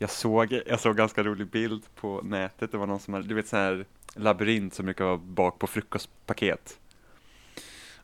jag 0.00 0.10
såg, 0.10 0.60
jag 0.66 0.80
såg 0.80 0.96
ganska 0.96 1.22
rolig 1.22 1.46
bild 1.46 1.82
på 1.94 2.20
nätet, 2.24 2.72
det 2.72 2.78
var 2.78 2.86
någon 2.86 3.00
som 3.00 3.14
hade, 3.14 3.26
du 3.28 3.34
vet 3.34 3.48
sån 3.48 3.58
här 3.58 3.84
labyrint 4.14 4.74
som 4.74 4.84
brukar 4.84 5.04
vara 5.04 5.16
bak 5.16 5.58
på 5.58 5.66
frukostpaket. 5.66 6.78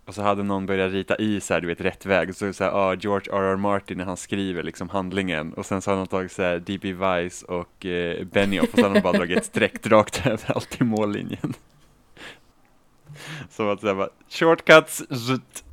Och 0.04 0.14
så 0.14 0.22
hade 0.22 0.43
någon 0.43 0.67
börjat 0.67 0.93
rita 0.93 1.17
i 1.17 1.40
så 1.40 1.54
här, 1.54 1.61
du 1.61 1.67
vet, 1.67 1.80
rätt 1.80 2.06
väg, 2.06 2.29
och 2.29 2.37
så 2.37 2.53
så 2.53 2.64
här, 2.64 2.71
ah, 2.71 2.95
George 2.95 3.32
R.R. 3.32 3.56
Martin 3.56 3.98
när 3.98 4.04
han 4.04 4.17
skriver 4.17 4.62
liksom 4.62 4.88
handlingen, 4.88 5.53
och 5.53 5.67
sen 5.67 5.82
så 5.82 5.90
har 5.90 5.96
någon 5.96 6.06
tagit 6.06 6.32
så 6.32 6.43
här 6.43 6.59
D.B. 6.59 6.93
Weiss 6.93 7.43
och 7.43 7.87
eh, 7.87 8.24
Benioff, 8.24 8.72
och 8.72 8.78
så 8.78 8.87
har 8.87 8.94
de 8.94 9.01
bara 9.01 9.13
dragit 9.13 9.38
ett 9.38 9.44
streck 9.44 9.87
rakt 9.87 10.26
över 10.26 10.53
allt 10.53 10.81
i 10.81 10.85
mållinjen. 10.85 11.54
Så 13.51 13.71
att 13.71 13.81
säga 13.81 13.94
bara, 13.94 14.08
shortcuts, 14.28 14.97
zut. 14.97 15.65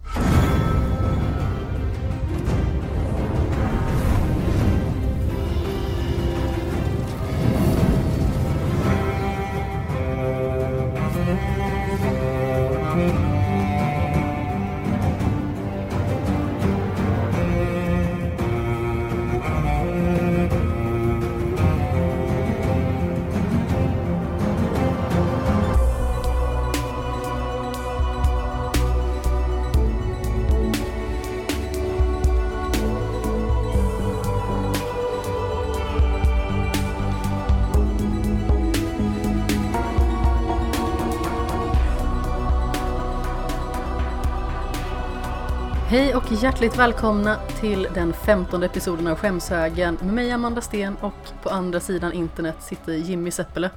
Hjärtligt 46.43 46.77
välkomna 46.77 47.39
till 47.59 47.87
den 47.93 48.13
femtonde 48.13 48.65
episoden 48.65 49.07
av 49.07 49.15
Skämshögen 49.17 49.97
med 50.01 50.13
mig 50.13 50.31
Amanda 50.31 50.61
Sten 50.61 50.95
och 50.95 51.13
på 51.43 51.49
andra 51.49 51.79
sidan 51.79 52.13
internet 52.13 52.55
sitter 52.63 52.93
Jimmy 52.93 53.31
Seppele. 53.31 53.69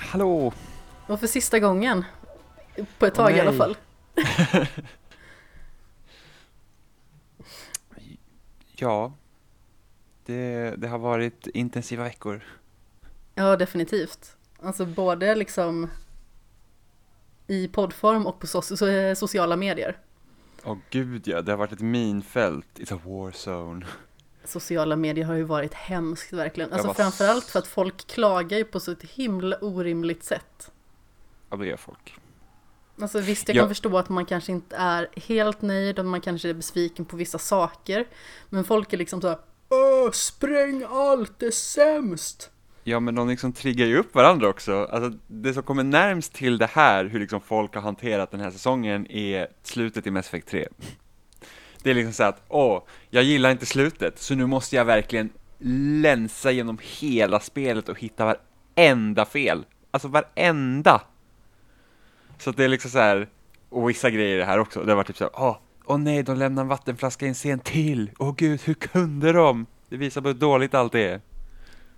Hallå! 0.00 0.52
Och 1.06 1.20
för 1.20 1.26
sista 1.26 1.58
gången, 1.58 2.04
på 2.98 3.06
ett 3.06 3.14
tag 3.14 3.36
i 3.36 3.40
alla 3.40 3.52
fall. 3.52 3.76
Ja, 8.80 9.12
det, 10.26 10.74
det 10.76 10.88
har 10.88 10.98
varit 10.98 11.46
intensiva 11.46 12.04
veckor. 12.04 12.44
Ja, 13.34 13.56
definitivt. 13.56 14.36
Alltså 14.62 14.86
både 14.86 15.34
liksom 15.34 15.90
i 17.46 17.68
poddform 17.68 18.26
och 18.26 18.40
på 18.40 18.46
so- 18.46 18.74
so- 18.76 19.14
sociala 19.14 19.56
medier. 19.56 19.96
Åh 20.64 20.76
gud 20.90 21.28
ja, 21.28 21.42
det 21.42 21.52
har 21.52 21.56
varit 21.58 21.72
ett 21.72 21.80
minfält. 21.80 22.66
It's 22.74 22.94
a 22.94 23.00
war 23.04 23.30
zone. 23.30 23.86
Sociala 24.44 24.96
medier 24.96 25.24
har 25.24 25.34
ju 25.34 25.42
varit 25.42 25.74
hemskt 25.74 26.32
verkligen. 26.32 26.72
Alltså 26.72 26.86
var 26.86 26.94
framförallt 26.94 27.44
för 27.44 27.58
att 27.58 27.66
folk 27.66 28.06
klagar 28.06 28.58
ju 28.58 28.64
på 28.64 28.80
så 28.80 28.92
ett 28.92 29.02
himla 29.02 29.56
orimligt 29.56 30.24
sätt. 30.24 30.70
Ja, 31.50 31.56
det 31.56 31.66
gör 31.66 31.76
folk. 31.76 32.14
Alltså 33.00 33.20
visst, 33.20 33.48
jag 33.48 33.56
Ja. 33.56 33.62
kan 33.62 33.68
förstå 33.68 33.98
att 33.98 34.08
man 34.08 34.26
kanske 34.26 34.52
inte 34.52 34.76
är 34.76 35.08
helt 35.16 35.62
nöjd 35.62 35.98
och 35.98 36.04
man 36.04 36.20
kanske 36.20 36.48
är 36.48 36.54
besviken 36.54 37.04
på 37.04 37.16
vissa 37.16 37.38
saker. 37.38 38.06
Men 38.48 38.64
folk 38.64 38.92
är 38.92 38.96
liksom 38.96 39.20
så 39.20 39.28
här, 39.28 39.38
Åh, 39.68 40.10
spräng 40.10 40.84
allt, 40.88 41.38
det 41.38 41.46
är 41.46 41.50
sämst! 41.50 42.50
Ja, 42.88 43.00
men 43.00 43.14
de 43.14 43.28
liksom 43.28 43.52
triggar 43.52 43.86
ju 43.86 43.98
upp 43.98 44.14
varandra 44.14 44.48
också. 44.48 44.88
Alltså, 44.92 45.18
det 45.26 45.54
som 45.54 45.62
kommer 45.62 45.82
närmst 45.82 46.32
till 46.32 46.58
det 46.58 46.66
här, 46.66 47.04
hur 47.04 47.20
liksom 47.20 47.40
folk 47.40 47.74
har 47.74 47.82
hanterat 47.82 48.30
den 48.30 48.40
här 48.40 48.50
säsongen, 48.50 49.06
är 49.10 49.48
slutet 49.62 50.06
i 50.06 50.10
Mass 50.10 50.26
Effect 50.26 50.48
3. 50.48 50.68
Det 51.82 51.90
är 51.90 51.94
liksom 51.94 52.12
så 52.12 52.22
att, 52.22 52.42
åh, 52.48 52.82
jag 53.10 53.22
gillar 53.22 53.50
inte 53.50 53.66
slutet, 53.66 54.18
så 54.18 54.34
nu 54.34 54.46
måste 54.46 54.76
jag 54.76 54.84
verkligen 54.84 55.30
länsa 56.02 56.50
genom 56.50 56.78
hela 56.82 57.40
spelet 57.40 57.88
och 57.88 57.98
hitta 58.00 58.34
varenda 58.76 59.24
fel. 59.24 59.64
Alltså 59.90 60.08
varenda! 60.08 61.02
Så 62.38 62.50
att 62.50 62.56
det 62.56 62.64
är 62.64 62.68
liksom 62.68 62.90
så 62.90 62.98
här, 62.98 63.28
och 63.68 63.88
vissa 63.88 64.10
grejer 64.10 64.36
i 64.36 64.38
det 64.38 64.44
här 64.44 64.58
också, 64.58 64.82
det 64.82 64.94
var 64.94 65.04
typ 65.04 65.16
så 65.16 65.24
här, 65.24 65.32
åh, 65.34 65.56
åh 65.84 65.98
nej, 65.98 66.22
de 66.22 66.36
lämnar 66.36 66.62
en 66.62 66.68
vattenflaska 66.68 67.26
i 67.26 67.28
en 67.28 67.34
scen 67.34 67.58
till! 67.58 68.10
Åh 68.18 68.34
gud, 68.36 68.60
hur 68.64 68.74
kunde 68.74 69.32
de? 69.32 69.66
Det 69.88 69.96
visar 69.96 70.20
på 70.20 70.28
hur 70.28 70.34
dåligt 70.34 70.74
allt 70.74 70.94
är. 70.94 71.20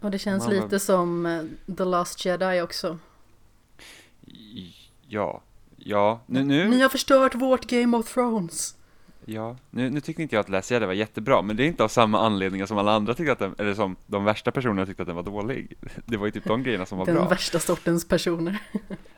Och 0.01 0.11
det 0.11 0.19
känns 0.19 0.47
Man 0.47 0.55
lite 0.55 0.79
som 0.79 1.27
eh, 1.27 1.75
The 1.77 1.85
Last 1.85 2.25
Jedi 2.25 2.61
också. 2.61 2.99
Ja, 5.09 5.43
ja, 5.77 6.21
nu, 6.27 6.45
nu, 6.45 6.69
Ni 6.69 6.81
har 6.81 6.89
förstört 6.89 7.35
vårt 7.35 7.67
Game 7.67 7.97
of 7.97 8.15
Thrones! 8.15 8.77
ja, 9.25 9.57
nu, 9.71 9.91
nu 9.91 10.01
tyckte 10.01 10.23
inte 10.23 10.35
jag 10.37 10.41
att 10.41 10.49
Last 10.49 10.71
Jedi 10.71 10.87
var 10.87 10.93
jättebra, 10.93 11.43
men 11.43 11.57
det 11.57 11.65
är 11.65 11.67
inte 11.67 11.85
av 11.85 11.89
samma 11.89 12.21
anledningar 12.21 12.67
som 12.67 12.79
alla 12.79 12.93
andra 12.93 13.15
tyckte 13.15 13.33
att 13.33 13.39
den, 13.39 13.55
eller 13.59 13.75
som 13.75 13.97
de 14.07 14.25
värsta 14.25 14.51
personerna 14.51 14.87
tyckte 14.87 15.03
att 15.03 15.07
den 15.07 15.17
var 15.17 15.23
dålig. 15.23 15.77
Det 16.07 16.17
var 16.17 16.27
ju 16.27 16.33
typ 16.33 16.45
de 16.45 16.63
grejerna 16.63 16.87
som 16.87 16.99
var 16.99 17.07
Den 17.07 17.15
bra. 17.15 17.29
värsta 17.29 17.59
sortens 17.59 18.09
personer. 18.09 18.59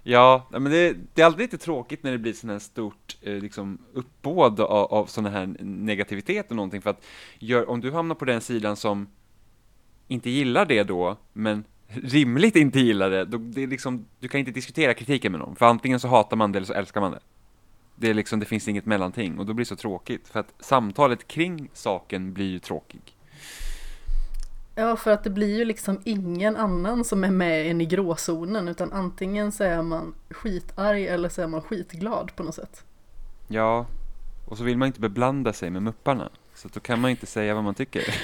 Ja, 0.04 0.47
men 0.50 0.65
det, 0.65 0.97
det 1.15 1.22
är 1.22 1.26
alltid 1.26 1.41
lite 1.41 1.59
tråkigt 1.59 2.03
när 2.03 2.12
det 2.12 2.19
blir 2.19 2.32
sån 2.32 2.50
här 2.50 2.59
stort 2.59 3.16
eh, 3.22 3.34
liksom, 3.34 3.78
uppbåd 3.92 4.60
av, 4.60 4.92
av 4.92 5.06
sån 5.06 5.26
här 5.26 5.56
negativitet 5.60 6.50
och 6.50 6.56
någonting, 6.56 6.82
för 6.82 6.91
att 6.91 7.04
gör, 7.38 7.71
om 7.71 7.81
du 7.81 7.92
hamnar 7.92 8.15
på 8.15 8.25
den 8.25 8.41
sidan 8.41 8.76
som 8.76 9.06
inte 10.09 10.31
gillar 10.31 10.67
det 10.67 10.83
då, 10.83 11.17
men 11.33 11.65
rimligt 11.87 12.57
inte 12.57 12.81
gillar 12.81 13.11
det, 13.11 13.25
då 13.25 13.39
det 13.39 13.63
är 13.63 13.67
liksom, 13.67 14.07
du 14.21 14.29
kan 14.29 14.41
inte 14.41 14.53
diskutera 14.53 14.95
kritiken 14.95 15.33
med 15.33 15.41
någon, 15.41 15.57
för 15.57 15.67
antingen 15.67 16.01
så 16.01 16.09
hatar 16.09 16.37
man 16.37 16.53
det 16.53 16.59
eller 16.59 16.67
så 16.67 16.73
älskar 16.73 17.01
man 17.01 17.13
det. 17.13 17.21
Det 17.97 18.11
är 18.11 18.15
liksom, 18.15 18.41
det 18.41 18.47
finns 18.47 18.69
inget 18.69 18.87
mellanting, 18.87 19.39
och 19.39 19.47
då 19.47 19.53
blir 19.53 19.65
det 19.65 19.69
så 19.69 19.77
tråkigt, 19.77 20.29
för 20.29 20.41
att 20.41 20.55
samtalet 20.61 21.29
kring 21.29 21.69
saken 21.73 22.33
blir 22.33 22.51
ju 22.51 22.59
tråkig. 22.59 23.17
Ja, 24.75 24.97
för 24.97 25.11
att 25.11 25.25
det 25.25 25.31
blir 25.31 25.59
ju 25.59 25.65
liksom 25.65 26.01
ingen 26.05 26.57
annan 26.57 27.05
som 27.05 27.25
är 27.25 27.31
med 27.31 27.71
än 27.71 27.81
i 27.81 27.87
gråzonen, 27.87 28.69
utan 28.69 28.93
antingen 28.93 29.53
så 29.53 29.65
är 29.65 29.83
man 29.83 30.15
skitarg 30.31 31.07
eller 31.07 31.29
så 31.29 31.43
är 31.43 31.47
man 31.47 31.63
skitglad 31.63 32.37
på 32.37 32.43
något 32.43 32.55
sätt. 32.55 32.84
Ja, 33.49 33.87
och 34.47 34.59
så 34.59 34.65
vill 34.65 34.79
man 34.79 34.87
inte 34.87 35.01
beblanda 35.01 35.53
sig 35.53 35.71
med 35.71 35.83
mupparna. 35.83 36.31
Så 36.62 36.69
då 36.69 36.81
kan 36.81 37.00
man 37.00 37.11
inte 37.11 37.27
säga 37.27 37.55
vad 37.55 37.65
man 37.65 37.75
tycker. 37.75 38.15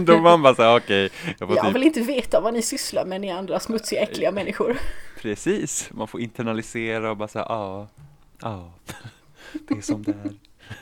då 0.04 0.18
man 0.18 0.42
bara 0.42 0.54
säger 0.54 0.76
okej, 0.76 1.10
jag 1.38 1.48
får 1.48 1.56
Jag 1.56 1.66
typ, 1.66 1.74
vill 1.74 1.82
inte 1.82 2.00
veta 2.00 2.40
vad 2.40 2.54
ni 2.54 2.62
sysslar 2.62 3.04
med, 3.04 3.20
ni 3.20 3.30
andra 3.30 3.60
smutsiga, 3.60 4.00
äckliga 4.00 4.32
människor. 4.32 4.78
precis, 5.20 5.88
man 5.92 6.08
får 6.08 6.20
internalisera 6.20 7.10
och 7.10 7.16
bara 7.16 7.28
säga 7.28 7.46
ja, 7.48 7.88
ja, 8.40 8.72
det 9.52 9.74
är 9.74 9.80
som 9.80 10.02
det 10.02 10.12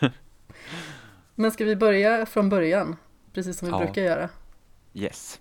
är. 0.01 0.13
Men 1.35 1.51
ska 1.51 1.65
vi 1.65 1.77
börja 1.77 2.27
från 2.27 2.49
början? 2.49 2.97
Precis 3.33 3.59
som 3.59 3.69
vi 3.69 3.73
Ja. 3.73 3.79
brukar 3.79 4.03
göra. 4.03 4.29
Yes. 4.95 5.41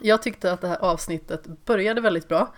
Jag 0.00 0.22
tyckte 0.22 0.52
att 0.52 0.60
det 0.60 0.68
här 0.68 0.78
avsnittet 0.78 1.46
började 1.64 2.00
väldigt 2.00 2.28
bra. 2.28 2.54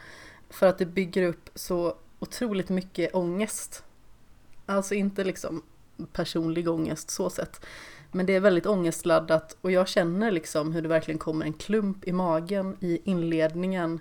För 0.50 0.66
att 0.66 0.78
det 0.78 0.86
bygger 0.86 1.22
upp 1.22 1.50
så 1.54 1.94
otroligt 2.18 2.68
mycket 2.68 3.14
ångest. 3.14 3.84
Alltså 4.66 4.94
inte 4.94 5.24
liksom 5.24 5.62
personlig 6.12 6.68
ångest 6.68 7.10
så 7.10 7.30
sett. 7.30 7.60
Men 8.12 8.26
det 8.26 8.32
är 8.32 8.40
väldigt 8.40 8.66
ångestladdat 8.66 9.56
och 9.60 9.70
jag 9.70 9.88
känner 9.88 10.30
liksom 10.30 10.72
hur 10.72 10.82
det 10.82 10.88
verkligen 10.88 11.18
kommer 11.18 11.44
en 11.46 11.52
klump 11.52 12.08
i 12.08 12.12
magen 12.12 12.76
i 12.80 13.00
inledningen 13.04 14.00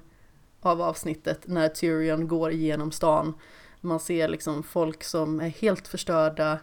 av 0.62 0.82
avsnittet 0.82 1.48
när 1.48 1.70
Tyrion 1.70 2.28
går 2.28 2.52
igenom 2.52 2.92
stan. 2.92 3.34
Man 3.82 4.00
ser 4.00 4.28
liksom 4.28 4.64
folk 4.64 5.04
som 5.04 5.40
är 5.40 5.50
helt 5.50 5.88
förstörda. 5.88 6.60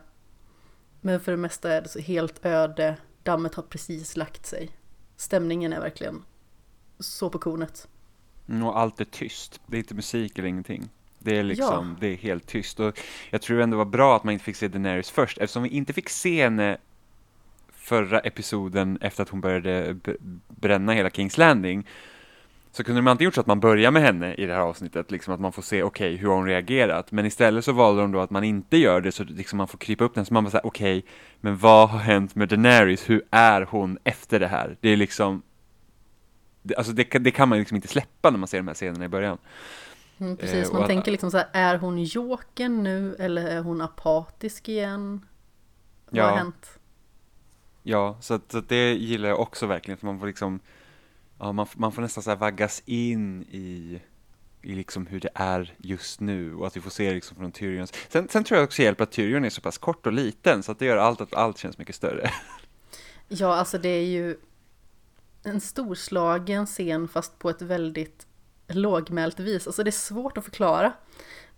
Men 1.01 1.21
för 1.21 1.33
det 1.33 1.39
mesta 1.39 1.73
är 1.73 1.83
det 1.83 1.89
så 1.89 1.99
helt 1.99 2.47
öde. 2.47 2.97
Dammet 3.23 3.55
har 3.55 3.63
precis 3.63 4.17
lagt 4.17 4.47
sig. 4.47 4.71
Stämningen 5.17 5.73
är 5.73 5.81
verkligen 5.81 6.23
så 6.99 7.31
på 7.31 7.39
kornet. 7.39 7.89
Mm, 8.49 8.63
Och 8.67 8.79
allt 8.79 9.01
är 9.01 9.05
tyst, 9.05 9.61
det 9.67 9.77
är 9.77 9.79
inte 9.79 9.95
musik 9.95 10.39
eller 10.39 10.49
ingenting. 10.49 10.89
Det 11.19 11.39
är 11.39 11.43
liksom, 11.43 11.97
det 12.01 12.07
är 12.07 12.17
helt 12.17 12.47
tyst. 12.47 12.81
Och 12.81 12.99
jag 13.31 13.43
tror 13.43 13.61
ändå 13.61 13.75
det 13.75 13.85
var 13.85 13.91
bra 13.91 14.17
att 14.17 14.25
man 14.25 14.33
inte 14.33 14.45
fick 14.45 14.57
se 14.57 14.69
Daenerys 14.69 15.11
först, 15.11 15.39
eftersom 15.39 15.63
vi 15.63 15.69
inte 15.69 15.93
fick 15.93 16.09
se 16.09 16.43
henne 16.43 16.79
förra 17.87 18.19
episoden 18.21 18.99
efter 19.01 19.23
att 19.23 19.29
hon 19.29 19.41
började 19.41 19.97
bränna 20.49 20.93
hela 20.93 21.11
Kings 21.11 21.39
Landing. 21.39 21.87
Så 22.71 22.85
kunde 22.85 22.99
de 23.01 23.07
antingen 23.09 23.27
gjort 23.27 23.35
så 23.35 23.41
att 23.41 23.47
man 23.47 23.61
börjar 23.61 23.91
med 23.91 24.03
henne 24.03 24.35
i 24.35 24.47
det 24.47 24.53
här 24.55 24.61
avsnittet, 24.61 25.11
liksom 25.11 25.35
att 25.35 25.41
man 25.41 25.53
får 25.53 25.63
se, 25.63 25.83
okej, 25.83 26.17
hur 26.17 26.29
har 26.29 26.35
hon 26.37 26.47
reagerat? 26.47 27.13
Men 27.13 27.27
istället 27.27 27.65
så 27.65 27.73
valde 27.73 28.03
de 28.03 28.13
då 28.13 28.21
att 28.21 28.31
man 28.31 28.45
inte 28.45 28.77
gör 28.77 29.01
det, 29.01 29.13
så 29.13 29.25
liksom 29.25 29.57
man 29.57 29.69
får 29.69 29.79
krypa 29.79 30.05
upp 30.05 30.15
den, 30.15 30.27
så 30.27 30.35
man 30.35 30.45
bara 30.45 30.51
säger, 30.51 30.67
okej, 30.67 31.05
men 31.41 31.57
vad 31.57 31.89
har 31.89 31.99
hänt 31.99 32.35
med 32.35 32.49
Daenerys? 32.49 33.11
Hur 33.11 33.23
är 33.31 33.63
hon 33.63 33.99
efter 34.05 34.41
det 34.41 34.47
här? 34.49 34.77
Det 34.81 34.89
är 34.89 34.97
liksom, 34.97 35.43
alltså 36.77 36.93
det, 36.93 37.05
kan- 37.05 37.23
det 37.23 37.31
kan 37.31 37.49
man 37.49 37.59
liksom 37.59 37.75
inte 37.77 37.89
släppa 37.89 38.31
när 38.31 38.39
man 38.39 38.49
ser 38.49 38.59
de 38.59 38.67
här 38.69 38.75
scenerna 38.75 39.05
i 39.05 39.09
början. 39.09 39.39
Mm, 40.19 40.37
precis, 40.37 40.55
Eh, 40.65 40.69
och 40.69 40.73
man 40.75 40.83
att- 40.83 40.89
tänker 40.89 41.11
liksom 41.11 41.31
så 41.31 41.37
här, 41.37 41.47
är 41.53 41.79
hon 41.79 42.03
joken 42.03 42.83
nu 42.83 43.15
eller 43.19 43.47
är 43.47 43.61
hon 43.61 43.81
apatisk 43.81 44.69
igen? 44.69 45.27
Vad 46.11 46.21
Ja. 46.23 46.29
har 46.31 46.37
hänt? 46.37 46.79
Ja, 47.89 48.17
så, 48.21 48.35
att, 48.35 48.53
så 48.53 48.59
att 48.59 48.69
det 48.69 48.95
gillar 48.95 49.29
jag 49.29 49.41
också 49.41 49.67
verkligen, 49.67 49.99
för 49.99 50.07
man 50.07 50.19
får 50.19 50.27
liksom 50.27 50.61
ja, 51.39 51.53
man, 51.53 51.67
man 51.77 51.93
får 51.93 52.03
nästan 52.03 52.23
så 52.23 52.31
här 52.31 52.37
vaggas 52.37 52.83
in 52.87 53.43
i, 53.43 54.01
i 54.63 54.75
liksom 54.75 55.07
hur 55.07 55.21
det 55.21 55.29
är 55.35 55.75
just 55.79 56.21
nu 56.21 56.55
och 56.55 56.67
att 56.67 56.77
vi 56.77 56.81
får 56.81 56.91
se 56.91 57.15
liksom 57.15 57.37
från 57.37 57.53
Tyrions. 57.53 57.93
Sen, 58.09 58.29
sen 58.29 58.45
tror 58.45 58.59
jag 58.59 58.65
också 58.65 58.83
hjälper 58.83 59.05
att 59.05 59.13
Tyrion 59.13 59.45
är 59.45 59.51
så 59.51 59.61
pass 59.61 59.79
kort 59.79 60.07
och 60.07 60.13
liten 60.13 60.63
så 60.63 60.73
att 60.73 60.79
det 60.79 60.85
gör 60.85 60.97
allt 60.97 61.21
att 61.21 61.35
allt 61.35 61.59
känns 61.59 61.79
mycket 61.79 61.95
större. 61.95 62.31
Ja, 63.29 63.55
alltså 63.55 63.79
det 63.79 63.89
är 63.89 64.07
ju 64.07 64.37
en 65.43 65.61
storslagen 65.61 66.67
scen 66.67 67.09
fast 67.09 67.39
på 67.39 67.51
ett 67.51 67.63
väldigt 67.63 68.27
lågmält 68.69 69.41
vis. 69.41 69.67
Alltså 69.67 69.85
det 69.85 69.91
är 69.91 69.93
svårt 69.93 70.39
att 70.39 70.45
förklara. 70.45 70.93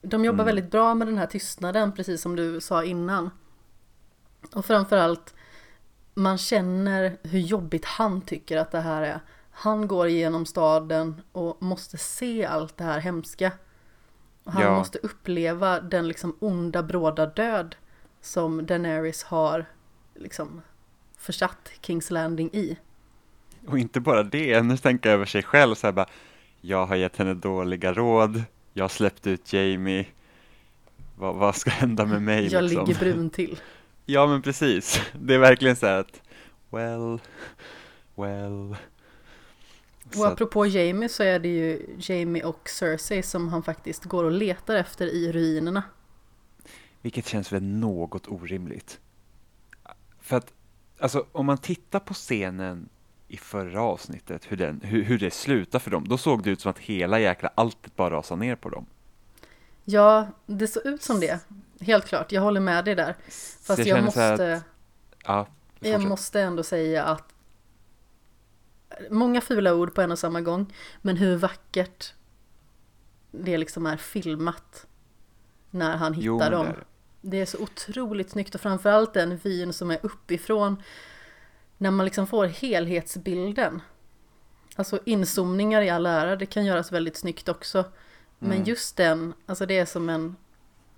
De 0.02 0.24
jobbar 0.24 0.44
mm. 0.44 0.46
väldigt 0.46 0.70
bra 0.70 0.94
med 0.94 1.08
den 1.08 1.18
här 1.18 1.26
tystnaden, 1.26 1.92
precis 1.92 2.22
som 2.22 2.36
du 2.36 2.60
sa 2.60 2.84
innan. 2.84 3.30
Och 4.54 4.64
framförallt, 4.64 5.34
man 6.18 6.38
känner 6.38 7.16
hur 7.22 7.38
jobbigt 7.38 7.84
han 7.84 8.20
tycker 8.20 8.56
att 8.56 8.70
det 8.70 8.80
här 8.80 9.02
är. 9.02 9.20
Han 9.50 9.88
går 9.88 10.08
igenom 10.08 10.46
staden 10.46 11.22
och 11.32 11.62
måste 11.62 11.98
se 11.98 12.44
allt 12.44 12.76
det 12.76 12.84
här 12.84 13.00
hemska. 13.00 13.52
Han 14.44 14.62
ja. 14.62 14.78
måste 14.78 14.98
uppleva 14.98 15.80
den 15.80 16.08
liksom 16.08 16.36
onda 16.38 16.82
bråda 16.82 17.26
död 17.26 17.76
som 18.20 18.66
Daenerys 18.66 19.22
har 19.22 19.66
liksom 20.14 20.60
försatt 21.16 21.70
Kings 21.80 22.10
Landing 22.10 22.50
i. 22.52 22.76
Och 23.66 23.78
inte 23.78 24.00
bara 24.00 24.22
det, 24.22 24.62
nu 24.62 24.76
tänker 24.76 25.08
jag 25.08 25.14
över 25.14 25.26
sig 25.26 25.42
själv 25.42 25.74
så 25.74 25.86
här 25.86 25.92
bara, 25.92 26.08
jag 26.60 26.86
har 26.86 26.96
gett 26.96 27.16
henne 27.16 27.34
dåliga 27.34 27.92
råd, 27.92 28.42
jag 28.72 28.84
har 28.84 28.88
släppt 28.88 29.26
ut 29.26 29.52
Jamie, 29.52 30.06
vad, 31.16 31.34
vad 31.34 31.56
ska 31.56 31.70
hända 31.70 32.06
med 32.06 32.22
mig 32.22 32.52
Jag 32.52 32.64
liksom? 32.64 32.86
ligger 32.86 33.00
brun 33.00 33.30
till. 33.30 33.58
Ja 34.10 34.26
men 34.26 34.42
precis, 34.42 35.00
det 35.20 35.34
är 35.34 35.38
verkligen 35.38 35.76
så 35.76 35.86
här 35.86 36.00
att, 36.00 36.22
well, 36.70 37.20
well. 38.14 38.76
Och 40.16 40.26
apropå 40.26 40.66
Jamie 40.66 41.08
så 41.08 41.22
är 41.22 41.38
det 41.38 41.48
ju 41.48 41.96
Jamie 41.98 42.44
och 42.44 42.68
Cersei 42.68 43.22
som 43.22 43.48
han 43.48 43.62
faktiskt 43.62 44.04
går 44.04 44.24
och 44.24 44.30
letar 44.30 44.74
efter 44.74 45.06
i 45.06 45.32
ruinerna. 45.32 45.82
Vilket 47.02 47.26
känns 47.26 47.52
väl 47.52 47.62
något 47.62 48.28
orimligt. 48.28 49.00
För 50.20 50.36
att, 50.36 50.52
alltså 50.98 51.26
om 51.32 51.46
man 51.46 51.58
tittar 51.58 52.00
på 52.00 52.14
scenen 52.14 52.88
i 53.28 53.36
förra 53.36 53.82
avsnittet, 53.82 54.46
hur, 54.48 54.56
den, 54.56 54.80
hur, 54.80 55.02
hur 55.02 55.18
det 55.18 55.30
slutar 55.30 55.78
för 55.78 55.90
dem, 55.90 56.08
då 56.08 56.18
såg 56.18 56.42
det 56.42 56.50
ut 56.50 56.60
som 56.60 56.70
att 56.70 56.78
hela 56.78 57.20
jäkla 57.20 57.50
alltet 57.54 57.96
bara 57.96 58.10
rasade 58.10 58.40
ner 58.40 58.56
på 58.56 58.68
dem. 58.68 58.86
Ja, 59.90 60.28
det 60.46 60.68
såg 60.68 60.86
ut 60.86 61.02
som 61.02 61.20
det. 61.20 61.40
Helt 61.80 62.06
klart, 62.06 62.32
jag 62.32 62.42
håller 62.42 62.60
med 62.60 62.84
dig 62.84 62.94
där. 62.94 63.16
Fast 63.62 63.86
jag, 63.86 64.04
måste... 64.04 64.54
Att, 64.54 64.62
ja, 65.24 65.46
jag 65.80 66.00
måste 66.00 66.40
ändå 66.40 66.62
säga 66.62 67.04
att 67.04 67.34
många 69.10 69.40
fula 69.40 69.74
ord 69.74 69.94
på 69.94 70.02
en 70.02 70.12
och 70.12 70.18
samma 70.18 70.40
gång, 70.40 70.74
men 71.02 71.16
hur 71.16 71.36
vackert 71.36 72.14
det 73.30 73.58
liksom 73.58 73.86
är 73.86 73.96
filmat 73.96 74.86
när 75.70 75.96
han 75.96 76.14
hittar 76.14 76.26
jo, 76.26 76.38
dem. 76.38 76.66
Det 76.66 76.72
är. 76.72 76.84
det 77.20 77.40
är 77.40 77.46
så 77.46 77.58
otroligt 77.58 78.30
snyggt 78.30 78.54
och 78.54 78.60
framförallt 78.60 79.14
den 79.14 79.36
vyn 79.36 79.72
som 79.72 79.90
är 79.90 79.98
uppifrån 80.02 80.82
när 81.78 81.90
man 81.90 82.04
liksom 82.04 82.26
får 82.26 82.46
helhetsbilden. 82.46 83.82
Alltså 84.76 85.00
inzoomningar 85.04 85.82
i 85.82 85.90
all 85.90 86.06
ära, 86.06 86.36
det 86.36 86.46
kan 86.46 86.64
göras 86.64 86.92
väldigt 86.92 87.16
snyggt 87.16 87.48
också. 87.48 87.84
Men 88.38 88.52
mm. 88.52 88.64
just 88.64 88.96
den, 88.96 89.34
alltså 89.46 89.66
det 89.66 89.78
är 89.78 89.86
som 89.86 90.08
en, 90.08 90.36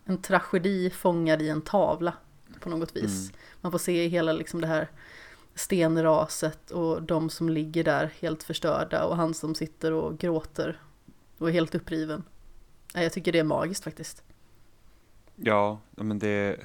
en 0.05 0.23
tragedi 0.23 0.91
fångad 0.91 1.43
i 1.43 1.49
en 1.49 1.63
tavla 1.63 2.13
på 2.61 2.69
något 2.69 2.97
vis. 2.97 3.21
Mm. 3.21 3.41
Man 3.61 3.73
får 3.73 3.79
se 3.79 4.09
hela 4.09 4.33
liksom 4.33 4.61
det 4.61 4.67
här 4.67 4.89
stenraset 5.55 6.71
och 6.71 7.03
de 7.03 7.31
som 7.31 7.49
ligger 7.49 7.85
där 7.85 8.13
helt 8.21 8.43
förstörda 8.43 9.05
och 9.05 9.17
han 9.17 9.35
som 9.35 9.55
sitter 9.55 9.93
och 9.93 10.19
gråter 10.19 10.81
och 11.39 11.49
är 11.49 11.53
helt 11.53 11.75
uppriven. 11.75 12.23
Jag 12.95 13.13
tycker 13.13 13.33
det 13.33 13.39
är 13.39 13.45
magiskt 13.45 13.85
faktiskt. 13.85 14.23
Ja, 15.37 15.81
men 15.91 16.19
det... 16.19 16.57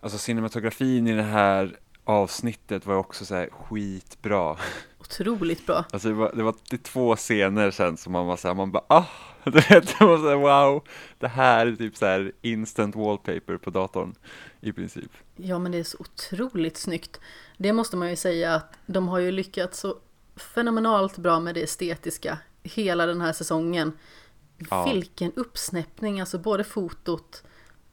Alltså 0.00 0.18
cinematografin 0.18 1.06
i 1.06 1.12
det 1.12 1.22
här 1.22 1.78
avsnittet 2.04 2.86
var 2.86 2.96
också 2.96 3.24
så 3.24 3.34
här 3.34 3.48
skitbra. 3.52 4.56
Otroligt 5.04 5.66
bra. 5.66 5.84
Alltså 5.90 6.08
det 6.08 6.14
var, 6.14 6.32
det 6.34 6.42
var 6.42 6.54
det 6.70 6.82
två 6.82 7.16
scener 7.16 7.70
sen 7.70 7.96
som 7.96 8.12
man 8.12 8.26
var 8.26 8.36
så 8.36 8.48
här, 8.48 8.54
man 8.54 8.72
bara 8.72 8.84
ah, 8.88 9.04
du 9.44 9.50
vet, 9.50 10.00
man 10.00 10.08
var 10.08 10.18
så 10.18 10.28
här, 10.28 10.36
wow, 10.36 10.84
det 11.18 11.28
här 11.28 11.66
är 11.66 11.76
typ 11.76 11.96
så 11.96 12.06
här 12.06 12.32
instant 12.42 12.96
wallpaper 12.96 13.56
på 13.56 13.70
datorn 13.70 14.14
i 14.60 14.72
princip. 14.72 15.10
Ja 15.36 15.58
men 15.58 15.72
det 15.72 15.78
är 15.78 15.84
så 15.84 15.98
otroligt 16.00 16.76
snyggt. 16.76 17.20
Det 17.56 17.72
måste 17.72 17.96
man 17.96 18.10
ju 18.10 18.16
säga 18.16 18.54
att 18.54 18.78
de 18.86 19.08
har 19.08 19.18
ju 19.18 19.32
lyckats 19.32 19.80
så 19.80 19.96
fenomenalt 20.36 21.18
bra 21.18 21.40
med 21.40 21.54
det 21.54 21.62
estetiska 21.62 22.38
hela 22.62 23.06
den 23.06 23.20
här 23.20 23.32
säsongen. 23.32 23.92
Ja. 24.70 24.84
Vilken 24.84 25.32
uppsnäppning, 25.32 26.20
alltså 26.20 26.38
både 26.38 26.64
fotot 26.64 27.42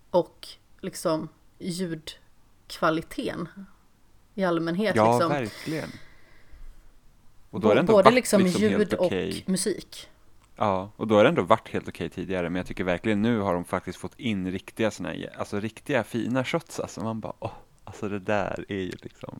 och 0.10 0.48
liksom 0.82 1.30
ljudkvaliteten 1.60 3.50
i 4.36 4.44
allmänhet. 4.44 4.96
Ja, 4.96 5.14
liksom. 5.14 5.30
verkligen. 5.30 5.90
Och 7.52 7.60
då 7.60 7.70
är 7.70 7.76
det 7.76 7.80
ändå 7.80 7.94
Både 7.94 8.12
liksom, 8.12 8.42
liksom 8.42 8.62
ljud 8.62 8.94
och 8.94 9.06
okay. 9.06 9.44
musik. 9.46 10.10
Ja, 10.56 10.92
och 10.96 11.08
då 11.08 11.16
har 11.16 11.24
det 11.24 11.30
ändå 11.30 11.42
varit 11.42 11.70
helt 11.70 11.88
okej 11.88 12.08
okay 12.08 12.16
tidigare, 12.16 12.50
men 12.50 12.56
jag 12.56 12.66
tycker 12.66 12.84
verkligen 12.84 13.22
nu 13.22 13.40
har 13.40 13.54
de 13.54 13.66
faktiskt 13.66 13.98
fått 13.98 14.20
in 14.20 14.52
riktiga 14.52 14.92
sådana 14.92 15.16
här, 15.16 15.34
alltså 15.38 15.60
riktiga 15.60 16.04
fina 16.04 16.46
shots 16.46 16.80
alltså. 16.80 17.04
Man 17.04 17.20
bara, 17.20 17.34
åh, 17.40 17.52
alltså 17.84 18.10
det 18.10 18.20
där 18.20 18.66
är 18.68 18.82
ju 18.82 18.92
liksom 19.02 19.40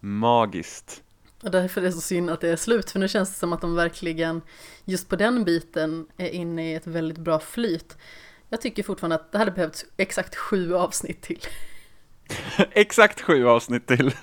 magiskt. 0.00 1.02
Och 1.42 1.50
därför 1.50 1.80
är 1.80 1.84
det 1.84 1.92
så 1.92 2.00
synd 2.00 2.30
att 2.30 2.40
det 2.40 2.48
är 2.48 2.56
slut, 2.56 2.90
för 2.90 2.98
nu 2.98 3.08
känns 3.08 3.30
det 3.30 3.38
som 3.38 3.52
att 3.52 3.60
de 3.60 3.74
verkligen 3.74 4.42
just 4.84 5.08
på 5.08 5.16
den 5.16 5.44
biten 5.44 6.06
är 6.16 6.28
inne 6.28 6.72
i 6.72 6.74
ett 6.74 6.86
väldigt 6.86 7.18
bra 7.18 7.40
flyt. 7.40 7.96
Jag 8.48 8.60
tycker 8.60 8.82
fortfarande 8.82 9.16
att 9.16 9.32
det 9.32 9.38
hade 9.38 9.50
behövts 9.50 9.84
exakt 9.96 10.36
sju 10.36 10.74
avsnitt 10.74 11.22
till. 11.22 11.40
exakt 12.72 13.20
sju 13.20 13.46
avsnitt 13.48 13.86
till. 13.86 14.14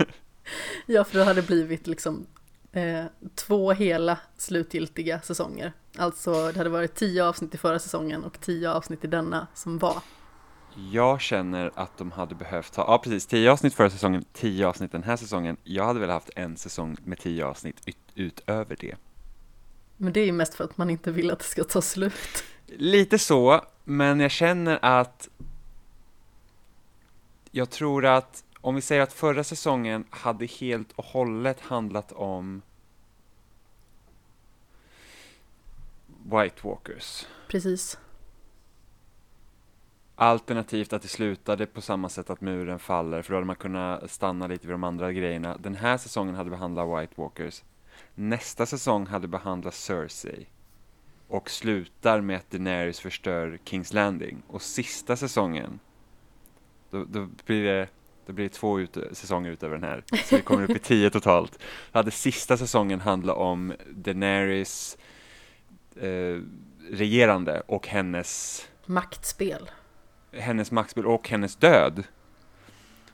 ja, 0.85 1.03
för 1.03 1.19
det 1.19 1.25
hade 1.25 1.41
blivit 1.41 1.87
liksom 1.87 2.27
eh, 2.71 3.05
två 3.35 3.71
hela 3.71 4.19
slutgiltiga 4.37 5.21
säsonger. 5.21 5.73
Alltså 5.97 6.31
det 6.51 6.57
hade 6.57 6.69
varit 6.69 6.95
tio 6.95 7.25
avsnitt 7.25 7.55
i 7.55 7.57
förra 7.57 7.79
säsongen 7.79 8.23
och 8.23 8.39
tio 8.39 8.71
avsnitt 8.71 9.03
i 9.03 9.07
denna 9.07 9.47
som 9.53 9.77
var. 9.77 10.01
Jag 10.91 11.21
känner 11.21 11.71
att 11.75 11.97
de 11.97 12.11
hade 12.11 12.35
behövt 12.35 12.75
ha, 12.75 12.83
ja 12.83 12.97
precis, 12.97 13.25
tio 13.25 13.51
avsnitt 13.51 13.73
förra 13.73 13.89
säsongen, 13.89 14.25
tio 14.33 14.67
avsnitt 14.67 14.91
den 14.91 15.03
här 15.03 15.15
säsongen. 15.15 15.57
Jag 15.63 15.85
hade 15.85 15.99
väl 15.99 16.09
haft 16.09 16.29
en 16.35 16.57
säsong 16.57 16.97
med 17.03 17.19
tio 17.19 17.45
avsnitt 17.45 17.81
ut, 17.85 17.97
utöver 18.15 18.75
det. 18.79 18.95
Men 19.97 20.13
det 20.13 20.19
är 20.19 20.25
ju 20.25 20.31
mest 20.31 20.53
för 20.55 20.63
att 20.63 20.77
man 20.77 20.89
inte 20.89 21.11
vill 21.11 21.31
att 21.31 21.39
det 21.39 21.45
ska 21.45 21.63
ta 21.63 21.81
slut. 21.81 22.43
Lite 22.67 23.19
så, 23.19 23.61
men 23.83 24.19
jag 24.19 24.31
känner 24.31 24.79
att 24.81 25.29
jag 27.51 27.69
tror 27.69 28.05
att 28.05 28.43
om 28.67 28.75
vi 28.75 28.81
säger 28.81 29.01
att 29.01 29.13
förra 29.13 29.43
säsongen 29.43 30.05
hade 30.09 30.45
helt 30.45 30.91
och 30.91 31.05
hållet 31.05 31.59
handlat 31.59 32.11
om 32.11 32.61
White 36.23 36.67
Walkers. 36.67 37.27
Precis. 37.47 37.97
Alternativt 40.15 40.93
att 40.93 41.01
det 41.01 41.07
slutade 41.07 41.65
på 41.65 41.81
samma 41.81 42.09
sätt 42.09 42.29
att 42.29 42.41
muren 42.41 42.79
faller, 42.79 43.21
för 43.21 43.31
då 43.31 43.35
hade 43.35 43.45
man 43.45 43.55
kunnat 43.55 44.11
stanna 44.11 44.47
lite 44.47 44.67
vid 44.67 44.73
de 44.73 44.83
andra 44.83 45.11
grejerna. 45.11 45.57
Den 45.57 45.75
här 45.75 45.97
säsongen 45.97 46.35
hade 46.35 46.49
behandlat 46.49 47.01
White 47.01 47.13
Walkers. 47.21 47.63
Nästa 48.15 48.65
säsong 48.65 49.07
hade 49.07 49.27
behandlat 49.27 49.73
Cersei. 49.73 50.47
Och 51.27 51.49
slutar 51.49 52.21
med 52.21 52.37
att 52.37 52.51
Daenerys 52.51 52.99
förstör 52.99 53.59
Kings 53.63 53.93
Landing. 53.93 54.43
Och 54.47 54.61
sista 54.61 55.15
säsongen, 55.15 55.79
då, 56.89 57.03
då 57.03 57.27
blir 57.45 57.63
det 57.63 57.89
det 58.27 58.33
blir 58.33 58.49
två 58.49 58.79
ut 58.79 58.97
säsonger 59.11 59.51
utöver 59.51 59.75
den 59.75 59.83
här, 59.83 60.03
så 60.25 60.35
vi 60.35 60.41
kommer 60.41 60.63
upp 60.63 60.75
i 60.75 60.79
tio 60.79 61.09
totalt. 61.09 61.59
Då 61.91 61.99
hade 61.99 62.11
sista 62.11 62.57
säsongen 62.57 63.01
handlat 63.01 63.37
om 63.37 63.73
Daenerys 63.89 64.97
eh, 65.95 66.41
regerande 66.91 67.61
och 67.67 67.87
hennes 67.87 68.61
maktspel. 68.85 69.69
Hennes 70.31 70.71
maktspel 70.71 71.05
och 71.05 71.29
hennes 71.29 71.55
död. 71.55 72.03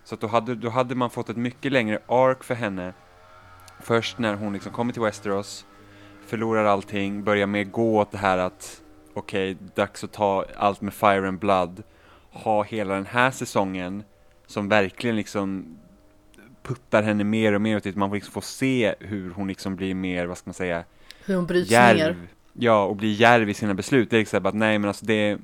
Så 0.03 0.15
då, 0.15 0.27
hade, 0.27 0.55
då 0.55 0.70
hade 0.70 0.96
man 0.96 1.10
fått 1.10 1.29
ett 1.29 1.38
mycket 1.38 1.72
längre 1.72 2.00
ark 2.08 2.43
för 2.43 2.55
henne. 2.55 2.93
Först 3.82 4.17
när 4.17 4.36
hon 4.36 4.53
liksom 4.53 4.72
kommer 4.72 4.93
till 4.93 5.01
Westeros, 5.01 5.65
förlorar 6.25 6.65
allting, 6.65 7.24
börjar 7.24 7.48
med 7.48 7.72
gå 7.72 8.00
åt 8.00 8.12
det 8.12 8.17
här 8.17 8.38
att 8.38 8.82
okej, 9.13 9.51
okay, 9.51 9.67
dags 9.75 10.03
att 10.03 10.12
ta 10.12 10.46
allt 10.58 10.82
med 10.82 10.93
fire 10.93 11.27
and 11.27 11.39
blood. 11.39 11.84
Ha 12.32 12.63
hela 12.63 12.93
den 12.93 13.05
här 13.05 13.32
säsongen 13.32 14.03
som 14.47 14.69
verkligen 14.69 15.15
liksom 15.15 15.77
puttar 16.63 17.03
henne 17.03 17.23
mer 17.23 17.53
och 17.53 17.62
mer 17.62 17.77
åt 17.77 17.83
det. 17.83 17.95
Man 17.95 18.12
liksom 18.12 18.33
får 18.33 18.41
se 18.41 18.95
hur 19.00 19.31
hon 19.31 19.47
liksom 19.47 19.75
blir 19.75 19.95
mer, 19.95 20.25
vad 20.25 20.38
ska 20.38 20.47
man 20.47 20.53
säga, 20.53 20.83
hur 21.25 21.35
hon 21.35 21.45
bryts 21.45 21.71
järv. 21.71 21.97
ner. 21.97 22.17
Ja, 22.53 22.83
och 22.83 22.95
blir 22.95 23.13
järv 23.13 23.50
i 23.50 23.53
sina 23.53 23.73
beslut. 23.73 24.09
Det 24.09 24.15
är 24.15 24.19
liksom 24.19 24.45
att 24.45 24.55
nej 24.55 24.79
men 24.79 24.88
alltså 24.88 25.05
det, 25.05 25.38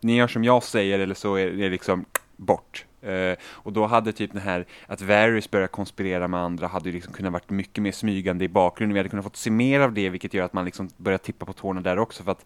ni 0.00 0.16
gör 0.16 0.28
som 0.28 0.44
jag 0.44 0.62
säger 0.62 0.98
eller 0.98 1.14
så 1.14 1.34
är 1.34 1.50
det 1.50 1.68
liksom 1.68 2.04
bort. 2.36 2.84
Uh, 3.06 3.34
och 3.44 3.72
då 3.72 3.86
hade 3.86 4.12
typ 4.12 4.32
den 4.32 4.42
här, 4.42 4.66
att 4.86 5.02
Varys 5.02 5.50
börjar 5.50 5.66
konspirera 5.66 6.28
med 6.28 6.40
andra, 6.40 6.66
hade 6.66 6.88
ju 6.88 6.92
liksom 6.92 7.12
kunnat 7.12 7.32
varit 7.32 7.50
mycket 7.50 7.82
mer 7.82 7.92
smygande 7.92 8.44
i 8.44 8.48
bakgrunden. 8.48 8.94
Vi 8.94 8.98
hade 8.98 9.08
kunnat 9.08 9.24
fått 9.24 9.36
se 9.36 9.50
mer 9.50 9.80
av 9.80 9.92
det, 9.92 10.08
vilket 10.08 10.34
gör 10.34 10.44
att 10.44 10.52
man 10.52 10.64
liksom 10.64 10.88
börjar 10.96 11.18
tippa 11.18 11.46
på 11.46 11.52
tårna 11.52 11.80
där 11.80 11.98
också. 11.98 12.22
För 12.22 12.32
att 12.32 12.44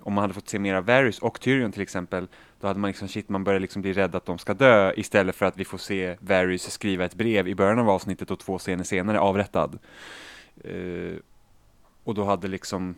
om 0.00 0.12
man 0.12 0.22
hade 0.22 0.34
fått 0.34 0.48
se 0.48 0.58
mer 0.58 0.74
av 0.74 0.84
Varys 0.84 1.18
och 1.18 1.40
Tyrion 1.40 1.72
till 1.72 1.82
exempel, 1.82 2.28
då 2.60 2.66
hade 2.66 2.80
man 2.80 2.88
liksom, 2.88 3.08
shit, 3.08 3.28
man 3.28 3.44
börjar 3.44 3.60
liksom 3.60 3.82
bli 3.82 3.92
rädd 3.92 4.14
att 4.14 4.26
de 4.26 4.38
ska 4.38 4.54
dö 4.54 4.92
istället 4.96 5.36
för 5.36 5.46
att 5.46 5.56
vi 5.56 5.64
får 5.64 5.78
se 5.78 6.16
Varys 6.20 6.70
skriva 6.70 7.04
ett 7.04 7.14
brev 7.14 7.48
i 7.48 7.54
början 7.54 7.78
av 7.78 7.90
avsnittet 7.90 8.30
och 8.30 8.38
två 8.38 8.58
scener 8.58 8.84
senare 8.84 9.20
avrättad. 9.20 9.78
Uh, 10.64 11.18
och 12.04 12.14
då 12.14 12.24
hade 12.24 12.48
liksom, 12.48 12.94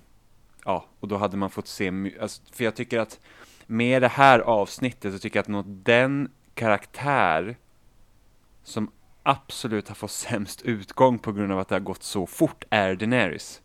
ja, 0.64 0.84
och 1.00 1.08
då 1.08 1.16
hade 1.16 1.36
man 1.36 1.50
fått 1.50 1.66
se, 1.66 1.92
alltså, 2.20 2.42
för 2.52 2.64
jag 2.64 2.74
tycker 2.74 2.98
att 2.98 3.20
med 3.66 4.02
det 4.02 4.08
här 4.08 4.38
avsnittet 4.38 5.12
så 5.12 5.18
tycker 5.18 5.38
jag 5.38 5.42
att 5.42 5.48
något, 5.48 5.66
den 5.84 6.30
karaktär 6.54 7.56
som 8.62 8.90
absolut 9.22 9.88
har 9.88 9.94
fått 9.94 10.10
sämst 10.26 10.62
utgång 10.62 11.18
på 11.18 11.32
grund 11.32 11.52
av 11.52 11.58
att 11.58 11.68
det 11.68 11.74
har 11.74 11.80
gått 11.80 12.02
så 12.02 12.26
fort 12.26 12.64
är 12.70 12.94
Daenerys. 12.94 13.62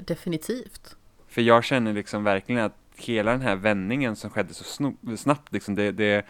Definitivt. 0.00 0.96
För 1.28 1.42
jag 1.42 1.64
känner 1.64 1.92
liksom 1.92 2.24
verkligen 2.24 2.64
att 2.64 2.76
hela 2.96 3.30
den 3.30 3.40
här 3.40 3.56
vändningen 3.56 4.16
som 4.16 4.30
skedde 4.30 4.54
så 4.54 4.92
snabbt, 5.16 5.52
liksom 5.52 5.74
det, 5.74 5.92
det, 5.92 6.26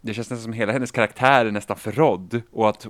det 0.00 0.14
känns 0.14 0.30
nästan 0.30 0.44
som 0.44 0.52
hela 0.52 0.72
hennes 0.72 0.90
karaktär 0.90 1.46
är 1.46 1.50
nästan 1.50 1.76
förrådd 1.76 2.42
och 2.50 2.68
att 2.68 2.86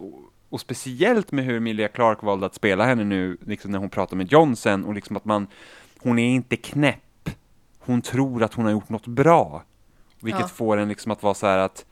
och 0.50 0.60
speciellt 0.60 1.32
med 1.32 1.44
hur 1.44 1.56
Emilia 1.56 1.88
Clark 1.88 2.22
valde 2.22 2.46
att 2.46 2.54
spela 2.54 2.84
henne 2.84 3.04
nu, 3.04 3.36
liksom 3.46 3.70
när 3.70 3.78
hon 3.78 3.90
pratar 3.90 4.16
med 4.16 4.32
Johnson 4.32 4.84
och 4.84 4.94
liksom 4.94 5.16
att 5.16 5.24
man, 5.24 5.46
hon 5.98 6.18
är 6.18 6.28
inte 6.28 6.56
knäpp. 6.56 7.30
Hon 7.78 8.02
tror 8.02 8.42
att 8.42 8.54
hon 8.54 8.64
har 8.64 8.72
gjort 8.72 8.88
något 8.88 9.06
bra. 9.06 9.62
Vilket 10.20 10.40
ja. 10.40 10.48
får 10.48 10.76
en 10.76 10.88
liksom 10.88 11.12
att 11.12 11.22
vara 11.22 11.34
så 11.34 11.46
här 11.46 11.58
att 11.58 11.84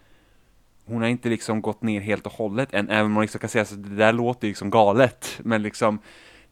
hon 0.85 1.03
har 1.03 1.09
inte 1.09 1.29
liksom 1.29 1.63
gått 1.63 1.83
ner 1.83 2.01
helt 2.01 2.27
och 2.27 2.33
hållet 2.33 2.75
än, 2.75 2.89
även 2.89 3.07
om 3.07 3.13
man 3.13 3.23
liksom 3.23 3.39
kan 3.39 3.51
säga 3.51 3.63
att 3.63 3.83
det 3.83 3.97
där 3.97 4.13
låter 4.13 4.49
liksom 4.49 4.71
galet, 4.71 5.41
men 5.43 5.63
liksom 5.63 5.99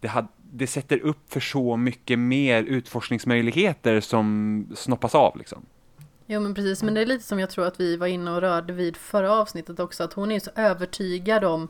det, 0.01 0.09
had, 0.09 0.29
det 0.53 0.67
sätter 0.67 0.99
upp 0.99 1.33
för 1.33 1.41
så 1.41 1.77
mycket 1.77 2.19
mer 2.19 2.63
utforskningsmöjligheter 2.63 4.01
som 4.01 4.67
snoppas 4.77 5.15
av 5.15 5.39
liksom. 5.39 5.67
Jo 6.27 6.41
men 6.41 6.55
precis, 6.55 6.83
men 6.83 6.95
det 6.95 7.01
är 7.01 7.07
lite 7.07 7.25
som 7.25 7.41
jag 7.41 7.51
tror 7.51 7.67
att 7.67 7.81
vi 7.81 7.97
var 7.97 8.07
inne 8.07 8.31
och 8.31 8.41
rörde 8.41 8.73
vid 8.73 8.97
förra 8.97 9.33
avsnittet 9.33 9.81
också, 9.81 10.05
att 10.05 10.13
hon 10.13 10.33
är 10.33 10.41
så 10.41 10.51
övertygad 10.57 11.45
om 11.45 11.69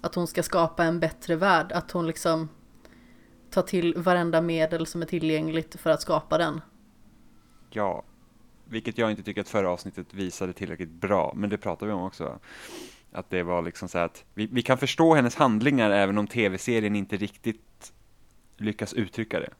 att 0.00 0.14
hon 0.14 0.26
ska 0.26 0.42
skapa 0.42 0.84
en 0.84 1.00
bättre 1.00 1.36
värld, 1.36 1.72
att 1.72 1.90
hon 1.90 2.06
liksom 2.06 2.48
tar 3.50 3.62
till 3.62 3.94
varenda 3.96 4.40
medel 4.40 4.86
som 4.86 5.02
är 5.02 5.06
tillgängligt 5.06 5.80
för 5.80 5.90
att 5.90 6.02
skapa 6.02 6.38
den. 6.38 6.60
Ja, 7.70 8.04
vilket 8.64 8.98
jag 8.98 9.10
inte 9.10 9.22
tycker 9.22 9.40
att 9.40 9.48
förra 9.48 9.70
avsnittet 9.70 10.14
visade 10.14 10.52
tillräckligt 10.52 10.92
bra, 10.92 11.32
men 11.36 11.50
det 11.50 11.58
pratar 11.58 11.86
vi 11.86 11.92
om 11.92 12.02
också. 12.02 12.38
Att 13.12 13.30
det 13.30 13.42
var 13.42 13.62
liksom 13.62 13.88
så 13.88 13.98
att 13.98 14.24
vi, 14.34 14.48
vi 14.52 14.62
kan 14.62 14.78
förstå 14.78 15.14
hennes 15.14 15.36
handlingar 15.36 15.90
även 15.90 16.18
om 16.18 16.26
tv-serien 16.26 16.96
inte 16.96 17.16
riktigt 17.16 17.92
lyckas 18.58 18.94
uttrycka 18.94 19.40
det. 19.40 19.50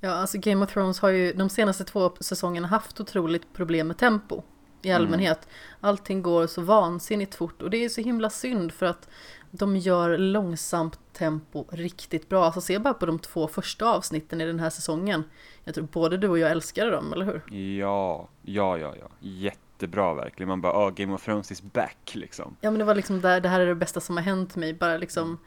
Ja, 0.00 0.10
alltså 0.10 0.38
Game 0.38 0.64
of 0.64 0.72
Thrones 0.72 1.00
har 1.00 1.08
ju 1.08 1.32
de 1.32 1.48
senaste 1.48 1.84
två 1.84 2.12
säsongerna 2.20 2.66
haft 2.66 3.00
otroligt 3.00 3.52
problem 3.52 3.86
med 3.86 3.98
tempo 3.98 4.42
i 4.82 4.90
mm. 4.90 5.02
allmänhet. 5.02 5.38
Mm. 5.44 5.54
Allting 5.80 6.22
går 6.22 6.46
så 6.46 6.60
vansinnigt 6.62 7.34
fort 7.34 7.62
och 7.62 7.70
det 7.70 7.84
är 7.84 7.88
så 7.88 8.00
himla 8.00 8.30
synd 8.30 8.72
för 8.72 8.86
att 8.86 9.08
de 9.50 9.76
gör 9.76 10.18
långsamt 10.18 10.98
tempo 11.12 11.64
riktigt 11.70 12.28
bra. 12.28 12.44
Alltså 12.44 12.60
se 12.60 12.78
bara 12.78 12.94
på 12.94 13.06
de 13.06 13.18
två 13.18 13.48
första 13.48 13.86
avsnitten 13.86 14.40
i 14.40 14.46
den 14.46 14.60
här 14.60 14.70
säsongen. 14.70 15.24
Jag 15.64 15.74
tror 15.74 15.84
både 15.92 16.16
du 16.16 16.28
och 16.28 16.38
jag 16.38 16.50
älskade 16.50 16.90
dem, 16.90 17.12
eller 17.12 17.24
hur? 17.24 17.56
Ja, 17.78 18.28
ja, 18.42 18.78
ja, 18.78 18.94
ja. 19.00 19.08
Jättebra 19.20 20.14
verkligen. 20.14 20.48
Man 20.48 20.60
bara, 20.60 20.88
oh, 20.88 20.94
Game 20.94 21.14
of 21.14 21.24
Thrones 21.24 21.52
is 21.52 21.62
back 21.62 22.12
liksom. 22.14 22.56
Ja, 22.60 22.70
men 22.70 22.78
det 22.78 22.84
var 22.84 22.94
liksom 22.94 23.20
där, 23.20 23.40
det 23.40 23.48
här 23.48 23.60
är 23.60 23.66
det 23.66 23.74
bästa 23.74 24.00
som 24.00 24.16
har 24.16 24.24
hänt 24.24 24.56
mig. 24.56 24.74
Bara 24.74 24.96
liksom, 24.96 25.32
eh, 25.32 25.38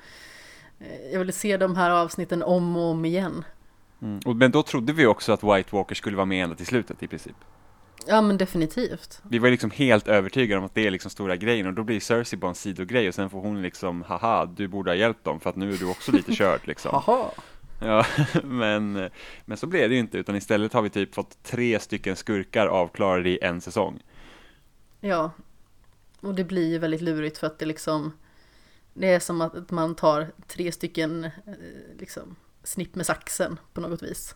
jag 1.12 1.20
ville 1.20 1.32
se 1.32 1.58
de 1.58 1.76
här 1.76 1.92
avsnitten 1.92 2.44
om 2.44 2.78
och 2.78 2.84
om 2.84 3.06
igen. 3.06 3.44
Mm. 4.02 4.38
men 4.38 4.52
då 4.52 4.64
trodde 4.64 4.94
vi 4.94 5.06
också 5.06 5.32
att 5.32 5.44
White 5.44 5.76
Walker 5.76 5.96
skulle 5.96 6.18
vara 6.18 6.26
med 6.26 6.44
ända 6.44 6.56
till 6.56 6.66
slutet 6.66 7.04
i 7.04 7.08
princip. 7.08 7.36
Ja 8.08 8.22
men 8.22 8.38
definitivt. 8.38 9.22
Vi 9.30 9.40
var 9.40 9.50
liksom 9.50 9.72
helt 9.72 10.08
övertygade 10.08 10.60
om 10.60 10.66
att 10.66 10.76
det 10.76 10.88
är 10.88 10.92
liksom 10.92 11.12
stora 11.12 11.36
grejen 11.36 11.68
och 11.68 11.74
då 11.74 11.84
blir 11.84 12.00
Cersei 12.00 12.40
bara 12.40 12.50
en 12.50 12.56
sidogrej 12.56 13.08
och 13.08 13.16
sen 13.16 13.30
får 13.30 13.42
hon 13.42 13.62
liksom, 13.62 14.02
haha, 14.02 14.46
du 14.46 14.68
borde 14.68 14.92
ha 14.92 14.96
hjälpt 14.96 15.24
dem 15.24 15.40
för 15.40 15.50
att 15.50 15.56
nu 15.56 15.74
är 15.74 15.78
du 15.78 15.90
också 15.90 16.12
lite 16.12 16.34
körd 16.36 16.60
liksom. 16.64 16.92
haha. 16.92 17.32
Ja, 17.82 18.06
men, 18.44 19.10
men 19.46 19.58
så 19.58 19.68
blev 19.68 19.90
det 19.90 19.96
ju 19.96 20.00
inte 20.00 20.18
utan 20.18 20.36
istället 20.36 20.74
har 20.74 20.82
vi 20.82 20.90
typ 20.90 21.16
fått 21.16 21.44
tre 21.44 21.80
stycken 21.80 22.16
skurkar 22.16 22.68
avklarade 22.68 23.30
i 23.30 23.40
en 23.42 23.62
säsong. 23.62 24.00
Ja, 25.00 25.32
och 26.22 26.36
det 26.36 26.44
blir 26.44 26.70
ju 26.70 26.78
väldigt 26.78 27.02
lurigt 27.02 27.38
för 27.38 27.48
att 27.48 27.60
det 27.60 27.66
liksom, 27.66 28.12
det 29.00 29.08
är 29.08 29.20
som 29.20 29.42
att 29.42 29.72
man 29.72 29.96
tar 29.96 30.28
tre 30.48 30.72
stycken 30.72 31.24
eh, 31.24 31.32
liksom 32.00 32.36
snipp 32.64 32.96
med 32.96 33.06
saxen 33.06 33.60
på 33.74 33.82
något 33.82 34.04
vis. 34.04 34.36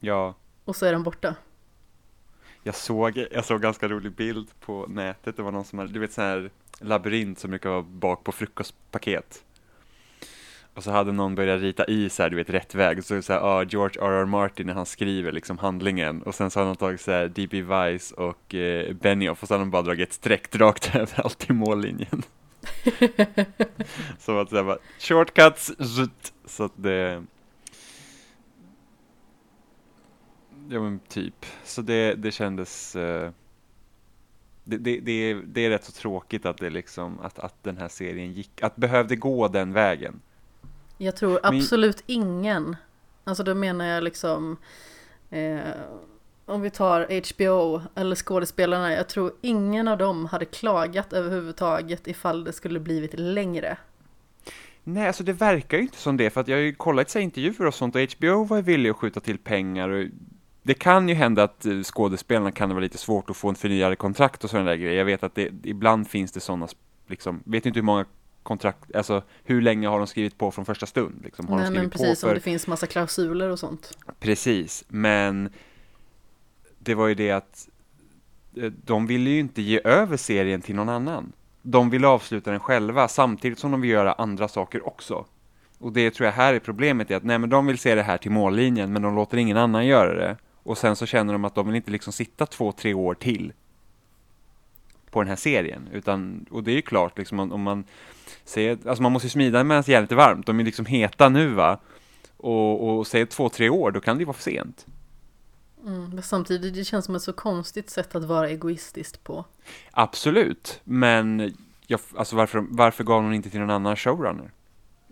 Ja. 0.00 0.34
Och 0.64 0.76
så 0.76 0.86
är 0.86 0.92
den 0.92 1.02
borta. 1.02 1.34
Jag 2.62 2.74
såg, 2.74 3.26
jag 3.30 3.44
såg 3.44 3.62
ganska 3.62 3.88
rolig 3.88 4.12
bild 4.12 4.48
på 4.60 4.86
nätet, 4.88 5.36
det 5.36 5.42
var 5.42 5.52
någon 5.52 5.64
som 5.64 5.78
hade, 5.78 5.92
du 5.92 5.98
vet 5.98 6.12
sån 6.12 6.24
här 6.24 6.50
labyrint 6.80 7.38
som 7.38 7.50
brukar 7.50 7.70
vara 7.70 7.82
bak 7.82 8.24
på 8.24 8.32
frukostpaket. 8.32 9.44
Och 10.74 10.84
så 10.84 10.90
hade 10.90 11.12
någon 11.12 11.34
börjat 11.34 11.60
rita 11.60 11.84
i 11.84 12.08
så 12.08 12.22
här, 12.22 12.30
du 12.30 12.36
vet, 12.36 12.50
rätt 12.50 12.74
väg. 12.74 13.04
Så 13.04 13.22
så 13.22 13.32
här, 13.32 13.40
ah, 13.40 13.64
George 13.64 14.02
R.R. 14.02 14.24
Martin 14.24 14.66
när 14.66 14.74
han 14.74 14.86
skriver 14.86 15.32
liksom 15.32 15.58
handlingen. 15.58 16.22
Och 16.22 16.34
sen 16.34 16.50
så 16.50 16.60
hade 16.60 16.70
de 16.70 16.76
tagit 16.76 17.00
så 17.00 17.10
här 17.10 17.28
D.B. 17.28 17.62
Weiss 17.62 18.12
och 18.12 18.54
eh, 18.54 18.94
Benioff 18.94 19.42
och 19.42 19.48
så 19.48 19.54
hade 19.54 19.62
de 19.62 19.70
bara 19.70 19.82
dragit 19.82 20.08
ett 20.08 20.14
streck 20.14 20.56
rakt 20.56 20.94
över 20.94 21.20
allt 21.20 21.50
i 21.50 21.52
mållinjen. 21.52 22.22
så 24.18 24.40
att 24.40 24.50
det 24.50 24.62
var 24.62 24.78
shortcuts, 24.98 25.72
så 26.44 26.64
att 26.64 26.72
det, 26.76 27.24
Ja 30.68 30.80
men 30.80 30.98
typ. 30.98 31.46
Så 31.64 31.82
det, 31.82 32.14
det 32.14 32.30
kändes 32.30 32.96
uh, 32.96 33.30
det, 34.64 34.76
det, 34.78 35.00
det, 35.00 35.12
är, 35.12 35.34
det 35.34 35.60
är 35.60 35.70
rätt 35.70 35.84
så 35.84 35.92
tråkigt 35.92 36.46
att 36.46 36.58
det 36.58 36.70
liksom 36.70 37.20
att, 37.20 37.38
att 37.38 37.62
den 37.62 37.76
här 37.76 37.88
serien 37.88 38.32
gick, 38.32 38.62
att 38.62 38.76
behövde 38.76 39.16
gå 39.16 39.48
den 39.48 39.72
vägen. 39.72 40.20
Jag 40.98 41.16
tror 41.16 41.40
absolut 41.42 41.96
men, 42.06 42.16
ingen, 42.16 42.76
alltså 43.24 43.42
då 43.42 43.54
menar 43.54 43.84
jag 43.84 44.04
liksom 44.04 44.56
eh, 45.30 45.58
om 46.46 46.60
vi 46.60 46.70
tar 46.70 47.00
HBO 47.34 47.82
eller 47.94 48.16
skådespelarna, 48.16 48.92
jag 48.92 49.08
tror 49.08 49.32
ingen 49.40 49.88
av 49.88 49.98
dem 49.98 50.26
hade 50.26 50.44
klagat 50.44 51.12
överhuvudtaget 51.12 52.06
ifall 52.06 52.44
det 52.44 52.52
skulle 52.52 52.80
blivit 52.80 53.14
längre. 53.14 53.76
Nej, 54.84 55.06
alltså 55.06 55.22
det 55.24 55.32
verkar 55.32 55.76
ju 55.76 55.82
inte 55.82 55.98
som 55.98 56.16
det, 56.16 56.30
för 56.30 56.40
att 56.40 56.48
jag 56.48 56.56
har 56.56 56.62
ju 56.62 56.74
kollat 56.74 57.10
så 57.10 57.18
intervjuer 57.18 57.66
och 57.66 57.74
sånt 57.74 57.94
och 57.96 58.00
HBO 58.00 58.44
var 58.44 58.62
villig 58.62 58.90
att 58.90 58.96
skjuta 58.96 59.20
till 59.20 59.38
pengar 59.38 59.88
och 59.88 60.06
det 60.62 60.74
kan 60.74 61.08
ju 61.08 61.14
hända 61.14 61.42
att 61.42 61.66
eh, 61.66 61.82
skådespelarna 61.82 62.52
kan 62.52 62.68
det 62.68 62.74
vara 62.74 62.82
lite 62.82 62.98
svårt 62.98 63.30
att 63.30 63.36
få 63.36 63.48
en 63.48 63.54
förnyade 63.54 63.96
kontrakt 63.96 64.44
och 64.44 64.50
sådana 64.50 64.70
där 64.70 64.76
grejer. 64.76 64.98
Jag 64.98 65.04
vet 65.04 65.22
att 65.22 65.34
det, 65.34 65.50
ibland 65.62 66.08
finns 66.08 66.32
det 66.32 66.40
sådana, 66.40 66.68
liksom, 67.06 67.42
vet 67.44 67.66
inte 67.66 67.78
hur 67.78 67.84
många 67.84 68.04
kontrakt, 68.42 68.96
alltså 68.96 69.22
hur 69.44 69.62
länge 69.62 69.88
har 69.88 69.98
de 69.98 70.06
skrivit 70.06 70.38
på 70.38 70.50
från 70.50 70.64
första 70.64 70.86
stund? 70.86 71.20
Liksom? 71.24 71.48
Har 71.48 71.56
Nej, 71.56 71.70
de 71.70 71.78
men 71.78 71.90
precis, 71.90 72.20
för... 72.20 72.28
om 72.28 72.34
det 72.34 72.40
finns 72.40 72.66
massa 72.66 72.86
klausuler 72.86 73.50
och 73.50 73.58
sånt. 73.58 73.98
Precis, 74.20 74.84
men 74.88 75.50
det 76.86 76.94
var 76.94 77.06
ju 77.06 77.14
det 77.14 77.30
att 77.30 77.68
eh, 78.56 78.72
de 78.84 79.06
ville 79.06 79.30
ju 79.30 79.40
inte 79.40 79.62
ge 79.62 79.80
över 79.84 80.16
serien 80.16 80.62
till 80.62 80.74
någon 80.74 80.88
annan. 80.88 81.32
De 81.62 81.90
ville 81.90 82.06
avsluta 82.08 82.50
den 82.50 82.60
själva 82.60 83.08
samtidigt 83.08 83.58
som 83.58 83.70
de 83.70 83.80
vill 83.80 83.90
göra 83.90 84.12
andra 84.12 84.48
saker 84.48 84.86
också. 84.86 85.26
Och 85.78 85.92
det 85.92 86.10
tror 86.10 86.24
jag 86.24 86.32
här 86.32 86.54
är 86.54 86.58
problemet 86.58 87.10
är 87.10 87.16
att 87.16 87.24
nej 87.24 87.38
men 87.38 87.50
de 87.50 87.66
vill 87.66 87.78
se 87.78 87.94
det 87.94 88.02
här 88.02 88.18
till 88.18 88.30
mållinjen 88.30 88.92
men 88.92 89.02
de 89.02 89.14
låter 89.14 89.36
ingen 89.36 89.56
annan 89.56 89.86
göra 89.86 90.14
det. 90.14 90.36
Och 90.62 90.78
sen 90.78 90.96
så 90.96 91.06
känner 91.06 91.32
de 91.32 91.44
att 91.44 91.54
de 91.54 91.66
vill 91.66 91.76
inte 91.76 91.90
liksom 91.90 92.12
sitta 92.12 92.46
två, 92.46 92.72
tre 92.72 92.94
år 92.94 93.14
till 93.14 93.52
på 95.10 95.22
den 95.22 95.28
här 95.28 95.36
serien. 95.36 95.88
Utan, 95.92 96.46
och 96.50 96.62
det 96.62 96.70
är 96.70 96.76
ju 96.76 96.82
klart, 96.82 97.18
liksom, 97.18 97.52
om, 97.52 97.62
man 97.62 97.84
säger, 98.44 98.78
alltså 98.88 99.02
man 99.02 99.12
måste 99.12 99.26
ju 99.26 99.30
smida 99.30 99.64
medan 99.64 99.84
järnet 99.86 100.12
är 100.12 100.16
varmt. 100.16 100.46
De 100.46 100.60
är 100.60 100.64
liksom 100.64 100.86
heta 100.86 101.28
nu 101.28 101.48
va. 101.48 101.78
Och, 102.36 102.98
och 102.98 103.06
säger 103.06 103.26
två, 103.26 103.48
tre 103.48 103.68
år, 103.68 103.90
då 103.90 104.00
kan 104.00 104.16
det 104.16 104.20
ju 104.20 104.26
vara 104.26 104.34
för 104.34 104.42
sent. 104.42 104.86
Mm, 105.86 106.10
men 106.10 106.22
samtidigt, 106.22 106.74
det 106.74 106.84
känns 106.84 107.04
som 107.04 107.14
ett 107.14 107.22
så 107.22 107.32
konstigt 107.32 107.90
sätt 107.90 108.14
att 108.14 108.24
vara 108.24 108.48
egoistiskt 108.48 109.24
på. 109.24 109.44
Absolut, 109.90 110.80
men 110.84 111.54
jag, 111.86 112.00
alltså 112.16 112.36
varför, 112.36 112.66
varför 112.70 113.04
gav 113.04 113.22
hon 113.22 113.34
inte 113.34 113.50
till 113.50 113.60
någon 113.60 113.70
annan 113.70 113.96
showrunner? 113.96 114.50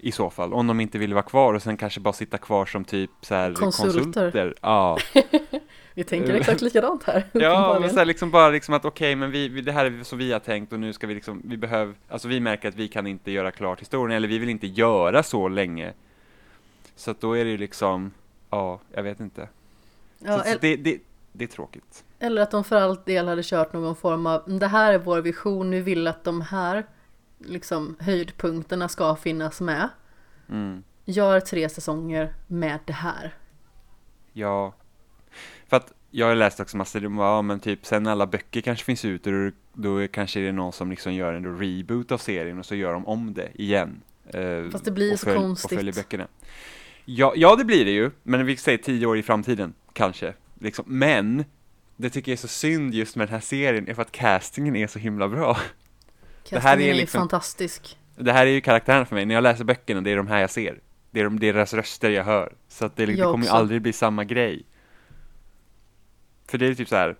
i 0.04 0.12
så 0.12 0.30
fall, 0.30 0.52
om 0.52 0.66
de 0.66 0.80
inte 0.80 0.98
ville 0.98 1.14
vara 1.14 1.24
kvar 1.24 1.54
och 1.54 1.62
sen 1.62 1.76
kanske 1.76 2.00
bara 2.00 2.12
sitta 2.12 2.38
kvar 2.38 2.66
som 2.66 2.84
typ 2.84 3.10
så 3.20 3.34
här 3.34 3.54
konsulter. 3.54 4.02
konsulter. 4.02 4.54
Ja. 4.60 4.98
vi 5.94 6.04
tänker 6.04 6.34
exakt 6.34 6.60
likadant 6.60 7.04
här. 7.04 7.26
ja, 7.32 7.78
men 7.80 7.90
så 7.90 7.96
här, 7.96 8.04
liksom 8.04 8.30
bara 8.30 8.48
liksom 8.48 8.74
att 8.74 8.84
okej, 8.84 9.06
okay, 9.06 9.16
men 9.16 9.30
vi, 9.30 9.48
vi, 9.48 9.60
det 9.60 9.72
här 9.72 9.84
är 9.84 10.02
så 10.02 10.16
vi 10.16 10.32
har 10.32 10.40
tänkt 10.40 10.72
och 10.72 10.80
nu 10.80 10.92
ska 10.92 11.06
vi 11.06 11.14
liksom, 11.14 11.42
vi 11.44 11.56
behöver, 11.56 11.94
alltså 12.08 12.28
vi 12.28 12.40
märker 12.40 12.68
att 12.68 12.74
vi 12.74 12.88
kan 12.88 13.06
inte 13.06 13.30
göra 13.30 13.50
klart 13.50 13.80
historien 13.80 14.16
eller 14.16 14.28
vi 14.28 14.38
vill 14.38 14.48
inte 14.48 14.66
göra 14.66 15.22
så 15.22 15.48
länge. 15.48 15.92
Så 16.96 17.10
att 17.10 17.20
då 17.20 17.32
är 17.32 17.44
det 17.44 17.50
ju 17.50 17.58
liksom, 17.58 18.10
ja, 18.50 18.80
jag 18.92 19.02
vet 19.02 19.20
inte. 19.20 19.48
Ja, 20.24 20.38
så, 20.38 20.52
så 20.52 20.58
det, 20.60 20.76
det, 20.76 20.98
det 21.32 21.44
är 21.44 21.48
tråkigt. 21.48 22.04
Eller 22.18 22.42
att 22.42 22.50
de 22.50 22.64
för 22.64 22.76
allt 22.76 23.06
del 23.06 23.28
hade 23.28 23.42
kört 23.42 23.72
någon 23.72 23.96
form 23.96 24.26
av, 24.26 24.58
det 24.58 24.66
här 24.66 24.92
är 24.92 24.98
vår 24.98 25.20
vision, 25.20 25.70
nu 25.70 25.82
vill 25.82 26.06
att 26.06 26.24
de 26.24 26.40
här 26.40 26.86
liksom 27.38 27.96
höjdpunkterna 28.00 28.88
ska 28.88 29.16
finnas 29.16 29.60
med. 29.60 29.88
Mm. 30.48 30.82
Gör 31.04 31.40
tre 31.40 31.68
säsonger 31.68 32.34
med 32.46 32.78
det 32.84 32.92
här. 32.92 33.34
Ja, 34.32 34.74
för 35.66 35.76
att 35.76 35.92
jag 36.10 36.26
har 36.26 36.34
läst 36.34 36.60
också 36.60 36.76
massor, 36.76 37.00
de 37.00 37.18
ja 37.18 37.42
men 37.42 37.60
typ 37.60 37.86
sen 37.86 38.06
alla 38.06 38.26
böcker 38.26 38.60
kanske 38.60 38.84
finns 38.84 39.04
ute, 39.04 39.30
då, 39.30 39.50
då 39.72 40.08
kanske 40.08 40.40
det 40.40 40.48
är 40.48 40.52
någon 40.52 40.72
som 40.72 40.90
liksom 40.90 41.14
gör 41.14 41.32
en 41.32 41.58
reboot 41.58 42.12
av 42.12 42.18
serien 42.18 42.58
och 42.58 42.66
så 42.66 42.74
gör 42.74 42.92
de 42.92 43.06
om 43.06 43.34
det 43.34 43.48
igen. 43.54 44.02
Eh, 44.26 44.70
Fast 44.72 44.84
det 44.84 44.90
blir 44.90 45.16
så 45.16 45.26
följ, 45.26 45.38
konstigt. 45.38 45.72
Och 45.72 45.78
följer 45.78 45.94
böckerna. 45.94 46.26
Ja, 47.04 47.32
ja, 47.36 47.56
det 47.56 47.64
blir 47.64 47.84
det 47.84 47.90
ju, 47.90 48.10
men 48.22 48.46
vi 48.46 48.56
säger 48.56 48.78
tio 48.78 49.06
år 49.06 49.18
i 49.18 49.22
framtiden, 49.22 49.74
kanske. 49.92 50.34
Liksom. 50.60 50.84
Men, 50.88 51.44
det 51.96 52.10
tycker 52.10 52.32
jag 52.32 52.36
är 52.36 52.40
så 52.40 52.48
synd 52.48 52.94
just 52.94 53.16
med 53.16 53.28
den 53.28 53.32
här 53.32 53.40
serien, 53.40 53.88
är 53.88 53.94
för 53.94 54.02
att 54.02 54.12
castingen 54.12 54.76
är 54.76 54.86
så 54.86 54.98
himla 54.98 55.28
bra. 55.28 55.54
Castingen 55.54 55.68
det 56.50 56.60
här 56.60 56.80
är, 56.80 56.94
liksom, 56.94 57.20
fantastisk. 57.20 57.98
Det 58.16 58.32
här 58.32 58.46
är 58.46 58.50
ju 58.50 58.60
karaktären 58.60 59.06
för 59.06 59.14
mig, 59.14 59.26
när 59.26 59.34
jag 59.34 59.42
läser 59.42 59.64
böckerna, 59.64 60.00
det 60.00 60.10
är 60.10 60.16
de 60.16 60.26
här 60.26 60.40
jag 60.40 60.50
ser. 60.50 60.80
Det 61.10 61.20
är 61.20 61.24
de, 61.24 61.40
deras 61.40 61.74
röster 61.74 62.10
jag 62.10 62.24
hör. 62.24 62.52
Så 62.68 62.86
att 62.86 62.96
det, 62.96 63.06
det 63.06 63.16
kommer 63.16 63.44
ju 63.44 63.50
aldrig 63.50 63.82
bli 63.82 63.92
samma 63.92 64.24
grej. 64.24 64.66
För 66.48 66.58
det 66.58 66.66
är 66.66 66.74
typ 66.74 66.88
så 66.88 66.96
här, 66.96 67.16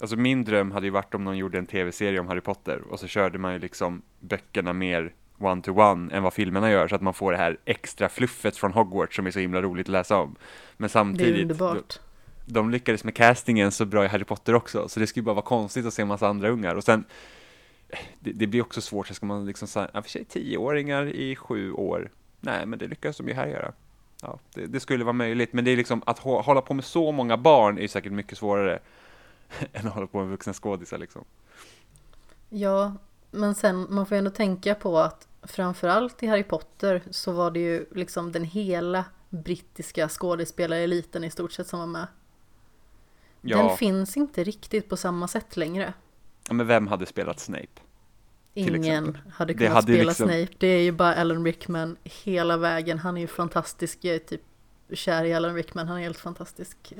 alltså 0.00 0.16
min 0.16 0.44
dröm 0.44 0.70
hade 0.70 0.86
ju 0.86 0.90
varit 0.90 1.14
om 1.14 1.24
någon 1.24 1.36
gjorde 1.36 1.58
en 1.58 1.66
tv-serie 1.66 2.20
om 2.20 2.28
Harry 2.28 2.40
Potter 2.40 2.80
och 2.80 3.00
så 3.00 3.06
körde 3.06 3.38
man 3.38 3.52
ju 3.52 3.58
liksom 3.58 4.02
böckerna 4.20 4.72
mer 4.72 5.12
one-to-one 5.38 6.14
än 6.14 6.22
vad 6.22 6.32
filmerna 6.32 6.70
gör 6.70 6.88
så 6.88 6.94
att 6.94 7.02
man 7.02 7.14
får 7.14 7.32
det 7.32 7.38
här 7.38 7.58
extra 7.64 8.08
fluffet 8.08 8.56
från 8.56 8.72
Hogwarts 8.72 9.16
som 9.16 9.26
är 9.26 9.30
så 9.30 9.38
himla 9.38 9.62
roligt 9.62 9.86
att 9.86 9.92
läsa 9.92 10.16
om. 10.16 10.36
Men 10.76 10.88
samtidigt, 10.88 11.34
det 11.34 11.38
är 11.38 11.42
underbart. 11.42 12.00
De, 12.46 12.52
de 12.54 12.70
lyckades 12.70 13.04
med 13.04 13.14
castingen 13.14 13.72
så 13.72 13.84
bra 13.84 14.04
i 14.04 14.08
Harry 14.08 14.24
Potter 14.24 14.54
också, 14.54 14.88
så 14.88 15.00
det 15.00 15.06
skulle 15.06 15.24
bara 15.24 15.34
vara 15.34 15.44
konstigt 15.44 15.86
att 15.86 15.94
se 15.94 16.02
en 16.02 16.08
massa 16.08 16.28
andra 16.28 16.48
ungar. 16.48 16.74
Och 16.74 16.84
sen, 16.84 17.04
det, 18.20 18.32
det 18.32 18.46
blir 18.46 18.62
också 18.62 18.80
svårt, 18.80 19.08
så 19.08 19.14
ska 19.14 19.26
man 19.26 19.46
liksom 19.46 19.68
säga, 19.68 19.90
ja 19.92 20.02
för 20.02 20.10
sig 20.10 20.24
tioåringar 20.24 21.06
i 21.06 21.36
sju 21.36 21.72
år, 21.72 22.10
nej 22.40 22.66
men 22.66 22.78
det 22.78 22.86
lyckas 22.86 23.16
de 23.16 23.28
ju 23.28 23.34
här 23.34 23.46
göra. 23.46 23.72
Ja, 24.22 24.38
det, 24.54 24.66
det, 24.66 24.80
skulle 24.80 25.04
vara 25.04 25.12
möjligt, 25.12 25.52
men 25.52 25.64
det 25.64 25.70
är 25.70 25.76
liksom 25.76 26.02
att 26.06 26.18
hålla 26.18 26.60
på 26.60 26.74
med 26.74 26.84
så 26.84 27.12
många 27.12 27.36
barn 27.36 27.78
är 27.78 27.88
säkert 27.88 28.12
mycket 28.12 28.38
svårare 28.38 28.78
än 29.72 29.86
att 29.86 29.94
hålla 29.94 30.06
på 30.06 30.18
med 30.18 30.28
vuxna 30.28 30.52
skådisar 30.52 30.98
liksom. 30.98 31.24
Ja, 32.48 32.92
men 33.34 33.54
sen 33.54 33.86
man 33.90 34.06
får 34.06 34.14
ju 34.14 34.18
ändå 34.18 34.30
tänka 34.30 34.74
på 34.74 34.98
att 34.98 35.28
framförallt 35.42 36.22
i 36.22 36.26
Harry 36.26 36.42
Potter 36.42 37.02
så 37.10 37.32
var 37.32 37.50
det 37.50 37.60
ju 37.60 37.86
liksom 37.94 38.32
den 38.32 38.44
hela 38.44 39.04
brittiska 39.30 40.08
skådespelareliten 40.08 41.24
i 41.24 41.30
stort 41.30 41.52
sett 41.52 41.66
som 41.66 41.78
var 41.78 41.86
med. 41.86 42.06
Ja. 43.40 43.58
Den 43.58 43.76
finns 43.76 44.16
inte 44.16 44.44
riktigt 44.44 44.88
på 44.88 44.96
samma 44.96 45.28
sätt 45.28 45.56
längre. 45.56 45.92
Ja, 46.48 46.54
men 46.54 46.66
vem 46.66 46.86
hade 46.86 47.06
spelat 47.06 47.40
Snape? 47.40 47.80
Ingen 48.54 49.18
hade 49.32 49.54
kunnat 49.54 49.72
hade 49.72 49.92
spela 49.92 50.08
liksom... 50.08 50.28
Snape. 50.28 50.52
Det 50.58 50.66
är 50.66 50.82
ju 50.82 50.92
bara 50.92 51.14
Alan 51.14 51.44
Rickman 51.44 51.96
hela 52.04 52.56
vägen. 52.56 52.98
Han 52.98 53.16
är 53.16 53.20
ju 53.20 53.26
fantastisk. 53.26 53.98
Jag 54.00 54.14
är 54.14 54.18
typ 54.18 54.42
kär 54.92 55.24
i 55.24 55.34
Alan 55.34 55.54
Rickman. 55.54 55.88
Han 55.88 55.98
är 55.98 56.02
helt 56.02 56.18
fantastisk. 56.18 56.92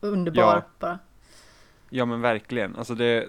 Underbar 0.00 0.42
ja. 0.42 0.62
bara. 0.78 0.98
Ja 1.90 2.04
men 2.04 2.20
verkligen. 2.20 2.76
Alltså 2.76 2.94
det, 2.94 3.28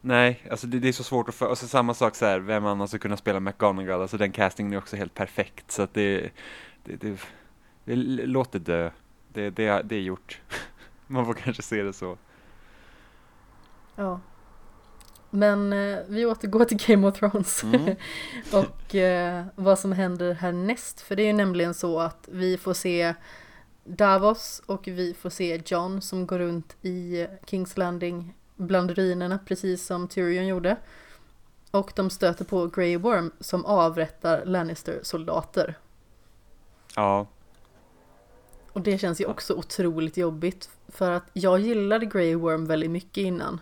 Nej, 0.00 0.46
alltså 0.50 0.66
det, 0.66 0.78
det, 0.78 0.88
är 0.88 0.92
så 0.92 1.04
svårt 1.04 1.28
att 1.28 1.34
få, 1.34 1.48
alltså 1.48 1.66
samma 1.66 1.94
sak 1.94 2.14
så 2.14 2.26
här, 2.26 2.38
vem 2.40 2.66
annars 2.66 2.90
skulle 2.90 3.00
kunna 3.00 3.16
spela 3.16 3.40
McGonagall, 3.40 4.02
alltså 4.02 4.16
den 4.16 4.32
castingen 4.32 4.72
är 4.72 4.78
också 4.78 4.96
helt 4.96 5.14
perfekt, 5.14 5.70
så 5.70 5.82
att 5.82 5.94
det, 5.94 6.30
det, 6.84 6.96
det, 6.96 7.18
det 7.84 7.96
låter 8.26 8.58
dö, 8.58 8.90
det, 9.32 9.50
det, 9.50 9.82
det 9.84 9.96
är 9.96 10.00
gjort. 10.00 10.40
Man 11.06 11.26
får 11.26 11.34
kanske 11.34 11.62
se 11.62 11.82
det 11.82 11.92
så. 11.92 12.18
Ja. 13.96 14.20
Men 15.30 15.72
eh, 15.72 15.98
vi 16.08 16.26
återgår 16.26 16.64
till 16.64 16.86
Game 16.86 17.06
of 17.06 17.18
Thrones 17.18 17.64
mm. 17.64 17.96
och 18.52 18.94
eh, 18.94 19.46
vad 19.54 19.78
som 19.78 19.92
händer 19.92 20.34
härnäst, 20.34 21.00
för 21.00 21.16
det 21.16 21.22
är 21.22 21.26
ju 21.26 21.32
nämligen 21.32 21.74
så 21.74 22.00
att 22.00 22.28
vi 22.32 22.58
får 22.58 22.74
se 22.74 23.14
Davos 23.84 24.62
och 24.66 24.88
vi 24.88 25.14
får 25.14 25.30
se 25.30 25.62
John 25.66 26.00
som 26.00 26.26
går 26.26 26.38
runt 26.38 26.76
i 26.82 27.26
Kings 27.46 27.76
Landing 27.76 28.34
bland 28.58 28.90
ruinerna 28.90 29.38
precis 29.38 29.86
som 29.86 30.08
Tyrion 30.08 30.46
gjorde. 30.46 30.76
Och 31.70 31.92
de 31.96 32.10
stöter 32.10 32.44
på 32.44 32.66
Grey 32.66 32.96
Worm 32.96 33.32
som 33.40 33.64
avrättar 33.64 34.44
Lannister-soldater. 34.44 35.74
Ja. 36.96 37.26
Och 38.72 38.80
det 38.80 38.98
känns 38.98 39.20
ju 39.20 39.26
också 39.26 39.54
otroligt 39.54 40.16
jobbigt. 40.16 40.70
För 40.88 41.10
att 41.10 41.24
jag 41.32 41.60
gillade 41.60 42.06
Grey 42.06 42.34
Worm 42.34 42.66
väldigt 42.66 42.90
mycket 42.90 43.22
innan. 43.22 43.60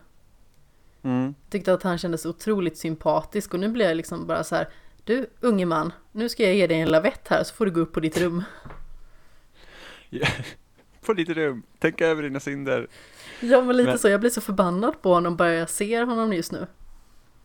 Mm. 1.02 1.35
Tyckte 1.50 1.72
att 1.72 1.82
han 1.82 1.98
kändes 1.98 2.26
otroligt 2.26 2.78
sympatisk 2.78 3.54
och 3.54 3.61
nu 3.61 3.68
blir 3.68 3.87
jag 3.87 3.96
liksom 3.96 4.26
bara 4.26 4.44
så 4.44 4.54
här. 4.54 4.68
Du 5.04 5.26
unge 5.40 5.66
man, 5.66 5.92
nu 6.12 6.28
ska 6.28 6.42
jag 6.42 6.54
ge 6.54 6.66
dig 6.66 6.80
en 6.80 6.88
lavett 6.88 7.28
här 7.28 7.44
så 7.44 7.54
får 7.54 7.66
du 7.66 7.72
gå 7.72 7.80
upp 7.80 7.92
på 7.92 8.00
ditt 8.00 8.18
rum. 8.18 8.42
På 11.06 11.12
ditt 11.12 11.28
rum, 11.28 11.62
tänk 11.78 12.00
över 12.00 12.22
dina 12.22 12.40
synder. 12.40 12.86
Ja 13.40 13.60
men 13.60 13.76
lite 13.76 13.90
men, 13.90 13.98
så, 13.98 14.08
jag 14.08 14.20
blir 14.20 14.30
så 14.30 14.40
förbannad 14.40 15.02
på 15.02 15.14
honom 15.14 15.36
bara 15.36 15.52
jag 15.52 15.70
ser 15.70 16.06
honom 16.06 16.32
just 16.32 16.52
nu. 16.52 16.66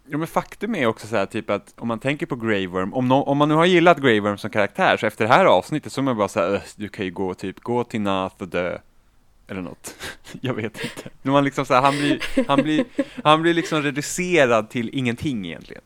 Jo 0.08 0.18
men 0.18 0.28
faktum 0.28 0.76
är 0.76 0.86
också 0.86 1.08
så 1.08 1.16
här 1.16 1.26
typ 1.26 1.50
att 1.50 1.74
om 1.78 1.88
man 1.88 2.00
tänker 2.00 2.26
på 2.26 2.36
Grey 2.36 2.68
Worm, 2.68 2.94
om, 2.94 3.08
no, 3.08 3.14
om 3.14 3.38
man 3.38 3.50
nu 3.50 3.56
har 3.56 3.66
gillat 3.66 3.98
Grey 3.98 4.20
Worm 4.20 4.38
som 4.38 4.50
karaktär 4.50 4.98
så 4.98 5.06
efter 5.06 5.28
det 5.28 5.34
här 5.34 5.46
avsnittet 5.46 5.92
så 5.92 6.02
är 6.02 6.04
man 6.04 6.18
bara 6.18 6.28
så 6.28 6.40
här, 6.40 6.62
du 6.76 6.90
kan 6.90 7.06
ju 7.06 7.12
gå 7.12 7.34
typ, 7.34 7.60
gå 7.60 7.84
till 7.84 8.02
Nath 8.02 8.36
och 8.40 8.48
dö. 8.48 8.78
Eller 9.48 9.62
något. 9.62 9.96
jag 10.42 10.54
vet 10.54 10.84
inte. 10.84 11.10
Men 11.22 11.34
man 11.34 11.44
liksom 11.44 11.66
så 11.66 11.74
här, 11.74 11.82
han 11.82 11.98
blir, 11.98 12.46
han 12.48 12.64
blir, 12.64 12.86
han 13.24 13.42
blir 13.42 13.54
liksom 13.54 13.82
reducerad 13.82 14.70
till 14.70 14.90
ingenting 14.94 15.46
egentligen. 15.46 15.84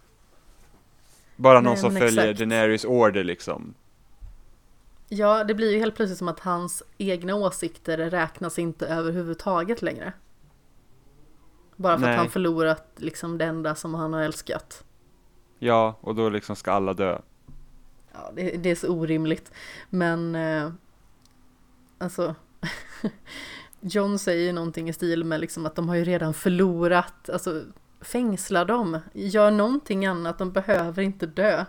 Bara 1.35 1.61
någon 1.61 1.73
Nej, 1.73 1.81
som 1.81 1.91
följer 1.91 2.27
exakt. 2.27 2.39
Daenerys 2.39 2.85
order 2.85 3.23
liksom. 3.23 3.73
Ja, 5.15 5.43
det 5.43 5.53
blir 5.53 5.71
ju 5.71 5.79
helt 5.79 5.95
plötsligt 5.95 6.19
som 6.19 6.27
att 6.27 6.39
hans 6.39 6.83
egna 6.97 7.35
åsikter 7.35 7.97
räknas 7.97 8.59
inte 8.59 8.87
överhuvudtaget 8.87 9.81
längre. 9.81 10.13
Bara 11.75 11.97
för 11.97 12.05
Nej. 12.05 12.13
att 12.13 12.19
han 12.19 12.29
förlorat 12.29 12.87
liksom 12.95 13.37
det 13.37 13.45
enda 13.45 13.75
som 13.75 13.93
han 13.93 14.13
har 14.13 14.21
älskat. 14.21 14.83
Ja, 15.59 15.97
och 16.01 16.15
då 16.15 16.29
liksom 16.29 16.55
ska 16.55 16.71
alla 16.71 16.93
dö. 16.93 17.19
Ja, 18.13 18.31
det, 18.35 18.57
det 18.57 18.71
är 18.71 18.75
så 18.75 18.87
orimligt. 18.87 19.51
Men, 19.89 20.35
eh, 20.35 20.71
alltså, 21.97 22.35
John 23.79 24.19
säger 24.19 24.53
någonting 24.53 24.89
i 24.89 24.93
stil 24.93 25.23
med 25.23 25.39
liksom 25.39 25.65
att 25.65 25.75
de 25.75 25.89
har 25.89 25.95
ju 25.95 26.03
redan 26.03 26.33
förlorat, 26.33 27.29
alltså 27.29 27.63
fängsla 28.01 28.65
dem, 28.65 28.99
gör 29.13 29.51
någonting 29.51 30.05
annat, 30.05 30.37
de 30.37 30.51
behöver 30.51 31.03
inte 31.03 31.25
dö. 31.25 31.65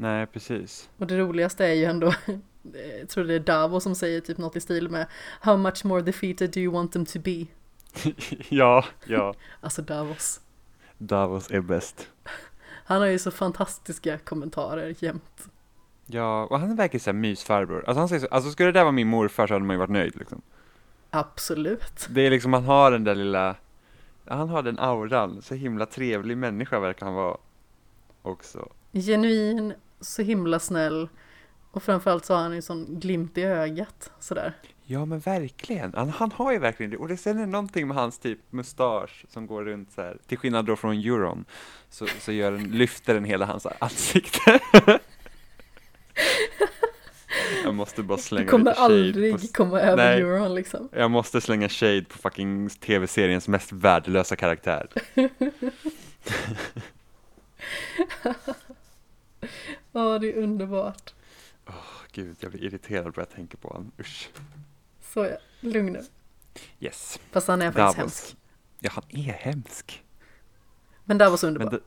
Nej, 0.00 0.26
precis. 0.26 0.88
Och 0.98 1.06
det 1.06 1.18
roligaste 1.18 1.66
är 1.66 1.74
ju 1.74 1.84
ändå, 1.84 2.14
jag 2.98 3.08
tror 3.08 3.24
det 3.24 3.34
är 3.34 3.40
Davo 3.40 3.80
som 3.80 3.94
säger 3.94 4.20
typ 4.20 4.38
något 4.38 4.56
i 4.56 4.60
stil 4.60 4.88
med 4.88 5.06
How 5.40 5.56
much 5.56 5.84
more 5.84 6.02
defeated 6.02 6.50
do 6.50 6.60
you 6.60 6.72
want 6.72 6.92
them 6.92 7.06
to 7.06 7.18
be? 7.18 7.46
ja, 8.48 8.84
ja. 9.06 9.34
alltså 9.60 9.82
Davos. 9.82 10.40
Davos 10.98 11.50
är 11.50 11.60
bäst. 11.60 12.08
Han 12.84 13.00
har 13.00 13.08
ju 13.08 13.18
så 13.18 13.30
fantastiska 13.30 14.18
kommentarer 14.18 14.94
jämt. 14.98 15.48
Ja, 16.06 16.44
och 16.44 16.60
han 16.60 16.76
verkligen 16.76 17.00
såhär 17.00 17.18
mysfarbror. 17.18 17.84
Alltså 17.86 17.98
han 17.98 18.08
säger 18.08 18.20
så, 18.20 18.26
alltså 18.26 18.50
skulle 18.50 18.68
det 18.68 18.78
där 18.78 18.84
vara 18.84 18.92
min 18.92 19.08
morfar 19.08 19.46
så 19.46 19.54
hade 19.54 19.64
man 19.64 19.74
ju 19.74 19.78
varit 19.78 19.90
nöjd 19.90 20.16
liksom. 20.16 20.42
Absolut. 21.10 22.06
Det 22.10 22.20
är 22.20 22.30
liksom, 22.30 22.52
han 22.52 22.64
har 22.64 22.90
den 22.90 23.04
där 23.04 23.14
lilla, 23.14 23.56
han 24.26 24.48
har 24.48 24.62
den 24.62 24.78
auran, 24.78 25.42
så 25.42 25.54
himla 25.54 25.86
trevlig 25.86 26.38
människa 26.38 26.80
verkar 26.80 27.06
han 27.06 27.14
vara 27.14 27.36
också. 28.22 28.68
Genuin, 28.92 29.74
så 30.00 30.22
himla 30.22 30.58
snäll. 30.58 31.08
Och 31.70 31.82
framförallt 31.82 32.24
så 32.24 32.34
har 32.34 32.42
han 32.42 32.54
ju 32.54 32.62
sån 32.62 33.00
glimt 33.00 33.38
i 33.38 33.42
ögat 33.42 34.10
sådär. 34.20 34.54
Ja 34.84 35.04
men 35.04 35.20
verkligen, 35.20 35.94
han, 35.94 36.08
han 36.08 36.32
har 36.32 36.52
ju 36.52 36.58
verkligen 36.58 36.90
det. 36.90 36.96
Och 36.96 37.08
det 37.08 37.16
sen 37.16 37.38
är 37.38 37.46
någonting 37.46 37.88
med 37.88 37.96
hans 37.96 38.18
typ 38.18 38.38
mustasch 38.50 39.24
som 39.28 39.46
går 39.46 39.64
runt 39.64 39.92
så 39.92 40.02
här. 40.02 40.18
Till 40.26 40.38
skillnad 40.38 40.64
då 40.64 40.76
från 40.76 40.96
Euron, 40.96 41.44
så, 41.90 42.06
så 42.06 42.32
gör 42.32 42.52
den, 42.52 42.64
lyfter 42.64 43.14
den 43.14 43.24
hela 43.24 43.46
hans 43.46 43.66
ansikte. 43.78 44.60
Jag 47.64 47.74
måste 47.74 48.02
bara 48.02 48.18
slänga. 48.18 48.44
Du 48.44 48.50
kommer 48.50 48.72
aldrig 48.72 49.40
på... 49.40 49.46
komma 49.52 49.80
över 49.80 49.96
Nej, 49.96 50.20
Euron 50.20 50.54
liksom. 50.54 50.88
Jag 50.92 51.10
måste 51.10 51.40
slänga 51.40 51.68
shade 51.68 52.04
på 52.04 52.18
fucking 52.18 52.68
tv-seriens 52.68 53.48
mest 53.48 53.72
värdelösa 53.72 54.36
karaktär. 54.36 54.88
Ja, 59.92 60.18
det 60.18 60.32
är 60.32 60.42
underbart. 60.42 61.14
Åh, 61.66 61.74
oh, 61.74 62.02
gud, 62.12 62.36
jag 62.40 62.50
blir 62.52 62.64
irriterad 62.64 63.12
bara 63.12 63.20
jag 63.20 63.30
tänker 63.30 63.56
på 63.56 63.68
honom. 63.68 63.92
Usch. 63.98 64.30
Så 65.00 65.24
ja, 65.24 65.36
lugn 65.60 65.92
nu. 65.92 66.02
Yes. 66.80 67.20
Fast 67.30 67.48
han 67.48 67.62
är 67.62 67.72
faktiskt 67.72 67.96
Davos. 67.96 67.96
hemsk. 67.96 68.36
Ja, 68.80 68.90
han 68.94 69.04
är 69.08 69.32
hemsk. 69.32 70.04
Men 71.04 71.18
Davos 71.18 71.44
är 71.44 71.48
underbar. 71.48 71.70
Men 71.70 71.80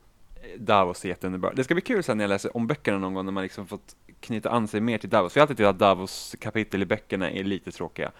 Davos 0.64 1.04
är 1.04 1.08
jätteunderbar. 1.08 1.52
Det 1.56 1.64
ska 1.64 1.74
bli 1.74 1.82
kul 1.82 2.02
sen 2.02 2.18
när 2.18 2.24
jag 2.24 2.28
läser 2.28 2.56
om 2.56 2.66
böckerna 2.66 2.98
någon 2.98 3.14
gång 3.14 3.24
när 3.24 3.32
man 3.32 3.42
liksom 3.42 3.66
fått 3.66 3.96
knyta 4.20 4.50
an 4.50 4.68
sig 4.68 4.80
mer 4.80 4.98
till 4.98 5.10
Davos. 5.10 5.32
För 5.32 5.40
jag 5.40 5.42
har 5.42 5.46
alltid 5.46 5.56
tyckt 5.56 5.68
att 5.68 5.78
Davos 5.78 6.36
kapitel 6.40 6.82
i 6.82 6.86
böckerna 6.86 7.30
är 7.30 7.44
lite 7.44 7.72
tråkiga. 7.72 8.12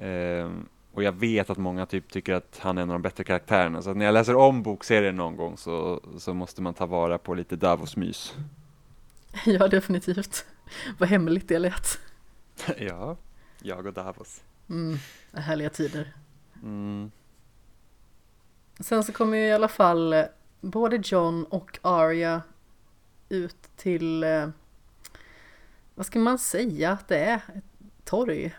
Eh, 0.00 0.50
och 0.92 1.02
jag 1.02 1.12
vet 1.12 1.50
att 1.50 1.58
många 1.58 1.86
typ 1.86 2.12
tycker 2.12 2.34
att 2.34 2.58
han 2.62 2.78
är 2.78 2.82
en 2.82 2.90
av 2.90 2.94
de 2.94 3.02
bättre 3.02 3.24
karaktärerna. 3.24 3.82
Så 3.82 3.94
när 3.94 4.04
jag 4.04 4.12
läser 4.12 4.36
om 4.36 4.62
bokserien 4.62 5.16
någon 5.16 5.36
gång 5.36 5.56
så, 5.56 6.00
så 6.18 6.34
måste 6.34 6.62
man 6.62 6.74
ta 6.74 6.86
vara 6.86 7.18
på 7.18 7.34
lite 7.34 7.56
Davos-mys. 7.56 8.34
Ja, 9.46 9.68
definitivt. 9.68 10.46
Vad 10.98 11.08
hemligt 11.08 11.48
det 11.48 11.58
lät. 11.58 11.98
ja, 12.78 13.16
jag 13.62 13.86
och 13.86 13.92
Davos. 13.92 14.42
Mm, 14.68 14.98
härliga 15.32 15.70
tider. 15.70 16.14
Mm. 16.62 17.10
Sen 18.80 19.04
så 19.04 19.12
kommer 19.12 19.36
ju 19.36 19.44
i 19.44 19.52
alla 19.52 19.68
fall 19.68 20.14
både 20.60 21.00
John 21.04 21.44
och 21.44 21.78
Arya 21.82 22.42
ut 23.28 23.76
till, 23.76 24.24
eh, 24.24 24.48
vad 25.94 26.06
ska 26.06 26.18
man 26.18 26.38
säga 26.38 26.90
att 26.90 27.08
det 27.08 27.18
är? 27.18 27.36
Ett 27.36 28.04
torg. 28.04 28.54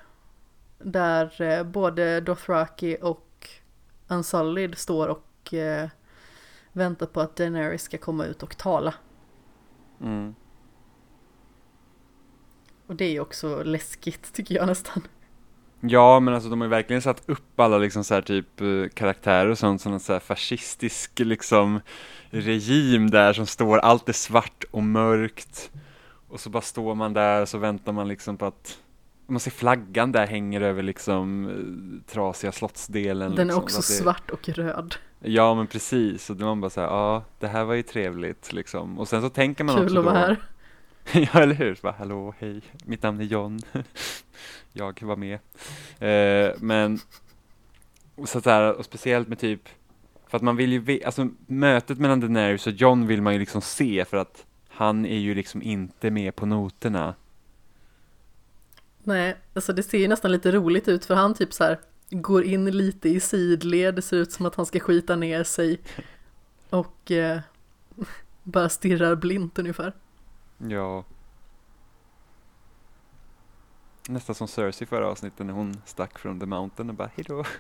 Där 0.78 1.42
eh, 1.42 1.64
både 1.64 2.22
Dothraki 2.22 2.98
och 3.02 3.50
Unsullied 4.08 4.78
står 4.78 5.08
och 5.08 5.54
eh, 5.54 5.90
väntar 6.72 7.06
på 7.06 7.22
att 7.22 7.36
Daenerys 7.36 7.82
ska 7.82 7.98
komma 7.98 8.26
ut 8.26 8.44
och 8.44 8.58
tala. 8.58 8.94
Mm. 10.02 10.36
Och 12.88 12.96
det 12.96 13.06
är 13.06 13.12
ju 13.12 13.20
också 13.20 13.64
läskigt 13.64 14.34
tycker 14.34 14.56
jag 14.56 14.68
nästan. 14.68 15.08
Ja, 15.82 16.20
men 16.20 16.34
alltså 16.34 16.50
de 16.50 16.62
har 16.62 16.66
ju 16.66 16.70
verkligen 16.70 17.02
satt 17.02 17.24
upp 17.26 17.60
alla 17.60 17.78
liksom 17.78 18.04
så 18.04 18.14
här 18.14 18.22
typ 18.22 18.62
eh, 18.62 18.68
karaktärer 18.94 19.50
och 19.50 19.58
sånt 19.58 19.82
som 19.82 19.94
en 19.94 20.00
så 20.00 20.14
här 20.14 20.20
fascistisk 20.20 21.20
liksom 21.20 21.80
regim 22.30 23.10
där 23.10 23.34
som 23.34 23.46
står, 23.46 23.78
allt 23.78 24.10
är 24.10 24.14
svart 24.14 24.64
och 24.72 24.84
mörkt. 24.84 25.72
Och 26.28 26.40
så 26.40 26.50
bara 26.50 26.62
står 26.62 26.96
man 26.96 27.14
där 27.14 27.42
och 27.42 27.50
så 27.50 27.58
väntar 27.58 27.92
man 27.92 28.08
liksom 28.08 28.38
på 28.38 28.46
att 28.46 28.78
man 29.28 29.40
ser 29.40 29.52
flaggan 29.52 30.12
där 30.12 30.28
hänger 30.28 30.62
över 30.62 30.84
liksom 30.84 31.50
eh, 31.50 32.12
trasiga 32.14 32.52
slottsdelen. 32.52 33.36
Den 33.36 33.48
liksom, 33.48 33.62
är 33.62 33.64
också 33.64 33.78
det... 33.78 33.84
svart 33.84 34.30
och 34.30 34.50
röd. 34.50 34.96
Ja 35.20 35.56
men 35.56 35.68
precis, 35.68 36.30
och 36.30 36.36
då 36.36 36.46
man 36.46 36.62
bara 36.62 36.70
såhär, 36.70 36.88
ja 36.88 37.24
det 37.40 37.48
här 37.48 37.64
var 37.64 37.74
ju 37.74 37.84
trevligt 37.84 38.54
liksom. 38.54 39.00
Och 39.00 39.08
sen 39.08 39.22
så 39.22 39.30
tänker 39.30 39.64
man 39.64 39.76
Kul 39.76 39.84
också 39.86 40.02
då, 40.02 40.10
här. 40.10 40.38
ja 41.14 41.42
eller 41.42 41.56
hur, 41.56 41.80
bara, 41.82 41.96
hallå, 41.98 42.34
hej, 42.40 42.62
mitt 42.86 43.04
namn 43.04 43.22
är 43.22 43.26
John, 43.26 43.60
jag 44.74 45.04
var 45.04 45.16
med. 45.16 45.40
Eh, 46.00 46.56
men, 46.60 47.00
så 48.26 48.38
att 48.38 48.46
här, 48.46 48.74
och 48.74 48.86
speciellt 48.86 49.28
med 49.28 49.40
typ, 49.40 49.70
för 50.28 50.38
att 50.38 50.44
man 50.44 50.56
vill 50.56 50.74
ju, 50.74 51.04
alltså 51.04 51.30
mötet 51.48 52.00
mellan 52.00 52.20
Daenerys 52.20 52.68
och 52.68 52.74
John 52.74 53.08
vill 53.08 53.22
man 53.22 53.34
ju 53.34 53.40
liksom 53.40 53.62
se 53.62 54.06
för 54.06 54.18
att 54.18 54.46
han 54.70 55.06
är 55.06 55.18
ju 55.18 55.36
liksom 55.36 55.62
inte 55.62 56.12
med 56.12 56.36
på 56.36 56.46
noterna. 56.46 57.16
Nej, 59.04 59.36
alltså 59.54 59.74
det 59.74 59.84
ser 59.84 59.98
ju 59.98 60.08
nästan 60.08 60.32
lite 60.32 60.52
roligt 60.52 60.88
ut 60.88 61.06
för 61.06 61.16
han 61.16 61.34
typ 61.34 61.54
så 61.54 61.64
här 61.64 61.80
går 62.10 62.44
in 62.44 62.66
lite 62.66 63.10
i 63.10 63.20
sidled, 63.20 63.96
det 63.96 64.02
ser 64.02 64.18
ut 64.18 64.32
som 64.32 64.46
att 64.46 64.56
han 64.56 64.66
ska 64.66 64.80
skita 64.80 65.16
ner 65.16 65.44
sig 65.44 65.80
och 66.70 67.12
eh, 67.12 67.40
bara 68.44 68.70
stirrar 68.70 69.16
blint 69.16 69.60
ungefär. 69.60 69.94
Ja. 70.58 71.04
Nästan 74.08 74.36
som 74.36 74.48
Cersei 74.48 74.88
förra 74.88 75.08
avsnittet 75.08 75.46
när 75.46 75.54
hon 75.54 75.82
stack 75.86 76.20
från 76.20 76.40
The 76.40 76.46
Mountain 76.46 76.90
och 76.90 76.96
bara 76.96 77.10
hejdå. 77.16 77.44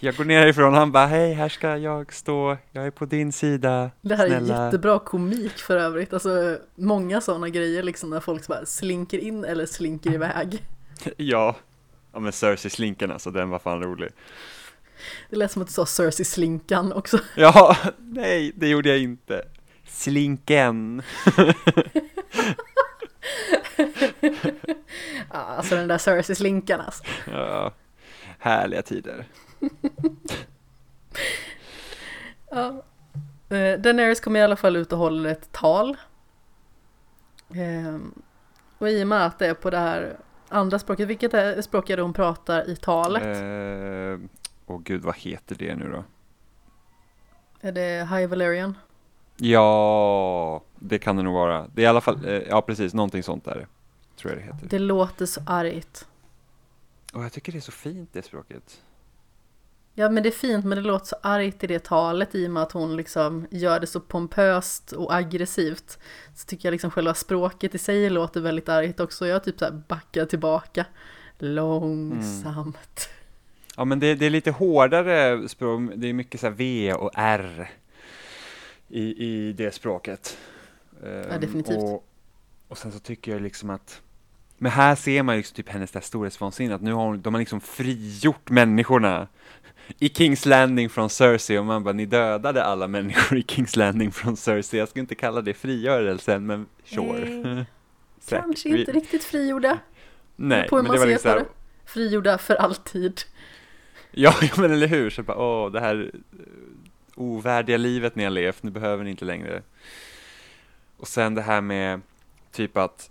Jag 0.00 0.16
går 0.16 0.24
ner 0.24 0.40
härifrån 0.40 0.74
han 0.74 0.92
bara 0.92 1.06
hej 1.06 1.32
här 1.32 1.48
ska 1.48 1.76
jag 1.76 2.12
stå, 2.12 2.56
jag 2.72 2.86
är 2.86 2.90
på 2.90 3.06
din 3.06 3.32
sida. 3.32 3.90
Det 4.00 4.16
här 4.16 4.26
snälla. 4.26 4.56
är 4.56 4.64
jättebra 4.64 4.98
komik 4.98 5.52
för 5.58 5.76
övrigt, 5.76 6.12
alltså 6.12 6.58
många 6.74 7.20
sådana 7.20 7.48
grejer 7.48 7.82
liksom 7.82 8.10
när 8.10 8.20
folk 8.20 8.46
bara 8.46 8.66
slinker 8.66 9.18
in 9.18 9.44
eller 9.44 9.66
slinker 9.66 10.12
iväg. 10.14 10.64
Ja. 11.16 11.56
Ja 12.12 12.20
men 12.20 12.32
Cersei 12.32 12.70
slinken 12.70 13.10
alltså, 13.10 13.30
den 13.30 13.50
var 13.50 13.58
fan 13.58 13.82
rolig. 13.82 14.10
Det 15.30 15.36
lät 15.36 15.52
som 15.52 15.62
att 15.62 15.68
du 15.68 15.74
sa 15.74 15.86
Cersei 15.86 16.24
slinkan 16.24 16.92
också. 16.92 17.18
Ja, 17.36 17.76
nej 17.98 18.52
det 18.56 18.68
gjorde 18.68 18.88
jag 18.88 18.98
inte. 18.98 19.44
Slinken. 19.94 21.02
Ja, 25.32 25.38
alltså 25.40 25.76
den 25.76 25.88
där 25.88 25.98
Cersei 25.98 26.34
slinkan 26.36 26.80
alltså. 26.80 27.04
Ja, 27.30 27.72
härliga 28.38 28.82
tider. 28.82 29.24
Ja. 32.50 32.82
Eh, 33.56 33.80
Daenerys 33.80 34.20
kommer 34.20 34.40
i 34.40 34.42
alla 34.42 34.56
fall 34.56 34.76
ut 34.76 34.92
och 34.92 34.98
håller 34.98 35.30
ett 35.30 35.52
tal. 35.52 35.96
Ehm, 37.54 38.14
och 38.78 38.88
i 38.90 39.02
och 39.02 39.08
med 39.08 39.26
att 39.26 39.38
det 39.38 39.46
är 39.46 39.54
på 39.54 39.70
det 39.70 39.78
här 39.78 40.16
andra 40.48 40.78
språket, 40.78 41.08
vilket 41.08 41.34
är 41.34 41.62
språket 41.62 41.98
hon 41.98 42.12
pratar 42.12 42.70
i 42.70 42.76
talet? 42.76 43.22
Eh, 43.22 44.28
Åh 44.66 44.80
gud, 44.84 45.02
vad 45.02 45.16
heter 45.16 45.54
det 45.58 45.74
nu 45.76 45.90
då? 45.90 46.04
Är 47.60 47.72
det 47.72 48.08
High 48.10 48.26
Valerian? 48.26 48.78
Ja, 49.36 50.62
det 50.78 50.98
kan 50.98 51.16
det 51.16 51.22
nog 51.22 51.34
vara. 51.34 51.66
Det 51.74 51.82
är 51.82 51.84
i 51.84 51.86
alla 51.86 52.00
fall, 52.00 52.24
eh, 52.24 52.32
ja 52.32 52.62
precis, 52.62 52.94
någonting 52.94 53.22
sånt 53.22 53.44
där. 53.44 53.66
Tror 54.16 54.32
jag 54.32 54.42
det 54.42 54.44
heter. 54.44 54.68
Det 54.68 54.78
låter 54.78 55.26
så 55.26 55.40
argt. 55.46 56.06
Och 57.12 57.24
jag 57.24 57.32
tycker 57.32 57.52
det 57.52 57.58
är 57.58 57.60
så 57.60 57.72
fint 57.72 58.10
det 58.12 58.22
språket. 58.22 58.82
Ja 59.94 60.10
men 60.10 60.22
det 60.22 60.28
är 60.28 60.30
fint 60.30 60.64
men 60.64 60.78
det 60.78 60.84
låter 60.84 61.06
så 61.06 61.16
argt 61.22 61.64
i 61.64 61.66
det 61.66 61.84
talet 61.84 62.34
i 62.34 62.46
och 62.46 62.50
med 62.50 62.62
att 62.62 62.72
hon 62.72 62.96
liksom 62.96 63.46
gör 63.50 63.80
det 63.80 63.86
så 63.86 64.00
pompöst 64.00 64.92
och 64.92 65.14
aggressivt. 65.14 65.98
Så 66.34 66.46
tycker 66.46 66.68
jag 66.68 66.72
liksom 66.72 66.90
själva 66.90 67.14
språket 67.14 67.74
i 67.74 67.78
sig 67.78 68.10
låter 68.10 68.40
väldigt 68.40 68.68
argt 68.68 69.00
också. 69.00 69.26
Jag 69.26 69.44
typ 69.44 69.58
så 69.58 69.64
här 69.64 69.82
backar 69.88 70.24
tillbaka 70.24 70.86
långsamt. 71.38 73.08
Ja 73.76 73.84
men 73.84 74.00
det, 74.00 74.14
det 74.14 74.26
är 74.26 74.30
lite 74.30 74.50
hårdare 74.50 75.48
språk, 75.48 75.90
det 75.94 76.08
är 76.08 76.12
mycket 76.12 76.40
så 76.40 76.46
här 76.46 76.54
V 76.54 76.94
och 76.94 77.10
R 77.14 77.70
i, 78.88 79.26
i 79.26 79.52
det 79.52 79.74
språket. 79.74 80.38
Ehm, 81.04 81.40
definitivt. 81.40 81.76
Och, 81.82 82.06
och 82.68 82.78
sen 82.78 82.92
så 82.92 82.98
tycker 82.98 83.32
jag 83.32 83.42
liksom 83.42 83.70
att, 83.70 84.02
men 84.58 84.72
här 84.72 84.94
ser 84.94 85.22
man 85.22 85.34
ju 85.34 85.38
liksom 85.38 85.54
typ 85.56 85.68
hennes 85.68 85.90
där 85.90 86.00
storhetsvansinne, 86.00 86.74
att 86.74 86.82
nu 86.82 86.92
har 86.92 87.04
hon, 87.06 87.22
de 87.22 87.34
har 87.34 87.38
liksom 87.40 87.60
frigjort 87.60 88.50
människorna 88.50 89.28
i 89.98 90.08
Kings 90.08 90.46
Landing 90.46 90.88
från 90.90 91.10
Cersei 91.10 91.58
och 91.58 91.64
man 91.64 91.84
bara, 91.84 91.92
ni 91.92 92.06
dödade 92.06 92.64
alla 92.64 92.88
människor 92.88 93.38
i 93.38 93.42
Kings 93.42 93.76
Landing 93.76 94.12
från 94.12 94.36
Cersei, 94.36 94.78
jag 94.78 94.88
skulle 94.88 95.00
inte 95.00 95.14
kalla 95.14 95.40
det 95.40 95.54
frigörelsen, 95.54 96.46
men 96.46 96.66
sure. 96.84 97.66
Säkert. 98.20 98.44
Kanske 98.44 98.68
Vi- 98.72 98.80
inte 98.80 98.92
riktigt 98.92 99.24
frigjorda. 99.24 99.78
Nej, 100.36 100.68
på 100.68 100.76
hur 100.76 100.82
men 100.82 100.88
man 100.88 100.96
det 100.96 101.00
var 101.00 101.06
liksom 101.12 101.30
här. 101.30 101.44
Frigjorda 101.86 102.38
för 102.38 102.54
alltid. 102.54 103.20
Ja, 104.10 104.34
ja, 104.42 104.48
men 104.56 104.72
eller 104.72 104.86
hur? 104.86 105.10
Så 105.10 105.22
bara, 105.22 105.38
åh, 105.38 105.72
det 105.72 105.80
här 105.80 106.10
eh, 106.14 106.20
ovärdiga 107.16 107.76
livet 107.76 108.16
ni 108.16 108.24
har 108.24 108.30
levt, 108.30 108.62
nu 108.62 108.70
behöver 108.70 109.04
ni 109.04 109.10
inte 109.10 109.24
längre. 109.24 109.62
Och 110.96 111.08
sen 111.08 111.34
det 111.34 111.42
här 111.42 111.60
med 111.60 112.00
typ 112.52 112.76
att 112.76 113.10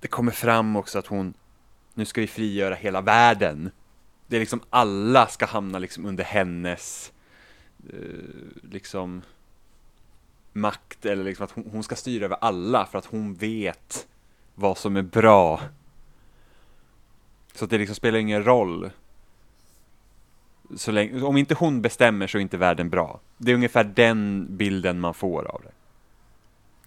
det 0.00 0.08
kommer 0.08 0.32
fram 0.32 0.76
också 0.76 0.98
att 0.98 1.06
hon, 1.06 1.34
nu 1.94 2.04
ska 2.04 2.20
vi 2.20 2.26
frigöra 2.26 2.74
hela 2.74 3.00
världen. 3.00 3.70
Det 4.26 4.36
är 4.36 4.40
liksom 4.40 4.60
alla 4.70 5.26
ska 5.26 5.46
hamna 5.46 5.78
liksom 5.78 6.06
under 6.06 6.24
hennes 6.24 7.12
eh, 7.92 8.70
liksom 8.70 9.22
makt 10.52 11.06
eller 11.06 11.24
liksom 11.24 11.44
att 11.44 11.50
hon, 11.50 11.68
hon 11.72 11.82
ska 11.82 11.96
styra 11.96 12.24
över 12.24 12.36
alla 12.40 12.86
för 12.86 12.98
att 12.98 13.06
hon 13.06 13.34
vet 13.34 14.06
vad 14.54 14.78
som 14.78 14.96
är 14.96 15.02
bra. 15.02 15.60
Så 17.54 17.64
att 17.64 17.70
det 17.70 17.78
liksom 17.78 17.96
spelar 17.96 18.18
ingen 18.18 18.44
roll 18.44 18.90
länge, 20.86 21.22
om 21.22 21.36
inte 21.36 21.54
hon 21.54 21.82
bestämmer 21.82 22.26
så 22.26 22.38
är 22.38 22.42
inte 22.42 22.56
världen 22.56 22.90
bra. 22.90 23.20
Det 23.38 23.50
är 23.50 23.54
ungefär 23.54 23.84
den 23.84 24.46
bilden 24.56 25.00
man 25.00 25.14
får 25.14 25.44
av 25.44 25.62
det. 25.64 25.70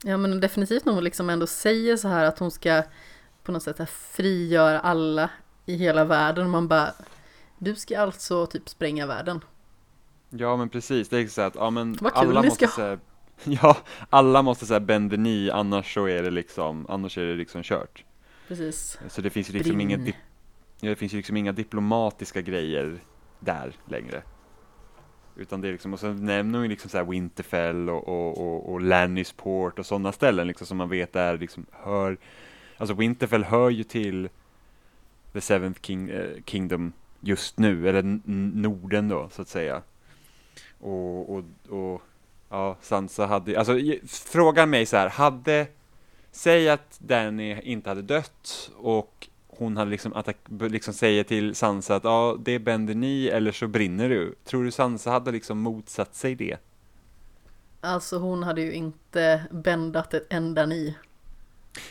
Ja 0.03 0.17
men 0.17 0.39
definitivt 0.39 0.85
när 0.85 0.93
hon 0.93 1.03
liksom 1.03 1.29
ändå 1.29 1.47
säger 1.47 1.97
så 1.97 2.07
här 2.07 2.25
att 2.25 2.39
hon 2.39 2.51
ska 2.51 2.83
på 3.43 3.51
något 3.51 3.63
sätt 3.63 3.89
frigöra 3.89 4.79
alla 4.79 5.29
i 5.65 5.75
hela 5.75 6.05
världen. 6.05 6.49
Man 6.49 6.67
bara, 6.67 6.93
du 7.57 7.75
ska 7.75 7.99
alltså 7.99 8.45
typ 8.45 8.69
spränga 8.69 9.05
världen. 9.05 9.41
Ja 10.29 10.57
men 10.57 10.69
precis, 10.69 11.09
det 11.09 11.17
är 11.19 11.27
så 11.27 11.41
att 11.41 11.55
ja, 11.55 11.69
men 11.69 11.97
Vad 12.01 12.13
kul 12.13 12.21
alla 12.21 12.41
ni 12.41 12.47
måste 12.47 12.67
ska 12.67 12.75
säga, 12.75 12.99
ja, 13.43 13.77
alla 14.09 14.41
måste 14.41 14.65
säga 14.65 14.79
the 14.79 15.15
knee, 15.15 15.51
annars 15.51 15.93
så 15.93 16.07
är 16.07 16.23
det 16.23 16.29
liksom, 16.29 16.85
annars 16.89 17.17
är 17.17 17.25
det 17.25 17.35
liksom 17.35 17.63
kört. 17.63 18.03
Precis. 18.47 18.99
Så 19.07 19.21
det 19.21 19.29
finns 19.29 19.49
ju 19.49 19.53
liksom 19.53 19.81
inga, 19.81 19.97
dip, 19.97 20.15
ja, 20.79 20.89
det 20.89 20.95
finns 20.95 21.13
ju 21.13 21.17
liksom 21.17 21.37
inga 21.37 21.51
diplomatiska 21.51 22.41
grejer 22.41 22.99
där 23.39 23.73
längre. 23.85 24.21
Utan 25.35 25.61
det 25.61 25.67
är 25.67 25.71
liksom, 25.71 25.93
och 25.93 25.99
sen 25.99 26.25
nämner 26.25 26.59
hon 26.59 26.63
ju 26.63 26.69
liksom 26.69 26.89
så 26.89 26.97
här 26.97 27.05
Winterfell 27.05 27.89
och, 27.89 28.07
och, 28.07 28.37
och, 28.37 28.71
och 28.71 28.81
Lannisport 28.81 29.79
och 29.79 29.85
sådana 29.85 30.11
ställen 30.11 30.47
liksom 30.47 30.67
som 30.67 30.77
man 30.77 30.89
vet 30.89 31.15
är 31.15 31.37
liksom 31.37 31.65
hör, 31.71 32.17
alltså 32.77 32.93
Winterfell 32.93 33.43
hör 33.43 33.69
ju 33.69 33.83
till 33.83 34.29
The 35.33 35.41
Seventh 35.41 35.81
King, 35.81 36.09
eh, 36.09 36.43
Kingdom 36.45 36.93
just 37.19 37.59
nu, 37.59 37.89
eller 37.89 38.19
Norden 38.55 39.07
då 39.09 39.29
så 39.31 39.41
att 39.41 39.47
säga. 39.47 39.81
Och, 40.79 41.35
och, 41.35 41.43
och 41.69 42.01
ja, 42.49 42.77
Sansa 42.81 43.25
hade, 43.25 43.59
alltså 43.59 43.79
fråga 44.07 44.65
mig 44.65 44.85
så 44.85 44.97
här, 44.97 45.09
hade 45.09 45.67
säg 46.31 46.69
att 46.69 46.99
Danny 46.99 47.61
inte 47.61 47.89
hade 47.89 48.01
dött 48.01 48.71
och 48.75 49.27
hon 49.59 49.77
hade 49.77 49.91
liksom, 49.91 50.13
attack, 50.13 50.37
liksom 50.49 50.93
säger 50.93 51.23
till 51.23 51.55
Sansa 51.55 51.95
att 51.95 52.03
ja, 52.03 52.37
det 52.39 52.59
bänder 52.59 52.95
ni 52.95 53.27
eller 53.27 53.51
så 53.51 53.67
brinner 53.67 54.09
du. 54.09 54.35
Tror 54.43 54.63
du 54.63 54.71
Sansa 54.71 55.11
hade 55.11 55.31
liksom 55.31 55.59
motsatt 55.59 56.15
sig 56.15 56.35
det? 56.35 56.57
Alltså 57.81 58.17
hon 58.17 58.43
hade 58.43 58.61
ju 58.61 58.73
inte 58.73 59.43
bändat 59.51 60.13
ett 60.13 60.33
enda 60.33 60.65
ni. 60.65 60.95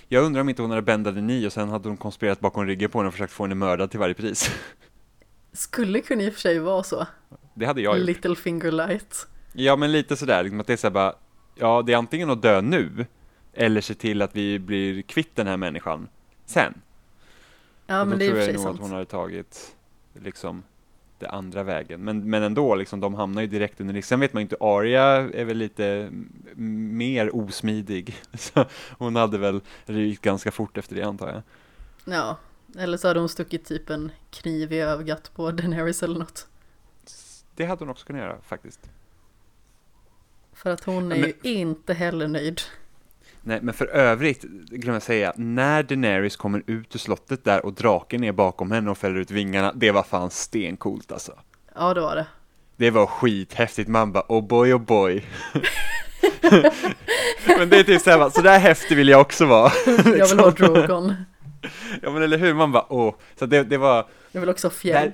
Jag 0.09 0.25
undrar 0.25 0.41
om 0.41 0.49
inte 0.49 0.63
hon 0.63 0.71
hade 0.71 0.83
bändat 0.83 1.17
en 1.17 1.27
ni 1.27 1.47
och 1.47 1.53
sen 1.53 1.69
hade 1.69 1.89
hon 1.89 1.97
konspirerat 1.97 2.41
bakom 2.41 2.67
ryggen 2.67 2.91
på 2.91 2.99
henne 2.99 3.09
och 3.09 3.15
försökt 3.15 3.33
få 3.33 3.45
henne 3.45 3.55
mördad 3.55 3.91
till 3.91 4.01
varje 4.01 4.15
pris. 4.15 4.51
Skulle 5.53 6.01
kunna 6.01 6.23
i 6.23 6.29
och 6.29 6.33
för 6.33 6.41
sig 6.41 6.59
vara 6.59 6.83
så. 6.83 7.07
Det 7.55 7.67
hade 7.67 7.81
jag 7.81 7.99
gjort. 7.99 8.07
Little 8.07 8.37
finger 8.37 8.73
light. 8.73 9.27
Ja, 9.53 9.77
men 9.77 9.93
lite 9.93 10.17
sådär, 10.17 10.43
liksom 10.43 10.61
att 10.61 10.67
det 10.67 10.73
är 10.73 10.77
såhär 10.77 10.93
bara, 10.93 11.15
ja, 11.55 11.83
det 11.87 11.93
är 11.93 11.97
antingen 11.97 12.31
att 12.31 12.43
dö 12.43 12.61
nu, 12.61 13.07
eller 13.53 13.81
se 13.81 13.95
till 13.95 14.23
att 14.23 14.37
vi 14.37 14.59
blir 14.59 15.03
kvitt 15.03 15.37
den 15.37 15.47
här 15.47 15.57
människan 15.57 16.09
sen. 16.47 16.75
Ja, 17.91 18.05
men 18.05 18.19
det 18.19 18.27
är 18.27 18.31
och 18.31 18.45
sant. 18.45 18.47
Då 18.47 18.53
tror 18.53 18.55
jag 18.55 18.65
nog 18.65 18.75
att 18.75 18.81
hon 18.81 18.93
hade 18.93 19.05
tagit, 19.05 19.77
liksom, 20.13 20.63
det 21.19 21.29
andra 21.29 21.63
vägen. 21.63 22.01
Men, 22.01 22.31
men 22.31 22.43
ändå, 22.43 22.75
liksom, 22.75 23.01
de 23.01 23.15
hamnar 23.15 23.43
ju 23.43 23.49
direkt 23.49 23.81
under 23.81 24.03
Sen 24.03 24.21
vet 24.21 24.33
man 24.33 24.41
ju 24.41 24.43
inte, 24.43 24.57
Arya 24.61 25.05
är 25.07 25.45
väl 25.45 25.57
lite 25.57 26.09
mer 26.55 27.37
osmidig. 27.37 28.17
Så 28.33 28.65
hon 28.99 29.17
hade 29.17 29.39
väl 29.39 29.61
rykt 29.85 30.23
ganska 30.23 30.51
fort 30.51 30.79
efter 30.79 30.95
det 30.97 31.03
antar 31.03 31.29
jag. 31.29 31.43
Ja, 32.15 32.37
eller 32.79 32.97
så 32.97 33.09
hade 33.09 33.21
hon 33.21 33.29
stuckit 33.29 33.65
typ 33.65 33.91
en 33.91 34.13
kniv 34.31 34.73
i 34.73 34.81
ögat 34.81 35.31
på 35.35 35.51
Daenerys 35.53 36.03
eller 36.03 36.19
något. 36.19 36.49
Det 37.55 37.65
hade 37.65 37.85
hon 37.85 37.89
också 37.89 38.07
kunnat 38.07 38.23
göra 38.23 38.37
faktiskt. 38.43 38.91
För 40.53 40.71
att 40.71 40.85
hon 40.85 41.13
är 41.13 41.21
men, 41.21 41.33
ju 41.43 41.53
inte 41.53 41.95
heller 41.95 42.29
nöjd. 42.29 42.61
Nej, 43.49 43.59
men 43.63 43.75
för 43.75 43.87
övrigt, 43.87 44.43
glömmer 44.71 44.97
jag 44.97 45.03
säga, 45.03 45.33
när 45.37 45.83
Daenerys 45.83 46.37
kommer 46.37 46.63
ut 46.67 46.95
ur 46.95 46.99
slottet 46.99 47.45
där 47.45 47.67
och 47.67 47.73
draken 47.73 48.25
är 48.25 48.33
bakom 48.33 48.71
henne 48.71 48.91
och 48.91 48.99
fäller 48.99 49.17
ut 49.17 49.31
vingarna, 49.31 49.73
det 49.77 49.91
var 49.91 50.03
fan 50.03 50.31
stencoolt 50.31 51.13
alltså. 51.13 51.33
Ja, 51.75 51.95
det 51.95 52.01
var 52.01 52.17
det. 52.17 52.27
Det 52.77 52.91
var 52.91 53.07
skithäftigt, 53.07 53.89
man 53.89 54.13
bara 54.13 54.25
oh 54.29 54.47
boy, 54.47 54.75
oh 54.75 54.81
boy. 54.81 55.25
men 57.59 57.69
det 57.69 57.79
är 57.79 57.85
typ 57.85 58.03
såhär, 58.03 58.31
så 58.31 58.43
där 58.43 58.59
häftig 58.59 58.97
vill 58.97 59.09
jag 59.09 59.21
också 59.21 59.47
vara. 59.47 59.73
jag 59.87 60.29
vill 60.29 60.39
ha 60.39 60.51
Drogon. 60.51 61.15
ja 62.03 62.11
men 62.11 62.23
eller 62.23 62.39
hur, 62.39 62.55
man 62.55 62.73
bara 62.73 62.93
åh, 62.93 63.15
så 63.39 63.47
det, 63.47 63.65
det 63.65 63.79
var 63.79 64.07
Jag 64.33 64.41
vill 64.41 64.51
också 64.51 64.67
ha 64.67 64.73
fjäll. 64.73 65.05
Där, 65.05 65.13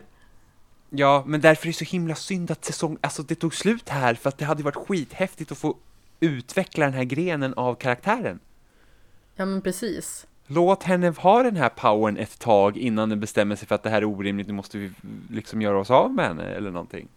ja, 0.90 1.24
men 1.26 1.40
därför 1.40 1.66
är 1.66 1.72
det 1.72 1.78
så 1.78 1.84
himla 1.84 2.14
synd 2.14 2.50
att 2.50 2.64
säsong, 2.64 2.98
alltså 3.00 3.22
det 3.22 3.34
tog 3.34 3.54
slut 3.54 3.88
här, 3.88 4.14
för 4.14 4.28
att 4.28 4.38
det 4.38 4.44
hade 4.44 4.62
varit 4.62 4.88
skithäftigt 4.88 5.52
att 5.52 5.58
få 5.58 5.76
utveckla 6.20 6.84
den 6.84 6.94
här 6.94 7.04
grenen 7.04 7.54
av 7.54 7.74
karaktären. 7.74 8.40
Ja 9.36 9.44
men 9.44 9.60
precis. 9.60 10.26
Låt 10.46 10.82
henne 10.82 11.10
ha 11.18 11.42
den 11.42 11.56
här 11.56 11.68
powern 11.68 12.16
ett 12.16 12.38
tag 12.38 12.76
innan 12.76 13.08
den 13.08 13.20
bestämmer 13.20 13.56
sig 13.56 13.68
för 13.68 13.74
att 13.74 13.82
det 13.82 13.90
här 13.90 14.02
är 14.02 14.04
orimligt, 14.04 14.46
nu 14.46 14.52
måste 14.52 14.78
vi 14.78 14.92
liksom 15.30 15.62
göra 15.62 15.78
oss 15.78 15.90
av 15.90 16.14
med 16.14 16.26
henne 16.26 16.44
eller 16.44 16.70
någonting. 16.70 17.08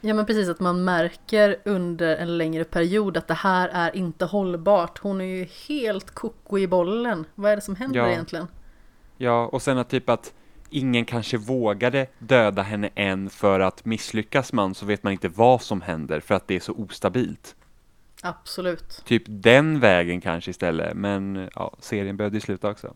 Ja 0.00 0.14
men 0.14 0.26
precis, 0.26 0.48
att 0.48 0.60
man 0.60 0.84
märker 0.84 1.56
under 1.64 2.16
en 2.16 2.38
längre 2.38 2.64
period 2.64 3.16
att 3.16 3.28
det 3.28 3.34
här 3.34 3.68
är 3.68 3.96
inte 3.96 4.24
hållbart. 4.24 4.98
Hon 4.98 5.20
är 5.20 5.24
ju 5.24 5.46
helt 5.68 6.10
koko 6.10 6.58
i 6.58 6.66
bollen. 6.66 7.24
Vad 7.34 7.52
är 7.52 7.56
det 7.56 7.62
som 7.62 7.76
händer 7.76 8.00
ja. 8.00 8.08
egentligen? 8.08 8.46
Ja, 9.16 9.46
och 9.46 9.62
sen 9.62 9.78
att 9.78 9.88
typ 9.88 10.08
att 10.08 10.32
ingen 10.70 11.04
kanske 11.04 11.36
vågade 11.36 12.06
döda 12.18 12.62
henne 12.62 12.90
än 12.94 13.30
för 13.30 13.60
att 13.60 13.84
misslyckas 13.84 14.52
man 14.52 14.74
så 14.74 14.86
vet 14.86 15.02
man 15.02 15.12
inte 15.12 15.28
vad 15.28 15.62
som 15.62 15.80
händer 15.80 16.20
för 16.20 16.34
att 16.34 16.48
det 16.48 16.56
är 16.56 16.60
så 16.60 16.72
ostabilt. 16.72 17.56
Absolut. 18.22 19.02
Typ 19.04 19.22
den 19.26 19.80
vägen 19.80 20.20
kanske 20.20 20.50
istället, 20.50 20.96
men 20.96 21.48
ja, 21.54 21.76
serien 21.80 22.16
behövde 22.16 22.36
ju 22.36 22.40
sluta 22.40 22.70
också. 22.70 22.94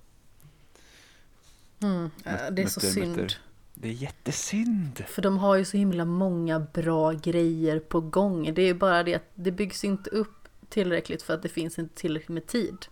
Mm, 1.82 2.10
det 2.50 2.62
är 2.62 2.66
så 2.66 2.80
synd. 2.80 3.34
Det 3.74 3.88
är 3.88 3.92
jättesynd. 3.92 5.04
För 5.08 5.22
de 5.22 5.38
har 5.38 5.56
ju 5.56 5.64
så 5.64 5.76
himla 5.76 6.04
många 6.04 6.60
bra 6.60 7.12
grejer 7.12 7.78
på 7.78 8.00
gång. 8.00 8.54
Det 8.54 8.62
är 8.62 8.74
bara 8.74 9.02
det 9.02 9.14
att 9.14 9.30
det 9.34 9.50
byggs 9.50 9.84
inte 9.84 10.10
upp 10.10 10.48
tillräckligt 10.68 11.22
för 11.22 11.34
att 11.34 11.42
det 11.42 11.48
finns 11.48 11.78
inte 11.78 11.94
tillräckligt 11.94 12.28
med 12.28 12.46
tid. 12.46 12.86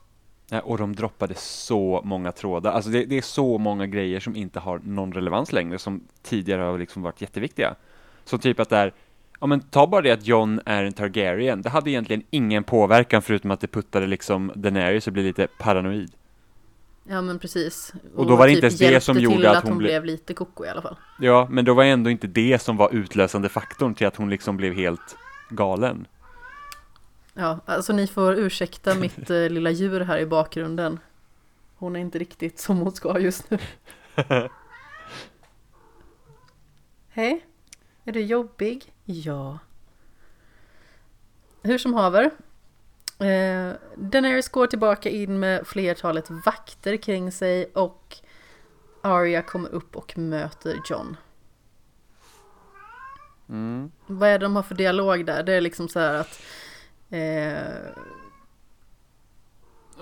Ja, 0.48 0.60
och 0.60 0.78
de 0.78 0.96
droppade 0.96 1.34
så 1.34 2.00
många 2.04 2.32
trådar. 2.32 2.72
Alltså 2.72 2.90
det, 2.90 3.04
det, 3.04 3.18
är 3.18 3.22
så 3.22 3.58
många 3.58 3.86
grejer 3.86 4.20
som 4.20 4.36
inte 4.36 4.60
har 4.60 4.78
någon 4.78 5.12
relevans 5.12 5.52
längre, 5.52 5.78
som 5.78 6.04
tidigare 6.22 6.62
har 6.62 6.78
liksom 6.78 7.02
varit 7.02 7.20
jätteviktiga. 7.20 7.74
Så 8.24 8.38
typ 8.38 8.60
att 8.60 8.68
det 8.68 8.76
är, 8.76 8.92
ja 9.40 9.46
men 9.46 9.60
ta 9.60 9.86
bara 9.86 10.00
det 10.00 10.10
att 10.10 10.26
John 10.26 10.60
är 10.66 10.84
en 10.84 10.92
Targaryen. 10.92 11.62
Det 11.62 11.68
hade 11.68 11.90
egentligen 11.90 12.22
ingen 12.30 12.64
påverkan 12.64 13.22
förutom 13.22 13.50
att 13.50 13.60
det 13.60 13.66
puttade 13.66 14.06
liksom 14.06 14.52
Daenerys 14.54 15.06
och 15.06 15.12
blev 15.12 15.24
lite 15.24 15.46
paranoid. 15.58 16.12
Ja 17.04 17.22
men 17.22 17.38
precis. 17.38 17.92
Och, 18.14 18.20
och 18.20 18.26
då 18.26 18.36
var 18.36 18.46
det 18.46 18.54
typ 18.54 18.64
inte 18.64 18.84
ens 18.84 18.94
det 18.94 19.00
som 19.00 19.20
gjorde 19.20 19.50
att, 19.50 19.56
att 19.56 19.68
hon, 19.68 19.78
ble... 19.78 19.86
blev 19.86 20.04
lite 20.04 20.34
koko 20.34 20.64
i 20.64 20.68
alla 20.68 20.82
fall. 20.82 20.96
Ja, 21.20 21.46
men 21.50 21.64
då 21.64 21.74
var 21.74 21.84
ändå 21.84 22.10
inte 22.10 22.26
det 22.26 22.62
som 22.62 22.76
var 22.76 22.94
utlösande 22.94 23.48
faktorn 23.48 23.94
till 23.94 24.06
att 24.06 24.16
hon 24.16 24.30
liksom 24.30 24.56
blev 24.56 24.74
helt 24.74 25.16
galen. 25.48 26.06
Ja, 27.34 27.60
alltså 27.66 27.92
ni 27.92 28.06
får 28.06 28.34
ursäkta 28.38 28.94
mitt 28.94 29.30
eh, 29.30 29.48
lilla 29.48 29.70
djur 29.70 30.00
här 30.00 30.18
i 30.18 30.26
bakgrunden. 30.26 30.98
Hon 31.76 31.96
är 31.96 32.00
inte 32.00 32.18
riktigt 32.18 32.58
som 32.58 32.78
hon 32.78 32.92
ska 32.92 33.18
just 33.18 33.50
nu. 33.50 33.58
Hej, 37.08 37.44
är 38.04 38.12
du 38.12 38.20
jobbig? 38.20 38.92
Ja. 39.10 39.58
Hur 41.62 41.78
som 41.78 41.94
haver. 41.94 42.30
Eh, 43.18 43.72
Daenerys 43.96 44.48
går 44.48 44.66
tillbaka 44.66 45.08
in 45.08 45.40
med 45.40 45.66
flertalet 45.66 46.30
vakter 46.46 46.96
kring 46.96 47.32
sig 47.32 47.64
och 47.74 48.16
Arya 49.02 49.42
kommer 49.42 49.68
upp 49.68 49.96
och 49.96 50.18
möter 50.18 50.76
John. 50.90 51.16
Mm. 53.48 53.90
Vad 54.06 54.28
är 54.28 54.38
det 54.38 54.44
de 54.44 54.56
har 54.56 54.62
för 54.62 54.74
dialog 54.74 55.26
där? 55.26 55.42
Det 55.42 55.52
är 55.52 55.60
liksom 55.60 55.88
så 55.88 56.00
här 56.00 56.14
att 56.14 56.40
Eh... 57.10 57.92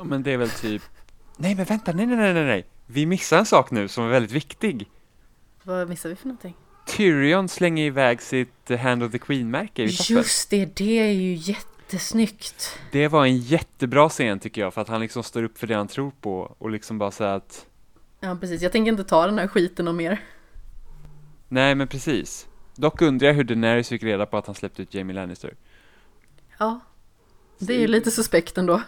Men 0.03 0.23
det 0.23 0.33
är 0.33 0.37
väl 0.37 0.51
typ... 0.51 0.83
Nej 1.37 1.55
men 1.55 1.65
vänta, 1.65 1.93
nej 1.93 2.07
nej 2.07 2.17
nej 2.17 2.45
nej! 2.45 2.67
Vi 2.87 3.07
missar 3.07 3.39
en 3.39 3.47
sak 3.47 3.71
nu 3.71 3.89
som 3.89 4.05
är 4.05 4.09
väldigt 4.09 4.33
viktig. 4.33 4.91
Vad 5.63 5.89
missar 5.89 6.09
vi 6.09 6.17
för 6.17 6.27
någonting? 6.27 6.57
Tyrion 6.89 7.49
slänger 7.49 7.85
iväg 7.85 8.23
sitt 8.23 8.71
Hand 8.81 9.03
of 9.03 9.13
the 9.13 9.19
Queen-märke 9.19 9.83
i 9.83 9.93
toppen. 9.93 10.17
Just 10.17 10.51
det, 10.51 10.77
det 10.77 10.99
är 10.99 11.13
ju 11.13 11.35
jättesnyggt. 11.35 12.79
Det 12.93 13.09
var 13.09 13.25
en 13.25 13.39
jättebra 13.39 14.09
scen 14.09 14.41
tycker 14.41 14.61
jag, 14.61 14.75
för 14.75 14.81
att 14.81 14.89
han 14.89 15.01
liksom 15.01 15.23
står 15.23 15.43
upp 15.43 15.59
för 15.59 15.67
det 15.67 15.75
han 15.75 15.89
tror 15.89 16.13
på 16.21 16.55
och 16.59 16.71
liksom 16.71 16.99
bara 16.99 17.11
säger 17.11 17.33
att... 17.33 17.67
Ja, 18.21 18.37
precis. 18.41 18.63
Jag 18.63 18.73
tänker 18.73 18.93
inte 18.93 19.05
ta 19.05 19.27
den 19.27 19.39
här 19.39 19.47
skiten 19.47 19.89
och 19.89 19.95
mer. 19.95 20.21
Nej, 21.49 21.75
men 21.75 21.89
precis. 21.89 22.47
Dock 22.75 23.03
undrar 23.03 23.29
jag 23.29 23.35
hur 23.35 23.45
Daenerys 23.45 23.89
fick 23.89 24.03
reda 24.03 24.27
på 24.27 24.37
att 24.37 24.47
han 24.47 24.55
släppte 24.55 24.83
ut 24.83 24.95
Jamie 24.95 25.15
Lannister. 25.15 25.55
Ja, 26.59 26.81
det 27.59 27.75
är 27.75 27.79
ju 27.81 27.87
lite 27.87 28.11
suspekt 28.11 28.59
ändå. 28.59 28.83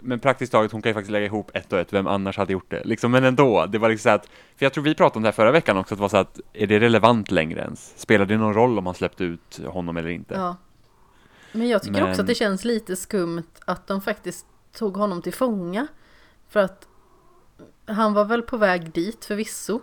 Men 0.00 0.20
praktiskt 0.20 0.52
taget, 0.52 0.72
hon 0.72 0.82
kan 0.82 0.90
ju 0.90 0.94
faktiskt 0.94 1.10
lägga 1.10 1.26
ihop 1.26 1.50
ett 1.54 1.72
och 1.72 1.78
ett, 1.78 1.92
vem 1.92 2.06
annars 2.06 2.36
hade 2.36 2.52
gjort 2.52 2.70
det? 2.70 2.84
Liksom, 2.84 3.12
men 3.12 3.24
ändå, 3.24 3.66
det 3.66 3.78
var 3.78 3.88
liksom 3.88 4.10
så 4.10 4.14
att, 4.14 4.26
för 4.56 4.66
jag 4.66 4.72
tror 4.72 4.84
vi 4.84 4.94
pratade 4.94 5.16
om 5.16 5.22
det 5.22 5.26
här 5.26 5.32
förra 5.32 5.52
veckan 5.52 5.76
också, 5.76 5.94
att 5.94 5.98
det 5.98 6.02
var 6.02 6.08
så 6.08 6.16
att, 6.16 6.40
är 6.52 6.66
det 6.66 6.80
relevant 6.80 7.30
längre 7.30 7.60
ens? 7.60 7.98
Spelar 7.98 8.26
det 8.26 8.36
någon 8.36 8.54
roll 8.54 8.78
om 8.78 8.84
man 8.84 8.94
släppte 8.94 9.24
ut 9.24 9.60
honom 9.66 9.96
eller 9.96 10.08
inte? 10.08 10.34
Ja. 10.34 10.56
Men 11.52 11.68
jag 11.68 11.82
tycker 11.82 12.00
men... 12.00 12.10
också 12.10 12.20
att 12.20 12.26
det 12.26 12.34
känns 12.34 12.64
lite 12.64 12.96
skumt 12.96 13.42
att 13.64 13.86
de 13.86 14.00
faktiskt 14.00 14.46
tog 14.72 14.96
honom 14.96 15.22
till 15.22 15.34
fånga. 15.34 15.86
För 16.48 16.60
att 16.60 16.88
han 17.86 18.14
var 18.14 18.24
väl 18.24 18.42
på 18.42 18.56
väg 18.56 18.92
dit 18.92 19.24
förvisso. 19.24 19.80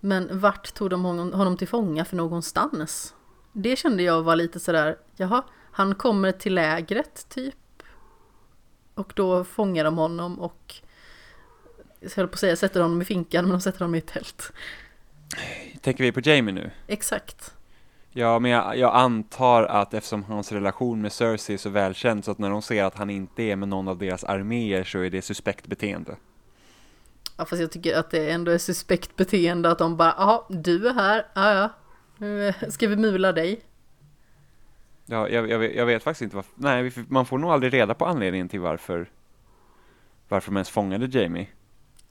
Men 0.00 0.38
vart 0.38 0.74
tog 0.74 0.90
de 0.90 1.04
honom 1.04 1.56
till 1.56 1.68
fånga 1.68 2.04
för 2.04 2.16
någonstans? 2.16 3.14
Det 3.52 3.76
kände 3.76 4.02
jag 4.02 4.22
var 4.22 4.36
lite 4.36 4.60
sådär, 4.60 4.96
jaha, 5.16 5.42
han 5.72 5.94
kommer 5.94 6.32
till 6.32 6.54
lägret 6.54 7.28
typ. 7.28 7.54
Och 9.02 9.12
då 9.16 9.44
fångar 9.44 9.84
de 9.84 9.98
honom 9.98 10.40
och 10.40 10.74
jag 12.00 12.10
höll 12.16 12.28
på 12.28 12.32
att 12.32 12.40
säga 12.40 12.56
sätter 12.56 12.80
honom 12.80 13.02
i 13.02 13.04
finkan 13.04 13.44
men 13.44 13.52
de 13.52 13.60
sätter 13.60 13.78
honom 13.78 13.94
i 13.94 13.98
ett 13.98 14.06
tält. 14.06 14.52
Tänker 15.80 16.04
vi 16.04 16.12
på 16.12 16.20
Jamie 16.24 16.54
nu? 16.54 16.70
Exakt. 16.86 17.54
Ja, 18.10 18.38
men 18.38 18.50
jag, 18.50 18.78
jag, 18.78 18.94
antar 18.94 19.62
att 19.62 19.94
eftersom 19.94 20.24
hans 20.24 20.52
relation 20.52 21.02
med 21.02 21.12
Cersei 21.12 21.54
är 21.54 21.58
så 21.58 21.70
välkänd 21.70 22.24
så 22.24 22.30
att 22.30 22.38
när 22.38 22.50
de 22.50 22.62
ser 22.62 22.84
att 22.84 22.94
han 22.94 23.10
inte 23.10 23.42
är 23.42 23.56
med 23.56 23.68
någon 23.68 23.88
av 23.88 23.98
deras 23.98 24.24
arméer 24.24 24.84
så 24.84 24.98
är 24.98 25.10
det 25.10 25.22
suspekt 25.22 25.66
beteende. 25.66 26.16
Ja, 27.36 27.44
fast 27.44 27.60
jag 27.60 27.70
tycker 27.70 27.96
att 27.96 28.10
det 28.10 28.30
ändå 28.30 28.52
är 28.52 28.58
suspekt 28.58 29.16
beteende 29.16 29.70
att 29.70 29.78
de 29.78 29.96
bara, 29.96 30.14
ja, 30.18 30.46
du 30.50 30.88
är 30.88 30.94
här, 30.94 31.26
ja, 31.34 31.54
ja, 31.54 31.70
nu 32.16 32.52
ska 32.68 32.88
vi 32.88 32.96
mula 32.96 33.32
dig. 33.32 33.60
Ja, 35.12 35.28
jag, 35.28 35.50
jag, 35.50 35.58
vet, 35.58 35.74
jag 35.74 35.86
vet 35.86 36.02
faktiskt 36.02 36.22
inte 36.22 36.36
varför. 36.36 36.52
Nej, 36.54 36.92
man 37.08 37.26
får 37.26 37.38
nog 37.38 37.50
aldrig 37.50 37.72
reda 37.72 37.94
på 37.94 38.06
anledningen 38.06 38.48
till 38.48 38.60
varför 38.60 39.08
varför 40.28 40.50
de 40.50 40.56
ens 40.56 40.70
fångade 40.70 41.18
Jamie. 41.18 41.48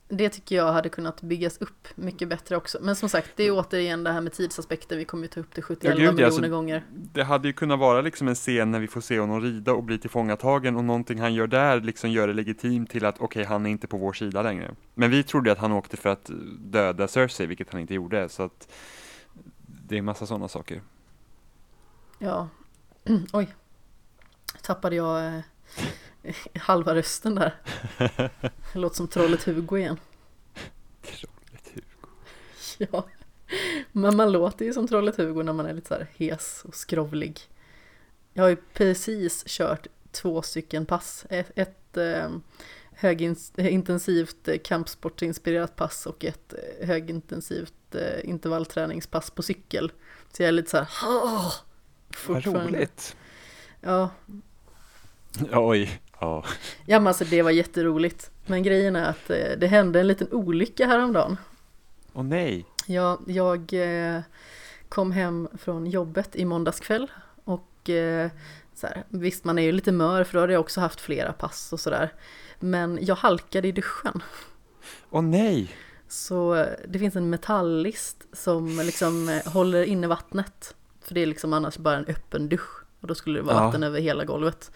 det 0.08 0.28
tycker 0.28 0.56
jag 0.56 0.72
hade 0.72 0.88
kunnat 0.88 1.22
byggas 1.22 1.58
upp 1.58 1.88
mycket 1.94 2.28
bättre 2.28 2.56
också. 2.56 2.78
Men 2.82 2.96
som 2.96 3.08
sagt, 3.08 3.30
det 3.36 3.44
är 3.44 3.50
återigen 3.52 4.04
det 4.04 4.12
här 4.12 4.20
med 4.20 4.32
tidsaspekter, 4.32 4.96
vi 4.96 5.04
kommer 5.04 5.22
ju 5.22 5.28
ta 5.28 5.40
upp 5.40 5.54
det 5.54 5.62
71 5.62 5.84
ja, 5.84 5.94
miljoner 5.94 6.24
alltså, 6.24 6.48
gånger. 6.48 6.84
Det 6.90 7.22
hade 7.22 7.48
ju 7.48 7.52
kunnat 7.52 7.78
vara 7.78 8.00
liksom 8.00 8.28
en 8.28 8.34
scen 8.34 8.70
när 8.70 8.80
vi 8.80 8.86
får 8.86 9.00
se 9.00 9.20
honom 9.20 9.40
rida 9.40 9.72
och 9.72 9.82
bli 9.82 9.98
tillfångatagen 9.98 10.76
och 10.76 10.84
någonting 10.84 11.20
han 11.20 11.34
gör 11.34 11.46
där 11.46 11.80
liksom 11.80 12.10
gör 12.10 12.28
det 12.28 12.34
legitimt 12.34 12.90
till 12.90 13.04
att 13.04 13.14
okej, 13.14 13.26
okay, 13.26 13.44
han 13.44 13.66
är 13.66 13.70
inte 13.70 13.86
på 13.86 13.96
vår 13.96 14.12
sida 14.12 14.42
längre. 14.42 14.74
Men 14.94 15.10
vi 15.10 15.22
trodde 15.22 15.52
att 15.52 15.58
han 15.58 15.72
åkte 15.72 15.96
för 15.96 16.08
att 16.08 16.30
döda 16.58 17.08
Cersei, 17.08 17.46
vilket 17.46 17.72
han 17.72 17.80
inte 17.80 17.94
gjorde, 17.94 18.28
så 18.28 18.42
att 18.42 18.72
det 19.88 19.98
är 19.98 20.02
massa 20.02 20.26
sådana 20.26 20.48
saker. 20.48 20.82
Ja, 22.18 22.48
oj, 23.32 23.54
tappade 24.62 24.96
jag 24.96 25.26
eh, 25.26 25.40
halva 26.54 26.94
rösten 26.94 27.34
där. 27.34 27.54
Det 28.72 28.74
låter 28.78 28.96
som 28.96 29.08
trollet 29.08 29.44
Hugo 29.44 29.78
igen. 29.78 29.96
Trollet 31.02 31.68
Hugo. 31.74 32.08
Ja, 32.92 33.06
men 33.92 34.16
man 34.16 34.32
låter 34.32 34.64
ju 34.64 34.72
som 34.72 34.88
trollet 34.88 35.16
Hugo 35.16 35.42
när 35.42 35.52
man 35.52 35.66
är 35.66 35.74
lite 35.74 35.88
så 35.88 35.94
här 35.94 36.06
hes 36.16 36.62
och 36.64 36.74
skrovlig. 36.74 37.40
Jag 38.32 38.42
har 38.42 38.48
ju 38.48 38.56
precis 38.56 39.44
kört 39.46 39.86
två 40.10 40.42
stycken 40.42 40.86
pass. 40.86 41.26
Ett, 41.30 41.50
ett 41.54 41.96
eh, 41.96 42.30
högintensivt 42.92 44.48
kampsportinspirerat 44.64 45.76
pass 45.76 46.06
och 46.06 46.24
ett 46.24 46.54
högintensivt 46.82 47.94
eh, 47.94 48.28
intervallträningspass 48.28 49.30
på 49.30 49.42
cykel. 49.42 49.92
Så 50.32 50.42
jag 50.42 50.48
är 50.48 50.52
lite 50.52 50.70
så 50.70 50.76
här, 50.76 50.88
Vad 52.26 52.46
roligt. 52.46 53.16
Ja. 53.80 54.10
Oj. 55.52 56.00
Ja. 56.20 56.44
ja 56.86 57.00
men 57.00 57.06
alltså 57.06 57.24
det 57.24 57.42
var 57.42 57.50
jätteroligt. 57.50 58.30
Men 58.46 58.62
grejen 58.62 58.96
är 58.96 59.04
att 59.04 59.30
eh, 59.30 59.58
det 59.58 59.66
hände 59.66 60.00
en 60.00 60.06
liten 60.06 60.28
olycka 60.32 60.86
häromdagen. 60.86 61.36
Åh 62.12 62.24
nej. 62.24 62.66
Ja, 62.86 63.20
jag 63.26 63.72
eh, 63.72 64.20
kom 64.88 65.12
hem 65.12 65.48
från 65.58 65.86
jobbet 65.86 66.36
i 66.36 66.44
måndags 66.44 66.80
kväll 66.80 67.10
och 67.44 67.90
eh, 67.90 68.30
så 68.74 68.86
här, 68.86 69.04
visst 69.08 69.44
man 69.44 69.58
är 69.58 69.62
ju 69.62 69.72
lite 69.72 69.92
mör 69.92 70.24
för 70.24 70.34
då 70.34 70.40
hade 70.40 70.52
jag 70.52 70.60
också 70.60 70.80
haft 70.80 71.00
flera 71.00 71.32
pass 71.32 71.72
och 71.72 71.80
sådär. 71.80 72.12
Men 72.60 72.98
jag 73.02 73.14
halkade 73.14 73.68
i 73.68 73.72
duschen. 73.72 74.22
Åh 75.10 75.22
nej! 75.22 75.76
Så 76.08 76.66
det 76.88 76.98
finns 76.98 77.16
en 77.16 77.30
metalllist 77.30 78.16
som 78.32 78.80
liksom 78.84 79.40
håller 79.46 79.82
inne 79.82 80.06
vattnet. 80.06 80.74
För 81.12 81.14
det 81.14 81.22
är 81.22 81.26
liksom 81.26 81.52
annars 81.52 81.78
bara 81.78 81.96
en 81.96 82.04
öppen 82.06 82.48
dusch. 82.48 82.84
Och 83.00 83.08
då 83.08 83.14
skulle 83.14 83.38
det 83.38 83.42
vara 83.42 83.56
ja. 83.56 83.66
vatten 83.66 83.82
över 83.82 84.00
hela 84.00 84.24
golvet. 84.24 84.72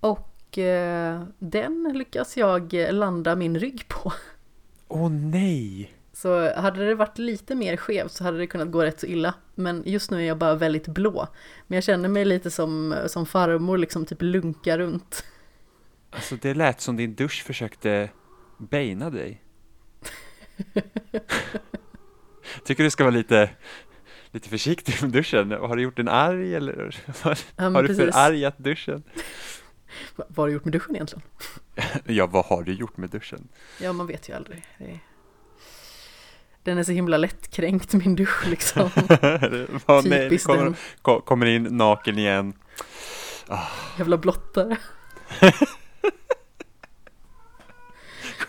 Och 0.00 0.58
eh, 0.58 1.22
den 1.38 1.92
lyckas 1.94 2.36
jag 2.36 2.72
landa 2.90 3.36
min 3.36 3.58
rygg 3.58 3.88
på. 3.88 4.12
Åh 4.88 5.06
oh, 5.06 5.10
nej! 5.10 5.92
Så 6.12 6.54
hade 6.54 6.86
det 6.86 6.94
varit 6.94 7.18
lite 7.18 7.54
mer 7.54 7.76
skevt 7.76 8.12
så 8.12 8.24
hade 8.24 8.38
det 8.38 8.46
kunnat 8.46 8.70
gå 8.70 8.84
rätt 8.84 9.00
så 9.00 9.06
illa. 9.06 9.34
Men 9.54 9.82
just 9.86 10.10
nu 10.10 10.22
är 10.22 10.26
jag 10.26 10.38
bara 10.38 10.54
väldigt 10.54 10.88
blå. 10.88 11.28
Men 11.66 11.76
jag 11.76 11.84
känner 11.84 12.08
mig 12.08 12.24
lite 12.24 12.50
som, 12.50 12.96
som 13.06 13.26
farmor, 13.26 13.78
liksom 13.78 14.06
typ 14.06 14.22
lunka 14.22 14.78
runt. 14.78 15.24
Alltså 16.10 16.36
det 16.36 16.54
lät 16.54 16.80
som 16.80 16.96
din 16.96 17.14
dusch 17.14 17.44
försökte 17.44 18.10
beina 18.58 19.10
dig. 19.10 19.42
Tycker 22.64 22.84
du 22.84 22.90
ska 22.90 23.04
vara 23.04 23.14
lite, 23.14 23.50
lite 24.32 24.48
försiktig 24.48 25.02
med 25.02 25.10
duschen. 25.10 25.50
Har 25.50 25.76
du 25.76 25.82
gjort 25.82 25.98
en 25.98 26.08
arg 26.08 26.54
eller 26.54 26.96
har, 27.22 27.38
ja, 27.56 27.64
har 27.68 27.82
du 27.82 27.94
förargat 27.94 28.58
duschen? 28.58 29.02
Vad 30.16 30.36
har 30.36 30.46
du 30.46 30.52
gjort 30.52 30.64
med 30.64 30.72
duschen 30.72 30.94
egentligen? 30.94 31.22
ja, 32.16 32.26
vad 32.26 32.44
har 32.44 32.62
du 32.62 32.72
gjort 32.72 32.96
med 32.96 33.10
duschen? 33.10 33.48
Ja, 33.80 33.92
man 33.92 34.06
vet 34.06 34.28
ju 34.28 34.32
aldrig. 34.36 34.64
Den 36.62 36.78
är 36.78 36.84
så 36.84 36.92
himla 36.92 37.16
lättkränkt 37.16 37.92
min 37.92 38.16
dusch 38.16 38.46
liksom. 38.46 38.90
oh, 39.86 40.02
nej, 40.04 40.38
kommer, 40.38 41.20
kommer 41.20 41.46
in 41.46 41.62
naken 41.62 42.18
igen. 42.18 42.52
Oh. 43.48 43.70
Jävla 43.98 44.18
blottare. 44.18 44.76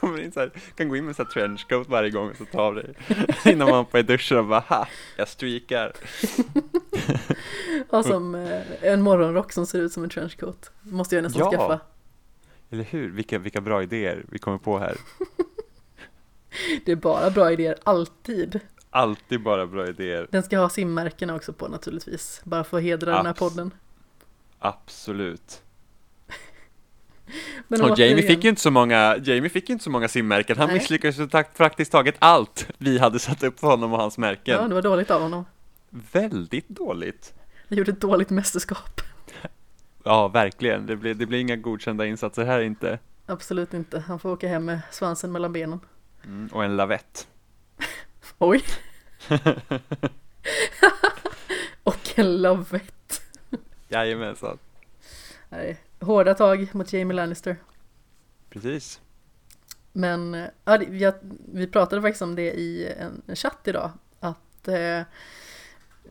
Kommer 0.03 0.21
in 0.21 0.31
så 0.31 0.39
här, 0.39 0.51
kan 0.75 0.89
gå 0.89 0.95
in 0.95 1.05
med 1.05 1.15
så 1.15 1.23
här 1.23 1.29
trenchcoat 1.29 1.89
varje 1.89 2.09
gång 2.09 2.29
och 2.29 2.37
så 2.37 2.45
tar 2.45 2.61
av 2.61 2.75
dig 2.75 2.95
innan 3.45 3.69
man 3.69 3.85
på 3.85 3.99
i 3.99 4.03
duschen 4.03 4.37
och 4.37 4.45
bara 4.45 4.59
ha, 4.59 4.87
jag 5.17 5.27
streakar. 5.27 5.93
ja, 7.91 8.03
som 8.03 8.35
eh, 8.35 8.61
en 8.81 9.01
morgonrock 9.01 9.51
som 9.51 9.65
ser 9.65 9.79
ut 9.79 9.93
som 9.93 10.03
en 10.03 10.09
trenchcoat. 10.09 10.71
Måste 10.81 11.15
jag 11.15 11.23
nästan 11.23 11.41
ja. 11.41 11.51
skaffa. 11.51 11.79
Eller 12.69 12.83
hur, 12.83 13.11
vilka, 13.11 13.39
vilka 13.39 13.61
bra 13.61 13.83
idéer 13.83 14.25
vi 14.29 14.39
kommer 14.39 14.57
på 14.57 14.79
här. 14.79 14.97
det 16.85 16.91
är 16.91 16.95
bara 16.95 17.29
bra 17.29 17.51
idéer, 17.51 17.77
alltid. 17.83 18.59
Alltid 18.89 19.43
bara 19.43 19.67
bra 19.67 19.87
idéer. 19.87 20.27
Den 20.31 20.43
ska 20.43 20.57
ha 20.57 20.69
simmärkena 20.69 21.35
också 21.35 21.53
på 21.53 21.67
naturligtvis, 21.67 22.41
bara 22.43 22.63
för 22.63 22.77
att 22.77 22.83
hedra 22.83 23.11
Abs 23.11 23.19
den 23.19 23.25
här 23.25 23.33
podden. 23.33 23.71
Absolut. 24.59 25.62
Men 27.67 27.81
och 27.81 27.99
Jamie 27.99 28.27
fick 28.27 28.43
ju 28.43 28.49
inte 28.49 28.62
så 28.62 28.71
många, 28.71 29.17
Jamie 29.23 29.49
fick 29.49 29.69
inte 29.69 29.83
så 29.83 29.89
många 29.89 30.07
simmärken. 30.07 30.57
Han 30.57 30.67
Nej. 30.67 30.77
misslyckades 30.77 31.17
med 31.17 31.55
praktiskt 31.57 31.91
taget 31.91 32.15
allt 32.19 32.67
vi 32.77 32.97
hade 32.97 33.19
satt 33.19 33.43
upp 33.43 33.59
för 33.59 33.67
honom 33.67 33.93
och 33.93 33.99
hans 33.99 34.17
märken. 34.17 34.55
Ja, 34.62 34.67
det 34.67 34.73
var 34.73 34.81
dåligt 34.81 35.12
av 35.12 35.21
honom. 35.21 35.45
Väldigt 35.89 36.69
dåligt. 36.69 37.33
Han 37.69 37.77
gjorde 37.77 37.91
ett 37.91 38.01
dåligt 38.01 38.29
mästerskap. 38.29 39.01
Ja, 40.03 40.27
verkligen. 40.27 40.86
Det 40.86 40.95
blir, 40.95 41.13
det 41.13 41.25
blir 41.25 41.39
inga 41.39 41.55
godkända 41.55 42.05
insatser 42.05 42.45
här 42.45 42.62
inte. 42.62 42.99
Absolut 43.25 43.73
inte. 43.73 43.99
Han 43.99 44.19
får 44.19 44.29
åka 44.29 44.47
hem 44.47 44.65
med 44.65 44.81
svansen 44.91 45.31
mellan 45.31 45.53
benen. 45.53 45.79
Mm, 46.25 46.49
och 46.51 46.63
en 46.63 46.75
lavett. 46.75 47.27
Oj. 48.38 48.63
och 51.83 51.99
en 52.15 52.41
lavett. 52.41 53.21
Jajamensan. 53.89 54.57
Nej, 55.49 55.77
hårda 56.03 56.33
tag 56.33 56.75
mot 56.75 56.93
Jamie 56.93 57.15
Lannister. 57.15 57.57
Precis. 58.49 59.01
Men 59.91 60.47
ja, 60.65 60.83
jag, 60.83 61.13
vi 61.53 61.67
pratade 61.67 62.01
faktiskt 62.01 62.21
om 62.21 62.35
det 62.35 62.51
i 62.53 62.93
en 62.97 63.35
chatt 63.35 63.67
idag. 63.67 63.91
Att 64.19 64.67
eh, 64.67 65.01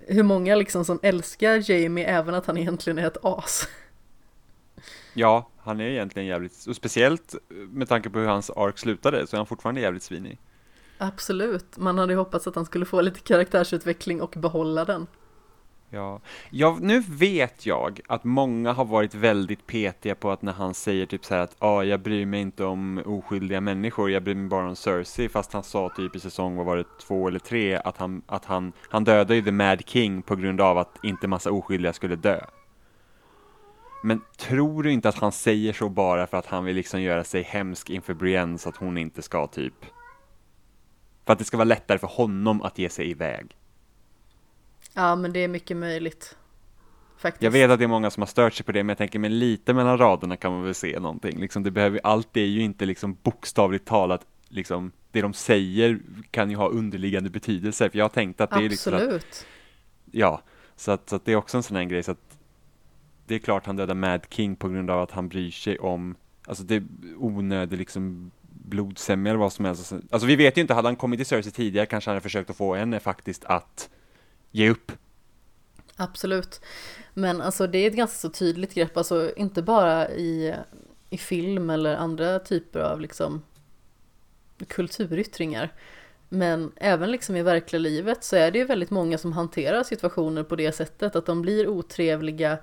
hur 0.07 0.23
många 0.23 0.55
liksom 0.55 0.85
som 0.85 0.99
älskar 1.03 1.71
Jamie 1.71 2.07
även 2.07 2.35
att 2.35 2.47
han 2.47 2.59
egentligen 2.59 2.99
är 2.99 3.07
ett 3.07 3.17
as. 3.23 3.69
Ja, 5.15 5.49
han 5.59 5.81
är 5.81 5.85
egentligen 5.85 6.29
jävligt, 6.29 6.67
och 6.67 6.77
speciellt 6.77 7.35
med 7.49 7.89
tanke 7.89 8.11
på 8.11 8.19
hur 8.19 8.27
hans 8.27 8.51
ark 8.51 8.79
slutade 8.79 9.27
så 9.27 9.37
är 9.37 9.39
han 9.39 9.47
fortfarande 9.47 9.81
jävligt 9.81 10.03
svinig. 10.03 10.39
Absolut, 10.99 11.77
man 11.77 11.99
hade 11.99 12.15
hoppats 12.15 12.47
att 12.47 12.55
han 12.55 12.65
skulle 12.65 12.85
få 12.85 13.01
lite 13.01 13.21
karaktärsutveckling 13.21 14.23
och 14.23 14.35
behålla 14.37 14.85
den. 14.85 15.07
Ja. 15.95 16.21
ja, 16.51 16.79
nu 16.81 17.01
vet 17.01 17.67
jag 17.67 18.01
att 18.09 18.25
många 18.25 18.73
har 18.73 18.85
varit 18.85 19.15
väldigt 19.15 19.67
petiga 19.67 20.15
på 20.15 20.31
att 20.31 20.43
när 20.43 20.53
han 20.53 20.75
säger 20.75 21.07
typ 21.07 21.25
så 21.25 21.35
här 21.35 21.41
att 21.41 21.57
ah, 21.59 21.83
jag 21.83 22.01
bryr 22.01 22.27
mig 22.27 22.41
inte 22.41 22.65
om 22.65 23.03
oskyldiga 23.07 23.61
människor, 23.61 24.11
jag 24.11 24.23
bryr 24.23 24.35
mig 24.35 24.49
bara 24.49 24.69
om 24.69 24.77
Cersei, 24.77 25.29
fast 25.29 25.53
han 25.53 25.63
sa 25.63 25.89
typ 25.89 26.17
i 26.17 26.21
säsong, 26.21 26.57
vad 26.57 26.67
var 26.67 26.77
det, 26.77 26.85
två 27.01 27.29
eller 27.29 27.39
tre, 27.39 27.77
att 27.77 27.97
han, 27.97 28.23
att 28.27 28.45
han, 28.45 28.73
han 28.89 29.05
dödade 29.05 29.35
ju 29.35 29.43
The 29.43 29.53
Mad 29.53 29.83
King 29.87 30.23
på 30.23 30.37
grund 30.37 30.61
av 30.61 30.79
att 30.79 30.99
inte 31.03 31.29
massa 31.29 31.51
oskyldiga 31.51 31.93
skulle 31.93 32.17
dö. 32.17 32.41
Men 34.03 34.21
tror 34.37 34.83
du 34.83 34.93
inte 34.93 35.09
att 35.09 35.19
han 35.19 35.33
säger 35.33 35.73
så 35.73 35.89
bara 35.89 36.27
för 36.27 36.37
att 36.37 36.47
han 36.47 36.65
vill 36.65 36.77
liksom 36.77 37.03
göra 37.03 37.25
sig 37.25 37.43
hemsk 37.43 37.91
inför 37.91 38.15
Brienne 38.15 38.59
så 38.59 38.69
att 38.69 38.77
hon 38.77 38.99
inte 38.99 39.23
ska 39.23 39.47
typ... 39.47 39.75
För 41.27 41.33
att 41.33 41.39
det 41.39 41.45
ska 41.45 41.57
vara 41.57 41.65
lättare 41.65 41.99
för 41.99 42.07
honom 42.07 42.63
att 42.63 42.79
ge 42.79 42.89
sig 42.89 43.11
iväg. 43.11 43.57
Ja, 44.95 45.17
men 45.17 45.33
det 45.33 45.39
är 45.41 45.49
mycket 45.49 45.77
möjligt. 45.77 46.37
Faktiskt. 47.17 47.43
Jag 47.43 47.51
vet 47.51 47.71
att 47.71 47.79
det 47.79 47.85
är 47.85 47.89
många 47.89 48.11
som 48.11 48.21
har 48.21 48.27
stört 48.27 48.55
sig 48.55 48.67
på 48.67 48.73
det, 48.73 48.83
men 48.83 48.89
jag 48.89 48.99
tänker, 48.99 49.19
men 49.19 49.39
lite 49.39 49.75
mellan 49.75 49.99
raderna 49.99 50.37
kan 50.37 50.53
man 50.53 50.63
väl 50.63 50.75
se 50.75 51.01
någonting. 51.01 51.39
Liksom, 51.41 51.63
det 51.63 51.71
behöver, 51.71 52.01
allt 52.05 52.37
är 52.37 52.45
ju 52.45 52.61
inte 52.63 52.87
liksom 52.87 53.17
bokstavligt 53.23 53.85
talat, 53.85 54.27
liksom, 54.49 54.93
det 55.11 55.23
de 55.23 55.33
säger 55.33 55.99
kan 56.31 56.51
ju 56.51 56.57
ha 56.57 56.69
underliggande 56.69 57.31
betydelse. 57.31 57.91
För 57.91 57.99
jag 57.99 58.05
har 58.05 58.09
tänkt 58.09 58.41
att 58.41 58.51
det 58.51 58.57
Absolut. 58.57 58.87
är 58.87 59.01
liksom 59.03 59.17
att, 59.17 59.47
Ja, 60.11 60.43
så 60.77 60.91
att, 60.91 61.09
så 61.09 61.17
att 61.17 61.25
det 61.25 61.33
är 61.33 61.37
också 61.37 61.57
en 61.57 61.63
sån 61.63 61.77
här 61.77 61.85
grej, 61.85 62.03
så 62.03 62.13
att 62.13 62.39
det 63.27 63.35
är 63.35 63.39
klart 63.39 63.67
han 63.67 63.77
dödar 63.77 63.95
Mad 63.95 64.21
King 64.29 64.57
på 64.57 64.69
grund 64.69 64.91
av 64.91 65.01
att 65.01 65.11
han 65.11 65.29
bryr 65.29 65.51
sig 65.51 65.79
om, 65.79 66.15
alltså 66.47 66.65
det 66.65 66.75
är 66.75 66.85
onödig 67.17 67.79
liksom 67.79 68.31
blodsämja 68.43 69.31
eller 69.31 69.41
vad 69.41 69.53
som 69.53 69.65
helst. 69.65 69.93
Alltså 70.11 70.27
vi 70.27 70.37
vet 70.37 70.57
ju 70.57 70.61
inte, 70.61 70.75
hade 70.75 70.89
han 70.89 70.97
kommit 70.97 71.19
till 71.19 71.27
Cersei 71.27 71.53
tidigare 71.53 71.87
kanske 71.87 72.11
han 72.11 72.15
hade 72.15 72.23
försökt 72.23 72.51
att 72.51 72.57
få 72.57 72.75
henne 72.75 73.01
faktiskt 73.01 73.45
att 73.45 73.91
ge 74.53 74.71
upp. 74.71 74.93
Absolut. 75.97 76.61
Men 77.15 77.41
alltså 77.41 77.67
det 77.67 77.79
är 77.79 77.89
ett 77.89 77.97
ganska 77.97 78.17
så 78.17 78.29
tydligt 78.29 78.75
grepp, 78.75 78.97
alltså 78.97 79.33
inte 79.37 79.63
bara 79.63 80.11
i, 80.11 80.55
i 81.11 81.19
film 81.19 81.71
eller 81.71 81.97
andra 81.97 82.39
typer 82.39 82.81
av 82.81 83.01
liksom 83.01 83.43
kulturyttringar. 84.69 85.73
Men 86.29 86.73
även 86.77 87.11
liksom 87.11 87.37
i 87.37 87.43
verkliga 87.43 87.81
livet 87.81 88.25
så 88.25 88.37
är 88.37 88.51
det 88.51 88.59
ju 88.59 88.65
väldigt 88.65 88.91
många 88.91 89.19
som 89.19 89.33
hanterar 89.33 89.83
situationer 89.83 90.43
på 90.43 90.57
det 90.57 90.73
sättet 90.73 91.17
att 91.17 91.27
de 91.27 91.43
blir 91.43 91.69
otrevliga 91.69 92.59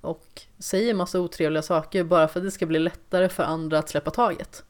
och 0.00 0.42
säger 0.58 0.94
massa 0.94 1.20
otrevliga 1.20 1.62
saker 1.62 2.04
bara 2.04 2.28
för 2.28 2.40
att 2.40 2.46
det 2.46 2.50
ska 2.50 2.66
bli 2.66 2.78
lättare 2.78 3.28
för 3.28 3.42
andra 3.42 3.78
att 3.78 3.88
släppa 3.88 4.10
taget. 4.10 4.64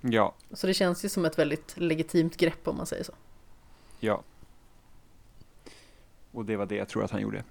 Ja. 0.00 0.34
Så 0.52 0.66
det 0.66 0.74
känns 0.74 1.04
ju 1.04 1.08
som 1.08 1.24
ett 1.24 1.38
väldigt 1.38 1.74
legitimt 1.76 2.36
grepp 2.36 2.68
om 2.68 2.76
man 2.76 2.86
säger 2.86 3.04
så. 3.04 3.12
Ja. 4.00 4.22
Och 6.34 6.44
det 6.44 6.56
var 6.56 6.66
det 6.66 6.76
jag 6.76 6.88
tror 6.88 7.04
att 7.04 7.10
han 7.10 7.20
gjorde. 7.20 7.44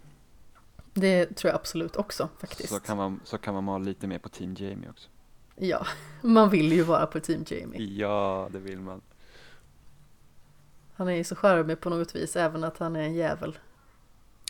Det 0.93 1.25
tror 1.35 1.49
jag 1.49 1.55
absolut 1.55 1.95
också 1.95 2.29
faktiskt. 2.39 2.69
Så 2.69 2.79
kan 2.79 2.97
man, 2.97 3.19
så 3.23 3.37
kan 3.37 3.53
man 3.53 3.65
vara 3.65 3.77
lite 3.77 4.07
mer 4.07 4.19
på 4.19 4.29
Team 4.29 4.55
Jamie 4.57 4.89
också. 4.89 5.09
Ja, 5.55 5.85
man 6.21 6.49
vill 6.49 6.71
ju 6.71 6.83
vara 6.83 7.05
på 7.05 7.19
Team 7.19 7.45
Jamie. 7.47 7.81
Ja, 7.81 8.49
det 8.51 8.59
vill 8.59 8.79
man. 8.79 9.01
Han 10.95 11.07
är 11.07 11.13
ju 11.13 11.23
så 11.23 11.35
charmig 11.35 11.79
på 11.79 11.89
något 11.89 12.15
vis, 12.15 12.35
även 12.35 12.63
att 12.63 12.77
han 12.77 12.95
är 12.95 13.01
en 13.01 13.13
jävel. 13.13 13.57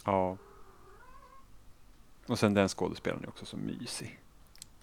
Ja. 0.05 0.37
Och 2.25 2.39
sen 2.39 2.53
den 2.53 2.69
skådespelaren 2.69 3.23
är 3.23 3.29
också 3.29 3.45
så 3.45 3.57
mysig. 3.57 4.19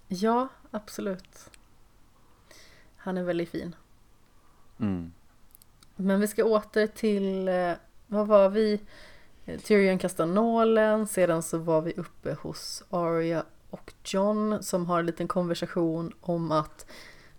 Ja, 0.09 0.49
absolut. 0.71 1.51
Han 2.97 3.19
är 3.19 3.23
väldigt 3.23 3.49
fin. 3.49 3.75
Mm. 4.79 5.13
Men 5.97 6.21
vi 6.21 6.29
ska 6.29 6.45
åter 6.45 6.87
till, 6.87 7.49
eh, 7.49 7.73
vad 8.07 8.27
var 8.27 8.49
vi? 8.49 8.81
Tyrion 9.59 9.99
kastar 9.99 10.27
nålen, 10.27 11.07
sedan 11.07 11.43
så 11.43 11.59
var 11.59 11.83
vi 11.83 11.93
uppe 11.97 12.37
hos 12.41 12.85
Arya 12.91 13.45
och 13.71 13.93
John 14.05 14.63
som 14.63 14.87
har 14.87 14.99
en 15.01 15.07
liten 15.07 15.29
konversation 15.29 16.13
om 16.21 16.53
att 16.53 16.87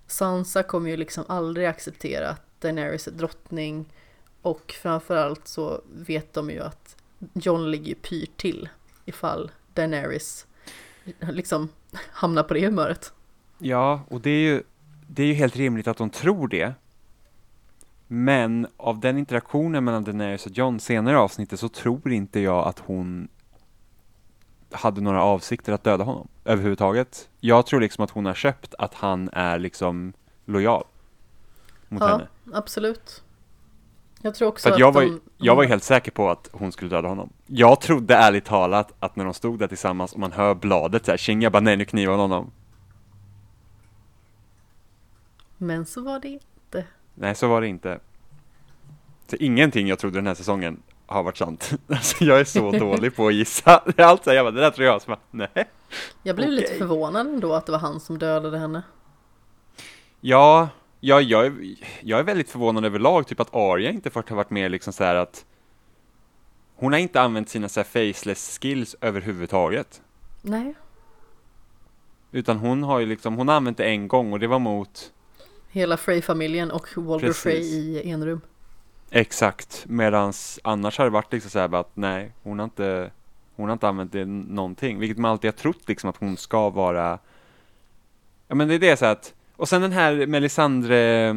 Sansa 0.07 0.63
kommer 0.63 0.89
ju 0.89 0.97
liksom 0.97 1.23
aldrig 1.27 1.67
acceptera 1.67 2.29
att 2.29 2.61
Daenerys 2.61 3.07
är 3.07 3.11
drottning 3.11 3.93
och 4.41 4.75
framförallt 4.81 5.47
så 5.47 5.81
vet 5.95 6.33
de 6.33 6.49
ju 6.49 6.59
att 6.59 6.95
John 7.33 7.71
ligger 7.71 7.87
ju 7.87 7.95
pyrt 7.95 8.37
till 8.37 8.69
ifall 9.05 9.51
Daenerys 9.73 10.47
liksom 11.19 11.69
hamnar 12.11 12.43
på 12.43 12.53
det 12.53 12.65
humöret. 12.65 13.13
Ja, 13.57 14.01
och 14.07 14.21
det 14.21 14.29
är 14.29 14.39
ju, 14.39 14.63
det 15.07 15.23
är 15.23 15.27
ju 15.27 15.33
helt 15.33 15.55
rimligt 15.55 15.87
att 15.87 15.97
de 15.97 16.09
tror 16.09 16.47
det. 16.47 16.73
Men 18.13 18.67
av 18.77 18.99
den 18.99 19.17
interaktionen 19.17 19.83
mellan 19.83 20.03
Daenerys 20.03 20.45
och 20.45 20.51
John 20.51 20.79
senare 20.79 21.15
i 21.15 21.17
avsnittet 21.17 21.59
så 21.59 21.69
tror 21.69 22.11
inte 22.11 22.39
jag 22.39 22.67
att 22.67 22.79
hon 22.79 23.27
hade 24.71 25.01
några 25.01 25.23
avsikter 25.23 25.73
att 25.73 25.83
döda 25.83 26.03
honom 26.03 26.27
överhuvudtaget. 26.45 27.29
Jag 27.39 27.65
tror 27.65 27.81
liksom 27.81 28.03
att 28.03 28.11
hon 28.11 28.25
har 28.25 28.33
köpt 28.33 28.75
att 28.77 28.93
han 28.93 29.29
är 29.33 29.59
liksom 29.59 30.13
lojal 30.45 30.83
mot 31.87 32.01
ja, 32.01 32.07
henne. 32.07 32.27
absolut. 32.53 33.23
Jag 34.21 34.35
tror 34.35 34.47
också 34.47 34.63
För 34.63 34.69
att 34.69 34.73
att 34.73 34.79
jag 34.79 34.91
var, 34.91 35.01
de, 35.01 35.21
jag 35.37 35.55
var 35.55 35.63
helt 35.63 35.83
säker 35.83 36.11
på 36.11 36.29
att 36.29 36.49
hon 36.51 36.71
skulle 36.71 36.89
döda 36.89 37.07
honom. 37.07 37.29
Jag 37.45 37.81
trodde 37.81 38.15
ärligt 38.15 38.45
talat 38.45 38.93
att 38.99 39.15
när 39.15 39.25
de 39.25 39.33
stod 39.33 39.59
där 39.59 39.67
tillsammans 39.67 40.13
och 40.13 40.19
man 40.19 40.31
hör 40.31 40.55
bladet 40.55 41.05
såhär, 41.05 41.17
tjing 41.17 41.41
jag 41.41 41.51
bara 41.51 41.59
nej 41.59 41.77
nu 41.77 41.85
knivar 41.85 42.13
hon 42.13 42.21
honom. 42.31 42.51
Men 45.57 45.85
så 45.85 46.01
var 46.01 46.19
det 46.19 46.27
inte. 46.27 46.85
Nej, 47.15 47.35
så 47.35 47.47
var 47.47 47.61
det 47.61 47.67
inte. 47.67 47.99
Så 49.27 49.35
ingenting 49.35 49.87
jag 49.87 49.99
trodde 49.99 50.17
den 50.17 50.27
här 50.27 50.33
säsongen 50.33 50.81
har 51.05 51.23
varit 51.23 51.37
sant. 51.37 51.71
Alltså 51.87 52.23
jag 52.23 52.39
är 52.39 52.43
så 52.43 52.71
dålig 52.71 53.15
på 53.15 53.27
att 53.27 53.33
gissa. 53.33 53.83
Allt 53.97 54.23
så 54.23 54.33
jag 54.33 54.45
bara, 54.45 54.51
det 54.51 54.61
där 54.61 54.71
tror 54.71 54.87
jag. 54.87 55.01
Så 55.01 55.07
bara, 55.07 55.19
nej. 55.31 55.69
Jag 56.23 56.35
blev 56.35 56.49
lite 56.49 56.67
Okej. 56.67 56.77
förvånad 56.77 57.27
ändå 57.27 57.53
att 57.53 57.65
det 57.65 57.71
var 57.71 57.79
han 57.79 57.99
som 57.99 58.17
dödade 58.17 58.57
henne. 58.57 58.83
Ja, 60.21 60.69
ja 60.99 61.21
jag, 61.21 61.45
är, 61.45 61.53
jag 62.01 62.19
är 62.19 62.23
väldigt 62.23 62.49
förvånad 62.49 62.85
överlag, 62.85 63.27
typ 63.27 63.39
att 63.39 63.55
Arya 63.55 63.91
inte 63.91 64.09
fått 64.09 64.29
ha 64.29 64.35
varit 64.35 64.49
med 64.49 64.71
liksom 64.71 64.93
så 64.93 65.03
här 65.03 65.15
att 65.15 65.45
hon 66.75 66.91
har 66.91 66.99
inte 66.99 67.21
använt 67.21 67.49
sina 67.49 67.69
så 67.69 67.79
här 67.79 67.85
faceless 67.85 68.59
skills 68.61 68.95
överhuvudtaget. 69.01 70.01
Nej, 70.41 70.73
Utan 72.31 72.57
hon 72.57 72.83
har 72.83 72.99
ju 72.99 73.05
liksom, 73.05 73.35
hon 73.35 73.47
har 73.47 73.55
använt 73.55 73.77
det 73.77 73.85
en 73.85 74.07
gång 74.07 74.33
och 74.33 74.39
det 74.39 74.47
var 74.47 74.59
mot 74.59 75.11
hela 75.71 75.97
Frey-familjen 75.97 76.71
och 76.71 76.87
Walder 76.95 77.27
Precis. 77.27 77.43
Frey 77.43 77.61
i 77.61 78.11
enrum. 78.11 78.41
Exakt, 79.09 79.85
medans 79.87 80.59
annars 80.63 80.97
har 80.97 81.05
det 81.05 81.11
varit 81.11 81.33
liksom 81.33 81.51
så 81.51 81.59
här 81.59 81.75
att 81.75 81.91
nej, 81.93 82.31
hon 82.43 82.59
har 82.59 82.63
inte 82.63 83.11
Hon 83.55 83.69
har 83.69 83.73
inte 83.73 83.87
använt 83.87 84.11
det 84.11 84.25
någonting, 84.25 84.99
vilket 84.99 85.17
man 85.17 85.31
alltid 85.31 85.47
har 85.47 85.57
trott 85.57 85.87
liksom 85.87 86.09
att 86.09 86.17
hon 86.17 86.37
ska 86.37 86.69
vara 86.69 87.19
Ja 88.47 88.55
men 88.55 88.67
det 88.67 88.75
är 88.75 88.79
det 88.79 88.97
så 88.97 89.05
att 89.05 89.33
Och 89.55 89.69
sen 89.69 89.81
den 89.81 89.91
här 89.91 90.27
Melisandre 90.27 91.29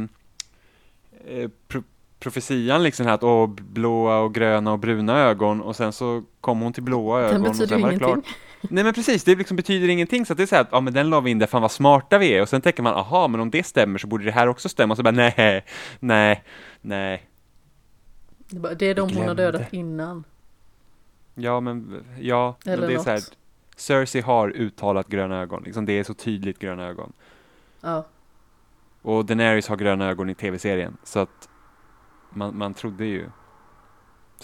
eh, 1.26 1.50
pro, 1.68 1.82
Profetian 2.18 2.82
liksom 2.82 3.06
här 3.06 3.14
att 3.14 3.22
åh, 3.22 3.48
blåa 3.48 4.18
och 4.18 4.34
gröna 4.34 4.72
och 4.72 4.78
bruna 4.78 5.18
ögon 5.18 5.60
och 5.60 5.76
sen 5.76 5.92
så 5.92 6.22
kom 6.40 6.60
hon 6.60 6.72
till 6.72 6.82
blåa 6.82 7.20
ögon 7.20 7.46
och 7.46 7.56
sen 7.56 7.82
var 7.82 7.90
det 7.90 7.98
klart 7.98 8.24
Nej 8.70 8.84
men 8.84 8.94
precis, 8.94 9.24
det 9.24 9.34
liksom 9.34 9.56
betyder 9.56 9.88
ingenting. 9.88 10.26
Så 10.26 10.32
att 10.32 10.36
det 10.36 10.42
är 10.42 10.46
så 10.46 10.54
här 10.54 10.62
att 10.62 10.68
ja 10.72 10.80
men 10.80 10.92
den 10.92 11.10
la 11.10 11.20
vi 11.20 11.30
in 11.30 11.38
där. 11.38 11.46
Fan 11.46 11.62
vad 11.62 11.70
smarta 11.70 12.18
vi 12.18 12.28
är. 12.28 12.42
Och 12.42 12.48
sen 12.48 12.60
tänker 12.60 12.82
man 12.82 12.94
aha 12.94 13.28
men 13.28 13.40
om 13.40 13.50
det 13.50 13.62
stämmer 13.66 13.98
så 13.98 14.06
borde 14.06 14.24
det 14.24 14.30
här 14.30 14.46
också 14.48 14.68
stämma. 14.68 14.92
Och 14.92 14.96
så 14.96 15.02
bara 15.02 15.10
nej, 15.10 15.64
nej, 16.00 16.44
nej. 16.80 17.28
Det 18.48 18.86
är 18.86 18.94
de 18.94 19.16
hon 19.16 19.28
har 19.28 19.34
dödat 19.34 19.72
innan. 19.72 20.24
Ja, 21.34 21.60
men 21.60 22.04
ja, 22.20 22.56
men 22.64 22.74
Eller 22.74 22.86
det 22.86 22.94
är 22.94 22.98
så 22.98 23.10
här, 23.10 23.16
något. 23.16 23.36
Cersei 23.76 24.20
har 24.20 24.48
uttalat 24.48 25.08
gröna 25.08 25.40
ögon, 25.40 25.62
liksom. 25.62 25.84
Det 25.86 25.92
är 25.92 26.04
så 26.04 26.14
tydligt 26.14 26.58
gröna 26.58 26.86
ögon. 26.86 27.12
Ja, 27.80 28.06
Och 29.02 29.24
Daenerys 29.24 29.68
har 29.68 29.76
gröna 29.76 30.08
ögon 30.08 30.30
i 30.30 30.34
tv-serien, 30.34 30.96
så 31.04 31.18
att 31.18 31.48
man, 32.30 32.58
man 32.58 32.74
trodde 32.74 33.04
ju. 33.04 33.26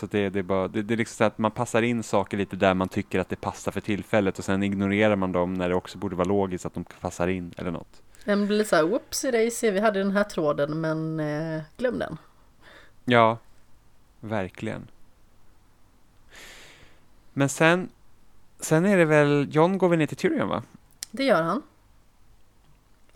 Så 0.01 0.07
det, 0.07 0.29
det 0.31 0.39
är 0.39 0.43
bara, 0.43 0.69
det, 0.69 0.83
det 0.83 0.95
är 0.95 0.97
liksom 0.99 1.17
så 1.17 1.25
att 1.25 1.39
man 1.39 1.51
passar 1.51 1.83
in 1.83 2.03
saker 2.03 2.37
lite 2.37 2.57
där 2.57 2.75
man 2.75 2.89
tycker 2.89 3.19
att 3.21 3.29
det 3.29 3.37
passar 3.37 3.73
för 3.73 3.81
tillfället 3.81 4.39
och 4.39 4.45
sen 4.45 4.63
ignorerar 4.63 5.17
man 5.17 5.33
dem 5.33 5.55
när 5.55 5.69
det 5.69 5.75
också 5.75 5.99
borde 5.99 6.17
vara 6.17 6.29
logiskt 6.29 6.67
att 6.67 6.75
de 6.75 6.85
passar 6.85 7.29
in 7.29 7.55
eller 7.57 7.71
något. 7.71 8.03
den 8.25 8.47
blir 8.47 8.65
så 8.65 8.77
här, 8.77 8.83
whoopsie 8.83 9.31
daisy, 9.31 9.71
vi 9.71 9.81
hade 9.81 9.99
den 9.99 10.11
här 10.11 10.25
tråden 10.25 10.81
men 10.81 11.21
eh, 11.21 11.63
glöm 11.77 11.99
den. 11.99 12.19
Ja, 13.05 13.39
verkligen. 14.21 14.87
Men 17.33 17.49
sen, 17.49 17.89
sen 18.61 18.85
är 18.85 18.97
det 18.97 19.05
väl, 19.05 19.49
John 19.51 19.79
går 19.79 19.89
väl 19.89 19.99
ner 19.99 20.07
till 20.07 20.17
Tyrion 20.17 20.49
va? 20.49 20.63
Det 21.11 21.25
gör 21.25 21.43
han. 21.43 21.63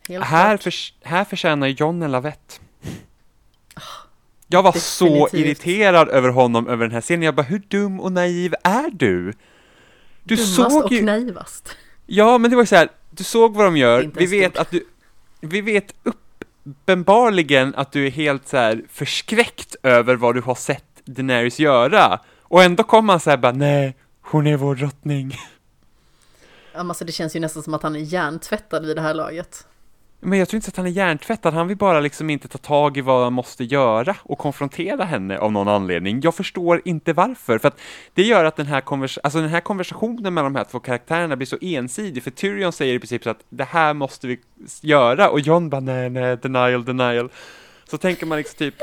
Helt 0.08 0.24
Här, 0.24 0.56
klart. 0.56 0.62
förs- 0.62 0.94
här 1.02 1.24
förtjänar 1.24 1.66
John 1.66 2.02
en 2.02 2.12
lavett. 2.12 2.60
Jag 4.54 4.62
var 4.62 4.72
så 4.72 5.04
Definitivt. 5.04 5.34
irriterad 5.34 6.08
över 6.08 6.28
honom 6.28 6.68
över 6.68 6.84
den 6.84 6.94
här 6.94 7.00
scenen. 7.00 7.22
Jag 7.22 7.34
bara, 7.34 7.42
hur 7.42 7.62
dum 7.68 8.00
och 8.00 8.12
naiv 8.12 8.54
är 8.62 8.90
du? 8.92 9.32
Du 10.22 10.34
Dummast 10.36 10.54
såg 10.54 10.84
och 10.84 10.92
ju... 10.92 11.02
naivast. 11.02 11.76
Ja, 12.06 12.38
men 12.38 12.50
det 12.50 12.56
var 12.56 12.62
ju 12.62 12.66
så 12.66 12.76
här, 12.76 12.88
du 13.10 13.24
såg 13.24 13.54
vad 13.54 13.66
de 13.66 13.76
gör. 13.76 14.10
Vi 14.14 14.26
vet 14.26 14.52
stort. 14.52 14.60
att 14.60 14.70
du... 14.70 14.86
Vi 15.40 15.60
vet 15.60 15.94
uppenbarligen 16.64 17.74
att 17.74 17.92
du 17.92 18.06
är 18.06 18.10
helt 18.10 18.48
så 18.48 18.56
här 18.56 18.82
förskräckt 18.90 19.76
över 19.82 20.16
vad 20.16 20.34
du 20.34 20.40
har 20.40 20.54
sett 20.54 20.84
Daenerys 21.04 21.58
göra. 21.60 22.20
Och 22.42 22.62
ändå 22.62 22.82
kommer 22.82 23.12
han 23.12 23.20
så 23.20 23.30
här 23.30 23.36
bara, 23.36 23.52
nej, 23.52 23.96
hon 24.20 24.46
är 24.46 24.56
vår 24.56 24.74
drottning. 24.74 25.36
Ja, 26.74 26.80
Alltså 26.80 27.04
det 27.04 27.12
känns 27.12 27.36
ju 27.36 27.40
nästan 27.40 27.62
som 27.62 27.74
att 27.74 27.82
han 27.82 27.96
är 27.96 28.00
hjärntvättad 28.00 28.86
vid 28.86 28.96
det 28.96 29.02
här 29.02 29.14
laget. 29.14 29.66
Men 30.26 30.38
jag 30.38 30.48
tror 30.48 30.58
inte 30.58 30.68
att 30.68 30.76
han 30.76 30.86
är 30.86 30.90
hjärntvättad, 30.90 31.54
han 31.54 31.68
vill 31.68 31.76
bara 31.76 32.00
liksom 32.00 32.30
inte 32.30 32.48
ta 32.48 32.58
tag 32.58 32.96
i 32.96 33.00
vad 33.00 33.22
han 33.22 33.32
måste 33.32 33.64
göra 33.64 34.16
och 34.22 34.38
konfrontera 34.38 35.04
henne 35.04 35.38
av 35.38 35.52
någon 35.52 35.68
anledning. 35.68 36.20
Jag 36.22 36.34
förstår 36.34 36.82
inte 36.84 37.12
varför, 37.12 37.58
för 37.58 37.68
att 37.68 37.80
det 38.14 38.22
gör 38.22 38.44
att 38.44 38.56
den 38.56 38.66
här, 38.66 38.80
konvers 38.80 39.18
alltså 39.22 39.40
den 39.40 39.48
här 39.48 39.60
konversationen 39.60 40.34
mellan 40.34 40.52
de 40.52 40.58
här 40.58 40.64
två 40.64 40.80
karaktärerna 40.80 41.36
blir 41.36 41.46
så 41.46 41.58
ensidig, 41.60 42.22
för 42.22 42.30
Tyrion 42.30 42.72
säger 42.72 42.94
i 42.94 42.98
princip 42.98 43.22
så 43.22 43.30
att 43.30 43.44
det 43.48 43.64
här 43.64 43.94
måste 43.94 44.26
vi 44.26 44.38
göra, 44.80 45.30
och 45.30 45.40
John 45.40 45.70
bara 45.70 45.80
nej, 45.80 46.10
nej, 46.10 46.36
denial, 46.36 46.84
denial. 46.84 47.30
Så 47.84 47.98
tänker 47.98 48.26
man 48.26 48.38
liksom 48.38 48.56
typ, 48.56 48.74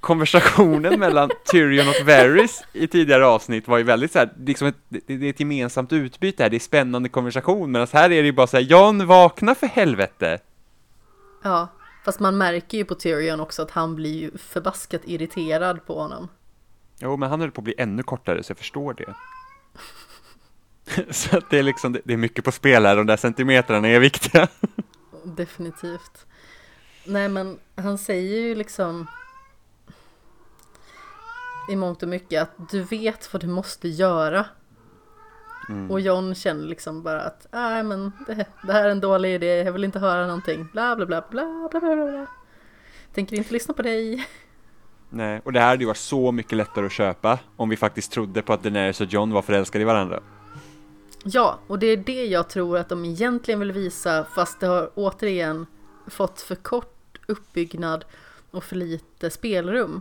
konversationen 0.00 1.00
mellan 1.00 1.30
Tyrion 1.52 1.88
och 1.88 2.06
Varys 2.06 2.64
i 2.72 2.86
tidigare 2.86 3.26
avsnitt 3.26 3.68
var 3.68 3.78
ju 3.78 3.84
väldigt 3.84 4.12
så 4.12 4.18
här, 4.18 4.28
liksom 4.46 4.68
ett, 4.68 4.76
det, 4.88 5.00
det 5.06 5.26
är 5.26 5.30
ett 5.30 5.40
gemensamt 5.40 5.92
utbyte 5.92 6.42
här, 6.42 6.50
det 6.50 6.56
är 6.56 6.60
spännande 6.60 7.08
konversation, 7.08 7.72
medan 7.72 7.88
här 7.92 8.04
är 8.04 8.22
det 8.22 8.26
ju 8.26 8.32
bara 8.32 8.46
så 8.46 8.56
här, 8.56 8.64
John, 8.64 9.06
vakna 9.06 9.54
för 9.54 9.66
helvete! 9.66 10.38
Ja, 11.44 11.68
fast 12.04 12.20
man 12.20 12.38
märker 12.38 12.78
ju 12.78 12.84
på 12.84 12.94
Tyrion 12.94 13.40
också 13.40 13.62
att 13.62 13.70
han 13.70 13.94
blir 13.94 14.20
ju 14.20 14.38
förbaskat 14.38 15.00
irriterad 15.04 15.86
på 15.86 16.00
honom. 16.00 16.28
Jo, 16.98 17.16
men 17.16 17.30
han 17.30 17.40
höll 17.40 17.50
på 17.50 17.60
att 17.60 17.64
bli 17.64 17.74
ännu 17.78 18.02
kortare, 18.02 18.42
så 18.42 18.50
jag 18.50 18.58
förstår 18.58 18.94
det. 18.94 19.14
så 21.12 21.38
att 21.38 21.50
det 21.50 21.58
är 21.58 21.62
liksom, 21.62 21.92
det, 22.04 22.12
är 22.12 22.16
mycket 22.16 22.44
på 22.44 22.52
spel 22.52 22.86
här, 22.86 22.96
de 22.96 23.06
där 23.06 23.16
centimetrarna 23.16 23.88
är 23.88 24.00
viktiga. 24.00 24.48
Definitivt. 25.24 26.26
Nej 27.04 27.28
men 27.28 27.58
han 27.74 27.98
säger 27.98 28.40
ju 28.40 28.54
liksom 28.54 29.06
i 31.68 31.76
mångt 31.76 32.02
och 32.02 32.08
mycket 32.08 32.42
att 32.42 32.70
du 32.70 32.82
vet 32.82 33.32
vad 33.32 33.42
du 33.42 33.48
måste 33.48 33.88
göra. 33.88 34.46
Mm. 35.68 35.90
Och 35.90 36.00
John 36.00 36.34
känner 36.34 36.64
liksom 36.64 37.02
bara 37.02 37.20
att 37.20 37.46
nej 37.50 37.82
men 37.82 38.12
det, 38.26 38.46
det 38.62 38.72
här 38.72 38.84
är 38.84 38.90
en 38.90 39.00
dålig 39.00 39.34
idé, 39.34 39.62
jag 39.62 39.72
vill 39.72 39.84
inte 39.84 39.98
höra 39.98 40.26
någonting. 40.26 40.68
Bla 40.72 40.96
bla 40.96 41.06
bla 41.06 41.24
bla 41.30 41.68
bla 41.70 41.80
bla 41.80 41.94
bla. 41.96 42.10
bla. 42.10 42.26
Tänker 43.14 43.36
inte 43.36 43.52
lyssna 43.52 43.74
på 43.74 43.82
dig. 43.82 44.26
Nej, 45.10 45.40
och 45.44 45.52
det 45.52 45.60
här 45.60 45.68
hade 45.68 45.82
ju 45.82 45.86
varit 45.86 45.96
så 45.96 46.32
mycket 46.32 46.56
lättare 46.56 46.86
att 46.86 46.92
köpa 46.92 47.38
om 47.56 47.68
vi 47.68 47.76
faktiskt 47.76 48.12
trodde 48.12 48.42
på 48.42 48.52
att 48.52 48.62
Daenerys 48.62 49.00
och 49.00 49.06
John 49.06 49.32
var 49.32 49.42
förälskade 49.42 49.82
i 49.82 49.84
varandra. 49.84 50.20
Ja, 51.24 51.58
och 51.66 51.78
det 51.78 51.86
är 51.86 51.96
det 51.96 52.26
jag 52.26 52.48
tror 52.48 52.78
att 52.78 52.88
de 52.88 53.04
egentligen 53.04 53.60
vill 53.60 53.72
visa 53.72 54.24
fast 54.24 54.60
det 54.60 54.66
har 54.66 54.90
återigen 54.94 55.66
fått 56.06 56.40
för 56.40 56.54
kort 56.54 57.18
uppbyggnad 57.26 58.04
och 58.50 58.64
för 58.64 58.76
lite 58.76 59.30
spelrum. 59.30 60.00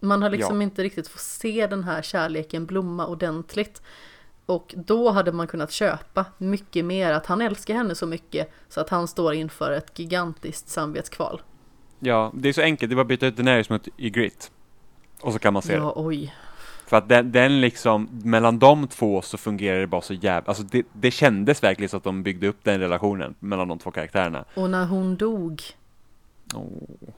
Man 0.00 0.22
har 0.22 0.30
liksom 0.30 0.60
ja. 0.60 0.62
inte 0.62 0.82
riktigt 0.82 1.08
fått 1.08 1.20
se 1.20 1.66
den 1.66 1.84
här 1.84 2.02
kärleken 2.02 2.66
blomma 2.66 3.06
ordentligt. 3.06 3.82
Och 4.48 4.74
då 4.76 5.10
hade 5.10 5.32
man 5.32 5.46
kunnat 5.46 5.72
köpa 5.72 6.24
mycket 6.38 6.84
mer 6.84 7.12
att 7.12 7.26
han 7.26 7.40
älskar 7.40 7.74
henne 7.74 7.94
så 7.94 8.06
mycket 8.06 8.50
så 8.68 8.80
att 8.80 8.88
han 8.88 9.08
står 9.08 9.34
inför 9.34 9.72
ett 9.72 9.98
gigantiskt 9.98 10.68
samvetskval. 10.68 11.42
Ja, 11.98 12.32
det 12.34 12.48
är 12.48 12.52
så 12.52 12.62
enkelt, 12.62 12.90
det 12.90 12.96
var 12.96 13.02
att 13.02 13.08
byta 13.08 13.26
ut 13.26 13.36
Daenerys 13.36 13.70
mot 13.70 13.88
Ygritte. 13.98 14.46
Och 15.20 15.32
så 15.32 15.38
kan 15.38 15.52
man 15.52 15.62
se 15.62 15.72
ja, 15.72 15.80
det. 15.80 15.92
oj. 15.96 16.34
För 16.86 16.96
att 16.96 17.08
den, 17.08 17.32
den 17.32 17.60
liksom, 17.60 18.08
mellan 18.24 18.58
de 18.58 18.88
två 18.88 19.22
så 19.22 19.38
fungerar 19.38 19.80
det 19.80 19.86
bara 19.86 20.02
så 20.02 20.14
jävla, 20.14 20.48
alltså 20.48 20.62
det, 20.62 20.86
det 20.92 21.10
kändes 21.10 21.62
verkligen 21.62 21.88
så 21.88 21.96
att 21.96 22.04
de 22.04 22.22
byggde 22.22 22.48
upp 22.48 22.58
den 22.62 22.80
relationen 22.80 23.34
mellan 23.40 23.68
de 23.68 23.78
två 23.78 23.90
karaktärerna. 23.90 24.44
Och 24.54 24.70
när 24.70 24.86
hon 24.86 25.16
dog. 25.16 25.62
Oh. 26.54 27.08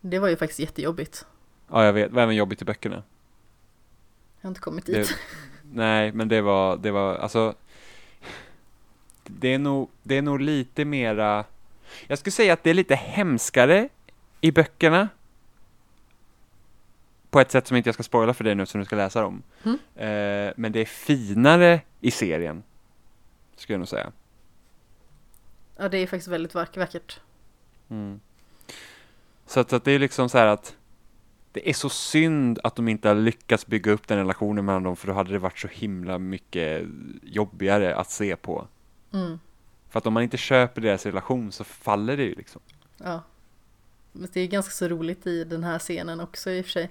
Det 0.00 0.18
var 0.18 0.28
ju 0.28 0.36
faktiskt 0.36 0.60
jättejobbigt. 0.60 1.26
Ja, 1.70 1.84
jag 1.84 1.92
vet, 1.92 2.10
det 2.10 2.14
var 2.14 2.22
även 2.22 2.36
jobbigt 2.36 2.62
i 2.62 2.64
böckerna. 2.64 3.02
Jag 4.40 4.46
har 4.46 4.50
inte 4.50 4.60
kommit 4.60 4.86
dit. 4.86 5.08
Det, 5.08 5.14
nej, 5.74 6.12
men 6.12 6.28
det 6.28 6.40
var, 6.40 6.76
det 6.76 6.90
var, 6.90 7.14
alltså 7.14 7.54
det 9.26 9.54
är 9.54 9.58
nog, 9.58 9.90
det 10.02 10.16
är 10.16 10.22
nog 10.22 10.40
lite 10.40 10.84
mera, 10.84 11.44
jag 12.06 12.18
skulle 12.18 12.32
säga 12.32 12.52
att 12.52 12.64
det 12.64 12.70
är 12.70 12.74
lite 12.74 12.94
hemskare 12.94 13.88
i 14.40 14.52
böckerna 14.52 15.08
på 17.30 17.40
ett 17.40 17.50
sätt 17.50 17.66
som 17.66 17.76
inte 17.76 17.88
jag 17.88 17.94
ska 17.94 18.02
spoila 18.02 18.34
för 18.34 18.44
dig 18.44 18.54
nu 18.54 18.66
som 18.66 18.80
du 18.80 18.84
ska 18.84 18.96
läsa 18.96 19.20
dem. 19.20 19.42
Mm. 19.64 19.78
Eh, 19.94 20.52
men 20.56 20.72
det 20.72 20.80
är 20.80 20.84
finare 20.84 21.80
i 22.00 22.10
serien, 22.10 22.62
skulle 23.56 23.74
jag 23.74 23.78
nog 23.78 23.88
säga. 23.88 24.12
Ja, 25.76 25.88
det 25.88 25.98
är 25.98 26.06
faktiskt 26.06 26.28
väldigt 26.28 26.54
vack 26.54 26.76
vackert. 26.76 27.20
Mm. 27.90 28.20
Så 29.46 29.60
att, 29.60 29.72
att, 29.72 29.84
det 29.84 29.92
är 29.92 29.98
liksom 29.98 30.28
så 30.28 30.38
här 30.38 30.46
att 30.46 30.76
det 31.54 31.70
är 31.70 31.72
så 31.72 31.88
synd 31.88 32.58
att 32.62 32.76
de 32.76 32.88
inte 32.88 33.08
har 33.08 33.14
lyckats 33.14 33.66
bygga 33.66 33.92
upp 33.92 34.08
den 34.08 34.18
relationen 34.18 34.64
mellan 34.64 34.82
dem, 34.82 34.96
för 34.96 35.06
då 35.06 35.12
hade 35.12 35.32
det 35.32 35.38
varit 35.38 35.58
så 35.58 35.68
himla 35.68 36.18
mycket 36.18 36.86
jobbigare 37.22 37.96
att 37.96 38.10
se 38.10 38.36
på. 38.36 38.66
Mm. 39.12 39.38
För 39.90 39.98
att 39.98 40.06
om 40.06 40.14
man 40.14 40.22
inte 40.22 40.36
köper 40.36 40.80
deras 40.80 41.06
relation 41.06 41.52
så 41.52 41.64
faller 41.64 42.16
det 42.16 42.22
ju 42.22 42.34
liksom. 42.34 42.60
Ja. 42.98 43.22
Men 44.12 44.28
det 44.32 44.40
är 44.40 44.46
ganska 44.46 44.72
så 44.72 44.88
roligt 44.88 45.26
i 45.26 45.44
den 45.44 45.64
här 45.64 45.78
scenen 45.78 46.20
också 46.20 46.50
i 46.50 46.60
och 46.60 46.64
för 46.64 46.72
sig. 46.72 46.90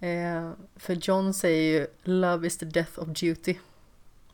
Eh, 0.00 0.50
för 0.76 0.94
John 0.94 1.34
säger 1.34 1.80
ju 1.80 1.86
Love 2.02 2.46
is 2.46 2.58
the 2.58 2.66
death 2.66 2.98
of 2.98 3.08
duty. 3.08 3.54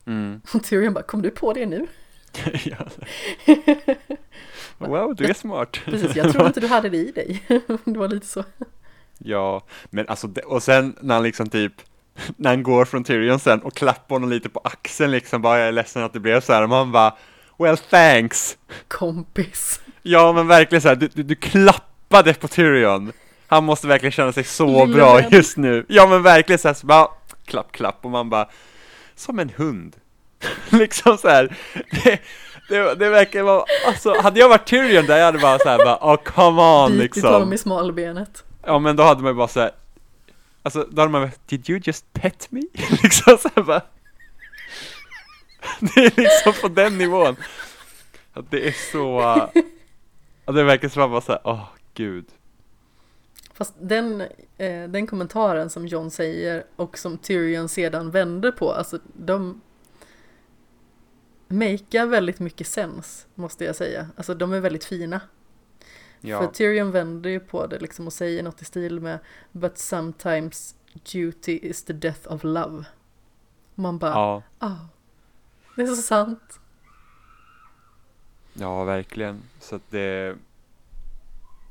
Mm. 0.05 0.41
Och 0.53 0.63
Tyrion 0.63 0.93
bara, 0.93 1.03
kom 1.03 1.21
du 1.21 1.29
på 1.29 1.53
det 1.53 1.65
nu? 1.65 1.87
wow, 4.77 5.15
du 5.15 5.25
är 5.25 5.33
smart. 5.33 5.79
Precis, 5.85 6.15
jag 6.15 6.31
trodde 6.31 6.47
inte 6.47 6.59
du 6.59 6.67
hade 6.67 6.89
det 6.89 6.97
i 6.97 7.11
dig. 7.11 7.43
det 7.85 7.99
var 7.99 8.07
lite 8.07 8.27
så. 8.27 8.43
Ja, 9.17 9.61
men 9.89 10.07
alltså, 10.07 10.29
och 10.45 10.63
sen 10.63 10.95
när 11.01 11.15
han 11.15 11.23
liksom 11.23 11.49
typ, 11.49 11.73
när 12.37 12.49
han 12.49 12.63
går 12.63 12.85
från 12.85 13.03
Tyrion 13.03 13.39
sen 13.39 13.61
och 13.61 13.75
klappar 13.75 14.15
honom 14.15 14.29
lite 14.29 14.49
på 14.49 14.61
axeln 14.63 15.11
liksom, 15.11 15.41
bara 15.41 15.59
jag 15.59 15.67
är 15.67 15.71
ledsen 15.71 16.03
att 16.03 16.13
det 16.13 16.19
blev 16.19 16.41
så 16.41 16.53
här, 16.53 16.63
och 16.63 16.69
man 16.69 16.91
bara, 16.91 17.13
well 17.57 17.77
thanks. 17.77 18.57
Kompis. 18.87 19.81
Ja, 20.01 20.33
men 20.33 20.47
verkligen 20.47 20.81
så 20.81 20.87
här, 20.87 20.95
du, 20.95 21.07
du, 21.13 21.23
du 21.23 21.35
klappade 21.35 22.33
på 22.33 22.47
Tyrion. 22.47 23.11
Han 23.47 23.63
måste 23.63 23.87
verkligen 23.87 24.11
känna 24.11 24.31
sig 24.33 24.43
så 24.43 24.85
Lilla 24.85 24.97
bra 24.97 25.15
vän. 25.15 25.25
just 25.31 25.57
nu. 25.57 25.85
Ja 25.89 26.07
men 26.07 26.23
verkligen 26.23 26.59
såhär, 26.59 26.75
så 26.75 26.87
bara, 26.87 27.07
klapp 27.45 27.71
klapp 27.71 27.99
och 28.01 28.11
man 28.11 28.29
bara, 28.29 28.49
som 29.15 29.39
en 29.39 29.49
hund. 29.49 29.95
liksom 30.69 31.17
så 31.17 31.29
här. 31.29 31.57
Det, 32.03 32.19
det, 32.69 32.95
det 32.95 33.09
verkar 33.09 33.43
vara, 33.43 33.65
alltså 33.87 34.21
hade 34.21 34.39
jag 34.39 34.49
varit 34.49 34.67
Tyrion 34.67 35.05
där 35.05 35.17
jag 35.17 35.25
hade 35.25 35.39
bara 35.39 35.59
såhär 35.59 35.77
bara, 35.77 36.13
oh 36.13 36.17
come 36.23 36.61
on 36.61 36.91
Bitit 36.91 37.15
liksom. 37.15 37.33
honom 37.33 37.53
i 37.53 37.57
smalbenet. 37.57 38.43
Ja 38.67 38.79
men 38.79 38.95
då 38.95 39.03
hade 39.03 39.21
man 39.21 39.31
ju 39.31 39.35
bara 39.35 39.47
såhär, 39.47 39.71
alltså 40.63 40.87
då 40.91 41.01
hade 41.01 41.11
man 41.11 41.21
bara, 41.21 41.31
did 41.45 41.69
you 41.69 41.81
just 41.83 42.13
pet 42.13 42.51
me? 42.51 42.61
liksom 43.03 43.37
såhär 43.37 43.63
bara. 43.63 43.81
det 45.79 46.05
är 46.05 46.21
liksom 46.21 46.53
på 46.61 46.67
den 46.67 46.97
nivån. 46.97 47.35
Att 48.33 48.51
det 48.51 48.67
är 48.67 48.91
så, 48.91 49.19
att 50.45 50.55
det 50.55 50.63
verkar 50.63 50.89
som 50.89 51.01
att 51.01 51.09
man 51.09 51.11
bara 51.11 51.21
såhär, 51.21 51.41
åh 51.43 51.53
oh, 51.53 51.67
gud. 51.93 52.25
Fast 53.53 53.73
den, 53.79 54.21
eh, 54.57 54.87
den 54.89 55.07
kommentaren 55.07 55.69
som 55.69 55.87
John 55.87 56.11
säger 56.11 56.63
och 56.75 56.97
som 56.97 57.17
Tyrion 57.17 57.69
sedan 57.69 58.11
vänder 58.11 58.51
på, 58.51 58.71
alltså 58.71 58.99
de 59.13 59.61
makear 61.47 62.05
väldigt 62.05 62.39
mycket 62.39 62.67
sens, 62.67 63.27
måste 63.35 63.65
jag 63.65 63.75
säga. 63.75 64.07
Alltså 64.15 64.33
de 64.33 64.53
är 64.53 64.59
väldigt 64.59 64.85
fina. 64.85 65.21
Ja. 66.21 66.39
För 66.39 66.47
Tyrion 66.47 66.91
vänder 66.91 67.29
ju 67.29 67.39
på 67.39 67.67
det 67.67 67.79
liksom 67.79 68.07
och 68.07 68.13
säger 68.13 68.43
något 68.43 68.61
i 68.61 68.65
stil 68.65 68.99
med 68.99 69.19
But 69.51 69.77
sometimes 69.77 70.75
duty 71.11 71.59
is 71.61 71.83
the 71.83 71.93
death 71.93 72.33
of 72.33 72.43
love. 72.43 72.85
Man 73.75 73.97
bara, 73.97 74.13
ja. 74.13 74.43
Oh, 74.59 74.85
det 75.75 75.81
är 75.81 75.87
så 75.87 76.01
sant. 76.01 76.59
Ja, 78.53 78.83
verkligen. 78.83 79.41
Så 79.59 79.75
att 79.75 79.89
det... 79.89 80.35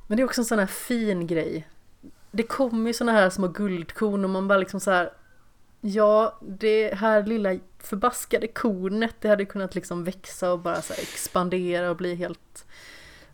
Men 0.06 0.16
det 0.16 0.22
är 0.22 0.24
också 0.24 0.40
en 0.40 0.44
sån 0.44 0.58
här 0.58 0.66
fin 0.66 1.26
grej 1.26 1.66
det 2.36 2.42
kommer 2.42 2.86
ju 2.86 2.94
såna 2.94 3.12
här 3.12 3.30
små 3.30 3.48
guldkorn 3.48 4.24
och 4.24 4.30
man 4.30 4.48
bara 4.48 4.58
liksom 4.58 4.80
så 4.80 4.90
här 4.90 5.12
Ja, 5.80 6.38
det 6.42 6.94
här 6.94 7.22
lilla 7.22 7.58
förbaskade 7.78 8.46
kornet 8.46 9.14
det 9.20 9.28
hade 9.28 9.44
kunnat 9.44 9.74
liksom 9.74 10.04
växa 10.04 10.52
och 10.52 10.58
bara 10.58 10.82
så 10.82 10.92
expandera 10.92 11.90
och 11.90 11.96
bli 11.96 12.14
helt 12.14 12.66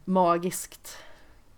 magiskt. 0.05 0.99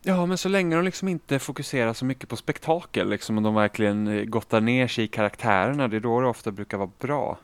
Ja, 0.02 0.26
men 0.26 0.38
så 0.38 0.48
länge 0.48 0.76
de 0.76 0.84
liksom 0.84 1.08
inte 1.08 1.38
fokuserar 1.38 1.92
så 1.92 2.04
mycket 2.04 2.28
på 2.28 2.36
spektakel, 2.36 3.08
liksom, 3.08 3.36
och 3.36 3.42
de 3.42 3.54
verkligen 3.54 4.08
eh, 4.08 4.24
gottar 4.24 4.60
ner 4.60 4.88
sig 4.88 5.04
i 5.04 5.08
karaktärerna, 5.08 5.88
det 5.88 5.96
är 5.96 6.00
då 6.00 6.20
det 6.20 6.26
ofta 6.26 6.50
brukar 6.50 6.78
vara 6.78 6.90
bra. 6.98 7.38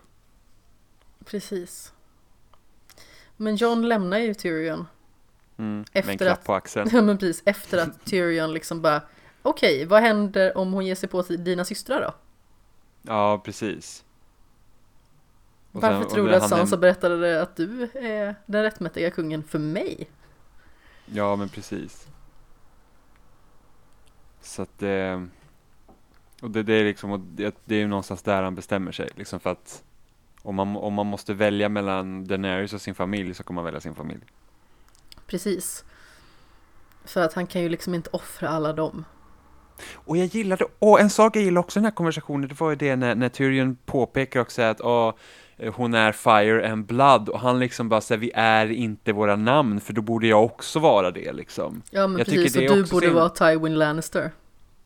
Precis. 1.25 1.93
Men 3.37 3.57
John 3.57 3.89
lämnar 3.89 4.19
ju 4.19 4.35
Tyrion. 4.35 4.87
Mm, 5.57 5.85
efter 5.93 6.03
med 6.03 6.13
en 6.13 6.19
klapp 6.19 6.45
på 6.45 6.55
axeln. 6.55 6.91
Ja, 6.93 7.03
men 7.03 7.19
precis. 7.19 7.43
Efter 7.47 7.79
att 7.79 8.05
Tyrion 8.05 8.53
liksom 8.53 8.83
bara 8.83 9.03
Okej, 9.43 9.85
vad 9.85 10.03
händer 10.03 10.59
om 10.59 10.73
hon 10.73 10.87
ger 10.87 10.95
sig 10.95 11.09
på 11.09 11.23
dina 11.23 11.65
systrar 11.65 12.01
då? 12.01 12.15
Ja, 13.03 13.41
precis. 13.45 14.05
Och 15.73 15.83
Varför 15.83 16.03
sen, 16.03 16.11
tror 16.11 16.29
du 16.29 16.35
att 16.35 16.49
Sansa 16.49 16.77
berättade 16.77 17.43
att 17.43 17.57
du 17.57 17.89
är 17.95 18.35
den 18.47 18.63
rättmätiga 18.63 19.11
kungen 19.11 19.43
för 19.43 19.59
mig? 19.59 20.09
Ja, 21.13 21.37
men 21.37 21.49
precis. 21.49 22.09
Så 24.41 24.63
att 24.63 24.79
det... 24.79 25.29
Och 26.43 26.51
det, 26.51 26.63
det 26.63 26.75
är 26.75 26.85
liksom, 26.85 27.37
det 27.65 27.75
är 27.75 27.79
ju 27.79 27.89
någonstans 27.89 28.23
där 28.23 28.43
han 28.43 28.55
bestämmer 28.55 28.93
sig, 28.93 29.09
liksom 29.17 29.41
för 29.41 29.51
att 29.51 29.83
om 30.43 30.55
man, 30.55 30.77
om 30.77 30.95
man 30.95 31.07
måste 31.07 31.35
välja 31.35 31.69
mellan 31.69 32.27
Daenerys 32.27 32.73
och 32.73 32.81
sin 32.81 32.95
familj 32.95 33.35
så 33.35 33.43
kommer 33.43 33.59
man 33.59 33.65
välja 33.65 33.81
sin 33.81 33.95
familj. 33.95 34.21
Precis. 35.27 35.85
För 37.05 37.23
att 37.23 37.33
han 37.33 37.47
kan 37.47 37.63
ju 37.63 37.69
liksom 37.69 37.95
inte 37.95 38.11
offra 38.13 38.49
alla 38.49 38.73
dem. 38.73 39.05
Och 39.93 40.17
jag 40.17 40.27
gillade, 40.27 40.65
och 40.79 41.01
en 41.01 41.11
sak 41.11 41.37
jag 41.37 41.43
gillade 41.43 41.61
också 41.61 41.79
i 41.79 41.81
den 41.81 41.85
här 41.85 41.93
konversationen, 41.93 42.49
det 42.49 42.61
var 42.61 42.71
ju 42.71 42.77
det 42.77 42.97
när, 42.97 43.15
när 43.15 43.29
Tyrion 43.29 43.77
påpekar 43.85 44.41
också 44.41 44.63
att 44.63 44.81
åh, 44.81 45.15
hon 45.69 45.95
är 45.95 46.13
fire 46.13 46.73
and 46.73 46.87
blood 46.87 47.29
och 47.29 47.41
han 47.41 47.59
liksom 47.59 47.89
bara 47.89 48.01
säger 48.01 48.19
vi 48.19 48.33
är 48.35 48.71
inte 48.71 49.13
våra 49.13 49.37
namn 49.37 49.81
för 49.81 49.93
då 49.93 50.03
borde 50.03 50.27
jag 50.27 50.45
också 50.45 50.79
vara 50.79 51.11
det 51.11 51.33
liksom. 51.33 51.83
Ja 51.91 52.07
men 52.07 52.19
jag 52.19 52.27
precis, 52.27 52.57
och 52.57 52.63
du 52.63 52.85
borde 52.85 53.07
sin... 53.07 53.15
vara 53.15 53.29
Tywin 53.29 53.79
Lannister. 53.79 54.33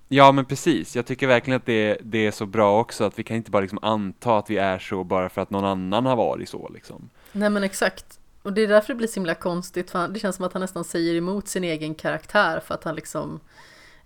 Ja 0.09 0.33
men 0.33 0.45
precis, 0.45 0.97
jag 0.97 1.07
tycker 1.07 1.27
verkligen 1.27 1.57
att 1.57 1.66
det, 1.66 1.99
det 2.03 2.27
är 2.27 2.31
så 2.31 2.47
bra 2.47 2.81
också 2.81 3.05
att 3.05 3.18
vi 3.18 3.22
kan 3.22 3.37
inte 3.37 3.51
bara 3.51 3.61
liksom 3.61 3.79
anta 3.83 4.39
att 4.39 4.51
vi 4.51 4.57
är 4.57 4.79
så 4.79 5.05
bara 5.05 5.29
för 5.29 5.43
att 5.43 5.51
någon 5.51 5.64
annan 5.64 6.07
har 6.07 6.16
varit 6.16 6.49
så 6.49 6.70
liksom. 6.75 7.11
Nej 7.33 7.51
men 7.51 7.64
exakt, 7.64 8.18
och 8.43 8.53
det 8.53 8.62
är 8.62 8.68
därför 8.68 8.89
det 8.89 8.97
blir 8.97 9.09
så 9.09 9.14
himla 9.14 9.35
konstigt 9.35 9.91
för 9.91 10.09
det 10.09 10.20
känns 10.20 10.37
som 10.37 10.45
att 10.45 10.53
han 10.53 10.62
nästan 10.62 10.85
säger 10.85 11.14
emot 11.14 11.49
sin 11.49 11.64
egen 11.64 11.95
karaktär 11.95 12.61
för 12.66 12.75
att 12.75 12.85
han 12.85 12.95
liksom 12.95 13.41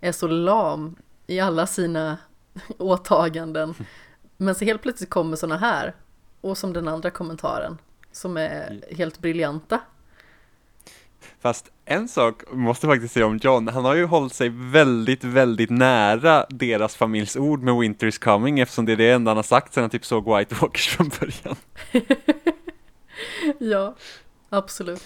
är 0.01 0.12
så 0.12 0.27
lam 0.27 0.97
i 1.27 1.41
alla 1.41 1.66
sina 1.66 2.19
åtaganden. 2.79 3.75
Men 4.37 4.55
så 4.55 4.64
helt 4.64 4.83
plötsligt 4.83 5.11
kommer 5.11 5.37
sådana 5.37 5.57
här, 5.57 5.95
och 6.41 6.59
som 6.59 6.72
den 6.72 6.89
andra 6.89 7.11
kommentaren, 7.11 7.78
som 8.12 8.36
är 8.36 8.84
helt 8.97 9.18
briljanta. 9.18 9.80
Fast 11.41 11.70
en 11.84 12.09
sak 12.09 12.43
måste 12.53 12.86
faktiskt 12.86 13.14
säga 13.14 13.26
om 13.26 13.36
John, 13.36 13.68
han 13.68 13.84
har 13.84 13.95
ju 13.95 14.05
hållit 14.05 14.34
sig 14.34 14.49
väldigt, 14.49 15.24
väldigt 15.24 15.70
nära 15.70 16.47
deras 16.49 16.97
familjs 16.97 17.36
ord 17.36 17.62
med 17.62 17.76
Winter 17.76 18.07
is 18.07 18.18
coming 18.18 18.61
eftersom 18.61 18.84
det 18.84 18.93
är 18.93 18.97
det 18.97 19.11
enda 19.11 19.30
han 19.30 19.36
har 19.36 19.43
sagt 19.43 19.74
sedan 19.74 19.82
han 19.82 19.91
typ 19.91 20.05
såg 20.05 20.36
White 20.36 20.55
Walkers 20.55 20.89
från 20.89 21.11
början. 21.20 21.57
ja, 23.59 23.95
absolut. 24.49 25.03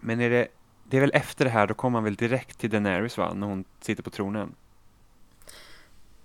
Men 0.00 0.20
är 0.20 0.30
det, 0.30 0.48
det 0.84 0.96
är 0.96 1.00
väl 1.00 1.10
efter 1.14 1.44
det 1.44 1.50
här, 1.50 1.66
då 1.66 1.74
kommer 1.74 1.96
han 1.96 2.04
väl 2.04 2.14
direkt 2.14 2.58
till 2.58 2.70
Daenerys 2.70 3.18
va, 3.18 3.34
när 3.34 3.46
hon 3.46 3.64
sitter 3.80 4.02
på 4.02 4.10
tronen? 4.10 4.54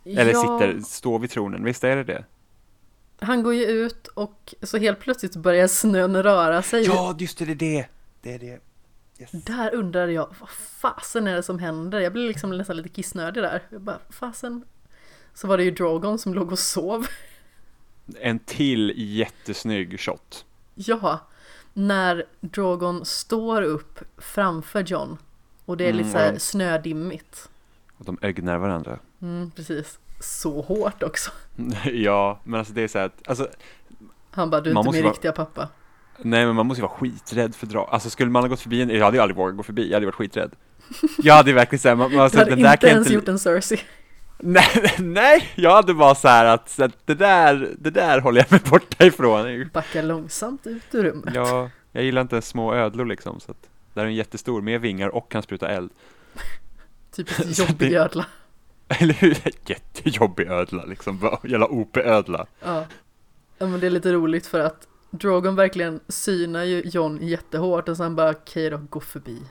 Eller 0.03 0.31
ja. 0.31 0.41
sitter, 0.41 0.79
står 0.79 1.19
vid 1.19 1.29
tronen, 1.29 1.63
visst 1.63 1.83
är 1.83 1.95
det 1.95 2.03
det? 2.03 2.25
Han 3.19 3.43
går 3.43 3.53
ju 3.53 3.65
ut 3.65 4.07
och 4.07 4.55
så 4.61 4.77
helt 4.77 4.99
plötsligt 4.99 5.35
börjar 5.35 5.67
snön 5.67 6.23
röra 6.23 6.61
sig. 6.61 6.83
Ja, 6.85 7.15
just 7.19 7.37
det, 7.37 7.45
det 7.45 7.51
är 7.51 7.55
det. 7.55 7.87
Det 8.21 8.33
är 8.33 8.39
det. 8.39 8.59
Yes. 9.19 9.31
Där 9.31 9.73
undrade 9.75 10.11
jag, 10.11 10.35
vad 10.39 10.49
fasen 10.49 11.27
är 11.27 11.35
det 11.35 11.43
som 11.43 11.59
händer? 11.59 11.99
Jag 11.99 12.13
blev 12.13 12.27
liksom 12.27 12.57
nästan 12.57 12.77
lite 12.77 12.89
kissnödig 12.89 13.43
där. 13.43 13.63
Jag 13.69 13.81
bara, 13.81 13.99
fasen. 14.09 14.63
Så 15.33 15.47
var 15.47 15.57
det 15.57 15.63
ju 15.63 15.71
Drogon 15.71 16.19
som 16.19 16.33
låg 16.33 16.51
och 16.51 16.59
sov. 16.59 17.07
En 18.19 18.39
till 18.39 18.93
jättesnygg 18.95 19.99
shot. 19.99 20.45
Ja, 20.75 21.19
när 21.73 22.25
Drogon 22.39 23.05
står 23.05 23.61
upp 23.61 23.99
framför 24.17 24.83
John 24.83 25.17
och 25.65 25.77
det 25.77 25.89
är 25.89 25.93
lite 25.93 26.19
mm, 26.19 26.39
så 26.39 26.45
snödimmigt. 26.45 27.49
Och 27.97 28.05
de 28.05 28.17
ögnar 28.21 28.57
varandra. 28.57 28.99
Mm, 29.21 29.51
precis. 29.51 29.99
Så 30.25 30.61
hårt 30.61 31.03
också. 31.03 31.31
ja, 31.93 32.39
men 32.43 32.59
alltså 32.59 32.73
det 32.73 32.81
är 32.81 32.87
så 32.87 32.97
här 32.97 33.05
att, 33.05 33.27
alltså, 33.27 33.47
Han 34.31 34.49
bara, 34.49 34.61
du 34.61 34.71
är 34.71 34.77
inte 34.77 34.91
min 34.91 35.03
vara... 35.03 35.13
riktiga 35.13 35.31
pappa. 35.31 35.69
Nej, 36.21 36.45
men 36.45 36.55
man 36.55 36.65
måste 36.65 36.81
ju 36.81 36.87
vara 36.87 36.97
skiträdd 36.97 37.55
för 37.55 37.67
drag. 37.67 37.89
Alltså 37.91 38.09
skulle 38.09 38.31
man 38.31 38.43
ha 38.43 38.47
gått 38.47 38.59
förbi 38.59 38.81
en, 38.81 38.89
jag 38.89 39.05
hade 39.05 39.17
ju 39.17 39.21
aldrig 39.21 39.37
vågat 39.37 39.57
gå 39.57 39.63
förbi, 39.63 39.87
jag 39.87 39.95
hade 39.95 40.05
varit 40.05 40.15
skiträdd. 40.15 40.51
Jag 41.17 41.33
hade 41.33 41.53
verkligen 41.53 41.79
såhär, 41.79 41.95
man, 41.95 42.11
man, 42.11 42.21
alltså, 42.21 42.37
du 42.37 42.43
hade 42.49 42.73
inte 42.73 42.87
ens 42.87 43.07
inte... 43.07 43.13
gjort 43.13 43.27
en 43.27 43.39
Cersei. 43.39 43.81
Nej, 44.37 44.95
nej, 44.99 45.51
jag 45.55 45.71
hade 45.71 45.93
bara 45.93 46.15
så 46.15 46.27
här 46.27 46.45
att, 46.45 46.69
så 46.69 46.83
att 46.83 47.05
det, 47.05 47.15
där, 47.15 47.75
det 47.77 47.89
där 47.89 48.21
håller 48.21 48.41
jag 48.41 48.51
mig 48.51 48.61
borta 48.69 49.05
ifrån. 49.05 49.69
Backa 49.73 50.01
långsamt 50.01 50.67
ut 50.67 50.95
ur 50.95 51.03
rummet. 51.03 51.35
Ja, 51.35 51.69
jag 51.91 52.03
gillar 52.03 52.21
inte 52.21 52.41
små 52.41 52.73
ödlor 52.73 53.05
liksom, 53.05 53.39
så 53.39 53.51
att 53.51 53.69
där 53.93 54.01
är 54.01 54.07
en 54.07 54.15
jättestor 54.15 54.61
med 54.61 54.81
vingar 54.81 55.09
och 55.09 55.31
kan 55.31 55.43
spruta 55.43 55.67
eld. 55.67 55.91
Typiskt 57.15 57.59
jobbig 57.59 57.93
ödla. 57.93 58.25
Eller 58.99 59.13
hur? 59.13 59.37
Jättejobbig 59.65 60.47
ödla 60.47 60.85
liksom, 60.85 61.37
jävla 61.43 61.67
OP-ödla. 61.67 62.45
Ja. 62.63 62.85
ja, 63.57 63.67
men 63.67 63.79
det 63.79 63.87
är 63.87 63.91
lite 63.91 64.13
roligt 64.13 64.47
för 64.47 64.59
att 64.59 64.87
Drogon 65.09 65.55
verkligen 65.55 65.99
synar 66.07 66.63
ju 66.63 66.81
John 66.81 67.19
jättehårt 67.21 67.89
och 67.89 67.97
sen 67.97 68.15
bara 68.15 68.31
okej 68.31 68.69
då, 68.69 68.77
gå 68.89 68.99
förbi. 68.99 69.41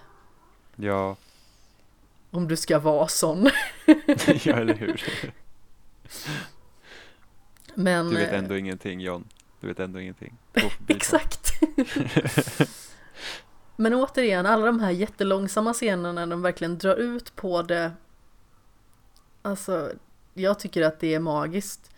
Ja. 0.77 1.17
Om 2.31 2.49
du 2.49 2.57
ska 2.57 2.79
vara 2.79 3.09
sån. 3.09 3.51
ja, 4.45 4.55
eller 4.57 4.75
hur. 4.75 5.03
Men, 7.75 8.09
du 8.09 8.17
vet 8.17 8.33
eh, 8.33 8.39
ändå 8.39 8.57
ingenting 8.57 9.01
John. 9.01 9.25
Du 9.61 9.67
vet 9.67 9.81
ändå 9.81 10.01
ingenting. 10.01 10.37
Exakt. 10.89 11.53
Men 13.77 13.95
återigen, 13.95 14.47
alla 14.47 14.67
de 14.67 14.81
här 14.81 14.91
jättelångsamma 14.91 15.73
scenerna 15.73 16.13
när 16.13 16.27
de 16.27 16.43
verkligen 16.43 16.79
drar 16.79 16.97
ut 16.97 17.37
på 17.37 17.63
det. 17.63 17.93
Alltså, 19.45 19.93
jag 20.35 20.59
tycker 20.59 20.83
att 20.83 21.01
det 21.01 21.15
är 21.15 21.21
magiskt. 21.21 21.91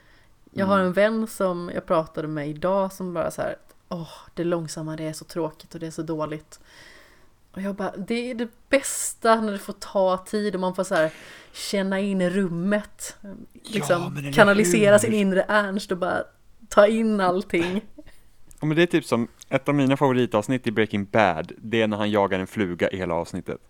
Jag 0.50 0.66
har 0.66 0.74
mm. 0.74 0.86
en 0.86 0.92
vän 0.92 1.26
som 1.26 1.70
jag 1.74 1.86
pratade 1.86 2.28
med 2.28 2.48
idag 2.48 2.92
som 2.92 3.14
bara 3.14 3.30
så 3.30 3.42
här, 3.42 3.56
åh, 3.88 4.12
det 4.34 4.44
långsamma 4.44 4.96
det 4.96 5.04
är 5.04 5.12
så 5.12 5.24
tråkigt 5.24 5.74
och 5.74 5.80
det 5.80 5.86
är 5.86 5.90
så 5.90 6.02
dåligt. 6.02 6.60
Och 7.52 7.62
jag 7.62 7.74
bara, 7.74 7.96
det 7.96 8.30
är 8.30 8.34
det 8.34 8.48
bästa 8.68 9.40
när 9.40 9.52
det 9.52 9.58
får 9.58 9.72
ta 9.72 10.18
tid 10.18 10.54
och 10.54 10.60
man 10.60 10.74
får 10.74 10.84
så 10.84 10.94
här 10.94 11.12
känna 11.52 12.00
in 12.00 12.30
rummet. 12.30 13.16
Liksom 13.64 14.22
ja, 14.24 14.32
kanalisera 14.32 14.98
sin 14.98 15.12
inre 15.12 15.44
Ernst 15.48 15.92
och 15.92 15.98
bara 15.98 16.24
ta 16.68 16.86
in 16.86 17.20
allting. 17.20 17.80
Ja, 18.60 18.66
men 18.66 18.76
det 18.76 18.82
är 18.82 18.86
typ 18.86 19.04
som 19.04 19.28
ett 19.48 19.68
av 19.68 19.74
mina 19.74 19.96
favoritavsnitt 19.96 20.66
i 20.66 20.70
Breaking 20.70 21.04
Bad, 21.04 21.52
det 21.58 21.82
är 21.82 21.86
när 21.86 21.96
han 21.96 22.10
jagar 22.10 22.38
en 22.38 22.46
fluga 22.46 22.90
i 22.90 22.96
hela 22.96 23.14
avsnittet. 23.14 23.60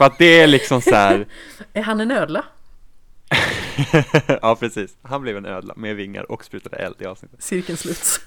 För 0.00 0.04
att 0.04 0.18
det 0.18 0.40
är 0.40 0.46
liksom 0.46 0.82
så 0.82 0.94
här... 0.94 1.26
Är 1.72 1.82
han 1.82 2.00
en 2.00 2.10
ödla? 2.10 2.44
ja, 4.42 4.56
precis. 4.56 4.96
Han 5.02 5.22
blev 5.22 5.36
en 5.36 5.46
ödla 5.46 5.74
med 5.76 5.96
vingar 5.96 6.32
och 6.32 6.44
sprutade 6.44 6.76
eld 6.76 6.96
i 6.98 7.04
avsnittet. 7.04 7.42
Cirkeln 7.42 7.78
sluts. 7.78 8.20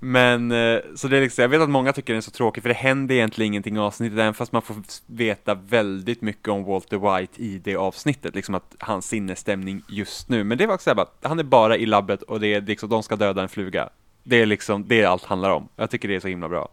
Men, 0.00 0.52
eh, 0.52 0.78
så 0.94 1.08
det 1.08 1.16
är 1.16 1.20
liksom, 1.20 1.42
jag 1.42 1.48
vet 1.48 1.60
att 1.60 1.70
många 1.70 1.92
tycker 1.92 2.12
den 2.12 2.18
är 2.18 2.22
så 2.22 2.30
tråkig 2.30 2.62
för 2.62 2.68
det 2.68 2.74
händer 2.74 3.14
egentligen 3.14 3.52
ingenting 3.52 3.76
i 3.76 3.78
avsnittet, 3.78 4.18
även 4.18 4.34
fast 4.34 4.52
man 4.52 4.62
får 4.62 4.76
veta 5.06 5.54
väldigt 5.54 6.22
mycket 6.22 6.48
om 6.48 6.64
Walter 6.64 7.18
White 7.18 7.42
i 7.42 7.58
det 7.58 7.76
avsnittet, 7.76 8.34
liksom 8.34 8.54
att 8.54 8.74
hans 8.78 9.08
sinnesstämning 9.08 9.82
just 9.88 10.28
nu. 10.28 10.44
Men 10.44 10.58
det 10.58 10.66
var 10.66 10.74
också 10.74 10.94
bara, 10.94 11.08
han 11.22 11.38
är 11.38 11.44
bara 11.44 11.76
i 11.76 11.86
labbet 11.86 12.22
och 12.22 12.40
det 12.40 12.54
är 12.54 12.60
liksom, 12.60 12.88
de 12.88 13.02
ska 13.02 13.16
döda 13.16 13.42
en 13.42 13.48
fluga. 13.48 13.88
Det 14.22 14.42
är 14.42 14.46
liksom, 14.46 14.88
det 14.88 15.02
är 15.02 15.06
allt 15.06 15.24
handlar 15.24 15.50
om. 15.50 15.68
Jag 15.76 15.90
tycker 15.90 16.08
det 16.08 16.14
är 16.14 16.20
så 16.20 16.28
himla 16.28 16.48
bra. 16.48 16.68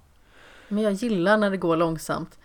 Men 0.67 0.83
jag 0.83 0.93
gillar 0.93 1.37
när 1.37 1.49
det 1.49 1.57
går 1.57 1.77
långsamt. 1.77 2.39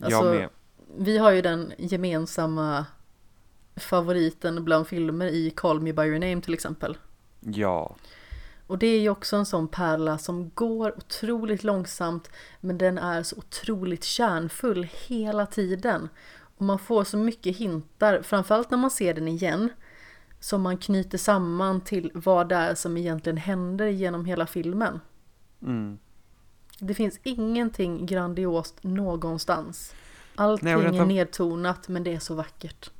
Alltså, 0.00 0.24
jag 0.24 0.34
med. 0.34 0.48
Vi 0.94 1.18
har 1.18 1.30
ju 1.30 1.42
den 1.42 1.72
gemensamma 1.78 2.86
favoriten 3.76 4.64
bland 4.64 4.86
filmer 4.86 5.26
i 5.26 5.50
Call 5.50 5.80
Me 5.80 5.92
By 5.92 6.02
Your 6.02 6.18
Name 6.18 6.40
till 6.40 6.54
exempel. 6.54 6.98
Ja. 7.40 7.96
Och 8.66 8.78
det 8.78 8.86
är 8.86 9.00
ju 9.00 9.08
också 9.08 9.36
en 9.36 9.46
sån 9.46 9.68
pärla 9.68 10.18
som 10.18 10.50
går 10.54 10.98
otroligt 10.98 11.64
långsamt 11.64 12.30
men 12.60 12.78
den 12.78 12.98
är 12.98 13.22
så 13.22 13.36
otroligt 13.36 14.04
kärnfull 14.04 14.88
hela 15.06 15.46
tiden. 15.46 16.08
Och 16.56 16.64
man 16.64 16.78
får 16.78 17.04
så 17.04 17.16
mycket 17.16 17.56
hintar, 17.56 18.22
framförallt 18.22 18.70
när 18.70 18.78
man 18.78 18.90
ser 18.90 19.14
den 19.14 19.28
igen, 19.28 19.70
som 20.40 20.62
man 20.62 20.78
knyter 20.78 21.18
samman 21.18 21.80
till 21.80 22.10
vad 22.14 22.48
det 22.48 22.54
är 22.54 22.74
som 22.74 22.96
egentligen 22.96 23.36
händer 23.36 23.86
genom 23.86 24.24
hela 24.24 24.46
filmen. 24.46 25.00
Mm. 25.62 25.98
Det 26.78 26.94
finns 26.94 27.20
ingenting 27.22 28.06
grandiost 28.06 28.84
någonstans. 28.84 29.94
Allting 30.36 30.68
Nej, 30.68 30.98
är 30.98 31.04
nedtonat 31.04 31.88
men 31.88 32.04
det 32.04 32.14
är 32.14 32.18
så 32.18 32.34
vackert. 32.34 32.90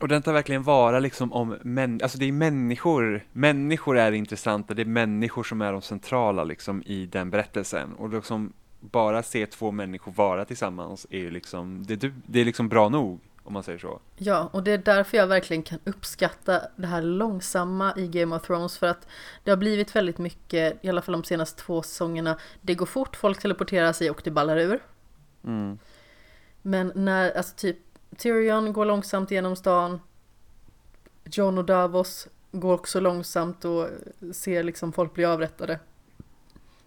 Och 0.00 0.08
den 0.08 0.22
tar 0.22 0.32
verkligen 0.32 0.62
vara 0.62 1.00
liksom 1.00 1.32
om 1.32 1.56
män, 1.62 2.00
alltså 2.02 2.18
det 2.18 2.24
är 2.24 2.32
människor, 2.32 3.26
människor 3.32 3.98
är 3.98 4.12
intressanta, 4.12 4.74
det 4.74 4.82
är 4.82 4.86
människor 4.86 5.44
som 5.44 5.62
är 5.62 5.72
de 5.72 5.82
centrala 5.82 6.44
liksom 6.44 6.82
i 6.86 7.06
den 7.06 7.30
berättelsen. 7.30 7.94
Och 7.94 8.08
liksom 8.08 8.52
bara 8.80 9.22
se 9.22 9.46
två 9.46 9.70
människor 9.70 10.12
vara 10.12 10.44
tillsammans 10.44 11.06
är 11.10 11.30
liksom, 11.30 11.84
det, 11.86 12.12
det 12.26 12.40
är 12.40 12.44
liksom 12.44 12.68
bra 12.68 12.88
nog 12.88 13.20
om 13.44 13.52
man 13.52 13.62
säger 13.62 13.78
så. 13.78 14.00
Ja, 14.16 14.48
och 14.52 14.62
det 14.62 14.70
är 14.70 14.78
därför 14.78 15.16
jag 15.16 15.26
verkligen 15.26 15.62
kan 15.62 15.78
uppskatta 15.84 16.60
det 16.76 16.86
här 16.86 17.02
långsamma 17.02 17.94
i 17.96 18.08
Game 18.08 18.36
of 18.36 18.42
Thrones 18.42 18.78
för 18.78 18.86
att 18.86 19.08
det 19.44 19.50
har 19.50 19.56
blivit 19.56 19.96
väldigt 19.96 20.18
mycket, 20.18 20.84
i 20.84 20.88
alla 20.88 21.02
fall 21.02 21.12
de 21.12 21.24
senaste 21.24 21.62
två 21.62 21.82
säsongerna, 21.82 22.38
det 22.60 22.74
går 22.74 22.86
fort, 22.86 23.16
folk 23.16 23.40
teleporterar 23.40 23.92
sig 23.92 24.10
och 24.10 24.20
det 24.24 24.30
ballar 24.30 24.56
ur. 24.56 24.80
Mm. 25.44 25.78
Men 26.66 26.92
när, 26.94 27.36
alltså 27.36 27.54
typ 27.56 27.76
Tyrion 28.16 28.72
går 28.72 28.84
långsamt 28.84 29.30
genom 29.30 29.56
stan. 29.56 30.00
John 31.24 31.58
och 31.58 31.64
Davos 31.64 32.28
går 32.52 32.74
också 32.74 33.00
långsamt 33.00 33.64
och 33.64 33.88
ser 34.32 34.62
liksom 34.62 34.92
folk 34.92 35.14
bli 35.14 35.24
avrättade. 35.24 35.80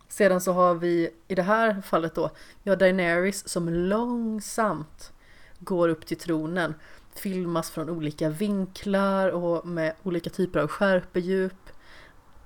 Sedan 0.08 0.42
så 0.42 0.52
har 0.52 0.76
vi 0.76 1.10
i 1.28 1.36
det 1.36 1.42
här 1.42 1.82
fallet 1.82 2.16
då, 2.16 2.32
vi 2.64 2.70
har 2.70 2.78
Daenerys 2.78 3.48
som 3.48 3.70
långsamt 3.70 5.14
går 5.60 5.90
upp 5.90 6.06
till 6.06 6.18
tronen. 6.18 6.74
Filmas 7.16 7.70
från 7.70 7.90
olika 7.90 8.30
vinklar 8.30 9.30
och 9.30 9.68
med 9.68 9.94
olika 10.04 10.30
typer 10.30 10.60
av 10.60 10.68
skärpedjup. 10.68 11.70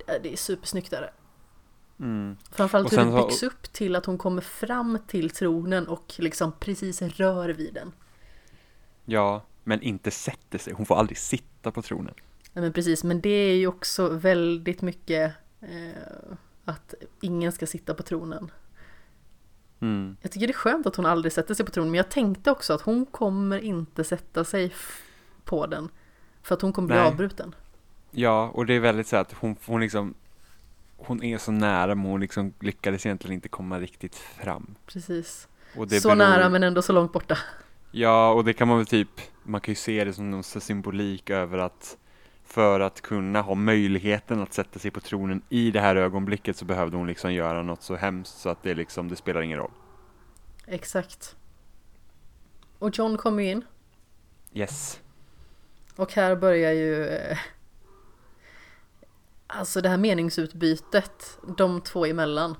Det 0.06 0.32
är 0.32 0.36
supersnyggt 0.36 0.90
där. 0.90 1.12
Mm. 2.02 2.36
Framförallt 2.50 2.92
hur 2.92 2.96
det 2.96 3.12
byggs 3.12 3.42
upp 3.42 3.72
till 3.72 3.96
att 3.96 4.06
hon 4.06 4.18
kommer 4.18 4.42
fram 4.42 4.98
till 5.06 5.30
tronen 5.30 5.88
och 5.88 6.14
liksom 6.18 6.52
precis 6.52 7.02
rör 7.02 7.48
vid 7.48 7.74
den. 7.74 7.92
Ja, 9.04 9.42
men 9.64 9.82
inte 9.82 10.10
sätter 10.10 10.58
sig. 10.58 10.72
Hon 10.72 10.86
får 10.86 10.96
aldrig 10.96 11.18
sitta 11.18 11.70
på 11.70 11.82
tronen. 11.82 12.14
Nej 12.52 12.62
men 12.62 12.72
precis, 12.72 13.04
men 13.04 13.20
det 13.20 13.30
är 13.30 13.54
ju 13.54 13.66
också 13.66 14.08
väldigt 14.08 14.82
mycket 14.82 15.32
eh, 15.60 16.32
att 16.64 16.94
ingen 17.20 17.52
ska 17.52 17.66
sitta 17.66 17.94
på 17.94 18.02
tronen. 18.02 18.50
Mm. 19.80 20.16
Jag 20.22 20.30
tycker 20.32 20.46
det 20.46 20.50
är 20.50 20.54
skönt 20.54 20.86
att 20.86 20.96
hon 20.96 21.06
aldrig 21.06 21.32
sätter 21.32 21.54
sig 21.54 21.66
på 21.66 21.72
tronen, 21.72 21.90
men 21.90 21.98
jag 21.98 22.10
tänkte 22.10 22.50
också 22.50 22.72
att 22.72 22.80
hon 22.80 23.06
kommer 23.06 23.58
inte 23.58 24.04
sätta 24.04 24.44
sig 24.44 24.72
på 25.44 25.66
den. 25.66 25.88
För 26.42 26.54
att 26.54 26.62
hon 26.62 26.72
kommer 26.72 26.86
bli 26.86 26.96
Nej. 26.96 27.06
avbruten. 27.06 27.54
Ja, 28.10 28.50
och 28.54 28.66
det 28.66 28.74
är 28.74 28.80
väldigt 28.80 29.06
så 29.06 29.16
att 29.16 29.32
hon, 29.32 29.56
hon 29.66 29.80
liksom 29.80 30.14
hon 31.06 31.22
är 31.22 31.38
så 31.38 31.52
nära 31.52 31.94
men 31.94 32.04
hon 32.04 32.20
liksom 32.20 32.54
lyckades 32.60 33.06
egentligen 33.06 33.34
inte 33.34 33.48
komma 33.48 33.80
riktigt 33.80 34.16
fram. 34.16 34.74
Precis. 34.86 35.48
så 35.74 35.86
beror... 35.86 36.14
nära 36.14 36.48
men 36.48 36.62
ändå 36.62 36.82
så 36.82 36.92
långt 36.92 37.12
borta. 37.12 37.38
Ja, 37.90 38.32
och 38.32 38.44
det 38.44 38.52
kan 38.52 38.68
man 38.68 38.76
väl 38.76 38.86
typ, 38.86 39.08
man 39.42 39.60
kan 39.60 39.72
ju 39.72 39.76
se 39.76 40.04
det 40.04 40.12
som 40.12 40.30
någon 40.30 40.42
symbolik 40.42 41.30
över 41.30 41.58
att 41.58 41.96
för 42.44 42.80
att 42.80 43.00
kunna 43.00 43.40
ha 43.40 43.54
möjligheten 43.54 44.42
att 44.42 44.52
sätta 44.52 44.78
sig 44.78 44.90
på 44.90 45.00
tronen 45.00 45.42
i 45.48 45.70
det 45.70 45.80
här 45.80 45.96
ögonblicket 45.96 46.56
så 46.56 46.64
behövde 46.64 46.96
hon 46.96 47.06
liksom 47.06 47.32
göra 47.32 47.62
något 47.62 47.82
så 47.82 47.96
hemskt 47.96 48.38
så 48.38 48.48
att 48.48 48.62
det 48.62 48.74
liksom, 48.74 49.08
det 49.08 49.16
spelar 49.16 49.42
ingen 49.42 49.58
roll. 49.58 49.70
Exakt. 50.66 51.36
Och 52.78 52.98
John 52.98 53.16
kommer 53.16 53.42
in. 53.42 53.64
Yes. 54.54 55.00
Och 55.96 56.12
här 56.12 56.36
börjar 56.36 56.72
ju 56.72 57.06
eh, 57.06 57.38
Alltså 59.58 59.80
det 59.80 59.88
här 59.88 59.96
meningsutbytet 59.98 61.38
de 61.56 61.80
två 61.80 62.06
emellan. 62.06 62.56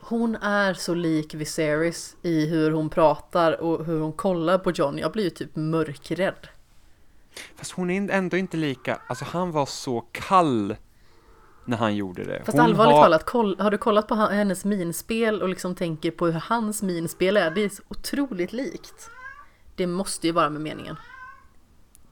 Hon 0.00 0.36
är 0.36 0.74
så 0.74 0.94
lik 0.94 1.34
Viserys 1.34 2.16
i 2.22 2.46
hur 2.46 2.70
hon 2.70 2.90
pratar 2.90 3.60
och 3.60 3.84
hur 3.84 4.00
hon 4.00 4.12
kollar 4.12 4.58
på 4.58 4.70
John. 4.70 4.98
Jag 4.98 5.12
blir 5.12 5.24
ju 5.24 5.30
typ 5.30 5.56
mörkrädd. 5.56 6.48
Fast 7.56 7.72
hon 7.72 7.90
är 7.90 8.10
ändå 8.10 8.36
inte 8.36 8.56
lika, 8.56 9.00
alltså 9.06 9.24
han 9.24 9.52
var 9.52 9.66
så 9.66 10.00
kall 10.12 10.76
när 11.64 11.76
han 11.76 11.96
gjorde 11.96 12.24
det. 12.24 12.42
Fast 12.44 12.58
Hon 12.58 12.64
allvarligt 12.66 12.94
har- 12.94 13.02
talat, 13.02 13.24
koll, 13.24 13.56
har 13.60 13.70
du 13.70 13.78
kollat 13.78 14.08
på 14.08 14.14
hennes 14.14 14.64
minspel 14.64 15.42
och 15.42 15.48
liksom 15.48 15.74
tänker 15.74 16.10
på 16.10 16.26
hur 16.26 16.40
hans 16.40 16.82
minspel 16.82 17.36
är? 17.36 17.50
Det 17.50 17.60
är 17.64 17.68
så 17.68 17.82
otroligt 17.88 18.52
likt. 18.52 19.10
Det 19.74 19.86
måste 19.86 20.26
ju 20.26 20.32
vara 20.32 20.50
med 20.50 20.60
meningen. 20.60 20.96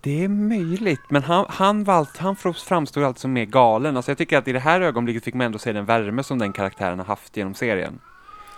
Det 0.05 0.25
är 0.25 0.29
möjligt, 0.29 1.01
men 1.09 1.23
han, 1.23 1.47
han, 1.49 1.85
var 1.85 1.95
allt, 1.95 2.17
han 2.17 2.37
framstod 2.37 3.05
alltid 3.05 3.21
som 3.21 3.33
mer 3.33 3.45
galen. 3.45 3.97
Alltså 3.97 4.11
jag 4.11 4.19
tycker 4.19 4.39
att 4.39 4.49
i 4.49 4.53
det 4.53 4.59
här 4.59 4.81
ögonblicket 4.81 5.25
fick 5.25 5.35
man 5.35 5.47
ändå 5.47 5.59
se 5.59 5.73
den 5.73 5.85
värme 5.85 6.23
som 6.23 6.39
den 6.39 6.53
karaktären 6.53 6.99
har 6.99 7.07
haft 7.07 7.37
genom 7.37 7.55
serien. 7.55 8.01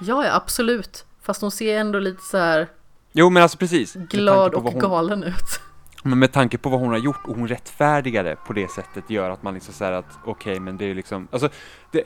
Ja, 0.01 0.25
ja, 0.25 0.35
absolut. 0.35 1.05
Fast 1.23 1.41
hon 1.41 1.51
ser 1.51 1.79
ändå 1.79 1.99
lite 1.99 2.23
så 2.23 2.39
här 2.39 2.69
Jo, 3.13 3.31
men 3.31 3.43
alltså 3.43 3.59
precis. 3.59 3.95
Glad 3.95 4.55
och 4.55 4.63
hon, 4.63 4.79
galen 4.79 5.23
ut. 5.23 5.61
Men 6.03 6.19
med 6.19 6.33
tanke 6.33 6.59
på 6.59 6.69
vad 6.69 6.81
hon 6.81 6.91
har 6.91 6.99
gjort 6.99 7.27
och 7.27 7.37
hon 7.37 7.49
rättfärdigare 7.49 8.37
på 8.47 8.53
det 8.53 8.71
sättet 8.71 9.11
gör 9.11 9.31
att 9.31 9.43
man 9.43 9.55
liksom 9.55 9.75
säger 9.75 9.93
att 9.93 10.19
okej, 10.25 10.61
men 10.61 10.77
det 10.77 10.85
är 10.85 10.95
liksom, 10.95 11.29
alltså 11.31 11.49
det, 11.93 12.03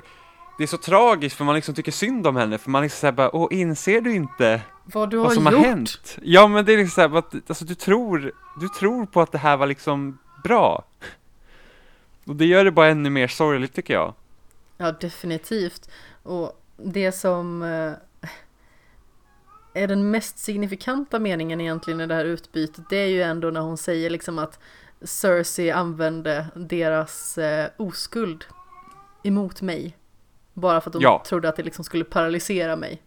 det 0.60 0.64
är 0.64 0.68
så 0.68 0.76
tragiskt 0.76 1.36
för 1.36 1.44
man 1.44 1.54
liksom 1.54 1.74
tycker 1.74 1.92
synd 1.92 2.26
om 2.26 2.36
henne 2.36 2.58
för 2.58 2.70
man 2.70 2.82
liksom 2.82 2.98
säger 2.98 3.12
bara, 3.12 3.36
åh 3.36 3.48
inser 3.50 4.00
du 4.00 4.14
inte 4.14 4.62
Vad 4.84 5.10
du 5.10 5.16
har 5.16 5.24
vad 5.24 5.32
som 5.34 5.44
gjort. 5.44 5.54
har 5.54 5.60
hänt? 5.60 6.18
Ja 6.22 6.48
men 6.48 6.64
det 6.64 6.72
är 6.72 6.76
liksom 6.76 6.90
såhär, 6.90 7.18
att, 7.18 7.34
alltså 7.50 7.64
du 7.64 7.74
tror, 7.74 8.32
du 8.60 8.68
tror 8.68 9.06
på 9.06 9.20
att 9.20 9.32
det 9.32 9.38
här 9.38 9.56
var 9.56 9.66
liksom 9.66 10.18
bra. 10.44 10.84
Och 12.24 12.36
det 12.36 12.44
gör 12.44 12.64
det 12.64 12.70
bara 12.70 12.88
ännu 12.88 13.10
mer 13.10 13.28
sorgligt 13.28 13.74
tycker 13.74 13.94
jag. 13.94 14.14
Ja, 14.76 14.92
definitivt. 14.92 15.90
Och 16.22 16.62
det 16.76 17.12
som 17.12 17.62
eh, 17.62 17.92
är 19.82 19.88
den 19.88 20.10
mest 20.10 20.38
signifikanta 20.38 21.18
meningen 21.18 21.60
egentligen 21.60 22.00
i 22.00 22.06
det 22.06 22.14
här 22.14 22.24
utbytet, 22.24 22.84
det 22.90 22.96
är 22.96 23.08
ju 23.08 23.22
ändå 23.22 23.50
när 23.50 23.60
hon 23.60 23.76
säger 23.78 24.10
liksom 24.10 24.38
att 24.38 24.58
Cersei 25.02 25.70
använde 25.70 26.46
deras 26.54 27.38
eh, 27.38 27.70
oskuld 27.76 28.44
emot 29.22 29.62
mig. 29.62 29.96
Bara 30.54 30.80
för 30.80 30.88
att 30.90 30.92
de 30.92 31.02
Ja. 31.02 31.22
trodde 31.26 31.48
att 31.48 31.56
det 31.56 31.62
liksom 31.62 31.84
skulle 31.84 32.04
paralysera 32.04 32.76
mig. 32.76 33.02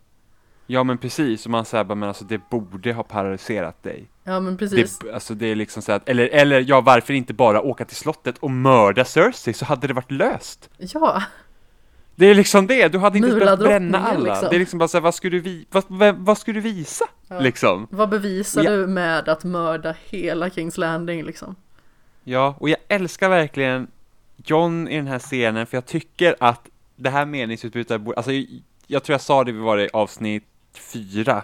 Ja 0.67 0.83
men 0.83 0.97
precis, 0.97 1.45
och 1.45 1.51
man 1.51 1.65
säger 1.65 1.83
bara, 1.83 1.95
men 1.95 2.07
alltså 2.09 2.25
det 2.25 2.49
borde 2.49 2.93
ha 2.93 3.03
paralyserat 3.03 3.83
dig. 3.83 4.09
Ja 4.23 4.39
men 4.39 4.57
precis. 4.57 4.99
Det, 4.99 5.13
alltså 5.13 5.33
det 5.33 5.47
är 5.47 5.55
liksom 5.55 5.81
så 5.81 5.91
att, 5.91 6.09
eller, 6.09 6.27
eller 6.29 6.65
ja, 6.67 6.81
varför 6.81 7.13
inte 7.13 7.33
bara 7.33 7.61
åka 7.61 7.85
till 7.85 7.95
slottet 7.97 8.37
och 8.37 8.51
mörda 8.51 9.05
Cersei 9.05 9.53
så 9.53 9.65
hade 9.65 9.87
det 9.87 9.93
varit 9.93 10.11
löst. 10.11 10.69
Ja, 10.77 11.23
Det 12.15 12.25
är 12.25 12.35
liksom 12.35 12.67
det, 12.67 12.87
du 12.87 12.97
hade 12.97 13.17
inte 13.17 13.35
behövt 13.35 13.59
bränna 13.59 13.99
alla. 13.99 14.29
liksom. 14.33 14.47
Det 14.49 14.55
är 14.55 14.59
liksom 14.59 14.79
bara 14.79 14.87
såhär, 14.87 15.01
vad 15.01 15.15
skulle 15.15 15.37
du, 15.37 15.41
vi, 15.41 15.65
vad, 15.71 15.83
vad, 15.87 16.15
vad 16.15 16.37
skulle 16.37 16.57
du 16.61 16.61
visa? 16.69 17.05
Ja. 17.27 17.39
Liksom. 17.39 17.87
vad 17.91 18.09
bevisar 18.09 18.63
Ja. 18.63 18.71
du 18.71 18.87
med 18.87 19.29
att 19.29 19.43
mörda 19.43 19.95
hela 20.05 20.49
Kings 20.49 20.77
Landing 20.77 21.23
liksom? 21.23 21.55
Ja, 22.23 22.55
och 22.59 22.69
jag 22.69 22.77
älskar 22.87 23.29
verkligen 23.29 23.87
John 24.45 24.87
i 24.87 24.95
den 24.95 25.07
här 25.07 25.19
scenen, 25.19 25.65
för 25.67 25.77
jag 25.77 25.85
tycker 25.85 26.35
att 26.39 26.67
det 26.95 27.09
här 27.09 27.25
meningsutbytet, 27.25 28.01
alltså 28.17 28.31
jag, 28.31 28.47
jag 28.87 29.03
tror 29.03 29.13
jag 29.13 29.21
sa 29.21 29.43
det, 29.43 29.51
vi 29.51 29.59
var 29.59 29.77
i 29.77 29.89
avsnitt 29.93 30.43
fyra, 30.93 31.43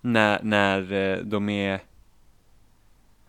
när, 0.00 0.40
när 0.42 0.92
eh, 0.92 1.18
de 1.18 1.48
är, 1.48 1.80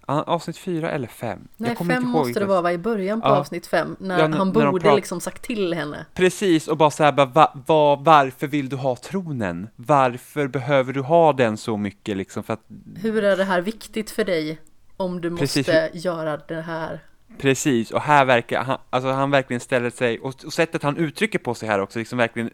avsnitt 0.05 0.57
fyra 0.57 0.91
eller 0.91 1.07
fem? 1.07 1.47
Nej, 1.57 1.69
jag 1.69 1.77
kommer 1.77 1.93
fem 1.93 2.03
inte 2.03 2.17
ihåg 2.17 2.25
måste 2.27 2.39
det 2.39 2.45
vara 2.45 2.61
va, 2.61 2.71
i 2.71 2.77
början 2.77 3.21
på 3.21 3.27
Ja. 3.27 3.35
avsnitt 3.37 3.67
fem, 3.67 3.95
när 3.99 4.19
Ja, 4.19 4.27
när- 4.27 4.37
han 4.37 4.47
när 4.47 4.53
de 4.53 4.69
borde 4.71 4.81
pratar- 4.83 4.95
liksom 4.95 5.21
sagt 5.21 5.41
till 5.43 5.73
henne. 5.73 6.05
Precis, 6.13 6.67
och 6.67 6.77
bara 6.77 6.91
såhär, 6.91 7.11
bara, 7.11 7.25
va, 7.25 7.51
va, 7.67 7.95
varför 7.95 8.47
vill 8.47 8.69
du 8.69 8.75
ha 8.75 8.95
tronen? 8.95 9.67
Varför 9.75 10.47
behöver 10.47 10.93
du 10.93 11.01
ha 11.01 11.33
den 11.33 11.57
så 11.57 11.77
mycket 11.77 12.17
liksom? 12.17 12.43
För 12.43 12.53
att, 12.53 12.61
Hur 13.01 13.23
är 13.23 13.37
det 13.37 13.43
här 13.43 13.61
viktigt 13.61 14.11
för 14.11 14.25
dig 14.25 14.59
om 14.97 15.21
du 15.21 15.37
Precis. 15.37 15.67
måste 15.67 15.89
göra 15.93 16.37
det 16.37 16.61
här? 16.61 16.99
Precis, 17.37 17.91
och 17.91 18.01
här 18.01 18.25
verkar 18.25 18.63
han, 18.63 18.77
alltså 18.89 19.09
han 19.11 19.31
verkligen 19.31 19.59
ställer 19.59 19.89
sig, 19.89 20.19
och, 20.19 20.45
och 20.45 20.53
sättet 20.53 20.83
han 20.83 20.97
uttrycker 20.97 21.39
på 21.39 21.53
sig 21.53 21.69
här 21.69 21.79
också, 21.79 21.99
liksom 21.99 22.17
verkligen 22.17 22.49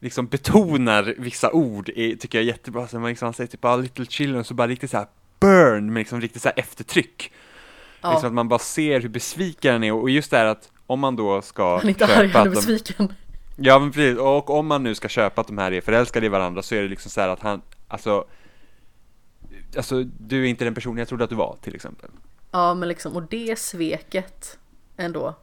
liksom 0.00 0.26
betonar 0.26 1.14
vissa 1.18 1.52
ord, 1.52 1.88
är, 1.88 2.16
tycker 2.16 2.38
jag 2.38 2.42
är 2.42 2.48
jättebra. 2.48 2.88
Så 2.88 2.98
man 2.98 3.08
liksom, 3.08 3.26
han 3.26 3.34
säger 3.34 3.48
typ 3.48 3.60
bara 3.60 3.76
little 3.76 4.06
children, 4.06 4.44
så 4.44 4.54
bara 4.54 4.68
riktigt 4.68 4.90
så 4.90 4.96
här 4.96 5.06
burn, 5.40 5.92
med 5.92 6.00
liksom 6.00 6.20
riktigt 6.20 6.42
så 6.42 6.48
här 6.48 6.58
eftertryck. 6.58 7.32
Ja, 8.00 8.10
Liksom 8.10 8.28
att 8.28 8.34
man 8.34 8.48
bara 8.48 8.58
ser 8.58 9.00
hur 9.00 9.08
besviken 9.08 9.72
han 9.72 9.84
är, 9.84 9.92
och 9.92 10.10
just 10.10 10.30
det 10.30 10.36
här 10.36 10.44
att 10.44 10.70
om 10.86 11.00
man 11.00 11.16
då 11.16 11.42
ska 11.42 11.76
han 11.76 11.84
är 11.84 11.88
inte 11.88 12.04
arg, 12.04 12.28
han 12.28 12.40
är 12.40 12.44
de, 12.44 12.50
besviken. 12.50 13.12
Ja 13.56 13.78
men 13.78 13.92
precis, 13.92 14.18
och 14.18 14.50
om 14.50 14.66
man 14.66 14.82
nu 14.82 14.94
ska 14.94 15.08
köpa 15.08 15.40
att 15.40 15.46
de 15.46 15.58
här 15.58 15.72
är 15.72 15.80
förälskade 15.80 16.26
i 16.26 16.28
varandra 16.28 16.62
så 16.62 16.74
är 16.74 16.82
det 16.82 16.88
liksom 16.88 17.10
så 17.10 17.20
här 17.20 17.28
att 17.28 17.40
han, 17.40 17.62
alltså 17.88 18.26
Alltså 19.76 20.04
du 20.04 20.44
är 20.44 20.48
inte 20.48 20.64
den 20.64 20.74
personen 20.74 20.98
jag 20.98 21.08
trodde 21.08 21.24
att 21.24 21.30
du 21.30 21.36
var 21.36 21.56
till 21.62 21.74
exempel 21.74 22.10
Ja, 22.50 22.74
men 22.74 22.88
liksom, 22.88 23.16
och 23.16 23.22
det 23.22 23.58
sveket 23.58 24.58
ändå. 24.96 25.34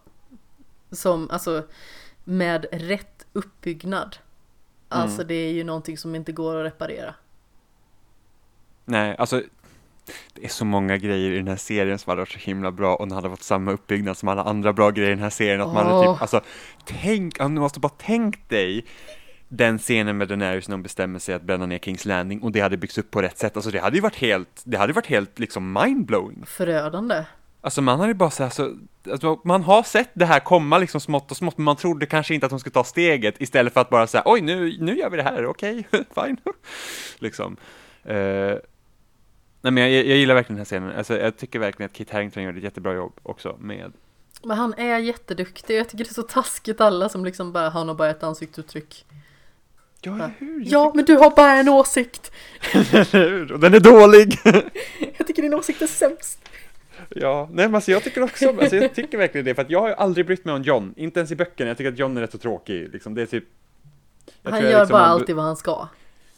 Som, 0.91 1.29
alltså, 1.31 1.63
med 2.23 2.65
rätt 2.71 3.25
uppbyggnad. 3.33 4.17
Alltså 4.89 5.17
Mm. 5.17 5.27
det 5.27 5.33
är 5.35 5.51
ju 5.51 5.63
någonting 5.63 5.97
som 5.97 6.15
inte 6.15 6.31
går 6.31 6.55
att 6.55 6.65
reparera. 6.65 7.15
Nej, 8.85 9.15
alltså 9.17 9.41
det 10.33 10.45
är 10.45 10.49
så 10.49 10.65
många 10.65 10.97
grejer 10.97 11.31
i 11.31 11.37
den 11.37 11.47
här 11.47 11.55
serien 11.55 11.99
som 11.99 12.09
hade 12.09 12.21
varit 12.21 12.31
så 12.31 12.39
himla 12.39 12.71
bra 12.71 12.95
och 12.95 13.07
den 13.07 13.15
hade 13.15 13.29
fått 13.29 13.43
samma 13.43 13.71
uppbyggnad 13.71 14.17
som 14.17 14.29
alla 14.29 14.43
andra 14.43 14.73
bra 14.73 14.91
grejer 14.91 15.09
i 15.09 15.13
den 15.13 15.23
här 15.23 15.29
serien. 15.29 15.61
Att 15.61 15.73
man 15.73 15.85
hade 15.85 16.13
typ, 16.13 16.21
alltså, 16.21 16.41
tänk, 16.85 17.37
du 17.37 17.47
måste 17.47 17.79
bara 17.79 17.93
tänk 17.97 18.49
dig 18.49 18.85
den 19.55 19.77
scenen 19.77 20.17
med 20.17 20.27
Daenerys 20.27 20.67
när 20.67 20.75
hon 20.75 20.83
bestämmer 20.83 21.19
sig 21.19 21.35
att 21.35 21.41
bränna 21.41 21.65
ner 21.65 21.79
Kings 21.79 22.05
Landing 22.05 22.41
och 22.41 22.51
det 22.51 22.59
hade 22.59 22.77
byggts 22.77 22.97
upp 22.97 23.11
på 23.11 23.21
rätt 23.21 23.37
sätt. 23.37 23.55
Alltså 23.55 23.71
det 23.71 23.79
hade 23.79 23.95
ju 23.95 24.01
varit 24.01 24.15
helt, 24.15 24.61
det 24.63 24.77
hade 24.77 24.93
varit 24.93 25.07
helt 25.07 25.39
liksom 25.39 25.73
mindblowing. 25.73 26.43
Förödande. 26.45 27.23
Alltså 27.61 27.81
man 27.81 27.99
hade 27.99 28.13
bara 28.13 28.29
så 28.29 28.43
här, 28.43 28.49
så, 28.49 28.77
alltså, 29.11 29.39
man 29.43 29.63
har 29.63 29.83
sett 29.83 30.09
det 30.13 30.25
här 30.25 30.39
komma 30.39 30.77
liksom 30.77 31.01
smått 31.01 31.31
och 31.31 31.37
smått, 31.37 31.57
men 31.57 31.65
man 31.65 31.75
trodde 31.75 32.05
kanske 32.05 32.33
inte 32.33 32.45
att 32.45 32.51
hon 32.51 32.59
skulle 32.59 32.73
ta 32.73 32.83
steget 32.83 33.41
istället 33.41 33.73
för 33.73 33.81
att 33.81 33.89
bara 33.89 34.07
säga 34.07 34.23
oj 34.25 34.41
nu, 34.41 34.77
nu 34.79 34.97
gör 34.97 35.09
vi 35.09 35.17
det 35.17 35.23
här, 35.23 35.45
okej, 35.45 35.87
fine, 35.91 36.37
liksom. 37.19 37.57
Eh, 38.03 38.15
nej 39.61 39.71
men 39.71 39.77
jag, 39.77 39.91
jag 39.91 40.17
gillar 40.17 40.35
verkligen 40.35 40.55
den 40.55 40.59
här 40.59 40.65
scenen, 40.65 40.97
alltså, 40.97 41.17
jag 41.17 41.37
tycker 41.37 41.59
verkligen 41.59 41.89
att 41.89 41.95
Kit 41.95 42.11
Harington 42.11 42.43
gör 42.43 42.57
ett 42.57 42.63
jättebra 42.63 42.93
jobb 42.93 43.19
också 43.23 43.55
med, 43.59 43.93
Men 44.43 44.57
han 44.57 44.73
är 44.73 44.97
jätteduktig. 44.97 45.77
Jag 45.77 45.89
tycker 45.89 46.03
det 46.03 46.11
är 46.11 46.13
så 46.13 46.23
taskigt 46.23 46.81
alla 46.81 47.09
som 47.09 47.25
liksom 47.25 47.51
bara 47.51 47.69
har 47.69 47.85
nog 47.85 47.97
bara 47.97 48.09
ett 48.09 48.23
ansiktsuttryck. 48.23 49.05
Ja 50.05 50.29
hur? 50.39 50.63
Ja, 50.65 50.91
men 50.95 51.05
du 51.05 51.15
har 51.17 51.35
bara 51.35 51.51
en 51.53 51.69
åsikt. 51.69 52.31
Och 53.53 53.59
den 53.59 53.73
är 53.73 53.79
dålig! 53.79 54.39
Jag 55.17 55.27
tycker 55.27 55.41
din 55.41 55.53
åsikt 55.53 55.81
är 55.81 55.87
sämst. 55.87 56.39
ja, 57.09 57.49
nej 57.51 57.65
men 57.67 57.75
alltså 57.75 57.91
jag 57.91 58.03
tycker 58.03 58.23
också, 58.23 58.49
alltså, 58.61 58.75
jag 58.75 58.93
tycker 58.95 59.17
verkligen 59.17 59.45
det, 59.45 59.55
för 59.55 59.61
att 59.61 59.69
jag 59.69 59.81
har 59.81 59.87
ju 59.87 59.93
aldrig 59.93 60.25
brytt 60.25 60.45
mig 60.45 60.55
om 60.55 60.61
John, 60.61 60.93
inte 60.97 61.19
ens 61.19 61.31
i 61.31 61.35
böckerna, 61.35 61.69
jag 61.69 61.77
tycker 61.77 61.91
att 61.91 61.99
John 61.99 62.17
är 62.17 62.21
rätt 62.21 62.31
så 62.31 62.37
tråkig, 62.37 62.89
liksom, 62.93 63.13
det 63.15 63.21
är 63.21 63.25
typ 63.25 63.43
jag 64.43 64.51
Han 64.51 64.61
gör 64.61 64.69
liksom 64.79 64.89
bara 64.93 65.01
har- 65.03 65.07
alltid 65.09 65.35
vad 65.35 65.45
han 65.45 65.55
ska. 65.55 65.87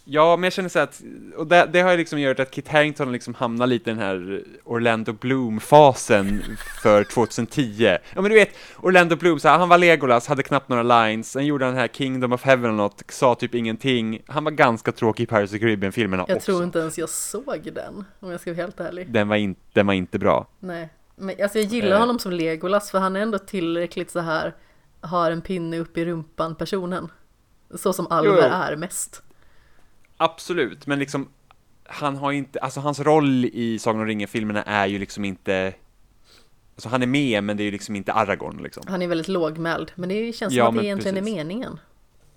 Ja, 0.10 0.36
men 0.38 0.44
jag 0.44 0.54
känner 0.54 0.70
så 0.70 0.80
att, 0.80 1.02
och 1.38 1.48
det, 1.48 1.70
det 1.74 1.82
har 1.82 1.92
ju 1.92 1.98
liksom 1.98 2.20
gjort 2.20 2.40
att 2.40 2.52
Kit 2.52 2.68
Harington 2.68 3.12
liksom 3.12 3.34
hamnar 3.34 3.68
lite 3.68 3.90
i 3.90 3.94
den 3.94 4.04
här 4.04 4.44
Orlando 4.64 5.12
Bloom-fasen 5.14 6.42
för 6.82 7.04
2010. 7.04 7.84
Ja 8.16 8.22
men 8.22 8.24
du 8.24 8.34
vet, 8.36 8.50
Orlando 8.78 9.16
Bloom, 9.16 9.40
så 9.40 9.48
här, 9.48 9.58
han 9.58 9.70
var 9.70 9.78
Legolas, 9.78 10.28
hade 10.28 10.44
knappt 10.44 10.70
några 10.70 10.84
lines, 11.06 11.32
sen 11.32 11.46
gjorde 11.46 11.66
han 11.66 11.74
den 11.74 11.82
här 11.82 11.88
Kingdom 11.88 12.34
of 12.34 12.44
Heaven 12.44 12.66
eller 12.66 12.78
något, 12.78 13.04
sa 13.10 13.36
typ 13.36 13.56
ingenting. 13.56 14.22
Han 14.28 14.44
var 14.44 14.52
ganska 14.52 14.92
tråkig 14.92 15.24
i 15.24 15.26
of 15.44 15.52
the 15.52 15.60
Caribbean-filmerna 15.60 16.26
Jag 16.28 16.38
också. 16.38 16.52
tror 16.52 16.64
inte 16.64 16.80
ens 16.80 16.98
jag 16.98 17.10
såg 17.10 17.70
den, 17.74 18.06
om 18.20 18.32
jag 18.32 18.40
ska 18.42 18.52
vara 18.52 18.62
helt 18.62 18.80
ärlig. 18.80 19.12
Den 19.12 19.28
var, 19.28 19.36
in, 19.36 19.56
den 19.74 19.88
var 19.88 19.94
inte 19.94 20.20
bra. 20.20 20.48
Nej, 20.60 20.90
men 21.16 21.36
alltså 21.44 21.60
jag 21.60 21.68
gillar 21.68 21.96
Eh. 21.96 22.00
honom 22.00 22.20
som 22.20 22.32
Legolas 22.32 22.92
för 22.92 23.00
han 23.00 23.16
är 23.16 23.20
ändå 23.20 23.38
tillräckligt 23.38 24.12
så 24.12 24.20
här 24.20 24.56
har 25.02 25.32
en 25.32 25.42
pinne 25.42 25.80
upp 25.80 25.98
i 25.98 26.06
rumpan 26.06 26.56
personen. 26.56 27.08
Så 27.76 27.94
som 27.94 28.08
Alver 28.10 28.36
jo. 28.36 28.42
är 28.42 28.76
mest. 28.76 29.24
Absolut, 30.18 30.88
men 30.88 31.00
liksom, 31.00 31.28
han 31.86 32.16
har 32.16 32.32
inte, 32.32 32.60
alltså 32.60 32.80
hans 32.80 33.00
roll 33.00 33.46
i 33.46 33.80
Sagan 33.80 34.02
om 34.02 34.08
ringen-filmerna 34.08 34.64
är 34.64 34.88
ju 34.88 35.00
liksom 35.00 35.26
inte, 35.26 35.74
alltså 36.76 36.90
han 36.90 37.02
är 37.04 37.08
med, 37.08 37.44
men 37.44 37.58
det 37.58 37.64
är 37.64 37.66
ju 37.66 37.72
liksom 37.72 37.96
inte 37.96 38.14
Aragorn 38.14 38.64
liksom. 38.64 38.84
Han 38.88 39.02
är 39.02 39.08
väldigt 39.08 39.28
lågmäld, 39.28 39.92
men 39.96 40.10
det 40.10 40.36
känns 40.36 40.54
Ja, 40.54 40.66
som 40.66 40.76
att 40.76 40.82
det 40.82 40.88
egentligen 40.88 41.16
precis. 41.16 41.34
är 41.34 41.38
meningen. 41.38 41.80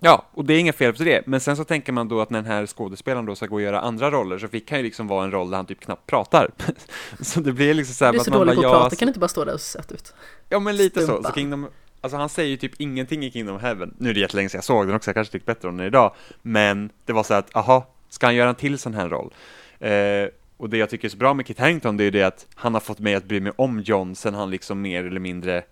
Ja, 0.02 0.26
och 0.34 0.44
det 0.44 0.54
är 0.54 0.58
inga 0.58 0.72
fel 0.72 0.92
på 0.92 1.02
det, 1.02 1.26
men 1.26 1.40
sen 1.40 1.56
så 1.56 1.64
tänker 1.64 1.92
man 1.92 2.08
då 2.08 2.20
att 2.20 2.30
när 2.30 2.42
den 2.42 2.50
här 2.50 2.66
skådespelaren 2.66 3.26
då 3.26 3.34
ska 3.36 3.46
gå 3.46 3.54
och 3.54 3.60
göra 3.62 3.80
andra 3.80 4.10
roller 4.10 4.38
så 4.38 4.48
fick 4.48 4.70
han 4.70 4.78
ju 4.80 4.84
liksom 4.84 5.08
vara 5.08 5.24
en 5.24 5.30
roll 5.30 5.50
där 5.50 5.56
han 5.56 5.66
typ 5.66 5.80
knappt 5.80 6.06
pratar. 6.06 6.50
så 7.20 7.40
det 7.40 7.52
blir 7.52 7.74
liksom 7.74 7.94
så 7.94 8.04
här 8.04 8.12
Du 8.12 8.18
är 8.18 8.20
att 8.20 8.24
så 8.24 8.30
man 8.30 8.38
dålig 8.40 8.56
bara, 8.56 8.68
på 8.70 8.76
att 8.76 8.82
prata, 8.82 8.96
kan 8.96 9.06
du 9.06 9.10
inte 9.10 9.20
bara 9.20 9.28
stå 9.28 9.44
där 9.44 9.54
och 9.54 9.60
se 9.60 9.78
söt 9.78 9.92
ut? 9.92 10.14
ja 10.48 10.58
men 10.58 10.76
lite 10.76 11.00
så, 11.00 11.06
så 11.06 11.12
Stumpa. 11.12 11.32
Kingdom, 11.34 11.66
alltså 12.00 12.16
han 12.16 12.28
säger 12.28 12.50
ju 12.50 12.56
typ 12.56 12.80
ingenting 12.80 13.24
i 13.24 13.30
Kingdom 13.30 13.60
Heaven. 13.60 13.94
Nu 13.98 14.10
är 14.10 14.14
det 14.14 14.20
jättelänge 14.20 14.48
sedan 14.48 14.58
jag 14.58 14.64
såg 14.64 14.86
den 14.86 14.96
också, 14.96 15.08
jag 15.08 15.14
kanske 15.14 15.32
tycker 15.32 15.46
bättre 15.46 15.68
om 15.68 15.76
den 15.76 15.86
idag, 15.86 16.14
men 16.42 16.90
det 17.04 17.12
var 17.12 17.22
så 17.22 17.34
att, 17.34 17.56
aha, 17.56 17.86
ska 18.08 18.26
han 18.26 18.34
göra 18.34 18.48
en 18.48 18.54
till 18.54 18.78
sån 18.78 18.94
här 18.94 19.08
roll? 19.08 19.34
Eh, 19.78 20.28
och 20.56 20.70
det 20.70 20.76
jag 20.76 20.90
tycker 20.90 21.08
är 21.08 21.10
så 21.10 21.16
bra 21.16 21.34
med 21.34 21.46
Kit 21.46 21.58
Harington, 21.58 21.96
det 21.96 22.02
är 22.02 22.04
ju 22.04 22.10
det 22.10 22.22
att 22.22 22.46
han 22.54 22.74
har 22.74 22.80
fått 22.80 22.98
mig 22.98 23.14
att 23.14 23.24
bry 23.24 23.40
mig 23.40 23.52
om 23.56 23.80
John 23.80 24.14
sen 24.14 24.34
han 24.34 24.50
liksom 24.50 24.80
mer 24.80 25.04
eller 25.04 25.20
mindre, 25.20 25.64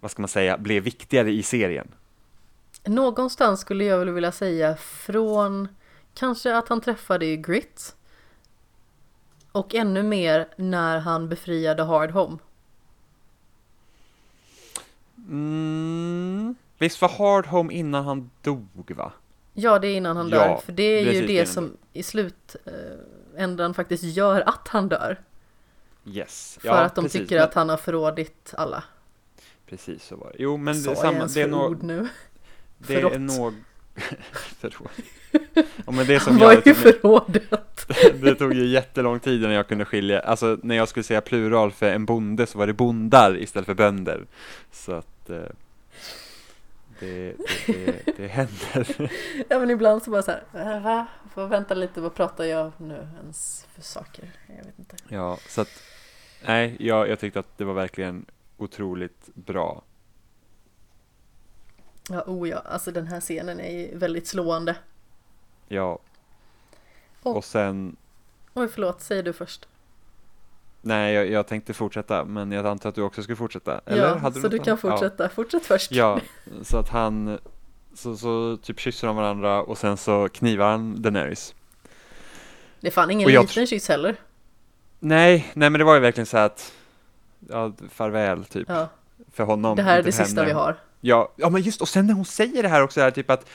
vad 0.00 0.10
ska 0.10 0.22
man 0.22 0.28
säga, 0.28 0.58
blev 0.58 0.82
viktigare 0.82 1.30
i 1.30 1.42
serien. 1.42 1.88
Någonstans 2.84 3.60
skulle 3.60 3.84
jag 3.84 3.98
väl 3.98 4.10
vilja 4.10 4.32
säga 4.32 4.76
från 4.76 5.68
kanske 6.14 6.56
att 6.56 6.68
han 6.68 6.80
träffade 6.80 7.36
Grit. 7.36 7.96
Och 9.52 9.74
ännu 9.74 10.02
mer 10.02 10.48
när 10.56 10.98
han 10.98 11.28
befriade 11.28 11.82
Hard 11.82 12.10
Home. 12.10 12.38
Mm, 15.28 16.54
Visst 16.78 17.02
var 17.02 17.08
Hard 17.08 17.46
Home 17.46 17.74
innan 17.74 18.04
han 18.04 18.30
dog 18.42 18.92
va? 18.96 19.12
Ja, 19.52 19.78
det 19.78 19.88
är 19.88 19.96
innan 19.96 20.16
han 20.16 20.28
Ja, 20.28 20.36
dör. 20.36 20.56
För 20.64 20.72
det 20.72 20.82
är 20.82 21.00
ju 21.00 21.06
precis 21.06 21.26
det 21.26 21.32
innan 21.32 21.46
som 21.46 21.76
i 21.92 22.02
slutändan 22.02 23.74
faktiskt 23.74 24.04
gör 24.04 24.40
att 24.40 24.68
han 24.68 24.88
dör. 24.88 25.20
Yes. 26.06 26.58
För 26.60 26.68
att 26.68 26.94
de 26.94 27.08
tycker 27.08 27.34
men, 27.36 27.44
att 27.44 27.54
han 27.54 27.68
har 27.68 27.76
förrådit 27.76 28.54
alla. 28.56 28.84
Precis 29.66 30.04
så 30.04 30.16
var 30.16 30.26
det. 30.26 30.36
Jo 30.38 30.56
men 30.56 30.82
det 30.82 30.96
samma, 30.96 31.26
det 31.26 31.42
är 31.42 31.48
nog... 31.48 31.82
nu? 31.82 32.08
Det 32.78 32.94
Förrått. 32.94 33.12
är 33.12 33.18
nog... 33.18 33.54
Förråd. 34.60 34.88
Ja 35.86 35.92
men 35.92 36.06
det 36.06 36.12
Han 36.12 36.20
som 36.20 36.38
var 36.38 36.52
jag... 36.52 36.66
ju 36.66 36.74
förrådet. 36.74 37.86
det 38.22 38.34
tog 38.34 38.54
ju 38.54 38.66
jättelång 38.66 39.20
tid 39.20 39.40
innan 39.40 39.52
jag 39.52 39.68
kunde 39.68 39.84
skilja, 39.84 40.20
alltså 40.20 40.58
när 40.62 40.76
jag 40.76 40.88
skulle 40.88 41.04
säga 41.04 41.20
plural 41.20 41.72
för 41.72 41.90
en 41.90 42.06
bonde 42.06 42.46
så 42.46 42.58
var 42.58 42.66
det 42.66 42.72
bondar 42.72 43.36
istället 43.36 43.66
för 43.66 43.74
bönder. 43.74 44.26
Så 44.72 44.92
att 44.92 45.15
eh, 45.30 45.36
det, 46.98 47.34
det, 47.66 47.72
det, 48.06 48.16
det 48.16 48.26
händer. 48.28 49.10
Ja 49.48 49.58
men 49.58 49.70
ibland 49.70 50.02
så 50.02 50.10
bara 50.10 50.22
så 50.22 50.30
här, 50.52 50.80
va? 50.80 51.06
Får 51.34 51.46
vänta 51.46 51.74
lite, 51.74 52.00
vad 52.00 52.14
pratar 52.14 52.44
jag 52.44 52.72
nu 52.78 53.08
ens 53.22 53.66
för 53.74 53.82
saker? 53.82 54.30
Jag 54.58 54.64
vet 54.64 54.78
inte. 54.78 54.96
Ja, 55.08 55.38
så 55.48 55.60
att 55.60 55.82
nej, 56.46 56.76
jag, 56.80 57.08
jag 57.08 57.18
tyckte 57.20 57.40
att 57.40 57.58
det 57.58 57.64
var 57.64 57.74
verkligen 57.74 58.26
otroligt 58.56 59.28
bra. 59.34 59.82
Ja, 62.10 62.22
oh 62.26 62.48
ja, 62.48 62.58
alltså 62.58 62.90
den 62.92 63.06
här 63.06 63.20
scenen 63.20 63.60
är 63.60 63.70
ju 63.78 63.98
väldigt 63.98 64.26
slående. 64.26 64.76
Ja. 65.68 65.98
Och- 67.22 67.36
Och 67.36 67.44
sen, 67.44 67.96
Oj, 68.54 68.68
förlåt, 68.68 69.00
säger 69.02 69.22
du 69.22 69.32
först. 69.32 69.68
Nej 70.86 71.14
jag, 71.14 71.30
jag 71.30 71.46
tänkte 71.46 71.72
fortsätta, 71.74 72.24
men 72.24 72.52
jag 72.52 72.66
antar 72.66 72.88
att 72.88 72.94
du 72.94 73.02
också 73.02 73.22
skulle 73.22 73.36
fortsätta? 73.36 73.80
Eller? 73.86 74.02
ja, 74.08 74.16
Hade 74.16 74.34
du 74.34 74.40
så 74.40 74.46
något 74.46 74.50
du 74.50 74.58
kan 74.58 74.68
annat? 74.72 74.84
Ja. 74.84 74.90
fortsätta. 74.90 75.28
Fortsätt 75.28 75.66
först. 75.66 75.92
Ja, 75.92 76.20
så 76.62 76.76
att 76.78 76.88
han, 76.88 77.38
så, 77.94 78.16
så 78.16 78.56
typ 78.62 78.80
kysser 78.80 79.06
de 79.06 79.16
varandra 79.16 79.62
och 79.62 79.78
sen 79.78 79.96
så 79.96 80.28
knivar 80.28 80.70
han 80.70 81.02
Daenerys. 81.02 81.54
Det 82.80 82.86
är 82.86 82.92
fan 82.92 83.10
ingen 83.10 83.28
liten 83.28 83.66
kyss 83.66 83.88
heller. 83.88 84.16
Nej, 85.00 85.50
nej 85.54 85.70
men 85.70 85.78
det 85.78 85.84
var 85.84 85.94
ju 85.94 86.00
verkligen 86.00 86.26
så 86.26 86.38
att, 86.38 86.72
ja, 87.48 87.72
farväl 87.90 88.44
typ, 88.44 88.68
Ja, 88.68 88.88
för 89.32 89.44
honom. 89.44 89.76
det 89.76 89.82
här 89.82 89.98
är 89.98 90.02
det 90.02 90.12
för 90.12 90.24
sista 90.24 90.40
henne. 90.40 90.52
vi 90.52 90.58
har. 90.58 90.76
Ja, 91.00 91.32
ja 91.36 91.50
men 91.50 91.62
just, 91.62 91.80
och 91.80 91.88
sen 91.88 92.06
när 92.06 92.14
hon 92.14 92.24
säger 92.24 92.62
det 92.62 92.68
här 92.68 92.82
också, 92.82 93.00
här, 93.00 93.10
typ 93.10 93.30
att 93.30 93.46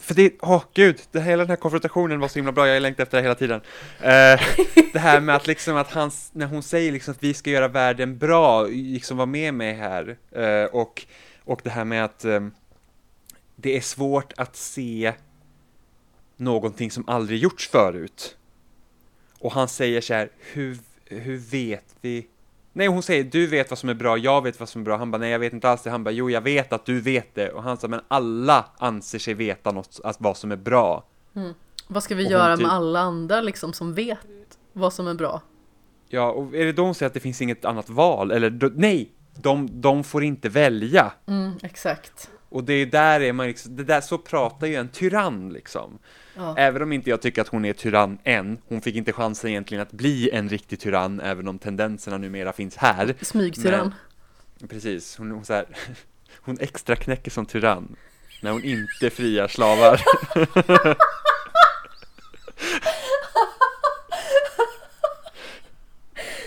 för 0.00 0.14
det, 0.14 0.32
åh 0.40 0.62
gud, 0.74 1.00
det, 1.10 1.20
hela 1.20 1.42
den 1.42 1.50
här 1.50 1.56
konfrontationen 1.56 2.20
var 2.20 2.28
så 2.28 2.38
himla 2.38 2.52
bra, 2.52 2.66
jag 2.66 2.74
har 2.74 2.80
längtat 2.80 3.02
efter 3.02 3.16
det 3.16 3.22
hela 3.22 3.34
tiden. 3.34 3.60
Eh, 4.00 4.40
det 4.92 4.98
här 4.98 5.20
med 5.20 5.36
att 5.36 5.46
liksom 5.46 5.76
att 5.76 5.90
han, 5.90 6.10
när 6.32 6.46
hon 6.46 6.62
säger 6.62 6.92
liksom 6.92 7.12
att 7.12 7.22
vi 7.22 7.34
ska 7.34 7.50
göra 7.50 7.68
världen 7.68 8.18
bra, 8.18 8.62
liksom 8.66 9.16
vara 9.16 9.26
med 9.26 9.54
mig 9.54 9.74
här, 9.74 10.16
eh, 10.30 10.64
och, 10.64 11.06
och 11.44 11.60
det 11.64 11.70
här 11.70 11.84
med 11.84 12.04
att 12.04 12.24
eh, 12.24 12.40
det 13.56 13.76
är 13.76 13.80
svårt 13.80 14.32
att 14.36 14.56
se 14.56 15.12
någonting 16.36 16.90
som 16.90 17.08
aldrig 17.08 17.38
gjorts 17.38 17.68
förut. 17.68 18.36
Och 19.38 19.52
han 19.52 19.68
säger 19.68 20.00
så 20.00 20.14
här, 20.14 20.30
hur, 20.52 20.78
hur 21.04 21.36
vet 21.36 21.96
vi? 22.00 22.26
Nej, 22.72 22.86
hon 22.86 23.02
säger, 23.02 23.24
du 23.24 23.46
vet 23.46 23.70
vad 23.70 23.78
som 23.78 23.88
är 23.88 23.94
bra, 23.94 24.18
jag 24.18 24.42
vet 24.42 24.60
vad 24.60 24.68
som 24.68 24.80
är 24.80 24.84
bra. 24.84 24.96
Han 24.96 25.10
bara, 25.10 25.18
nej 25.18 25.30
jag 25.30 25.38
vet 25.38 25.52
inte 25.52 25.68
alls 25.70 25.82
det. 25.82 25.90
Han 25.90 26.04
bara, 26.04 26.10
jo 26.10 26.30
jag 26.30 26.40
vet 26.40 26.72
att 26.72 26.86
du 26.86 27.00
vet 27.00 27.34
det. 27.34 27.50
Och 27.52 27.62
han 27.62 27.76
sa, 27.76 27.88
men 27.88 28.00
alla 28.08 28.64
anser 28.78 29.18
sig 29.18 29.34
veta 29.34 29.70
något, 29.72 30.00
att 30.04 30.16
vad 30.20 30.36
som 30.36 30.52
är 30.52 30.56
bra. 30.56 31.04
Vad 31.88 32.02
ska 32.02 32.14
vi 32.14 32.26
Och 32.26 32.30
göra 32.30 32.56
typ- 32.56 32.66
med 32.66 32.72
alla 32.74 33.00
andra 33.00 33.40
liksom 33.40 33.72
som 33.72 33.94
vet 33.94 34.18
vad 34.72 34.92
som 34.92 35.06
är 35.06 35.14
bra? 35.14 35.40
Ja, 36.08 36.30
och 36.30 36.54
är 36.54 36.64
det 36.64 36.72
då 36.72 36.82
hon 36.84 36.94
säger 36.94 37.06
att 37.06 37.14
det 37.14 37.20
finns 37.20 37.42
inget 37.42 37.64
annat 37.64 37.90
val? 37.90 38.30
Eller, 38.30 38.50
då, 38.50 38.70
nej! 38.74 39.12
De, 39.34 39.80
de 39.80 40.04
får 40.04 40.24
inte 40.24 40.48
välja. 40.48 41.12
Mm, 41.26 41.52
exakt. 41.62 42.30
Och 42.48 42.64
det 42.64 42.72
är 42.72 42.86
där 42.86 43.20
är 43.20 43.32
man 43.32 43.46
liksom, 43.46 43.76
det 43.76 43.84
där, 43.84 44.00
så 44.00 44.18
pratar 44.18 44.66
ju 44.66 44.74
en 44.74 44.88
tyrann 44.88 45.52
liksom. 45.52 45.98
Ja. 46.40 46.54
Även 46.56 46.82
om 46.82 46.92
inte 46.92 47.10
jag 47.10 47.22
tycker 47.22 47.42
att 47.42 47.48
hon 47.48 47.64
är 47.64 47.72
tyrann 47.72 48.18
än, 48.24 48.58
hon 48.68 48.80
fick 48.80 48.96
inte 48.96 49.12
chansen 49.12 49.50
egentligen 49.50 49.82
att 49.82 49.92
bli 49.92 50.30
en 50.30 50.48
riktig 50.48 50.80
tyrann, 50.80 51.20
även 51.20 51.48
om 51.48 51.58
tendenserna 51.58 52.18
numera 52.18 52.52
finns 52.52 52.76
här. 52.76 53.14
Smygtyrann. 53.20 53.94
Precis, 54.68 55.16
hon, 55.16 55.30
hon, 55.30 55.44
så 55.44 55.52
här, 55.52 55.66
hon 56.40 56.56
extra 56.60 56.96
knäcker 56.96 57.30
som 57.30 57.46
tyrann 57.46 57.96
när 58.42 58.50
hon 58.50 58.64
inte 58.64 59.10
friar 59.10 59.48
slavar. 59.48 60.00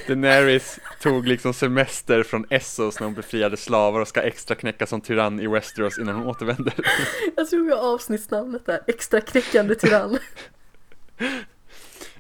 Daenerys 0.08 0.80
tog 1.02 1.28
liksom 1.28 1.54
semester 1.54 2.24
från 2.24 2.46
Essos 2.50 3.00
när 3.00 3.08
hon 3.08 3.14
befriade 3.14 3.58
slavar 3.58 4.00
och 4.00 4.08
ska 4.08 4.22
extra 4.22 4.56
knäcka 4.56 4.88
som 4.88 5.02
tyrann 5.02 5.40
i 5.40 5.48
Westeros 5.48 6.00
innan 6.00 6.16
hon 6.16 6.28
återvänder. 6.28 6.74
Jag 7.36 7.50
tror 7.50 7.70
har 7.70 7.94
avsnittsnamnet 7.94 8.66
där. 8.66 8.82
Extra 8.88 9.22
knäckande 9.22 9.76
tyrann. 9.76 10.18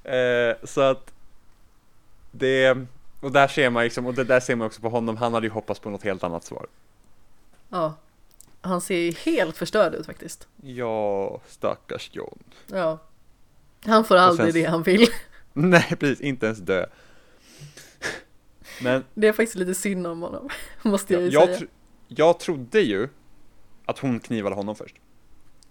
Eh, 0.05 0.55
så 0.63 0.81
att 0.81 1.13
det, 2.31 2.77
och 3.21 3.31
där 3.31 3.47
ser 3.47 3.69
man 3.69 3.83
liksom, 3.83 4.05
och 4.05 4.13
det 4.13 4.23
där 4.23 4.39
ser 4.39 4.55
man 4.55 4.67
också 4.67 4.81
på 4.81 4.89
honom, 4.89 5.17
han 5.17 5.33
hade 5.33 5.47
ju 5.47 5.51
hoppats 5.51 5.79
på 5.79 5.89
något 5.89 6.03
helt 6.03 6.23
annat 6.23 6.43
svar. 6.43 6.67
Ja. 7.69 7.93
Han 8.61 8.81
ser 8.81 8.97
ju 8.97 9.11
helt 9.11 9.57
förstörd 9.57 9.93
ut 9.93 10.05
faktiskt. 10.05 10.47
Ja, 10.61 11.41
stackars 11.47 12.09
John. 12.13 12.39
Ja. 12.67 12.99
Han 13.85 14.05
får 14.05 14.15
aldrig 14.15 14.53
sen- 14.53 14.61
det 14.61 14.69
han 14.69 14.83
vill. 14.83 15.07
Nej, 15.53 15.95
precis, 15.99 16.21
inte 16.21 16.45
ens 16.45 16.59
dö. 16.59 16.85
Men 18.81 19.03
Det 19.13 19.27
är 19.27 19.33
faktiskt 19.33 19.55
lite 19.55 19.75
synd 19.75 20.07
om 20.07 20.21
honom. 20.21 20.49
Måste 20.81 21.13
jag 21.13 21.23
ju 21.23 21.29
jag, 21.29 21.45
säga. 21.45 21.57
tro, 21.57 21.67
jag 22.07 22.39
trodde 22.39 22.81
ju 22.81 23.09
att 23.85 23.99
hon 23.99 24.19
knivade 24.19 24.55
honom 24.55 24.75
först. 24.75 24.95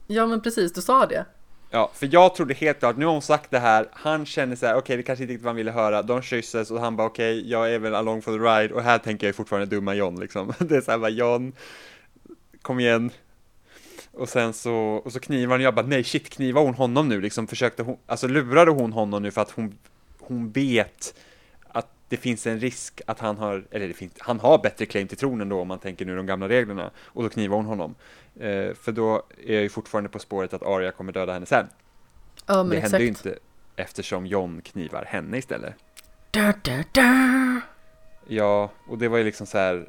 Ja 0.06 0.26
men 0.26 0.40
precis, 0.40 0.72
du 0.72 0.82
sa 0.82 1.06
det. 1.06 1.24
Ja, 1.70 1.90
för 1.94 2.08
jag 2.12 2.34
trodde 2.34 2.54
helt 2.54 2.78
klart, 2.78 2.96
nu 2.96 3.04
har 3.04 3.12
hon 3.12 3.22
sagt 3.22 3.50
det 3.50 3.58
här, 3.58 3.88
han 3.92 4.26
känner 4.26 4.56
så 4.56 4.66
här, 4.66 4.74
okej 4.76 4.96
det 4.96 5.02
kanske 5.02 5.22
inte 5.22 5.32
riktigt 5.32 5.44
vad 5.44 5.48
han 5.50 5.56
ville 5.56 5.70
höra, 5.70 6.02
de 6.02 6.22
kysses 6.22 6.70
och 6.70 6.80
han 6.80 6.96
bara 6.96 7.06
okej, 7.06 7.50
jag 7.50 7.74
är 7.74 7.78
väl 7.78 7.94
along 7.94 8.22
for 8.22 8.32
the 8.32 8.38
ride 8.38 8.74
och 8.74 8.82
här 8.82 8.98
tänker 8.98 9.26
jag 9.26 9.36
fortfarande 9.36 9.76
dumma 9.76 9.94
John 9.94 10.20
liksom. 10.20 10.52
Det 10.58 10.76
är 10.76 10.80
så 10.80 10.90
här 10.90 10.98
bara 10.98 11.10
John, 11.10 11.52
kom 12.62 12.80
igen. 12.80 13.10
Och 14.12 14.28
sen 14.28 14.52
så, 14.52 14.74
och 14.74 15.12
så 15.12 15.20
knivar 15.20 15.50
han 15.52 15.60
och 15.60 15.64
jag 15.64 15.74
bara 15.74 15.86
nej 15.86 16.04
shit, 16.04 16.28
knivar 16.30 16.62
hon 16.62 16.74
honom 16.74 17.08
nu 17.08 17.20
liksom, 17.20 17.46
försökte 17.46 17.82
hon, 17.82 17.96
alltså 18.06 18.28
lurade 18.28 18.70
hon 18.70 18.92
honom 18.92 19.22
nu 19.22 19.30
för 19.30 19.40
att 19.40 19.50
hon, 19.50 19.78
hon 20.18 20.50
vet 20.50 21.14
det 22.12 22.16
finns 22.16 22.46
en 22.46 22.60
risk 22.60 23.00
att 23.06 23.20
han 23.20 23.36
har, 23.36 23.64
eller 23.70 23.88
det 23.88 23.94
finns, 23.94 24.12
han 24.18 24.40
har 24.40 24.58
bättre 24.58 24.86
claim 24.86 25.08
till 25.08 25.16
tronen 25.16 25.48
då 25.48 25.60
om 25.60 25.68
man 25.68 25.78
tänker 25.78 26.04
nu 26.04 26.16
de 26.16 26.26
gamla 26.26 26.48
reglerna, 26.48 26.90
och 26.98 27.22
då 27.22 27.28
knivar 27.28 27.56
hon 27.56 27.66
honom. 27.66 27.94
Eh, 28.40 28.74
för 28.74 28.92
då 28.92 29.22
är 29.46 29.52
jag 29.54 29.62
ju 29.62 29.68
fortfarande 29.68 30.10
på 30.10 30.18
spåret 30.18 30.54
att 30.54 30.62
Arya 30.62 30.90
kommer 30.90 31.12
döda 31.12 31.32
henne 31.32 31.46
sen. 31.46 31.66
Ja 32.46 32.56
men 32.56 32.68
det 32.68 32.76
exakt. 32.76 32.92
hände 32.92 33.04
ju 33.04 33.08
inte 33.08 33.38
eftersom 33.76 34.26
John 34.26 34.60
knivar 34.64 35.04
henne 35.04 35.38
istället. 35.38 35.74
Da, 36.30 36.54
da, 36.62 36.84
da. 36.92 37.60
Ja, 38.26 38.70
och 38.88 38.98
det 38.98 39.08
var 39.08 39.18
ju 39.18 39.24
liksom 39.24 39.46
så 39.46 39.58
här. 39.58 39.88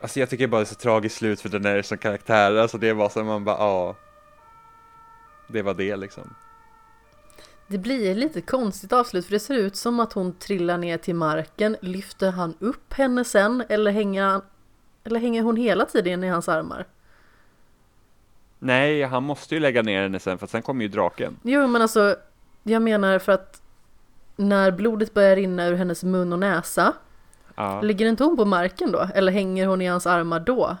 Alltså 0.00 0.20
jag 0.20 0.30
tycker 0.30 0.46
bara 0.46 0.60
det 0.60 0.64
är 0.64 0.66
så 0.66 0.74
tragiskt 0.74 1.16
slut 1.16 1.40
för 1.40 1.48
den 1.48 1.64
är 1.64 1.82
som 1.82 1.98
karaktär. 1.98 2.56
Alltså 2.56 2.78
det 2.78 2.92
var 2.92 3.08
så 3.08 3.24
man 3.24 3.44
bara, 3.44 3.58
ja. 3.58 3.96
Det 5.48 5.62
var 5.62 5.74
det 5.74 5.96
liksom. 5.96 6.34
Det 7.68 7.78
blir 7.78 8.14
lite 8.14 8.40
konstigt 8.40 8.92
avslut 8.92 9.24
för 9.24 9.32
det 9.32 9.40
ser 9.40 9.54
ut 9.54 9.76
som 9.76 10.00
att 10.00 10.12
hon 10.12 10.32
trillar 10.32 10.78
ner 10.78 10.98
till 10.98 11.14
marken. 11.14 11.76
Lyfter 11.80 12.30
han 12.30 12.54
upp 12.58 12.92
henne 12.92 13.24
sen 13.24 13.64
eller 13.68 13.90
hänger, 13.90 14.22
han, 14.24 14.42
eller 15.04 15.20
hänger 15.20 15.42
hon 15.42 15.56
hela 15.56 15.84
tiden 15.84 16.24
i 16.24 16.28
hans 16.28 16.48
armar? 16.48 16.86
Nej, 18.58 19.02
han 19.02 19.22
måste 19.22 19.54
ju 19.54 19.60
lägga 19.60 19.82
ner 19.82 20.02
henne 20.02 20.20
sen 20.20 20.38
för 20.38 20.46
sen 20.46 20.62
kommer 20.62 20.82
ju 20.82 20.88
draken. 20.88 21.36
Jo 21.42 21.66
men 21.66 21.82
alltså, 21.82 22.16
jag 22.62 22.82
menar 22.82 23.18
för 23.18 23.32
att 23.32 23.62
när 24.36 24.70
blodet 24.70 25.14
börjar 25.14 25.36
rinna 25.36 25.66
ur 25.66 25.74
hennes 25.74 26.04
mun 26.04 26.32
och 26.32 26.38
näsa, 26.38 26.92
Ja, 27.54 27.80
ligger 27.80 28.06
inte 28.06 28.24
hon 28.24 28.36
på 28.36 28.44
marken 28.44 28.92
då? 28.92 29.08
Eller 29.14 29.32
hänger 29.32 29.66
hon 29.66 29.82
i 29.82 29.86
hans 29.86 30.06
armar 30.06 30.40
då? 30.40 30.76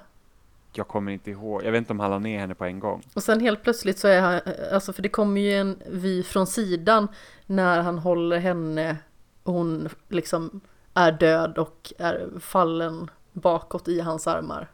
Jag 0.78 0.88
kommer 0.88 1.12
inte 1.12 1.30
ihåg. 1.30 1.64
Jag 1.64 1.72
vet 1.72 1.78
inte 1.78 1.92
om 1.92 2.00
han 2.00 2.10
la 2.10 2.18
ner 2.18 2.38
henne 2.38 2.54
på 2.54 2.64
en 2.64 2.80
gång. 2.80 3.02
Och 3.14 3.22
sen 3.22 3.40
helt 3.40 3.62
plötsligt 3.62 3.98
så 3.98 4.08
är 4.08 4.20
han, 4.20 4.40
alltså 4.72 4.92
för 4.92 5.02
det 5.02 5.08
kommer 5.08 5.40
ju 5.40 5.52
en 5.52 5.82
vy 5.86 6.22
från 6.22 6.46
sidan 6.46 7.08
när 7.46 7.80
han 7.80 7.98
håller 7.98 8.38
henne 8.38 8.96
och 9.42 9.52
hon 9.52 9.88
liksom 10.08 10.60
är 10.94 11.12
död 11.12 11.58
och 11.58 11.92
är 11.98 12.28
fallen 12.40 13.10
bakåt 13.32 13.88
i 13.88 14.00
hans 14.00 14.26
armar. 14.26 14.70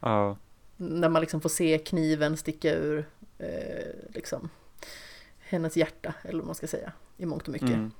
Ja, 0.00 0.36
När 0.76 1.08
man 1.08 1.20
liksom 1.20 1.40
får 1.40 1.48
se 1.48 1.78
kniven 1.78 2.36
sticka 2.36 2.74
ur 2.74 3.08
eh, 3.38 4.14
liksom 4.14 4.48
hennes 5.38 5.76
hjärta, 5.76 6.14
eller 6.22 6.38
vad 6.38 6.46
man 6.46 6.54
ska 6.54 6.66
säga, 6.66 6.92
i 7.16 7.26
mångt 7.26 7.42
och 7.42 7.52
mycket. 7.52 7.68
mm. 7.68 7.90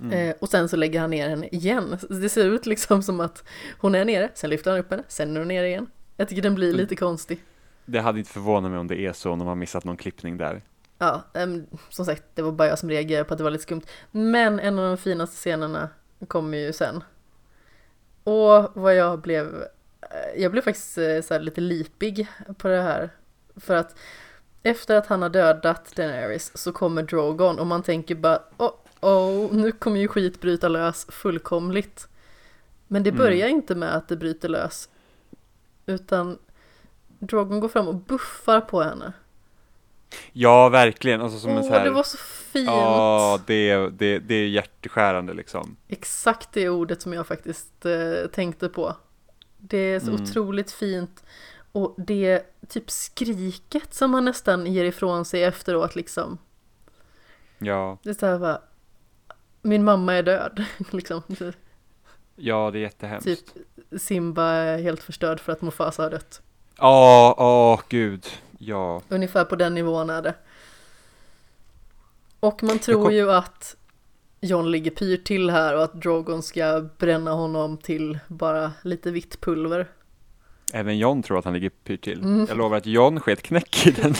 Mm. 0.00 0.12
Eh, 0.12 0.34
och 0.40 0.48
sen 0.48 0.68
så 0.68 0.76
lägger 0.76 1.00
han 1.00 1.10
ner 1.10 1.28
henne 1.28 1.48
igen. 1.48 1.98
Det 2.10 2.28
ser 2.28 2.44
ut 2.44 2.66
liksom 2.66 3.02
som 3.02 3.20
att 3.20 3.44
hon 3.78 3.94
är 3.94 4.04
nere, 4.04 4.30
sen 4.34 4.50
lyfter 4.50 4.70
han 4.70 4.80
upp 4.80 4.90
henne, 4.90 5.02
sen 5.08 5.36
är 5.36 5.40
hon 5.40 5.48
nere 5.48 5.68
igen. 5.68 5.86
Jag 6.16 6.28
tycker 6.28 6.42
den 6.42 6.54
blir 6.54 6.68
Mm. 6.68 6.80
lite 6.80 6.96
konstig. 6.96 7.44
Det 7.86 8.00
hade 8.00 8.18
inte 8.18 8.30
förvånat 8.30 8.70
mig 8.70 8.80
om 8.80 8.86
det 8.86 9.00
är 9.00 9.12
så 9.12 9.30
om 9.30 9.38
de 9.38 9.48
har 9.48 9.54
missat 9.54 9.84
någon 9.84 9.96
klippning 9.96 10.36
där. 10.36 10.62
Ja, 10.98 11.22
ehm, 11.34 11.66
som 11.88 12.04
sagt, 12.04 12.22
det 12.34 12.42
var 12.42 12.52
bara 12.52 12.68
jag 12.68 12.78
som 12.78 12.90
reagerade 12.90 13.24
på 13.24 13.34
att 13.34 13.38
det 13.38 13.44
var 13.44 13.50
lite 13.50 13.62
skumt. 13.62 13.82
Men 14.10 14.60
en 14.60 14.78
av 14.78 14.84
de 14.84 14.96
finaste 14.96 15.36
scenerna 15.36 15.88
kommer 16.28 16.58
ju 16.58 16.72
sen. 16.72 17.04
Och 18.24 18.70
vad 18.74 18.96
jag 18.96 19.20
blev 19.20 19.64
jag 20.36 20.52
blev 20.52 20.62
faktiskt 20.62 20.98
eh, 20.98 21.20
så 21.22 21.38
lite 21.38 21.60
lipig 21.60 22.28
på 22.58 22.68
det 22.68 22.82
här. 22.82 23.10
För 23.56 23.74
att 23.74 23.96
efter 24.62 24.96
att 24.96 25.06
han 25.06 25.22
har 25.22 25.28
dödat 25.28 25.96
Daenerys 25.96 26.56
så 26.56 26.72
kommer 26.72 27.02
Drogon 27.02 27.58
och 27.58 27.66
man 27.66 27.82
tänker 27.82 28.14
bara 28.14 28.42
oh, 28.56 28.72
oh 29.00 29.54
nu 29.54 29.72
kommer 29.72 30.00
ju 30.00 30.08
skit 30.08 30.40
bryta 30.40 30.68
lös 30.68 31.06
fullkomligt. 31.08 32.08
Men 32.88 33.02
det 33.02 33.12
börjar 33.12 33.46
mm. 33.46 33.56
inte 33.56 33.74
med 33.74 33.94
att 33.96 34.08
det 34.08 34.16
bryter 34.16 34.48
lös. 34.48 34.88
Utan 35.86 36.38
Drogon 37.18 37.60
går 37.60 37.68
fram 37.68 37.88
och 37.88 37.94
buffar 37.94 38.60
på 38.60 38.82
henne. 38.82 39.12
Ja, 40.32 40.68
verkligen. 40.68 41.20
Alltså 41.20 41.38
som 41.38 41.50
Åh, 41.50 41.56
en 41.56 41.64
så 41.64 41.70
här... 41.70 41.84
det 41.84 41.90
var 41.90 42.02
så 42.02 42.16
fint. 42.18 42.66
Ja, 42.66 43.40
det, 43.46 43.76
det, 43.76 44.18
det 44.18 44.34
är 44.34 44.46
hjärteskärande 44.46 45.34
liksom. 45.34 45.76
Exakt 45.88 46.52
det 46.52 46.68
ordet 46.68 47.02
som 47.02 47.12
jag 47.12 47.26
faktiskt 47.26 47.86
eh, 47.86 48.30
tänkte 48.32 48.68
på. 48.68 48.96
Det 49.58 49.78
är 49.78 50.00
så 50.00 50.10
mm. 50.10 50.22
otroligt 50.22 50.72
fint. 50.72 51.24
Och 51.72 51.94
det 51.96 52.42
typ 52.68 52.90
skriket 52.90 53.94
som 53.94 54.14
han 54.14 54.24
nästan 54.24 54.66
ger 54.66 54.84
ifrån 54.84 55.24
sig 55.24 55.44
efteråt 55.44 55.96
liksom. 55.96 56.38
Ja. 57.58 57.98
Det 58.02 58.10
är 58.10 58.14
så 58.14 58.26
här 58.26 58.38
bara, 58.38 58.60
min 59.62 59.84
mamma 59.84 60.14
är 60.14 60.22
död, 60.22 60.64
liksom. 60.90 61.22
Ja, 62.36 62.70
det 62.70 62.78
är 62.78 62.80
jättehemskt. 62.80 63.24
Typ 63.24 64.00
Simba 64.00 64.44
är 64.44 64.82
helt 64.82 65.02
förstörd 65.02 65.40
för 65.40 65.52
att 65.52 65.62
Mufasa 65.62 66.02
har 66.02 66.10
dött. 66.10 66.42
Ja, 66.76 67.34
åh 67.38 67.80
gud, 67.88 68.26
ja. 68.58 69.02
Ungefär 69.08 69.44
på 69.44 69.56
den 69.56 69.74
nivån 69.74 70.10
är 70.10 70.22
det. 70.22 70.34
Och 72.40 72.62
man 72.62 72.78
tror 72.78 73.02
kom... 73.02 73.14
ju 73.14 73.32
att 73.32 73.76
John 74.40 74.70
ligger 74.70 74.90
pyrt 74.90 75.24
till 75.24 75.50
här 75.50 75.76
och 75.76 75.84
att 75.84 76.02
Drogon 76.02 76.42
ska 76.42 76.88
bränna 76.98 77.32
honom 77.32 77.76
till 77.76 78.18
bara 78.28 78.72
lite 78.82 79.10
vitt 79.10 79.40
pulver. 79.40 79.88
Även 80.72 80.98
John 80.98 81.22
tror 81.22 81.38
att 81.38 81.44
han 81.44 81.54
ligger 81.54 81.70
pyrt 81.70 82.04
till. 82.04 82.18
Mm. 82.18 82.46
Jag 82.48 82.58
lovar 82.58 82.76
att 82.76 82.86
John 82.86 83.20
sket 83.20 83.42
knäck 83.42 83.86
i 83.86 83.90
den, 83.90 84.14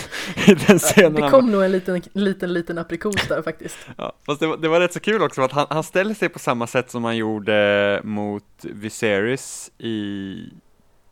i 0.47 0.55
den 0.66 0.78
scenen. 0.78 1.14
Det 1.14 1.30
kom 1.30 1.51
nog 1.51 1.64
en 1.64 1.72
liten, 1.72 2.03
liten, 2.12 2.53
liten 2.53 2.78
aprikos 2.78 3.28
där 3.28 3.42
faktiskt. 3.42 3.76
Ja, 3.97 4.12
fast 4.26 4.40
det 4.40 4.47
var, 4.47 4.57
det 4.57 4.68
var 4.68 4.80
rätt 4.80 4.92
så 4.92 5.01
kul 5.01 5.22
också 5.22 5.42
att 5.42 5.53
han, 5.53 5.66
han 5.70 5.82
ställer 5.82 6.14
sig 6.14 6.28
på 6.28 6.38
samma 6.38 6.66
sätt 6.66 6.90
som 6.90 7.05
han 7.05 7.16
gjorde 7.16 8.01
mot 8.05 8.45
Viserys 8.62 9.70
i 9.78 10.36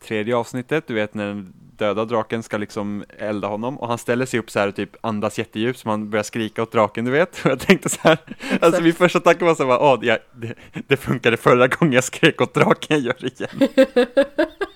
tredje 0.02 0.36
avsnittet, 0.36 0.86
du 0.86 0.94
vet 0.94 1.14
när 1.14 1.26
den 1.26 1.52
döda 1.76 2.04
draken 2.04 2.42
ska 2.42 2.56
liksom 2.56 3.04
elda 3.18 3.48
honom 3.48 3.78
och 3.78 3.88
han 3.88 3.98
ställer 3.98 4.26
sig 4.26 4.40
upp 4.40 4.50
så 4.50 4.58
här 4.58 4.68
och 4.68 4.76
typ 4.76 4.96
andas 5.00 5.38
jättedjupt 5.38 5.78
så 5.78 5.88
man 5.88 6.10
börjar 6.10 6.22
skrika 6.22 6.62
åt 6.62 6.72
draken, 6.72 7.04
du 7.04 7.10
vet. 7.10 7.40
Och 7.44 7.50
jag 7.50 7.60
tänkte 7.60 7.88
så 7.88 7.98
här, 8.02 8.18
alltså 8.60 8.82
min 8.82 8.94
första 8.94 9.20
tanke 9.20 9.44
var 9.44 9.54
så 9.54 9.64
här, 9.64 9.98
ja, 10.02 10.18
det, 10.32 10.54
det 10.88 10.96
funkade 10.96 11.36
förra 11.36 11.68
gången 11.68 11.92
jag 11.92 12.04
skrek 12.04 12.40
åt 12.40 12.54
draken, 12.54 12.86
jag 12.88 13.00
gör 13.00 13.16
det 13.20 13.40
igen. 13.40 13.86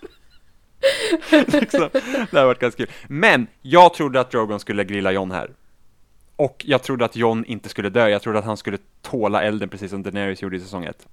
liksom, 1.31 1.89
det 2.31 2.39
har 2.39 2.47
varit 2.47 2.59
ganska 2.59 2.87
kul. 2.87 2.95
Men 3.09 3.47
jag 3.63 3.95
trodde 3.95 4.21
att 4.21 4.31
Drogon 4.31 4.61
skulle 4.61 4.85
grilla 4.85 5.13
John 5.13 5.31
här. 5.31 5.51
Och 6.37 6.63
jag 6.67 6.83
trodde 6.83 7.05
att 7.05 7.17
John 7.17 7.45
inte 7.45 7.69
skulle 7.69 7.91
dö, 7.91 8.09
jag 8.09 8.23
trodde 8.23 8.39
att 8.39 8.45
han 8.45 8.57
skulle 8.57 8.79
tåla 9.03 9.43
elden 9.43 9.69
precis 9.69 9.91
som 9.91 10.03
Daenerys 10.03 10.43
gjorde 10.43 10.57
i 10.57 10.61
säsong 10.61 10.85
1. 10.85 11.07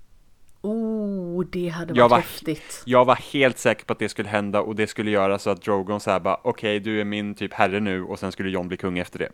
Oh, 0.61 1.45
det 1.51 1.69
hade 1.69 1.86
varit 1.86 1.97
jag 1.97 2.09
var, 2.09 2.17
häftigt. 2.17 2.82
Jag 2.86 3.05
var 3.05 3.15
helt 3.15 3.57
säker 3.57 3.86
på 3.86 3.93
att 3.93 3.99
det 3.99 4.09
skulle 4.09 4.30
hända 4.30 4.61
och 4.61 4.76
det 4.76 4.88
skulle 4.88 5.11
göra 5.11 5.39
så 5.39 5.49
att 5.49 5.61
Drogon 5.61 5.99
såhär 5.99 6.19
bara 6.19 6.36
okej, 6.43 6.49
okay, 6.49 6.80
du 6.80 7.01
är 7.01 7.05
min 7.05 7.36
typ 7.36 7.53
herre 7.53 7.80
nu 7.80 8.03
och 8.03 8.19
sen 8.19 8.32
skulle 8.32 8.49
John 8.49 8.67
bli 8.67 8.78
kung 8.78 8.99
efter 8.99 9.19
det. 9.19 9.30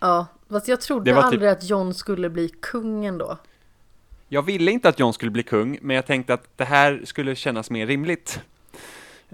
Ja, 0.00 0.26
fast 0.50 0.68
jag 0.68 0.80
trodde 0.80 1.10
typ- 1.10 1.24
aldrig 1.24 1.40
typ... 1.40 1.58
att 1.58 1.70
John 1.70 1.94
skulle 1.94 2.30
bli 2.30 2.48
kungen 2.48 3.18
då. 3.18 3.38
Jag 4.28 4.42
ville 4.42 4.70
inte 4.70 4.88
att 4.88 4.98
John 4.98 5.12
skulle 5.12 5.30
bli 5.30 5.42
kung, 5.42 5.78
men 5.82 5.96
jag 5.96 6.06
tänkte 6.06 6.34
att 6.34 6.48
det 6.56 6.64
här 6.64 7.02
skulle 7.04 7.34
kännas 7.34 7.70
mer 7.70 7.86
rimligt. 7.86 8.40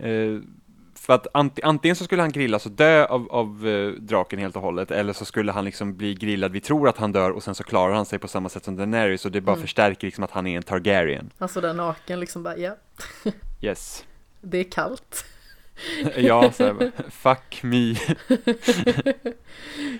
Uh, 0.05 0.43
för 1.07 1.13
att 1.13 1.27
antingen 1.63 1.97
så 1.97 2.05
skulle 2.05 2.23
han 2.23 2.33
grillas 2.33 2.67
och 2.67 2.73
dö 2.73 3.05
av, 3.05 3.29
av 3.31 3.69
eh, 3.69 3.89
draken 3.89 4.39
helt 4.39 4.57
och 4.57 4.63
hållet, 4.63 4.91
eller 4.91 5.13
så 5.13 5.25
skulle 5.25 5.53
han 5.53 5.65
liksom 5.65 5.97
bli 5.97 6.15
grillad, 6.15 6.53
vi 6.53 6.61
tror 6.61 6.89
att 6.89 6.99
han 6.99 7.13
dör 7.13 7.31
och 7.31 7.43
sen 7.43 7.55
så 7.55 7.65
klarar 7.65 7.95
han 7.95 8.07
sig 8.07 8.19
på 8.19 8.29
samma 8.29 8.49
sätt 8.49 8.65
som 8.65 8.77
Daenerys 8.77 9.25
och 9.25 9.33
det 9.33 9.41
bara 9.41 9.53
mm. 9.53 9.63
förstärker 9.63 10.07
liksom 10.07 10.25
att 10.25 10.31
han 10.31 10.47
är 10.47 10.57
en 10.57 10.63
Targaryen. 10.63 11.31
Alltså 11.39 11.61
där 11.61 11.75
naken 11.75 12.21
liksom 12.21 12.43
bara, 12.43 12.57
ja. 12.57 12.77
yes. 13.61 14.05
Det 14.41 14.59
är 14.59 14.65
kallt. 14.65 15.25
ja, 16.17 16.53
så 16.53 16.65
här, 16.65 16.93
fuck 17.11 17.63
me. 17.63 17.95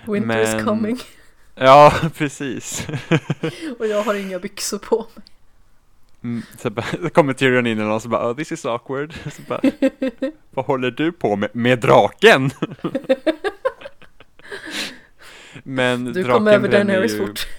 Winter 0.07 0.43
is 0.43 0.65
coming. 0.65 0.99
Ja, 1.55 1.93
precis. 2.15 2.87
och 3.79 3.87
jag 3.87 4.03
har 4.03 4.15
inga 4.15 4.39
byxor 4.39 4.79
på 4.79 5.07
mig. 5.15 5.25
Mm, 6.27 6.43
så, 6.59 6.71
bara, 6.71 6.87
så 6.87 7.11
kommer 7.11 7.33
Tyrion 7.33 7.67
in 7.67 7.81
och 7.81 8.03
så 8.03 8.09
bara, 8.09 8.31
oh, 8.31 8.37
this 8.37 8.53
is 8.53 8.65
awkward. 8.65 9.15
Så 9.33 9.43
bara, 9.49 9.61
vad 10.51 10.65
håller 10.65 10.91
du 10.91 11.13
på 11.13 11.37
med? 11.37 11.51
Med 11.53 11.81
draken? 11.81 12.51
Men 15.63 16.05
du 16.05 16.13
draken 16.13 16.33
kom 16.33 16.49
över 16.49 16.69
den 16.69 16.89
ju... 16.89 17.09
fort. 17.09 17.49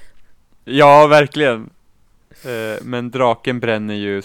Ja, 0.63 1.07
verkligen. 1.07 1.69
Eh, 2.43 2.83
men 2.83 3.11
draken 3.11 3.59
bränner 3.59 3.93
ju 3.93 4.21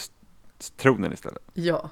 tronen 0.76 1.12
istället. 1.12 1.42
Ja. 1.54 1.90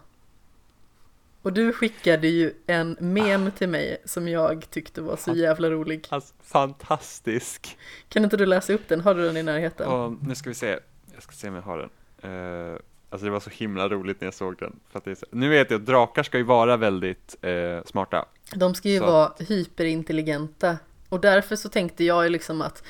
Och 1.43 1.53
du 1.53 1.73
skickade 1.73 2.29
ju 2.29 2.55
en 2.67 2.97
mem 3.01 3.51
till 3.51 3.69
mig 3.69 3.97
som 4.05 4.29
jag 4.29 4.71
tyckte 4.71 5.01
var 5.01 5.17
så 5.17 5.35
jävla 5.35 5.71
rolig. 5.71 6.07
Alltså, 6.09 6.35
fantastisk. 6.43 7.79
Kan 8.09 8.25
inte 8.25 8.37
du 8.37 8.47
läsa 8.47 8.73
upp 8.73 8.89
den? 8.89 9.01
Har 9.01 9.15
du 9.15 9.27
den 9.27 9.37
i 9.37 9.43
närheten? 9.43 9.89
Oh, 9.89 10.15
nu 10.23 10.35
ska 10.35 10.51
vi 10.51 10.55
se. 10.55 10.79
Jag 11.15 11.23
ska 11.23 11.33
se 11.33 11.49
om 11.49 11.55
jag 11.55 11.63
har 11.63 11.79
den. 11.79 11.91
Uh, 12.25 12.77
alltså 13.11 13.25
det 13.25 13.31
var 13.31 13.41
så 13.41 13.51
himla 13.51 13.89
roligt 13.89 14.21
när 14.21 14.27
jag 14.27 14.35
såg 14.35 14.57
den. 14.59 14.81
För 14.91 14.99
att 14.99 15.05
det 15.05 15.11
är 15.11 15.14
så, 15.14 15.27
nu 15.31 15.49
vet 15.49 15.71
jag 15.71 15.81
att 15.81 15.87
drakar 15.87 16.23
ska 16.23 16.39
ju 16.39 16.45
vara 16.45 16.77
väldigt 16.77 17.37
uh, 17.45 17.85
smarta. 17.85 18.25
De 18.55 18.75
ska 18.75 18.89
ju 18.89 18.99
så. 18.99 19.07
vara 19.07 19.33
hyperintelligenta. 19.39 20.79
Och 21.09 21.21
därför 21.21 21.57
så 21.57 21.68
tänkte 21.68 22.05
jag 22.05 22.25
ju 22.25 22.31
liksom 22.31 22.62
att 22.62 22.83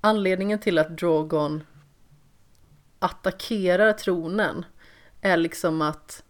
anledningen 0.00 0.58
till 0.58 0.78
att 0.78 0.96
Drogon 0.96 1.62
attackerar 2.98 3.92
tronen 3.92 4.64
är 5.20 5.36
liksom 5.36 5.82
att 5.82 6.22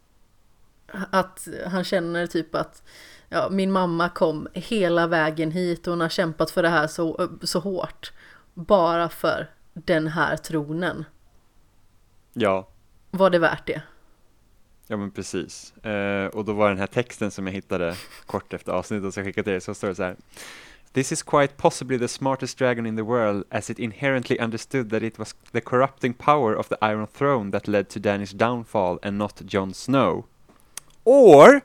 att 1.11 1.49
han 1.66 1.84
känner 1.84 2.26
typ 2.26 2.55
att 2.55 2.82
ja, 3.28 3.49
min 3.51 3.72
mamma 3.72 4.09
kom 4.09 4.49
hela 4.55 5.07
vägen 5.07 5.51
hit 5.51 5.86
och 5.86 5.92
hon 5.92 6.01
har 6.01 6.09
kämpat 6.09 6.51
för 6.51 6.62
det 6.62 6.68
här 6.68 6.86
så, 6.86 7.28
så 7.42 7.61
hårt. 7.61 8.12
Bara 8.55 9.09
för 9.09 9.51
den 9.72 10.09
här 10.09 10.36
tronen. 10.36 11.05
Ja. 12.33 12.68
Var 13.11 13.31
det 13.31 13.39
värt 13.39 13.66
det? 13.66 13.83
Ja 14.87 14.97
men 14.97 15.11
precis. 15.11 15.76
Eh, 15.76 16.26
och 16.26 16.45
då 16.45 16.53
var 16.53 16.68
den 16.68 16.79
här 16.79 16.87
texten 16.87 17.31
som 17.31 17.47
jag 17.47 17.55
hittade 17.55 17.95
kort 18.26 18.53
efter 18.53 18.72
avsnittet 18.72 19.14
så 19.14 19.20
jag 19.20 19.26
skickade 19.26 19.45
till 19.45 19.53
er 19.53 19.61
så 19.61 19.74
står 19.74 19.89
det 19.89 19.95
så 19.95 20.03
här. 20.03 20.16
This 20.93 21.12
is 21.12 21.22
quite 21.22 21.55
possibly 21.57 21.99
the 21.99 22.09
smartest 22.09 22.59
dragon 22.59 22.87
in 22.87 22.97
the 22.97 23.03
world 23.03 23.45
as 23.51 23.70
it 23.70 23.79
inherently 23.79 24.39
understood 24.41 24.91
that 24.91 25.03
it 25.03 25.18
was 25.18 25.35
the 25.53 25.61
corrupting 25.61 26.14
power 26.14 26.55
of 26.55 26.68
the 26.68 26.76
Iron 26.83 27.07
Throne 27.07 27.53
that 27.53 27.68
led 27.68 27.89
to 27.89 28.01
Danish 28.01 28.33
downfall 28.33 28.99
and 29.03 29.18
not 29.18 29.43
Jon 29.45 29.74
Snow. 29.74 30.24
Or 31.11 31.62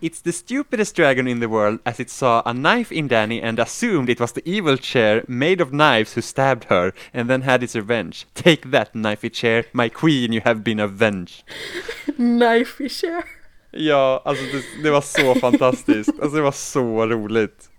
it's 0.00 0.20
the 0.20 0.30
stupidest 0.30 0.94
dragon 0.94 1.26
in 1.26 1.40
the 1.40 1.48
world 1.48 1.80
as 1.84 1.98
it 1.98 2.10
saw 2.10 2.42
a 2.46 2.54
knife 2.54 2.92
in 2.92 3.08
Danny 3.08 3.42
and 3.42 3.58
assumed 3.58 4.08
it 4.08 4.20
was 4.20 4.30
the 4.30 4.48
evil 4.48 4.76
chair 4.76 5.24
made 5.26 5.60
of 5.60 5.72
knives 5.72 6.14
who 6.14 6.20
stabbed 6.20 6.66
her 6.70 6.92
and 7.12 7.28
then 7.28 7.42
had 7.42 7.64
its 7.64 7.74
revenge. 7.74 8.26
Take 8.34 8.70
that 8.70 8.94
knifey 8.94 9.32
chair, 9.32 9.64
my 9.72 9.88
queen, 9.88 10.32
you 10.32 10.42
have 10.44 10.62
been 10.62 10.78
avenged. 10.78 11.42
knifey 12.16 12.88
chair. 12.88 13.24
Ja, 13.70 14.22
alltså 14.24 14.44
det, 14.44 14.82
det 14.82 14.90
var 14.90 15.00
så 15.00 15.34
fantastiskt. 15.40 16.10
Alltså 16.10 16.36
det 16.36 16.42
var 16.42 16.52
så 16.52 17.06
roligt. 17.06 17.70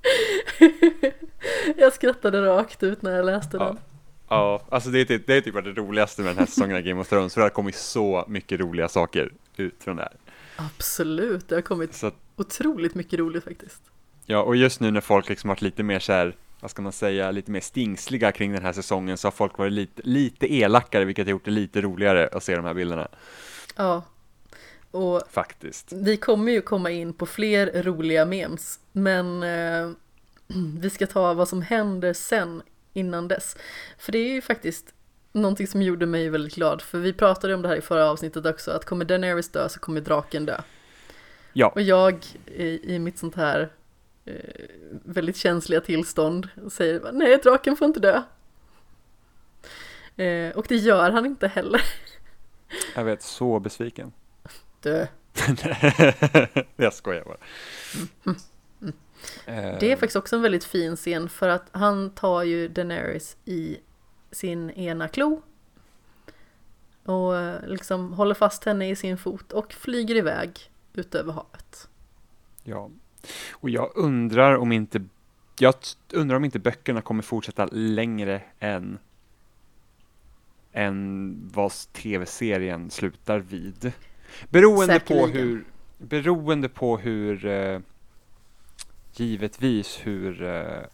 jag 1.78 1.93
skrattade 1.93 2.41
rakt 2.41 2.84
ut 2.84 3.01
när 3.01 3.11
jag 3.11 3.26
läste 3.26 3.57
ja. 3.57 3.66
den. 3.66 3.78
Ja, 4.30 4.61
alltså 4.70 4.89
det 4.89 4.99
är, 4.99 5.05
typ, 5.05 5.28
det 5.28 5.36
är 5.36 5.41
typ 5.41 5.55
det 5.55 5.72
roligaste 5.72 6.22
med 6.22 6.30
den 6.30 6.38
här 6.38 6.45
säsongen 6.45 6.76
av 6.76 6.82
Game 6.82 7.01
of 7.01 7.07
Thrones, 7.09 7.34
för 7.34 7.41
det 7.41 7.45
har 7.45 7.49
kommit 7.49 7.76
så 7.76 8.26
mycket 8.28 8.59
roliga 8.59 8.88
saker 8.88 9.32
ut 9.57 9.84
från 9.84 9.95
det 9.95 10.01
här. 10.01 10.24
Absolut, 10.56 11.47
det 11.47 11.56
har 11.56 11.62
kommit 11.62 11.93
så, 11.93 12.12
otroligt 12.36 12.95
mycket 12.95 13.20
roligt 13.20 13.43
faktiskt. 13.43 13.82
Ja, 14.26 14.43
och 14.43 14.56
just 14.56 14.80
nu 14.80 14.91
när 14.91 15.01
folk 15.01 15.30
liksom 15.30 15.47
varit 15.47 15.62
lite 15.62 15.84
mer 15.84 15.99
så 15.99 16.14
här, 16.14 16.36
vad 16.60 16.72
ska 16.72 16.82
man 16.82 16.91
säga, 16.91 17.32
lite 17.32 17.51
mer 17.51 17.60
stingsliga 17.60 18.32
kring 18.32 18.51
den 18.51 18.64
här 18.64 18.74
säsongen 18.74 19.18
så 19.18 19.28
har 19.28 19.32
folk 19.32 19.58
varit 19.58 19.74
lite, 19.74 20.01
lite 20.06 20.53
elakare, 20.53 21.06
vilket 21.06 21.26
har 21.26 21.32
gjort 21.32 21.45
det 21.45 21.51
lite 21.51 21.82
roligare 21.82 22.30
att 22.32 22.43
se 22.43 22.56
de 22.56 22.66
här 22.66 22.74
bilderna. 22.74 23.08
Ja, 23.76 24.03
och 24.91 25.22
faktiskt. 25.32 25.91
Vi 25.91 26.18
kommer 26.18 26.51
ju 26.51 26.62
komma 26.62 26.91
in 26.91 27.14
på 27.14 27.26
fler 27.26 27.84
roliga 27.84 28.26
memes, 28.26 28.80
men 28.91 29.43
eh, 29.43 29.89
vi 30.80 30.89
ska 30.89 31.08
ta 31.08 31.34
vad 31.34 31.49
som 31.49 31.62
händer 31.62 32.14
sen 32.14 32.62
innan 32.93 33.28
dess. 33.28 33.58
För 33.97 34.12
det 34.12 34.18
är 34.18 34.34
ju 34.34 34.41
faktiskt 34.41 34.93
någonting 35.36 35.68
som 35.68 35.82
gjorde 35.82 36.06
mig 36.06 36.30
väldigt 36.30 36.56
glad, 36.56 36.82
för 36.82 37.00
vi 37.00 37.14
pratade 37.14 37.56
om 37.56 37.62
det 37.62 37.68
här 37.68 37.76
i 37.76 37.82
förra 37.82 38.10
avsnittet 38.10 38.46
också, 38.46 38.72
att 38.72 38.86
kommer 38.86 39.06
Daenerys 39.06 39.50
dö 39.50 39.70
så 39.70 39.80
kommer 39.80 40.02
draken 40.02 40.46
dö. 40.46 40.62
Ja. 41.54 41.68
Och 41.68 41.82
jag 41.82 42.26
i, 42.46 42.96
i 42.96 43.00
mitt 43.00 43.18
sånt 43.18 43.36
här 43.36 43.72
eh, 44.26 44.34
väldigt 45.04 45.38
känsliga 45.38 45.82
tillstånd 45.82 46.50
säger 46.72 47.12
nej, 47.12 47.38
draken 47.38 47.76
får 47.76 47.86
inte 47.88 48.00
dö. 48.00 48.22
Eh, 50.24 50.58
och 50.58 50.66
det 50.70 50.76
gör 50.76 51.12
han 51.12 51.26
inte 51.26 51.48
heller. 51.48 51.82
Jag 52.96 53.04
vet, 53.04 53.22
så 53.22 53.60
besviken. 53.60 54.12
Dö, 54.82 55.08
jag 56.76 56.94
skojar 56.94 57.24
bara. 57.26 57.38
Mm. 58.26 58.38
Det 59.80 59.92
är 59.92 59.96
faktiskt 59.96 60.16
också 60.16 60.36
en 60.36 60.42
väldigt 60.42 60.64
fin 60.64 60.96
scen 60.96 61.30
för 61.30 61.50
att 61.50 61.68
han 61.72 62.10
tar 62.10 62.44
ju 62.44 62.68
Daenerys 62.68 63.38
i 63.46 63.78
sin 64.36 64.70
ena 64.70 65.08
klo 65.08 65.42
och 67.04 67.38
eh, 67.38 67.68
liksom 67.68 68.14
håller 68.14 68.36
fast 68.36 68.64
henne 68.64 68.90
i 68.90 68.96
sin 68.96 69.18
fot 69.18 69.52
och 69.52 69.74
flyger 69.74 70.16
iväg 70.16 70.72
ut 70.94 71.16
över 71.16 71.34
havet. 71.34 71.90
Ja, 72.64 72.90
och 73.52 73.70
jag 73.70 73.92
undrar 73.96 74.56
om 74.56 74.72
inte 74.72 75.04
jag 75.60 75.74
undrar 76.14 76.38
om 76.38 76.46
inte 76.46 76.60
böckerna 76.60 77.02
kommer 77.02 77.24
fortsätta 77.24 77.66
längre 77.72 78.42
än 78.60 79.00
än 80.72 81.36
vad 81.54 81.72
tv-serien 81.72 82.90
slutar 82.92 83.40
vid. 83.40 83.92
Beroende 84.50 84.94
Säkerligen. 84.94 85.32
på 85.32 85.38
hur 85.38 85.66
beroende 85.98 86.70
på 86.70 86.98
hur 86.98 87.46
uh, 87.46 87.80
givetvis 89.14 90.00
hur 90.04 90.44
uh, 90.44 90.86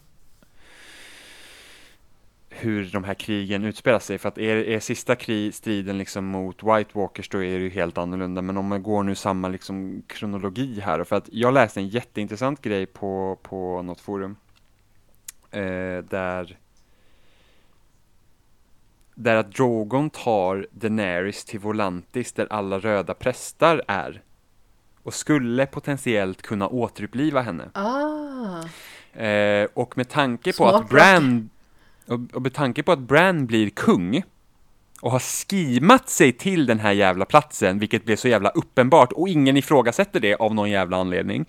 hur 2.53 2.89
de 2.93 3.03
här 3.03 3.13
krigen 3.13 3.65
utspelar 3.65 3.99
sig. 3.99 4.17
För 4.17 4.29
att 4.29 4.37
är, 4.37 4.55
är 4.55 4.79
sista 4.79 5.15
krig, 5.15 5.53
striden 5.53 5.97
liksom 5.97 6.25
mot 6.25 6.63
White 6.63 6.89
Walkers 6.93 7.29
då 7.29 7.43
är 7.43 7.57
det 7.57 7.63
ju 7.63 7.69
helt 7.69 7.97
annorlunda. 7.97 8.41
Men 8.41 8.57
om 8.57 8.67
man 8.67 8.83
går 8.83 9.03
nu 9.03 9.15
samma 9.15 9.47
liksom 9.47 10.03
kronologi 10.07 10.79
här. 10.79 11.03
För 11.03 11.15
att 11.15 11.29
jag 11.31 11.53
läste 11.53 11.79
en 11.79 11.87
jätteintressant 11.87 12.61
grej 12.61 12.85
på, 12.85 13.39
på 13.41 13.81
något 13.81 13.99
forum. 13.99 14.35
Eh, 15.51 16.03
där 16.09 16.57
där 19.15 19.35
att 19.35 19.51
Drogon 19.51 20.09
tar 20.09 20.67
Daenerys 20.71 21.45
till 21.45 21.59
Volantis 21.59 22.33
där 22.33 22.47
alla 22.49 22.79
röda 22.79 23.13
prästar 23.13 23.83
är. 23.87 24.21
Och 25.03 25.13
skulle 25.13 25.65
potentiellt 25.65 26.41
kunna 26.41 26.67
återuppliva 26.67 27.41
henne. 27.41 27.69
Ah. 27.73 28.63
Eh, 29.21 29.67
och 29.73 29.97
med 29.97 30.09
tanke 30.09 30.53
på 30.53 30.67
att 30.67 30.89
Bran 30.89 31.49
och, 32.11 32.35
och 32.35 32.41
med 32.41 32.53
tanke 32.53 32.83
på 32.83 32.91
att 32.91 32.99
Bran 32.99 33.45
blir 33.45 33.69
kung 33.69 34.23
och 35.01 35.11
har 35.11 35.19
skimat 35.19 36.09
sig 36.09 36.31
till 36.31 36.65
den 36.65 36.79
här 36.79 36.91
jävla 36.91 37.25
platsen, 37.25 37.79
vilket 37.79 38.05
blev 38.05 38.15
så 38.15 38.27
jävla 38.27 38.49
uppenbart 38.49 39.11
och 39.11 39.29
ingen 39.29 39.57
ifrågasätter 39.57 40.19
det 40.19 40.35
av 40.35 40.55
någon 40.55 40.69
jävla 40.69 40.97
anledning. 40.97 41.45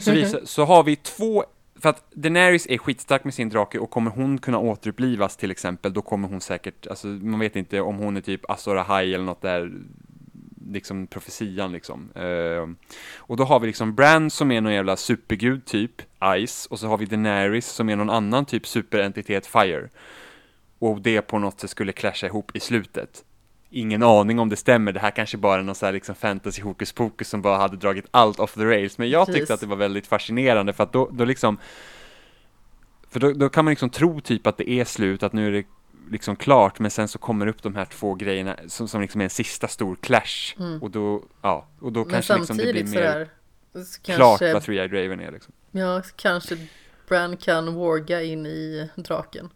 Så, 0.00 0.10
vi, 0.10 0.34
så 0.44 0.64
har 0.64 0.82
vi 0.82 0.96
två 0.96 1.44
för 1.80 1.88
att 1.88 2.04
Daenerys 2.14 2.66
är 2.66 2.78
skitstark 2.78 3.24
med 3.24 3.34
sin 3.34 3.48
drake 3.48 3.78
och 3.78 3.90
kommer 3.90 4.10
hon 4.10 4.38
kunna 4.38 4.58
återupplivas 4.58 5.36
till 5.36 5.50
exempel, 5.50 5.92
då 5.92 6.02
kommer 6.02 6.28
hon 6.28 6.40
säkert, 6.40 6.86
alltså 6.86 7.06
man 7.06 7.40
vet 7.40 7.56
inte 7.56 7.80
om 7.80 7.96
hon 7.96 8.16
är 8.16 8.20
typ 8.20 8.50
Azor 8.50 8.78
Ahai 8.78 9.14
eller 9.14 9.24
något 9.24 9.42
där, 9.42 9.72
liksom 10.72 11.06
profetian 11.06 11.72
liksom. 11.72 12.10
Uh, 12.16 12.68
och 13.16 13.36
då 13.36 13.44
har 13.44 13.60
vi 13.60 13.66
liksom 13.66 13.94
Bran 13.94 14.30
som 14.30 14.50
är 14.50 14.60
någon 14.60 14.72
jävla 14.72 14.96
supergud 14.96 15.64
typ, 15.64 16.02
Ice, 16.46 16.66
och 16.66 16.78
så 16.78 16.86
har 16.86 16.98
vi 16.98 17.06
Daenerys 17.06 17.66
som 17.66 17.88
är 17.88 17.96
någon 17.96 18.10
annan 18.10 18.44
typ 18.44 18.66
superentitet, 18.66 19.46
Fire. 19.46 19.88
Och 20.78 21.00
det 21.00 21.22
på 21.22 21.38
något 21.38 21.60
sätt 21.60 21.70
skulle 21.70 21.92
clasha 21.92 22.26
ihop 22.26 22.56
i 22.56 22.60
slutet. 22.60 23.24
Ingen 23.70 24.02
aning 24.02 24.38
om 24.38 24.48
det 24.48 24.56
stämmer, 24.56 24.92
det 24.92 25.00
här 25.00 25.10
kanske 25.10 25.36
bara 25.36 25.58
är 25.58 25.62
någon 25.62 25.74
så 25.74 25.86
här 25.86 25.92
liksom 25.92 26.14
fantasy 26.14 26.62
hokus 26.62 26.92
pokus 26.92 27.28
som 27.28 27.42
bara 27.42 27.56
hade 27.56 27.76
dragit 27.76 28.06
allt 28.10 28.40
off 28.40 28.54
the 28.54 28.64
rails, 28.64 28.98
men 28.98 29.10
jag 29.10 29.26
Precis. 29.26 29.40
tyckte 29.40 29.54
att 29.54 29.60
det 29.60 29.66
var 29.66 29.76
väldigt 29.76 30.06
fascinerande 30.06 30.72
för 30.72 30.84
att 30.84 30.92
då, 30.92 31.08
då 31.12 31.24
liksom 31.24 31.58
för 33.10 33.20
då, 33.20 33.32
då 33.32 33.48
kan 33.48 33.64
man 33.64 33.72
liksom 33.72 33.90
tro 33.90 34.20
typ 34.20 34.46
att 34.46 34.56
det 34.56 34.70
är 34.70 34.84
slut, 34.84 35.22
att 35.22 35.32
nu 35.32 35.46
är 35.46 35.52
det 35.52 35.64
liksom 36.10 36.36
klart, 36.36 36.78
men 36.78 36.90
sen 36.90 37.08
så 37.08 37.18
kommer 37.18 37.46
upp 37.46 37.62
de 37.62 37.74
här 37.74 37.84
två 37.84 38.14
grejerna 38.14 38.56
som, 38.66 38.88
som 38.88 39.00
liksom 39.00 39.20
är 39.20 39.24
en 39.24 39.30
sista 39.30 39.68
stor 39.68 39.96
clash. 40.00 40.54
Mm. 40.58 40.82
Och 40.82 40.90
då, 40.90 41.22
ja, 41.42 41.66
och 41.80 41.92
då 41.92 42.00
men 42.00 42.12
kanske 42.12 42.36
liksom 42.36 42.56
det 42.56 42.72
blir 42.72 42.84
mer 42.84 43.28
klart 44.02 44.40
vad 44.40 44.62
Three-Eyed 44.62 45.02
Raven 45.02 45.20
är 45.20 45.32
liksom. 45.32 45.52
Ja, 45.70 46.02
kanske 46.16 46.56
Bran 47.08 47.36
kan 47.36 47.74
warga 47.74 48.22
in 48.22 48.46
i 48.46 48.90
draken. 48.96 49.50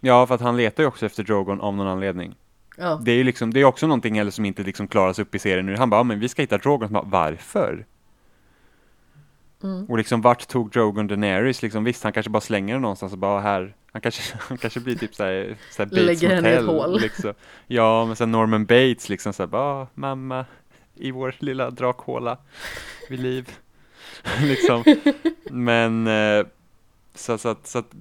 Ja, 0.00 0.26
för 0.26 0.34
att 0.34 0.40
han 0.40 0.56
letar 0.56 0.82
ju 0.82 0.86
också 0.86 1.06
efter 1.06 1.22
Drogon 1.22 1.60
av 1.60 1.74
någon 1.74 1.86
anledning. 1.86 2.34
Ja. 2.76 3.00
Det 3.02 3.10
är 3.12 3.16
ju 3.16 3.24
liksom, 3.24 3.52
det 3.52 3.60
är 3.60 3.64
också 3.64 3.86
någonting 3.86 4.18
eller 4.18 4.30
som 4.30 4.44
inte 4.44 4.62
liksom 4.62 4.88
klaras 4.88 5.18
upp 5.18 5.34
i 5.34 5.38
serien 5.38 5.66
nu. 5.66 5.76
Han 5.76 5.90
bara, 5.90 6.02
men 6.02 6.20
vi 6.20 6.28
ska 6.28 6.42
hitta 6.42 6.58
Drogon. 6.58 6.92
Bara, 6.92 7.04
Varför? 7.04 7.86
Mm. 9.64 9.84
Och 9.84 9.98
liksom 9.98 10.20
vart 10.20 10.48
tog 10.48 10.70
Drogon 10.70 11.06
Daenerys? 11.06 11.62
Liksom, 11.62 11.84
visst, 11.84 12.02
han 12.02 12.12
kanske 12.12 12.30
bara 12.30 12.40
slänger 12.40 12.74
den 12.74 12.82
någonstans 12.82 13.12
och 13.12 13.18
bara 13.18 13.40
här. 13.40 13.74
Han 13.92 14.02
kanske, 14.02 14.36
han 14.48 14.58
kanske 14.58 14.80
blir 14.80 14.96
typ 14.96 15.14
såhär, 15.14 15.56
såhär 15.70 15.86
Bates 15.86 16.06
Lägger 16.06 16.34
henne 16.34 16.50
i 16.50 16.54
ett 16.54 16.66
hål. 16.66 17.00
Liksom. 17.00 17.34
Ja, 17.66 18.06
men 18.06 18.16
sen 18.16 18.32
Norman 18.32 18.64
Bates 18.64 19.08
liksom 19.08 19.32
såhär, 19.32 19.48
bara, 19.48 19.86
mamma, 19.94 20.44
i 20.94 21.10
vår 21.10 21.34
lilla 21.38 21.70
drakhåla 21.70 22.38
vid 23.08 23.20
liv. 23.20 23.50
liksom. 24.42 24.84
Men, 25.50 26.06
eh, 26.06 26.46
så, 27.14 27.38
så, 27.38 27.56
så 27.62 27.78
att 27.78 27.94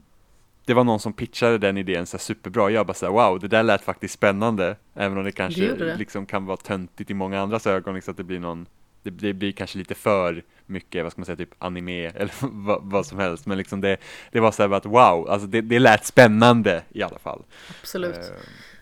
det 0.66 0.74
var 0.74 0.84
någon 0.84 1.00
som 1.00 1.14
pitchade 1.14 1.58
den 1.58 1.78
idén 1.78 2.06
så 2.06 2.18
superbra. 2.18 2.70
Jag 2.70 2.86
bara 2.88 2.94
så 2.94 3.06
här, 3.06 3.14
wow, 3.14 3.40
det 3.40 3.48
där 3.48 3.64
lät 3.64 3.82
faktiskt 3.82 4.14
spännande. 4.14 4.76
Även 4.94 5.18
om 5.18 5.24
det 5.24 5.32
kanske 5.32 5.62
det 5.62 5.86
det. 5.86 5.96
Liksom 5.96 6.26
kan 6.26 6.46
vara 6.46 6.58
töntigt 6.58 7.12
i 7.12 7.14
många 7.14 7.42
andras 7.42 7.68
ögon, 7.68 7.96
liksom 7.96 8.12
att 8.12 8.18
det 8.18 8.24
blir 8.24 8.40
någon 8.40 8.66
det, 9.04 9.10
det, 9.10 9.34
blir 9.34 9.52
kanske 9.52 9.78
lite 9.78 9.96
för 9.96 10.44
mycket, 10.66 11.04
vad 11.04 11.12
ska 11.12 11.20
man 11.20 11.26
säga, 11.26 11.36
typ 11.36 11.56
anime 11.58 12.06
eller 12.16 12.34
vad, 12.42 12.80
vad 12.84 13.06
som 13.06 13.20
helst. 13.20 13.46
Men 13.46 13.58
liksom 13.58 13.82
det, 13.82 13.98
det 14.32 14.40
var 14.40 14.52
så 14.52 14.64
här 14.64 14.70
att 14.70 14.86
wow, 14.86 15.30
alltså 15.30 15.48
det, 15.48 15.62
det 15.62 15.80
lät 15.80 16.06
spännande 16.06 16.84
i 16.90 17.04
alla 17.04 17.20
fall. 17.20 17.44
Absolut. 17.82 18.16
Uh, 18.16 18.22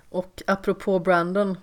och 0.09 0.41
apropå 0.47 0.99
Brandon 0.99 1.57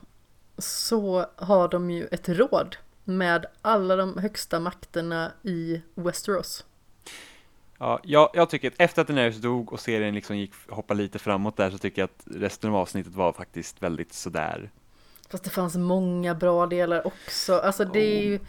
så 0.58 1.26
har 1.36 1.68
de 1.68 1.90
ju 1.90 2.06
ett 2.06 2.28
råd 2.28 2.76
med 3.04 3.46
alla 3.62 3.96
de 3.96 4.18
högsta 4.18 4.60
makterna 4.60 5.32
i 5.42 5.82
Westeros. 5.94 6.64
Ja, 7.78 8.00
jag, 8.02 8.30
jag 8.34 8.50
tycker 8.50 8.68
att 8.68 8.74
efter 8.78 9.02
att 9.02 9.08
Daenerys 9.08 9.36
dog 9.36 9.72
och 9.72 9.80
serien 9.80 10.14
liksom 10.14 10.36
gick 10.36 10.52
hoppa 10.68 10.94
lite 10.94 11.18
framåt 11.18 11.56
där 11.56 11.70
så 11.70 11.78
tycker 11.78 12.02
jag 12.02 12.06
att 12.06 12.24
resten 12.26 12.70
av 12.70 12.76
avsnittet 12.76 13.14
var 13.14 13.32
faktiskt 13.32 13.82
väldigt 13.82 14.12
sådär. 14.12 14.70
Fast 15.28 15.44
det 15.44 15.50
fanns 15.50 15.76
många 15.76 16.34
bra 16.34 16.66
delar 16.66 17.06
också. 17.06 17.58
Alltså 17.58 17.84
det 17.84 17.98
är 18.00 18.22
ju... 18.22 18.40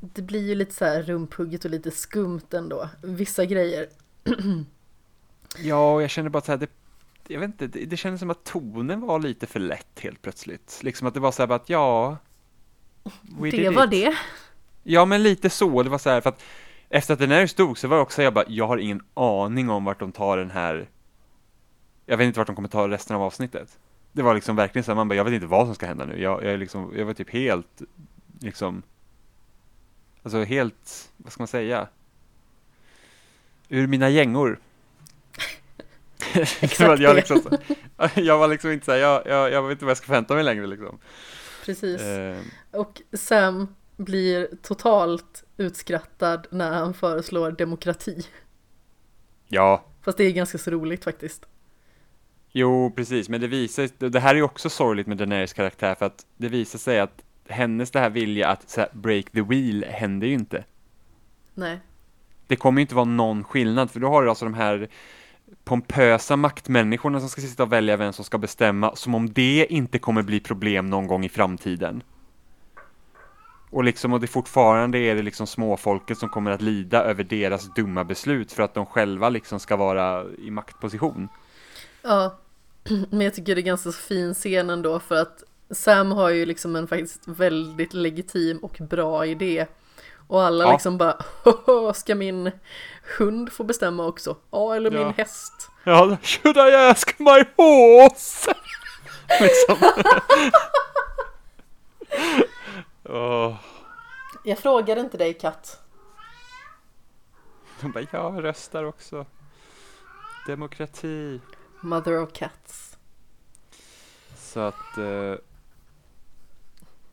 Det 0.00 0.22
blir 0.22 0.48
ju 0.48 0.54
lite 0.54 0.74
så 0.74 0.84
här 0.84 1.02
rumphugget 1.02 1.64
och 1.64 1.70
lite 1.70 1.90
skumt 1.90 2.46
ändå. 2.50 2.88
Vissa 3.02 3.44
grejer. 3.44 3.88
ja, 5.58 6.00
jag 6.00 6.10
känner 6.10 6.30
bara 6.30 6.42
så 6.42 6.52
här, 6.52 6.58
det, 6.58 6.70
jag 7.28 7.40
vet 7.40 7.46
inte, 7.46 7.66
det, 7.66 7.84
det 7.84 7.96
kändes 7.96 8.20
som 8.20 8.30
att 8.30 8.44
tonen 8.44 9.00
var 9.00 9.18
lite 9.18 9.46
för 9.46 9.60
lätt 9.60 10.00
helt 10.00 10.22
plötsligt. 10.22 10.80
Liksom 10.82 11.06
att 11.06 11.14
det 11.14 11.20
var 11.20 11.32
så 11.32 11.42
här 11.42 11.54
att 11.54 11.68
ja... 11.68 12.16
Det 13.22 13.70
var 13.70 13.84
it. 13.84 13.90
det. 13.90 14.16
Ja, 14.82 15.04
men 15.04 15.22
lite 15.22 15.50
så. 15.50 15.82
Det 15.82 15.90
var 15.90 15.98
så 15.98 16.10
här 16.10 16.20
för 16.20 16.30
att 16.30 16.42
efter 16.88 17.12
att 17.12 17.20
den 17.20 17.30
här 17.30 17.46
stod 17.46 17.78
så 17.78 17.88
var 17.88 17.96
jag 17.96 18.02
också 18.02 18.22
jag 18.22 18.34
bara, 18.34 18.44
jag 18.48 18.66
har 18.66 18.78
ingen 18.78 19.02
aning 19.14 19.70
om 19.70 19.84
vart 19.84 20.00
de 20.00 20.12
tar 20.12 20.36
den 20.36 20.50
här 20.50 20.88
Jag 22.06 22.16
vet 22.16 22.26
inte 22.26 22.40
vart 22.40 22.46
de 22.46 22.56
kommer 22.56 22.68
ta 22.68 22.88
resten 22.88 23.16
av 23.16 23.22
avsnittet 23.22 23.78
Det 24.12 24.22
var 24.22 24.34
liksom 24.34 24.56
verkligen 24.56 24.84
så 24.84 24.94
man 24.94 25.08
bara, 25.08 25.14
jag 25.14 25.24
vet 25.24 25.34
inte 25.34 25.46
vad 25.46 25.66
som 25.66 25.74
ska 25.74 25.86
hända 25.86 26.04
nu 26.04 26.22
Jag, 26.22 26.44
jag, 26.44 26.52
är 26.52 26.58
liksom, 26.58 26.92
jag 26.96 27.04
var 27.04 27.12
typ 27.12 27.30
helt 27.30 27.82
liksom 28.40 28.82
Alltså 30.22 30.42
helt, 30.42 31.12
vad 31.16 31.32
ska 31.32 31.40
man 31.40 31.48
säga 31.48 31.88
Ur 33.68 33.86
mina 33.86 34.08
gängor 34.08 34.58
Exakt 36.60 37.00
jag, 37.00 37.16
liksom, 37.16 37.40
jag 38.14 38.38
var 38.38 38.48
liksom 38.48 38.70
inte 38.70 38.84
så 38.84 38.92
här, 38.92 38.98
jag, 38.98 39.26
jag, 39.26 39.52
jag 39.52 39.62
vet 39.62 39.72
inte 39.72 39.84
vad 39.84 39.90
jag 39.90 39.96
ska 39.96 40.06
förvänta 40.06 40.34
mig 40.34 40.44
längre 40.44 40.66
liksom 40.66 40.98
Precis 41.64 42.00
eh. 42.00 42.38
Och 42.70 43.02
Sam 43.12 43.74
blir 43.96 44.48
totalt 44.62 45.44
utskrattad 45.56 46.46
när 46.50 46.72
han 46.72 46.94
föreslår 46.94 47.50
demokrati. 47.50 48.26
Ja. 49.48 49.84
Fast 50.02 50.18
det 50.18 50.24
är 50.24 50.30
ganska 50.30 50.58
så 50.58 50.70
roligt 50.70 51.04
faktiskt. 51.04 51.46
Jo, 52.52 52.92
precis, 52.96 53.28
men 53.28 53.40
det 53.40 53.46
visar 53.46 54.08
det 54.10 54.20
här 54.20 54.30
är 54.30 54.34
ju 54.34 54.42
också 54.42 54.70
sorgligt 54.70 55.06
med 55.06 55.16
Daenerys 55.16 55.52
karaktär 55.52 55.94
för 55.94 56.06
att 56.06 56.26
det 56.36 56.48
visar 56.48 56.78
sig 56.78 57.00
att 57.00 57.22
hennes 57.48 57.90
det 57.90 58.00
här 58.00 58.10
vilja 58.10 58.48
att 58.48 58.76
här, 58.76 58.88
break 58.92 59.30
the 59.30 59.42
wheel 59.42 59.84
händer 59.84 60.26
ju 60.26 60.34
inte. 60.34 60.64
Nej. 61.54 61.80
Det 62.46 62.56
kommer 62.56 62.80
ju 62.80 62.82
inte 62.82 62.94
vara 62.94 63.04
någon 63.04 63.44
skillnad, 63.44 63.90
för 63.90 64.00
då 64.00 64.08
har 64.08 64.22
du 64.22 64.28
alltså 64.28 64.44
de 64.44 64.54
här 64.54 64.88
pompösa 65.64 66.36
maktmänniskorna 66.36 67.20
som 67.20 67.28
ska 67.28 67.40
sitta 67.40 67.62
och 67.62 67.72
välja 67.72 67.96
vem 67.96 68.12
som 68.12 68.24
ska 68.24 68.38
bestämma, 68.38 68.96
som 68.96 69.14
om 69.14 69.32
det 69.32 69.66
inte 69.70 69.98
kommer 69.98 70.22
bli 70.22 70.40
problem 70.40 70.86
någon 70.86 71.06
gång 71.06 71.24
i 71.24 71.28
framtiden. 71.28 72.02
Och 73.70 73.84
liksom, 73.84 74.12
och 74.12 74.20
det 74.20 74.26
fortfarande 74.26 74.98
är 74.98 75.14
det 75.14 75.22
liksom 75.22 75.46
småfolket 75.46 76.18
som 76.18 76.28
kommer 76.28 76.50
att 76.50 76.62
lida 76.62 77.02
över 77.02 77.24
deras 77.24 77.74
dumma 77.74 78.04
beslut 78.04 78.52
för 78.52 78.62
att 78.62 78.74
de 78.74 78.86
själva 78.86 79.28
liksom 79.28 79.60
ska 79.60 79.76
vara 79.76 80.24
i 80.38 80.50
maktposition. 80.50 81.28
Ja, 82.02 82.38
men 83.10 83.20
jag 83.20 83.34
tycker 83.34 83.54
det 83.54 83.60
är 83.60 83.62
ganska 83.62 83.92
fin 83.92 84.34
scen 84.34 84.70
ändå 84.70 85.00
för 85.00 85.22
att 85.22 85.42
Sam 85.70 86.12
har 86.12 86.30
ju 86.30 86.46
liksom 86.46 86.76
en 86.76 86.88
faktiskt 86.88 87.22
väldigt 87.24 87.94
legitim 87.94 88.58
och 88.58 88.78
bra 88.80 89.26
idé. 89.26 89.66
Och 90.28 90.42
alla 90.42 90.64
ja. 90.64 90.72
liksom 90.72 90.98
bara, 90.98 91.92
ska 91.94 92.14
min 92.14 92.50
hund 93.18 93.52
få 93.52 93.64
bestämma 93.64 94.06
också? 94.06 94.36
Ja, 94.50 94.74
eller 94.74 94.90
min 94.90 95.12
häst? 95.16 95.68
Ja, 95.84 96.16
should 96.22 96.56
I 96.56 96.74
ask 96.74 97.18
my 97.18 97.44
horse? 97.56 98.54
liksom. 99.40 99.76
Jag 104.44 104.58
frågade 104.58 105.00
inte 105.00 105.18
dig 105.18 105.34
katt. 105.34 105.80
De 107.80 107.92
bara, 107.92 108.06
jag 108.10 108.44
röstar 108.44 108.84
också. 108.84 109.26
Demokrati. 110.46 111.40
Mother 111.82 112.22
of 112.22 112.32
cats. 112.32 112.96
Så 114.36 114.60
att... 114.60 114.98
Eh, 114.98 115.34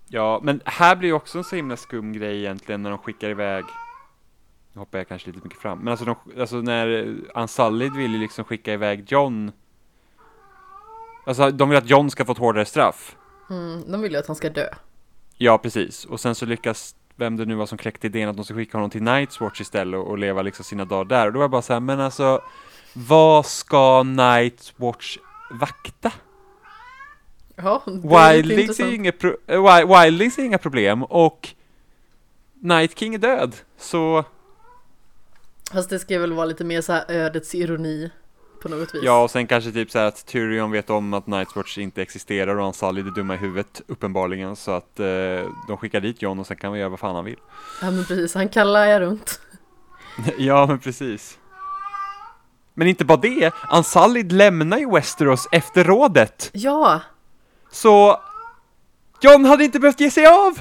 ja, 0.08 0.40
men 0.44 0.62
här 0.66 0.96
blir 0.96 1.14
också 1.14 1.38
en 1.38 1.44
så 1.44 1.56
himla 1.56 1.78
skum 1.78 2.14
grej 2.14 2.38
egentligen 2.40 2.84
när 2.84 2.90
de 2.90 3.00
skickar 3.00 3.30
iväg 3.30 3.66
nu 4.74 4.80
hoppar 4.80 4.98
jag 4.98 5.08
kanske 5.08 5.28
lite 5.28 5.44
mycket 5.44 5.60
fram, 5.60 5.80
men 5.80 5.88
alltså, 5.88 6.06
de, 6.06 6.16
alltså 6.40 6.56
när 6.56 7.16
Ansalid 7.34 7.94
vill 7.94 8.14
ju 8.14 8.20
liksom 8.20 8.46
skicka 8.46 8.74
iväg 8.74 9.12
John. 9.12 9.52
Alltså 11.26 11.52
de 11.52 11.70
vill 11.70 11.78
att 11.78 11.90
John 11.90 12.10
ska 12.10 12.26
få 12.26 12.32
ett 12.32 12.38
hårdare 12.38 12.66
straff. 12.66 13.16
Mm, 13.50 13.91
De 13.91 14.02
vill 14.02 14.12
ju 14.12 14.18
att 14.18 14.28
han 14.28 14.36
ska 14.36 14.50
dö. 14.50 14.68
Ja, 15.38 15.58
precis, 15.58 16.06
och 16.06 16.20
sen 16.20 16.36
så 16.36 16.46
lyckas 16.46 16.96
vem 17.16 17.38
det 17.38 17.46
nu 17.46 17.56
var 17.56 17.66
som 17.66 17.78
kläckte 17.78 18.08
idén 18.08 18.30
att 18.30 18.36
de 18.36 18.46
ska 18.46 18.54
skicka 18.54 18.78
honom 18.78 18.90
till 18.90 19.04
Nightwatch 19.04 19.62
istället 19.62 19.98
och, 20.00 20.08
och 20.08 20.18
leva 20.18 20.41
liksom 20.41 20.66
sina 20.66 20.86
dagar. 20.86 21.06
Där, 21.06 21.28
och 21.28 21.34
då 21.34 21.40
var 21.40 21.44
jag 21.44 21.52
bara 21.52 21.62
så 21.62 21.74
här, 21.74 21.80
men 21.80 22.00
alltså 22.00 22.41
vad 22.94 23.45
ska 23.45 24.03
Nightwatch 24.03 25.18
vakta? 25.52 26.11
Ja, 27.56 27.84
Wildlings 27.86 28.80
är, 28.80 28.94
inga 28.94 29.11
pro 29.11 29.38
äh, 29.48 30.02
Wildlings 30.02 30.40
är 30.40 30.44
inga 30.44 30.57
problem 30.57 31.03
och 31.03 31.49
Night 32.53 32.99
King 32.99 33.16
är 33.16 33.20
död, 33.20 33.56
så 33.78 34.26
Fast 35.74 35.90
det 35.90 35.99
ska 35.99 36.20
väl 36.20 36.34
vara 36.34 36.45
lite 36.45 36.64
mer 36.64 36.82
så 36.82 36.94
här 36.94 37.06
ödets 37.07 37.56
ironi 37.56 38.11
på 38.61 38.70
något 38.70 38.95
vis. 38.95 39.02
Ja, 39.03 39.24
och 39.24 39.32
sen 39.32 39.48
kanske 39.48 39.72
typ 39.72 39.91
så 39.91 39.99
här 39.99 40.06
att 40.06 40.26
Tyrion 40.26 40.72
vet 40.72 40.90
om 40.90 41.14
att 41.14 41.28
Nightwatch 41.28 41.78
inte 41.78 42.02
existerar 42.02 42.56
och 42.56 42.64
han 42.64 42.74
Sully 42.74 43.02
är 43.02 43.06
dumma 43.16 43.34
i 43.34 43.38
huvudet 43.38 43.82
uppenbarligen 43.88 44.56
så 44.56 44.72
att 44.72 44.99
eh, 44.99 45.06
de 45.68 45.78
skickar 45.80 46.02
dit 46.02 46.22
John 46.22 46.40
och 46.40 46.48
sen 46.48 46.57
kan 46.57 46.74
vi 46.74 46.80
göra 46.80 46.90
vad 46.90 46.99
fan 46.99 47.16
han 47.16 47.26
vill. 47.26 47.40
Ja 47.82 47.91
men 47.91 48.06
precis, 48.06 48.34
han 48.34 48.49
kallar 48.49 48.86
jag 48.86 49.02
runt. 49.02 49.41
ja 50.38 50.66
men 50.66 50.80
precis. 50.80 51.39
Men 52.80 52.88
inte 52.88 53.06
bara 53.06 53.18
det, 53.18 53.53
Ansalid 53.61 54.31
lämnar 54.31 54.77
ju 54.77 54.91
Westeros 54.91 55.47
efter 55.51 55.84
rådet. 55.84 56.49
Ja. 56.53 57.01
Så 57.72 58.22
John 59.22 59.45
hade 59.45 59.64
inte 59.64 59.80
behövt 59.80 59.99
ge 59.99 60.11
sig 60.11 60.27
av. 60.27 60.60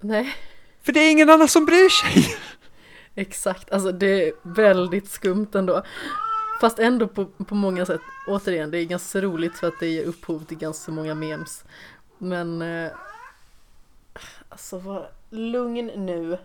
Nej. 0.00 0.34
För 0.82 0.92
det 0.92 1.00
är 1.00 1.10
ingen 1.10 1.30
annan 1.30 1.48
som 1.48 1.64
bryr 1.64 1.88
sig. 1.88 2.36
Exakt, 3.14 3.72
alltså 3.72 3.92
det 3.92 4.28
är 4.28 4.32
väldigt 4.42 5.10
skumt 5.10 5.48
ändå. 5.54 5.82
Fast 6.60 6.78
ändå 6.78 7.08
på, 7.08 7.24
på 7.24 7.54
många 7.54 7.86
sätt, 7.86 8.00
återigen, 8.28 8.70
det 8.70 8.78
är 8.78 8.84
ganska 8.84 9.20
roligt 9.20 9.58
för 9.58 9.68
att 9.68 9.80
det 9.80 9.88
ger 9.88 10.04
upphov 10.04 10.44
till 10.44 10.58
ganska 10.58 10.92
många 10.92 11.14
memes. 11.14 11.64
Men, 12.18 12.62
eh, 12.62 12.90
alltså 14.48 14.78
var 14.78 15.10
lugn 15.30 15.86
nu. 15.86 16.38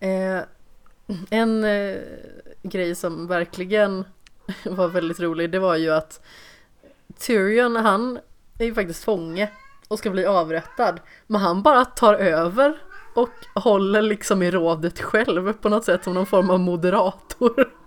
Eh, 0.00 0.42
en 1.30 1.64
eh, 1.64 2.00
grej 2.62 2.94
som 2.94 3.26
verkligen 3.26 4.04
var 4.64 4.88
väldigt 4.88 5.20
rolig, 5.20 5.50
det 5.50 5.58
var 5.58 5.76
ju 5.76 5.90
att 5.90 6.20
Tyrion, 7.18 7.76
han 7.76 8.18
är 8.58 8.64
ju 8.64 8.74
faktiskt 8.74 9.04
fånge 9.04 9.50
och 9.88 9.98
ska 9.98 10.10
bli 10.10 10.26
avrättad. 10.26 11.00
Men 11.26 11.40
han 11.40 11.62
bara 11.62 11.84
tar 11.84 12.14
över 12.14 12.78
och 13.14 13.30
håller 13.54 14.02
liksom 14.02 14.42
i 14.42 14.50
rådet 14.50 15.00
själv 15.00 15.52
på 15.52 15.68
något 15.68 15.84
sätt 15.84 16.04
som 16.04 16.14
någon 16.14 16.26
form 16.26 16.50
av 16.50 16.60
moderator. 16.60 17.70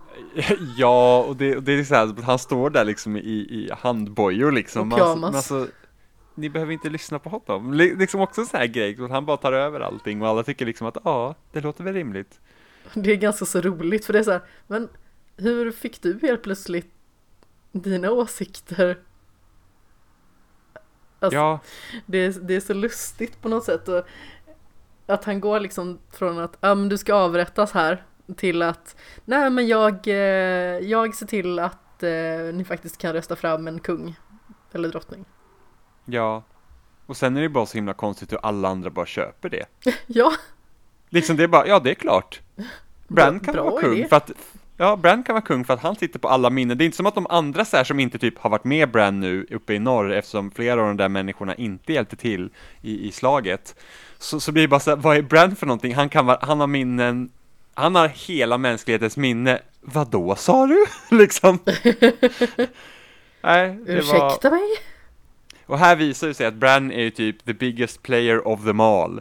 Ja, 0.76 1.24
och 1.28 1.36
det, 1.36 1.56
och 1.56 1.62
det 1.62 1.72
är 1.72 1.84
så 1.84 1.94
här, 1.94 2.22
han 2.22 2.38
står 2.38 2.70
där 2.70 2.84
liksom 2.84 3.16
i, 3.16 3.20
i 3.20 3.70
handbojor 3.78 4.52
liksom. 4.52 4.92
Och 4.92 4.98
kramas. 4.98 5.34
Alltså, 5.34 5.54
alltså, 5.54 5.72
ni 6.34 6.50
behöver 6.50 6.72
inte 6.72 6.90
lyssna 6.90 7.18
på 7.18 7.30
honom. 7.30 7.74
Liksom 7.74 8.20
också 8.20 8.40
en 8.40 8.46
sån 8.46 8.60
här 8.60 8.66
grej, 8.66 8.96
han 9.10 9.26
bara 9.26 9.36
tar 9.36 9.52
över 9.52 9.80
allting 9.80 10.22
och 10.22 10.28
alla 10.28 10.42
tycker 10.42 10.66
liksom 10.66 10.86
att 10.86 10.96
ja, 11.04 11.34
det 11.52 11.60
låter 11.60 11.84
väl 11.84 11.94
rimligt. 11.94 12.40
Det 12.94 13.12
är 13.12 13.16
ganska 13.16 13.44
så 13.44 13.60
roligt 13.60 14.04
för 14.04 14.12
det 14.12 14.18
är 14.18 14.22
så 14.22 14.32
här, 14.32 14.42
men 14.66 14.88
hur 15.36 15.72
fick 15.72 16.02
du 16.02 16.18
helt 16.22 16.42
plötsligt 16.42 16.92
dina 17.72 18.10
åsikter? 18.10 18.98
Alltså, 21.20 21.36
ja. 21.36 21.60
det, 22.06 22.18
är, 22.18 22.32
det 22.40 22.54
är 22.54 22.60
så 22.60 22.74
lustigt 22.74 23.42
på 23.42 23.48
något 23.48 23.64
sätt 23.64 23.88
och 23.88 24.04
att 25.06 25.24
han 25.24 25.40
går 25.40 25.60
liksom 25.60 25.98
från 26.12 26.38
att 26.38 26.56
ja, 26.60 26.74
men 26.74 26.88
du 26.88 26.98
ska 26.98 27.14
avrättas 27.14 27.72
här 27.72 28.04
till 28.36 28.62
att 28.62 28.96
nej 29.24 29.50
men 29.50 29.66
jag, 29.66 30.08
eh, 30.08 30.78
jag 30.78 31.14
ser 31.14 31.26
till 31.26 31.58
att 31.58 32.02
eh, 32.02 32.54
ni 32.54 32.64
faktiskt 32.64 32.98
kan 32.98 33.12
rösta 33.12 33.36
fram 33.36 33.68
en 33.68 33.80
kung 33.80 34.16
eller 34.72 34.88
drottning. 34.88 35.24
Ja, 36.04 36.42
och 37.06 37.16
sen 37.16 37.36
är 37.36 37.40
det 37.40 37.48
bara 37.48 37.66
så 37.66 37.78
himla 37.78 37.94
konstigt 37.94 38.32
hur 38.32 38.38
alla 38.42 38.68
andra 38.68 38.90
bara 38.90 39.06
köper 39.06 39.48
det. 39.48 39.66
ja. 40.06 40.32
Liksom 41.08 41.36
det 41.36 41.42
är 41.42 41.48
bara, 41.48 41.66
ja 41.66 41.78
det 41.78 41.90
är 41.90 41.94
klart. 41.94 42.40
Brand 43.08 43.44
kan 43.44 43.56
vara 43.56 43.80
kung 43.80 43.96
idé. 43.96 44.08
för 44.08 44.16
att 44.16 44.30
Ja, 44.80 44.96
Brand 44.96 45.26
kan 45.26 45.32
vara 45.34 45.44
kung 45.44 45.64
för 45.64 45.74
att 45.74 45.80
han 45.80 45.96
sitter 45.96 46.18
på 46.18 46.28
alla 46.28 46.50
minnen. 46.50 46.78
Det 46.78 46.84
är 46.84 46.86
inte 46.86 46.96
som 46.96 47.06
att 47.06 47.14
de 47.14 47.26
andra 47.30 47.64
så 47.64 47.76
här, 47.76 47.84
som 47.84 48.00
inte 48.00 48.18
typ 48.18 48.38
har 48.38 48.50
varit 48.50 48.64
med 48.64 48.90
Brand 48.90 49.20
nu 49.20 49.46
uppe 49.50 49.74
i 49.74 49.78
norr 49.78 50.12
eftersom 50.12 50.50
flera 50.50 50.80
av 50.80 50.86
de 50.86 50.96
där 50.96 51.08
människorna 51.08 51.54
inte 51.54 51.92
hjälpte 51.92 52.16
till 52.16 52.50
i, 52.82 53.08
i 53.08 53.12
slaget 53.12 53.74
så, 54.18 54.40
så 54.40 54.52
blir 54.52 54.62
det 54.62 54.68
bara 54.68 54.80
så 54.80 54.90
här, 54.90 54.96
vad 54.96 55.16
är 55.16 55.22
Brand 55.22 55.58
för 55.58 55.66
någonting? 55.66 55.94
Han, 55.94 56.08
kan 56.08 56.26
vara, 56.26 56.38
han 56.42 56.60
har 56.60 56.66
minnen, 56.66 57.30
han 57.74 57.94
har 57.94 58.08
hela 58.08 58.58
mänsklighetens 58.58 59.16
minne. 59.16 59.58
Vad 59.80 60.10
då 60.10 60.36
sa 60.36 60.66
du? 60.66 60.86
liksom. 61.16 61.58
Nej, 63.42 63.78
det 63.86 63.92
Ursäkta 63.92 64.50
var... 64.50 64.50
mig? 64.50 64.68
Och 65.66 65.78
här 65.78 65.96
visar 65.96 66.28
det 66.28 66.34
sig 66.34 66.46
att 66.46 66.54
Bran 66.54 66.92
är 66.92 67.02
ju 67.02 67.10
typ 67.10 67.44
the 67.44 67.54
biggest 67.54 68.02
player 68.02 68.48
of 68.48 68.64
them 68.64 68.80
all. 68.80 69.20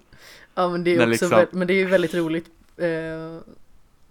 Ja, 0.58 0.70
men 0.70 0.84
det 0.84 0.96
är, 0.96 1.00
också 1.00 1.10
liksom... 1.10 1.46
men 1.52 1.68
det 1.68 1.74
är 1.74 1.76
ju 1.76 1.86
väldigt 1.86 2.14
roligt. 2.14 2.46
Eh, 2.78 3.38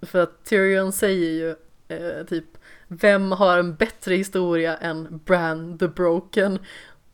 för 0.06 0.22
att 0.22 0.44
Tyrion 0.44 0.92
säger 0.92 1.30
ju 1.30 1.56
eh, 1.88 2.26
typ 2.26 2.44
vem 2.88 3.32
har 3.32 3.58
en 3.58 3.74
bättre 3.74 4.14
historia 4.14 4.76
än 4.76 5.20
Bran 5.24 5.78
the 5.78 5.88
Broken? 5.88 6.58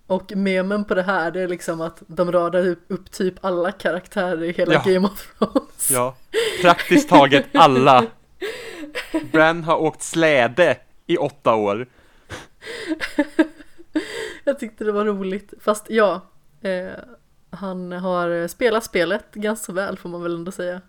Och 0.06 0.32
memen 0.36 0.84
på 0.84 0.94
det 0.94 1.02
här 1.02 1.30
det 1.30 1.40
är 1.40 1.48
liksom 1.48 1.80
att 1.80 2.02
de 2.06 2.32
radar 2.32 2.76
upp 2.88 3.10
typ 3.10 3.34
alla 3.40 3.72
karaktärer 3.72 4.44
i 4.44 4.52
hela 4.52 4.74
ja. 4.74 4.82
Game 4.86 5.08
of 5.08 5.34
Thrones. 5.38 5.90
Ja, 5.90 6.16
praktiskt 6.62 7.08
taget 7.08 7.46
alla. 7.52 8.06
Bran 9.32 9.64
har 9.64 9.76
åkt 9.76 10.02
släde 10.02 10.76
i 11.06 11.16
åtta 11.16 11.54
år. 11.54 11.86
Jag 14.44 14.58
tyckte 14.58 14.84
det 14.84 14.92
var 14.92 15.04
roligt. 15.04 15.54
Fast 15.60 15.90
ja, 15.90 16.20
eh, 16.62 16.92
han 17.52 17.92
har 17.92 18.48
spelat 18.48 18.84
spelet 18.84 19.34
ganska 19.34 19.72
väl 19.72 19.98
får 19.98 20.08
man 20.08 20.22
väl 20.22 20.34
ändå 20.34 20.52
säga. 20.52 20.80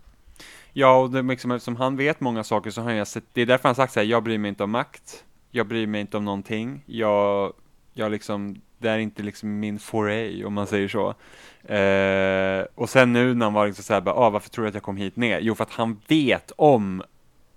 Ja, 0.73 0.97
och 0.97 1.11
det 1.11 1.19
är 1.19 1.23
liksom, 1.23 1.51
eftersom 1.51 1.75
han 1.75 1.97
vet 1.97 2.19
många 2.19 2.43
saker 2.43 2.71
så 2.71 2.81
har 2.81 2.91
jag 2.91 3.07
sett, 3.07 3.23
det 3.33 3.41
är 3.41 3.45
därför 3.45 3.69
han 3.69 3.75
sagt 3.75 3.93
så 3.93 3.99
här, 3.99 4.07
jag 4.07 4.23
bryr 4.23 4.37
mig 4.37 4.49
inte 4.49 4.63
om 4.63 4.71
makt, 4.71 5.23
jag 5.51 5.67
bryr 5.67 5.87
mig 5.87 6.01
inte 6.01 6.17
om 6.17 6.25
någonting, 6.25 6.83
jag, 6.85 7.53
jag 7.93 8.11
liksom 8.11 8.61
det 8.83 8.89
är 8.89 8.97
inte 8.97 9.23
liksom 9.23 9.59
min 9.59 9.79
foray 9.79 10.45
om 10.45 10.53
man 10.53 10.67
säger 10.67 10.87
så. 10.87 11.09
Eh, 11.73 12.65
och 12.75 12.89
sen 12.89 13.13
nu 13.13 13.33
när 13.33 13.45
han 13.45 13.53
var 13.53 13.67
liksom 13.67 13.83
så 13.83 13.93
här, 13.93 14.09
ah, 14.09 14.29
varför 14.29 14.49
tror 14.49 14.63
du 14.63 14.69
att 14.69 14.73
jag 14.73 14.83
kom 14.83 14.97
hit 14.97 15.15
ner? 15.15 15.39
Jo, 15.39 15.55
för 15.55 15.63
att 15.63 15.71
han 15.71 16.01
vet 16.07 16.51
om 16.55 17.03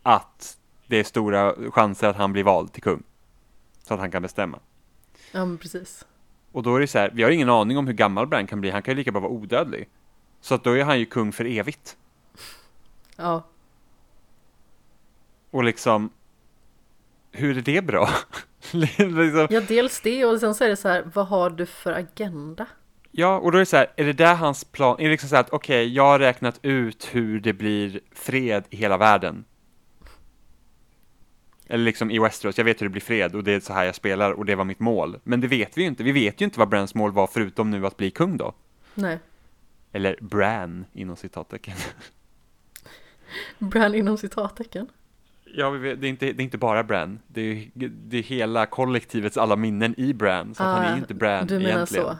att 0.02 0.58
det 0.86 0.96
är 0.96 1.04
stora 1.04 1.54
chanser 1.70 2.08
att 2.08 2.16
han 2.16 2.32
blir 2.32 2.44
vald 2.44 2.72
till 2.72 2.82
kung. 2.82 3.02
Så 3.82 3.94
att 3.94 4.00
han 4.00 4.10
kan 4.10 4.22
bestämma. 4.22 4.58
Ja, 5.32 5.44
men 5.44 5.58
precis. 5.58 6.06
Och 6.56 6.62
då 6.62 6.76
är 6.76 6.80
det 6.80 6.86
så 6.86 6.98
här, 6.98 7.10
vi 7.14 7.22
har 7.22 7.30
ingen 7.30 7.50
aning 7.50 7.78
om 7.78 7.86
hur 7.86 7.94
gammal 7.94 8.26
Bran 8.26 8.46
kan 8.46 8.60
bli, 8.60 8.70
han 8.70 8.82
kan 8.82 8.92
ju 8.92 8.98
lika 8.98 9.12
bra 9.12 9.20
vara 9.20 9.32
odödlig. 9.32 9.88
Så 10.40 10.54
att 10.54 10.64
då 10.64 10.72
är 10.76 10.84
han 10.84 10.98
ju 10.98 11.06
kung 11.06 11.32
för 11.32 11.44
evigt. 11.44 11.96
Ja. 13.16 13.46
Och 15.50 15.64
liksom, 15.64 16.10
hur 17.32 17.58
är 17.58 17.60
det 17.60 17.82
bra? 17.82 18.08
liksom. 18.72 19.46
Ja, 19.50 19.60
dels 19.68 20.00
det 20.00 20.24
och 20.24 20.40
sen 20.40 20.54
så 20.54 20.64
är 20.64 20.68
det 20.68 20.76
så 20.76 20.88
här, 20.88 21.10
vad 21.14 21.26
har 21.26 21.50
du 21.50 21.66
för 21.66 21.92
agenda? 21.92 22.66
Ja, 23.10 23.38
och 23.38 23.52
då 23.52 23.58
är 23.58 23.60
det 23.60 23.66
så 23.66 23.76
här, 23.76 23.92
är 23.96 24.04
det 24.04 24.12
där 24.12 24.34
hans 24.34 24.64
plan, 24.64 24.96
är 24.98 25.04
det 25.04 25.10
liksom 25.10 25.28
så 25.28 25.34
här 25.34 25.42
att 25.42 25.50
okej, 25.50 25.84
okay, 25.84 25.94
jag 25.94 26.06
har 26.06 26.18
räknat 26.18 26.58
ut 26.62 27.08
hur 27.12 27.40
det 27.40 27.52
blir 27.52 28.00
fred 28.12 28.64
i 28.70 28.76
hela 28.76 28.96
världen. 28.96 29.44
Eller 31.66 31.84
liksom 31.84 32.10
i 32.10 32.18
Westeros, 32.18 32.58
jag 32.58 32.64
vet 32.64 32.80
hur 32.80 32.86
det 32.86 32.90
blir 32.90 33.02
fred 33.02 33.34
och 33.34 33.44
det 33.44 33.52
är 33.52 33.60
så 33.60 33.72
här 33.72 33.84
jag 33.84 33.94
spelar 33.94 34.32
och 34.32 34.44
det 34.44 34.54
var 34.54 34.64
mitt 34.64 34.80
mål. 34.80 35.18
Men 35.24 35.40
det 35.40 35.46
vet 35.46 35.78
vi 35.78 35.82
ju 35.82 35.88
inte, 35.88 36.02
vi 36.02 36.12
vet 36.12 36.40
ju 36.40 36.44
inte 36.44 36.58
vad 36.58 36.68
Brans 36.68 36.94
mål 36.94 37.12
var 37.12 37.26
förutom 37.26 37.70
nu 37.70 37.86
att 37.86 37.96
bli 37.96 38.10
kung 38.10 38.36
då. 38.36 38.54
Nej. 38.94 39.18
Eller 39.92 40.16
Bran 40.20 40.84
inom 40.92 41.16
citattecken. 41.16 41.76
Bran 43.58 43.94
inom 43.94 44.18
citattecken? 44.18 44.88
Ja, 45.44 45.70
det 45.70 45.90
är 45.90 46.04
inte, 46.04 46.32
det 46.32 46.42
är 46.42 46.44
inte 46.44 46.58
bara 46.58 46.84
Bran. 46.84 47.18
Det 47.26 47.40
är, 47.40 47.68
det 47.88 48.18
är 48.18 48.22
hela 48.22 48.66
kollektivets 48.66 49.36
alla 49.36 49.56
minnen 49.56 49.94
i 50.00 50.14
Bran. 50.14 50.54
Så 50.54 50.62
ah, 50.62 50.66
han 50.66 50.84
är 50.84 50.92
ju 50.92 50.98
inte 50.98 51.14
Bran 51.14 51.46
du 51.46 51.58
menar 51.58 51.70
egentligen. 51.70 52.06
så? 52.06 52.16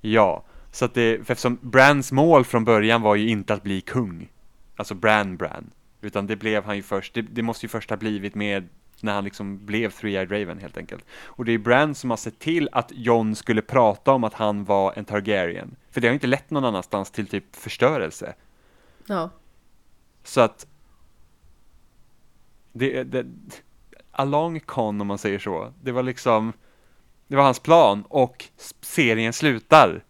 Ja, 0.00 0.44
så 0.70 0.84
att 0.84 0.94
det, 0.94 1.26
för 1.26 1.32
eftersom 1.32 1.58
Brans 1.60 2.12
mål 2.12 2.44
från 2.44 2.64
början 2.64 3.02
var 3.02 3.14
ju 3.14 3.28
inte 3.28 3.54
att 3.54 3.62
bli 3.62 3.80
kung. 3.80 4.28
Alltså 4.76 4.94
Bran 4.94 5.36
Bran. 5.36 5.70
Utan 6.00 6.26
det 6.26 6.36
blev 6.36 6.64
han 6.64 6.76
ju 6.76 6.82
först, 6.82 7.14
det, 7.14 7.22
det 7.22 7.42
måste 7.42 7.66
ju 7.66 7.68
först 7.68 7.90
ha 7.90 7.96
blivit 7.96 8.34
med 8.34 8.68
när 9.02 9.12
han 9.14 9.24
liksom 9.24 9.66
blev 9.66 9.90
Three-Eyed 9.90 10.40
Raven 10.40 10.58
helt 10.58 10.76
enkelt. 10.76 11.04
Och 11.24 11.44
det 11.44 11.52
är 11.52 11.58
Bran 11.58 11.94
som 11.94 12.10
har 12.10 12.16
sett 12.16 12.38
till 12.38 12.68
att 12.72 12.92
Jon 12.94 13.36
skulle 13.36 13.62
prata 13.62 14.12
om 14.12 14.24
att 14.24 14.34
han 14.34 14.64
var 14.64 14.92
en 14.96 15.04
Targaryen. 15.04 15.76
För 15.90 16.00
det 16.00 16.08
har 16.08 16.14
inte 16.14 16.26
lett 16.26 16.50
någon 16.50 16.64
annanstans 16.64 17.10
till 17.10 17.26
typ 17.26 17.56
förstörelse. 17.56 18.34
Ja. 19.06 19.30
Så 20.24 20.40
att 20.40 20.66
det, 22.72 23.02
det, 23.02 23.26
along 24.10 24.60
con 24.60 25.00
om 25.00 25.06
man 25.06 25.18
säger 25.18 25.38
så, 25.38 25.72
det 25.82 25.92
var 25.92 26.02
liksom, 26.02 26.52
det 27.26 27.36
var 27.36 27.44
hans 27.44 27.60
plan 27.60 28.04
och 28.08 28.44
serien 28.80 29.32
slutar. 29.32 30.04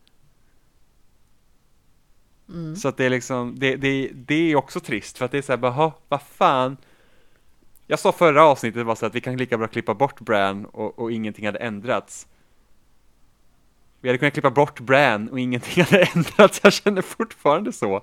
Mm. 2.49 2.77
Så 2.77 2.89
att 2.89 2.97
det 2.97 3.05
är 3.05 3.11
liksom, 3.11 3.59
det, 3.59 3.77
det, 3.77 4.11
det 4.15 4.53
är 4.53 4.57
också 4.57 4.81
trist 4.81 5.19
för 5.19 5.25
att 5.25 5.31
det 5.31 5.39
är 5.39 5.43
så 5.43 5.53
här, 5.53 5.57
bara, 5.57 5.93
vad 6.09 6.23
fan. 6.23 6.77
Jag 7.93 7.99
sa 7.99 8.13
förra 8.13 8.45
avsnittet 8.45 8.87
var 8.87 8.95
så 8.95 9.07
att 9.07 9.15
vi 9.15 9.21
kan 9.21 9.37
lika 9.37 9.59
bra 9.59 9.69
klippa 9.69 9.95
bort 9.95 10.21
Bran 10.21 10.65
och, 10.65 10.99
och 10.99 11.13
ingenting 11.13 11.47
hade 11.47 11.59
ändrats. 11.59 12.27
Vi 14.01 14.09
hade 14.09 14.19
kunnat 14.19 14.33
klippa 14.33 14.51
bort 14.51 14.81
Bran 14.81 15.29
och 15.29 15.41
ingenting 15.41 15.85
hade 15.91 16.05
ändrats, 16.15 16.61
jag 16.63 16.73
känner 16.73 17.03
fortfarande 17.03 17.73
så. 17.73 18.03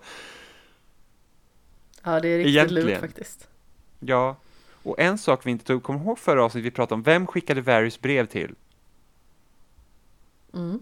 Ja, 2.03 2.20
det 2.20 2.28
är 2.28 2.38
riktigt 2.38 2.56
Egentligen. 2.56 2.88
lurt 2.88 2.99
faktiskt. 2.99 3.48
Ja, 3.99 4.36
och 4.84 4.99
en 4.99 5.18
sak 5.18 5.45
vi 5.45 5.52
inte 5.52 5.66
tog, 5.66 5.84
kommer 5.84 5.99
ihåg 5.99 6.20
förra 6.20 6.44
avsnittet 6.44 6.66
vi 6.66 6.72
pratade 6.72 6.95
om, 6.95 7.03
vem 7.03 7.28
skickade 7.28 7.61
Varys 7.61 8.02
brev 8.02 8.26
till? 8.26 8.56
Mm. 10.53 10.80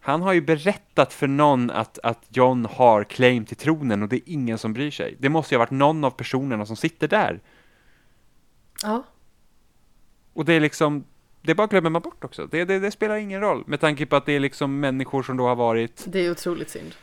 Han 0.00 0.22
har 0.22 0.32
ju 0.32 0.40
berättat 0.40 1.12
för 1.12 1.26
någon 1.26 1.70
att, 1.70 1.98
att 2.02 2.24
John 2.28 2.66
har 2.70 3.04
claim 3.04 3.44
till 3.44 3.56
tronen 3.56 4.02
och 4.02 4.08
det 4.08 4.16
är 4.16 4.32
ingen 4.32 4.58
som 4.58 4.72
bryr 4.72 4.90
sig. 4.90 5.16
Det 5.18 5.28
måste 5.28 5.54
ju 5.54 5.58
ha 5.58 5.62
varit 5.62 5.70
någon 5.70 6.04
av 6.04 6.10
personerna 6.10 6.66
som 6.66 6.76
sitter 6.76 7.08
där. 7.08 7.40
Ja, 8.82 9.04
Och 10.32 10.44
det 10.44 10.52
är 10.52 10.60
liksom, 10.60 11.04
det 11.42 11.54
bara 11.54 11.66
glömmer 11.66 11.90
man 11.90 12.02
bort 12.02 12.24
också. 12.24 12.46
Det, 12.46 12.64
det, 12.64 12.78
det 12.78 12.90
spelar 12.90 13.16
ingen 13.16 13.40
roll 13.40 13.64
med 13.66 13.80
tanke 13.80 14.06
på 14.06 14.16
att 14.16 14.26
det 14.26 14.32
är 14.32 14.40
liksom 14.40 14.80
människor 14.80 15.22
som 15.22 15.36
då 15.36 15.46
har 15.46 15.56
varit, 15.56 16.04
det 16.06 16.26
är 16.26 16.30
otroligt 16.30 16.70
synd. 16.70 16.94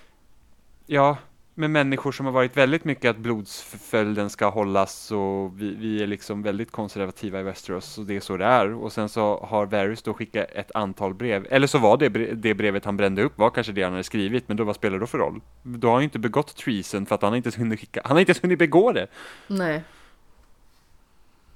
ja, 0.86 1.18
med 1.56 1.70
människor 1.70 2.12
som 2.12 2.26
har 2.26 2.34
varit 2.34 2.58
väldigt 2.58 2.86
mycket 2.86 3.10
att 3.10 3.18
blodsföljden 3.18 4.30
ska 4.30 4.50
hållas 4.50 5.12
och 5.12 5.62
vi, 5.62 5.76
vi 5.76 6.04
är 6.04 6.08
liksom 6.08 6.41
väldigt 6.44 6.72
konservativa 6.72 7.40
i 7.40 7.44
Westeros 7.44 7.98
och 7.98 8.06
det 8.06 8.16
är 8.16 8.20
så 8.20 8.38
det 8.38 8.45
är. 8.45 8.74
Och 8.74 8.91
sen 8.94 9.10
så 9.10 9.45
har 9.50 9.66
Varys 9.66 10.02
då 10.04 10.14
skickat 10.14 10.48
ett 10.56 10.72
antal 10.76 11.14
brev, 11.14 11.48
eller 11.50 11.68
så 11.68 11.78
var 11.78 11.98
det 11.98 12.10
det 12.36 12.54
brevet 12.54 12.86
han 12.86 12.98
brände 12.98 13.24
upp 13.24 13.38
var 13.38 13.50
kanske 13.50 13.74
det 13.74 13.84
han 13.84 13.91
hade 13.91 14.04
skrivit, 14.04 14.48
men 14.48 14.58
då 14.58 14.64
vad 14.64 14.76
spelar 14.76 14.94
det 14.98 15.00
då 15.00 15.08
för 15.08 15.18
roll? 15.18 15.41
Då 15.64 15.88
har 15.88 15.94
han 15.94 16.02
ju 16.02 16.06
inte 16.06 16.20
begått 16.20 16.56
treason 16.56 17.06
för 17.06 17.16
att 17.16 17.22
han 17.22 17.32
har 17.32 17.38
inte 17.38 17.48
ens 17.48 17.60
hunnit 17.60 17.80
skicka, 17.80 18.02
han 18.04 18.12
har 18.12 18.20
inte 18.20 18.30
ens 18.32 18.44
hunnit 18.44 18.60
begå 18.60 18.91
det. 18.91 19.08
Nej, 19.48 19.84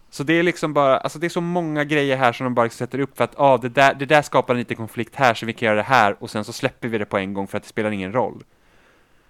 Så 0.09 0.23
det 0.23 0.33
är 0.33 0.43
liksom 0.43 0.73
bara, 0.73 0.97
alltså 0.97 1.19
det 1.19 1.27
är 1.27 1.29
så 1.29 1.41
många 1.41 1.83
grejer 1.83 2.17
här 2.17 2.33
som 2.33 2.43
de 2.43 2.53
bara 2.53 2.69
sätter 2.69 2.99
upp 2.99 3.17
för 3.17 3.23
att 3.23 3.39
ah, 3.39 3.57
det, 3.57 3.69
där, 3.69 3.93
det 3.93 4.05
där 4.05 4.21
skapar 4.21 4.55
lite 4.55 4.75
konflikt 4.75 5.15
här 5.15 5.33
så 5.33 5.45
vi 5.45 5.53
kan 5.53 5.65
göra 5.65 5.75
det 5.75 5.83
här 5.83 6.15
och 6.19 6.29
sen 6.29 6.43
så 6.43 6.53
släpper 6.53 6.87
vi 6.87 6.97
det 6.97 7.05
på 7.05 7.17
en 7.17 7.33
gång 7.33 7.47
för 7.47 7.57
att 7.57 7.63
det 7.63 7.69
spelar 7.69 7.91
ingen 7.91 8.11
roll. 8.13 8.43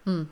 Mm. 0.05 0.27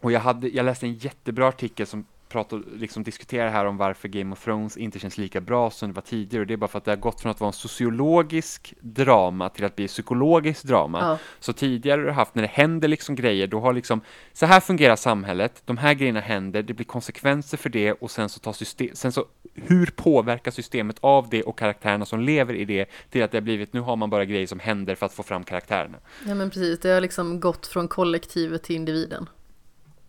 Och 0.00 0.12
jag, 0.12 0.20
hade, 0.20 0.48
jag 0.48 0.66
läste 0.66 0.86
en 0.86 0.94
jättebra 0.94 1.48
artikel 1.48 1.86
som 1.86 2.06
pratar, 2.34 2.62
liksom 2.76 3.02
diskuterar 3.02 3.50
här 3.50 3.64
om 3.64 3.76
varför 3.76 4.08
Game 4.08 4.32
of 4.32 4.44
Thrones 4.44 4.76
inte 4.76 4.98
känns 4.98 5.18
lika 5.18 5.40
bra 5.40 5.70
som 5.70 5.88
det 5.88 5.94
var 5.94 6.02
tidigare 6.02 6.40
och 6.40 6.46
det 6.46 6.52
är 6.54 6.56
bara 6.56 6.68
för 6.68 6.78
att 6.78 6.84
det 6.84 6.90
har 6.90 6.96
gått 6.96 7.20
från 7.20 7.30
att 7.30 7.40
vara 7.40 7.48
en 7.48 7.52
sociologisk 7.52 8.74
drama 8.80 9.48
till 9.48 9.64
att 9.64 9.76
bli 9.76 9.88
psykologisk 9.88 10.64
drama. 10.64 10.98
ja, 11.00 11.18
Så 11.40 11.52
tidigare 11.52 12.00
har 12.00 12.06
du 12.06 12.12
haft 12.12 12.34
när 12.34 12.42
det 12.42 12.48
händer 12.48 12.88
liksom 12.88 13.14
grejer, 13.14 13.46
då 13.46 13.60
har 13.60 13.72
liksom 13.72 14.00
så 14.32 14.46
här 14.46 14.60
fungerar 14.60 14.96
samhället, 14.96 15.62
de 15.64 15.76
här 15.76 15.94
grejerna 15.94 16.20
händer, 16.20 16.62
det 16.62 16.74
blir 16.74 16.86
konsekvenser 16.86 17.56
för 17.56 17.70
det 17.70 17.92
och 17.92 18.10
sen 18.10 18.28
så 18.28 18.40
tar 18.40 18.52
system, 18.52 18.88
sen 18.94 19.12
så 19.12 19.24
hur 19.54 19.86
påverkar 19.86 20.50
systemet 20.50 20.96
av 21.00 21.28
det 21.28 21.42
och 21.42 21.58
karaktärerna 21.58 22.04
som 22.06 22.20
lever 22.20 22.54
i 22.54 22.64
det 22.64 22.86
till 23.10 23.22
att 23.22 23.30
det 23.30 23.36
har 23.36 23.42
blivit, 23.42 23.72
nu 23.72 23.80
har 23.80 23.96
man 23.96 24.10
bara 24.10 24.24
grejer 24.24 24.46
som 24.46 24.60
händer 24.60 24.94
för 24.94 25.06
att 25.06 25.12
få 25.12 25.22
fram 25.22 25.44
karaktärerna. 25.44 25.98
ja 26.26 26.34
men 26.34 26.50
precis. 26.50 26.80
Det 26.80 26.88
har 26.90 27.00
liksom 27.00 27.40
gått 27.40 27.66
från 27.66 27.88
kollektivet 27.88 28.62
till 28.62 28.76
individen. 28.76 29.28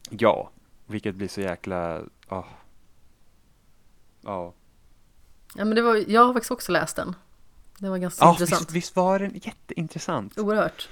Ja, 0.10 0.52
vilket 0.86 1.16
blir 1.16 1.28
så 1.28 1.42
jäkla, 1.42 2.02
ja. 2.30 2.48
Ja. 4.22 4.54
Ja 5.56 5.66
men 5.66 5.76
det 5.76 5.82
var, 5.82 6.04
jag 6.08 6.26
har 6.26 6.34
faktiskt 6.34 6.52
också 6.52 6.72
läst 6.72 6.96
den. 6.96 7.16
Det 7.80 7.90
var 7.90 7.98
ganska 7.98 8.26
Ja, 8.26 8.32
intressant. 8.32 8.62
visst, 8.62 8.72
visst 8.72 8.96
var 8.96 9.20
den 9.20 9.32
jätteintressant. 9.44 10.38
Oerhört. 10.40 10.90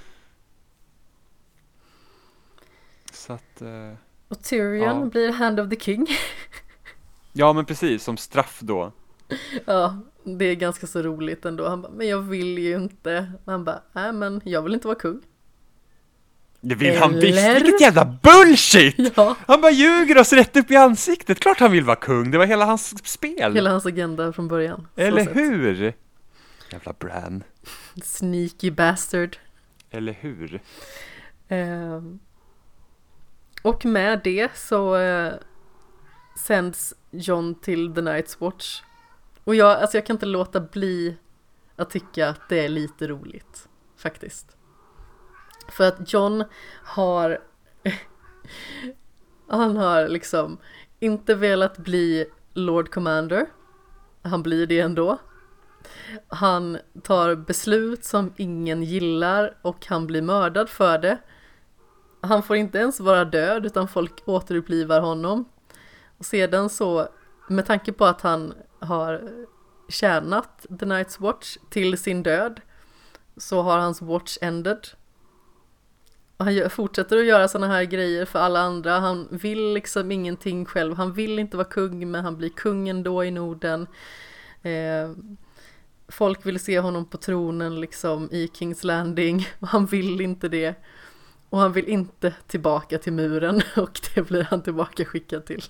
Så 3.12 3.32
att, 3.32 3.62
eh, 3.62 3.92
Och 4.28 4.42
Tyrion 4.42 5.00
Ja. 5.00 5.04
blir 5.06 5.32
Hand 5.32 5.60
of 5.60 5.70
the 5.70 5.76
King. 5.80 6.06
ja 7.32 7.52
men 7.52 7.64
precis, 7.64 8.04
som 8.04 8.16
straff 8.16 8.60
då. 8.62 8.92
ja, 9.66 9.98
det 10.24 10.44
är 10.44 10.54
ganska 10.54 10.86
så 10.86 11.02
roligt 11.02 11.44
ändå. 11.44 11.68
Han 11.68 11.82
bara, 11.82 11.92
men 11.92 12.08
jag 12.08 12.20
vill 12.20 12.58
ju 12.58 12.76
inte. 12.76 13.32
Han 13.46 13.64
bara, 13.64 13.82
nej 13.92 14.12
men 14.12 14.40
jag 14.44 14.62
vill 14.62 14.74
inte 14.74 14.86
vara 14.86 14.98
kung. 14.98 15.20
Det 16.64 16.74
vill 16.74 16.98
han 16.98 17.14
visst, 17.14 17.38
Eller? 17.38 17.54
vilket 17.54 17.80
jävla 17.80 18.04
bullshit! 18.22 18.94
Ja, 19.16 19.36
Han 19.46 19.60
bara 19.60 19.72
ljuger 19.72 20.18
oss 20.18 20.32
rätt 20.32 20.56
upp 20.56 20.70
i 20.70 20.76
ansiktet, 20.76 21.40
klart 21.40 21.60
han 21.60 21.72
vill 21.72 21.84
vara 21.84 21.96
kung, 21.96 22.30
det 22.30 22.38
var 22.38 22.46
hela 22.46 22.64
hans 22.64 23.08
spel. 23.08 23.54
hela 23.54 23.70
hans 23.70 23.86
agenda 23.86 24.32
från 24.32 24.48
början. 24.48 24.88
Eller 24.96 25.34
hur? 25.34 25.94
Jävla 26.72 26.92
Bran. 26.92 27.42
Sneaky 28.02 28.70
bastard. 28.70 29.36
Eller 29.90 30.12
hur? 30.12 30.60
Ehm, 31.48 32.18
och 33.62 33.84
med 33.84 34.20
det 34.24 34.48
så 34.56 34.96
eh, 34.96 35.32
sänds 36.46 36.94
John 37.10 37.54
till 37.54 37.94
The 37.94 38.00
Night's 38.00 38.36
Watch. 38.38 38.82
Och 39.44 39.54
jag, 39.54 39.70
alltså 39.80 39.96
jag 39.96 40.06
kan 40.06 40.16
inte 40.16 40.26
låta 40.26 40.60
bli 40.60 41.16
att 41.76 41.90
tycka 41.90 42.28
att 42.28 42.48
det 42.48 42.64
är 42.64 42.68
lite 42.68 43.08
roligt, 43.08 43.68
faktiskt. 43.96 44.56
För 45.76 45.88
att 45.88 46.12
John 46.12 46.44
har, 46.84 47.38
han 49.48 49.76
har 49.76 50.08
liksom 50.08 50.58
inte 51.00 51.34
velat 51.34 51.78
bli 51.78 52.26
Lord 52.52 52.90
Commander. 52.90 53.46
Han 54.22 54.42
blir 54.42 54.66
det 54.66 54.80
ändå. 54.80 55.18
Han 56.28 56.78
tar 57.02 57.34
beslut 57.34 58.04
som 58.04 58.32
ingen 58.36 58.82
gillar 58.82 59.56
och 59.62 59.86
han 59.86 60.06
blir 60.06 60.22
mördad 60.22 60.68
för 60.68 60.98
det. 60.98 61.18
Han 62.20 62.42
får 62.42 62.56
inte 62.56 62.78
ens 62.78 63.00
vara 63.00 63.24
död 63.24 63.66
utan 63.66 63.88
folk 63.88 64.22
återupplivar 64.24 65.00
honom. 65.00 65.44
Och 66.18 66.26
sedan 66.26 66.70
så, 66.70 67.08
med 67.48 67.66
tanke 67.66 67.92
på 67.92 68.04
att 68.04 68.20
han 68.20 68.54
har 68.78 69.30
tjänat 69.88 70.66
The 70.68 70.86
Night's 70.86 71.20
Watch 71.20 71.56
till 71.70 71.98
sin 71.98 72.22
död 72.22 72.60
så 73.36 73.62
har 73.62 73.78
hans 73.78 74.02
watch 74.02 74.38
ended. 74.40 74.88
Och 76.36 76.44
han 76.44 76.54
gör- 76.54 76.68
fortsätter 76.68 77.18
att 77.18 77.24
göra 77.26 77.48
sådana 77.48 77.72
här 77.72 77.84
grejer 77.84 78.24
för 78.24 78.38
alla 78.38 78.60
andra. 78.60 78.98
Han 78.98 79.28
vill 79.30 79.72
liksom 79.72 80.12
ingenting 80.12 80.64
själv. 80.64 80.94
Han 80.96 81.12
vill 81.12 81.38
inte 81.38 81.56
vara 81.56 81.68
kung 81.68 82.10
men 82.10 82.24
han 82.24 82.36
blir 82.36 82.48
kung 82.48 82.88
ändå 82.88 83.24
i 83.24 83.30
Norden. 83.30 83.86
Eh, 84.62 85.10
folk 86.08 86.46
vill 86.46 86.60
se 86.60 86.78
honom 86.80 87.04
på 87.04 87.16
tronen 87.16 87.80
liksom 87.80 88.28
i 88.32 88.50
Kings 88.54 88.84
Landing 88.84 89.48
och 89.60 89.68
han 89.68 89.86
vill 89.86 90.20
inte 90.20 90.48
det. 90.48 90.74
Och 91.50 91.58
han 91.58 91.72
vill 91.72 91.88
inte 91.88 92.34
tillbaka 92.46 92.98
till 92.98 93.12
muren 93.12 93.62
och 93.76 94.00
det 94.14 94.22
blir 94.22 94.44
han 94.44 94.62
tillbaka 94.62 95.04
skickad 95.04 95.44
till. 95.46 95.62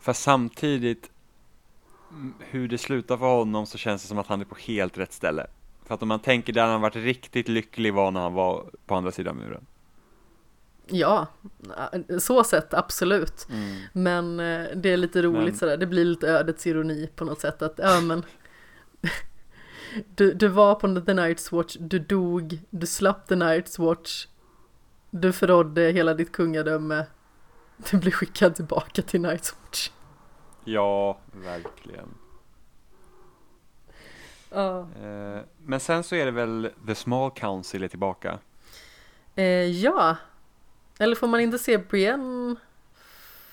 Fast 0.00 0.22
samtidigt, 0.22 1.10
hur 2.38 2.68
det 2.68 2.78
slutar 2.78 3.16
för 3.16 3.26
honom 3.26 3.66
så 3.66 3.78
känns 3.78 4.02
det 4.02 4.08
som 4.08 4.18
att 4.18 4.26
han 4.26 4.40
är 4.40 4.44
på 4.44 4.54
helt 4.54 4.98
rätt 4.98 5.12
ställe. 5.12 5.46
För 5.92 5.94
att 5.94 6.02
om 6.02 6.08
man 6.08 6.20
tänker 6.20 6.52
där 6.52 6.66
han 6.66 6.80
varit 6.80 6.96
riktigt 6.96 7.48
lycklig 7.48 7.94
var 7.94 8.10
när 8.10 8.20
han 8.20 8.34
var 8.34 8.70
på 8.86 8.94
andra 8.94 9.10
sidan 9.12 9.36
muren. 9.36 9.66
Ja, 10.86 11.26
så 12.18 12.44
sett 12.44 12.74
absolut. 12.74 13.46
Men 13.92 14.40
eh, 14.40 14.66
det 14.74 14.88
är 14.92 14.96
lite 14.96 15.22
roligt 15.22 15.44
Men- 15.44 15.56
sådär, 15.56 15.76
det 15.76 15.86
blir 15.86 16.04
lite 16.04 16.28
ödets 16.28 16.66
ironi 16.66 17.10
på 17.16 17.24
något 17.24 17.40
sätt 17.40 17.62
att, 17.62 17.74
ja 17.76 18.00
men 18.00 18.24
du, 20.14 20.32
du 20.32 20.48
var 20.48 20.74
på 20.74 20.86
The 20.88 21.12
Night's 21.12 21.56
Watch, 21.56 21.76
du 21.80 21.98
dog, 21.98 22.58
du 22.70 22.86
slapp 22.86 23.28
The 23.28 23.34
Night's 23.34 23.82
Watch, 23.86 24.26
du 25.10 25.32
förrådde 25.32 25.82
hela 25.82 26.14
ditt 26.14 26.32
kungadöme, 26.32 27.06
du 27.90 27.96
blir 27.98 28.12
skickad 28.12 28.54
tillbaka 28.54 29.02
till 29.02 29.20
Night's 29.20 29.54
Watch. 29.62 29.90
Ja, 30.64 31.18
verkligen. 31.32 32.08
Ja. 34.54 34.80
Eh, 34.80 35.40
Men 35.64 35.80
sen 35.80 36.04
så 36.04 36.14
är 36.14 36.24
det 36.24 36.30
väl 36.30 36.70
The 36.86 36.94
Small 36.94 37.30
Council 37.30 37.82
är 37.82 37.88
tillbaka. 37.88 38.38
Eh, 39.34 39.44
ja, 39.66 40.16
eller 40.98 41.16
får 41.16 41.26
man 41.26 41.40
inte 41.40 41.58
se 41.58 41.78
Brienne? 41.78 42.56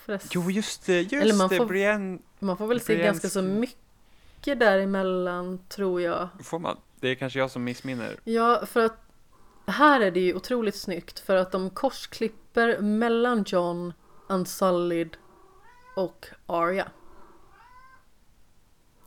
Förresten? 0.04 0.30
Jo, 0.34 0.50
just 0.50 0.86
det, 0.86 1.00
just 1.02 1.12
Eller 1.12 1.34
man 1.34 1.48
det, 1.48 1.56
får- 1.56 1.66
Brienne 1.66 2.18
Man 2.38 2.56
får 2.56 2.66
väl 2.66 2.80
se 2.80 2.86
Brienne 2.86 3.04
ganska 3.04 3.28
så 3.28 3.42
mycket 3.42 4.58
däremellan 4.60 5.58
tror 5.68 6.00
jag. 6.00 6.28
får 6.44 6.58
man. 6.58 6.76
Det 7.00 7.08
är 7.08 7.14
kanske 7.14 7.38
jag 7.38 7.50
som 7.50 7.64
missminner. 7.64 8.16
Ja, 8.24 8.66
för 8.66 8.80
att 8.80 8.96
här 9.66 10.00
är 10.00 10.10
det 10.10 10.20
ju 10.20 10.34
otroligt 10.34 10.76
snyggt 10.76 11.18
för 11.18 11.36
att 11.36 11.52
de 11.52 11.70
korsklipper 11.70 12.78
mellan 12.78 13.44
John, 13.46 13.92
Unsullied 14.28 15.16
och 15.96 16.26
Arya. 16.46 16.88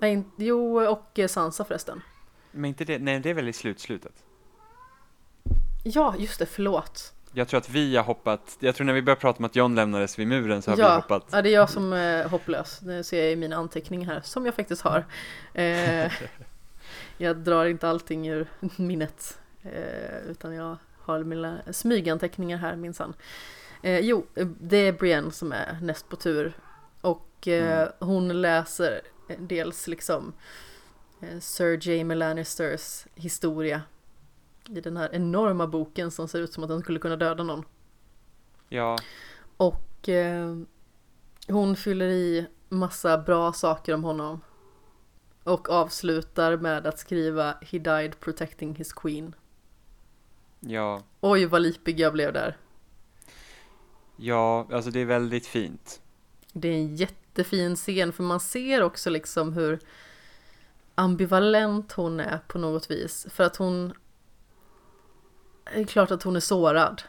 Nej, 0.04 0.24
jo, 0.36 0.88
och 0.88 1.20
eh, 1.20 1.28
Sansa 1.28 1.66
förresten. 1.66 2.02
Men 2.52 2.66
inte 2.66 2.86
det, 2.86 3.00
nej 3.00 3.20
det 3.20 3.30
är 3.30 3.34
väl 3.34 3.50
i 3.50 3.54
slutslutet? 3.54 4.14
Ja, 5.84 6.16
just 6.18 6.40
det, 6.40 6.46
förlåt. 6.46 7.14
Jag 7.34 7.48
tror 7.48 7.58
att 7.58 7.70
vi 7.70 7.96
har 7.96 8.04
hoppat, 8.04 8.58
jag 8.60 8.76
tror 8.76 8.86
när 8.86 8.94
vi 8.94 9.02
började 9.02 9.22
prata 9.22 9.40
om 9.40 9.46
att 9.46 9.56
John 9.56 9.76
lämnades 9.76 10.20
vid 10.20 10.28
muren 10.28 10.62
så 10.62 10.72
har 10.72 10.78
ja, 10.78 10.90
vi 10.90 10.96
hoppat. 10.96 11.30
Ja, 11.32 11.42
det 11.42 11.50
är 11.50 11.54
jag 11.54 11.70
som 11.70 11.94
är 11.94 12.26
hopplös. 12.26 12.80
Det 12.80 13.04
ser 13.04 13.24
jag 13.24 13.32
i 13.32 13.36
mina 13.36 13.56
anteckningar 13.56 14.14
här, 14.14 14.22
som 14.22 14.46
jag 14.46 14.56
faktiskt 14.56 14.82
har. 14.82 15.06
Eh, 15.54 16.12
jag 17.18 17.38
drar 17.38 17.66
inte 17.66 17.90
allting 17.90 18.28
ur 18.28 18.48
minnet, 18.76 19.40
eh, 19.62 20.30
utan 20.30 20.54
jag 20.54 20.78
har 21.00 21.24
mina 21.24 21.58
smyganteckningar 21.72 22.58
här 22.58 22.76
minsann. 22.76 23.14
Eh, 23.84 24.00
jo, 24.00 24.26
det 24.60 24.78
är 24.78 24.94
Brienne 24.94 25.32
som 25.32 25.52
är 25.52 25.78
näst 25.82 26.10
på 26.10 26.16
tur. 26.16 26.54
Och 27.02 27.48
eh, 27.48 27.82
mm. 27.82 27.94
hon 28.00 28.42
läser 28.42 29.02
dels 29.40 29.88
liksom 29.88 30.34
eh, 31.22 31.40
Sir 31.40 31.80
Jamie 31.82 32.18
Lannisters 32.18 33.06
historia 33.16 33.82
i 34.70 34.82
den 34.82 34.98
här 34.98 35.10
enorma 35.14 35.68
boken 35.68 36.12
som 36.12 36.28
ser 36.28 36.40
ut 36.40 36.54
som 36.54 36.64
att 36.64 36.70
den 36.70 36.82
skulle 36.82 37.00
kunna 37.00 37.16
döda 37.16 37.44
någon. 37.44 37.66
Ja. 38.70 38.98
Och 39.58 40.10
eh, 40.10 40.58
hon 41.48 41.76
fyller 41.76 42.08
i 42.08 42.48
massa 42.70 43.18
bra 43.18 43.54
saker 43.54 43.94
om 43.94 44.04
honom. 44.04 44.42
Och 45.44 45.70
avslutar 45.70 46.58
med 46.58 46.88
att 46.88 47.00
skriva 47.00 47.58
He 47.62 47.80
died 47.80 48.20
protecting 48.20 48.76
his 48.76 48.94
queen. 48.94 49.36
Ja. 50.60 51.04
Oj 51.22 51.46
vad 51.46 51.62
lipig 51.62 52.00
jag 52.00 52.14
blev 52.14 52.34
där. 52.34 52.58
Ja, 54.16 54.68
alltså 54.72 54.92
det 54.92 55.00
är 55.00 55.06
väldigt 55.06 55.48
fint. 55.48 56.02
Det 56.54 56.68
är 56.68 56.74
en 56.74 56.96
jättefin 57.34 57.76
scen 57.76 58.14
för 58.14 58.24
man 58.24 58.40
ser 58.40 58.82
också 58.82 59.10
liksom 59.10 59.54
hur 59.54 59.80
ambivalent 60.96 61.92
hon 61.92 62.20
är 62.20 62.40
på 62.48 62.58
något 62.58 62.92
vis. 62.92 63.28
För 63.30 63.44
att 63.44 63.56
hon 63.56 63.94
det 65.64 65.82
är 65.82 65.86
klart 65.86 66.12
att 66.12 66.24
hon 66.24 66.36
är 66.36 66.40
sårad. 66.40 67.02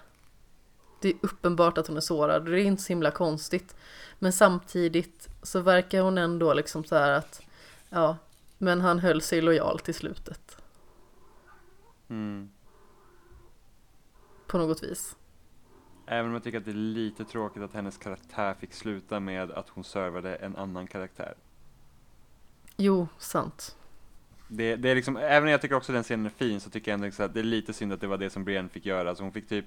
Det 1.01 1.09
är 1.09 1.15
uppenbart 1.23 1.79
att 1.79 1.87
hon 1.87 1.97
är 1.97 2.01
sårad 2.01 2.43
och 2.43 2.51
det 2.51 2.61
är 2.61 2.65
inte 2.65 2.83
så 2.83 2.89
himla 2.89 3.11
konstigt. 3.11 3.77
Men 4.19 4.33
samtidigt 4.33 5.29
så 5.43 5.61
verkar 5.61 6.01
hon 6.01 6.19
ändå 6.19 6.55
liksom 6.55 6.85
så 6.85 6.97
här 6.97 7.13
att 7.13 7.43
ja, 7.91 8.17
men 8.59 8.81
han 8.81 8.99
höll 8.99 9.23
sig 9.23 9.41
lojal 9.41 9.79
till 9.79 9.95
slutet. 9.95 10.57
Mm. 12.09 12.51
På 14.47 14.59
något 14.59 14.83
vis. 14.83 15.17
Även 16.07 16.27
om 16.27 16.33
jag 16.33 16.43
tycker 16.45 16.59
att 16.59 16.65
det 16.65 16.71
är 16.71 16.75
lite 16.75 17.25
tråkigt 17.25 17.63
att 17.63 17.73
hennes 17.73 17.99
karaktär 17.99 18.55
fick 18.55 18.73
sluta 18.73 19.21
med 19.21 19.51
att 19.51 19.69
hon 19.69 19.85
servade 19.85 20.37
en 20.37 20.57
annan 20.57 20.87
karaktär. 20.87 21.35
Jo, 22.77 23.09
sant. 23.19 23.77
Det, 24.49 24.77
det 24.77 24.91
är 24.91 24.95
liksom, 24.95 25.17
även 25.17 25.43
om 25.43 25.49
jag 25.49 25.61
tycker 25.61 25.75
också 25.75 25.93
den 25.93 26.03
scenen 26.03 26.27
är 26.27 26.31
fin 26.31 26.61
så 26.61 26.71
tycker 26.71 26.91
jag 26.91 27.05
ändå 27.05 27.25
att 27.25 27.35
det 27.35 27.41
är 27.41 27.45
lite 27.45 27.73
synd 27.73 27.93
att 27.93 28.01
det 28.01 28.07
var 28.07 28.19
det 28.19 28.31
som 28.31 28.45
Brienne 28.45 28.69
fick 28.69 28.87
göra. 28.87 29.09
Alltså 29.09 29.25
hon 29.25 29.33
fick 29.33 29.49
typ 29.49 29.65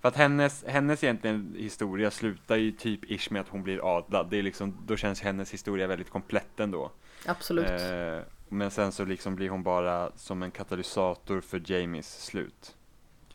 för 0.00 0.08
att 0.08 0.16
hennes, 0.16 0.64
hennes 0.64 1.04
egentligen 1.04 1.54
historia 1.58 2.10
slutar 2.10 2.56
ju 2.56 2.72
typ 2.72 3.10
ish 3.10 3.30
med 3.30 3.40
att 3.40 3.48
hon 3.48 3.62
blir 3.62 3.96
adlad. 3.96 4.30
Det 4.30 4.36
är 4.36 4.42
liksom, 4.42 4.76
då 4.86 4.96
känns 4.96 5.20
hennes 5.20 5.52
historia 5.52 5.86
väldigt 5.86 6.10
komplett 6.10 6.60
ändå. 6.60 6.90
Absolut. 7.26 7.70
Eh, 7.70 8.18
men 8.48 8.70
sen 8.70 8.92
så 8.92 9.04
liksom 9.04 9.36
blir 9.36 9.48
hon 9.48 9.62
bara 9.62 10.10
som 10.16 10.42
en 10.42 10.50
katalysator 10.50 11.40
för 11.40 11.62
Jamies 11.66 12.24
slut. 12.24 12.76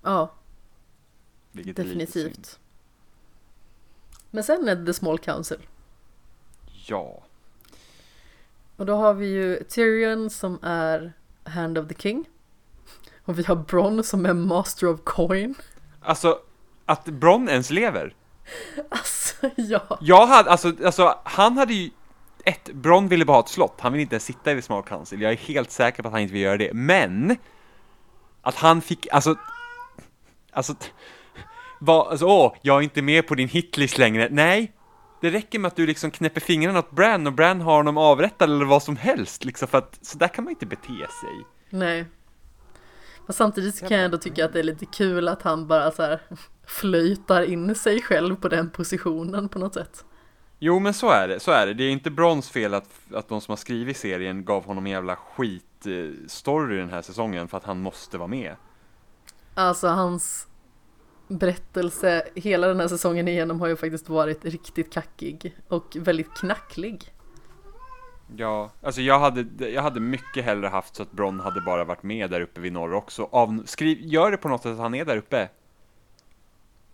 Ja. 0.02 0.32
Vilket 1.52 1.76
Definitivt. 1.76 2.60
Men 4.32 4.44
sen 4.44 4.68
är 4.68 4.76
det 4.76 4.86
The 4.86 4.94
Small 4.94 5.20
Council. 5.20 5.68
Ja. 6.86 7.24
Och 8.76 8.86
då 8.86 8.96
har 8.96 9.14
vi 9.14 9.28
ju 9.28 9.64
Tyrion 9.64 10.30
som 10.30 10.60
är 10.62 11.14
Hand 11.44 11.78
of 11.78 11.88
the 11.88 11.96
King. 11.96 12.26
Och 13.26 13.40
vi 13.40 13.44
har 13.44 13.56
Bron 13.56 14.04
som 14.04 14.26
är 14.26 14.34
Master 14.34 14.88
of 14.88 15.00
Coin. 15.04 15.56
Alltså, 16.02 16.40
att 16.86 17.06
Bron 17.06 17.50
ens 17.50 17.70
lever? 17.70 18.16
Alltså, 18.90 19.50
ja. 19.56 19.98
Jag 20.02 20.28
hade, 20.28 20.52
alltså, 20.52 20.74
alltså 20.86 21.20
han 21.24 21.58
hade 21.58 21.74
ju 21.74 21.90
ett, 22.46 22.74
Bron 22.74 23.08
ville 23.08 23.26
bara 23.26 23.38
ha 23.38 23.44
ett 23.44 23.50
slott, 23.50 23.76
han 23.80 23.94
vill 23.94 24.02
inte 24.02 24.16
ens 24.16 24.24
sitta 24.24 24.52
i 24.52 24.56
The 24.56 24.62
Small 24.62 24.84
Council, 24.84 25.22
jag 25.22 25.32
är 25.32 25.36
helt 25.36 25.72
säker 25.72 26.04
på 26.04 26.08
att 26.08 26.14
han 26.14 26.22
inte 26.22 26.34
vill 26.34 26.42
göra 26.42 26.58
det, 26.58 26.74
men 26.74 27.38
att 28.42 28.56
han 28.56 28.82
fick, 28.82 29.08
alltså, 29.12 29.36
alltså, 30.52 30.76
var, 31.80 32.12
alltså 32.12 32.26
åh, 32.26 32.56
jag 32.62 32.78
är 32.78 32.82
inte 32.82 33.02
med 33.02 33.28
på 33.28 33.36
din 33.36 33.50
hitlist 33.50 33.98
längre, 33.98 34.28
nej, 34.32 34.74
det 35.22 35.30
räcker 35.30 35.60
med 35.60 35.68
att 35.68 35.76
du 35.76 35.88
liksom 35.88 36.12
knäpper 36.12 36.42
fingrarna 36.42 36.80
åt 36.80 36.92
Bran 36.92 37.28
och 37.28 37.34
Bran 37.34 37.62
har 37.62 37.76
honom 37.76 37.98
avrättad 37.98 38.50
eller 38.50 38.66
vad 38.66 38.84
som 38.84 38.98
helst 38.98 39.46
liksom 39.46 39.68
för 39.68 39.78
att 39.78 40.00
så 40.02 40.18
där 40.18 40.28
kan 40.28 40.44
man 40.44 40.52
inte 40.52 40.66
bete 40.66 41.08
sig. 41.22 41.46
Nej. 41.70 42.06
Men 43.26 43.34
samtidigt 43.34 43.80
kan 43.80 43.98
jag 43.98 44.06
ändå 44.06 44.18
tycka 44.18 44.46
att 44.46 44.54
det 44.54 44.60
är 44.60 44.64
lite 44.64 44.86
kul 44.86 45.28
att 45.28 45.42
han 45.42 45.68
bara 45.68 45.92
så 45.92 46.04
här 46.04 46.22
flöjtar 46.68 47.42
in 47.42 47.76
sig 47.76 48.02
själv 48.02 48.36
på 48.36 48.48
den 48.48 48.70
positionen 48.70 49.50
på 49.50 49.60
något 49.60 49.74
sätt. 49.74 50.06
Jo 50.60 50.80
men 50.80 50.94
så 50.94 51.10
är 51.10 51.28
det, 51.28 51.40
så 51.40 51.52
är 51.52 51.66
det. 51.68 51.74
Det 51.74 51.84
är 51.84 51.90
inte 51.92 52.12
Brons 52.12 52.50
fel 52.50 52.74
att, 52.74 52.90
att 53.14 53.30
de 53.30 53.42
som 53.42 53.52
har 53.52 53.58
skrivit 53.58 53.98
serien 53.98 54.46
gav 54.46 54.66
honom 54.66 54.86
en 54.86 54.92
jävla 54.92 55.16
skitstory 55.16 56.78
den 56.78 56.90
här 56.90 57.02
säsongen 57.02 57.48
för 57.48 57.58
att 57.58 57.64
han 57.64 57.80
måste 57.80 58.18
vara 58.18 58.28
med. 58.28 58.56
Alltså 59.54 59.88
hans 59.88 60.47
berättelse 61.28 62.24
hela 62.36 62.68
den 62.68 62.80
här 62.80 62.88
säsongen 62.88 63.28
igenom 63.28 63.62
har 63.62 63.68
ju 63.68 63.76
faktiskt 63.76 64.10
varit 64.10 64.46
riktigt 64.46 64.94
kackig 64.94 65.58
och 65.68 65.98
väldigt 66.00 66.34
knacklig. 66.34 67.14
Ja, 68.36 68.72
alltså 68.82 69.02
jag 69.02 69.20
hade, 69.20 69.70
jag 69.70 69.82
hade 69.82 70.00
mycket 70.00 70.46
hellre 70.46 70.68
haft 70.68 70.96
så 70.96 71.04
att 71.04 71.12
Bron 71.12 71.40
hade 71.40 71.62
bara 71.62 71.84
varit 71.84 72.04
med 72.04 72.30
där 72.30 72.42
uppe 72.42 72.62
vid 72.62 72.74
norr 72.74 72.94
också. 72.94 73.28
Av, 73.32 73.64
skriv, 73.66 73.98
gör 74.02 74.32
det 74.32 74.38
på 74.38 74.50
något 74.50 74.62
sätt 74.62 74.72
att 74.72 74.78
han 74.78 74.96
är 74.96 75.06
där 75.06 75.18
uppe. 75.18 75.50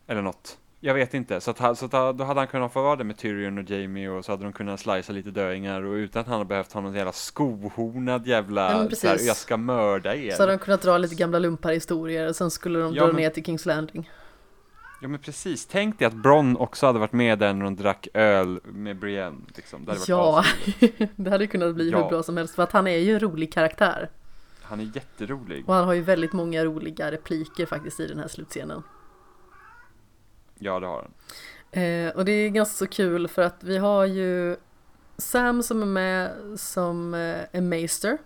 Eller 0.07 0.21
något. 0.21 0.57
Jag 0.79 0.93
vet 0.93 1.13
inte. 1.13 1.41
Så, 1.41 1.51
att, 1.51 1.77
så 1.77 1.85
att, 1.85 2.17
då 2.17 2.23
hade 2.23 2.39
han 2.39 2.47
kunnat 2.47 2.73
få 2.73 2.83
vara 2.83 2.95
där 2.95 3.03
med 3.03 3.17
Tyrion 3.17 3.57
och 3.57 3.69
Jamie 3.69 4.09
och 4.09 4.25
så 4.25 4.31
hade 4.31 4.43
de 4.43 4.53
kunnat 4.53 4.79
slicea 4.79 5.15
lite 5.15 5.31
döingar 5.31 5.81
och 5.81 5.93
utan 5.93 6.19
att 6.19 6.27
han 6.27 6.33
hade 6.33 6.45
behövt 6.45 6.73
ha 6.73 6.81
någon 6.81 6.93
jävla 6.93 7.11
skohornad 7.11 8.27
jävla 8.27 8.71
ja, 8.71 9.09
här, 9.09 9.17
jag 9.27 9.35
ska 9.35 9.57
mörda 9.57 10.15
er. 10.15 10.31
Så 10.31 10.41
hade 10.41 10.51
de 10.51 10.59
kunnat 10.59 10.81
dra 10.81 10.97
lite 10.97 11.15
gamla 11.15 11.39
lumpar-historier 11.39 12.27
och 12.27 12.35
sen 12.35 12.51
skulle 12.51 12.79
de 12.79 12.93
ja, 12.93 13.03
dra 13.03 13.07
men... 13.07 13.15
ner 13.15 13.29
till 13.29 13.45
Kings 13.45 13.65
Landing. 13.65 14.09
Ja 15.03 15.09
men 15.09 15.19
precis, 15.19 15.65
tänk 15.65 15.99
dig 15.99 16.05
att 16.05 16.13
Bron 16.13 16.57
också 16.57 16.85
hade 16.85 16.99
varit 16.99 17.11
med 17.11 17.39
där 17.39 17.53
när 17.53 17.63
de 17.63 17.75
drack 17.75 18.07
öl 18.13 18.59
med 18.63 18.99
Brienne 18.99 19.41
liksom. 19.55 19.85
Det 19.85 19.91
hade 19.91 20.03
ja, 20.07 20.43
det 21.15 21.29
hade 21.29 21.47
kunnat 21.47 21.75
bli 21.75 21.89
ja. 21.89 22.03
hur 22.03 22.09
bra 22.09 22.23
som 22.23 22.37
helst 22.37 22.55
för 22.55 22.63
att 22.63 22.71
han 22.71 22.87
är 22.87 22.97
ju 22.97 23.13
en 23.13 23.19
rolig 23.19 23.53
karaktär. 23.53 24.09
Han 24.61 24.79
är 24.79 24.83
jätterolig. 24.83 25.69
Och 25.69 25.73
han 25.73 25.85
har 25.85 25.93
ju 25.93 26.01
väldigt 26.01 26.33
många 26.33 26.65
roliga 26.65 27.11
repliker 27.11 27.65
faktiskt 27.65 27.99
i 27.99 28.07
den 28.07 28.19
här 28.19 28.27
slutscenen. 28.27 28.83
Ja 30.59 30.79
det 30.79 30.87
har 30.87 31.01
han. 31.01 31.13
Eh, 31.83 32.09
och 32.15 32.25
det 32.25 32.31
är 32.31 32.49
ganska 32.49 32.85
så 32.85 32.87
kul 32.87 33.27
för 33.27 33.41
att 33.41 33.63
vi 33.63 33.77
har 33.77 34.05
ju 34.05 34.55
Sam 35.17 35.63
som 35.63 35.81
är 35.81 35.85
med 35.85 36.31
som 36.59 37.13
eh, 37.13 37.37
en 37.51 37.69
Maester 37.69 38.17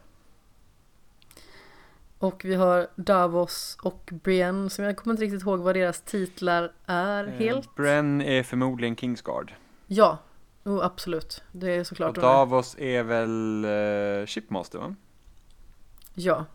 och 2.19 2.45
vi 2.45 2.55
har 2.55 2.87
Davos 2.95 3.77
och 3.81 4.09
Brienne 4.23 4.69
som 4.69 4.85
jag 4.85 4.97
kommer 4.97 5.13
inte 5.13 5.23
riktigt 5.23 5.41
ihåg 5.41 5.59
vad 5.59 5.75
deras 5.75 6.01
titlar 6.01 6.71
är 6.85 7.27
eh, 7.27 7.33
helt. 7.33 7.75
Brienne 7.75 8.23
är 8.23 8.43
förmodligen 8.43 8.95
Kingsguard. 8.95 9.53
Ja, 9.87 10.17
oh, 10.63 10.85
absolut. 10.85 11.43
Det 11.51 11.71
är 11.71 11.83
såklart. 11.83 12.17
Och 12.17 12.23
Davos 12.23 12.75
är. 12.77 13.03
väl 13.03 13.65
uh, 13.65 14.25
Shipmaster 14.25 14.79
va? 14.79 14.95
Ja. 16.13 16.45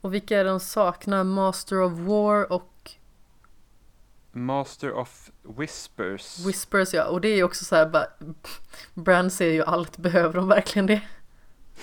Och 0.00 0.14
vilka 0.14 0.38
är 0.38 0.44
de 0.44 0.60
saknar? 0.60 1.24
Master 1.24 1.80
of 1.80 1.92
War 1.92 2.52
och 2.52 2.90
Master 4.32 4.92
of 4.92 5.30
Whispers. 5.42 6.46
Whispers 6.46 6.94
ja, 6.94 7.04
och 7.04 7.20
det 7.20 7.28
är 7.28 7.36
ju 7.36 7.44
också 7.44 7.64
så 7.64 7.76
här 7.76 7.86
bara 7.86 8.06
Bran 8.94 9.30
ser 9.30 9.52
ju 9.52 9.62
allt, 9.62 9.96
behöver 9.98 10.34
de 10.34 10.48
verkligen 10.48 10.86
det? 10.86 11.00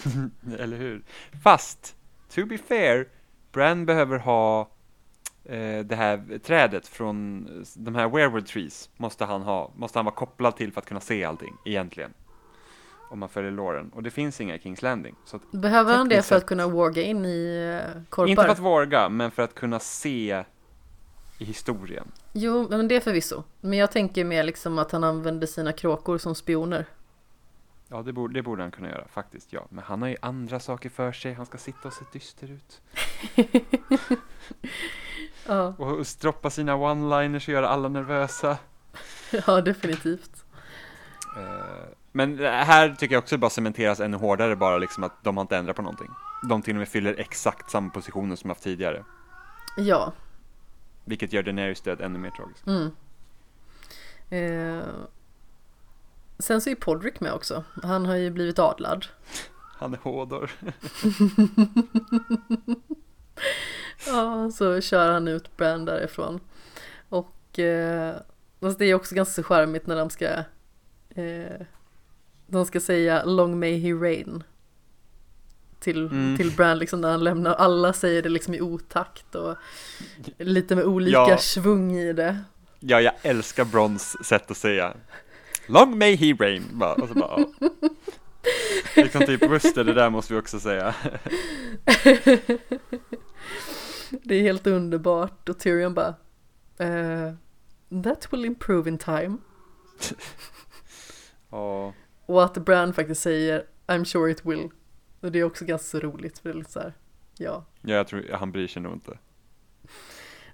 Eller 0.59 0.77
hur? 0.77 1.03
Fast 1.43 1.95
to 2.29 2.45
be 2.45 2.57
fair, 2.57 3.07
Bran 3.51 3.85
behöver 3.85 4.17
ha 4.17 4.69
eh, 5.45 5.79
det 5.79 5.95
här 5.95 6.39
trädet 6.43 6.87
från 6.87 7.47
de 7.75 7.95
här 7.95 8.09
werewolf 8.09 8.45
trees 8.45 8.89
måste 8.97 9.25
han 9.25 9.41
ha, 9.41 9.71
måste 9.75 9.99
han 9.99 10.05
vara 10.05 10.15
kopplad 10.15 10.55
till 10.55 10.73
för 10.73 10.81
att 10.81 10.87
kunna 10.87 10.99
se 10.99 11.23
allting 11.23 11.57
egentligen. 11.65 12.13
Om 13.11 13.19
man 13.19 13.29
följer 13.29 13.51
låren. 13.51 13.91
Och 13.95 14.03
det 14.03 14.11
finns 14.11 14.41
inga 14.41 14.55
i 14.55 14.59
Kings 14.59 14.81
Landing. 14.81 15.15
Så 15.25 15.39
behöver 15.51 15.93
han 15.93 16.09
det 16.09 16.21
för 16.21 16.35
att 16.35 16.45
kunna 16.45 16.67
warga 16.67 17.01
in 17.01 17.25
i 17.25 17.81
uh, 17.95 18.01
korpar? 18.09 18.29
Inte 18.29 18.43
för 18.43 18.49
att 18.49 18.59
warga, 18.59 19.09
men 19.09 19.31
för 19.31 19.43
att 19.43 19.55
kunna 19.55 19.79
se 19.79 20.43
i 21.39 21.45
historien. 21.45 22.11
Jo, 22.33 22.67
men 22.69 22.87
det 22.87 22.95
är 22.95 22.99
förvisso. 22.99 23.43
Men 23.61 23.79
jag 23.79 23.91
tänker 23.91 24.25
mer 24.25 24.43
liksom 24.43 24.79
att 24.79 24.91
han 24.91 25.03
använder 25.03 25.47
sina 25.47 25.71
kråkor 25.71 26.17
som 26.17 26.35
spioner. 26.35 26.85
Ja, 27.91 28.01
det 28.01 28.13
borde, 28.13 28.33
det 28.33 28.43
borde 28.43 28.61
han 28.61 28.71
kunna 28.71 28.89
göra 28.89 29.07
faktiskt, 29.07 29.53
ja. 29.53 29.67
Men 29.69 29.83
han 29.83 30.01
har 30.01 30.09
ju 30.09 30.17
andra 30.21 30.59
saker 30.59 30.89
för 30.89 31.11
sig. 31.11 31.33
Han 31.33 31.45
ska 31.45 31.57
sitta 31.57 31.87
och 31.87 31.93
se 31.93 32.05
dyster 32.13 32.51
ut. 32.51 32.81
ja. 35.47 35.73
Och 35.77 36.07
stroppa 36.07 36.49
sina 36.49 36.75
one-liners 36.75 37.47
och 37.47 37.53
göra 37.53 37.69
alla 37.69 37.89
nervösa. 37.89 38.57
Ja, 39.47 39.61
definitivt. 39.61 40.45
Uh, 41.37 41.93
men 42.11 42.39
här 42.39 42.95
tycker 42.95 43.15
jag 43.15 43.21
också 43.21 43.37
bara 43.37 43.49
cementeras 43.49 43.99
ännu 43.99 44.17
hårdare 44.17 44.55
bara 44.55 44.77
liksom 44.77 45.03
att 45.03 45.23
de 45.23 45.37
har 45.37 45.41
inte 45.41 45.57
ändrat 45.57 45.75
på 45.75 45.81
någonting. 45.81 46.07
De 46.49 46.61
till 46.61 46.73
och 46.73 46.79
med 46.79 46.87
fyller 46.87 47.19
exakt 47.19 47.71
samma 47.71 47.89
positioner 47.89 48.35
som 48.35 48.49
haft 48.49 48.63
tidigare. 48.63 49.03
Ja. 49.77 50.13
Vilket 51.05 51.33
gör 51.33 51.43
Daenerys 51.43 51.81
död 51.81 52.01
ännu 52.01 52.19
mer 52.19 52.29
tragisk. 52.29 52.67
Mm. 52.67 52.91
Eh, 54.29 54.87
sen 56.39 56.61
så 56.61 56.69
är 56.69 56.75
Podrick 56.75 57.19
med 57.19 57.33
också. 57.33 57.63
Han 57.83 58.05
har 58.05 58.15
ju 58.15 58.29
blivit 58.29 58.59
adlad. 58.59 59.05
Han 59.79 59.93
är 59.93 59.97
Hodor. 59.97 60.51
ja, 64.07 64.51
så 64.51 64.81
kör 64.81 65.11
han 65.11 65.27
ut 65.27 65.57
Bran 65.57 65.85
därifrån. 65.85 66.39
Och 67.09 67.59
eh, 67.59 68.15
alltså 68.59 68.77
det 68.77 68.85
är 68.85 68.93
också 68.93 69.15
ganska 69.15 69.43
charmigt 69.43 69.87
när 69.87 69.95
de 69.95 70.09
ska 70.09 70.27
eh, 71.09 71.65
de 72.47 72.65
ska 72.65 72.79
säga 72.79 73.23
Long 73.23 73.59
may 73.59 73.79
he 73.79 73.93
reign 73.93 74.43
till, 75.79 76.07
mm. 76.07 76.37
till 76.37 76.51
Bran 76.51 76.79
liksom 76.79 77.01
när 77.01 77.11
han 77.11 77.23
lämnar. 77.23 77.53
Alla 77.53 77.93
säger 77.93 78.21
det 78.21 78.29
liksom 78.29 78.53
i 78.53 78.61
otakt 78.61 79.35
och 79.35 79.55
lite 80.37 80.75
med 80.75 80.85
olika 80.85 81.17
ja. 81.17 81.37
svung 81.37 81.97
i 81.97 82.13
det. 82.13 82.37
Ja, 82.79 83.01
jag 83.01 83.13
älskar 83.21 83.65
Brons 83.65 84.25
sätt 84.25 84.51
att 84.51 84.57
säga 84.57 84.93
Long 85.69 85.97
may 85.97 86.15
he 86.15 86.33
reign. 86.33 86.63
Bara, 86.73 86.93
och 86.93 87.07
så 87.07 87.13
bara, 87.13 87.39
ja. 87.39 87.69
Liksom 88.95 89.21
typ 89.21 89.49
Buster, 89.49 89.83
det 89.83 89.93
där 89.93 90.09
måste 90.09 90.33
vi 90.33 90.39
också 90.39 90.59
säga. 90.59 90.95
det 94.23 94.35
är 94.35 94.41
helt 94.41 94.67
underbart 94.67 95.49
och 95.49 95.59
Tyrion 95.59 95.93
bara 95.93 96.15
uh, 96.81 97.33
That 98.03 98.33
will 98.33 98.45
improve 98.45 98.89
in 98.89 98.97
time. 98.97 99.37
ja. 101.49 101.93
Och 102.25 102.43
att 102.43 102.57
Bran 102.57 102.93
faktiskt 102.93 103.21
säger 103.21 103.65
I'm 103.87 104.03
sure 104.03 104.31
it 104.31 104.45
will. 104.45 104.69
Och 105.19 105.31
det 105.31 105.39
är 105.39 105.43
också 105.43 105.65
ganska 105.65 105.99
roligt 105.99 106.39
för 106.39 106.49
det 106.49 106.53
är 106.53 106.57
lite 106.57 106.71
så 106.71 106.79
här, 106.79 106.93
ja. 107.37 107.65
Ja, 107.81 107.95
jag 107.95 108.07
tror 108.07 108.25
han 108.33 108.51
bryr 108.51 108.67
sig 108.67 108.81
nog 108.81 108.93
inte. 108.93 109.17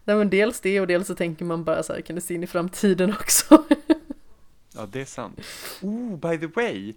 Nej 0.03 0.15
men 0.15 0.29
dels 0.29 0.59
det 0.59 0.81
och 0.81 0.87
dels 0.87 1.07
så 1.07 1.15
tänker 1.15 1.45
man 1.45 1.63
bara 1.63 1.83
så 1.83 1.93
här, 1.93 2.01
kan 2.01 2.15
det 2.15 2.21
se 2.21 2.33
in 2.33 2.43
i 2.43 2.47
framtiden 2.47 3.13
också? 3.19 3.63
ja, 4.75 4.85
det 4.85 5.01
är 5.01 5.05
sant. 5.05 5.41
Oh, 5.81 6.17
by 6.17 6.37
the 6.37 6.47
way. 6.47 6.93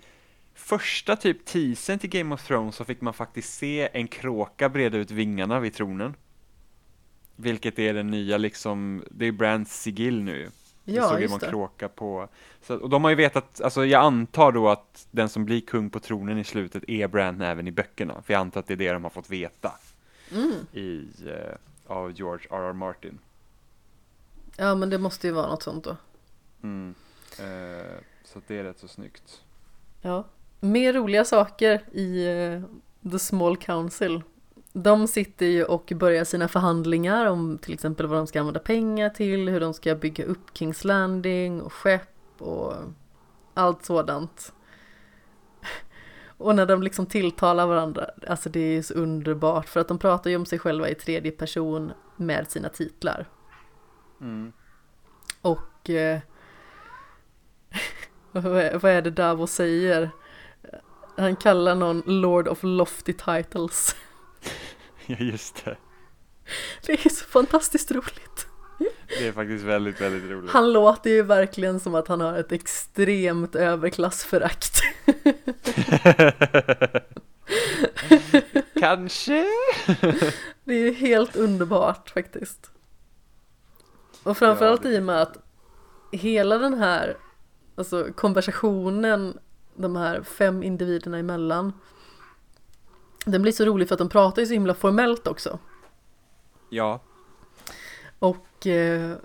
Första 0.54 1.16
typ 1.16 1.44
teasern 1.44 1.98
till 1.98 2.10
Game 2.10 2.34
of 2.34 2.46
Thrones 2.46 2.76
så 2.76 2.84
fick 2.84 3.00
man 3.00 3.14
faktiskt 3.14 3.54
se 3.54 3.88
en 3.92 4.08
kråka 4.08 4.68
breda 4.68 4.98
ut 4.98 5.10
vingarna 5.10 5.60
vid 5.60 5.74
tronen. 5.74 6.14
Vilket 7.36 7.78
är 7.78 7.94
den 7.94 8.06
nya 8.06 8.38
liksom, 8.38 9.04
det 9.10 9.26
är 9.26 9.32
Brands 9.32 9.82
sigill 9.82 10.22
nu. 10.22 10.50
Ja, 10.84 11.02
det 11.02 11.08
såg 11.08 11.20
ju 11.20 11.28
man 11.28 11.38
kråka 11.38 11.88
på. 11.88 12.28
Så, 12.62 12.76
och 12.76 12.90
de 12.90 13.04
har 13.04 13.10
ju 13.10 13.16
vetat, 13.16 13.60
alltså 13.60 13.84
jag 13.84 14.04
antar 14.04 14.52
då 14.52 14.68
att 14.68 15.06
den 15.10 15.28
som 15.28 15.44
blir 15.44 15.60
kung 15.60 15.90
på 15.90 16.00
tronen 16.00 16.38
i 16.38 16.44
slutet 16.44 16.84
är 16.88 17.08
Brand 17.08 17.42
även 17.42 17.68
i 17.68 17.72
böckerna. 17.72 18.22
För 18.22 18.32
jag 18.32 18.40
antar 18.40 18.60
att 18.60 18.66
det 18.66 18.74
är 18.74 18.76
det 18.76 18.92
de 18.92 19.02
har 19.02 19.10
fått 19.10 19.30
veta. 19.30 19.72
Mm. 20.32 20.52
I, 20.72 21.06
uh, 21.26 21.32
av 21.86 22.12
George 22.12 22.46
R.R. 22.50 22.72
Martin. 22.72 23.18
Ja 24.56 24.74
men 24.74 24.90
det 24.90 24.98
måste 24.98 25.26
ju 25.26 25.32
vara 25.32 25.46
något 25.46 25.62
sånt 25.62 25.84
då. 25.84 25.96
Mm. 26.62 26.94
Uh, 27.40 28.00
så 28.24 28.40
det 28.46 28.58
är 28.58 28.64
rätt 28.64 28.78
så 28.78 28.88
snyggt. 28.88 29.42
Ja. 30.02 30.24
Mer 30.60 30.92
roliga 30.92 31.24
saker 31.24 31.82
i 31.92 32.28
uh, 32.28 32.62
The 33.10 33.18
Small 33.18 33.56
Council. 33.56 34.22
De 34.72 35.08
sitter 35.08 35.46
ju 35.46 35.64
och 35.64 35.92
börjar 35.96 36.24
sina 36.24 36.48
förhandlingar 36.48 37.26
om 37.26 37.58
till 37.58 37.74
exempel 37.74 38.06
vad 38.06 38.18
de 38.18 38.26
ska 38.26 38.40
använda 38.40 38.60
pengar 38.60 39.10
till, 39.10 39.48
hur 39.48 39.60
de 39.60 39.74
ska 39.74 39.94
bygga 39.94 40.24
upp 40.24 40.50
Kings 40.52 40.84
Landing 40.84 41.62
och 41.62 41.72
skepp 41.72 42.42
och 42.42 42.74
allt 43.54 43.84
sådant. 43.84 44.52
Och 46.38 46.54
när 46.54 46.66
de 46.66 46.82
liksom 46.82 47.06
tilltalar 47.06 47.66
varandra, 47.66 48.10
alltså 48.28 48.48
det 48.48 48.60
är 48.60 48.82
så 48.82 48.94
underbart 48.94 49.68
för 49.68 49.80
att 49.80 49.88
de 49.88 49.98
pratar 49.98 50.30
ju 50.30 50.36
om 50.36 50.46
sig 50.46 50.58
själva 50.58 50.88
i 50.88 50.94
tredje 50.94 51.32
person 51.32 51.92
med 52.16 52.50
sina 52.50 52.68
titlar. 52.68 53.28
Mm. 54.20 54.52
Och 55.42 55.90
eh, 55.90 56.18
vad 58.32 58.84
är 58.84 59.02
det 59.02 59.10
Davos 59.10 59.52
säger? 59.52 60.10
Han 61.16 61.36
kallar 61.36 61.74
någon 61.74 62.02
Lord 62.06 62.48
of 62.48 62.58
Lofty 62.62 63.12
Titles. 63.12 63.96
Ja, 65.10 65.16
just 65.18 65.64
det. 65.64 65.76
Det 66.86 66.92
är 66.92 67.08
så 67.08 67.24
fantastiskt 67.24 67.90
roligt. 67.90 68.46
Det 69.08 69.28
är 69.28 69.32
faktiskt 69.32 69.64
väldigt, 69.64 70.00
väldigt 70.00 70.30
roligt. 70.30 70.50
Han 70.50 70.72
låter 70.72 71.10
ju 71.10 71.22
verkligen 71.22 71.80
som 71.80 71.94
att 71.94 72.08
han 72.08 72.20
har 72.20 72.38
ett 72.38 72.52
extremt 72.52 73.54
överklassförakt. 73.54 74.80
Kanske? 78.80 79.46
Det 80.64 80.74
är 80.74 80.78
ju 80.78 80.92
helt 80.92 81.36
underbart 81.36 82.10
faktiskt. 82.10 82.70
Och 84.22 84.38
framförallt 84.38 84.84
ja, 84.84 84.90
det... 84.90 84.96
i 84.96 84.98
och 84.98 85.02
med 85.02 85.22
att 85.22 85.38
hela 86.12 86.58
den 86.58 86.74
här 86.74 87.16
alltså 87.78 88.12
konversationen 88.16 89.38
de 89.74 89.96
här 89.96 90.22
fem 90.22 90.62
individerna 90.62 91.18
emellan 91.18 91.72
den 93.24 93.42
blir 93.42 93.52
så 93.52 93.64
rolig 93.64 93.88
för 93.88 93.94
att 93.94 93.98
de 93.98 94.08
pratar 94.08 94.42
ju 94.42 94.46
så 94.46 94.52
himla 94.52 94.74
formellt 94.74 95.26
också. 95.26 95.58
Ja. 96.70 97.00
Och 98.18 98.66
eh, 98.66 99.16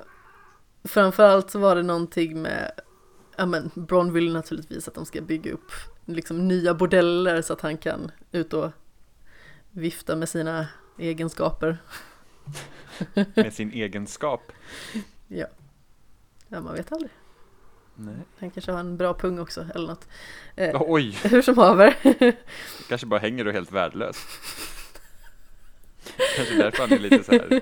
framförallt 0.84 1.51
så 1.51 1.59
var 1.59 1.75
det 1.75 1.84
någonting 1.84 2.41
med, 2.41 2.71
ja 3.38 3.45
men 3.45 3.71
Bron 3.73 4.13
vill 4.13 4.34
naturligtvis 4.34 4.88
att 4.88 4.93
de 4.93 5.05
ska 5.05 5.21
bygga 5.21 5.51
upp 5.51 5.71
liksom 6.05 6.47
nya 6.47 6.73
bordeller 6.73 7.41
så 7.41 7.53
att 7.53 7.61
han 7.61 7.77
kan 7.77 8.11
ut 8.31 8.53
och 8.53 8.71
vifta 9.71 10.15
med 10.15 10.30
sina 10.30 10.67
egenskaper. 10.97 11.77
med 13.35 13.53
sin 13.53 13.71
egenskap? 13.71 14.51
Ja. 15.27 15.47
Ja, 16.47 16.61
man 16.61 16.73
vet 16.73 16.91
aldrig. 16.91 17.11
Nej. 17.95 18.15
Han 18.39 18.51
kanske 18.51 18.71
har 18.71 18.79
en 18.79 18.97
bra 18.97 19.13
pung 19.13 19.39
också 19.39 19.65
eller 19.75 19.87
något. 19.87 20.07
Eh, 20.55 20.81
Oj! 20.81 21.17
Hur 21.23 21.41
som 21.41 21.57
haver. 21.57 21.95
kanske 22.89 23.07
bara 23.07 23.19
hänger 23.19 23.47
och 23.47 23.53
helt 23.53 23.71
värdelös. 23.71 24.17
kanske 26.35 26.55
därför 26.55 26.77
han 26.77 26.91
är 26.91 26.99
lite 26.99 27.23
så 27.23 27.31
här. 27.31 27.61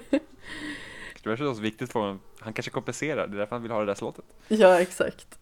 Det 1.24 1.30
var 1.30 1.36
så 1.38 1.54
viktigt 1.54 1.92
för 1.92 2.00
honom. 2.00 2.20
Han 2.40 2.54
kanske 2.54 2.72
kompenserar, 2.72 3.28
det 3.28 3.36
är 3.36 3.40
därför 3.40 3.56
han 3.56 3.64
vill 3.64 3.72
ha 3.72 3.80
det 3.80 3.86
där 3.86 3.96
slottet. 3.96 4.26
Ja, 4.48 4.82
exakt. 4.82 5.40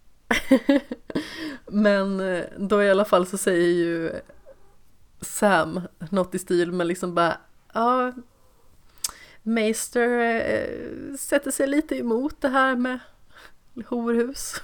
Men 1.67 2.19
eh, 2.19 2.43
då 2.57 2.83
i 2.83 2.89
alla 2.89 3.05
fall 3.05 3.27
så 3.27 3.37
säger 3.37 3.67
ju 3.67 4.11
Sam 5.21 5.81
något 6.11 6.35
i 6.35 6.39
stil 6.39 6.71
med 6.71 6.87
liksom 6.87 7.15
bara 7.15 7.37
ja 7.73 8.13
Meister 9.43 10.19
äh, 10.19 11.15
sätter 11.15 11.51
sig 11.51 11.67
lite 11.67 11.97
emot 11.97 12.41
det 12.41 12.49
här 12.49 12.75
med 12.75 12.99
horhus. 13.87 14.61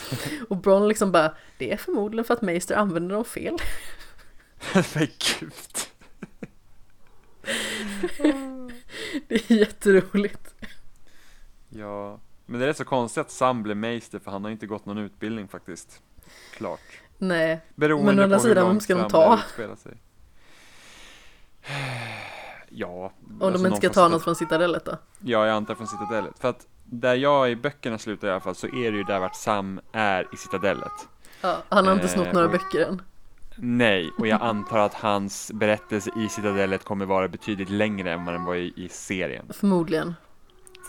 Och 0.48 0.56
Bron 0.56 0.88
liksom 0.88 1.12
bara, 1.12 1.34
det 1.58 1.72
är 1.72 1.76
förmodligen 1.76 2.24
för 2.24 2.34
att 2.34 2.42
Meister 2.42 2.74
använder 2.74 3.14
dem 3.14 3.24
fel. 3.24 3.56
Men 4.94 5.08
gud. 5.40 5.52
det 9.28 9.50
är 9.50 9.52
jätteroligt. 9.52 10.54
Ja, 11.68 12.20
men 12.46 12.60
det 12.60 12.66
är 12.66 12.72
så 12.72 12.84
konstigt 12.84 13.20
att 13.20 13.30
Sam 13.30 13.62
blev 13.62 13.76
Meister 13.76 14.18
för 14.18 14.30
han 14.30 14.44
har 14.44 14.50
inte 14.50 14.66
gått 14.66 14.86
någon 14.86 14.98
utbildning 14.98 15.48
faktiskt. 15.48 16.02
Klart. 16.56 16.80
Nej, 17.18 17.60
Beroende 17.74 18.12
men 18.12 18.18
å 18.18 18.22
andra 18.22 18.38
sidan, 18.38 18.68
vem 18.68 18.80
ska 18.80 18.94
de 18.94 19.08
ta? 19.10 19.40
Sig. 19.76 20.02
Ja. 22.74 23.12
Om 23.26 23.42
alltså 23.42 23.62
de 23.62 23.66
inte 23.66 23.76
ska 23.76 23.90
ta 23.90 24.08
något 24.08 24.24
från 24.24 24.36
Citadellet 24.36 24.84
då? 24.84 24.98
Ja, 25.20 25.46
jag 25.46 25.56
antar 25.56 25.74
från 25.74 25.86
Citadellet. 25.86 26.38
För 26.38 26.48
att 26.48 26.66
där 26.92 27.14
jag 27.14 27.50
i 27.50 27.56
böckerna 27.56 27.98
slutar 27.98 28.28
i 28.28 28.30
alla 28.30 28.40
fall 28.40 28.54
så 28.54 28.66
är 28.66 28.92
det 28.92 28.98
ju 28.98 29.04
där 29.04 29.20
vart 29.20 29.36
Sam 29.36 29.80
är 29.92 30.26
i 30.34 30.36
Citadellet. 30.36 31.08
Ja, 31.40 31.62
han 31.68 31.86
har 31.86 31.94
inte 31.94 32.08
snott 32.08 32.26
eh, 32.26 32.32
några 32.32 32.46
och, 32.46 32.52
böcker 32.52 32.80
än. 32.80 33.02
Nej, 33.56 34.10
och 34.18 34.26
jag 34.26 34.42
antar 34.42 34.78
att 34.78 34.94
hans 34.94 35.50
berättelse 35.54 36.10
i 36.16 36.28
Citadellet 36.28 36.84
kommer 36.84 37.06
vara 37.06 37.28
betydligt 37.28 37.70
längre 37.70 38.12
än 38.12 38.24
vad 38.24 38.34
den 38.34 38.44
var 38.44 38.54
i, 38.54 38.72
i 38.76 38.88
serien. 38.88 39.46
Förmodligen. 39.50 40.14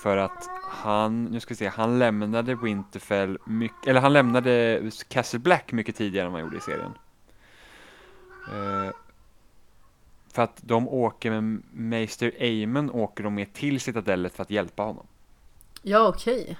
För 0.03 0.17
att 0.17 0.49
han, 0.63 1.23
nu 1.23 1.39
ska 1.39 1.53
vi 1.53 1.55
se, 1.55 1.67
han 1.67 1.99
lämnade 1.99 2.55
Winterfell 2.55 3.37
mycket, 3.45 3.87
eller 3.87 4.01
han 4.01 4.13
lämnade 4.13 4.81
Castle 5.07 5.39
Black 5.39 5.71
mycket 5.71 5.95
tidigare 5.95 6.27
än 6.27 6.33
han 6.33 6.41
gjorde 6.41 6.57
i 6.57 6.61
serien. 6.61 6.91
Eh, 8.47 8.95
för 10.33 10.41
att 10.41 10.57
de 10.61 10.87
åker 10.87 11.41
med 11.41 11.61
Meister 11.71 12.31
Aemon 12.39 12.91
åker 12.91 13.23
de 13.23 13.35
med 13.35 13.53
till 13.53 13.79
Citadellet 13.79 14.35
för 14.35 14.41
att 14.41 14.49
hjälpa 14.49 14.83
honom. 14.83 15.07
Ja, 15.85 16.07
okej. 16.07 16.41
Okay. 16.41 16.55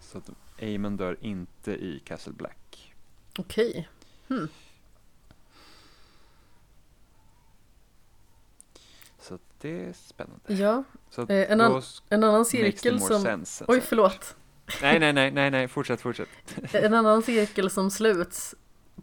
Så 0.00 0.18
att 0.18 0.30
Aemon 0.60 0.96
dör 0.96 1.16
inte 1.20 1.72
i 1.72 2.02
Castle 2.04 2.32
Black. 2.32 2.94
Okej. 3.38 3.70
Okay. 3.70 3.84
Hmm. 4.28 4.48
Så 9.18 9.38
det 9.60 9.84
är 9.84 9.92
spännande. 9.92 10.54
Ja. 10.54 10.84
Så 11.10 11.22
eh, 11.22 11.52
en, 11.52 11.60
an 11.60 11.82
en 12.08 12.24
annan 12.24 12.44
cirkel 12.44 13.00
som... 13.00 13.22
Sense, 13.22 13.64
Oj, 13.68 13.80
förlåt. 13.80 14.36
Nej, 14.82 14.98
nej, 14.98 15.12
nej, 15.12 15.30
nej, 15.30 15.50
nej, 15.50 15.68
fortsätt, 15.68 16.00
fortsätt. 16.00 16.28
en 16.74 16.94
annan 16.94 17.22
cirkel 17.22 17.70
som 17.70 17.90
sluts 17.90 18.54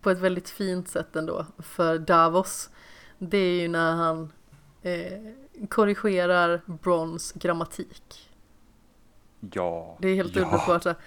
på 0.01 0.09
ett 0.09 0.19
väldigt 0.19 0.49
fint 0.49 0.89
sätt 0.89 1.15
ändå 1.15 1.45
för 1.59 1.99
Davos. 1.99 2.69
Det 3.17 3.37
är 3.37 3.61
ju 3.61 3.67
när 3.67 3.95
han 3.95 4.31
eh, 4.81 5.33
korrigerar 5.69 6.61
Brons 6.65 7.31
grammatik. 7.31 8.29
Ja. 9.39 9.97
Det 10.01 10.07
är 10.07 10.15
helt 10.15 10.35
ja. 10.35 10.41
underbart. 10.41 10.97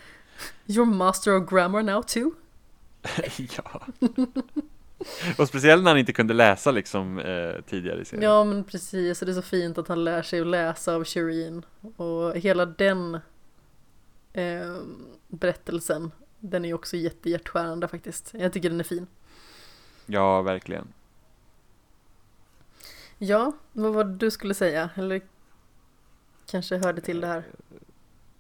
You're 0.67 0.95
master 0.95 1.37
of 1.37 1.51
grammar 1.51 1.83
now 1.83 2.03
too? 2.03 2.33
ja. 3.57 3.83
Och 5.39 5.49
speciellt 5.49 5.83
när 5.85 5.91
han 5.91 5.99
inte 5.99 6.13
kunde 6.13 6.35
läsa 6.35 6.71
liksom 6.71 7.19
eh, 7.19 7.61
tidigare 7.67 8.01
i 8.01 8.05
serien. 8.05 8.31
Ja 8.31 8.45
men 8.45 8.65
precis, 8.65 9.23
och 9.23 9.27
det 9.27 9.33
är 9.33 9.35
så 9.35 9.43
fint 9.43 9.79
att 9.79 9.89
han 9.89 10.05
lär 10.05 10.23
sig 10.23 10.41
att 10.41 10.47
läsa 10.47 10.95
av 10.95 11.05
Shireen. 11.05 11.65
Och 11.97 12.37
hela 12.37 12.67
den 12.67 13.15
eh, 14.33 14.77
berättelsen, 15.29 16.11
den 16.39 16.65
är 16.65 16.69
ju 16.69 16.75
också 16.75 16.97
jättehjärtskärande 16.97 17.89
faktiskt. 17.89 18.35
Jag 18.35 18.53
tycker 18.53 18.71
den 18.71 18.81
är 18.81 18.85
fin. 18.85 19.07
Ja, 20.07 20.43
verkligen. 20.43 20.89
Ja, 23.23 23.53
vad 23.73 23.95
var 23.95 24.05
det 24.05 24.15
du 24.17 24.31
skulle 24.31 24.55
säga? 24.55 24.91
Eller 24.95 25.21
kanske 26.47 26.77
hörde 26.77 27.01
till 27.01 27.21
det 27.21 27.27
här? 27.27 27.45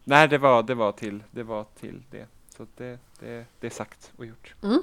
Nej, 0.04 0.28
det 0.28 0.38
var, 0.38 0.62
det 0.62 0.74
var 0.74 0.92
till, 0.92 1.22
det 1.30 1.42
var 1.42 1.66
till 1.80 2.02
det. 2.10 2.26
Så 2.56 2.66
det, 2.76 2.98
det, 3.18 3.46
det 3.60 3.66
är 3.66 3.70
sagt 3.70 4.12
och 4.16 4.26
gjort. 4.26 4.54
Mm. 4.62 4.82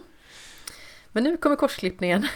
Men 1.11 1.23
nu 1.23 1.37
kommer 1.37 1.55
korsklippningen 1.55 2.27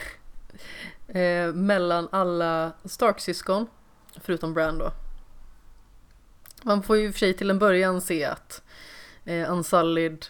eh, 1.08 1.54
mellan 1.54 2.08
alla 2.12 2.72
Stark-syskon, 2.86 3.68
förutom 4.22 4.54
Bran 4.54 4.78
då. 4.78 4.92
Man 6.64 6.84
får 6.84 6.98
ju 6.98 7.12
för 7.12 7.20
sig 7.20 7.34
till 7.34 7.50
en 7.50 7.60
början 7.60 8.02
se 8.02 8.26
att 8.26 8.64
eh, 9.26 9.52
Unsullied 9.52 10.26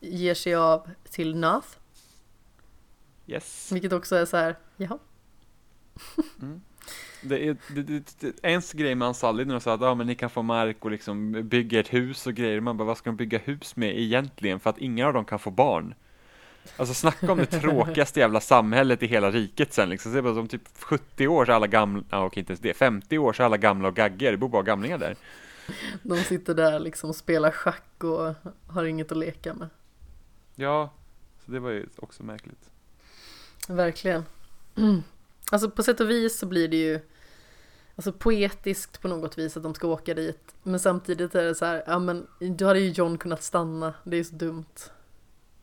ger 0.00 0.34
sig 0.34 0.54
av 0.54 0.90
till 1.10 1.36
Nath, 1.36 1.68
Yes. 3.26 3.72
vilket 3.72 3.92
också 3.92 4.16
är 4.16 4.24
så 4.24 4.36
här, 4.36 4.58
jaha. 4.76 4.98
Det 7.22 7.48
är, 7.48 7.56
det, 7.74 7.82
det, 7.82 8.20
det, 8.20 8.34
ens 8.42 8.72
grej 8.72 8.94
med 8.94 9.08
Ansali 9.08 9.44
när 9.44 9.54
de 9.54 9.60
sa 9.60 9.74
att 9.74 9.82
ah, 9.82 9.94
men 9.94 10.06
ni 10.06 10.14
kan 10.14 10.30
få 10.30 10.42
mark 10.42 10.84
och 10.84 10.90
liksom 10.90 11.48
bygga 11.48 11.80
ett 11.80 11.92
hus 11.92 12.26
och 12.26 12.34
grejer. 12.34 12.60
Man 12.60 12.76
bara, 12.76 12.84
vad 12.84 12.98
ska 12.98 13.10
de 13.10 13.16
bygga 13.16 13.38
hus 13.38 13.76
med 13.76 13.98
egentligen? 13.98 14.60
För 14.60 14.70
att 14.70 14.78
ingen 14.78 15.06
av 15.06 15.12
dem 15.12 15.24
kan 15.24 15.38
få 15.38 15.50
barn. 15.50 15.94
Alltså 16.76 16.94
snacka 16.94 17.32
om 17.32 17.38
det 17.38 17.46
tråkigaste 17.60 18.20
jävla 18.20 18.40
samhället 18.40 19.02
i 19.02 19.06
hela 19.06 19.30
riket 19.30 19.72
sen 19.72 19.88
liksom. 19.88 20.12
Det 20.12 20.22
bara 20.22 20.34
som 20.34 20.48
typ 20.48 20.62
70 20.78 21.28
år 21.28 21.44
så 21.44 21.52
alla 21.52 21.66
gamla, 21.66 22.24
okej 22.24 22.40
inte 22.40 22.52
ens 22.52 22.60
det, 22.60 22.74
50 22.74 23.18
år 23.18 23.32
så 23.32 23.44
alla 23.44 23.56
gamla 23.56 23.88
och 23.88 23.96
gaggar. 23.96 24.30
Det 24.30 24.36
bor 24.36 24.48
bara 24.48 24.62
gamlingar 24.62 24.98
där. 24.98 25.16
De 26.02 26.16
sitter 26.16 26.54
där 26.54 26.80
liksom 26.80 27.10
och 27.10 27.16
spelar 27.16 27.50
schack 27.50 28.04
och 28.04 28.34
har 28.66 28.84
inget 28.84 29.12
att 29.12 29.18
leka 29.18 29.54
med. 29.54 29.68
Ja, 30.54 30.90
så 31.44 31.52
det 31.52 31.60
var 31.60 31.70
ju 31.70 31.86
också 31.96 32.22
märkligt. 32.22 32.70
Verkligen. 33.68 34.24
Alltså 35.52 35.70
på 35.70 35.82
sätt 35.82 36.00
och 36.00 36.10
vis 36.10 36.38
så 36.38 36.46
blir 36.46 36.68
det 36.68 36.76
ju 36.76 37.00
Alltså 37.96 38.12
poetiskt 38.12 39.00
på 39.02 39.08
något 39.08 39.38
vis 39.38 39.56
att 39.56 39.62
de 39.62 39.74
ska 39.74 39.86
åka 39.88 40.14
dit. 40.14 40.54
Men 40.62 40.80
samtidigt 40.80 41.34
är 41.34 41.44
det 41.44 41.54
så 41.54 41.64
här, 41.64 41.84
ja 41.86 41.98
men 41.98 42.26
då 42.38 42.66
hade 42.66 42.80
ju 42.80 42.90
John 42.90 43.18
kunnat 43.18 43.42
stanna, 43.42 43.94
det 44.04 44.16
är 44.16 44.18
ju 44.18 44.24
så 44.24 44.34
dumt. 44.34 44.74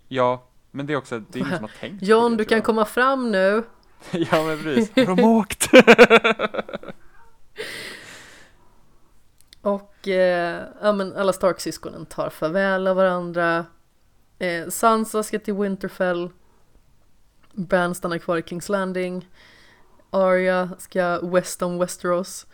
Ja, 0.07 0.47
men 0.71 0.85
det 0.85 0.93
är 0.93 0.97
också, 0.97 1.19
det 1.19 1.39
är 1.39 1.41
ingen 1.41 1.55
som 1.55 1.63
har 1.63 1.71
tänkt 1.79 2.03
John 2.03 2.31
det, 2.31 2.37
du 2.37 2.45
kan 2.45 2.61
komma 2.61 2.85
fram 2.85 3.31
nu. 3.31 3.63
Ja 4.11 4.43
men 4.43 4.63
precis, 4.63 4.95
har 5.07 5.15
de 5.15 5.23
åkt? 5.23 5.69
Och 9.61 10.07
eh, 10.07 10.63
ja 10.81 10.93
men 10.93 11.15
alla 11.15 11.33
Stark-syskonen 11.33 12.05
tar 12.05 12.29
farväl 12.29 12.87
av 12.87 12.95
varandra. 12.95 13.65
Eh, 14.39 14.67
Sansa 14.69 15.23
ska 15.23 15.39
till 15.39 15.53
Winterfell. 15.53 16.29
Bran 17.53 17.95
stannar 17.95 18.17
kvar 18.17 18.37
i 18.37 18.43
Kings 18.43 18.69
Landing 18.69 19.27
Arya 20.09 20.69
ska 20.77 21.19
west 21.21 21.61
om 21.61 21.79
Westeros 21.79 22.47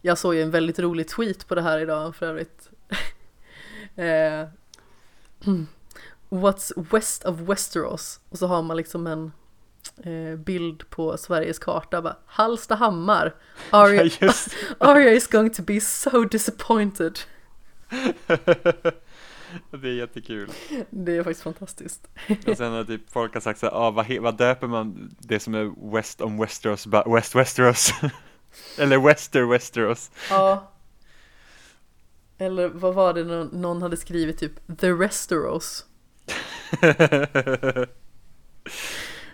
Jag 0.00 0.18
såg 0.18 0.34
ju 0.34 0.42
en 0.42 0.50
väldigt 0.50 0.78
rolig 0.78 1.08
tweet 1.08 1.48
på 1.48 1.54
det 1.54 1.62
här 1.62 1.78
idag 1.78 2.16
för 2.16 2.26
övrigt. 2.26 2.68
Eh, 3.96 4.46
What's 6.28 6.86
west 6.92 7.24
of 7.24 7.40
Westeros? 7.40 8.20
Och 8.28 8.38
så 8.38 8.46
har 8.46 8.62
man 8.62 8.76
liksom 8.76 9.06
en 9.06 9.32
eh, 9.96 10.36
bild 10.38 10.90
på 10.90 11.16
Sveriges 11.16 11.58
karta 11.58 12.02
bara 12.02 12.16
Hallstahammar. 12.26 13.34
Arya, 13.70 14.02
Arya 14.78 15.10
is 15.10 15.26
going 15.26 15.50
to 15.50 15.62
be 15.62 15.80
so 15.80 16.24
disappointed 16.24 17.18
Det 19.70 19.88
är 19.88 19.92
jättekul. 19.92 20.50
Det 20.90 21.16
är 21.16 21.22
faktiskt 21.22 21.42
fantastiskt 21.42 22.08
Och 22.46 22.56
sen 22.56 22.72
har 22.72 22.84
typ 22.84 23.10
folk 23.10 23.34
har 23.34 23.40
sagt 23.40 23.60
så 23.60 23.66
här, 23.66 23.72
ah, 23.74 23.90
vad, 23.90 24.18
vad 24.18 24.36
döper 24.36 24.66
man 24.66 25.16
det 25.18 25.40
som 25.40 25.54
är 25.54 25.92
West 25.92 26.20
om 26.20 26.38
Westeros, 26.38 26.86
West 27.06 27.34
Westeros? 27.34 27.92
Eller 28.78 28.98
Wester 28.98 29.42
Westeros. 29.42 30.10
Ja 30.30 30.72
Eller 32.38 32.68
vad 32.68 32.94
var 32.94 33.14
det 33.14 33.24
någon, 33.24 33.60
någon 33.60 33.82
hade 33.82 33.96
skrivit 33.96 34.38
typ 34.38 34.78
The 34.78 34.92
Resteros 34.92 35.86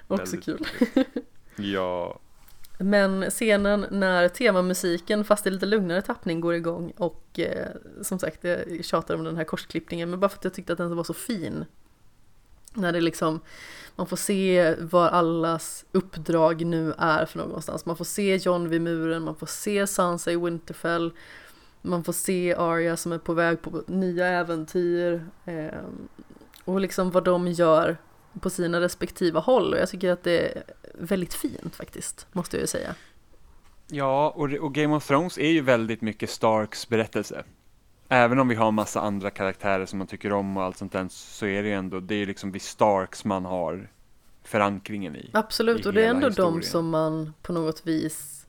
Också 0.09 0.37
kul 0.37 0.67
ja, 1.57 2.21
men 2.79 3.31
scenen 3.31 3.87
när 3.91 4.29
temamusiken 4.29 5.25
fast 5.25 5.47
i 5.47 5.51
lite 5.51 5.67
lugnare 5.67 6.03
tappning 6.03 6.41
går 6.41 6.55
igång 6.55 6.93
och 6.97 7.39
eh, 7.39 7.69
som 8.03 8.19
sagt 8.19 8.45
jag 8.45 8.85
tjatar 8.85 9.15
om 9.15 9.25
den 9.25 9.37
här 9.37 9.45
korsklippningen 9.45 10.11
men 10.11 10.21
bara 10.21 10.29
för 10.29 10.39
att 10.39 10.45
jag 10.45 10.55
tyckte 10.55 10.73
att 10.73 10.79
den 10.79 10.97
var 10.97 11.05
så 11.05 11.15
fin. 11.15 11.65
När 12.75 12.93
det 12.93 13.01
liksom, 13.01 13.41
man 13.97 14.07
får 14.07 14.17
se 14.17 14.75
vad 14.81 15.09
allas 15.09 15.85
uppdrag 15.93 16.65
nu 16.65 16.95
är 16.99 17.27
för 17.27 17.39
någonstans. 17.39 17.87
Man 17.87 17.97
får 17.97 18.05
se 18.05 18.37
John 18.37 18.69
vid 18.69 18.81
muren, 18.81 19.23
man 19.23 19.37
får 19.37 19.47
se 19.47 19.87
Sansa 19.87 20.33
i 20.33 20.37
Winterfell, 20.37 21.13
man 21.83 22.05
får 22.05 22.13
se 22.13 22.55
Arya 22.55 22.97
som 22.97 23.13
är 23.13 23.19
på 23.19 23.35
väg 23.35 23.63
på 23.63 23.83
nya 23.87 24.27
äventyr 24.27 25.27
eh, 25.45 25.81
och 26.65 26.81
liksom 26.81 27.11
vad 27.11 27.25
de 27.25 27.49
gör 27.49 27.97
på 28.39 28.51
sina 28.51 28.81
respektiva 28.81 29.41
håll 29.41 29.73
och 29.73 29.79
jag 29.79 29.89
tycker 29.89 30.11
att 30.13 30.25
det 30.25 30.57
är 30.57 30.63
väldigt 30.95 31.35
fint 31.35 31.77
faktiskt, 31.77 32.27
måste 32.33 32.57
jag 32.57 32.61
ju 32.61 32.67
säga. 32.67 32.95
ja 33.87 34.31
och, 34.31 34.53
och 34.53 34.75
Game 34.75 34.97
of 34.97 35.07
Thrones 35.07 35.39
är 35.39 35.51
ju 35.51 35.61
väldigt 35.61 36.01
mycket 36.01 36.31
Starks 36.31 36.89
berättelse. 36.89 37.45
Även 38.09 38.39
om 38.39 38.49
vi 38.49 38.55
har 38.55 38.71
massa 38.73 39.01
andra 39.01 39.31
karaktärer 39.31 39.87
som 39.87 39.99
man 39.99 40.07
tycker 40.09 40.33
om 40.33 40.57
och 40.57 40.63
allt 40.63 40.77
sånt 40.77 40.93
där 40.93 41.07
så 41.11 41.47
är 41.47 41.63
det 41.63 41.69
ju 41.69 41.75
ändå, 41.75 42.01
det 42.01 42.15
är 42.15 42.27
liksom 42.27 42.53
vid 42.53 42.63
Starks 42.63 43.25
man 43.25 43.45
har 43.45 43.91
förankringen 44.43 45.17
i. 45.17 45.31
Absolut, 45.33 45.87
i 45.87 45.89
och 45.89 45.93
det 45.93 46.05
är 46.05 46.09
ändå 46.09 46.21
de 46.21 46.29
historien. 46.29 46.63
som 46.63 46.91
man 46.91 47.33
på 47.43 47.53
något 47.53 47.87
vis 47.87 48.47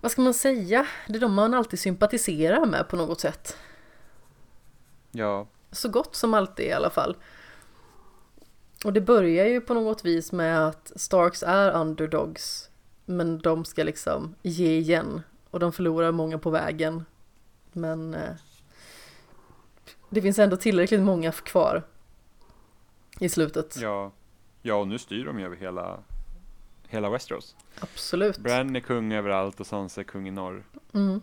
Vad 0.00 0.10
ska 0.10 0.22
man 0.22 0.34
säga? 0.34 0.86
Det 1.08 1.16
är 1.16 1.20
de 1.20 1.34
man 1.34 1.54
alltid 1.54 1.78
sympatiserar 1.80 2.66
med 2.66 2.88
på 2.88 2.96
något 2.96 3.20
sätt. 3.20 3.56
Ja, 5.10 5.46
Så 5.70 5.88
gott 5.88 6.14
som 6.16 6.34
alltid 6.34 6.66
i 6.66 6.72
alla 6.72 6.90
fall. 6.90 7.16
Och 8.84 8.92
det 8.92 9.00
börjar 9.00 9.46
ju 9.46 9.60
på 9.60 9.74
något 9.74 10.04
vis 10.04 10.32
med 10.32 10.66
att 10.66 10.92
Starks 10.96 11.42
är 11.42 11.72
underdogs. 11.72 12.70
Men 13.04 13.38
de 13.38 13.64
ska 13.64 13.82
liksom 13.82 14.34
ge 14.42 14.78
igen. 14.78 15.22
Och 15.50 15.60
de 15.60 15.72
förlorar 15.72 16.12
många 16.12 16.38
på 16.38 16.50
vägen. 16.50 17.04
Men 17.72 18.14
eh, 18.14 18.34
det 20.10 20.22
finns 20.22 20.38
ändå 20.38 20.56
tillräckligt 20.56 21.00
många 21.00 21.32
kvar. 21.32 21.82
I 23.18 23.28
slutet. 23.28 23.76
ja, 23.80 24.12
ja 24.62 24.74
och 24.74 24.88
nu 24.88 24.98
styr 24.98 25.24
de 25.24 25.38
ju 25.38 25.44
över 25.44 25.56
hela, 25.56 25.98
hela 26.88 27.10
Westeros. 27.10 27.56
Absolut. 27.80 28.38
Bran 28.38 28.76
är 28.76 28.80
kung 28.80 29.12
överallt 29.12 29.60
och 29.60 29.66
Sansa 29.66 30.00
är 30.00 30.04
kung 30.04 30.28
i 30.28 30.30
norr. 30.30 30.64
Mm. 30.92 31.20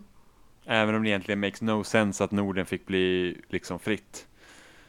Även 0.64 0.94
om 0.94 1.02
det 1.02 1.08
egentligen 1.08 1.40
makes 1.40 1.62
no 1.62 1.84
sense 1.84 2.24
att 2.24 2.30
Norden 2.30 2.66
fick 2.66 2.86
bli 2.86 3.36
liksom 3.48 3.78
fritt. 3.78 4.26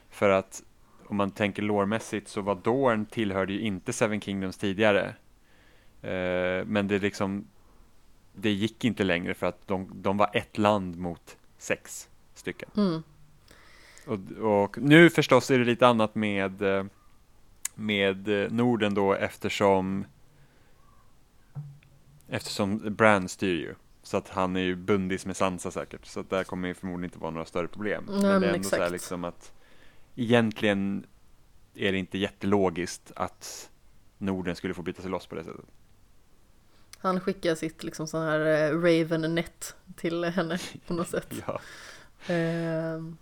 För 0.10 0.30
att 0.30 0.64
om 1.12 1.18
man 1.18 1.32
tänker 1.32 1.62
lårmässigt 1.62 2.28
så 2.28 2.42
var 2.42 2.56
Dorn 2.56 3.06
tillhörde 3.06 3.54
ju 3.54 3.60
inte 3.60 3.94
Seven 3.94 4.22
Kingdoms 4.22 4.58
tidigare. 4.58 5.16
Eh, 6.02 6.66
men 6.66 6.88
det 6.88 7.00
liksom 7.00 7.48
det 8.34 8.50
gick 8.50 8.86
inte 8.86 9.04
längre 9.04 9.34
för 9.34 9.48
att 9.48 9.68
de, 9.68 9.92
de 9.94 10.18
var 10.18 10.30
ett 10.34 10.58
land 10.58 10.98
mot 10.98 11.38
sex 11.58 12.10
stycken. 12.34 12.70
Mm. 12.78 13.04
Och, 14.06 14.20
och 14.64 14.78
nu 14.78 15.10
förstås 15.10 15.52
är 15.52 15.60
det 15.60 15.66
lite 15.66 15.88
annat 15.88 16.16
med 16.16 16.62
eh, 16.62 16.84
med 17.76 18.44
eh, 18.44 18.52
Norden 18.52 18.94
då 18.94 19.14
eftersom 19.14 20.06
eftersom 22.28 22.96
Bran 22.96 23.30
styr 23.30 23.60
ju. 23.60 23.76
Så 24.04 24.18
att 24.18 24.30
han 24.30 24.56
är 24.56 24.62
ju 24.62 24.76
bundis 24.76 25.26
med 25.26 25.38
Sansa 25.38 25.72
säkert. 25.72 26.06
Så 26.06 26.20
att 26.20 26.30
där 26.30 26.44
kommer 26.44 26.68
ju 26.68 26.74
förmodligen 26.74 27.04
inte 27.04 27.20
vara 27.20 27.32
några 27.32 27.46
större 27.46 27.68
problem. 27.68 28.04
Nej, 28.10 28.22
men 28.22 28.42
det 28.42 28.48
är 28.48 28.54
ändå 28.54 28.70
så 28.70 28.76
här 28.76 28.82
exakt. 28.82 28.92
liksom 28.92 29.24
att 29.24 29.54
egentligen 30.16 31.06
är 31.76 31.92
det 31.92 31.98
inte 31.98 32.18
jättelogiskt 32.18 33.12
att 33.16 33.70
Norden 34.18 34.56
skulle 34.56 34.74
få 34.74 34.82
byta 34.82 35.02
sig 35.02 35.12
loss 35.12 35.28
på 35.28 35.36
det 35.36 35.44
sättet. 35.44 35.66
Han 36.98 37.20
skickar 37.20 37.56
sitt 37.56 37.84
liksom 37.84 38.08
sån 38.08 38.22
här 38.22 38.40
eh, 38.40 38.80
Raven 38.82 39.36
net 39.36 39.76
till 39.96 40.24
henne 40.24 40.58
på 40.88 40.94
något 40.94 41.08
sätt. 41.10 41.34
Ja, 41.48 41.62
Ehm. 42.28 43.18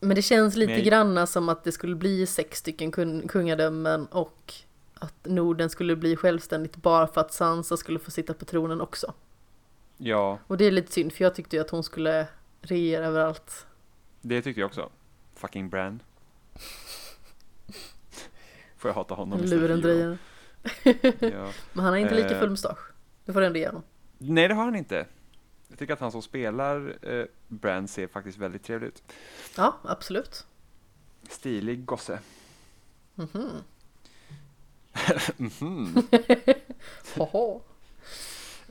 Men 0.00 0.16
det 0.16 0.22
känns 0.22 0.56
lite 0.56 0.72
Men- 0.72 0.84
granna 0.84 1.26
som 1.26 1.48
att 1.48 1.64
det 1.64 1.72
skulle 1.72 1.96
bli 1.96 2.26
sex 2.26 2.58
stycken 2.58 2.92
kun- 2.92 3.28
kungadömen 3.28 4.06
och 4.06 4.54
att 4.94 5.14
Norden 5.26 5.70
skulle 5.70 5.96
bli 5.96 6.16
självständigt 6.16 6.76
bara 6.76 7.06
för 7.06 7.20
att 7.20 7.32
Sansa 7.32 7.76
skulle 7.76 7.98
få 7.98 8.10
sitta 8.10 8.34
på 8.34 8.44
tronen 8.44 8.80
också. 8.80 9.14
Ja, 9.96 10.38
Och 10.46 10.56
det 10.56 10.64
är 10.64 10.70
lite 10.70 10.92
synd 10.92 11.12
för 11.12 11.24
jag 11.24 11.34
tyckte 11.34 11.56
ju 11.56 11.62
att 11.62 11.70
hon 11.70 11.82
skulle 11.84 12.26
regera 12.60 13.06
överallt. 13.06 13.66
det 14.20 14.42
tyckte 14.42 14.60
jag 14.60 14.66
också. 14.66 14.90
Fucking 15.44 15.68
Bran. 15.70 16.02
Får 18.76 18.88
jag 18.88 18.94
hata 18.94 19.14
honom 19.14 19.44
istället 19.44 19.62
Lurendrejaren. 19.62 20.18
Ja. 21.20 21.52
Men 21.72 21.84
han 21.84 21.92
har 21.92 21.96
inte 21.96 22.14
lika 22.14 22.30
Eh. 22.34 22.40
full 22.40 22.50
mustasch. 22.50 22.78
Det 23.24 23.32
får 23.32 23.40
du 23.40 23.46
ändå 23.46 23.58
ge 23.58 23.66
honom. 23.66 23.82
Nej, 24.18 24.48
det 24.48 24.54
har 24.54 24.64
han 24.64 24.76
inte. 24.76 25.06
Jag 25.68 25.78
tycker 25.78 25.92
att 25.92 26.00
han 26.00 26.12
som 26.12 26.22
spelar 26.22 26.96
eh, 27.02 27.24
Bran 27.48 27.88
ser 27.88 28.06
faktiskt 28.06 28.38
väldigt 28.38 28.62
trevlig 28.62 28.86
ut. 28.88 29.02
Ja, 29.56 29.76
absolut. 29.84 30.46
Stilig 31.28 31.84
gosse. 31.84 32.18
Mhm. 33.14 33.50
Mhm. 35.36 35.94
Hoho. 37.16 37.60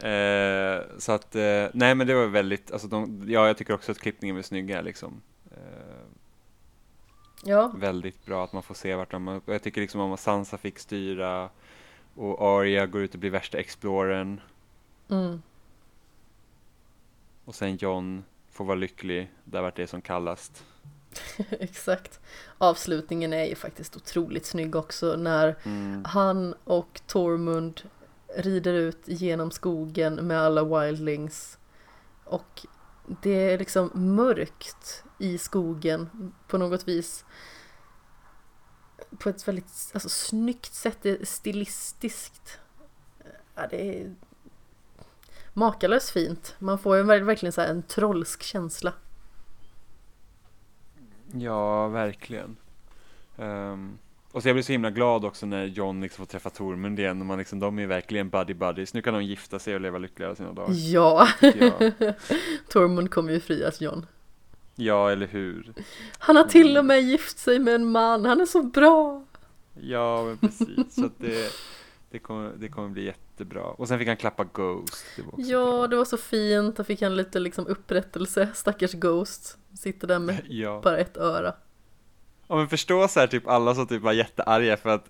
Eh, 0.07 0.81
så 0.97 1.11
att, 1.11 1.35
eh, 1.35 1.67
nej 1.73 1.95
men 1.95 2.07
det 2.07 2.13
var 2.15 2.27
väldigt, 2.27 2.71
alltså 2.71 2.87
de, 2.87 3.23
ja 3.27 3.47
jag 3.47 3.57
tycker 3.57 3.73
också 3.73 3.91
att 3.91 3.99
klippningen 3.99 4.35
var 4.35 4.43
snygga 4.43 4.81
liksom. 4.81 5.21
Eh, 5.51 6.02
Ja, 7.43 7.71
väldigt 7.75 8.25
bra 8.25 8.43
att 8.43 8.53
man 8.53 8.63
får 8.63 8.75
se 8.75 8.95
vart 8.95 9.11
de, 9.11 9.41
jag 9.45 9.63
tycker 9.63 9.81
liksom 9.81 10.01
om 10.01 10.11
att 10.11 10.19
Sansa 10.19 10.57
fick 10.57 10.79
styra 10.79 11.49
och 12.15 12.41
Arya 12.41 12.85
går 12.85 13.01
ut 13.01 13.13
och 13.13 13.19
blir 13.19 13.29
värsta 13.29 13.57
explorern 13.57 14.41
mm. 15.09 15.41
och 17.45 17.55
sen 17.55 17.77
John 17.77 18.23
får 18.51 18.65
vara 18.65 18.75
lycklig, 18.75 19.31
där 19.43 19.61
vart 19.61 19.75
det 19.75 19.87
som 19.87 20.01
kallast. 20.01 20.63
exakt. 21.49 22.19
Avslutningen 22.57 23.33
är 23.33 23.45
ju 23.45 23.55
faktiskt 23.55 23.95
otroligt 23.95 24.45
snygg 24.45 24.75
också 24.75 25.15
när 25.15 25.55
Mm. 25.63 26.05
han 26.05 26.55
och 26.63 27.01
Tormund 27.07 27.81
rider 28.35 28.73
ut 28.73 29.01
genom 29.05 29.51
skogen 29.51 30.15
med 30.15 30.39
alla 30.41 30.63
wildlings. 30.63 31.57
Och 32.23 32.65
det 33.21 33.51
är 33.51 33.57
liksom 33.57 33.91
mörkt 33.93 35.03
i 35.23 35.37
skogen 35.37 36.09
på 36.47 36.57
något 36.57 36.87
vis. 36.87 37.25
På 39.19 39.29
ett 39.29 39.47
väldigt 39.47 39.91
alltså, 39.93 40.09
snyggt 40.09 40.73
sätt, 40.73 41.05
stilistiskt. 41.23 42.59
Ja, 43.55 43.67
det 43.69 44.01
är 44.01 44.15
makalöst 45.53 46.09
fint. 46.09 46.55
Man 46.59 46.79
får 46.79 46.97
ju 46.97 47.03
ver- 47.03 47.23
verkligen 47.23 47.53
så 47.53 47.61
här 47.61 47.67
en 47.67 47.83
trollsk 47.83 48.43
känsla. 48.43 48.93
Ja, 51.31 51.87
verkligen. 51.87 52.55
Ehm, 53.37 53.97
och 54.31 54.41
så 54.41 54.47
jag 54.47 54.55
blir 54.55 54.63
så 54.63 54.71
himla 54.71 54.91
glad 54.91 55.25
också 55.25 55.45
när 55.45 55.65
John 55.65 56.01
liksom 56.01 56.25
får 56.25 56.31
träffa 56.31 56.49
Tormund 56.49 56.99
igen 56.99 57.19
och 57.19 57.25
man 57.25 57.37
liksom, 57.37 57.59
de 57.59 57.79
är 57.79 57.87
verkligen 57.87 58.29
buddy 58.29 58.53
buddies. 58.53 58.93
Nu 58.93 59.01
kan 59.01 59.13
de 59.13 59.23
gifta 59.23 59.59
sig 59.59 59.75
och 59.75 59.81
leva 59.81 59.97
lyckliga 59.97 60.27
alla 60.27 60.35
sina 60.35 60.53
dagar. 60.53 60.73
Ja. 60.73 61.27
Tormund 62.69 63.11
kommer 63.11 63.31
ju 63.31 63.39
frias 63.39 63.81
John. 63.81 64.05
Ja, 64.75 65.11
eller 65.11 65.27
hur? 65.27 65.73
Han 66.17 66.35
har 66.35 66.43
till 66.43 66.77
och 66.77 66.85
med 66.85 67.01
gift 67.01 67.37
sig 67.39 67.59
med 67.59 67.75
en 67.75 67.91
man, 67.91 68.25
han 68.25 68.41
är 68.41 68.45
så 68.45 68.63
bra! 68.63 69.23
Ja, 69.81 70.23
men 70.23 70.37
precis. 70.37 70.95
Så 70.95 71.09
det, 71.17 71.51
det, 72.11 72.19
kommer, 72.19 72.51
det 72.57 72.67
kommer 72.69 72.89
bli 72.89 73.05
jättebra. 73.05 73.63
Och 73.63 73.87
sen 73.87 73.99
fick 73.99 74.07
han 74.07 74.17
klappa 74.17 74.43
Ghost. 74.43 75.05
Det 75.15 75.23
Ja, 75.37 75.65
bra. 75.65 75.87
det 75.87 75.95
var 75.95 76.05
så 76.05 76.17
fint, 76.17 76.77
då 76.77 76.83
fick 76.83 77.01
han 77.01 77.15
lite 77.15 77.39
liksom 77.39 77.67
upprättelse, 77.67 78.49
stackars 78.53 78.93
Ghost. 78.93 79.57
Sitter 79.79 80.07
där 80.07 80.19
med 80.19 80.41
Ja. 80.49 80.81
bara 80.83 80.97
ett 80.97 81.17
öra. 81.17 81.53
ja, 82.47 82.55
men 82.55 82.69
förstå 82.69 83.07
så 83.07 83.19
här 83.19 83.27
typ 83.27 83.47
alla 83.47 83.75
som 83.75 83.87
typ 83.87 84.01
var 84.01 84.11
jättearga 84.13 84.77
för 84.77 84.89
att 84.89 85.05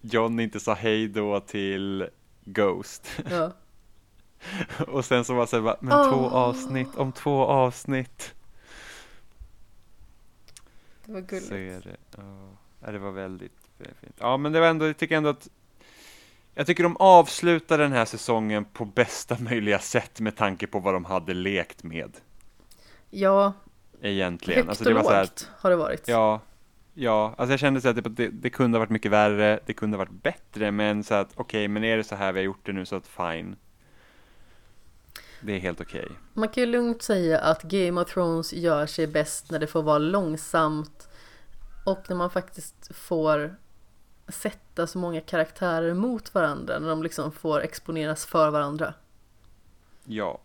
John 0.00 0.40
inte 0.40 0.60
sa 0.60 0.74
hej 0.74 1.08
då 1.08 1.40
till 1.40 2.08
Ghost. 2.44 3.08
Ja. 3.30 3.52
Och 4.88 5.04
sen 5.04 5.24
så 5.24 5.34
var 5.34 5.40
det 5.40 5.46
så 5.46 5.56
här, 5.56 5.62
bara, 5.62 5.76
men 5.80 6.10
två 6.12 6.20
Åh. 6.20 6.34
avsnitt, 6.34 6.88
om 6.96 7.12
två 7.12 7.44
avsnitt. 7.44 8.34
Det 11.06 11.12
var 11.12 11.20
gulligt. 11.20 11.46
Så 11.48 11.54
är 11.54 11.80
det. 11.80 11.96
Ja, 12.80 12.92
det 12.92 12.98
var 12.98 13.10
väldigt, 13.10 13.52
fint. 13.78 14.16
Ja, 14.18 14.36
men 14.36 14.52
det 14.52 14.60
var 14.60 14.66
ändå, 14.66 14.86
jag 14.86 14.96
tycker 14.96 15.16
ändå 15.16 15.30
att 15.30 15.48
jag 16.54 16.66
tycker 16.66 16.82
de 16.82 16.96
avslutar 16.96 17.78
den 17.78 17.92
här 17.92 18.04
säsongen 18.04 18.64
på 18.64 18.84
bästa 18.84 19.36
möjliga 19.40 19.78
sätt 19.78 20.20
med 20.20 20.36
tanke 20.36 20.66
på 20.66 20.78
vad 20.78 20.94
de 20.94 21.04
hade 21.04 21.34
lekt 21.34 21.82
med. 21.82 22.16
Ja, 23.10 23.52
Egentligen. 24.00 24.58
högt 24.58 24.68
Alltså 24.68 24.84
det 24.84 24.94
var 24.94 25.02
så 25.02 25.12
här, 25.12 25.28
har 25.58 25.70
det 25.70 25.76
varit. 25.76 26.08
ja, 26.08 26.40
ja, 26.94 27.34
alltså 27.38 27.52
jag 27.52 27.60
kände 27.60 27.80
så 27.80 27.88
att 27.88 28.16
det, 28.16 28.28
det, 28.28 28.50
kunde 28.50 28.78
ha 28.78 28.80
varit 28.80 28.90
mycket 28.90 29.10
värre, 29.12 29.60
det 29.66 29.72
kunde 29.72 29.96
ha 29.96 30.04
varit 30.04 30.22
bättre, 30.22 30.70
men 30.70 31.04
så 31.04 31.14
att 31.14 31.32
okej, 31.34 31.68
men 31.68 31.84
är 31.84 31.96
det 31.96 32.04
så 32.04 32.14
här 32.14 32.32
vi 32.32 32.40
har 32.40 32.44
gjort 32.44 32.66
det 32.66 32.72
nu 32.72 32.86
så 32.86 32.96
att 32.96 33.06
fine. 33.06 33.56
Det 35.46 35.52
är 35.52 35.58
helt 35.58 35.80
okej. 35.80 36.08
Man 36.34 36.48
kan 36.48 36.62
ju 36.62 36.66
lugnt 36.66 37.02
säga 37.02 37.38
att 37.38 37.62
Game 37.62 38.00
of 38.00 38.12
Thrones 38.12 38.52
gör 38.52 38.86
sig 38.86 39.06
bäst 39.06 39.50
när 39.50 39.58
det 39.58 39.66
får 39.66 39.82
vara 39.82 39.98
långsamt 39.98 41.08
och 41.84 42.04
när 42.08 42.16
man 42.16 42.30
faktiskt 42.30 42.96
får 42.96 43.56
sätta 44.28 44.86
så 44.86 44.98
många 44.98 45.20
karaktärer 45.20 45.94
mot 45.94 46.34
varandra, 46.34 46.78
när 46.78 46.88
de 46.88 47.02
liksom 47.02 47.32
får 47.32 47.60
exponeras 47.60 48.26
för 48.26 48.50
varandra. 48.50 48.94
Ja, 50.04 50.38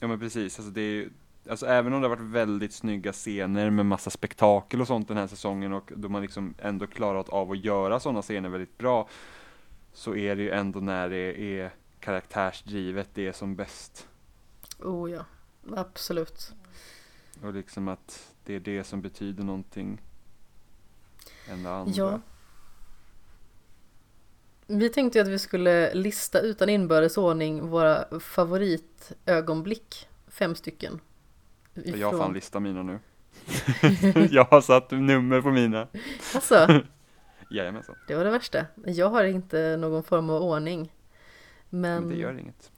ja 0.00 0.08
men 0.08 0.20
precis. 0.20 0.58
Alltså 0.58 0.72
det 0.72 0.80
är 0.80 0.92
ju, 0.92 1.10
alltså 1.50 1.66
även 1.66 1.92
om 1.92 2.00
det 2.00 2.08
har 2.08 2.16
varit 2.16 2.30
väldigt 2.30 2.72
snygga 2.72 3.12
scener 3.12 3.70
med 3.70 3.86
massa 3.86 4.10
spektakel 4.10 4.80
och 4.80 4.86
sånt 4.86 5.08
den 5.08 5.16
här 5.16 5.26
säsongen 5.26 5.72
och 5.72 5.92
då 5.96 6.08
man 6.08 6.22
liksom 6.22 6.54
ändå 6.58 6.86
klarat 6.86 7.28
av 7.28 7.50
att 7.50 7.64
göra 7.64 8.00
sådana 8.00 8.22
scener 8.22 8.48
väldigt 8.48 8.78
bra 8.78 9.08
så 9.92 10.16
är 10.16 10.36
det 10.36 10.42
ju 10.42 10.50
ändå 10.50 10.80
när 10.80 11.08
det 11.08 11.58
är 11.60 11.70
karaktärsdrivet 12.00 13.08
det 13.14 13.26
är 13.26 13.32
som 13.32 13.56
bäst. 13.56 14.07
Oh 14.78 15.10
ja, 15.10 15.24
absolut. 15.76 16.52
Och 17.42 17.54
liksom 17.54 17.88
att 17.88 18.34
det 18.44 18.54
är 18.54 18.60
det 18.60 18.84
som 18.84 19.02
betyder 19.02 19.44
någonting 19.44 20.00
än 21.48 21.62
det 21.62 21.70
andra. 21.70 21.92
Ja. 21.94 22.20
Vi 24.66 24.88
tänkte 24.88 25.18
ju 25.18 25.22
att 25.22 25.28
vi 25.28 25.38
skulle 25.38 25.94
lista 25.94 26.40
utan 26.40 26.68
inbördes 26.68 27.18
ordning 27.18 27.66
våra 27.66 28.20
favoritögonblick. 28.20 30.08
Fem 30.28 30.54
stycken. 30.54 31.00
Jag 31.74 32.12
har 32.12 32.18
fan 32.18 32.34
listat 32.34 32.62
mina 32.62 32.82
nu. 32.82 32.98
jag 34.30 34.44
har 34.44 34.60
satt 34.60 34.90
nummer 34.90 35.42
på 35.42 35.50
mina. 35.50 35.88
Alltså, 36.34 36.82
Jajamensan, 37.50 37.96
det 38.08 38.14
var 38.14 38.24
det 38.24 38.30
värsta. 38.30 38.66
Jag 38.86 39.10
har 39.10 39.24
inte 39.24 39.76
någon 39.76 40.02
form 40.02 40.30
av 40.30 40.42
ordning. 40.42 40.92
Men, 41.70 42.00
men 42.02 42.08
det 42.08 42.16
gör 42.16 42.38
inget. 42.38 42.72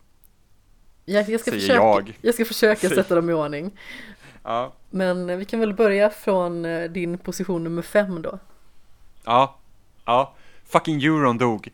Jag, 1.05 1.29
jag, 1.29 1.41
ska 1.41 1.51
Säger 1.51 1.61
försöka, 1.61 1.83
jag. 1.83 2.19
jag 2.23 2.35
ska 2.35 2.45
försöka 2.45 2.89
Säg. 2.89 2.97
sätta 2.97 3.15
dem 3.15 3.31
i 3.31 3.33
ordning. 3.33 3.79
Ja, 4.43 4.73
Men 4.91 5.39
vi 5.39 5.45
kan 5.45 5.61
väl 5.61 5.75
börja 5.75 6.11
från 6.11 6.65
eh, 6.65 6.91
din 6.91 7.19
position 7.19 7.65
nummer 7.65 7.83
fem 7.83 8.23
då. 8.23 8.39
Ja, 9.25 9.59
ja, 10.05 10.35
fucking 10.69 11.03
euron 11.03 11.39
dog. 11.39 11.69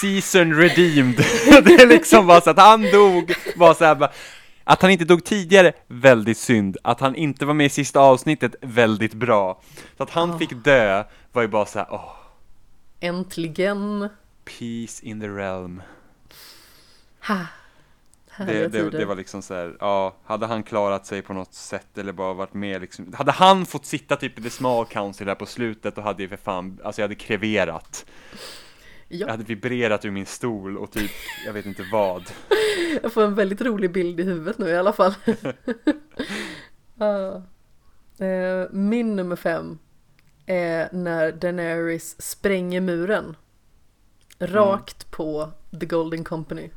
Season 0.00 0.54
redeemed. 0.54 1.16
det 1.64 1.74
är 1.74 1.86
liksom 1.86 2.26
bara 2.26 2.40
så 2.40 2.50
att 2.50 2.58
han 2.58 2.82
dog, 2.82 3.34
var 3.56 3.74
så 3.74 3.84
här 3.84 3.94
bara, 3.94 4.12
att 4.64 4.82
han 4.82 4.90
inte 4.90 5.04
dog 5.04 5.24
tidigare, 5.24 5.72
väldigt 5.86 6.38
synd. 6.38 6.76
Att 6.84 7.00
han 7.00 7.14
inte 7.14 7.46
var 7.46 7.54
med 7.54 7.66
i 7.66 7.70
sista 7.70 8.00
avsnittet, 8.00 8.54
väldigt 8.60 9.14
bra. 9.14 9.60
Så 9.96 10.02
att 10.02 10.10
han 10.10 10.30
Ah. 10.30 10.38
fick 10.38 10.52
dö 10.64 11.04
var 11.32 11.42
ju 11.42 11.48
bara 11.48 11.66
så 11.66 11.78
här, 11.78 11.88
åh, 11.90 12.14
Äntligen! 13.00 14.08
peace 14.44 15.04
in 15.06 15.20
the 15.20 15.28
realm. 15.28 15.82
Ha. 17.26 17.36
Det, 18.46 18.68
det, 18.68 18.90
det 18.90 19.04
var 19.04 19.14
liksom 19.16 19.42
så 19.42 19.54
här, 19.54 19.76
ja, 19.80 20.16
hade 20.24 20.46
han 20.46 20.62
klarat 20.62 21.06
sig 21.06 21.22
på 21.22 21.32
något 21.32 21.54
sätt 21.54 21.98
eller 21.98 22.12
bara 22.12 22.34
varit 22.34 22.54
med 22.54 22.80
liksom, 22.80 23.12
hade 23.12 23.32
han 23.32 23.66
fått 23.66 23.86
sitta 23.86 24.16
typ 24.16 24.38
i 24.38 24.42
the 24.42 24.50
small 24.50 24.86
council 24.86 25.26
där 25.26 25.34
på 25.34 25.46
slutet 25.46 25.94
då 25.94 26.00
hade 26.00 26.22
jag 26.22 26.30
för 26.30 26.36
fan, 26.36 26.78
alltså 26.84 27.00
jag 27.00 27.04
hade 27.04 27.14
kreverat. 27.14 28.06
Jag 29.08 29.28
Ja, 29.28 29.30
hade 29.30 29.44
vibrerat 29.44 30.04
ur 30.04 30.10
min 30.10 30.26
stol 30.26 30.78
och 30.78 30.92
typ, 30.92 31.10
jag 31.46 31.52
vet 31.52 31.66
inte 31.66 31.84
vad. 31.92 32.22
jag 33.02 33.12
får 33.12 33.24
en 33.24 33.34
väldigt 33.34 33.60
rolig 33.60 33.92
bild 33.92 34.20
i 34.20 34.22
huvudet 34.22 34.58
nu 34.58 34.68
i 34.68 34.76
alla 34.76 34.92
fall. 34.92 35.14
Ah. 37.00 37.36
Eh, 38.24 38.66
Min 38.70 39.16
nummer 39.16 39.36
fem 39.36 39.78
är 40.46 40.88
när 40.92 41.32
Daenerys 41.32 42.22
spränger 42.22 42.80
muren. 42.80 43.36
Rakt 44.38 45.10
på 45.10 45.50
The 45.80 45.86
Golden 45.86 46.24
Company. 46.24 46.70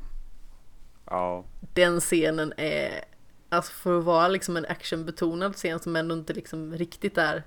Ja, 1.11 1.45
Den 1.73 1.99
scenen 1.99 2.53
är, 2.57 3.03
alltså 3.49 3.73
för 3.73 3.99
att 3.99 4.03
vara 4.03 4.27
liksom 4.27 4.57
en 4.57 4.65
actionbetonad 4.65 5.55
scen 5.55 5.79
som 5.79 5.95
ändå 5.95 6.15
inte 6.15 6.33
liksom 6.33 6.73
riktigt 6.77 7.17
är 7.17 7.43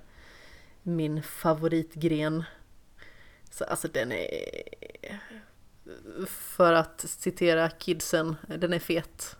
min 0.83 1.23
favoritgren. 1.23 2.43
Så 3.49 3.63
alltså 3.63 3.87
den 3.87 4.11
är, 4.11 5.19
för 6.27 6.73
att 6.73 7.01
citera 7.01 7.69
kidsen, 7.69 8.35
den 8.47 8.73
är 8.73 8.79
fet. 8.79 9.37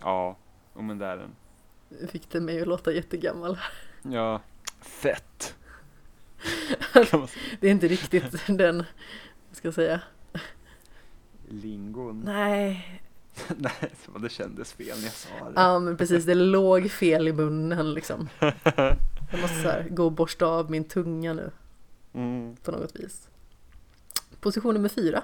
ja, 0.00 0.36
oh, 0.74 0.82
men 0.82 0.98
där 0.98 1.08
är 1.08 1.16
den. 1.16 2.08
Fick 2.08 2.30
det 2.30 2.40
mig 2.40 2.60
att 2.60 2.68
låta 2.68 2.92
jättegammal. 2.92 3.58
Ja, 4.02 4.40
fett. 4.80 5.54
det 7.60 7.66
är 7.68 7.70
inte 7.70 7.88
riktigt 7.88 8.46
den, 8.46 8.84
ska 9.52 9.68
jag 9.68 9.74
säga. 9.74 10.00
Lingon. 11.48 12.20
Nej. 12.24 13.00
Nej, 13.56 13.92
det 14.20 14.28
kändes 14.28 14.72
fel 14.72 14.96
när 14.96 15.04
jag 15.04 15.12
sa 15.12 15.50
det. 15.50 15.52
Ja, 15.60 15.78
men 15.78 15.96
precis. 15.96 16.24
Det 16.24 16.34
låg 16.34 16.90
fel 16.90 17.28
i 17.28 17.32
munnen 17.32 17.94
liksom. 17.94 18.28
Jag 19.30 19.40
måste 19.40 19.62
så 19.62 19.68
här, 19.68 19.88
gå 19.90 20.04
och 20.04 20.12
borsta 20.12 20.46
av 20.46 20.70
min 20.70 20.84
tunga 20.84 21.32
nu. 21.32 21.50
Mm. 22.12 22.56
På 22.56 22.70
något 22.70 22.96
vis. 22.96 23.28
Position 24.40 24.74
nummer 24.74 24.88
fyra. 24.88 25.22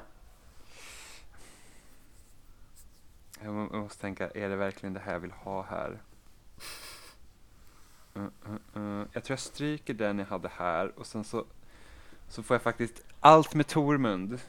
Jag 3.42 3.54
måste 3.54 4.00
tänka, 4.00 4.30
är 4.30 4.48
det 4.48 4.56
verkligen 4.56 4.92
det 4.92 5.00
här 5.00 5.12
jag 5.12 5.20
vill 5.20 5.30
ha 5.30 5.62
här? 5.62 6.02
Uh, 8.16 8.22
uh, 8.22 8.82
uh. 8.82 9.06
Jag 9.12 9.24
tror 9.24 9.32
jag 9.32 9.38
stryker 9.38 9.94
den 9.94 10.18
jag 10.18 10.26
hade 10.26 10.48
här 10.48 10.98
och 10.98 11.06
sen 11.06 11.24
så, 11.24 11.44
så 12.28 12.42
får 12.42 12.54
jag 12.54 12.62
faktiskt 12.62 13.02
allt 13.20 13.54
med 13.54 13.66
Tormund. 13.66 14.40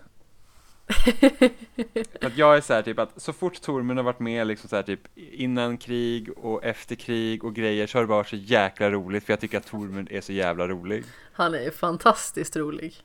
Att 2.22 2.38
jag 2.38 2.58
är 2.58 2.62
så 2.62 2.74
här, 2.74 2.82
typ 2.82 3.00
att 3.00 3.22
så 3.22 3.34
fort 3.34 3.62
Tormund 3.62 4.00
har 4.00 4.04
varit 4.04 4.20
med 4.20 4.48
liksom 4.48 4.70
så 4.70 4.76
här, 4.76 4.84
typ 4.84 5.00
innan 5.16 5.78
krig 5.78 6.38
och 6.38 6.64
efter 6.64 6.96
krig 6.96 7.44
och 7.44 7.56
grejer 7.56 7.88
så 7.88 7.98
har 7.98 8.04
det 8.04 8.10
varit 8.10 8.28
så 8.28 8.36
jäkla 8.36 8.92
roligt 8.92 9.24
för 9.24 9.34
jag 9.34 9.40
tycker 9.40 9.58
att 9.58 9.68
Tormund 9.68 10.12
är 10.12 10.22
så 10.22 10.34
jävla 10.34 10.68
rolig. 10.68 11.04
Han 11.34 11.54
är 11.54 11.72
fantastiskt 11.72 12.56
rolig. 12.56 12.96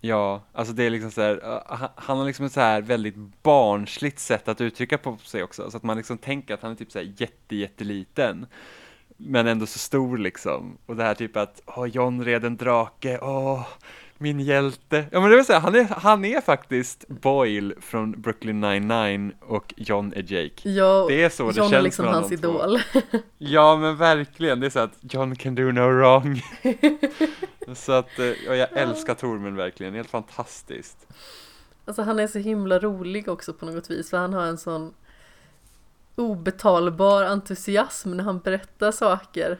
Ja, 0.00 0.42
alltså 0.52 0.74
det 0.74 0.84
är 0.84 0.90
liksom 0.90 1.10
så 1.10 1.20
här, 1.20 1.62
han 1.96 2.18
har 2.18 2.26
liksom 2.26 2.46
ett 2.46 2.52
så 2.52 2.60
här 2.60 2.82
väldigt 2.82 3.16
barnsligt 3.42 4.18
sätt 4.18 4.48
att 4.48 4.60
uttrycka 4.60 4.98
på 4.98 5.16
sig 5.16 5.42
också, 5.42 5.70
så 5.70 5.76
att 5.76 5.82
man 5.82 5.96
liksom 5.96 6.18
tänker 6.18 6.54
att 6.54 6.62
han 6.62 6.72
är 6.72 6.76
typ 6.76 6.92
så 6.92 6.98
här 6.98 7.12
jätte, 7.16 7.56
jätteliten 7.56 8.46
men 9.16 9.46
ändå 9.46 9.66
så 9.66 9.78
stor 9.78 10.18
liksom. 10.18 10.78
Och 10.86 10.96
det 10.96 11.02
här 11.02 11.14
typ 11.14 11.36
att, 11.36 11.62
åh, 11.66 11.86
John 11.86 12.24
red 12.24 12.44
en 12.44 12.56
drake, 12.56 13.18
åh, 13.22 13.66
min 14.20 14.40
hjälte. 14.40 15.04
Ja 15.12 15.20
men 15.20 15.30
det 15.30 15.36
vill 15.36 15.44
säga, 15.44 15.58
han 15.58 15.74
är, 15.74 15.84
han 15.84 16.24
är 16.24 16.40
faktiskt 16.40 17.08
Boyle 17.08 17.74
från 17.80 18.12
Brooklyn 18.12 18.60
99 18.60 19.32
och 19.40 19.74
John 19.76 20.12
är 20.16 20.32
Jake. 20.32 20.70
Ja, 20.70 21.06
det 21.08 21.22
är 21.22 21.28
så 21.28 21.50
det 21.50 21.56
John 21.56 21.70
känns 21.70 21.72
är 21.72 21.82
liksom 21.82 22.06
hans 22.06 22.32
idol. 22.32 22.78
ja 23.38 23.76
men 23.76 23.96
verkligen, 23.96 24.60
det 24.60 24.66
är 24.66 24.70
så 24.70 24.78
att 24.78 24.98
John 25.00 25.36
can 25.36 25.54
do 25.54 25.62
no 25.62 25.80
wrong. 25.80 26.42
så 27.74 27.92
att, 27.92 28.10
ja, 28.46 28.54
jag 28.54 28.68
älskar 28.72 29.14
Tormund 29.14 29.56
verkligen, 29.56 29.94
helt 29.94 30.10
fantastiskt. 30.10 31.06
Alltså 31.84 32.02
han 32.02 32.18
är 32.18 32.26
så 32.26 32.38
himla 32.38 32.78
rolig 32.78 33.28
också 33.28 33.52
på 33.52 33.66
något 33.66 33.90
vis, 33.90 34.10
för 34.10 34.16
han 34.16 34.32
har 34.32 34.46
en 34.46 34.58
sån 34.58 34.94
obetalbar 36.16 37.24
entusiasm 37.24 38.10
när 38.10 38.24
han 38.24 38.38
berättar 38.38 38.92
saker. 38.92 39.58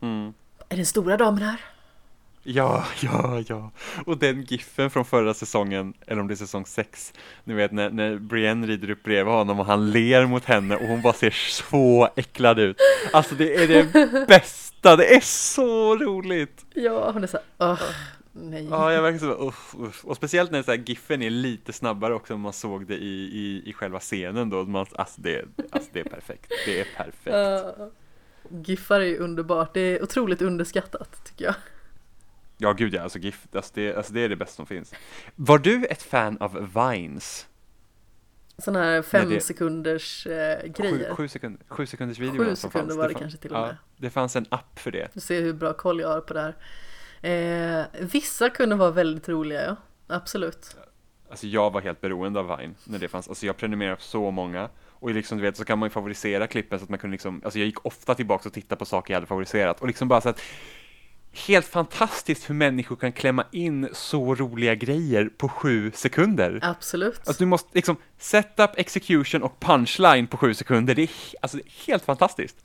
Mm. 0.00 0.34
Är 0.68 0.76
den 0.76 0.86
stora 0.86 1.16
damen 1.16 1.42
här? 1.42 1.73
Ja, 2.46 2.84
ja, 3.00 3.42
ja. 3.48 3.70
Och 4.06 4.18
den 4.18 4.42
giffen 4.42 4.90
från 4.90 5.04
förra 5.04 5.34
säsongen, 5.34 5.94
eller 6.06 6.20
om 6.20 6.28
det 6.28 6.34
är 6.34 6.36
säsong 6.36 6.66
6, 6.66 7.12
ni 7.44 7.54
vet 7.54 7.72
när, 7.72 7.90
när 7.90 8.16
Brienne 8.18 8.66
rider 8.66 8.90
upp 8.90 9.02
bredvid 9.02 9.34
honom 9.34 9.60
och 9.60 9.66
han 9.66 9.90
ler 9.90 10.26
mot 10.26 10.44
henne 10.44 10.76
och 10.76 10.86
hon 10.86 11.02
bara 11.02 11.12
ser 11.12 11.30
så 11.30 12.08
äcklad 12.16 12.58
ut. 12.58 12.76
Alltså 13.12 13.34
det 13.34 13.54
är 13.54 13.68
det 13.68 14.26
bästa, 14.28 14.96
det 14.96 15.14
är 15.14 15.20
så 15.20 15.96
roligt! 15.96 16.64
Ja, 16.74 17.10
hon 17.10 17.22
är 17.22 17.26
så 17.26 17.38
här, 17.58 17.78
nej. 18.32 18.68
Ja, 18.70 18.92
jag 18.92 19.02
verkar 19.02 19.18
så, 19.18 19.48
uff, 19.48 19.74
uff. 19.78 20.04
Och 20.04 20.16
speciellt 20.16 20.50
när 20.50 20.62
så 20.62 20.70
här, 20.70 20.78
giffen 20.78 21.22
är 21.22 21.30
lite 21.30 21.72
snabbare 21.72 22.14
också, 22.14 22.34
om 22.34 22.40
man 22.40 22.52
såg 22.52 22.86
det 22.86 22.96
i, 22.96 23.30
i, 23.32 23.62
i 23.66 23.72
själva 23.72 24.00
scenen 24.00 24.50
då. 24.50 24.64
Man, 24.64 24.86
alltså, 24.94 25.20
det, 25.20 25.44
alltså 25.70 25.90
det 25.92 26.00
är 26.00 26.04
perfekt, 26.04 26.52
det 26.66 26.80
är 26.80 26.86
perfekt. 26.96 27.78
Uh, 27.78 27.86
giffar 28.64 29.00
är 29.00 29.04
ju 29.04 29.18
underbart, 29.18 29.74
det 29.74 29.80
är 29.80 30.02
otroligt 30.02 30.42
underskattat 30.42 31.24
tycker 31.24 31.44
jag. 31.44 31.54
Ja, 32.58 32.72
gud 32.72 32.94
ja, 32.94 33.02
alltså 33.02 33.18
GIF, 33.18 33.46
alltså 33.52 33.72
det, 33.74 33.94
alltså 33.96 34.12
det 34.12 34.20
är 34.20 34.28
det 34.28 34.36
bästa 34.36 34.56
som 34.56 34.66
finns. 34.66 34.94
Var 35.36 35.58
du 35.58 35.84
ett 35.84 36.02
fan 36.02 36.38
av 36.40 36.72
Vines? 36.74 37.46
Sådana 38.58 38.84
här 38.84 39.02
fem 39.02 39.28
det... 39.28 39.40
sekunders 39.40 40.26
eh, 40.26 40.66
grejer. 40.66 41.08
Sju, 41.08 41.14
sju, 41.14 41.28
sekund, 41.28 41.58
sju 41.68 41.86
sekunders 41.86 42.18
video 42.18 42.44
Sju 42.44 42.56
sekunder 42.56 42.96
var 42.96 43.08
det, 43.08 43.14
det 43.14 43.20
kanske 43.20 43.38
till 43.38 43.52
och 43.52 43.60
med. 43.60 43.70
Ja, 43.70 43.76
det 43.96 44.10
fanns 44.10 44.36
en 44.36 44.46
app 44.48 44.78
för 44.78 44.90
det. 44.90 45.08
Du 45.14 45.20
ser 45.20 45.42
hur 45.42 45.52
bra 45.52 45.72
koll 45.72 46.00
jag 46.00 46.08
har 46.08 46.20
på 46.20 46.34
det 46.34 46.40
här. 46.40 46.56
Eh, 47.24 47.84
vissa 48.00 48.50
kunde 48.50 48.76
vara 48.76 48.90
väldigt 48.90 49.28
roliga, 49.28 49.64
ja. 49.64 49.76
Absolut. 50.06 50.76
Alltså 51.30 51.46
jag 51.46 51.72
var 51.72 51.80
helt 51.80 52.00
beroende 52.00 52.40
av 52.40 52.58
Vine 52.58 52.74
när 52.84 52.98
det 52.98 53.08
fanns. 53.08 53.28
Alltså 53.28 53.46
jag 53.46 53.56
prenumererade 53.56 53.96
på 53.96 54.02
så 54.02 54.30
många. 54.30 54.68
Och 54.86 55.10
liksom, 55.10 55.38
du 55.38 55.42
vet, 55.44 55.56
så 55.56 55.64
kan 55.64 55.78
man 55.78 55.86
ju 55.86 55.90
favorisera 55.90 56.46
klippen 56.46 56.78
så 56.78 56.82
att 56.82 56.90
man 56.90 56.98
kunde 56.98 57.12
liksom, 57.14 57.40
alltså 57.44 57.58
jag 57.58 57.66
gick 57.66 57.86
ofta 57.86 58.14
tillbaka 58.14 58.48
och 58.48 58.52
tittade 58.52 58.78
på 58.78 58.84
saker 58.84 59.14
jag 59.14 59.16
hade 59.16 59.26
favoriserat. 59.26 59.80
Och 59.80 59.86
liksom 59.86 60.08
bara 60.08 60.20
så 60.20 60.28
att 60.28 60.40
helt 61.34 61.66
fantastiskt 61.66 62.50
hur 62.50 62.54
människor 62.54 62.96
kan 62.96 63.12
klämma 63.12 63.44
in 63.50 63.88
så 63.92 64.34
roliga 64.34 64.74
grejer 64.74 65.30
på 65.36 65.48
sju 65.48 65.92
sekunder. 65.94 66.58
Absolut. 66.62 67.18
Alltså 67.18 67.44
du 67.44 67.46
måste 67.46 67.68
liksom 67.72 67.96
setup, 68.18 68.70
execution 68.76 69.42
och 69.42 69.60
punchline 69.60 70.26
på 70.26 70.36
sju 70.36 70.54
sekunder. 70.54 70.94
Det 70.94 71.02
är, 71.02 71.10
alltså, 71.40 71.56
det 71.56 71.62
är 71.62 71.86
helt 71.86 72.04
fantastiskt. 72.04 72.56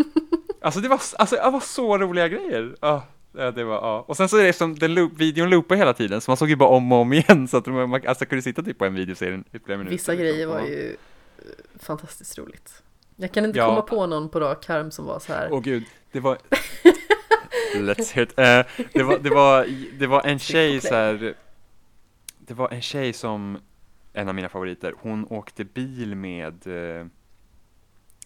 alltså 0.60 0.80
det 0.80 0.88
var, 0.88 1.00
alltså, 1.18 1.36
det 1.36 1.50
var 1.50 1.60
så 1.60 1.98
roliga 1.98 2.28
grejer. 2.28 2.74
Oh. 2.82 3.02
Ja, 3.38 3.50
det 3.50 3.64
var, 3.64 3.74
ja. 3.74 4.04
Och 4.08 4.16
sen 4.16 4.28
så 4.28 4.36
är 4.36 4.44
det 4.44 4.52
som 4.52 4.78
den 4.78 4.94
loop, 4.94 5.12
videon 5.16 5.50
loopar 5.50 5.76
hela 5.76 5.92
tiden, 5.92 6.20
så 6.20 6.30
man 6.30 6.36
såg 6.36 6.48
ju 6.48 6.56
bara 6.56 6.68
om 6.68 6.92
och 6.92 6.98
om 6.98 7.12
igen, 7.12 7.48
så 7.48 7.56
att 7.56 7.66
man 7.66 8.00
alltså, 8.06 8.24
kunde 8.24 8.42
sitta 8.42 8.62
typ 8.62 8.78
på 8.78 8.84
en 8.84 8.94
videoserie 8.94 9.42
ytterligare 9.52 9.78
minuter. 9.78 9.96
Vissa 9.96 10.14
grejer 10.14 10.32
liksom. 10.32 10.52
var 10.52 10.60
ju 10.60 10.96
eh, 11.38 11.44
fantastiskt 11.78 12.38
roligt. 12.38 12.82
Jag 13.16 13.32
kan 13.32 13.44
inte 13.44 13.58
ja. 13.58 13.66
komma 13.66 13.82
på 13.82 14.06
någon 14.06 14.28
på 14.28 14.40
rak 14.40 14.70
arm 14.70 14.90
som 14.90 15.04
var 15.04 15.18
så 15.18 15.32
här. 15.32 15.48
Åh 15.52 15.60
gud, 15.60 15.84
det 16.12 16.20
var 16.20 16.38
Let's 17.74 18.12
hit. 18.12 18.30
Uh, 18.30 18.84
det, 18.92 19.02
var, 19.02 19.18
det, 19.18 19.30
var, 19.30 19.66
det 19.98 20.06
var 20.06 20.26
en 20.26 20.38
tjej 20.38 20.80
så 20.80 20.94
här, 20.94 21.34
Det 22.38 22.54
var 22.54 22.70
en 22.70 22.82
tjej 22.82 23.12
som, 23.12 23.58
en 24.12 24.28
av 24.28 24.34
mina 24.34 24.48
favoriter, 24.48 24.94
hon 24.98 25.26
åkte 25.30 25.64
bil 25.64 26.14
med 26.14 26.66
uh, 26.66 27.06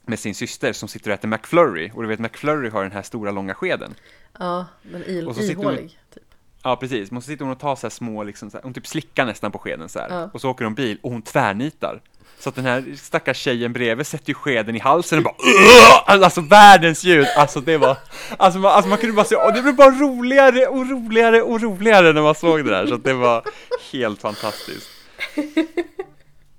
med 0.04 0.18
sin 0.18 0.34
syster 0.34 0.72
som 0.72 0.88
sitter 0.88 1.10
och 1.10 1.14
äter 1.14 1.28
McFlurry 1.28 1.90
och 1.94 2.02
du 2.02 2.08
vet 2.08 2.20
McFlurry 2.20 2.68
har 2.68 2.82
den 2.82 2.92
här 2.92 3.02
stora 3.02 3.30
långa 3.30 3.54
skeden. 3.54 3.94
Ja, 4.38 4.66
den 4.82 5.02
ihålig. 5.50 5.98
Typ. 6.14 6.22
Ja, 6.62 6.76
precis. 6.76 7.10
Men 7.10 7.22
så 7.22 7.26
sitter 7.26 7.44
hon 7.44 7.52
och 7.52 7.60
tar 7.60 7.76
så 7.76 7.86
här 7.86 7.90
små, 7.90 8.22
liksom, 8.22 8.50
så 8.50 8.56
här, 8.56 8.62
hon 8.62 8.74
typ 8.74 8.86
slickar 8.86 9.26
nästan 9.26 9.52
på 9.52 9.58
skeden 9.58 9.88
så 9.88 9.98
här. 9.98 10.08
Ja. 10.10 10.30
Och 10.32 10.40
så 10.40 10.50
åker 10.50 10.64
de 10.64 10.74
bil 10.74 10.98
och 11.02 11.10
hon 11.10 11.22
tvärnitar. 11.22 12.00
Så 12.40 12.48
att 12.48 12.54
den 12.54 12.64
här 12.64 12.94
stackars 12.96 13.36
tjejen 13.36 13.72
bredvid 13.72 14.06
sätter 14.06 14.28
ju 14.28 14.34
skeden 14.34 14.76
i 14.76 14.78
halsen 14.78 15.18
och 15.18 15.24
bara 15.24 15.34
Alltså 16.06 16.40
världens 16.40 17.04
ljud, 17.04 17.26
alltså 17.36 17.60
det 17.60 17.78
var 17.78 17.96
Alltså 18.36 18.58
man, 18.58 18.72
alltså 18.72 18.88
man 18.88 18.98
kunde 18.98 19.16
bara 19.16 19.24
se, 19.24 19.36
och 19.36 19.52
det 19.52 19.62
blev 19.62 19.76
bara 19.76 19.90
roligare 19.90 20.66
och 20.66 20.90
roligare 20.90 21.42
och 21.42 21.60
roligare 21.60 22.12
när 22.12 22.22
man 22.22 22.34
såg 22.34 22.64
det 22.64 22.70
där. 22.70 22.86
Så 22.86 22.94
att 22.94 23.04
det 23.04 23.14
var 23.14 23.42
helt 23.92 24.20
fantastiskt. 24.20 24.88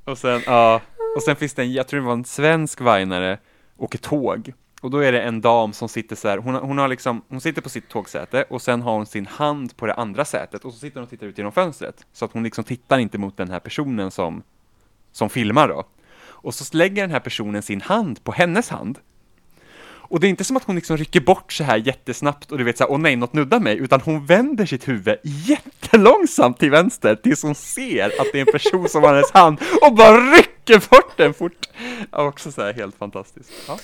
Och 0.06 0.18
sen, 0.18 0.42
ja, 0.46 0.82
och 1.16 1.24
sen 1.24 1.36
finns 1.36 1.54
det 1.54 1.62
en, 1.62 1.74
jag 1.74 1.88
tror 1.88 2.00
det 2.00 2.06
var 2.06 2.14
en 2.14 2.26
svensk 2.26 2.82
vajnare 2.82 3.38
Åker 3.78 3.98
tåg. 3.98 4.54
Och 4.82 4.92
då 4.92 4.98
är 4.98 5.12
det 5.12 5.22
en 5.22 5.42
dam 5.42 5.74
som 5.74 5.90
sitter 5.90 6.16
så 6.16 6.28
här, 6.28 6.38
hon, 6.38 6.56
hon 6.56 6.78
har 6.78 6.88
liksom, 6.88 7.22
hon 7.30 7.42
sitter 7.42 7.62
på 7.62 7.70
sitt 7.70 7.90
tågsäte 7.90 8.46
och 8.50 8.62
sen 8.62 8.82
har 8.82 8.94
hon 8.94 9.06
sin 9.06 9.26
hand 9.26 9.78
på 9.78 9.86
det 9.86 9.94
andra 9.94 10.26
sätet 10.26 10.66
och 10.66 10.74
så 10.74 10.80
sitter 10.80 10.96
hon 10.96 11.04
och 11.04 11.10
tittar 11.10 11.28
ut 11.28 11.38
genom 11.38 11.52
fönstret. 11.52 12.06
Så 12.14 12.26
att 12.26 12.34
hon 12.34 12.44
liksom 12.44 12.64
tittar 12.64 13.00
inte 13.00 13.18
mot 13.18 13.38
den 13.38 13.50
här 13.50 13.60
personen 13.60 14.12
som 14.12 14.44
som 15.12 15.30
filmar 15.30 15.68
då. 15.68 15.84
Och 16.24 16.54
så 16.54 16.78
lägger 16.78 17.02
den 17.04 17.12
här 17.12 17.20
personen 17.20 17.62
sin 17.62 17.82
hand 17.82 18.24
på 18.24 18.32
hennes 18.32 18.70
hand. 18.70 19.00
Och 20.12 20.20
det 20.20 20.28
är 20.28 20.30
inte 20.30 20.44
som 20.44 20.58
att 20.58 20.64
hon 20.64 20.76
liksom 20.76 20.98
rycker 20.98 21.20
bort 21.20 21.54
så 21.54 21.64
här 21.64 21.78
jättesnabbt 21.78 22.52
och 22.52 22.58
du 22.58 22.64
vet 22.64 22.78
så 22.78 22.84
här, 22.84 22.92
åh 22.92 23.00
nej, 23.00 23.16
något 23.16 23.34
nuddar 23.34 23.60
mig, 23.60 23.78
utan 23.78 24.02
hon 24.02 24.26
vänder 24.26 24.66
sitt 24.66 24.88
huvud 24.88 25.18
jättelångsamt 25.24 26.60
till 26.60 26.72
vänster 26.72 27.16
tills 27.16 27.44
hon 27.44 27.56
ser 27.56 28.06
att 28.06 28.28
det 28.34 28.40
är 28.40 28.46
en 28.46 28.52
person 28.52 28.90
som 28.90 29.04
har 29.04 29.14
hennes 29.14 29.32
hand 29.32 29.58
och 29.82 29.96
bara 29.96 30.18
rycker 30.18 30.90
bort 30.90 31.18
den 31.18 31.34
fort. 31.34 31.70
Ja, 32.12 32.24
också 32.24 32.52
så 32.52 32.62
här 32.62 32.74
helt 32.74 32.96
fantastiskt. 32.96 33.52
Ja. 33.68 33.80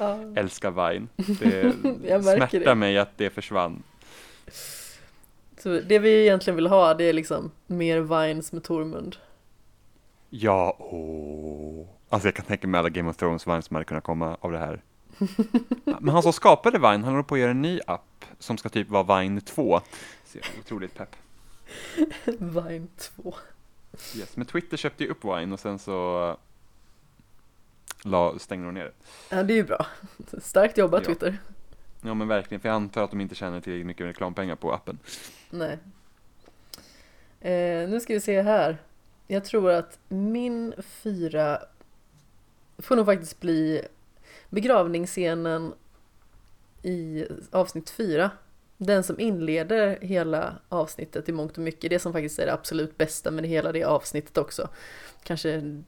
Uh. 0.00 0.38
Älskar 0.38 0.70
Vine. 0.70 1.08
Det 2.02 2.22
smärtar 2.22 2.58
det. 2.58 2.74
mig 2.74 2.98
att 2.98 3.18
det 3.18 3.30
försvann. 3.30 3.82
Så 5.62 5.80
det 5.80 5.98
vi 5.98 6.22
egentligen 6.22 6.56
vill 6.56 6.66
ha, 6.66 6.94
det 6.94 7.04
är 7.04 7.12
liksom 7.12 7.50
mer 7.66 8.00
Vines 8.00 8.52
med 8.52 8.64
Tormund. 8.64 9.16
Ja, 10.34 10.76
åh. 10.78 11.86
Alltså 12.08 12.28
jag 12.28 12.34
kan 12.34 12.44
tänka 12.44 12.66
mig 12.66 12.78
alla 12.78 12.88
Game 12.88 13.10
of 13.10 13.16
Thrones 13.16 13.46
Vine 13.46 13.62
som 13.62 13.74
hade 13.74 13.84
kunnat 13.84 14.04
komma 14.04 14.36
av 14.40 14.52
det 14.52 14.58
här. 14.58 14.82
Men 16.00 16.08
han 16.08 16.22
som 16.22 16.32
skapade 16.32 16.78
Vine, 16.78 17.04
han 17.04 17.04
håller 17.04 17.22
på 17.22 17.34
att 17.34 17.40
göra 17.40 17.50
en 17.50 17.62
ny 17.62 17.80
app 17.86 18.24
som 18.38 18.58
ska 18.58 18.68
typ 18.68 18.88
vara 18.88 19.20
Vine 19.20 19.40
2. 19.40 19.80
Så 20.24 20.38
otroligt 20.60 20.94
pepp. 20.94 21.16
Vine 22.38 22.88
2. 22.96 23.34
Yes, 24.16 24.36
men 24.36 24.46
Twitter 24.46 24.76
köpte 24.76 25.04
ju 25.04 25.10
upp 25.10 25.24
Vine 25.24 25.52
och 25.52 25.60
sen 25.60 25.78
så 25.78 26.36
la, 28.04 28.38
stängde 28.38 28.66
de 28.66 28.74
ner 28.74 28.84
det. 28.84 28.92
Ja, 29.36 29.42
det 29.42 29.52
är 29.52 29.56
ju 29.56 29.64
bra. 29.64 29.86
Starkt 30.42 30.78
jobbat 30.78 31.02
ja. 31.02 31.06
Twitter. 31.06 31.38
Ja, 32.02 32.14
men 32.14 32.28
verkligen, 32.28 32.60
för 32.60 32.68
jag 32.68 32.76
antar 32.76 33.04
att 33.04 33.10
de 33.10 33.20
inte 33.20 33.34
tjänar 33.34 33.60
tillräckligt 33.60 33.86
mycket 33.86 34.06
reklampengar 34.06 34.56
på 34.56 34.72
appen. 34.72 34.98
Nej. 35.50 35.78
Eh, 37.40 37.88
nu 37.88 38.00
ska 38.00 38.14
vi 38.14 38.20
se 38.20 38.42
här. 38.42 38.78
Jag 39.32 39.44
tror 39.44 39.70
att 39.70 39.98
min 40.08 40.74
fyra 40.78 41.58
får 42.78 42.96
nog 42.96 43.06
faktiskt 43.06 43.40
bli 43.40 43.82
begravningsscenen 44.48 45.74
i 46.82 47.26
avsnitt 47.50 47.90
fyra. 47.90 48.30
Den 48.76 49.02
som 49.02 49.20
inleder 49.20 49.98
hela 50.00 50.58
avsnittet 50.68 51.28
i 51.28 51.32
mångt 51.32 51.52
och 51.52 51.64
mycket, 51.64 51.90
det 51.90 51.98
som 51.98 52.12
faktiskt 52.12 52.38
är 52.38 52.46
det 52.46 52.52
absolut 52.52 52.98
bästa 52.98 53.30
med 53.30 53.46
hela 53.46 53.72
det 53.72 53.84
avsnittet 53.84 54.38
också. 54.38 54.68
Kanske 55.22 55.82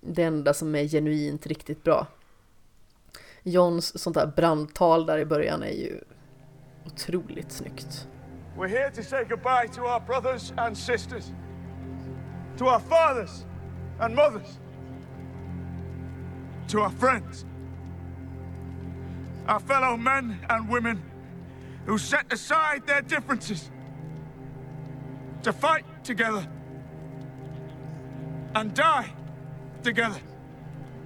det 0.00 0.22
enda 0.22 0.54
som 0.54 0.74
är 0.74 0.88
genuint 0.88 1.46
riktigt 1.46 1.84
bra. 1.84 2.06
Johns 3.42 3.98
sånt 3.98 4.14
där 4.14 4.26
brandtal 4.26 5.06
där 5.06 5.18
i 5.18 5.24
början 5.24 5.62
är 5.62 5.72
ju 5.72 6.00
otroligt 6.86 7.52
snyggt. 7.52 8.08
We're 8.56 8.68
here 8.68 8.90
to 8.90 9.02
say 9.02 9.24
goodbye 9.24 9.68
to 9.74 9.80
our 9.80 10.00
brothers 10.00 10.52
and 10.56 10.78
sisters. 10.78 11.24
To 12.62 12.68
our 12.68 12.78
fathers 12.78 13.44
and 13.98 14.14
mothers. 14.14 14.60
To 16.68 16.82
our 16.82 16.90
friends. 16.90 17.44
Our 19.48 19.58
fellow 19.58 19.96
men 19.96 20.38
and 20.48 20.68
women 20.68 21.02
who 21.86 21.98
set 21.98 22.32
aside 22.32 22.86
their 22.86 23.02
differences 23.02 23.68
to 25.42 25.52
fight 25.52 25.84
together 26.04 26.46
and 28.54 28.72
die 28.74 29.12
together 29.82 30.20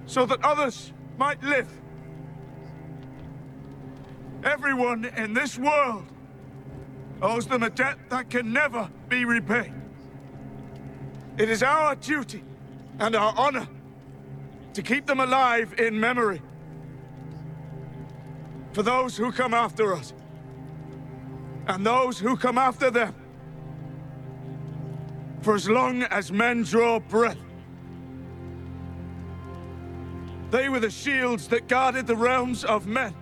so 0.05 0.27
that 0.27 0.45
others 0.45 0.93
might 1.17 1.41
live. 1.41 1.71
Everyone 4.43 5.05
in 5.05 5.33
this 5.33 5.57
world 5.57 6.05
owes 7.19 7.47
them 7.47 7.63
a 7.63 7.71
debt 7.71 7.97
that 8.11 8.29
can 8.29 8.53
never 8.53 8.91
be 9.09 9.25
repaid. 9.25 9.73
It 11.37 11.49
is 11.49 11.61
our 11.61 11.95
duty 11.95 12.43
and 12.99 13.15
our 13.15 13.33
honor 13.37 13.67
to 14.73 14.81
keep 14.81 15.05
them 15.05 15.19
alive 15.19 15.75
in 15.77 15.99
memory 15.99 16.41
for 18.73 18.81
those 18.81 19.15
who 19.15 19.31
come 19.31 19.53
after 19.53 19.93
us 19.93 20.13
and 21.67 21.85
those 21.85 22.17
who 22.17 22.35
come 22.35 22.57
after 22.57 22.89
them. 22.89 23.13
For 25.41 25.53
as 25.53 25.69
long 25.69 26.03
as 26.03 26.31
men 26.31 26.63
draw 26.63 26.99
breath, 26.99 27.37
they 30.49 30.69
were 30.69 30.79
the 30.79 30.89
shields 30.89 31.47
that 31.49 31.67
guarded 31.67 32.07
the 32.07 32.15
realms 32.15 32.63
of 32.63 32.87
men. 32.87 33.13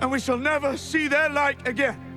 And 0.00 0.10
we 0.10 0.18
shall 0.18 0.38
never 0.38 0.78
see 0.78 1.08
their 1.08 1.28
like 1.28 1.68
again. 1.68 2.09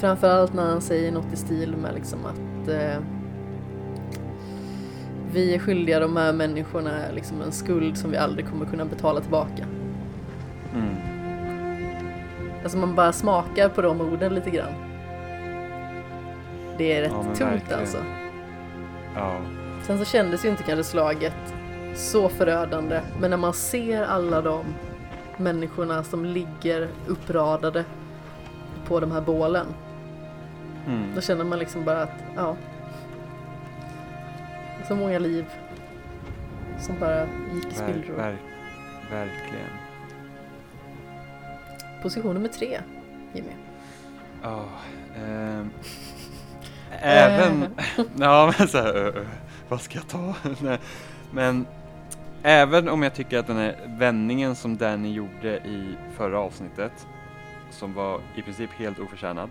Framförallt 0.00 0.54
när 0.54 0.70
han 0.70 0.80
säger 0.80 1.12
något 1.12 1.32
i 1.32 1.36
stil 1.36 1.76
med 1.76 1.94
liksom 1.94 2.26
att 2.26 2.68
eh, 2.68 3.00
vi 5.32 5.54
är 5.54 5.58
skyldiga 5.58 6.00
de 6.00 6.16
här 6.16 6.32
människorna 6.32 6.90
liksom 7.14 7.42
en 7.42 7.52
skuld 7.52 7.98
som 7.98 8.10
vi 8.10 8.16
aldrig 8.16 8.48
kommer 8.48 8.66
kunna 8.66 8.84
betala 8.84 9.20
tillbaka. 9.20 9.66
Mm. 10.74 10.96
Alltså 12.62 12.78
man 12.78 12.94
bara 12.94 13.12
smakar 13.12 13.68
på 13.68 13.82
de 13.82 14.00
orden 14.00 14.34
lite 14.34 14.50
grann. 14.50 14.72
Det 16.78 16.92
är 16.92 17.02
rätt 17.02 17.12
ja, 17.12 17.22
tungt 17.22 17.40
verkligen. 17.40 17.80
alltså. 17.80 17.98
Ja. 19.14 19.36
Sen 19.82 19.98
så 19.98 20.04
kändes 20.04 20.44
ju 20.44 20.48
inte 20.48 20.62
kanske 20.62 20.84
slaget 20.84 21.54
så 21.94 22.28
förödande, 22.28 23.00
men 23.20 23.30
när 23.30 23.36
man 23.36 23.52
ser 23.52 24.02
alla 24.02 24.40
de 24.40 24.64
människorna 25.36 26.04
som 26.04 26.24
ligger 26.24 26.88
uppradade 27.06 27.84
på 28.86 29.00
de 29.00 29.12
här 29.12 29.20
bålen. 29.20 29.66
Mm. 30.88 31.14
Då 31.14 31.20
känner 31.20 31.44
man 31.44 31.58
liksom 31.58 31.84
bara 31.84 32.02
att, 32.02 32.24
ja. 32.36 32.56
Så 34.88 34.96
många 34.96 35.18
liv 35.18 35.44
som 36.80 36.98
bara 37.00 37.26
gick 37.54 37.66
i 37.72 37.74
spillror. 37.74 38.16
Ver, 38.16 38.30
ver, 38.30 38.38
verkligen. 39.10 39.70
Position 42.02 42.34
nummer 42.34 42.48
tre, 42.48 42.80
Jimmy. 43.32 43.50
Ja, 44.42 44.54
oh, 44.54 45.22
ähm, 45.24 45.70
även, 47.00 47.66
ja 48.16 48.54
men 48.58 48.68
så 48.68 48.78
här, 48.78 49.26
vad 49.68 49.80
ska 49.80 49.98
jag 49.98 50.08
ta? 50.08 50.34
men 51.30 51.66
även 52.42 52.88
om 52.88 53.02
jag 53.02 53.14
tycker 53.14 53.38
att 53.38 53.46
den 53.46 53.56
här 53.56 53.76
vändningen 53.86 54.56
som 54.56 54.76
Danny 54.76 55.12
gjorde 55.12 55.56
i 55.56 55.96
förra 56.16 56.40
avsnittet, 56.40 57.06
som 57.70 57.94
var 57.94 58.20
i 58.36 58.42
princip 58.42 58.70
helt 58.70 58.98
oförtjänad, 58.98 59.50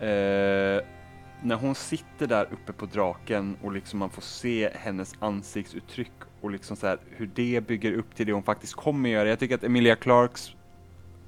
eh, 0.00 0.84
när 1.42 1.54
hon 1.54 1.74
sitter 1.74 2.26
där 2.26 2.48
uppe 2.52 2.72
på 2.72 2.86
draken 2.86 3.56
och 3.62 3.72
liksom 3.72 3.98
man 3.98 4.10
får 4.10 4.22
se 4.22 4.70
hennes 4.74 5.14
ansiktsuttryck 5.18 6.12
och 6.40 6.50
liksom 6.50 6.76
så 6.76 6.86
här, 6.86 6.98
hur 7.10 7.30
det 7.34 7.66
bygger 7.66 7.92
upp 7.92 8.14
till 8.14 8.26
det 8.26 8.32
hon 8.32 8.42
faktiskt 8.42 8.74
kommer 8.74 9.10
göra. 9.10 9.28
Jag 9.28 9.38
tycker 9.38 9.54
att 9.54 9.64
Emilia 9.64 9.96
Clarks 9.96 10.50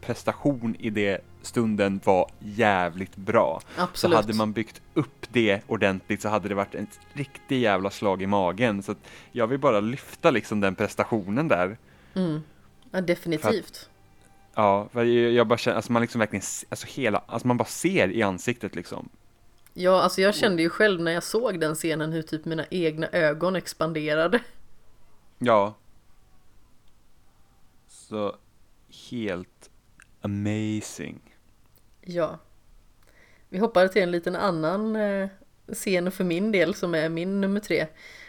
prestation 0.00 0.76
i 0.78 0.90
det 0.90 1.20
stunden 1.42 2.00
var 2.04 2.30
jävligt 2.38 3.16
bra. 3.16 3.60
Absolut. 3.76 4.14
Så 4.14 4.22
hade 4.22 4.34
man 4.34 4.52
byggt 4.52 4.82
upp 4.94 5.26
det 5.32 5.60
ordentligt 5.66 6.22
så 6.22 6.28
hade 6.28 6.48
det 6.48 6.54
varit 6.54 6.74
en 6.74 6.86
riktig 7.12 7.60
jävla 7.60 7.90
slag 7.90 8.22
i 8.22 8.26
magen. 8.26 8.82
Så 8.82 8.94
jag 9.32 9.46
vill 9.46 9.58
bara 9.58 9.80
lyfta 9.80 10.30
liksom 10.30 10.60
den 10.60 10.74
prestationen 10.74 11.48
där. 11.48 11.78
Mm. 12.14 12.42
Ja, 12.90 13.00
definitivt. 13.00 13.90
Ja, 14.58 14.88
för 14.92 15.04
jag 15.04 15.46
bara 15.46 15.58
känner, 15.58 15.76
alltså 15.76 15.92
man 15.92 16.02
liksom 16.02 16.18
verkligen, 16.18 16.42
alltså 16.68 16.86
hela, 16.86 17.18
alltså 17.26 17.48
man 17.48 17.56
bara 17.56 17.64
ser 17.64 18.08
i 18.08 18.22
ansiktet 18.22 18.74
liksom. 18.74 19.08
Ja, 19.74 20.02
alltså 20.02 20.20
jag 20.20 20.34
kände 20.34 20.62
ju 20.62 20.68
själv 20.68 21.00
när 21.00 21.12
jag 21.12 21.22
såg 21.22 21.60
den 21.60 21.74
scenen 21.74 22.12
hur 22.12 22.22
typ 22.22 22.44
mina 22.44 22.66
egna 22.70 23.08
ögon 23.12 23.56
expanderade. 23.56 24.40
Ja. 25.38 25.74
Så 27.88 28.36
helt 29.10 29.70
amazing. 30.20 31.36
Ja. 32.00 32.38
Vi 33.48 33.58
hoppar 33.58 33.88
till 33.88 34.02
en 34.02 34.10
liten 34.10 34.36
annan 34.36 34.96
eh, 34.96 35.28
scen 35.72 36.10
för 36.10 36.24
min 36.24 36.52
del 36.52 36.74
som 36.74 36.94
är 36.94 37.08
min 37.08 37.40
nummer 37.40 37.60
tre. 37.60 37.86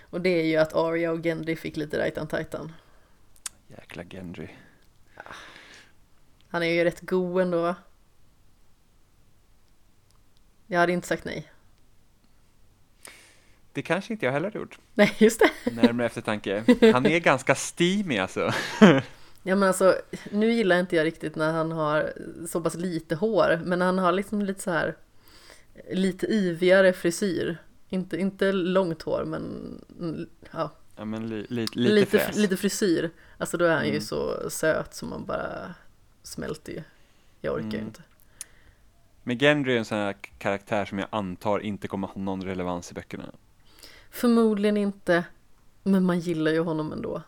Och 0.09 0.21
det 0.21 0.29
är 0.29 0.45
ju 0.45 0.57
att 0.57 0.73
Arya 0.73 1.11
och 1.11 1.23
Gendry 1.23 1.55
fick 1.55 1.77
lite 1.77 1.99
Rajtan 1.99 2.27
Titan. 2.27 2.73
Jäkla 3.67 4.03
Gendry. 4.03 4.49
Han 6.57 6.63
är 6.63 6.73
ju 6.73 6.84
rätt 6.84 7.01
god 7.01 7.41
ändå. 7.41 7.75
Jag 10.67 10.79
hade 10.79 10.91
inte 10.91 11.07
sagt 11.07 11.25
nej. 11.25 11.51
Det 13.73 13.81
kanske 13.81 14.13
inte 14.13 14.25
jag 14.25 14.34
heller 14.34 14.51
gjort. 14.55 14.79
Nej, 14.93 15.15
just 15.17 15.39
det. 15.39 15.71
Närmare 15.71 16.05
eftertanke. 16.05 16.63
Han 16.93 17.05
är 17.05 17.19
ganska 17.19 17.55
steamy 17.55 18.17
alltså. 18.17 18.51
Ja 19.43 19.55
men 19.55 19.67
alltså, 19.67 19.95
nu 20.31 20.51
gillar 20.51 20.79
inte 20.79 20.95
jag 20.95 21.05
riktigt 21.05 21.35
när 21.35 21.51
han 21.51 21.71
har 21.71 22.13
så 22.47 22.61
pass 22.61 22.75
lite 22.75 23.15
hår, 23.15 23.61
men 23.63 23.81
han 23.81 23.97
har 23.97 24.11
liksom 24.11 24.41
lite 24.41 24.61
så 24.61 24.71
här 24.71 24.97
lite 25.91 26.27
yvigare 26.27 26.93
frisyr. 26.93 27.57
Inte, 27.89 28.17
inte 28.17 28.51
långt 28.51 29.01
hår 29.01 29.23
men 29.25 29.45
ja. 30.51 30.71
Ja 30.95 31.05
men 31.05 31.27
li, 31.29 31.45
li, 31.49 31.65
lite, 31.73 32.27
lite, 32.27 32.39
lite 32.39 32.57
frisyr. 32.57 33.09
Alltså 33.38 33.57
då 33.57 33.65
är 33.65 33.73
han 33.73 33.84
mm. 33.84 33.93
ju 33.93 34.01
så 34.01 34.49
söt 34.49 34.93
som 34.95 35.09
man 35.09 35.25
bara 35.25 35.75
smälter 36.27 36.73
ju. 36.73 36.81
Jag 37.41 37.53
orkar 37.53 37.71
ju 37.71 37.77
mm. 37.77 37.87
inte. 37.87 38.01
Men 39.23 39.37
Gendry 39.37 39.73
är 39.73 39.77
en 39.77 39.85
sån 39.85 39.97
här 39.97 40.15
karaktär 40.37 40.85
som 40.85 40.99
jag 40.99 41.07
antar 41.11 41.59
inte 41.59 41.87
kommer 41.87 42.07
ha 42.07 42.21
någon 42.21 42.43
relevans 42.43 42.91
i 42.91 42.93
böckerna. 42.93 43.23
Förmodligen 44.11 44.77
inte, 44.77 45.23
men 45.83 46.03
man 46.03 46.19
gillar 46.19 46.51
ju 46.51 46.59
honom 46.59 46.91
ändå. 46.91 47.21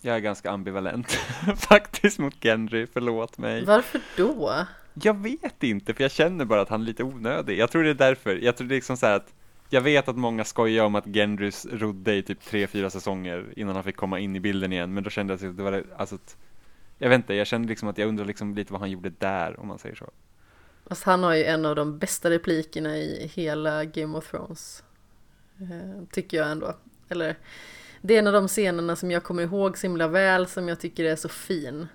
Jag 0.00 0.16
är 0.16 0.20
ganska 0.20 0.50
ambivalent 0.50 1.12
faktiskt 1.56 2.18
mot 2.18 2.44
Gendry, 2.44 2.86
förlåt 2.92 3.38
mig. 3.38 3.64
Varför 3.64 4.00
då? 4.16 4.66
Jag 4.94 5.14
vet 5.14 5.62
inte, 5.62 5.94
för 5.94 6.04
jag 6.04 6.10
känner 6.10 6.44
bara 6.44 6.60
att 6.60 6.68
han 6.68 6.80
är 6.80 6.84
lite 6.84 7.04
onödig. 7.04 7.58
Jag 7.58 7.70
tror 7.70 7.82
det 7.82 7.90
är 7.90 7.94
därför. 7.94 8.36
Jag 8.36 8.56
tror 8.56 8.68
det 8.68 8.74
är 8.74 8.76
liksom 8.76 8.96
så 8.96 9.06
här 9.06 9.16
att 9.16 9.32
jag 9.70 9.80
vet 9.80 10.08
att 10.08 10.16
många 10.16 10.44
skojar 10.44 10.84
om 10.84 10.94
att 10.94 11.06
Gendrys 11.06 11.66
rodde 11.66 12.14
i 12.14 12.22
typ 12.22 12.40
tre, 12.40 12.66
fyra 12.66 12.90
säsonger 12.90 13.46
innan 13.56 13.74
han 13.74 13.84
fick 13.84 13.96
komma 13.96 14.18
in 14.18 14.36
i 14.36 14.40
bilden 14.40 14.72
igen, 14.72 14.94
men 14.94 15.04
då 15.04 15.10
kände 15.10 15.32
jag 15.32 15.50
att 15.50 15.56
det 15.56 15.62
var 15.62 15.84
alltså 15.96 16.14
att, 16.14 16.36
jag 16.98 17.08
vet 17.08 17.16
inte, 17.16 17.34
jag 17.34 17.46
kände 17.46 17.68
liksom 17.68 17.88
att 17.88 17.98
jag 17.98 18.08
undrar 18.08 18.24
liksom 18.24 18.54
lite 18.54 18.72
vad 18.72 18.80
han 18.80 18.90
gjorde 18.90 19.10
där, 19.10 19.60
om 19.60 19.68
man 19.68 19.78
säger 19.78 19.94
så. 19.94 20.10
Alltså 20.88 21.10
han 21.10 21.22
har 21.22 21.34
ju 21.34 21.44
en 21.44 21.64
av 21.66 21.76
de 21.76 21.98
bästa 21.98 22.30
replikerna 22.30 22.98
i 22.98 23.30
hela 23.34 23.84
Game 23.84 24.18
of 24.18 24.30
Thrones. 24.30 24.84
Eh, 25.60 26.04
tycker 26.10 26.36
jag 26.36 26.50
ändå. 26.50 26.76
Eller 27.08 27.36
det 28.00 28.14
är 28.14 28.18
en 28.18 28.26
av 28.26 28.32
de 28.32 28.48
scenerna 28.48 28.96
som 28.96 29.10
jag 29.10 29.24
kommer 29.24 29.42
ihåg 29.42 29.78
så 29.78 29.86
himla 29.86 30.08
väl 30.08 30.46
som 30.46 30.68
jag 30.68 30.80
tycker 30.80 31.04
är 31.04 31.16
så 31.16 31.28
fin. 31.28 31.86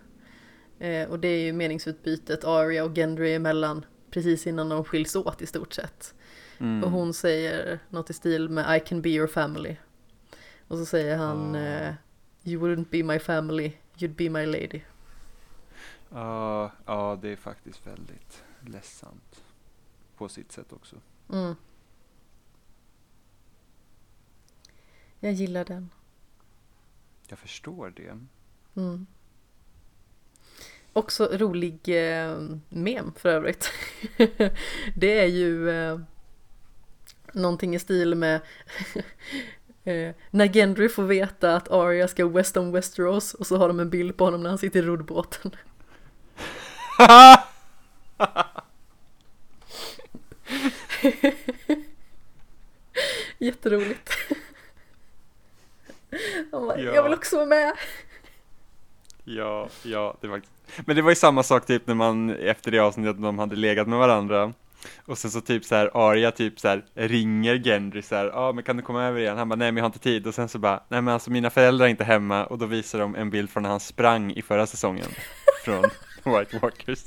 Eh, 0.80 1.10
och 1.10 1.19
det 1.19 1.28
är 1.28 1.40
ju 1.40 1.53
meningsutbytet 1.53 2.44
Arya 2.44 2.84
och 2.84 2.95
Gendry 2.95 3.34
emellan 3.34 3.86
precis 4.11 4.48
innan 4.48 4.69
de 4.69 4.84
skiljs 4.84 5.15
åt 5.15 5.41
i 5.41 5.45
stort 5.45 5.73
sett. 5.73 6.14
Mm. 6.60 6.84
Och 6.84 6.91
hon 6.91 7.14
säger 7.14 7.80
något 7.90 8.10
i 8.10 8.14
stil 8.14 8.49
med 8.49 8.78
I 8.78 8.80
can 8.80 9.02
be 9.02 9.10
your 9.10 9.28
family. 9.28 9.76
Och 10.68 10.78
så 10.78 10.86
säger 10.86 11.18
han 11.18 11.56
oh. 11.56 11.94
You 12.44 12.61
wouldn't 12.61 12.86
be 12.90 13.03
my 13.03 13.19
family, 13.19 13.73
you'd 13.98 14.15
be 14.15 14.30
my 14.30 14.45
lady. 14.45 14.82
Ja, 16.13 16.71
uh, 16.89 16.95
uh, 16.95 17.21
det 17.21 17.29
är 17.29 17.35
faktiskt 17.35 17.88
väldigt 17.88 18.43
ledsamt. 18.61 19.43
På 20.17 20.29
sitt 20.29 20.51
sätt 20.51 20.73
också. 20.73 20.95
Mm. 21.33 21.55
Jag 25.19 25.33
gillar 25.33 25.65
den. 25.65 25.89
Jag 27.27 27.39
förstår 27.39 27.93
det. 27.95 28.17
Mm. 28.75 29.07
också 30.93 31.29
rolig 31.31 31.79
eh, 31.85 32.39
mem 32.69 33.13
för 33.13 33.29
övrigt. 33.29 33.71
det 34.95 35.19
är 35.19 35.27
ju 35.27 35.69
eh, 35.69 35.99
någonting 37.33 37.75
i 37.75 37.79
stil 37.79 38.15
med 38.15 38.41
eh, 39.83 40.15
när 40.29 40.53
Gendry 40.53 40.89
får 40.89 41.03
veta 41.03 41.55
att 41.55 41.71
Arya 41.71 42.07
ska 42.07 42.27
west 42.27 42.57
on 42.57 42.71
Westeros 42.71 43.33
och 43.33 43.47
så 43.47 43.57
har 43.57 43.67
de 43.67 43.79
en 43.79 43.89
bild 43.89 44.17
på 44.17 44.23
honom 44.23 44.43
när 44.43 44.49
han 44.49 44.57
sitter 44.57 44.79
i 44.79 44.85
roddbåten. 44.85 45.51
Jätteroligt. 53.38 54.10
Han 56.52 56.68
bara, 56.68 56.80
Ja. 56.80 56.95
jag 56.95 57.03
vill 57.03 57.14
också 57.14 57.36
vara 57.36 57.45
med. 57.45 57.73
Ja, 59.23 59.69
ja, 59.84 60.18
det 60.22 60.28
var 60.28 60.41
Men 60.86 60.95
det 60.95 61.02
var 61.02 61.11
ju 61.11 61.15
samma 61.15 61.44
sak 61.44 61.65
typ 61.65 61.88
när 61.88 61.95
man 61.95 62.30
efter 62.30 62.72
det 62.72 62.80
avsnittet 62.80 63.22
de 63.22 63.40
hade 63.40 63.56
legat 63.56 63.88
med 63.88 63.99
varandra 63.99 64.53
och 65.06 65.18
sen 65.18 65.32
så 65.32 65.41
typ 65.41 65.65
så 65.65 65.76
här 65.76 65.91
Arya 65.94 66.32
typ 66.32 66.60
så 66.60 66.68
här 66.68 66.86
ringer 66.94 67.56
Gendry 67.56 68.02
så 68.02 68.15
här, 68.15 68.26
ja 68.26 68.34
ah, 68.34 68.52
men 68.53 68.64
kan 68.64 68.78
du 68.78 68.84
komma 68.84 69.03
över 69.03 69.19
igen? 69.19 69.38
Han 69.38 69.49
bara, 69.49 69.56
nej 69.56 69.72
men 69.72 69.78
jag 69.78 69.84
har 69.84 69.90
inte 69.90 69.99
tid 69.99 70.28
och 70.28 70.36
sen 70.36 70.49
så 70.49 70.60
bara, 70.60 70.84
nej 70.90 71.02
men 71.02 71.14
alltså 71.14 71.32
mina 71.32 71.49
föräldrar 71.49 71.86
är 71.86 71.90
inte 71.90 72.03
hemma 72.03 72.45
och 72.45 72.57
då 72.57 72.65
visar 72.65 72.99
de 72.99 73.15
en 73.15 73.30
bild 73.30 73.49
från 73.49 73.64
när 73.64 73.69
han 73.69 73.80
sprang 73.80 74.32
i 74.32 74.41
förra 74.41 74.68
säsongen 74.68 75.07
från 75.65 75.84
White 76.23 76.60
Walkers. 76.60 77.06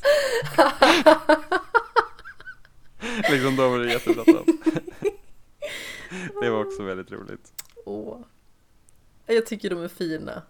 liksom 3.31 3.57
då 3.57 3.69
var 3.70 3.78
det 3.78 3.93
jättebråttom. 3.93 4.45
det 6.41 6.51
var 6.51 6.65
också 6.65 6.82
väldigt 6.82 7.12
roligt. 7.12 7.53
Åh. 7.85 8.20
Jag 9.27 9.47
tycker 9.47 9.70
de 9.70 9.82
är 9.85 9.89
fina. 9.89 10.43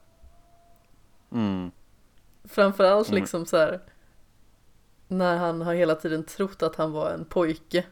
Mm. 1.32 1.70
Framförallt 2.44 3.08
Mm. 3.08 3.20
liksom 3.20 3.46
så 3.46 3.56
här 3.56 3.80
när 5.08 5.36
han 5.36 5.62
har 5.62 5.74
hela 5.74 5.94
tiden 5.94 6.24
trott 6.24 6.62
att 6.62 6.76
han 6.76 6.92
var 6.92 7.10
en 7.10 7.24
pojke. 7.24 7.84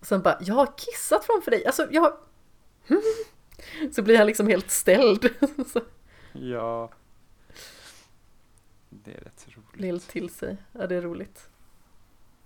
Och 0.00 0.06
sen 0.06 0.22
bara, 0.22 0.38
jag 0.40 0.54
har 0.54 0.72
kissat 0.76 1.24
framför 1.24 1.50
dig, 1.50 1.66
alltså 1.66 1.86
jag 1.90 2.02
har... 2.02 2.16
Så 3.92 4.02
blir 4.02 4.18
han 4.18 4.26
liksom 4.26 4.46
helt 4.48 4.70
ställd. 4.70 5.28
Ja. 6.32 6.90
Det 9.04 9.10
är 9.10 9.20
rätt 9.20 9.46
roligt. 9.48 9.84
helt 9.84 10.08
till 10.08 10.30
sig. 10.30 10.56
Ja, 10.72 10.86
det 10.86 10.94
är 10.94 11.02
roligt. 11.02 11.48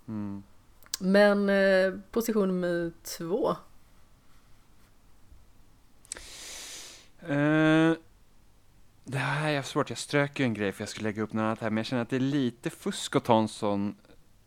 Mm. 0.08 0.42
Men 1.00 1.48
eh, 1.48 2.00
position 2.10 2.48
nummer 2.48 2.92
två. 3.02 3.50
Eh, 7.20 7.92
det 9.04 9.18
här 9.18 9.52
är 9.52 9.62
svårt, 9.62 9.90
jag 9.90 9.98
strök 9.98 10.40
ju 10.40 10.44
en 10.44 10.54
grej 10.54 10.72
för 10.72 10.82
jag 10.82 10.88
skulle 10.88 11.08
lägga 11.08 11.22
upp 11.22 11.32
något 11.32 11.40
annat 11.40 11.60
här, 11.60 11.70
men 11.70 11.76
jag 11.76 11.86
känner 11.86 12.02
att 12.02 12.10
det 12.10 12.16
är 12.16 12.20
lite 12.20 12.70
fusk 12.70 13.16
att 13.16 13.24
ta 13.24 13.38
en 13.38 13.48
sån 13.48 13.96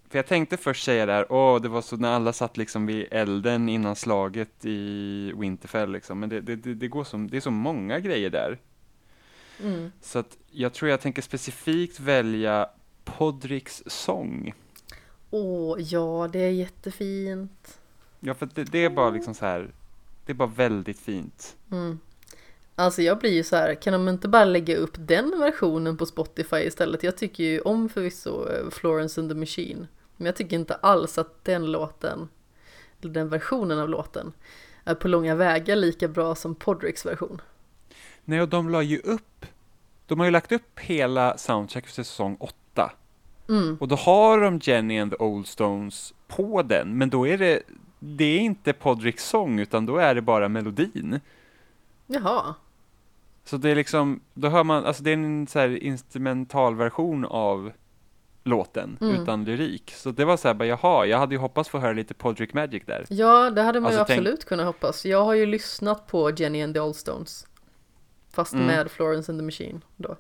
för 0.10 0.18
jag 0.18 0.28
tänkte 0.28 0.58
först 0.58 0.86
säga 0.86 1.06
där, 1.06 1.32
åh, 1.32 1.62
det 1.62 1.70
var 1.70 1.82
så 1.82 1.98
när 1.98 2.12
alla 2.12 2.34
satt 2.34 2.58
liksom 2.58 2.86
vid 2.86 3.08
elden 3.12 3.70
innan 3.70 3.96
slaget 3.96 4.66
i 4.66 5.34
Winterfell 5.36 5.92
liksom, 5.92 6.20
men 6.20 6.30
det, 6.30 6.42
det, 6.42 6.56
det, 6.56 6.74
det 6.74 6.88
går 6.88 7.04
som, 7.04 7.30
det 7.30 7.38
är 7.38 7.42
så 7.42 7.52
många 7.52 8.00
grejer 8.00 8.30
där. 8.30 8.58
Mm. 9.64 9.92
Så 10.02 10.20
att 10.20 10.38
jag 10.52 10.74
tror 10.74 10.92
jag 10.92 11.02
tänker 11.02 11.22
specifikt 11.22 12.00
välja 12.00 12.70
Podricks 13.04 13.84
sång. 13.88 14.54
Åh, 15.30 15.82
ja, 15.82 16.30
det 16.32 16.40
är 16.40 16.52
jättefint. 16.52 17.80
Ja, 18.20 18.34
för 18.34 18.50
det, 18.54 18.64
det 18.64 18.86
är 18.86 18.90
bara 18.90 19.10
liksom 19.10 19.34
så 19.34 19.46
här, 19.46 19.72
det 20.26 20.32
är 20.32 20.36
bara 20.36 20.50
väldigt 20.50 21.00
fint. 21.00 21.56
Mm. 21.72 22.00
Alltså 22.76 23.02
jag 23.02 23.20
blir 23.20 23.32
ju 23.32 23.44
så 23.44 23.56
här, 23.56 23.76
kan 23.76 23.94
de 23.94 24.10
inte 24.10 24.28
bara 24.28 24.46
lägga 24.46 24.78
upp 24.78 24.96
den 24.98 25.40
versionen 25.40 25.98
på 25.98 26.06
Spotify 26.06 26.58
istället? 26.58 27.04
Jag 27.04 27.18
tycker 27.18 27.44
ju 27.44 27.62
om 27.62 27.90
förvisso 27.90 28.50
eh, 28.50 28.70
Florence 28.70 29.22
and 29.22 29.30
the 29.30 29.36
Machine. 29.36 29.88
Men 30.18 30.26
jag 30.26 30.36
tycker 30.36 30.56
inte 30.56 30.76
alls 30.76 31.18
att 31.18 31.46
den 31.46 31.72
låten, 31.72 32.30
eller 33.02 33.14
den 33.14 33.30
versionen 33.30 33.80
av 33.80 33.90
låten, 33.90 34.34
är 34.84 34.96
på 34.96 35.08
långa 35.08 35.36
vägar 35.36 35.76
lika 35.76 36.08
bra 36.08 36.36
som 36.36 36.56
Podricks 36.56 37.06
version. 37.06 37.42
Nej, 38.30 38.42
och 38.42 38.50
de 38.50 38.70
la 38.70 38.82
ju 38.82 39.00
upp, 39.00 39.46
de 40.06 40.20
har 40.20 40.26
ju 40.26 40.32
lagt 40.32 40.52
upp 40.52 40.80
hela 40.80 41.38
soundtrack 41.38 41.86
för 41.86 41.94
säsong 41.94 42.38
8. 42.40 42.92
Mm. 43.50 43.78
Och 43.80 43.88
då 43.88 43.96
har 43.96 44.42
de 44.42 44.60
Jenny 44.64 45.00
and 45.00 45.12
the 45.12 45.18
Old 45.24 45.48
Stones 45.48 46.14
på 46.28 46.62
den, 46.62 46.98
men 46.98 47.10
då 47.10 47.28
är 47.28 47.38
det, 47.38 47.62
det 48.00 48.24
är 48.24 48.40
inte 48.40 48.74
Podricks 48.74 49.30
sång, 49.30 49.60
utan 49.60 49.86
då 49.86 49.98
är 49.98 50.16
det 50.16 50.22
bara 50.22 50.50
melodin. 50.50 51.20
Jaha, 52.08 52.56
Så 53.46 53.58
det 53.58 53.70
är 53.70 53.76
liksom, 53.76 54.20
då 54.34 54.50
hör 54.50 54.64
man, 54.64 54.86
alltså 54.86 55.04
det 55.04 55.10
är 55.10 55.14
en 55.14 55.48
så 55.48 55.60
här 55.60 55.84
instrumentalversion 55.84 57.26
av 57.26 57.72
låten, 58.44 58.98
Mm. 59.02 59.16
utan 59.22 59.44
lyrik. 59.44 59.94
Så 59.96 60.12
det 60.12 60.26
var 60.26 60.38
så 60.38 60.48
här, 60.48 60.56
bara, 60.56 60.66
jaha, 60.66 61.06
jag 61.06 61.18
hade 61.18 61.36
ju 61.36 61.40
hoppats 61.40 61.70
få 61.70 61.78
höra 61.80 61.94
lite 61.94 62.14
Podrick 62.14 62.54
Magic 62.54 62.84
där. 62.86 63.06
ja 63.10 63.50
det 63.52 63.62
hade 63.62 63.80
man 63.80 63.92
ju 63.92 63.98
Alltså, 63.98 64.14
tänk- 64.14 64.20
absolut 64.20 64.46
kunnat 64.46 64.66
hoppas. 64.66 65.06
Jag 65.06 65.26
har 65.26 65.34
ju 65.34 65.46
lyssnat 65.46 66.08
på 66.08 66.32
Jenny 66.32 66.62
and 66.64 66.74
the 66.74 66.80
Old 66.80 66.96
Stones. 66.96 67.46
Fast 68.32 68.54
Mm. 68.54 68.66
med 68.68 68.92
Florence 68.92 69.32
and 69.32 69.40
the 69.40 69.46
Machine 69.46 69.82
då. 69.98 70.16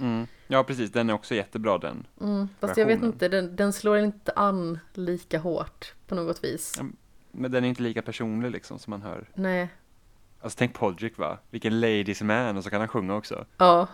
Mm. 0.00 0.26
Ja, 0.46 0.64
precis, 0.64 0.92
den 0.92 1.10
är 1.10 1.14
också 1.14 1.34
jättebra 1.34 1.78
den. 1.78 2.06
Mm. 2.20 2.48
Fast 2.60 2.76
jag 2.76 2.86
vet 2.86 3.02
inte, 3.02 3.28
den, 3.28 3.56
den 3.56 3.72
slår 3.72 3.98
inte 3.98 4.32
an 4.36 4.78
lika 4.94 5.38
hårt 5.38 5.94
på 6.06 6.14
något 6.14 6.44
vis. 6.44 6.80
Men 7.32 7.52
den 7.52 7.64
är 7.64 7.68
inte 7.68 7.82
lika 7.82 8.02
personlig 8.02 8.50
liksom 8.50 8.78
som 8.78 8.90
man 8.90 9.02
hör. 9.02 9.28
Nej, 9.34 9.68
Alltså 10.40 10.58
tänk 10.58 10.74
Podrick 10.74 11.18
va, 11.18 11.38
vilken 11.50 11.80
ladies 11.80 12.22
man 12.22 12.56
och 12.56 12.64
så 12.64 12.70
kan 12.70 12.80
han 12.80 12.88
sjunga 12.88 13.14
också. 13.16 13.44
ja. 13.58 13.86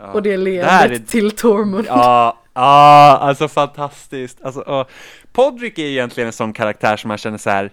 Ja. 0.00 0.12
Och 0.12 0.22
det 0.22 0.36
leendet 0.36 1.00
är- 1.02 1.06
till 1.06 1.30
Tormund. 1.30 1.86
Ja, 1.88 2.38
ja, 2.54 3.18
alltså 3.20 3.48
fantastiskt. 3.48 4.42
Alltså, 4.42 4.64
ja. 4.66 4.86
Podrick 5.32 5.78
är 5.78 5.82
egentligen 5.86 6.26
en 6.26 6.32
sån 6.32 6.52
karaktär 6.52 6.96
som 6.96 7.08
man 7.08 7.18
känner 7.18 7.38
så 7.38 7.50
här. 7.50 7.72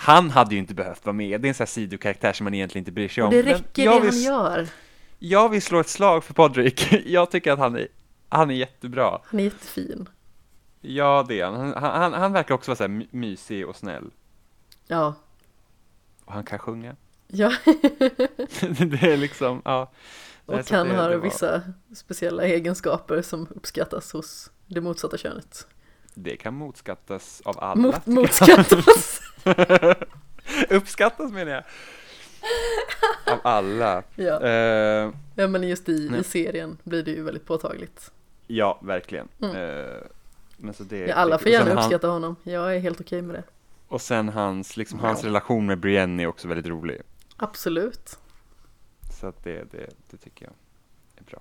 Han 0.00 0.30
hade 0.30 0.54
ju 0.54 0.58
inte 0.58 0.74
behövt 0.74 1.06
vara 1.06 1.12
med. 1.12 1.40
Det 1.40 1.46
är 1.46 1.48
en 1.48 1.54
sån 1.54 1.64
här 1.64 1.66
sidokaraktär 1.66 2.32
som 2.32 2.44
man 2.44 2.54
egentligen 2.54 2.80
inte 2.82 2.92
bryr 2.92 3.08
sig 3.08 3.22
om. 3.22 3.28
Och 3.28 3.34
det 3.34 3.42
räcker 3.42 3.90
det 3.90 4.00
vill, 4.00 4.10
han 4.10 4.20
gör. 4.22 4.68
Jag 5.18 5.48
vill 5.48 5.62
slå 5.62 5.80
ett 5.80 5.88
slag 5.88 6.24
för 6.24 6.34
Podrick. 6.34 6.92
Jag 7.06 7.30
tycker 7.30 7.52
att 7.52 7.58
han 7.58 7.76
är, 7.76 7.88
han 8.28 8.50
är 8.50 8.54
jättebra. 8.54 9.20
Han 9.24 9.40
är 9.40 9.44
jättefin. 9.44 10.08
Ja, 10.80 11.24
det 11.28 11.40
är 11.40 11.46
han. 11.46 11.54
Han, 11.54 11.72
han, 11.82 12.12
han 12.12 12.32
verkar 12.32 12.54
också 12.54 12.70
vara 12.70 12.76
så 12.76 12.82
här 12.82 12.88
my- 12.88 13.06
mysig 13.10 13.66
och 13.68 13.76
snäll. 13.76 14.10
Ja. 14.86 15.14
Och 16.24 16.32
han 16.32 16.44
kan 16.44 16.58
sjunga. 16.58 16.96
Ja, 17.26 17.52
det 17.64 19.02
är 19.02 19.16
liksom, 19.16 19.62
ja. 19.64 19.90
Och 20.46 20.70
han 20.70 20.90
har 20.90 21.16
vissa 21.16 21.62
speciella 21.96 22.44
egenskaper 22.44 23.22
som 23.22 23.46
uppskattas 23.50 24.12
hos 24.12 24.50
det 24.66 24.80
motsatta 24.80 25.16
könet. 25.16 25.66
Det 26.22 26.36
kan 26.36 26.54
motskattas 26.54 27.42
av 27.44 27.58
alla. 27.60 27.80
Mot, 27.82 28.06
motskattas! 28.06 29.20
Uppskattas 30.70 31.32
menar 31.32 31.52
jag. 31.52 31.64
Av 33.32 33.38
alla. 33.44 34.02
ja. 34.14 34.40
Eh, 34.42 35.10
ja, 35.34 35.48
men 35.48 35.62
just 35.68 35.88
i, 35.88 36.10
i 36.20 36.24
serien 36.24 36.78
blir 36.84 37.02
det 37.02 37.10
ju 37.10 37.22
väldigt 37.22 37.44
påtagligt. 37.46 38.10
ja, 38.46 38.78
verkligen. 38.82 39.28
Mm. 39.42 39.56
Eh, 39.56 39.96
men 40.56 40.74
så 40.74 40.82
det, 40.84 40.98
Ja, 40.98 41.14
alla 41.14 41.38
får 41.38 41.48
gärna 41.48 41.64
sen 41.66 41.76
han- 41.76 41.84
uppskatta 41.86 42.08
honom. 42.08 42.36
Jag 42.42 42.76
är 42.76 42.80
helt 42.80 43.00
okej 43.00 43.22
med 43.22 43.34
det. 43.34 43.42
Och 43.88 44.00
sen 44.00 44.28
hans, 44.28 44.76
liksom, 44.76 44.98
hans 44.98 45.24
relation 45.24 45.66
med 45.66 45.78
Brienne 45.78 46.22
är 46.22 46.26
också 46.26 46.48
väldigt 46.48 46.66
rolig. 46.66 47.02
Absolut. 47.36 48.18
Så 49.20 49.26
att 49.26 49.44
det, 49.44 49.64
det, 49.72 49.90
det 50.10 50.16
tycker 50.16 50.44
jag 50.44 50.54
är 51.16 51.30
bra. 51.30 51.40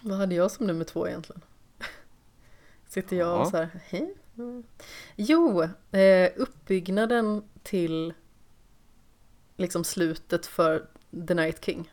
Vad 0.00 0.18
hade 0.18 0.34
jag 0.34 0.50
som 0.50 0.66
nummer 0.66 0.84
två 0.84 1.08
egentligen? 1.08 1.42
Sitter 2.92 3.16
jag 3.16 3.40
och 3.40 3.46
så 3.46 3.56
här, 3.56 3.68
hej? 3.84 4.14
Jo, 5.16 5.62
eh, 5.92 6.30
uppbyggnaden 6.36 7.44
till 7.62 8.14
liksom 9.56 9.84
slutet 9.84 10.46
för 10.46 10.86
The 11.28 11.34
Night 11.34 11.64
King 11.64 11.92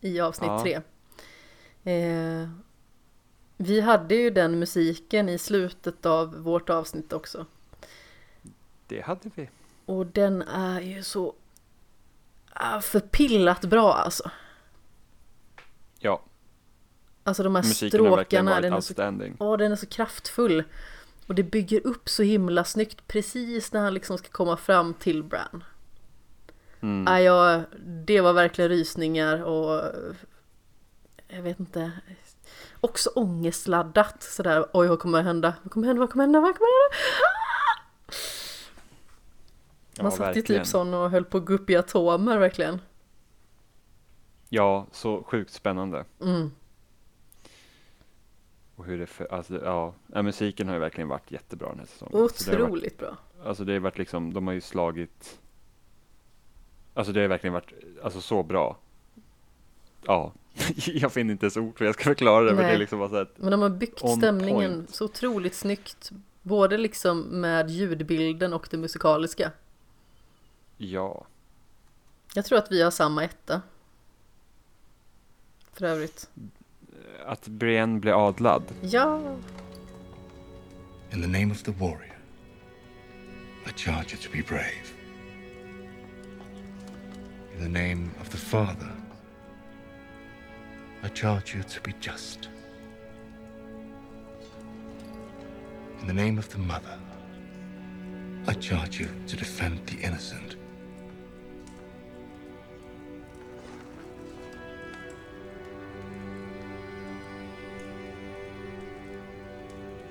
i 0.00 0.20
avsnitt 0.20 0.50
Ja. 0.50 0.62
tre. 0.62 0.80
Eh, 1.94 2.48
vi 3.56 3.80
hade 3.80 4.14
ju 4.14 4.30
den 4.30 4.58
musiken 4.58 5.28
i 5.28 5.38
slutet 5.38 6.06
av 6.06 6.34
vårt 6.42 6.70
avsnitt 6.70 7.12
också. 7.12 7.46
Det 8.86 9.00
hade 9.00 9.30
vi. 9.34 9.50
Och 9.84 10.06
den 10.06 10.42
är 10.42 10.80
ju 10.80 11.02
så 11.02 11.34
ah, 12.52 12.80
förpillat 12.80 13.64
bra 13.64 13.92
alltså. 13.92 14.30
Ja, 15.98 16.22
Alltså 17.24 17.42
de 17.42 17.54
här 17.54 17.62
musiken 17.62 18.00
har 18.00 18.06
stråkarna, 18.06 18.50
varit 18.50 18.62
den 18.62 18.72
är 18.72 18.80
så. 18.80 19.44
Ja, 19.44 19.56
den 19.56 19.72
är 19.72 19.76
så 19.76 19.86
kraftfull. 19.86 20.64
Och 21.26 21.34
det 21.34 21.42
bygger 21.42 21.86
upp 21.86 22.08
så 22.08 22.22
himla 22.22 22.64
snyggt 22.64 23.06
precis 23.06 23.72
när 23.72 23.80
han 23.80 23.94
liksom 23.94 24.18
ska 24.18 24.28
komma 24.28 24.56
fram 24.56 24.94
till 24.94 25.22
Bran. 25.22 25.64
Mm. 26.80 27.14
Ja, 27.14 27.20
jag, 27.20 27.62
det 27.84 28.20
var 28.20 28.32
verkligen 28.32 28.68
rysningar 28.70 29.42
och 29.42 29.92
jag 31.28 31.42
vet 31.42 31.60
inte. 31.60 31.92
Också 32.80 33.10
ångestladdat 33.14 34.22
sådär. 34.22 34.66
Oj, 34.72 34.88
vad 34.88 34.98
kommer 34.98 35.22
hända? 35.22 35.54
Vad 35.62 35.72
kommer 35.72 35.86
hända? 35.86 36.00
Vad 36.00 36.10
kommer 36.10 36.24
hända? 36.24 36.40
Vad 36.40 36.54
kommer 36.56 36.68
hända? 36.82 36.96
Ja, 39.96 40.02
Man 40.02 40.12
satt 40.12 40.20
verkligen. 40.36 40.62
typ 40.62 40.66
sån 40.70 40.94
och 40.94 41.10
höll 41.10 41.24
på 41.24 41.38
att 41.38 41.44
gå 41.44 41.52
upp 41.52 41.70
i 41.70 41.76
atomer 41.76 42.38
verkligen. 42.38 42.80
Ja, 44.48 44.86
så 44.92 45.22
sjukt 45.22 45.52
spännande. 45.52 46.04
Mm. 46.20 46.50
Och 48.80 48.86
hur 48.86 48.98
det, 48.98 49.06
för, 49.06 49.32
alltså 49.32 49.64
ja, 49.64 49.94
ja, 50.06 50.22
musiken 50.22 50.68
har 50.68 50.74
ju 50.74 50.80
verkligen 50.80 51.08
varit 51.08 51.30
jättebra 51.30 51.68
den 51.68 51.78
här 51.78 51.86
säsongen. 51.86 52.16
Otroligt 52.16 52.98
bra. 52.98 53.16
alltså 53.44 53.64
det 53.64 53.72
har 53.72 53.80
varit 53.80 53.98
liksom, 53.98 54.32
de 54.32 54.46
har 54.46 54.54
ju 54.54 54.60
slagit, 54.60 55.38
alltså 56.94 57.12
det 57.12 57.20
har 57.20 57.28
verkligen 57.28 57.54
varit, 57.54 57.72
alltså 58.02 58.20
så 58.20 58.42
bra. 58.42 58.78
Ja, 60.06 60.32
jag 60.86 61.12
finner 61.12 61.32
inte 61.32 61.46
ens 61.46 61.56
ord 61.56 61.78
för 61.78 61.84
jag 61.84 61.94
ska 61.94 62.04
förklara 62.04 62.44
det, 62.44 62.54
men 62.54 62.64
det 62.64 62.70
är 62.72 62.78
liksom 62.78 62.98
bara 62.98 63.08
så 63.08 63.16
att, 63.16 63.38
Men 63.38 63.50
de 63.50 63.62
har 63.62 63.70
byggt 63.70 63.98
stämningen 63.98 64.74
point. 64.74 64.94
så 64.94 65.04
otroligt 65.04 65.54
snyggt. 65.54 66.10
Både 66.42 66.78
liksom 66.78 67.20
med 67.20 67.70
ljudbilden 67.70 68.52
och 68.52 68.68
det 68.70 68.76
musikaliska. 68.76 69.52
ja, 70.76 71.26
Jag 72.34 72.44
tror 72.44 72.58
att 72.58 72.72
vi 72.72 72.82
har 72.82 72.90
samma 72.90 73.24
etta. 73.24 73.62
För 75.72 75.86
övrigt. 75.86 76.30
Att 77.26 77.48
Brienne 77.48 78.00
blir 78.00 78.28
adlad. 78.28 78.62
Ja, 78.82 79.20
In 81.12 81.20
the 81.20 81.28
name 81.28 81.50
of 81.52 81.62
the 81.62 81.72
warrior, 81.72 82.16
I 83.66 83.70
charge 83.76 84.12
you 84.12 84.22
to 84.22 84.30
be 84.30 84.42
brave. 84.42 84.94
In 87.56 87.62
the 87.62 87.80
name 87.80 88.10
of 88.20 88.30
the 88.30 88.36
father, 88.36 88.90
I 91.02 91.08
charge 91.08 91.54
you 91.54 91.62
to 91.62 91.80
be 91.84 91.92
just. 92.00 92.48
In 96.00 96.06
the 96.06 96.14
name 96.14 96.38
of 96.38 96.48
the 96.48 96.58
mother, 96.58 96.98
I 98.46 98.54
charge 98.54 99.00
you 99.00 99.08
to 99.26 99.36
defend 99.36 99.86
the 99.86 99.96
innocent. 100.06 100.56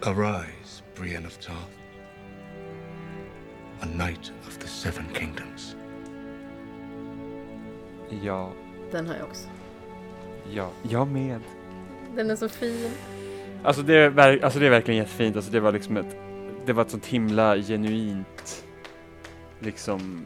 Arise, 0.03 0.84
Brienne 0.95 1.26
of 1.27 1.38
Tarth, 1.39 1.76
a 3.81 3.85
knight 3.85 4.31
of 4.47 4.57
the 4.59 4.67
seven 4.67 5.05
kingdoms. 5.13 5.76
Ja, 8.23 8.51
den 8.91 9.07
har 9.07 9.15
jag 9.15 9.26
också. 9.27 9.47
ja, 10.51 10.69
jag 10.89 11.07
med. 11.07 11.41
Den 12.15 12.30
är 12.31 12.35
så 12.35 12.49
fin. 12.49 12.89
Alltså 13.63 13.81
det, 13.81 13.95
är, 13.95 14.43
alltså 14.43 14.59
det 14.59 14.65
är 14.65 14.69
verkligen 14.69 14.97
jättefint, 14.97 15.35
alltså 15.35 15.51
det 15.51 15.59
var 15.59 15.71
liksom 15.71 15.97
ett, 15.97 16.15
det 16.65 16.73
var 16.73 16.84
ett 16.84 16.91
sånt 16.91 17.05
himla 17.05 17.57
genuint, 17.57 18.65
liksom, 19.59 20.23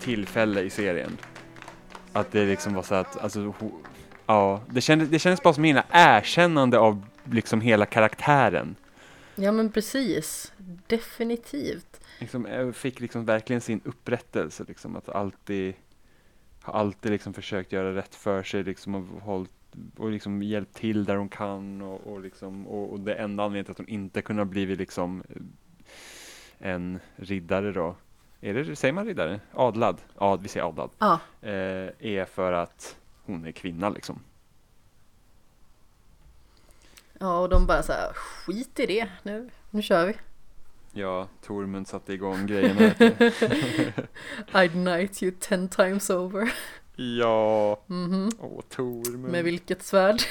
tillfälle 0.00 0.60
i 0.60 0.70
serien. 0.70 1.16
Att 2.12 2.32
det 2.32 2.44
liksom 2.46 2.74
var 2.74 2.82
så 2.82 2.94
att, 2.94 3.16
alltså, 3.22 3.38
ho- 3.40 3.80
ja, 4.26 4.60
det 4.70 4.80
kändes, 4.80 5.08
det 5.08 5.18
kändes 5.18 5.42
bara 5.42 5.54
som 5.54 5.64
en 5.64 5.80
erkännande 5.90 6.78
av 6.78 7.02
liksom 7.30 7.60
hela 7.60 7.86
karaktären. 7.86 8.76
Ja 9.34 9.52
men 9.52 9.70
precis. 9.72 10.52
Definitivt. 10.86 12.00
Liksom, 12.20 12.46
jag 12.46 12.76
fick 12.76 13.00
liksom 13.00 13.24
verkligen 13.24 13.60
sin 13.60 13.80
upprättelse, 13.84 14.64
liksom, 14.68 14.96
att 14.96 15.08
alltid, 15.08 15.74
har 16.60 16.74
alltid 16.74 17.12
liksom 17.12 17.34
försökt 17.34 17.72
göra 17.72 17.94
rätt 17.94 18.14
för 18.14 18.42
sig, 18.42 18.62
liksom, 18.62 18.94
och 18.94 19.22
hållit 19.22 19.50
och 19.96 20.10
liksom 20.10 20.42
hjälpt 20.42 20.76
till 20.76 21.04
där 21.04 21.16
hon 21.16 21.28
kan 21.28 21.82
och, 21.82 22.06
och, 22.06 22.20
liksom, 22.20 22.66
och, 22.66 22.92
och 22.92 23.00
det 23.00 23.14
enda 23.14 23.44
anledningen 23.44 23.64
till 23.64 23.72
att 23.72 23.78
hon 23.78 23.88
inte 23.88 24.22
kunde 24.22 24.40
ha 24.40 24.44
blivit 24.46 24.78
liksom 24.78 25.22
eh, 25.28 25.42
en 26.70 27.00
riddare 27.16 27.72
då, 27.72 27.96
är 28.40 28.54
det, 28.54 28.76
säger 28.76 28.92
man 28.94 29.06
riddare? 29.06 29.40
Adlad? 29.52 30.00
Ja, 30.18 30.36
vi 30.36 30.48
säger 30.48 30.66
adlad. 30.68 30.90
Ja, 30.98 31.20
Eh, 31.42 31.90
är 31.98 32.24
för 32.24 32.52
att 32.52 32.96
hon 33.24 33.46
är 33.46 33.52
kvinna 33.52 33.88
liksom. 33.88 34.20
Ja 37.20 37.38
och 37.38 37.48
de 37.48 37.66
bara 37.66 37.82
så 37.82 37.92
här, 37.92 38.12
skit 38.14 38.80
i 38.80 38.86
det 38.86 39.08
nu. 39.22 39.50
Nu 39.70 39.82
kör 39.82 40.06
vi. 40.06 40.14
Ja, 40.92 41.28
Tormund 41.46 41.88
satte 41.88 42.12
igång 42.12 42.46
vet 42.46 42.98
du. 42.98 43.08
I'd 44.52 44.68
knight 44.72 45.22
you 45.22 45.32
ten 45.40 45.68
times 45.68 46.10
over. 46.10 46.52
ja, 46.96 47.80
Mhm. 47.86 48.30
åh 48.40 48.60
Tormund. 48.68 49.18
Med 49.32 49.44
vilket 49.44 49.82
svärd? 49.82 50.22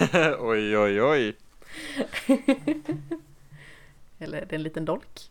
oj, 0.38 0.78
oj, 0.78 1.02
oj. 1.02 1.36
Eller 4.18 4.38
är 4.38 4.46
det 4.46 4.56
en 4.56 4.62
liten 4.62 4.84
dolk? 4.84 5.30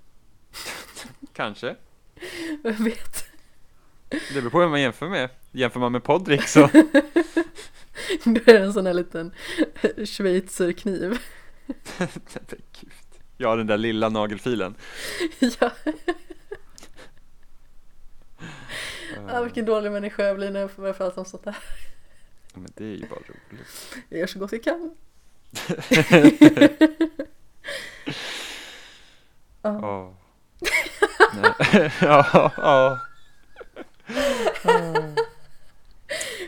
Kanske. 1.34 1.76
Vem 2.64 2.84
vet? 2.84 3.26
Det 4.10 4.34
beror 4.42 4.50
på 4.50 4.60
vem 4.60 4.70
man 4.70 4.82
jämför 4.82 5.10
med. 5.10 5.30
Jämför 5.52 5.80
man 5.80 5.92
med 5.92 6.04
Podrick 6.04 6.48
så. 6.48 6.70
Då 8.24 8.42
är 8.46 8.54
det 8.54 8.60
en 8.60 8.74
sån 8.74 8.86
här 8.86 8.94
liten 8.94 9.32
schweizerkniv. 10.06 11.18
Ja, 13.38 13.56
den 13.56 13.68
där 13.68 13.78
lilla 13.78 14.10
nagelfilen. 14.10 14.76
ja. 15.60 15.72
ja, 19.28 19.42
vilken 19.44 19.66
dålig 19.66 19.92
människa 19.92 20.24
jag 20.24 20.36
blir 20.36 20.52
när 20.52 20.60
jag 20.60 20.72
får 20.72 20.82
börja 20.82 20.94
prata 20.94 21.20
om 21.20 21.26
sånt 21.26 21.46
här. 21.46 21.58
Men 22.54 22.68
det 22.76 22.84
är 22.86 22.96
ju 22.96 23.08
bara 23.08 23.20
roligt. 23.20 23.96
Jag 24.10 24.20
gör 24.20 24.28
så 24.28 24.40
gott 24.40 24.52
jag 24.52 24.64
kan. 24.64 24.96
Ja. 29.62 29.80
Ja. 29.82 30.16
Nej. 31.34 31.92
Ja. 32.02 33.00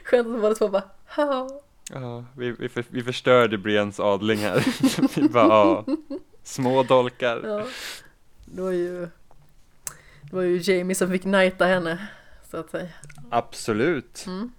Skönt 0.03 0.27
att 0.27 0.41
båda 0.41 0.55
två 0.55 0.69
bara. 0.69 0.94
Ja, 1.17 2.25
vi, 2.35 2.51
vi, 2.51 2.69
för, 2.69 2.85
vi 2.89 3.03
förstörde 3.03 3.57
Briens 3.57 3.99
adling 3.99 4.39
här. 4.39 4.65
vi 5.21 5.29
bara, 5.29 5.47
ja. 5.47 5.85
Små 6.43 6.83
dolkar. 6.83 7.41
Ja. 7.43 7.65
Det 8.45 8.61
var 8.61 8.71
ju, 8.71 9.01
det 10.21 10.35
var 10.35 10.41
ju 10.41 10.57
Jamie 10.57 10.95
som 10.95 11.09
fick 11.09 11.21
knighta 11.21 11.65
henne, 11.65 12.07
så 12.51 12.57
att 12.57 12.69
säga. 12.69 12.89
Absolut. 13.29 14.25
Mm. 14.27 14.51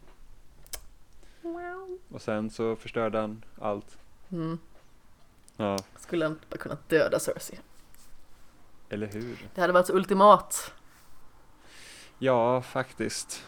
Och 2.09 2.23
sen 2.23 2.51
så 2.51 2.77
förstörde 2.77 3.19
han 3.21 3.45
allt. 3.61 3.99
Mm. 4.33 4.59
Ja, 5.57 5.79
Skulle 5.99 6.25
han 6.25 6.39
bara 6.51 6.57
kunnat 6.57 6.89
döda 6.89 7.19
Cersei. 7.19 7.59
eller 8.89 9.07
hur? 9.07 9.49
Det 9.55 9.61
hade 9.61 9.73
varit 9.73 9.87
så 9.87 9.93
ultimat. 9.93 10.73
Ja, 12.19 12.63
faktiskt. 12.63 13.45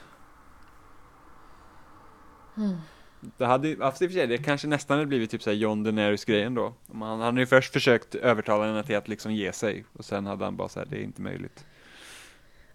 Mm. 2.56 2.76
Det 3.20 3.46
hade 3.46 3.68
ju, 3.68 3.76
fast 3.76 4.02
i 4.02 4.06
och 4.06 4.10
för 4.10 4.18
sig, 4.18 4.26
det 4.26 4.38
kanske 4.38 4.68
nästan 4.68 4.98
hade 4.98 5.06
blivit 5.06 5.30
typ 5.30 5.42
såhär 5.42 5.56
John 5.56 5.82
Daenerys 5.82 6.24
grejen 6.24 6.54
då. 6.54 6.74
Han 6.92 7.20
hade 7.20 7.40
ju 7.40 7.46
först 7.46 7.72
försökt 7.72 8.14
övertala 8.14 8.66
henne 8.66 8.84
till 8.84 8.96
att 8.96 9.08
liksom 9.08 9.32
ge 9.34 9.52
sig 9.52 9.84
och 9.92 10.04
sen 10.04 10.26
hade 10.26 10.44
han 10.44 10.56
bara 10.56 10.68
såhär, 10.68 10.86
det 10.86 10.96
är 10.96 11.02
inte 11.02 11.22
möjligt. 11.22 11.64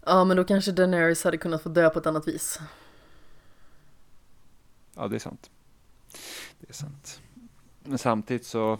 Ja, 0.06 0.24
men 0.24 0.36
då 0.36 0.44
kanske 0.44 0.72
Daenerys 0.72 1.24
hade 1.24 1.36
kunnat 1.36 1.62
få 1.62 1.68
dö 1.68 1.90
på 1.90 1.98
ett 1.98 2.06
annat 2.06 2.28
vis. 2.28 2.60
Ja, 4.94 5.08
det 5.08 5.16
är 5.16 5.20
sant. 5.20 5.50
Det 6.58 6.68
är 6.68 6.74
sant. 6.74 7.20
Men 7.82 7.98
samtidigt 7.98 8.46
så 8.46 8.78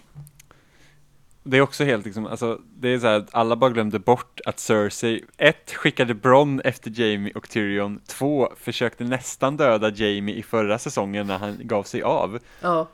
det 1.46 1.56
är 1.56 1.60
också 1.60 1.84
helt 1.84 2.04
liksom, 2.04 2.26
alltså 2.26 2.60
det 2.76 2.88
är 2.88 2.98
så 2.98 3.06
här 3.06 3.18
att 3.18 3.34
alla 3.34 3.56
bara 3.56 3.70
glömde 3.70 3.98
bort 3.98 4.40
att 4.46 4.58
Cersei, 4.58 5.24
ett, 5.36 5.72
skickade 5.72 6.14
Bronn 6.14 6.60
efter 6.60 7.00
Jamie 7.00 7.32
och 7.34 7.48
Tyrion, 7.48 8.00
två, 8.06 8.52
försökte 8.56 9.04
nästan 9.04 9.56
döda 9.56 9.90
Jamie 9.90 10.34
i 10.34 10.42
förra 10.42 10.78
säsongen 10.78 11.26
när 11.26 11.38
han 11.38 11.58
gav 11.62 11.82
sig 11.82 12.02
av. 12.02 12.38
Ja, 12.60 12.88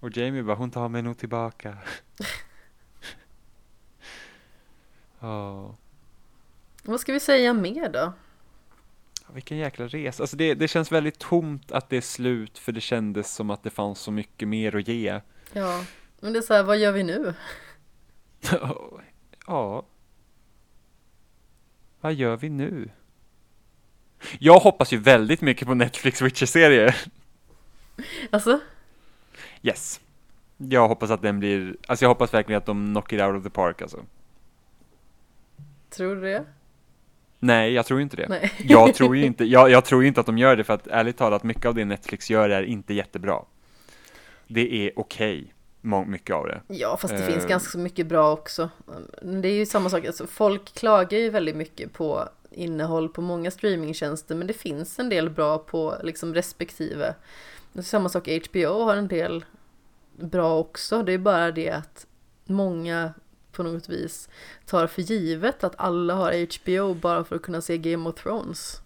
Och 0.00 0.16
Jamie 0.16 0.42
bara, 0.42 0.56
hon 0.56 0.70
tar 0.70 0.88
mig 0.88 1.02
nog 1.02 1.18
tillbaka. 1.18 1.78
Ja, 5.20 5.76
vad 6.82 7.00
ska 7.00 7.12
vi 7.12 7.20
säga 7.20 7.52
mer 7.52 7.88
då? 7.88 8.12
vilken 9.32 9.56
jäkla 9.58 9.86
resa. 9.86 10.22
Alltså 10.22 10.36
det, 10.36 10.54
det 10.54 10.68
känns 10.68 10.92
väldigt 10.92 11.18
tomt 11.18 11.72
att 11.72 11.90
det 11.90 11.96
är 11.96 12.00
slut, 12.00 12.58
för 12.58 12.72
det 12.72 12.80
kändes 12.80 13.34
som 13.34 13.50
att 13.50 13.62
det 13.62 13.70
fanns 13.70 14.00
så 14.00 14.10
mycket 14.10 14.48
mer 14.48 14.76
att 14.76 14.88
ge. 14.88 15.20
Ja, 15.52 15.84
men 16.20 16.32
det 16.32 16.38
är 16.38 16.42
så 16.42 16.54
här, 16.54 16.62
vad 16.62 16.78
gör 16.78 16.92
vi 16.92 17.02
nu? 17.02 17.34
ja. 19.46 19.86
Vad 22.00 22.14
gör 22.14 22.36
vi 22.36 22.48
nu? 22.48 22.90
Jag 24.38 24.58
hoppas 24.58 24.92
ju 24.92 24.98
väldigt 24.98 25.40
mycket 25.40 25.68
på 25.68 25.74
Netflix 25.74 26.22
Witcher-serie. 26.22 26.94
Alltså, 28.30 28.60
Yes. 29.62 30.00
Jag 30.56 30.88
hoppas 30.88 31.10
att 31.10 31.22
den 31.22 31.38
blir, 31.38 31.76
alltså 31.86 32.04
jag 32.04 32.10
hoppas 32.10 32.34
verkligen 32.34 32.58
att 32.58 32.66
de 32.66 32.86
knock 32.86 33.12
it 33.12 33.20
out 33.20 33.36
of 33.36 33.42
the 33.44 33.50
park 33.50 33.82
alltså. 33.82 34.04
tror 35.90 36.14
du 36.16 36.20
det? 36.22 36.44
Nej, 37.38 37.72
jag 37.72 37.86
tror 37.86 38.00
inte 38.00 38.16
det. 38.16 38.28
Nej. 38.28 38.52
Jag 38.58 38.94
tror 38.94 39.16
ju 39.16 39.24
inte, 39.24 39.44
jag, 39.44 39.70
jag 39.70 39.84
tror 39.84 40.04
inte 40.04 40.20
att 40.20 40.26
de 40.26 40.38
gör 40.38 40.56
det 40.56 40.64
för 40.64 40.74
att 40.74 40.86
ärligt 40.86 41.16
talat, 41.16 41.42
mycket 41.42 41.66
av 41.66 41.74
det 41.74 41.84
Netflix 41.84 42.30
gör 42.30 42.50
är 42.50 42.62
inte 42.62 42.94
jättebra. 42.94 43.42
Det 44.46 44.86
är 44.86 44.92
okej, 44.96 45.40
må- 45.42 45.52
mycket 46.04 46.36
av 46.36 46.46
det. 46.46 46.60
Ja, 46.68 46.96
fast 46.96 47.14
det 47.16 47.20
Eh. 47.22 47.26
finns 47.32 47.46
ganska 47.46 47.70
så 47.70 47.78
mycket 47.78 48.06
bra 48.06 48.32
också. 48.32 48.70
Det 49.22 49.48
är 49.48 49.52
ju 49.52 49.66
samma 49.66 49.90
sak, 49.90 50.04
alltså, 50.06 50.26
folk 50.26 50.74
klagar 50.74 51.18
ju 51.18 51.30
väldigt 51.30 51.56
mycket 51.56 51.92
på 51.92 52.28
innehåll 52.50 53.08
på 53.08 53.20
många 53.20 53.50
streamingtjänster, 53.50 54.34
men 54.34 54.46
det 54.46 54.52
finns 54.52 54.98
en 54.98 55.08
del 55.08 55.30
bra 55.30 55.58
på 55.58 55.94
liksom 56.02 56.34
respektive. 56.34 57.14
Samma 57.82 58.08
sak, 58.08 58.28
HBO 58.50 58.84
har 58.84 58.96
en 58.96 59.08
del 59.08 59.44
bra 60.16 60.58
också. 60.58 61.02
Det 61.02 61.12
är 61.12 61.18
bara 61.18 61.50
det 61.52 61.70
att 61.70 62.06
många 62.44 63.12
på 63.52 63.62
något 63.62 63.88
vis 63.88 64.28
tar 64.66 64.86
för 64.86 65.02
givet 65.02 65.64
att 65.64 65.74
alla 65.78 66.14
har 66.14 66.32
HBO 66.32 66.94
bara 66.94 67.24
för 67.24 67.36
att 67.36 67.42
kunna 67.42 67.60
se 67.60 67.78
Game 67.78 68.08
of 68.08 68.14
Thrones. 68.22 68.80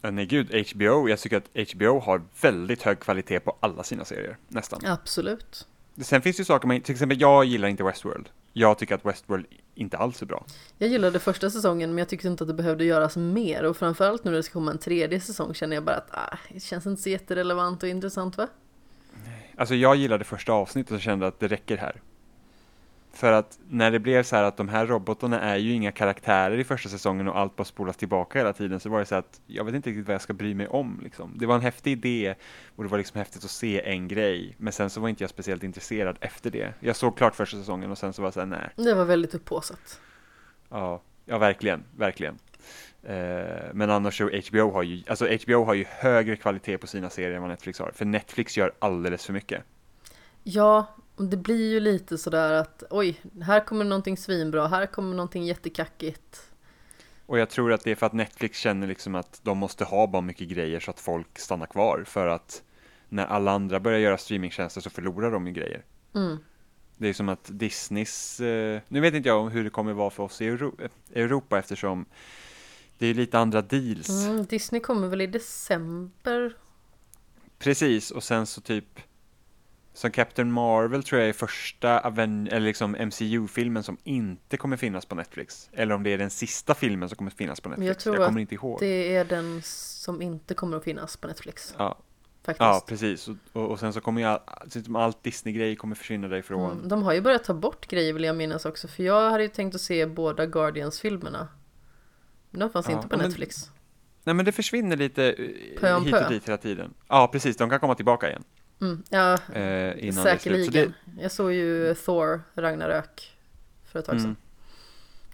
Nej 0.00 0.26
gud, 0.26 0.66
HBO, 0.72 1.08
jag 1.08 1.18
tycker 1.18 1.36
att 1.36 1.70
HBO 1.74 1.98
har 1.98 2.22
väldigt 2.40 2.82
hög 2.82 3.00
kvalitet 3.00 3.40
på 3.40 3.56
alla 3.60 3.82
sina 3.82 4.04
serier, 4.04 4.36
nästan. 4.48 4.80
Absolut. 4.86 5.66
Sen 6.00 6.22
finns 6.22 6.36
det 6.36 6.40
ju 6.40 6.44
saker 6.44 6.68
man, 6.68 6.80
till 6.80 6.92
exempel 6.92 7.20
jag 7.20 7.44
gillar 7.44 7.68
inte 7.68 7.84
Westworld. 7.84 8.28
Jag 8.52 8.78
tycker 8.78 8.94
att 8.94 9.04
Westworld 9.04 9.46
inte 9.74 9.96
alls 9.96 10.22
är 10.22 10.26
bra. 10.26 10.44
Jag 10.78 10.90
gillade 10.90 11.18
första 11.18 11.50
säsongen 11.50 11.90
men 11.90 11.98
jag 11.98 12.08
tyckte 12.08 12.28
inte 12.28 12.44
att 12.44 12.48
det 12.48 12.54
behövde 12.54 12.84
göras 12.84 13.16
mer 13.16 13.64
och 13.64 13.76
framförallt 13.76 14.24
nu 14.24 14.30
när 14.30 14.36
det 14.36 14.42
ska 14.42 14.52
komma 14.52 14.70
en 14.70 14.78
tredje 14.78 15.20
säsong 15.20 15.54
känner 15.54 15.76
jag 15.76 15.84
bara 15.84 15.96
att 15.96 16.08
ah, 16.10 16.38
det 16.52 16.60
känns 16.60 16.86
inte 16.86 17.02
så 17.02 17.08
jätterelevant 17.08 17.82
och 17.82 17.88
intressant 17.88 18.36
va? 18.36 18.48
Alltså 19.56 19.74
jag 19.74 19.96
gillade 19.96 20.24
första 20.24 20.52
avsnittet 20.52 20.92
och 20.92 21.00
kände 21.00 21.26
att 21.26 21.40
det 21.40 21.48
räcker 21.48 21.76
här. 21.76 22.00
För 23.18 23.32
att 23.32 23.58
när 23.68 23.90
det 23.90 23.98
blev 23.98 24.22
så 24.22 24.36
här 24.36 24.42
att 24.42 24.56
de 24.56 24.68
här 24.68 24.86
robotarna 24.86 25.40
är 25.40 25.56
ju 25.56 25.72
inga 25.72 25.92
karaktärer 25.92 26.58
i 26.58 26.64
första 26.64 26.88
säsongen 26.88 27.28
och 27.28 27.38
allt 27.38 27.56
bara 27.56 27.64
spolas 27.64 27.96
tillbaka 27.96 28.38
hela 28.38 28.52
tiden 28.52 28.80
så 28.80 28.88
var 28.88 28.98
det 28.98 29.06
så 29.06 29.14
att 29.14 29.40
jag 29.46 29.64
vet 29.64 29.74
inte 29.74 29.90
riktigt 29.90 30.06
vad 30.06 30.14
jag 30.14 30.22
ska 30.22 30.32
bry 30.32 30.54
mig 30.54 30.66
om 30.66 31.00
liksom. 31.02 31.32
Det 31.38 31.46
var 31.46 31.54
en 31.54 31.60
häftig 31.60 31.92
idé 31.92 32.34
och 32.76 32.84
det 32.84 32.90
var 32.90 32.98
liksom 32.98 33.18
häftigt 33.18 33.44
att 33.44 33.50
se 33.50 33.82
en 33.82 34.08
grej 34.08 34.54
men 34.58 34.72
sen 34.72 34.90
så 34.90 35.00
var 35.00 35.08
inte 35.08 35.22
jag 35.22 35.30
speciellt 35.30 35.62
intresserad 35.62 36.16
efter 36.20 36.50
det. 36.50 36.74
Jag 36.80 36.96
såg 36.96 37.16
klart 37.16 37.34
första 37.34 37.56
säsongen 37.56 37.90
och 37.90 37.98
sen 37.98 38.12
så 38.12 38.22
var 38.22 38.26
jag 38.26 38.34
så 38.34 38.40
här, 38.40 38.46
nej. 38.46 38.70
Det 38.76 38.94
var 38.94 39.04
väldigt 39.04 39.34
upphåsat. 39.34 40.00
Ja, 40.68 41.02
ja 41.24 41.38
verkligen, 41.38 41.84
verkligen. 41.96 42.38
Eh, 43.02 43.16
men 43.72 43.90
annars 43.90 44.18
så 44.18 44.30
HBO 44.48 44.70
har 44.70 44.82
ju, 44.82 45.02
alltså 45.06 45.26
HBO 45.44 45.64
har 45.64 45.74
ju 45.74 45.84
högre 45.88 46.36
kvalitet 46.36 46.78
på 46.78 46.86
sina 46.86 47.10
serier 47.10 47.36
än 47.36 47.42
vad 47.42 47.50
Netflix 47.50 47.78
har. 47.78 47.90
För 47.94 48.04
Netflix 48.04 48.56
gör 48.56 48.72
alldeles 48.78 49.26
för 49.26 49.32
mycket. 49.32 49.62
Ja, 50.42 50.86
det 51.18 51.36
blir 51.36 51.70
ju 51.70 51.80
lite 51.80 52.18
sådär 52.18 52.52
att 52.52 52.82
oj, 52.90 53.20
här 53.42 53.64
kommer 53.64 53.84
någonting 53.84 54.16
svinbra, 54.16 54.66
här 54.66 54.86
kommer 54.86 55.16
någonting 55.16 55.44
jättekackigt. 55.44 56.50
Och 57.26 57.38
jag 57.38 57.50
tror 57.50 57.72
att 57.72 57.84
det 57.84 57.90
är 57.90 57.94
för 57.94 58.06
att 58.06 58.12
Netflix 58.12 58.58
känner 58.58 58.86
liksom 58.86 59.14
att 59.14 59.40
de 59.42 59.58
måste 59.58 59.84
ha 59.84 60.06
bara 60.06 60.22
mycket 60.22 60.48
grejer 60.48 60.80
så 60.80 60.90
att 60.90 61.00
folk 61.00 61.38
stannar 61.38 61.66
kvar. 61.66 62.04
För 62.06 62.26
att 62.26 62.62
när 63.08 63.26
alla 63.26 63.52
andra 63.52 63.80
börjar 63.80 63.98
göra 63.98 64.18
streamingtjänster 64.18 64.80
så 64.80 64.90
förlorar 64.90 65.30
de 65.30 65.46
ju 65.46 65.52
grejer. 65.52 65.84
Mm. 66.14 66.38
Det 66.96 67.08
är 67.08 67.12
som 67.12 67.28
att 67.28 67.50
Disneys, 67.52 68.40
eh, 68.40 68.80
nu 68.88 69.00
vet 69.00 69.14
inte 69.14 69.28
jag 69.28 69.48
hur 69.48 69.64
det 69.64 69.70
kommer 69.70 69.92
vara 69.92 70.10
för 70.10 70.22
oss 70.22 70.40
i 70.40 70.46
Euro 70.46 70.76
Europa 71.14 71.58
eftersom 71.58 72.04
det 72.98 73.06
är 73.06 73.14
lite 73.14 73.38
andra 73.38 73.62
deals. 73.62 74.08
Mm, 74.08 74.44
Disney 74.44 74.80
kommer 74.80 75.08
väl 75.08 75.20
i 75.20 75.26
december? 75.26 76.56
Precis, 77.58 78.10
och 78.10 78.24
sen 78.24 78.46
så 78.46 78.60
typ 78.60 79.00
som 79.98 80.10
Captain 80.10 80.52
Marvel 80.52 81.02
tror 81.02 81.20
jag 81.20 81.28
är 81.28 81.32
första 81.32 82.00
Aven 82.00 82.48
eller 82.48 82.66
liksom 82.66 82.92
MCU-filmen 82.92 83.82
som 83.82 83.96
inte 84.04 84.56
kommer 84.56 84.76
finnas 84.76 85.06
på 85.06 85.14
Netflix. 85.14 85.70
Eller 85.72 85.94
om 85.94 86.02
det 86.02 86.10
är 86.10 86.18
den 86.18 86.30
sista 86.30 86.74
filmen 86.74 87.08
som 87.08 87.16
kommer 87.16 87.30
finnas 87.30 87.60
på 87.60 87.68
Netflix. 87.68 87.88
Jag 87.88 87.98
tror 87.98 88.16
jag 88.16 88.26
kommer 88.26 88.40
inte 88.40 88.54
ihåg. 88.54 88.80
det 88.80 89.16
är 89.16 89.24
den 89.24 89.62
som 89.64 90.22
inte 90.22 90.54
kommer 90.54 90.76
att 90.76 90.84
finnas 90.84 91.16
på 91.16 91.28
Netflix. 91.28 91.74
Ja, 91.78 91.98
Faktiskt. 92.42 92.60
ja 92.60 92.84
precis. 92.86 93.28
Och, 93.52 93.70
och, 93.70 93.80
sen 93.80 93.92
så 93.92 94.00
kommer 94.00 94.20
ju 94.20 94.26
all, 94.26 94.40
liksom 94.64 94.96
allt 94.96 95.22
Disney-grej 95.22 95.76
kommer 95.76 95.94
försvinna 95.94 96.28
därifrån. 96.28 96.72
Mm, 96.72 96.88
de 96.88 97.02
har 97.02 97.12
ju 97.12 97.20
börjat 97.20 97.44
ta 97.44 97.54
bort 97.54 97.86
grejer 97.86 98.12
vill 98.12 98.24
jag 98.24 98.36
minnas 98.36 98.66
också. 98.66 98.88
För 98.88 99.02
jag 99.02 99.30
hade 99.30 99.42
ju 99.42 99.48
tänkt 99.48 99.74
att 99.74 99.80
se 99.80 100.06
båda 100.06 100.46
Guardians-filmerna. 100.46 101.48
Men 102.50 102.60
de 102.60 102.70
fanns 102.70 102.88
Ja, 102.88 102.92
inte 102.92 103.08
på 103.08 103.16
men- 103.16 103.26
Netflix. 103.26 103.70
Nej 104.24 104.34
men 104.34 104.44
det 104.44 104.52
försvinner 104.52 104.96
lite 104.96 105.32
eh, 105.32 105.80
Pö 105.80 106.00
hit 106.00 106.14
och 106.14 106.30
dit 106.30 106.48
hela 106.48 106.58
tiden. 106.58 106.94
Ja 107.08 107.28
precis, 107.32 107.56
de 107.56 107.70
kan 107.70 107.80
komma 107.80 107.94
tillbaka 107.94 108.28
igen. 108.28 108.44
Mm, 108.80 109.02
ja, 109.08 109.38
Eh, 109.54 110.04
innan 110.04 110.24
det 110.24 110.30
säkerligen. 110.30 110.94
det, 111.06 111.22
Jag 111.22 111.32
såg 111.32 111.52
ju 111.52 111.94
Thor, 111.94 112.42
Ragnarök 112.54 113.36
för 113.92 113.98
ett 113.98 114.06
tag 114.06 114.14
sedan. 114.14 114.24
Mm. 114.24 114.36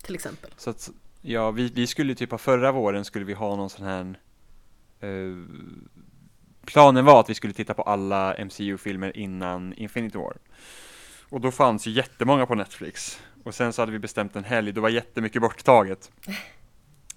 Till 0.03 0.15
exempel. 0.15 0.51
Så 0.57 0.71
att, 0.71 0.91
ja, 1.21 1.51
vi, 1.51 1.69
vi 1.69 1.87
skulle 1.87 2.15
typ 2.15 2.33
av 2.33 2.39
förra 2.39 2.73
våren 2.73 3.05
skulle 3.05 3.25
vi 3.25 3.33
ha 3.33 3.57
någon 3.57 3.71
sån 3.71 3.87
här 3.87 4.19
eh, 5.01 5.37
Planen 6.67 7.05
var 7.05 7.21
att 7.21 7.31
vi 7.31 7.35
skulle 7.35 7.53
titta 7.53 7.75
på 7.75 7.83
alla 7.83 8.35
MCU-filmer 8.45 9.17
innan 9.17 9.73
Infinity 9.73 10.19
War. 10.19 10.37
Och 11.29 11.41
då 11.41 11.51
fanns 11.51 11.87
ju 11.87 11.91
jättemånga 11.91 12.47
på 12.47 12.55
Netflix. 12.55 13.21
Och 13.45 13.55
sen 13.55 13.73
så 13.73 13.83
hade 13.83 13.93
vi 13.93 13.99
bestämt 13.99 14.37
en 14.37 14.45
helg, 14.45 14.73
då 14.73 14.81
var 14.81 14.89
jättemycket 14.89 15.43
borttaget. 15.43 16.11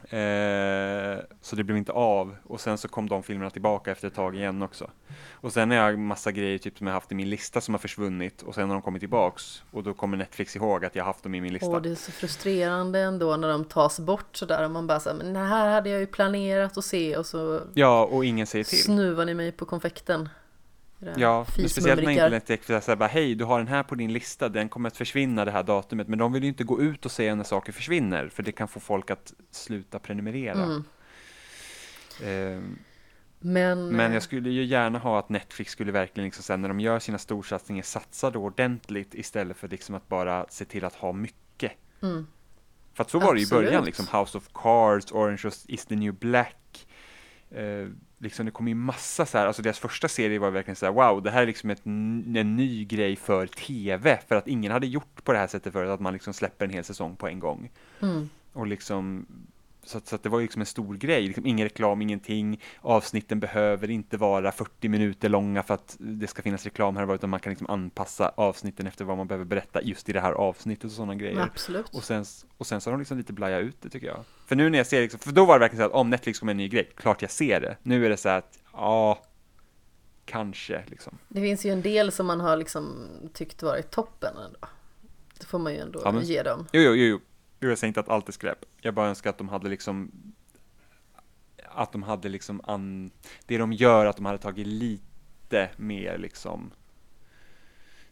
Eh, 0.04 1.18
så 1.42 1.56
det 1.56 1.64
blev 1.64 1.78
inte 1.78 1.92
av. 1.92 2.36
Och 2.44 2.62
sen 2.62 2.78
så 2.78 2.88
kom 2.88 3.10
de 3.10 3.24
filmerna 3.24 3.50
tillbaka 3.50 3.92
efter 3.92 4.08
ett 4.08 4.16
tag 4.16 4.36
igen 4.36 4.62
också. 4.62 4.90
Och 5.32 5.54
sen 5.54 5.70
har 5.72 5.78
jag 5.78 6.00
massa 6.00 6.32
grejer 6.32 6.58
typ 6.58 6.78
som 6.78 6.88
jag 6.88 6.94
haft 6.94 7.12
i 7.12 7.16
min 7.16 7.30
lista 7.30 7.62
som 7.62 7.74
har 7.74 7.80
försvunnit. 7.80 8.42
Och 8.42 8.56
sen 8.56 8.70
har 8.70 8.76
de 8.76 8.82
kommit 8.82 9.00
tillbaks. 9.00 9.64
Och 9.72 9.84
då 9.84 9.94
kommer 9.94 10.18
Netflix 10.18 10.56
ihåg 10.56 10.86
att 10.86 10.96
jag 10.96 11.04
haft 11.04 11.24
dem 11.24 11.36
i 11.36 11.42
min 11.42 11.54
lista. 11.54 11.68
Och 11.68 11.82
det 11.82 11.90
är 11.90 11.96
så 11.96 12.12
frustrerande 12.12 13.00
ändå 13.00 13.38
när 13.38 13.48
de 13.50 13.66
tas 13.66 14.00
bort 14.00 14.36
sådär. 14.38 14.66
Och 14.66 14.72
man 14.72 14.88
bara 14.88 15.00
säger 15.00 15.18
men 15.18 15.34
det 15.34 15.40
här 15.40 15.70
hade 15.70 15.90
jag 15.90 16.00
ju 16.00 16.08
planerat 16.08 16.78
att 16.78 16.86
se. 16.86 17.18
Och 17.18 17.26
så 17.26 17.62
Ja, 17.74 18.04
och 18.06 18.26
ingen 18.26 18.48
säger 18.48 18.66
till. 18.66 18.84
snuvar 18.84 19.26
ni 19.26 19.34
mig 19.34 19.52
på 19.52 19.66
konfekten. 19.66 20.30
Ja, 21.00 21.46
men 21.58 21.70
speciellt 21.70 22.04
när 22.04 22.12
internet 22.12 22.46
direkt 22.48 22.66
säger 22.66 22.96
bara 22.96 23.08
hej, 23.08 23.36
du 23.36 23.44
har 23.44 23.58
den 23.58 23.68
här 23.68 23.84
på 23.84 23.96
din 23.96 24.14
lista, 24.14 24.50
den 24.50 24.70
kommer 24.70 24.88
att 24.88 24.98
försvinna 24.98 25.46
det 25.46 25.52
här 25.52 25.64
datumet, 25.64 26.08
men 26.08 26.20
de 26.20 26.34
vill 26.34 26.44
ju 26.44 26.50
inte 26.50 26.64
gå 26.64 26.82
ut 26.82 27.06
och 27.06 27.12
säga 27.12 27.36
när 27.36 27.44
saker 27.44 27.74
försvinner, 27.74 28.30
för 28.30 28.44
det 28.44 28.52
kan 28.52 28.68
få 28.68 28.80
folk 28.80 29.12
att 29.12 29.34
sluta 29.52 30.00
prenumerera. 30.00 30.64
Mm. 30.64 30.84
Ehm, 32.24 32.80
Men, 33.40 33.88
men 33.90 34.08
eh, 34.08 34.14
jag 34.14 34.24
skulle 34.24 34.50
ju 34.50 34.64
gärna 34.64 35.00
ha 35.00 35.20
att 35.20 35.30
Netflix 35.30 35.72
skulle 35.72 35.92
verkligen 35.92 36.26
liksom 36.26 36.44
sen 36.44 36.62
när 36.62 36.68
de 36.68 36.80
gör 36.80 37.00
sina 37.00 37.18
storsatsningar 37.18 37.84
satsa 37.84 38.30
då 38.32 38.44
ordentligt 38.44 39.16
istället 39.16 39.58
för 39.58 39.68
liksom 39.68 39.96
att 39.96 40.08
bara 40.08 40.46
se 40.50 40.66
till 40.66 40.86
att 40.86 40.96
ha 40.96 41.12
mycket. 41.12 41.72
Mm. 42.02 42.28
För 42.94 43.04
att 43.04 43.10
så 43.10 43.20
var 43.20 43.34
det 43.34 43.40
i 43.40 43.44
Absolut. 43.44 43.66
början, 43.66 43.86
liksom 43.86 44.06
House 44.20 44.38
of 44.38 44.50
Cards, 44.54 45.12
Orange 45.12 45.52
is 45.68 45.86
the 45.86 45.96
new 45.96 46.14
black. 46.14 46.88
Eh, 47.52 47.88
liksom 48.18 48.46
det 48.46 48.52
kom 48.52 48.68
ju 48.68 48.76
massa 48.76 49.26
så 49.26 49.38
här, 49.38 49.48
alltså 49.48 49.62
deras 49.62 49.80
första 49.80 50.08
serie 50.08 50.40
var 50.40 50.52
verkligen 50.52 50.76
så 50.76 50.86
här, 50.86 50.94
wow, 50.94 51.24
det 51.24 51.32
här 51.32 51.42
är 51.42 51.48
liksom 51.48 51.70
ett, 51.70 51.86
en 51.86 52.56
ny 52.56 52.86
grej 52.86 53.16
för 53.16 53.48
tv, 53.48 54.20
för 54.28 54.36
att 54.36 54.48
ingen 54.48 54.72
hade 54.72 54.88
gjort 54.88 55.24
på 55.24 55.34
det 55.34 55.40
här 55.40 55.48
sättet 55.48 55.74
förut, 55.74 55.90
att 55.90 56.00
man 56.00 56.14
liksom 56.14 56.34
släpper 56.34 56.66
en 56.66 56.72
hel 56.72 56.84
säsong 56.84 57.16
på 57.16 57.28
en 57.28 57.40
gång. 57.40 57.70
Mm. 58.02 58.30
Och 58.54 58.68
liksom, 58.68 59.26
så 59.88 59.98
att, 59.98 60.08
så 60.08 60.16
att 60.16 60.24
det 60.24 60.30
var 60.30 60.42
liksom 60.42 60.62
en 60.62 60.66
stor 60.66 60.96
grej, 60.96 61.28
liksom 61.28 61.46
ingen 61.46 61.66
reklam, 61.68 62.02
ingenting, 62.02 62.62
avsnitten 62.82 63.40
behöver 63.40 63.90
inte 63.90 64.18
vara 64.18 64.52
40 64.52 64.90
minuter 64.90 65.30
långa 65.30 65.64
för 65.64 65.74
att 65.74 65.96
det 66.00 66.28
ska 66.28 66.42
finnas 66.42 66.64
reklam 66.64 66.98
här 66.98 67.16
utan 67.16 67.30
man 67.30 67.40
kan 67.40 67.50
liksom 67.50 67.70
anpassa 67.70 68.32
avsnitten 68.36 68.88
efter 68.88 69.06
vad 69.06 69.18
man 69.18 69.28
behöver 69.28 69.46
berätta 69.46 69.82
just 69.82 70.10
i 70.10 70.14
det 70.14 70.20
här 70.22 70.32
avsnittet 70.32 70.86
och 70.86 70.92
sådana 70.92 71.16
grejer. 71.16 71.40
Absolut. 71.42 71.96
Och 71.96 72.04
sen, 72.04 72.26
och 72.58 72.68
sen 72.68 72.82
så 72.82 72.90
har 72.90 72.92
de 72.94 73.00
liksom 73.00 73.18
lite 73.18 73.34
blajat 73.34 73.64
ut 73.64 73.78
det 73.82 73.90
tycker 73.90 74.08
jag. 74.08 74.24
För 74.46 74.56
nu 74.56 74.70
när 74.70 74.78
jag 74.78 74.88
ser 74.88 75.02
liksom, 75.02 75.20
för 75.20 75.32
då 75.32 75.46
var 75.46 75.54
det 75.56 75.60
verkligen 75.60 75.84
så 75.86 75.90
att 75.90 75.96
om 75.96 76.10
Netflix 76.10 76.40
kommer 76.40 76.52
en 76.52 76.58
ny 76.58 76.68
grej, 76.70 76.90
klart 76.96 77.22
jag 77.22 77.32
ser 77.32 77.62
det. 77.62 77.78
Nu 77.84 78.06
är 78.06 78.10
det 78.10 78.18
så 78.18 78.30
att, 78.30 78.60
ja, 78.74 79.22
kanske 80.26 80.84
liksom. 80.88 81.18
Det 81.28 81.42
finns 81.42 81.66
ju 81.66 81.72
en 81.72 81.82
del 81.82 82.12
som 82.12 82.26
man 82.26 82.40
har 82.42 82.58
liksom 82.58 83.08
tyckt 83.34 83.64
varit 83.64 83.92
toppen 83.92 84.38
ändå. 84.38 84.60
Det 85.40 85.46
får 85.46 85.60
man 85.60 85.74
ju 85.74 85.80
ändå 85.80 86.02
Ja, 86.06 86.12
men- 86.12 86.24
ge 86.24 86.44
dem. 86.44 86.68
Jo, 86.72 86.82
jo, 86.82 86.96
jo, 86.96 87.06
jo. 87.06 87.20
Jo, 87.60 87.70
Jag 87.70 87.78
säger 87.78 87.88
inte 87.90 88.00
att 88.00 88.10
allt 88.10 88.28
är 88.28 88.34
skräp. 88.34 88.66
Jag 88.82 88.94
bara 88.94 89.08
önskar 89.08 89.30
att 89.30 89.38
de 89.38 89.50
hade 89.50 89.70
liksom, 89.70 90.12
att 91.66 91.92
de 91.92 92.04
hade 92.04 92.30
liksom, 92.30 92.62
an, 92.64 93.12
det 93.46 93.58
de 93.58 93.74
gör, 93.74 94.06
att 94.06 94.16
de 94.16 94.26
hade 94.26 94.38
tagit 94.38 94.68
lite 94.68 95.70
mer 95.78 96.18
liksom 96.18 96.72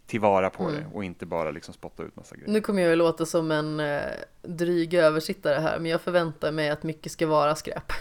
tillvara 0.05 0.49
på 0.49 0.63
Mm. 0.63 0.75
det 0.75 0.85
och 0.93 1.03
inte 1.03 1.25
bara 1.25 1.51
liksom 1.51 1.73
spotta 1.73 2.03
ut 2.03 2.15
massa 2.15 2.35
grejer. 2.35 2.51
Nu 2.51 2.61
kommer 2.61 2.81
jag 2.81 2.89
ju 2.89 2.95
låta 2.95 3.25
som 3.25 3.51
en 3.51 3.79
eh, 3.79 4.01
dryg 4.41 4.93
översittare 4.93 5.59
här, 5.59 5.79
men 5.79 5.91
jag 5.91 6.01
förväntar 6.01 6.51
mig 6.51 6.69
att 6.69 6.83
mycket 6.83 7.11
ska 7.11 7.27
vara 7.27 7.55
skräp. 7.55 7.91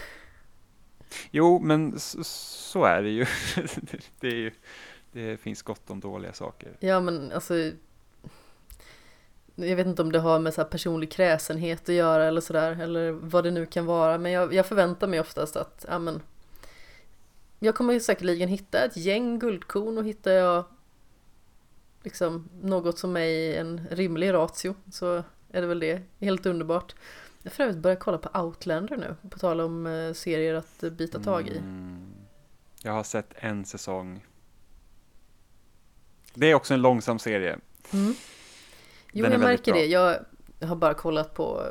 Jo, 1.31 1.59
men 1.59 1.99
så, 1.99 2.23
så 2.23 2.83
är 2.83 3.03
det 3.03 3.09
ju. 3.09 3.25
det, 4.19 4.27
är 4.27 4.35
ju. 4.35 4.51
det 5.11 5.37
finns 5.37 5.61
gott 5.61 5.89
om 5.89 5.99
dåliga 5.99 6.33
saker. 6.33 6.77
Ja, 6.79 6.99
men 6.99 7.31
alltså. 7.31 7.71
Jag 9.55 9.75
vet 9.75 9.87
inte 9.87 10.01
om 10.01 10.11
det 10.11 10.19
har 10.19 10.39
med 10.39 10.53
så 10.53 10.61
här 10.61 10.69
personlig 10.69 11.11
kräsenhet 11.11 11.89
att 11.89 11.95
göra 11.95 12.25
eller 12.25 12.41
sådär, 12.41 12.81
eller 12.81 13.11
vad 13.11 13.43
det 13.43 13.51
nu 13.51 13.65
kan 13.65 13.85
vara, 13.85 14.17
men 14.17 14.31
jag, 14.31 14.53
jag 14.53 14.65
förväntar 14.65 15.07
mig 15.07 15.19
oftast 15.19 15.55
att, 15.55 15.85
ja 15.87 15.99
men. 15.99 16.21
Jag 17.59 17.75
kommer 17.75 17.93
ju 17.93 17.99
säkerligen 17.99 18.49
hitta 18.49 18.83
ett 18.83 18.97
gäng 18.97 19.39
guldkorn 19.39 19.97
och 19.97 20.05
hittar 20.05 20.31
jag 20.31 20.63
liksom 22.03 22.49
något 22.61 22.99
som 22.99 23.17
är 23.17 23.25
i 23.25 23.55
en 23.55 23.87
rimlig 23.91 24.33
ratio 24.33 24.75
så 24.91 25.23
är 25.51 25.61
det 25.61 25.67
väl 25.67 25.79
det. 25.79 26.01
Helt 26.19 26.45
underbart. 26.45 26.95
Jag 27.41 27.53
för 27.53 27.63
övrigt 27.63 27.77
börjat 27.77 27.99
kolla 27.99 28.17
på 28.17 28.39
Outlander 28.39 28.97
nu, 28.97 29.29
på 29.29 29.39
tal 29.39 29.61
om 29.61 29.87
eh, 29.87 30.13
serier 30.13 30.53
att 30.53 30.83
bita 30.91 31.19
tag 31.19 31.47
i. 31.47 31.57
Mm. 31.57 32.13
Jag 32.81 32.91
har 32.91 33.03
sett 33.03 33.33
en 33.35 33.65
säsong. 33.65 34.25
Det 36.33 36.51
är 36.51 36.55
också 36.55 36.73
en 36.73 36.81
långsam 36.81 37.19
serie. 37.19 37.59
Mm. 37.93 38.15
Jo, 39.17 39.25
jag 39.25 39.39
märker 39.39 39.71
bra. 39.71 39.81
det. 39.81 39.87
Jag 39.87 40.19
har 40.67 40.75
bara 40.75 40.93
kollat 40.93 41.33
på 41.33 41.63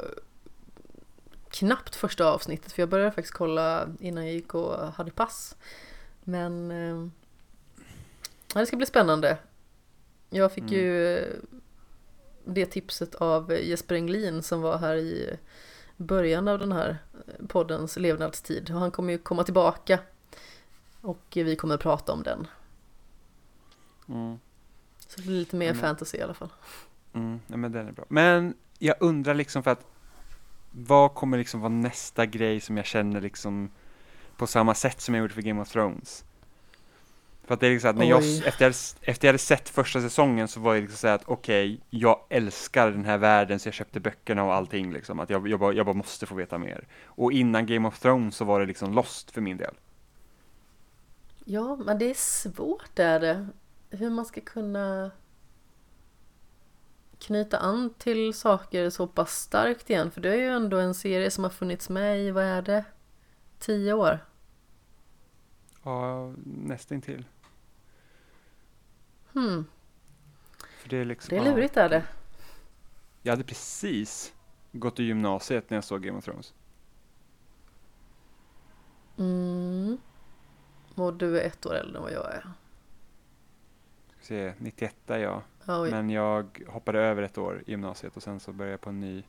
knappt 1.51 1.95
första 1.95 2.27
avsnittet, 2.27 2.73
för 2.73 2.83
jag 2.83 2.89
började 2.89 3.12
faktiskt 3.12 3.35
kolla 3.35 3.89
innan 4.01 4.25
jag 4.25 4.35
gick 4.35 4.55
och 4.55 4.93
hade 4.93 5.11
pass. 5.11 5.57
Men 6.25 6.71
eh, 6.71 7.09
ja, 8.55 8.61
det 8.61 8.66
ska 8.66 8.77
bli 8.77 8.87
spännande. 8.87 9.39
Jag 10.31 10.53
fick 10.53 10.65
mm. 10.65 10.75
ju 10.75 11.23
det 12.45 12.66
tipset 12.66 13.15
av 13.15 13.53
Jesper 13.53 13.95
Englin 13.95 14.43
som 14.43 14.61
var 14.61 14.79
här 14.79 14.97
i 14.97 15.39
början 15.97 16.49
av 16.49 16.59
den 16.59 16.73
här 16.73 16.99
poddens 17.49 17.97
levnadstid. 17.97 18.71
Och 18.71 18.81
han 18.81 18.91
kommer 18.91 19.12
ju 19.12 19.19
komma 19.19 19.45
tillbaka 19.45 19.99
och 21.01 21.27
vi 21.35 21.57
kommer 21.57 21.77
prata 21.77 22.12
om 22.12 22.23
den. 22.23 22.47
Mm. 24.09 24.39
Så 24.99 25.21
det 25.21 25.27
blir 25.27 25.39
lite 25.39 25.57
mer 25.57 25.73
men, 25.73 25.81
fantasy 25.81 26.19
i 26.19 26.23
alla 26.23 26.35
fall. 26.35 26.51
Mm, 27.15 27.41
ja, 27.47 27.57
men 27.57 27.73
den 27.73 27.89
är 27.89 27.93
bra. 27.93 28.05
Men 28.09 28.55
jag 28.78 28.97
undrar 29.01 29.35
liksom 29.35 29.62
för 29.62 29.70
att 29.70 29.86
vad 30.70 31.15
kommer 31.15 31.39
liksom 31.39 31.61
vara 31.61 31.73
nästa 31.73 32.27
grej 32.27 32.61
som 32.61 32.77
jag 32.77 32.86
känner 32.86 33.20
liksom 33.20 33.70
på 34.36 34.47
samma 34.47 34.74
sätt 34.74 35.01
som 35.01 35.15
jag 35.15 35.23
gjorde 35.23 35.35
för 35.35 35.43
Game 35.43 35.62
of 35.62 35.69
Thrones? 35.69 36.24
För 37.45 37.55
att 37.55 37.61
det 37.61 37.66
är 37.66 37.70
liksom 37.70 37.91
att 37.91 37.97
när 37.97 38.07
jag, 38.07 38.24
efter, 38.24 38.65
jag, 38.65 38.74
efter 39.03 39.27
jag 39.27 39.32
hade 39.32 39.39
sett 39.39 39.69
första 39.69 40.01
säsongen 40.01 40.49
så 40.49 40.61
var 40.61 40.74
det 40.74 40.81
liksom 40.81 40.97
så 40.97 41.09
att 41.09 41.23
okej, 41.24 41.74
okay, 41.74 41.81
jag 41.91 42.20
älskar 42.28 42.91
den 42.91 43.05
här 43.05 43.19
världen 43.19 43.59
så 43.59 43.69
jag 43.69 43.74
köpte 43.74 44.01
böckerna 44.01 44.45
och 44.45 44.55
allting 44.55 44.93
liksom, 44.93 45.20
att 45.20 45.31
jag, 45.31 45.49
jag, 45.49 45.61
bara, 45.61 45.73
jag 45.73 45.86
bara 45.86 45.97
måste 45.97 46.27
få 46.27 46.35
veta 46.35 46.59
mer. 46.59 46.86
Och 47.05 47.32
innan 47.32 47.66
Game 47.66 47.89
of 47.89 47.99
Thrones 47.99 48.36
så 48.36 48.45
var 48.45 48.61
det 48.61 48.66
liksom 48.66 48.93
lost 48.93 49.31
för 49.31 49.41
min 49.41 49.57
del. 49.57 49.74
Ja, 51.45 51.77
men 51.77 51.99
det 51.99 52.11
är 52.11 52.15
svårt 52.15 52.99
är 52.99 53.20
det. 53.20 53.47
Hur 53.91 54.11
man 54.11 54.24
ska 54.24 54.41
kunna 54.41 55.11
knyta 57.26 57.59
an 57.59 57.94
till 57.98 58.34
saker 58.34 58.90
så 58.90 59.06
pass 59.06 59.36
starkt 59.40 59.90
igen. 59.90 60.10
För 60.10 60.20
det 60.20 60.28
är 60.28 60.36
ju 60.36 60.48
ändå 60.48 60.78
en 60.78 60.94
serie 60.94 61.30
som 61.30 61.44
har 61.44 61.51
funnits 61.51 61.88
med 61.88 62.20
i, 62.20 62.30
vad 62.30 62.44
är 62.44 62.62
det, 62.62 62.84
tio 63.59 63.92
år? 63.92 64.18
Ja, 65.82 66.32
nästintill. 66.44 67.24
Hmm. 69.32 69.64
För 70.78 70.88
det 70.88 70.96
är 70.96 71.05
liksom, 71.05 71.28
det 71.30 71.44
är 71.44 71.55
lurigt 71.55 71.76
är 71.76 71.88
det. 71.88 72.05
Jag 73.22 73.32
hade 73.32 73.44
precis 73.44 74.34
gått 74.72 75.01
i 75.01 75.05
gymnasiet 75.05 75.70
när 75.70 75.76
jag 75.76 75.84
såg 75.84 76.02
Game 76.02 76.18
of 76.18 76.24
Thrones. 76.24 76.55
Mm. 79.18 79.98
Och 80.94 81.14
du 81.14 81.40
är 81.40 81.46
ett 81.46 81.66
år 81.66 81.74
äldre 81.74 81.96
än 81.96 82.02
vad 82.02 82.12
jag 82.12 82.34
är. 82.34 82.52
Ska 84.09 84.24
se, 84.24 84.55
91 84.59 85.10
är 85.10 85.18
jag. 85.18 85.42
Oj. 85.66 85.91
Men 85.91 86.11
jag 86.11 86.65
hoppade 86.69 87.01
över 87.01 87.23
ett 87.23 87.39
år 87.39 87.62
i 87.66 87.70
gymnasiet 87.70 88.16
och 88.16 88.23
sen 88.23 88.41
så 88.41 88.53
började 88.53 88.73
jag 88.73 88.81
på 88.81 88.91
en 88.91 89.01
ny 89.01 89.23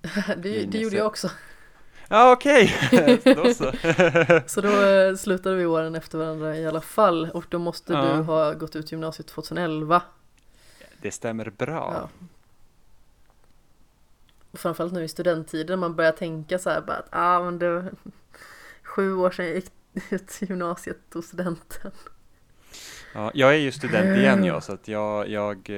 Det, 0.36 0.64
det 0.64 0.78
gjorde 0.78 0.96
jag 0.96 1.06
också. 1.06 1.30
Ja 2.10 2.32
okej, 2.32 2.74
okay. 2.92 3.18
då 3.34 3.54
så. 3.54 3.72
så 4.46 4.60
då 4.60 4.82
eh, 4.82 5.14
slutade 5.14 5.56
vi 5.56 5.66
åren 5.66 5.94
efter 5.94 6.18
varandra 6.18 6.56
i 6.56 6.66
alla 6.66 6.80
fall 6.80 7.30
och 7.30 7.44
då 7.48 7.58
måste 7.58 7.92
ja. 7.92 8.02
du 8.02 8.22
ha 8.22 8.52
gått 8.52 8.76
ut 8.76 8.92
gymnasiet 8.92 9.26
2011. 9.26 10.02
Det 11.00 11.10
stämmer 11.10 11.50
bra. 11.50 11.92
Ja. 11.94 12.26
Och 14.50 14.58
framförallt 14.58 14.92
nu 14.92 15.04
i 15.04 15.08
studenttiden 15.08 15.78
man 15.78 15.94
börjar 15.94 16.12
tänka 16.12 16.58
så 16.58 16.70
här 16.70 16.80
bara 16.80 16.96
att 16.96 17.08
ah, 17.10 17.42
men 17.42 17.58
det 17.58 17.74
var 17.74 17.92
sju 18.82 19.14
år 19.14 19.30
sedan 19.30 19.46
jag 19.46 19.54
gick 19.54 19.72
ut 20.10 20.42
gymnasiet 20.42 21.14
och 21.14 21.24
studenten. 21.24 21.92
Ja, 23.14 23.30
jag 23.34 23.54
är 23.54 23.58
ju 23.58 23.72
student 23.72 24.18
igen 24.18 24.44
jag 24.44 24.64
så 24.64 24.72
att 24.72 24.88
jag, 24.88 25.28
jag, 25.28 25.70
eh, 25.70 25.76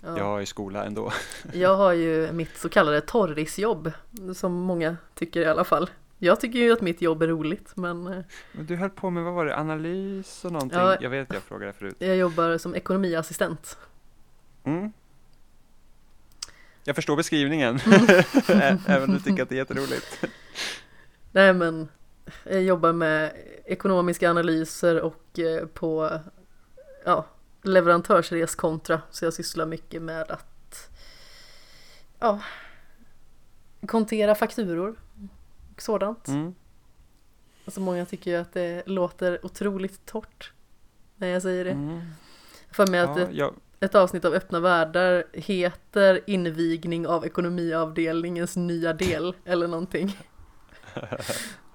ja. 0.00 0.18
jag 0.18 0.40
är 0.40 0.44
skola 0.44 0.84
ändå. 0.84 1.12
Jag 1.52 1.76
har 1.76 1.92
ju 1.92 2.32
mitt 2.32 2.58
så 2.58 2.68
kallade 2.68 3.00
torrisjobb 3.00 3.92
som 4.34 4.52
många 4.52 4.96
tycker 5.14 5.40
i 5.40 5.46
alla 5.46 5.64
fall. 5.64 5.90
Jag 6.18 6.40
tycker 6.40 6.58
ju 6.58 6.72
att 6.72 6.80
mitt 6.80 7.02
jobb 7.02 7.22
är 7.22 7.28
roligt 7.28 7.72
men... 7.74 8.06
Eh, 8.06 8.18
men 8.52 8.66
du 8.66 8.76
höll 8.76 8.90
på 8.90 9.10
med, 9.10 9.24
vad 9.24 9.34
var 9.34 9.44
det, 9.46 9.56
analys 9.56 10.44
och 10.44 10.52
någonting? 10.52 10.78
Ja, 10.78 10.96
jag 11.00 11.10
vet 11.10 11.28
att 11.28 11.34
jag 11.34 11.42
frågade 11.42 11.72
förut. 11.72 11.96
Jag 11.98 12.16
jobbar 12.16 12.58
som 12.58 12.74
ekonomiassistent. 12.74 13.78
Mm. 14.64 14.92
Jag 16.84 16.96
förstår 16.96 17.16
beskrivningen, 17.16 17.80
mm. 17.86 18.78
även 18.86 19.10
om 19.10 19.16
du 19.16 19.20
tycker 19.20 19.42
att 19.42 19.48
det 19.48 19.54
är 19.54 19.56
jätteroligt. 19.56 20.24
Nej 21.32 21.52
men 21.52 21.88
jag 22.44 22.62
jobbar 22.62 22.92
med 22.92 23.32
ekonomiska 23.64 24.30
analyser 24.30 25.00
och 25.00 25.38
eh, 25.38 25.66
på 25.66 26.20
ja, 27.04 27.26
leverantörsreskontra. 27.62 29.02
Så 29.10 29.24
jag 29.24 29.34
sysslar 29.34 29.66
mycket 29.66 30.02
med 30.02 30.30
att 30.30 30.90
ja, 32.18 32.40
kontera 33.86 34.34
fakturor 34.34 34.96
och 35.74 35.82
sådant. 35.82 36.28
Mm. 36.28 36.54
Alltså 37.64 37.80
många 37.80 38.06
tycker 38.06 38.30
ju 38.30 38.36
att 38.36 38.52
det 38.52 38.82
låter 38.86 39.46
otroligt 39.46 40.06
torrt 40.06 40.52
när 41.16 41.28
jag 41.28 41.42
säger 41.42 41.64
det. 41.64 41.70
Mm. 41.70 42.00
För 42.70 42.86
mig 42.86 43.00
att 43.00 43.16
ja, 43.18 43.22
ett, 43.22 43.34
jag... 43.34 43.54
ett 43.80 43.94
avsnitt 43.94 44.24
av 44.24 44.32
Öppna 44.32 44.60
världar 44.60 45.24
heter 45.32 46.20
invigning 46.26 47.06
av 47.06 47.26
ekonomiavdelningens 47.26 48.56
nya 48.56 48.92
del 48.92 49.34
eller 49.44 49.68
någonting. 49.68 50.18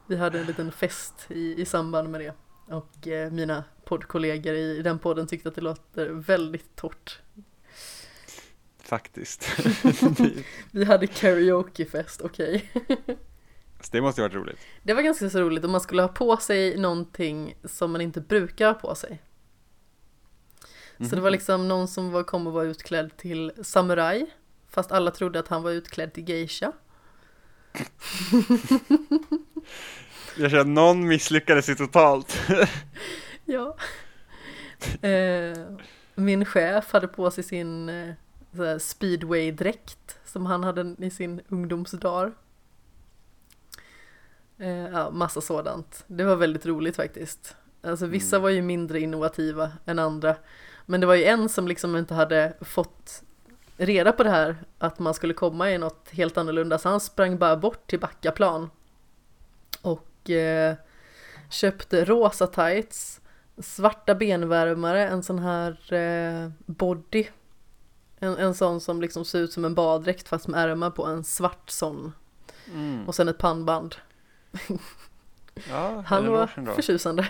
Vi 0.10 0.16
hade 0.16 0.40
en 0.40 0.46
liten 0.46 0.72
fest 0.72 1.26
i, 1.28 1.62
i 1.62 1.66
samband 1.66 2.10
med 2.10 2.22
det. 2.22 2.34
Och 2.66 3.08
eh, 3.08 3.32
mina 3.32 3.64
poddkollegor 3.86 4.54
i, 4.54 4.78
i 4.78 4.82
den 4.82 5.00
podden 5.00 5.28
tyckte 5.28 5.50
att 5.50 5.56
det 5.56 5.62
låter 5.62 6.10
väldigt 6.10 6.76
torrt. 6.76 7.20
Faktiskt. 8.80 9.50
Vi 10.72 10.84
hade 10.84 11.08
karaokefest, 11.08 12.22
okej. 12.22 12.72
Okay. 13.82 13.92
det 13.92 14.02
måste 14.02 14.22
ju 14.22 14.28
varit 14.28 14.36
roligt. 14.36 14.60
Det 14.84 14.94
var 14.94 15.02
ganska 15.02 15.30
så 15.30 15.40
roligt 15.40 15.66
om 15.66 15.72
man 15.72 15.82
skulle 15.82 16.02
ha 16.02 16.10
på 16.10 16.38
sig 16.38 16.78
någonting 16.78 17.58
som 17.64 17.92
man 17.92 18.02
inte 18.02 18.22
brukar 18.22 18.68
ha 18.68 18.74
på 18.74 18.96
sig. 18.96 19.22
Så 20.98 21.04
mm 21.04 21.08
-hmm. 21.08 21.16
det 21.16 21.22
var 21.22 21.30
mhm. 21.30 21.34
liksom 21.34 21.68
någon 21.68 21.88
som 21.88 22.12
var, 22.12 22.24
kom 22.24 22.48
och 22.48 22.54
var 22.54 22.64
utklädd 22.64 23.18
till 23.18 23.52
samuraj. 23.62 24.36
Fast 24.70 24.92
alla 24.92 25.12
trodde 25.12 25.40
att 25.40 25.48
han 25.48 25.64
var 25.64 25.72
utklädd 25.72 26.14
till 26.14 26.30
geisha. 26.30 26.72
Jag 30.40 30.52
känner 30.52 30.64
någon 30.64 31.08
misslyckades 31.08 31.70
ju 31.70 31.76
totalt. 31.76 32.38
ja. 33.46 33.76
Eh, 35.02 35.58
min 36.16 36.46
chef 36.46 36.94
hade 36.94 37.08
på 37.08 37.32
sig 37.32 37.44
sin 37.44 37.90
eh, 37.90 38.78
speedway-dräkt 38.80 40.18
som 40.26 40.46
han 40.46 40.64
hade 40.64 40.96
i 41.00 41.10
sin 41.10 41.42
ungdomsdag. 41.48 42.32
Eh, 44.58 44.70
ja, 44.70 45.10
massa 45.12 45.42
sådant. 45.42 46.04
Det 46.08 46.24
var 46.24 46.36
väldigt 46.36 46.66
roligt 46.66 46.96
faktiskt. 46.96 47.56
Alltså 47.82 48.06
vissa 48.06 48.36
mm. 48.36 48.44
var 48.44 48.50
ju 48.50 48.62
mindre 48.62 49.00
innovativa 49.00 49.72
än 49.86 50.00
andra. 50.00 50.36
Men 50.86 51.02
det 51.02 51.08
var 51.08 51.16
ju 51.16 51.24
en 51.24 51.50
som 51.50 51.68
liksom 51.68 51.96
inte 51.96 52.14
hade 52.14 52.54
fått 52.62 53.24
reda 53.78 54.12
på 54.12 54.24
det 54.24 54.30
här 54.30 54.56
att 54.78 55.00
man 55.00 55.14
skulle 55.14 55.34
komma 55.34 55.72
i 55.72 55.78
något 55.78 56.10
helt 56.10 56.38
annorlunda 56.38 56.78
så 56.78 56.90
han 56.90 57.00
sprang 57.00 57.38
bara 57.38 57.58
bort 57.58 57.88
till 57.88 58.00
Backaplan 58.00 58.70
och 59.82 60.09
eh, 60.32 60.76
köpte 61.50 62.06
rosa 62.06 62.48
tights, 62.48 63.22
svarta 63.58 64.16
benvärmare, 64.16 65.08
en 65.08 65.24
sån 65.24 65.40
här 65.40 65.94
eh, 65.94 66.52
body 66.66 67.28
en, 68.20 68.38
en 68.38 68.56
sån 68.56 68.82
som 68.82 69.02
liksom 69.02 69.26
ser 69.26 69.40
ut 69.40 69.54
som 69.54 69.66
en 69.66 69.76
baddräkt 69.76 70.28
fast 70.28 70.48
med 70.48 70.60
ärmar 70.60 70.92
på 70.92 71.06
en 71.06 71.24
svart 71.24 71.70
sån 71.70 72.12
mm. 72.74 73.08
och 73.08 73.16
sen 73.16 73.28
ett 73.28 73.38
pannband 73.38 73.96
ja, 75.70 76.04
Han 76.08 76.28
var 76.28 76.48
förtjusande 76.76 77.28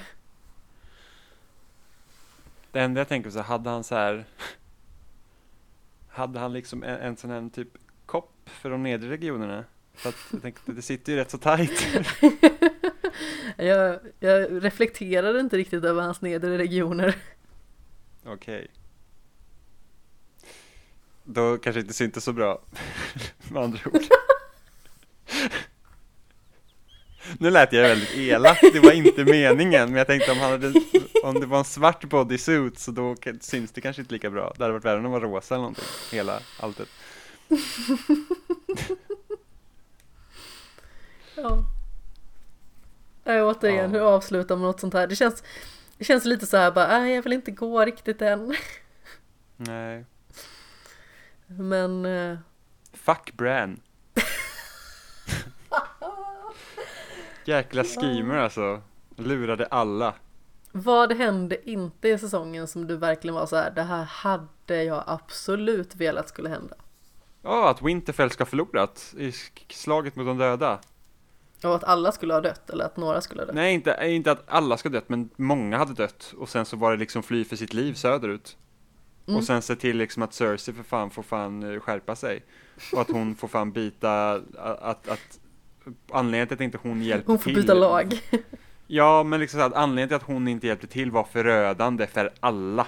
Det 2.72 2.80
enda 2.80 3.02
jag 3.02 3.08
tänker 3.08 3.30
så 3.30 3.40
hade 3.40 3.70
han 3.70 3.84
så 3.84 3.96
här 3.96 4.26
hade 6.10 6.40
han 6.40 6.54
liksom 6.54 6.84
en, 6.84 6.98
en 6.98 7.18
sån 7.18 7.30
här 7.30 7.50
typ 7.50 7.68
kopp 8.06 8.34
för 8.46 8.70
de 8.70 8.84
nedre 8.84 9.10
regionerna? 9.10 9.64
För 9.94 10.10
att 10.10 10.16
jag 10.32 10.42
tänkte, 10.42 10.72
det 10.72 10.82
sitter 10.82 11.12
ju 11.12 11.18
rätt 11.18 11.32
så 11.32 11.38
tajt. 11.38 11.88
jag, 13.66 14.00
jag 14.20 14.66
reflekterade 14.66 15.40
inte 15.40 15.58
riktigt 15.58 15.84
över 15.84 16.02
hans 16.02 16.22
nedre 16.22 16.58
regioner. 16.58 17.16
Okej. 18.26 18.56
Okay. 18.56 18.68
Då 21.24 21.58
kanske 21.58 21.80
inte 21.80 21.94
syntes 21.94 22.24
så 22.24 22.34
bra, 22.34 22.62
med 23.52 23.64
andra 23.64 23.80
ord. 23.86 24.02
Nu 27.38 27.50
lät 27.50 27.74
jag 27.74 27.82
väldigt 27.82 28.16
elak, 28.16 28.60
det 28.74 28.80
var 28.80 28.92
inte 28.92 29.26
meningen, 29.26 29.90
men 29.90 29.98
jag 29.98 30.08
tänkte 30.08 30.32
om, 30.32 30.38
han 30.38 30.52
hade, 30.52 30.74
om 31.24 31.40
det 31.40 31.46
var 31.46 31.58
en 31.58 31.66
svart 31.66 32.04
bodysuit 32.04 32.80
så 32.80 32.92
då 32.92 33.16
syns 33.42 33.72
det 33.72 33.82
kanske 33.82 34.02
inte 34.02 34.14
lika 34.14 34.30
bra. 34.30 34.54
Det 34.58 34.64
hade 34.64 34.74
varit 34.74 34.86
värre 34.86 34.98
om 34.98 35.04
det 35.04 35.10
var 35.10 35.22
rosa 35.22 35.56
eller 35.56 35.62
någonting, 35.62 35.86
hela 36.12 36.40
alltet. 36.60 36.88
ja. 41.36 41.79
Äh, 43.30 43.48
återigen, 43.48 43.94
ja. 43.94 44.00
hur 44.00 44.16
avslutar 44.16 44.56
man 44.56 44.68
något 44.68 44.80
sånt 44.80 44.94
här? 44.94 45.08
Det 45.08 45.16
känns, 45.16 45.44
det 45.98 46.04
känns 46.04 46.26
lite 46.26 46.46
så 46.46 46.58
här 46.58 46.72
bara, 46.72 46.88
nej 46.88 47.16
jag 47.16 47.24
vill 47.24 47.34
inte 47.34 47.52
gå 47.52 47.86
riktigt 47.86 48.22
än. 48.22 48.56
Nej. 49.58 50.06
Men... 51.48 52.06
Uh... 52.06 52.38
Fuck 52.94 53.34
Bran. 53.34 53.80
Jäkla 57.46 57.84
schemer 57.84 58.36
alltså. 58.36 58.82
Lurade 59.16 59.66
alla. 59.66 60.14
Vad 60.72 61.14
hände 61.14 61.70
inte 61.70 62.10
i 62.10 62.18
säsongen 62.18 62.68
som 62.68 62.88
du 62.88 62.98
verkligen 62.98 63.36
var 63.36 63.46
så 63.46 63.56
här, 63.56 63.72
det 63.72 63.84
här 63.84 64.04
hade 64.04 64.84
jag 64.84 65.04
absolut 65.08 65.96
velat 65.96 66.30
skulle 66.30 66.50
hända? 66.50 66.76
Ja, 67.42 67.70
att 67.70 67.82
Winterfell 67.82 68.32
ska 68.32 68.42
ha 68.44 68.50
förlorat 68.50 69.14
i 69.18 69.32
slaget 69.68 70.16
mot 70.16 70.26
de 70.26 70.38
döda. 70.38 70.80
Och 71.64 71.76
att 71.76 71.84
alla 71.84 72.12
skulle 72.12 72.34
ha 72.34 72.42
dött, 72.42 72.70
eller 72.70 72.86
att 72.86 72.98
några 72.98 73.22
skulle 73.22 73.42
ha 73.42 73.46
dött? 73.46 73.56
Nej, 73.56 73.74
inte, 73.74 73.98
inte 74.02 74.32
att 74.32 74.44
alla 74.48 74.78
ska 74.78 74.90
ha 74.90 74.94
dött, 74.94 75.10
men 75.10 75.30
många 75.36 75.78
hade 75.78 75.94
dött. 75.94 76.34
Och 76.38 76.50
sen 76.50 76.66
så 76.66 76.78
var 76.78 76.92
det 76.92 76.98
liksom 76.98 77.24
fly 77.24 77.46
för 77.46 77.56
sitt 77.56 77.74
liv 77.74 77.94
söderut. 77.94 78.58
Mm. 79.28 79.38
Och 79.38 79.44
sen 79.44 79.62
se 79.62 79.76
till 79.76 79.98
liksom 79.98 80.24
att 80.24 80.34
Cersei 80.34 80.74
för 80.74 80.84
fan 80.84 81.10
får 81.10 81.24
fan 81.24 81.74
eh, 81.74 81.80
skärpa 81.80 82.16
sig. 82.16 82.44
Och 82.94 83.02
att 83.02 83.12
hon 83.12 83.36
får 83.36 83.48
fan 83.48 83.72
byta, 83.72 84.32
att, 84.58 85.08
att 85.10 85.40
anledningen 86.12 86.48
till 86.48 86.56
att 86.56 86.62
inte 86.62 86.80
hon 86.82 87.02
hjälpte 87.02 87.26
till. 87.26 87.32
Hon 87.32 87.40
får 87.40 87.52
till, 87.52 87.62
byta 87.62 87.74
lag. 87.74 88.22
ja, 88.88 89.24
men 89.24 89.40
liksom 89.40 89.62
att 89.62 89.74
anledningen 89.74 90.08
till 90.08 90.16
att 90.16 90.24
hon 90.24 90.48
inte 90.48 90.68
hjälpte 90.68 90.88
till 90.88 91.12
var 91.12 91.24
förödande 91.24 92.08
för 92.08 92.34
alla. 92.40 92.88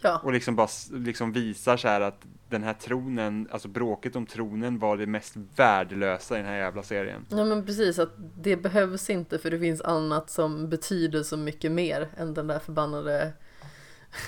Ja. 0.00 0.20
Och 0.24 0.32
liksom 0.32 0.56
bara 0.56 0.68
liksom 0.90 1.32
visar 1.32 1.76
så 1.76 1.88
här 1.88 2.00
att 2.00 2.26
den 2.48 2.62
här 2.62 2.74
tronen, 2.74 3.48
alltså 3.50 3.68
bråket 3.68 4.16
om 4.16 4.26
tronen 4.26 4.78
var 4.78 4.96
det 4.96 5.06
mest 5.06 5.36
värdelösa 5.56 6.34
i 6.34 6.38
den 6.38 6.46
här 6.46 6.56
jävla 6.56 6.82
serien. 6.82 7.26
Ja 7.28 7.44
men 7.44 7.66
precis, 7.66 7.98
att 7.98 8.12
det 8.36 8.56
behövs 8.56 9.10
inte 9.10 9.38
för 9.38 9.50
det 9.50 9.58
finns 9.58 9.80
annat 9.80 10.30
som 10.30 10.68
betyder 10.68 11.22
så 11.22 11.36
mycket 11.36 11.72
mer 11.72 12.08
än 12.16 12.34
den 12.34 12.46
där 12.46 12.58
förbannade 12.58 13.32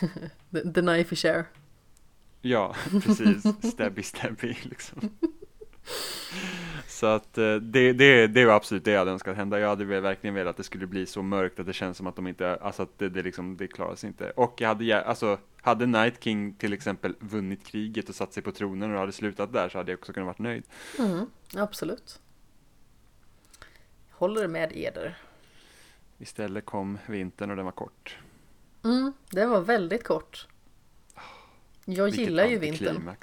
the, 0.52 0.72
the 0.72 0.80
knife 0.80 1.16
share. 1.16 1.44
Ja, 2.40 2.74
precis. 2.90 3.42
Stabby 3.72 4.02
stabby 4.02 4.56
liksom. 4.62 5.10
Så 7.00 7.06
att 7.06 7.38
eh, 7.38 7.54
det, 7.54 7.92
det, 7.92 8.26
det 8.26 8.44
var 8.44 8.54
absolut 8.54 8.84
det 8.84 8.90
jag 8.90 8.98
hade 8.98 9.10
önskat 9.10 9.36
hända. 9.36 9.58
Jag 9.58 9.68
hade 9.68 9.84
verkligen 9.84 10.34
velat 10.34 10.50
att 10.50 10.56
det 10.56 10.62
skulle 10.62 10.86
bli 10.86 11.06
så 11.06 11.22
mörkt 11.22 11.60
att 11.60 11.66
det 11.66 11.72
känns 11.72 11.96
som 11.96 12.06
att 12.06 12.16
de 12.16 12.26
inte, 12.26 12.56
alltså 12.56 12.82
att 12.82 12.98
det, 12.98 13.08
det 13.08 13.22
liksom, 13.22 13.56
det 13.56 13.68
klarar 13.68 13.94
sig 13.94 14.08
inte. 14.08 14.30
Och 14.30 14.60
jag 14.60 14.68
hade, 14.68 15.04
alltså, 15.04 15.38
hade 15.60 15.86
Night 15.86 16.24
King 16.24 16.54
till 16.54 16.72
exempel 16.72 17.14
vunnit 17.20 17.66
kriget 17.66 18.08
och 18.08 18.14
satt 18.14 18.32
sig 18.32 18.42
på 18.42 18.52
tronen 18.52 18.92
och 18.92 18.98
hade 18.98 19.12
slutat 19.12 19.52
där 19.52 19.68
så 19.68 19.78
hade 19.78 19.92
jag 19.92 19.98
också 19.98 20.12
kunnat 20.12 20.26
vara 20.26 20.48
nöjd. 20.48 20.64
Mm, 20.98 21.26
absolut. 21.54 22.20
Håller 24.10 24.48
med 24.48 24.72
Eder. 24.74 25.18
Istället 26.18 26.66
kom 26.66 26.98
vintern 27.06 27.50
och 27.50 27.56
den 27.56 27.64
var 27.64 27.72
kort. 27.72 28.18
Mm, 28.84 29.12
den 29.30 29.50
var 29.50 29.60
väldigt 29.60 30.04
kort. 30.04 30.48
Jag 31.84 32.04
Vilket 32.04 32.20
gillar 32.20 32.46
ju 32.46 32.58
vintern. 32.58 33.16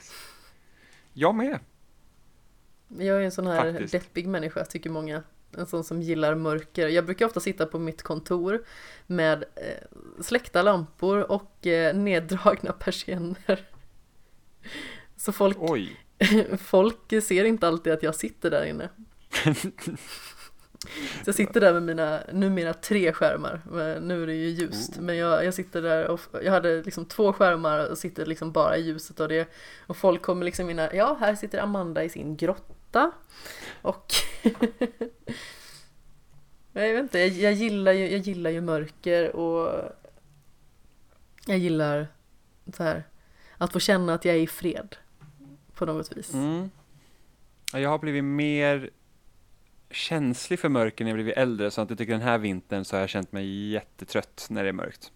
Jag 1.14 1.36
med. 1.36 1.60
Jag 2.88 3.18
är 3.18 3.22
en 3.22 3.32
sån 3.32 3.48
här 3.48 3.72
Faktiskt. 3.72 3.92
deppig 3.92 4.28
människa 4.28 4.66
tycker 4.66 4.90
många. 4.90 5.24
En 5.58 5.66
sån 5.66 5.84
som 5.84 6.02
gillar 6.02 6.36
mörker. 6.36 6.88
Jag 6.88 7.06
brukar 7.06 7.26
ofta 7.26 7.40
sitta 7.40 7.66
på 7.66 7.80
mitt 7.80 8.04
kontor 8.04 8.64
med 9.08 9.44
eh, 9.56 10.22
släckta 10.22 10.62
lampor 10.62 11.32
och 11.32 11.68
eh, 11.68 11.96
neddragna 11.96 12.72
persienner. 12.72 13.66
Så 15.18 15.32
folk, 15.32 15.58
folk 16.60 17.24
ser 17.24 17.44
inte 17.44 17.68
alltid 17.68 17.94
att 17.94 18.04
jag 18.04 18.16
sitter 18.16 18.52
där 18.52 18.66
inne. 18.66 18.90
Så 21.24 21.24
jag 21.26 21.36
sitter 21.36 21.62
där 21.62 21.74
med 21.74 21.84
mina, 21.84 22.20
numera 22.34 22.74
tre 22.74 23.14
skärmar, 23.14 23.62
nu 24.00 24.24
är 24.24 24.28
det 24.28 24.34
ju 24.34 24.48
ljust, 24.48 24.98
oh. 24.98 25.02
men 25.02 25.18
jag, 25.18 25.46
jag 25.46 25.54
sitter 25.54 25.82
där 25.82 26.08
och 26.08 26.20
jag 26.44 26.52
hade 26.52 26.82
liksom 26.82 27.06
två 27.06 27.34
skärmar 27.34 27.90
och 27.92 27.98
sitter 27.98 28.26
liksom 28.26 28.52
bara 28.52 28.78
i 28.78 28.82
ljuset 28.82 29.20
av 29.20 29.28
det 29.28 29.48
och 29.88 29.98
folk 29.98 30.22
kommer 30.22 30.46
liksom 30.46 30.70
in 30.70 30.78
ja 30.94 31.18
här 31.20 31.36
sitter 31.36 31.60
Amanda 31.60 32.04
i 32.04 32.10
sin 32.10 32.38
grotta 32.38 32.77
och 33.82 34.14
jag 36.74 36.94
vet 36.94 37.00
inte, 37.00 37.20
jag, 37.20 37.30
jag, 37.30 37.54
gillar 37.54 37.92
ju, 37.92 38.12
jag 38.12 38.20
gillar 38.20 38.50
ju 38.50 38.62
mörker 38.62 39.36
och 39.36 39.92
jag 41.46 41.58
gillar 41.58 42.08
så 42.74 42.84
här 42.84 43.04
att 43.58 43.74
få 43.74 43.80
känna 43.80 44.14
att 44.14 44.26
jag 44.26 44.36
är 44.36 44.40
i 44.40 44.48
fred 44.48 44.96
på 45.74 45.86
något 45.86 46.18
vis. 46.18 46.34
Mm. 46.34 46.70
Jag 47.74 47.90
har 47.90 48.00
blivit 48.00 48.24
mer 48.24 48.90
känslig 49.92 50.60
för 50.60 50.70
mörker 50.70 51.04
när 51.04 51.12
jag 51.12 51.16
blivit 51.16 51.38
äldre, 51.38 51.72
så 51.72 51.82
att 51.82 51.90
jag 51.90 51.98
tycker 51.98 52.14
den 52.14 52.22
här 52.22 52.38
vintern 52.38 52.86
så 52.86 52.96
har 52.96 53.02
jag 53.02 53.10
känt 53.10 53.32
mig 53.32 53.70
jättetrött 53.70 54.48
när 54.50 54.64
det 54.64 54.70
är 54.70 54.74
mörkt. 54.74 55.12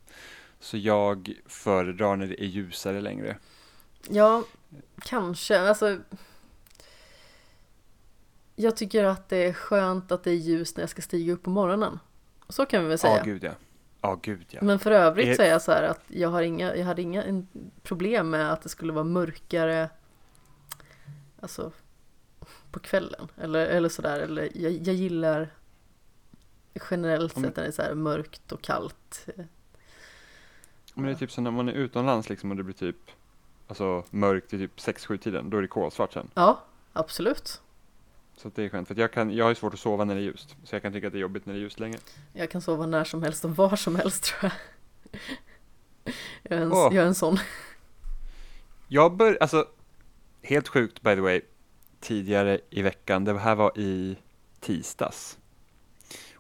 Så 0.60 0.78
jag 0.78 1.34
föredrar 1.46 2.16
när 2.16 2.28
det 2.28 2.44
är 2.44 2.48
ljusare 2.48 3.02
längre. 3.02 3.38
Ja, 4.10 4.44
kanske. 5.02 5.60
Alltså, 5.60 6.00
jag 8.62 8.78
tycker 8.78 9.04
att 9.04 9.30
det 9.30 9.38
är 9.38 9.54
skönt 9.54 10.12
att 10.12 10.24
det 10.24 10.32
är 10.32 10.36
ljust 10.36 10.78
när 10.78 10.82
jag 10.82 10.90
ska 10.90 11.02
stiga 11.02 11.34
upp 11.34 11.44
på 11.44 11.50
morgonen. 11.50 12.00
Så 12.50 12.66
kan 12.66 12.84
vi 12.84 12.90
väl 12.90 12.98
säga. 12.98 13.18
Ja, 13.18 13.24
gud 13.24 13.44
ja. 13.44 13.52
Ja, 14.02 14.20
gud 14.22 14.46
ja. 14.50 14.60
Men 14.62 14.80
för 14.80 14.92
övrigt 14.92 15.36
så 15.36 15.42
är 15.42 15.50
jag 15.50 15.62
så 15.62 15.72
här 15.72 15.84
att 15.84 16.02
jag 16.08 16.30
har 16.30 16.42
inga, 16.42 16.76
jag 16.76 16.86
hade 16.86 17.02
inga 17.02 17.46
problem 17.84 18.30
med 18.30 18.54
att 18.54 18.62
det 18.62 18.70
skulle 18.70 18.94
vara 18.94 19.04
mörkare, 19.04 19.90
alltså 21.40 21.72
på 22.72 22.80
kvällen. 22.80 23.28
Eller, 23.38 23.66
eller 23.66 23.90
sådär, 23.90 24.20
eller 24.20 24.50
jag, 24.58 24.72
jag 24.72 24.96
gillar 24.96 25.50
generellt 26.90 27.34
sett 27.34 27.56
när 27.56 27.64
det 27.64 27.68
är 27.68 27.72
så 27.72 27.82
här 27.82 27.94
mörkt 27.94 28.52
och 28.52 28.62
kallt. 28.62 29.28
Men 30.94 31.06
det 31.06 31.12
är 31.12 31.16
typ 31.16 31.32
så 31.32 31.42
när 31.42 31.52
man 31.52 31.70
är 31.70 31.74
utomlands 31.74 32.30
liksom 32.30 32.52
och 32.52 32.58
det 32.58 32.64
blir 32.64 32.76
typ 32.76 33.12
Alltså 33.72 34.04
mörkt 34.10 34.54
i 34.54 34.58
typ 34.58 34.78
6-7 34.78 35.18
tiden, 35.18 35.50
då 35.50 35.58
är 35.58 35.62
det 35.62 35.68
kolsvart 35.68 36.14
sen. 36.14 36.30
Ja, 36.34 36.62
absolut. 36.94 37.62
Så 38.38 38.52
det 38.56 38.64
är 38.64 38.70
skönt, 38.70 38.88
för 38.88 39.00
jag, 39.00 39.14
kan, 39.14 39.34
jag 39.34 39.46
har 39.46 39.50
ju 39.50 39.56
svårt 39.56 39.74
att 39.74 39.80
sova 39.80 40.06
när 40.06 40.16
det 40.16 40.22
är 40.22 40.24
ljust. 40.24 40.56
Så 40.64 40.76
jag 40.76 40.82
kan 40.82 40.94
tycka 40.94 41.08
att 41.08 41.14
det 41.14 41.20
är 41.20 41.22
jobbigt 41.22 41.46
när 41.46 41.54
det 41.54 41.60
är 41.60 41.62
ljust 41.62 41.80
länge. 41.80 41.98
Jag 42.34 42.50
kan 42.50 42.62
sova 42.62 42.86
när 42.86 43.04
som 43.04 43.24
helst 43.24 43.46
och 43.46 43.56
var 43.56 43.76
som 43.76 43.96
helst 43.96 44.24
tror 44.24 44.52
jag. 44.52 45.22
Jag 46.44 46.60
är 46.60 46.62
en, 46.62 46.74
oh. 46.74 46.96
jag 46.96 47.04
är 47.04 47.08
en 47.08 47.16
sån. 47.16 47.38
Jag 48.88 49.16
bör, 49.16 49.38
alltså, 49.42 49.66
helt 50.42 50.68
sjukt 50.68 51.02
by 51.02 51.16
the 51.16 51.22
way, 51.22 51.42
tidigare 52.00 52.60
i 52.70 52.82
veckan, 52.82 53.26
det 53.26 53.40
här 53.40 53.56
var 53.56 53.80
i 53.80 54.18
tisdags. 54.60 55.38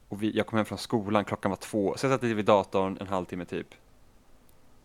Och 0.09 0.23
vi, 0.23 0.37
jag 0.37 0.47
kom 0.47 0.57
hem 0.57 0.65
från 0.65 0.77
skolan, 0.77 1.25
klockan 1.25 1.49
var 1.49 1.55
två, 1.55 1.93
så 1.97 2.05
jag 2.05 2.13
satt 2.13 2.23
vid 2.23 2.45
datorn 2.45 2.97
en 3.01 3.07
halvtimme 3.07 3.45
typ. 3.45 3.67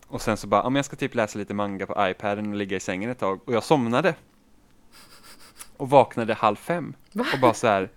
Och 0.09 0.23
sen 0.23 0.37
så 0.37 0.47
bara, 0.47 0.63
om 0.63 0.77
jag 0.77 0.85
ska 0.85 0.97
typ 0.97 1.15
läsa 1.15 1.39
lite 1.39 1.55
manga 1.55 1.87
på 1.87 2.09
iPaden 2.09 2.51
och 2.51 2.57
ligga 2.57 2.77
i 2.77 2.81
sängen 2.81 3.11
ett 3.11 3.19
tag, 3.19 3.41
och 3.45 3.55
jag 3.55 3.65
somnade. 3.65 4.15
Och 5.77 5.91
vaknade 5.91 6.35
halv 6.35 6.57
fem. 6.57 6.95
Va? 7.13 7.27
Och 7.35 7.41
bara 7.41 7.55
så 7.55 7.67
här, 7.67 7.91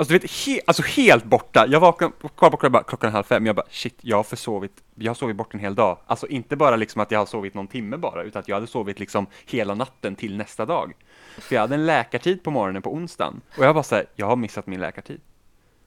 Alltså 0.00 0.12
du 0.12 0.18
vet, 0.18 0.30
he 0.30 0.60
alltså 0.66 0.82
helt 0.82 1.24
borta. 1.24 1.66
Jag 1.68 1.80
vaknade, 1.80 2.12
kvar 2.36 2.50
på 2.50 2.56
klockan, 2.56 2.84
klockan 2.84 3.12
halv 3.12 3.24
fem, 3.24 3.46
jag 3.46 3.56
bara 3.56 3.66
shit, 3.70 3.98
jag 4.00 4.16
har 4.16 4.24
försovit, 4.24 4.72
jag 4.94 5.10
har 5.10 5.14
sovit 5.14 5.36
bort 5.36 5.54
en 5.54 5.60
hel 5.60 5.74
dag. 5.74 5.98
Alltså 6.06 6.26
inte 6.26 6.56
bara 6.56 6.76
liksom 6.76 7.00
att 7.00 7.10
jag 7.10 7.18
har 7.18 7.26
sovit 7.26 7.54
någon 7.54 7.66
timme 7.66 7.96
bara, 7.96 8.22
utan 8.22 8.40
att 8.40 8.48
jag 8.48 8.56
hade 8.56 8.66
sovit 8.66 9.00
liksom 9.00 9.26
hela 9.46 9.74
natten 9.74 10.16
till 10.16 10.36
nästa 10.36 10.66
dag. 10.66 10.92
För 11.38 11.54
jag 11.54 11.60
hade 11.62 11.74
en 11.74 11.86
läkartid 11.86 12.42
på 12.42 12.50
morgonen 12.50 12.82
på 12.82 12.94
onsdagen, 12.94 13.40
och 13.58 13.64
jag 13.64 13.74
var 13.74 13.82
så 13.82 13.94
här, 13.94 14.06
jag 14.16 14.26
har 14.26 14.36
missat 14.36 14.66
min 14.66 14.80
läkartid. 14.80 15.20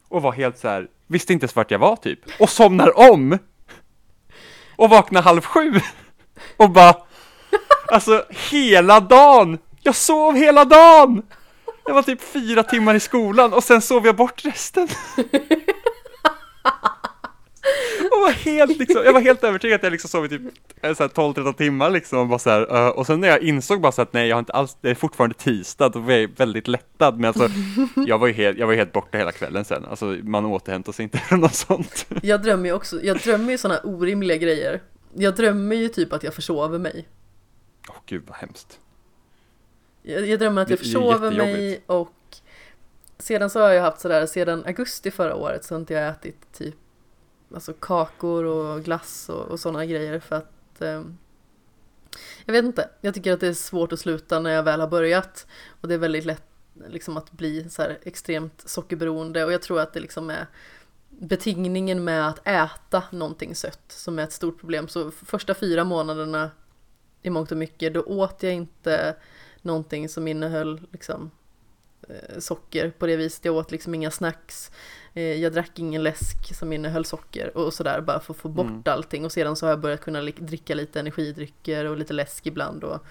Och 0.07 0.21
var 0.21 0.31
helt 0.31 0.57
så 0.57 0.67
här, 0.67 0.87
visste 1.07 1.33
inte 1.33 1.43
ens 1.43 1.55
vart 1.55 1.71
jag 1.71 1.79
var 1.79 1.95
typ, 1.95 2.19
och 2.39 2.49
somnar 2.49 3.11
om! 3.11 3.37
Och 4.75 4.89
vaknar 4.89 5.21
halv 5.21 5.41
sju! 5.41 5.79
Och 6.57 6.69
bara, 6.69 6.95
alltså 7.87 8.25
hela 8.51 8.99
dagen! 8.99 9.57
Jag 9.83 9.95
sov 9.95 10.35
hela 10.35 10.65
dagen! 10.65 11.21
Jag 11.85 11.93
var 11.93 12.03
typ 12.03 12.21
fyra 12.21 12.63
timmar 12.63 12.95
i 12.95 12.99
skolan 12.99 13.53
och 13.53 13.63
sen 13.63 13.81
sov 13.81 14.05
jag 14.05 14.15
bort 14.15 14.45
resten. 14.45 14.87
Och 18.11 18.19
var 18.19 18.31
helt, 18.31 18.79
liksom, 18.79 19.01
jag 19.05 19.13
var 19.13 19.21
helt 19.21 19.43
övertygad 19.43 19.75
att 19.75 19.83
jag 19.83 19.91
liksom 19.91 20.09
sovit 20.09 20.31
typ 20.31 20.41
12-13 20.81 21.53
timmar 21.53 21.89
liksom 21.89 22.19
och, 22.19 22.27
bara 22.27 22.39
så 22.39 22.49
här, 22.49 22.75
uh, 22.75 22.87
och 22.87 23.05
sen 23.05 23.19
när 23.21 23.27
jag 23.27 23.41
insåg 23.41 23.81
bara 23.81 23.91
så 23.91 24.01
att 24.01 24.13
nej 24.13 24.27
jag 24.27 24.35
har 24.35 24.39
inte 24.39 24.53
alls, 24.53 24.77
det 24.81 24.89
är 24.89 24.95
fortfarande 24.95 25.35
tisdag, 25.35 25.89
då 25.89 25.99
var 25.99 26.13
jag 26.13 26.29
väldigt 26.37 26.67
lättad 26.67 27.19
men 27.19 27.25
alltså 27.25 27.49
jag 28.07 28.19
var 28.19 28.27
ju 28.27 28.33
helt, 28.33 28.57
jag 28.57 28.67
var 28.67 28.73
helt 28.73 28.91
borta 28.91 29.17
hela 29.17 29.31
kvällen 29.31 29.65
sen, 29.65 29.85
alltså 29.85 30.05
man 30.05 30.45
återhämtar 30.45 30.91
sig 30.91 31.03
inte 31.03 31.17
från 31.29 31.39
något 31.39 31.55
sånt. 31.55 32.05
Jag 32.21 32.41
drömmer 32.41 32.65
ju 32.65 32.73
också, 32.73 33.03
jag 33.03 33.17
drömmer 33.17 33.51
ju 33.51 33.57
sådana 33.57 33.79
orimliga 33.79 34.37
grejer. 34.37 34.81
Jag 35.15 35.35
drömmer 35.35 35.75
ju 35.75 35.89
typ 35.89 36.13
att 36.13 36.23
jag 36.23 36.33
försover 36.33 36.79
mig. 36.79 37.07
Åh 37.89 37.95
oh, 37.95 37.99
gud 38.05 38.23
vad 38.27 38.37
hemskt. 38.37 38.79
Jag, 40.03 40.27
jag 40.27 40.39
drömmer 40.39 40.61
att 40.61 40.69
jag 40.69 40.79
försover 40.79 41.31
mig 41.31 41.83
och 41.85 42.13
sedan 43.17 43.49
så 43.49 43.59
har 43.59 43.69
jag 43.69 43.81
haft 43.81 43.99
sådär, 43.99 44.25
sedan 44.25 44.65
augusti 44.65 45.11
förra 45.11 45.35
året 45.35 45.65
så 45.65 45.75
har 45.75 45.79
inte 45.79 45.93
jag 45.93 46.07
ätit 46.09 46.53
typ 46.53 46.75
alltså 47.53 47.73
kakor 47.73 48.43
och 48.43 48.83
glass 48.83 49.29
och, 49.29 49.45
och 49.45 49.59
sådana 49.59 49.85
grejer 49.85 50.19
för 50.19 50.35
att 50.35 50.81
eh, 50.81 51.03
jag 52.45 52.53
vet 52.53 52.65
inte, 52.65 52.89
jag 53.01 53.13
tycker 53.13 53.33
att 53.33 53.39
det 53.39 53.47
är 53.47 53.53
svårt 53.53 53.93
att 53.93 53.99
sluta 53.99 54.39
när 54.39 54.49
jag 54.49 54.63
väl 54.63 54.79
har 54.79 54.87
börjat 54.87 55.47
och 55.81 55.87
det 55.87 55.93
är 55.93 55.97
väldigt 55.97 56.25
lätt 56.25 56.43
liksom 56.87 57.17
att 57.17 57.31
bli 57.31 57.69
så 57.69 57.81
här 57.81 57.99
extremt 58.03 58.69
sockerberoende 58.69 59.45
och 59.45 59.53
jag 59.53 59.61
tror 59.61 59.79
att 59.79 59.93
det 59.93 59.99
liksom 59.99 60.29
är 60.29 60.47
betingningen 61.09 62.03
med 62.03 62.27
att 62.27 62.47
äta 62.47 63.03
någonting 63.11 63.55
sött 63.55 63.83
som 63.87 64.19
är 64.19 64.23
ett 64.23 64.31
stort 64.31 64.59
problem. 64.59 64.87
Så 64.87 65.11
första 65.11 65.53
fyra 65.53 65.83
månaderna 65.83 66.51
i 67.21 67.29
mångt 67.29 67.51
och 67.51 67.57
mycket 67.57 67.93
då 67.93 68.01
åt 68.01 68.43
jag 68.43 68.53
inte 68.53 69.15
någonting 69.63 70.09
som 70.09 70.27
innehöll 70.27 70.81
liksom 70.91 71.31
eh, 72.09 72.39
socker 72.39 72.89
på 72.89 73.07
det 73.07 73.15
viset. 73.15 73.45
Jag 73.45 73.55
åt 73.55 73.71
liksom 73.71 73.95
inga 73.95 74.11
snacks. 74.11 74.71
Eh, 75.13 75.23
jag 75.23 75.53
drack 75.53 75.79
ingen 75.79 76.03
läsk 76.03 76.55
som 76.55 76.73
innehöll 76.73 77.05
socker 77.05 77.57
och 77.57 77.73
sådär 77.73 78.01
bara 78.01 78.19
för 78.19 78.33
att 78.33 78.39
få 78.39 78.49
bort 78.49 78.65
mm. 78.65 78.83
allting. 78.85 79.25
Och 79.25 79.31
sedan 79.31 79.55
så 79.55 79.65
har 79.65 79.71
jag 79.71 79.79
börjat 79.79 80.01
kunna 80.01 80.21
dricka 80.21 80.75
lite 80.75 80.99
energidrycker 80.99 81.85
och 81.85 81.97
lite 81.97 82.13
läsk 82.13 82.47
ibland. 82.47 82.83
Och 82.83 83.05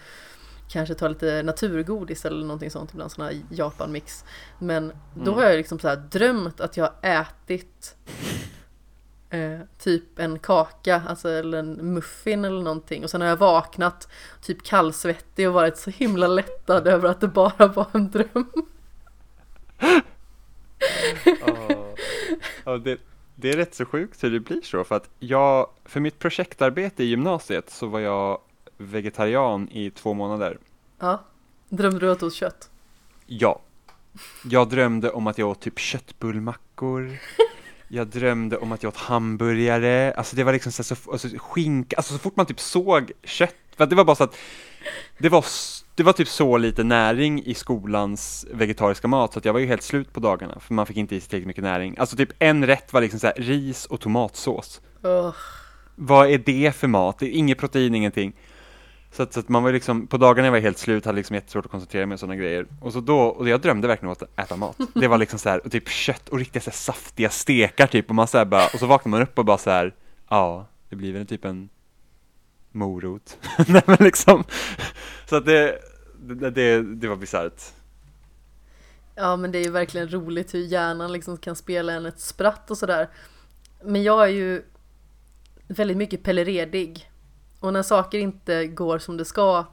kanske 0.72 0.94
ta 0.94 1.08
lite 1.08 1.42
naturgodis 1.42 2.24
eller 2.24 2.46
någonting 2.46 2.70
sånt 2.70 2.90
ibland, 2.92 3.12
sån 3.12 3.24
här 3.24 3.40
Japan-mix. 3.50 4.24
Men 4.58 4.92
då 5.14 5.32
mm. 5.32 5.34
har 5.34 5.44
jag 5.44 5.56
liksom 5.56 5.78
så 5.78 5.94
drömt 5.94 6.60
att 6.60 6.76
jag 6.76 6.84
har 6.84 7.10
ätit 7.10 7.96
eh, 9.32 9.60
typ 9.78 10.18
en 10.18 10.38
kaka, 10.38 11.02
alltså 11.08 11.28
eller 11.28 11.58
en 11.58 11.94
muffin 11.94 12.44
eller 12.44 12.62
någonting. 12.62 13.04
Och 13.04 13.10
sen 13.10 13.20
har 13.20 13.28
jag 13.28 13.36
vaknat 13.36 14.08
typ 14.42 14.62
kallsvettig 14.62 15.48
och 15.48 15.54
varit 15.54 15.76
så 15.76 15.90
himla 15.90 16.26
lättad 16.26 16.86
över 16.86 17.08
att 17.08 17.20
det 17.20 17.28
bara 17.28 17.66
var 17.66 17.86
en 17.92 18.10
dröm. 18.10 18.52
oh. 21.46 21.94
Oh, 22.64 22.76
det, 22.76 23.00
det 23.34 23.50
är 23.50 23.56
rätt 23.56 23.74
så 23.74 23.84
sjukt 23.84 24.24
hur 24.24 24.30
det 24.30 24.40
blir 24.40 24.60
så, 24.62 24.84
för 24.84 24.96
att 24.96 25.10
jag, 25.18 25.70
för 25.84 26.00
mitt 26.00 26.18
projektarbete 26.18 27.04
i 27.04 27.06
gymnasiet 27.06 27.70
så 27.70 27.86
var 27.86 28.00
jag 28.00 28.40
vegetarian 28.76 29.68
i 29.68 29.90
två 29.90 30.14
månader. 30.14 30.58
Ja, 30.98 31.24
drömde 31.68 31.98
du 31.98 32.12
att 32.12 32.20
du 32.20 32.26
åt 32.26 32.34
kött? 32.34 32.70
Ja. 33.26 33.60
Jag 34.44 34.68
drömde 34.68 35.10
om 35.10 35.26
att 35.26 35.38
jag 35.38 35.48
åt 35.48 35.60
typ 35.60 35.78
köttbullmackor. 35.78 37.18
Jag 37.94 38.06
drömde 38.06 38.56
om 38.56 38.72
att 38.72 38.82
jag 38.82 38.90
åt 38.90 38.96
hamburgare, 38.96 40.12
alltså 40.12 40.36
det 40.36 40.44
var 40.44 40.52
liksom 40.52 40.72
så, 40.72 40.84
så 40.84 40.94
alltså, 41.12 41.28
skinka, 41.38 41.96
alltså 41.96 42.12
så 42.12 42.18
fort 42.18 42.36
man 42.36 42.46
typ 42.46 42.60
såg 42.60 43.12
kött, 43.24 43.54
för 43.76 43.86
det 43.86 43.96
var 43.96 44.04
bara 44.04 44.16
så 44.16 44.24
att 44.24 44.36
det 45.18 45.28
var, 45.28 45.44
det 45.94 46.02
var 46.02 46.12
typ 46.12 46.28
så 46.28 46.56
lite 46.58 46.84
näring 46.84 47.44
i 47.44 47.54
skolans 47.54 48.46
vegetariska 48.52 49.08
mat 49.08 49.32
så 49.32 49.38
att 49.38 49.44
jag 49.44 49.52
var 49.52 49.60
ju 49.60 49.66
helt 49.66 49.82
slut 49.82 50.12
på 50.12 50.20
dagarna 50.20 50.60
för 50.60 50.74
man 50.74 50.86
fick 50.86 50.96
inte 50.96 51.16
i 51.16 51.20
sig 51.20 51.28
tillräckligt 51.28 51.46
mycket 51.46 51.64
näring. 51.64 51.96
Alltså 51.98 52.16
typ 52.16 52.32
en 52.38 52.66
rätt 52.66 52.92
var 52.92 53.00
liksom 53.00 53.20
så 53.20 53.26
här, 53.26 53.34
ris 53.36 53.86
och 53.86 54.00
tomatsås. 54.00 54.80
Oh. 55.02 55.34
Vad 55.94 56.30
är 56.30 56.38
det 56.38 56.76
för 56.76 56.88
mat? 56.88 57.18
Det 57.18 57.26
är 57.26 57.30
inget 57.30 57.58
protein, 57.58 57.94
ingenting. 57.94 58.32
Så 59.12 59.22
att, 59.22 59.32
så 59.32 59.40
att, 59.40 59.48
man 59.48 59.62
var 59.62 59.72
liksom, 59.72 60.06
på 60.06 60.16
dagarna 60.16 60.46
jag 60.46 60.52
var 60.52 60.58
helt 60.58 60.78
slut, 60.78 61.04
hade 61.04 61.16
liksom 61.16 61.34
jättesvårt 61.34 61.64
att 61.64 61.70
koncentrera 61.70 62.06
mig 62.06 62.14
och 62.14 62.20
sådana 62.20 62.36
grejer. 62.36 62.66
Och 62.80 62.92
så 62.92 63.00
då, 63.00 63.18
och 63.20 63.48
jag 63.48 63.60
drömde 63.60 63.88
verkligen 63.88 64.08
om 64.08 64.12
att 64.12 64.38
äta 64.38 64.56
mat. 64.56 64.76
Det 64.94 65.08
var 65.08 65.18
liksom 65.18 65.38
så 65.38 65.48
här, 65.48 65.66
och 65.66 65.72
typ 65.72 65.88
kött 65.88 66.28
och 66.28 66.38
riktiga 66.38 66.60
så 66.60 66.70
här, 66.70 66.76
saftiga 66.76 67.30
stekar 67.30 67.86
typ, 67.86 68.08
och 68.08 68.14
man 68.14 68.28
så 68.28 68.38
här 68.38 68.44
bara, 68.44 68.64
och 68.64 68.78
så 68.78 68.86
vaknar 68.86 69.10
man 69.10 69.22
upp 69.22 69.38
och 69.38 69.44
bara 69.44 69.58
så 69.58 69.70
här, 69.70 69.94
ja, 70.28 70.66
det 70.88 70.96
blir 70.96 71.12
väl 71.12 71.26
typ 71.26 71.44
en 71.44 71.68
morot. 72.70 73.38
Nej 73.66 73.82
men 73.86 73.96
liksom, 74.00 74.44
så 75.28 75.36
att 75.36 75.46
det, 75.46 75.78
det, 76.20 76.50
det, 76.50 76.82
det 76.82 77.08
var 77.08 77.16
bisarrt. 77.16 77.62
Ja 79.14 79.36
men 79.36 79.52
det 79.52 79.58
är 79.58 79.64
ju 79.64 79.70
verkligen 79.70 80.08
roligt 80.08 80.54
hur 80.54 80.60
hjärnan 80.60 81.12
liksom 81.12 81.36
kan 81.36 81.56
spela 81.56 81.92
en 81.92 82.06
ett 82.06 82.20
spratt 82.20 82.70
och 82.70 82.78
sådär. 82.78 83.08
Men 83.84 84.02
jag 84.02 84.24
är 84.24 84.28
ju 84.28 84.62
väldigt 85.68 85.96
mycket 85.96 86.22
pelleredig. 86.22 87.11
Och 87.62 87.72
när 87.72 87.82
saker 87.82 88.18
inte 88.18 88.66
går 88.66 88.98
som 88.98 89.16
det 89.16 89.24
ska 89.24 89.64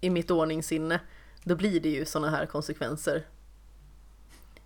i 0.00 0.10
mitt 0.10 0.30
ordningssinne, 0.30 1.00
då 1.44 1.56
blir 1.56 1.80
det 1.80 1.88
ju 1.88 2.04
sådana 2.04 2.30
här 2.30 2.46
konsekvenser. 2.46 3.26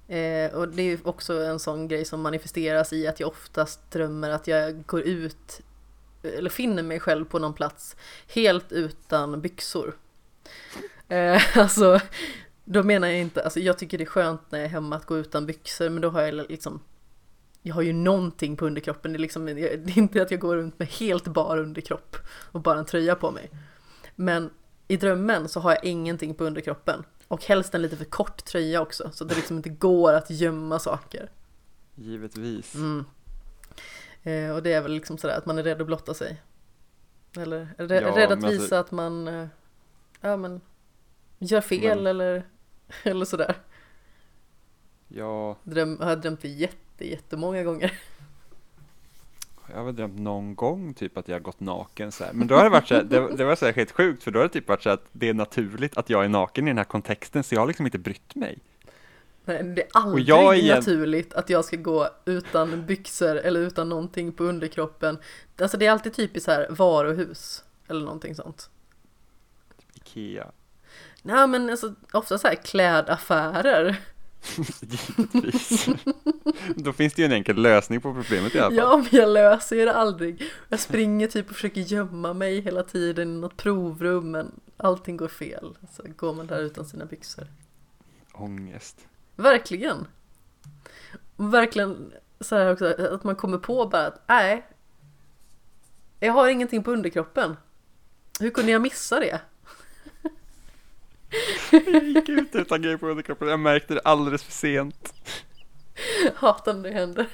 Eh, 0.08 0.54
och 0.54 0.68
det 0.68 0.82
är 0.82 0.86
ju 0.86 0.98
också 1.04 1.44
en 1.44 1.58
sån 1.58 1.88
grej 1.88 2.04
som 2.04 2.20
manifesteras 2.20 2.92
i 2.92 3.06
att 3.06 3.20
jag 3.20 3.28
oftast 3.28 3.90
drömmer 3.90 4.30
att 4.30 4.46
jag 4.46 4.86
går 4.86 5.00
ut 5.00 5.60
eller 6.22 6.50
finner 6.50 6.82
mig 6.82 7.00
själv 7.00 7.24
på 7.24 7.38
någon 7.38 7.54
plats 7.54 7.96
helt 8.28 8.72
utan 8.72 9.40
byxor. 9.40 9.96
Eh, 11.08 11.42
alltså, 11.58 12.00
då 12.64 12.82
menar 12.82 13.08
jag 13.08 13.20
inte, 13.20 13.44
alltså 13.44 13.60
jag 13.60 13.78
tycker 13.78 13.98
det 13.98 14.04
är 14.04 14.06
skönt 14.06 14.50
när 14.50 14.58
jag 14.58 14.66
är 14.66 14.70
hemma 14.70 14.96
att 14.96 15.06
gå 15.06 15.18
utan 15.18 15.46
byxor 15.46 15.88
men 15.88 16.02
då 16.02 16.10
har 16.10 16.22
jag 16.22 16.34
liksom 16.34 16.80
jag 17.66 17.74
har 17.74 17.82
ju 17.82 17.92
någonting 17.92 18.56
på 18.56 18.66
underkroppen, 18.66 19.12
det 19.12 19.16
är, 19.16 19.20
liksom, 19.20 19.46
det 19.46 19.72
är 19.72 19.98
inte 19.98 20.22
att 20.22 20.30
jag 20.30 20.40
går 20.40 20.56
runt 20.56 20.78
med 20.78 20.88
helt 20.88 21.28
bar 21.28 21.58
underkropp 21.58 22.16
och 22.28 22.60
bara 22.60 22.78
en 22.78 22.84
tröja 22.84 23.14
på 23.14 23.30
mig. 23.30 23.50
Men 24.14 24.50
i 24.88 24.96
drömmen 24.96 25.48
så 25.48 25.60
har 25.60 25.70
jag 25.70 25.84
ingenting 25.84 26.34
på 26.34 26.44
underkroppen 26.44 27.04
och 27.28 27.44
helst 27.44 27.74
en 27.74 27.82
lite 27.82 27.96
för 27.96 28.04
kort 28.04 28.44
tröja 28.44 28.80
också 28.80 29.10
så 29.12 29.24
det 29.24 29.34
liksom 29.34 29.56
inte 29.56 29.68
går 29.68 30.12
att 30.12 30.30
gömma 30.30 30.78
saker. 30.78 31.30
Givetvis. 31.94 32.74
Mm. 32.74 33.04
Eh, 34.22 34.50
och 34.56 34.62
det 34.62 34.72
är 34.72 34.82
väl 34.82 34.92
liksom 34.92 35.18
sådär 35.18 35.38
att 35.38 35.46
man 35.46 35.58
är 35.58 35.62
rädd 35.62 35.80
att 35.80 35.86
blotta 35.86 36.14
sig. 36.14 36.42
Eller 37.36 37.68
är 37.78 38.02
ja, 38.02 38.16
rädd 38.16 38.32
att 38.32 38.38
visa 38.38 38.50
alltså... 38.50 38.74
att 38.74 38.90
man 38.90 39.28
eh, 39.28 39.46
ja, 40.20 40.36
men, 40.36 40.60
gör 41.38 41.60
fel 41.60 41.98
men... 41.98 42.06
eller, 42.06 42.46
eller 43.02 43.24
sådär. 43.24 43.56
Ja. 45.08 45.56
Dröm, 45.62 45.98
har 46.00 46.08
jag 46.08 46.20
drömt 46.20 46.40
det 46.42 46.48
jätte 46.48 46.83
jätte, 46.94 47.10
jättemånga 47.10 47.62
gånger. 47.62 47.92
Jag 49.68 49.76
har 49.76 49.84
väl 49.84 49.96
drömt 49.96 50.20
någon 50.20 50.54
gång 50.54 50.94
typ 50.94 51.18
att 51.18 51.28
jag 51.28 51.42
gått 51.42 51.60
naken 51.60 52.12
så 52.12 52.24
här. 52.24 52.32
Men 52.32 52.46
då 52.46 52.54
har 52.54 52.64
det 52.64 52.70
varit 52.70 52.88
så 52.88 52.94
här, 52.94 53.02
det, 53.02 53.36
det, 53.36 53.44
var 53.44 53.56
så 53.56 53.66
här 53.66 53.72
helt 53.72 53.92
sjukt 53.92 54.22
för 54.22 54.30
då 54.30 54.38
har 54.38 54.44
det 54.44 54.52
typ 54.52 54.68
varit 54.68 54.82
så 54.82 54.90
att 54.90 55.04
det 55.12 55.28
är 55.28 55.34
naturligt 55.34 55.96
att 55.96 56.10
jag 56.10 56.24
är 56.24 56.28
naken 56.28 56.68
i 56.68 56.70
den 56.70 56.78
här 56.78 56.84
kontexten 56.84 57.44
så 57.44 57.54
jag 57.54 57.60
har 57.60 57.66
liksom 57.66 57.86
inte 57.86 57.98
brytt 57.98 58.34
mig. 58.34 58.58
Nej, 59.44 59.62
det 59.62 59.82
är 59.82 59.88
aldrig 59.92 60.28
är 60.28 60.74
naturligt 60.74 61.34
att 61.34 61.50
jag 61.50 61.64
ska 61.64 61.76
gå 61.76 62.08
utan 62.24 62.86
byxor 62.86 63.36
eller 63.36 63.60
utan 63.60 63.88
någonting 63.88 64.32
på 64.32 64.44
underkroppen. 64.44 65.18
Alltså 65.58 65.76
det 65.76 65.86
är 65.86 65.90
alltid 65.90 66.14
typiskt 66.14 66.48
här 66.48 66.66
varuhus 66.70 67.64
eller 67.88 68.00
någonting 68.00 68.34
sånt. 68.34 68.70
Typ 69.78 69.96
Ikea. 69.96 70.46
Nej 71.22 71.46
men 71.46 71.70
alltså 71.70 71.94
ofta 72.12 72.38
så 72.38 72.48
här 72.48 72.54
klädaffärer. 72.54 74.00
Givetvis. 74.56 75.86
Då 76.76 76.92
finns 76.92 77.14
det 77.14 77.22
ju 77.22 77.26
en 77.26 77.32
enkel 77.32 77.56
lösning 77.56 78.00
på 78.00 78.14
problemet 78.14 78.54
i 78.54 78.58
alla 78.58 78.70
fall. 78.70 78.76
Ja, 78.76 78.96
men 78.96 79.20
jag 79.20 79.28
löser 79.28 79.86
det 79.86 79.94
aldrig. 79.94 80.42
Jag 80.68 80.80
springer 80.80 81.28
typ 81.28 81.48
och 81.48 81.54
försöker 81.54 81.80
gömma 81.80 82.32
mig 82.32 82.60
hela 82.60 82.82
tiden 82.82 83.36
i 83.36 83.40
något 83.40 83.56
provrum, 83.56 84.30
men 84.30 84.60
allting 84.76 85.16
går 85.16 85.28
fel. 85.28 85.76
Så 85.92 86.02
går 86.16 86.34
man 86.34 86.46
där 86.46 86.60
utan 86.60 86.84
sina 86.84 87.04
byxor. 87.04 87.46
Ångest. 88.32 89.08
Verkligen. 89.36 90.06
Verkligen 91.36 92.12
så 92.40 92.56
här 92.56 92.72
också, 92.72 92.86
att 92.86 93.24
man 93.24 93.36
kommer 93.36 93.58
på 93.58 93.86
bara 93.86 94.06
att 94.06 94.24
nej, 94.26 94.66
jag 96.20 96.32
har 96.32 96.48
ingenting 96.48 96.82
på 96.82 96.90
underkroppen. 96.92 97.56
Hur 98.40 98.50
kunde 98.50 98.72
jag 98.72 98.82
missa 98.82 99.20
det? 99.20 99.40
Jag 101.70 102.04
gick 102.04 102.28
ut 102.28 102.54
utan 102.54 102.82
grejer 102.82 102.96
på 102.96 103.06
underkroppen, 103.06 103.48
jag 103.48 103.60
märkte 103.60 103.94
det 103.94 104.00
alldeles 104.00 104.42
för 104.42 104.52
sent. 104.52 105.14
Hatar 106.34 106.74
när 106.74 106.82
det 106.82 106.90
händer. 106.90 107.26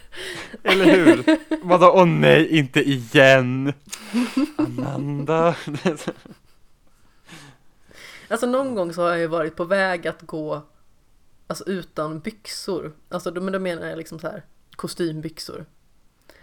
Eller 0.62 0.84
hur? 0.84 1.24
Vadå, 1.62 1.86
åh 1.86 2.02
oh, 2.02 2.06
nej, 2.06 2.58
inte 2.58 2.80
igen. 2.80 3.72
Amanda. 4.56 5.56
Alltså 8.28 8.46
någon 8.46 8.74
gång 8.74 8.92
så 8.92 9.02
har 9.02 9.10
jag 9.10 9.18
ju 9.18 9.26
varit 9.26 9.56
på 9.56 9.64
väg 9.64 10.08
att 10.08 10.22
gå 10.22 10.62
Alltså 11.50 11.64
utan 11.66 12.20
byxor. 12.20 12.92
Alltså 13.08 13.32
men 13.32 13.52
då 13.52 13.58
menar 13.58 13.86
jag 13.86 13.98
liksom 13.98 14.18
så 14.18 14.26
här 14.26 14.44
kostymbyxor. 14.76 15.66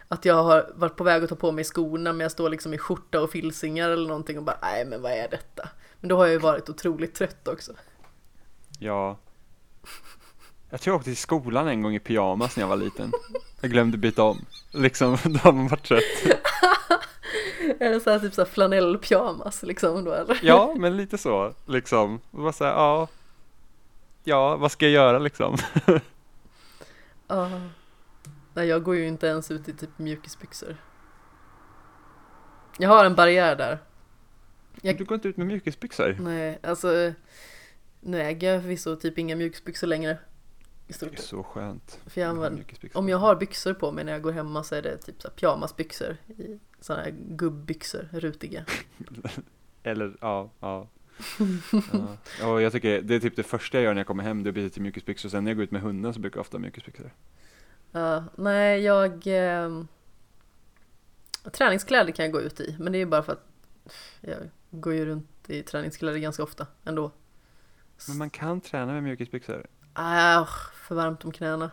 Att 0.08 0.26
jag 0.26 0.44
har 0.44 0.72
varit 0.76 0.96
på 0.96 1.04
väg 1.04 1.24
att 1.24 1.30
ta 1.30 1.36
på 1.36 1.52
mig 1.52 1.64
skorna 1.64 2.14
men 2.14 2.20
jag 2.20 2.32
står 2.32 2.50
liksom 2.50 2.74
i 2.74 2.78
skjorta 2.78 3.22
och 3.22 3.32
filsingar 3.32 3.90
eller 3.90 4.08
någonting 4.08 4.38
och 4.38 4.44
bara 4.44 4.58
nej 4.62 4.86
men 4.86 5.02
vad 5.02 5.12
är 5.12 5.28
detta? 5.30 5.70
Men 6.00 6.10
då 6.10 6.18
har 6.18 6.26
jag 6.26 6.34
ju 6.34 6.40
varit 6.40 6.70
otroligt 6.70 7.16
trött 7.16 7.48
också. 7.48 7.74
Ja. 8.80 9.18
Jag 10.70 10.82
tror 10.82 10.94
jag 10.94 11.00
åkte 11.00 11.10
till 11.10 11.18
skolan 11.18 11.68
en 11.68 11.82
gång 11.82 11.96
i 11.96 12.00
pyjamas 12.00 12.56
när 12.56 12.64
jag 12.64 12.70
var 12.70 12.76
liten. 12.76 13.12
Jag 13.62 13.72
glömde 13.72 13.98
byta 13.98 14.24
om. 14.24 14.46
Liksom, 14.72 15.18
då 15.24 15.40
har 15.40 15.52
man 15.52 15.68
varit 15.68 15.84
trött. 15.84 16.04
det 17.80 18.00
så 18.04 18.10
här 18.10 18.20
typ 18.20 18.34
så 18.34 18.42
här 18.42 18.50
flanellpyjamas 18.50 19.64
liksom 19.64 20.04
då 20.04 20.14
eller? 20.14 20.40
Ja, 20.42 20.76
men 20.78 20.98
lite 20.98 21.18
så 21.18 21.54
liksom. 21.66 22.20
Bara 22.32 22.54
så 22.54 22.64
här, 22.64 22.72
ja. 22.72 23.08
Ja, 24.24 24.58
vad 24.58 24.72
ska 24.72 24.86
jag 24.86 24.94
göra 24.94 25.20
liksom? 25.20 25.58
Ja. 27.28 27.50
Nej, 28.54 28.68
jag 28.68 28.84
går 28.84 28.96
ju 28.96 29.08
inte 29.08 29.28
ens 29.28 29.52
ut 29.52 29.70
i 29.70 29.74
typ 29.74 29.90
mjukisbyxor. 29.98 30.78
Jag 32.78 32.90
har 32.90 33.06
en 33.06 33.16
barriär 33.16 33.56
där. 33.56 33.80
Jag... 34.82 34.98
Du 34.98 35.06
går 35.06 35.16
inte 35.16 35.28
ut 35.28 35.38
med 35.38 35.48
mjukisbyxor? 35.48 36.18
Nej, 36.20 36.60
alltså 36.64 37.14
nu 38.00 38.22
äger 38.22 38.54
jag 38.54 38.62
förvisso 38.62 38.96
typ 38.96 39.18
inga 39.18 39.36
mjukisbyxor 39.36 39.88
längre. 39.88 40.18
Det 40.88 41.02
är 41.02 41.22
så 41.22 41.44
skönt. 41.44 42.00
För 42.06 42.22
jag 42.22 42.30
använder, 42.30 42.66
om 42.94 43.10
jag 43.10 43.18
har 43.18 43.36
byxor 43.36 43.74
på 43.74 43.92
mig 43.92 44.04
när 44.04 44.12
jag 44.12 44.22
går 44.22 44.32
hemma 44.32 44.64
så 44.64 44.76
är 44.76 44.82
det 44.82 44.98
typ 44.98 45.22
så 45.22 45.30
pyjamasbyxor. 45.30 46.18
I 46.28 46.60
sådana 46.80 47.04
här 47.04 47.14
gubbbyxor, 47.30 48.10
rutiga. 48.12 48.66
Eller 49.84 50.18
ja, 50.22 50.52
ja. 50.60 50.88
ja. 52.40 52.48
Och 52.48 52.62
jag 52.62 52.72
tycker 52.72 53.02
det 53.02 53.16
är 53.16 53.20
typ 53.20 53.36
det 53.36 53.44
första 53.44 53.78
jag 53.78 53.84
gör 53.84 53.94
när 53.94 54.00
jag 54.00 54.08
kommer 54.08 54.24
hem, 54.24 54.44
det 54.44 54.52
byta 54.52 54.74
till 54.74 54.82
mjukisbyxor. 54.82 55.30
Sen 55.30 55.44
när 55.44 55.52
jag 55.52 55.58
går 55.58 55.64
ut 55.64 55.72
med 55.72 55.82
hunden 55.82 56.14
så 56.14 56.20
brukar 56.20 56.38
jag 56.38 56.42
ofta 56.42 56.58
ha 56.58 56.62
mjukisbyxor. 56.62 57.14
Ja, 57.92 58.24
nej 58.36 58.82
jag 58.82 59.28
eh, 59.28 59.84
Träningskläder 61.52 62.12
kan 62.12 62.26
jag 62.26 62.32
gå 62.32 62.42
ut 62.42 62.60
i, 62.60 62.76
men 62.80 62.94
det 62.94 63.02
är 63.02 63.06
bara 63.06 63.24
för 63.24 63.34
att 63.34 63.48
jag 64.22 64.38
går 64.72 64.94
ju 64.94 65.06
runt 65.06 65.50
i 65.50 65.64
träningskläder 65.64 66.20
ganska 66.20 66.44
ofta 66.44 66.68
ändå. 66.86 67.12
Men 68.08 68.18
man 68.18 68.30
kan 68.30 68.62
träna 68.62 68.94
med 68.94 69.04
mjukisbyxor. 69.04 69.68
Ah, 69.94 70.46
för 70.88 70.96
varmt 70.96 71.26
om 71.26 71.32
knäna. 71.32 71.72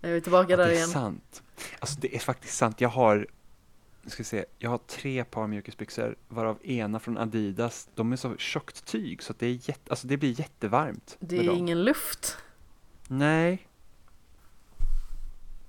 Jag 0.00 0.10
är 0.10 0.20
tillbaka 0.20 0.50
Ja, 0.50 0.56
där 0.56 0.64
det 0.66 0.72
är 0.72 0.76
igen. 0.76 0.88
sant. 0.88 1.42
Alltså 1.78 2.00
det 2.00 2.14
är 2.16 2.18
faktiskt 2.18 2.56
sant. 2.56 2.80
Jag 2.80 2.88
har, 2.88 3.26
nu 4.02 4.10
ska 4.10 4.20
vi 4.20 4.24
se, 4.24 4.44
jag 4.58 4.70
har 4.70 4.78
tre 4.78 5.24
par 5.24 5.46
mjukisbyxor, 5.46 6.16
varav 6.28 6.58
ena 6.66 6.98
från 7.00 7.18
Adidas. 7.18 7.88
De 7.94 8.12
är 8.12 8.16
så 8.16 8.36
tjockt 8.36 8.84
tyg 8.84 9.22
så 9.22 9.32
att 9.32 9.38
det 9.38 9.46
är 9.46 9.68
jätte, 9.68 9.90
alltså 9.90 10.06
det 10.06 10.16
blir 10.16 10.40
jättevarmt. 10.40 11.16
Det 11.20 11.38
är 11.38 11.44
dem. 11.46 11.56
ingen 11.56 11.84
luft. 11.84 12.36
Nej. 13.08 13.68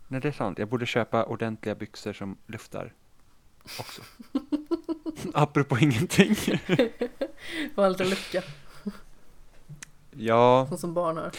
Nej, 0.08 0.22
det 0.22 0.28
är 0.28 0.32
sant. 0.32 0.60
Jag 0.60 0.68
borde 0.68 0.86
köpa 0.86 1.24
ordentliga 1.26 1.76
byxor 1.76 2.14
som 2.14 2.38
luftar 2.48 2.94
också. 3.80 4.02
Apropå 5.34 5.78
ingenting. 5.78 6.36
Och 7.76 7.86
en 7.86 7.92
liten 7.92 8.10
lucka, 8.10 8.44
ja, 10.12 10.66
sånt 10.70 10.82
som 10.82 10.94
barn 10.94 11.18
har. 11.18 11.32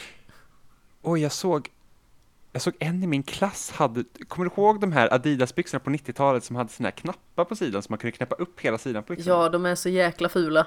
oj, 1.02 1.20
jag 1.20 1.32
såg 1.32 1.68
jag 2.52 2.62
såg 2.62 2.74
en 2.78 3.02
i 3.02 3.06
min 3.06 3.22
klass 3.22 3.70
hade, 3.70 4.04
kommer 4.28 4.50
du 4.50 4.54
ihåg 4.56 4.80
de 4.80 4.92
här 4.92 5.14
Adidas-byxorna 5.14 5.80
på 5.80 5.90
90-talet 5.90 6.44
som 6.44 6.56
hade 6.56 6.70
såna 6.70 6.86
här 6.86 6.96
knappar 6.96 7.44
på 7.44 7.56
sidan 7.56 7.82
som 7.82 7.92
man 7.92 7.98
kunde 7.98 8.16
knäppa 8.16 8.34
upp 8.34 8.60
hela 8.60 8.78
sidan 8.78 9.02
på 9.02 9.12
byxorna? 9.12 9.36
Ja, 9.36 9.48
de 9.48 9.66
är 9.66 9.74
så 9.74 9.88
jäkla 9.88 10.28
fula. 10.28 10.66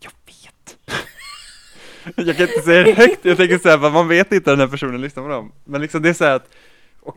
Jag 0.00 0.12
vet. 0.26 0.78
jag 2.26 2.36
kan 2.36 2.48
inte 2.48 2.62
säga 2.62 2.82
det 2.84 2.92
högt, 2.92 3.24
jag 3.24 3.36
tänker 3.36 3.58
säga 3.58 3.90
man 3.90 4.08
vet 4.08 4.32
inte 4.32 4.50
när 4.50 4.56
den 4.56 4.68
här 4.68 4.72
personen 4.72 5.00
lyssnar 5.00 5.22
på 5.22 5.28
dem. 5.28 5.52
Men 5.64 5.80
liksom 5.80 6.02
det 6.02 6.08
är 6.08 6.14
så 6.14 6.24
här 6.24 6.36
att, 6.36 6.48
och, 7.00 7.16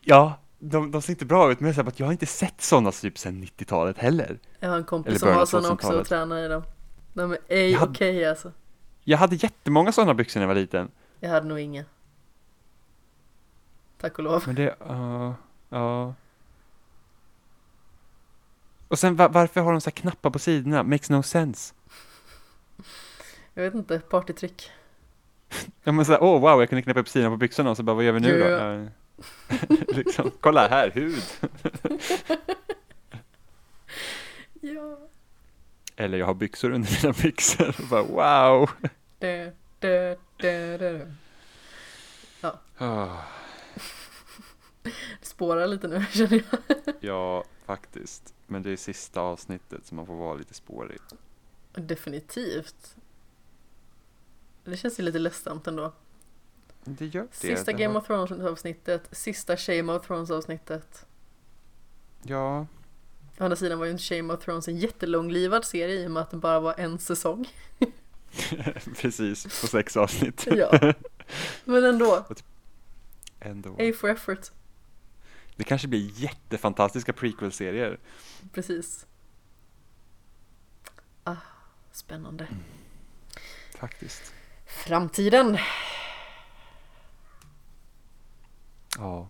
ja, 0.00 0.40
de, 0.60 0.90
de 0.90 1.02
ser 1.02 1.12
inte 1.12 1.24
bra 1.24 1.52
ut, 1.52 1.60
men 1.60 1.72
jag, 1.72 1.88
att 1.88 2.00
jag 2.00 2.06
har 2.06 2.12
inte 2.12 2.26
sett 2.26 2.60
sådana 2.60 2.92
typ 2.92 3.18
sedan 3.18 3.42
90-talet 3.44 3.98
heller. 3.98 4.38
Jag 4.60 4.68
har 4.68 4.76
en 4.76 4.84
kompis 4.84 5.08
Eller 5.10 5.18
som 5.18 5.28
har 5.28 5.46
såna 5.46 5.72
också 5.72 5.86
och 5.88 5.92
2000-talet. 5.92 6.08
tränar 6.08 6.44
i 6.44 6.48
dem. 6.48 6.62
De 7.12 7.32
är 7.32 7.38
ej 7.48 7.78
okej 7.78 8.14
hade- 8.14 8.30
alltså. 8.30 8.52
Jag 9.04 9.18
hade 9.18 9.36
jättemånga 9.36 9.92
sådana 9.92 10.14
byxor 10.14 10.40
när 10.40 10.44
jag 10.44 10.54
var 10.54 10.60
liten. 10.60 10.90
Jag 11.20 11.30
hade 11.30 11.46
nog 11.46 11.58
inga. 11.58 11.84
Tack 14.00 14.18
och 14.18 14.24
lov. 14.24 14.42
Men 14.46 14.54
det, 14.54 14.74
ja, 14.88 15.34
ja. 15.68 16.14
Och 18.88 18.98
sen 18.98 19.16
va- 19.16 19.28
varför 19.28 19.60
har 19.60 19.72
de 19.72 19.80
så 19.80 19.90
här 19.90 19.94
knappar 19.96 20.30
på 20.30 20.38
sidorna? 20.38 20.82
Makes 20.82 21.10
no 21.10 21.22
sense. 21.22 21.74
Jag 23.54 23.62
vet 23.62 23.74
inte, 23.74 23.98
partytrick. 24.00 24.70
Ja 25.84 25.92
men 25.92 26.04
såhär, 26.04 26.22
åh 26.22 26.40
wow, 26.40 26.60
jag 26.60 26.68
kunde 26.68 26.82
knäppa 26.82 27.00
upp 27.00 27.08
sidorna 27.08 27.30
på 27.30 27.36
byxorna 27.36 27.70
och 27.70 27.76
så 27.76 27.82
bara, 27.82 27.96
vad 27.96 28.04
gör 28.04 28.12
vi 28.12 28.20
nu 28.20 28.38
då? 28.40 28.46
Ja. 28.48 28.86
Ja. 29.48 29.56
liksom, 29.88 30.30
kolla 30.40 30.68
här, 30.68 30.90
hud. 30.90 31.22
Ja. 34.60 34.98
Eller 35.96 36.18
jag 36.18 36.26
har 36.26 36.34
byxor 36.34 36.70
under 36.70 36.98
mina 37.02 37.14
byxor. 37.22 37.68
Och 37.68 37.88
bara, 37.90 38.02
wow. 38.02 38.70
Dö, 39.18 39.50
dö, 39.78 40.16
dö. 40.36 41.06
Ah, 42.78 43.22
Det 44.82 44.92
spårar 45.26 45.66
lite 45.66 45.88
nu 45.88 46.04
känner 46.12 46.42
jag. 46.50 46.94
ja, 47.00 47.44
faktiskt. 47.66 48.34
Men 48.46 48.62
det 48.62 48.70
är 48.70 48.76
sista 48.76 49.20
avsnittet 49.20 49.86
så 49.86 49.94
man 49.94 50.06
får 50.06 50.16
vara 50.16 50.34
lite 50.34 50.54
spårig. 50.54 50.98
Definitivt. 51.72 52.96
Det 54.64 54.76
känns 54.76 55.00
ju 55.00 55.02
lite 55.04 55.18
ledsamt 55.18 55.66
ändå. 55.66 55.92
Det 56.84 57.06
gör 57.06 57.22
det. 57.22 57.36
Sista 57.36 57.72
Game 57.72 57.98
of 57.98 58.06
Thrones 58.06 58.30
avsnittet, 58.30 59.08
sista 59.12 59.56
Shame 59.56 59.92
of 59.92 60.06
Thrones 60.06 60.30
avsnittet. 60.30 61.06
Ja, 62.22 62.66
Å 63.38 63.44
andra 63.44 63.56
sidan 63.56 63.78
var 63.78 63.86
ju 63.86 63.98
Shame 63.98 64.34
of 64.34 64.44
Thrones 64.44 64.68
en 64.68 64.76
jättelånglivad 64.76 65.64
serie 65.64 65.94
i 66.00 66.06
och 66.06 66.10
med 66.10 66.22
att 66.22 66.30
det 66.30 66.36
bara 66.36 66.60
var 66.60 66.74
en 66.78 66.98
säsong. 66.98 67.48
precis. 69.00 69.60
På 69.60 69.66
sex 69.66 69.96
avsnitt. 69.96 70.46
Ja. 70.50 70.92
Men 71.64 71.84
ändå, 71.84 72.26
Ändå. 73.40 73.76
A 73.78 73.92
for 74.00 74.08
effort. 74.08 74.50
Det 75.56 75.64
kanske 75.64 75.88
blir 75.88 76.10
jättefantastiska 76.20 77.12
prequel-serier. 77.12 77.98
Precis. 78.52 79.06
Ah, 81.24 81.36
spännande. 81.92 82.48
Faktiskt. 83.78 84.32
Framtiden. 84.66 85.58
Ja. 89.00 89.28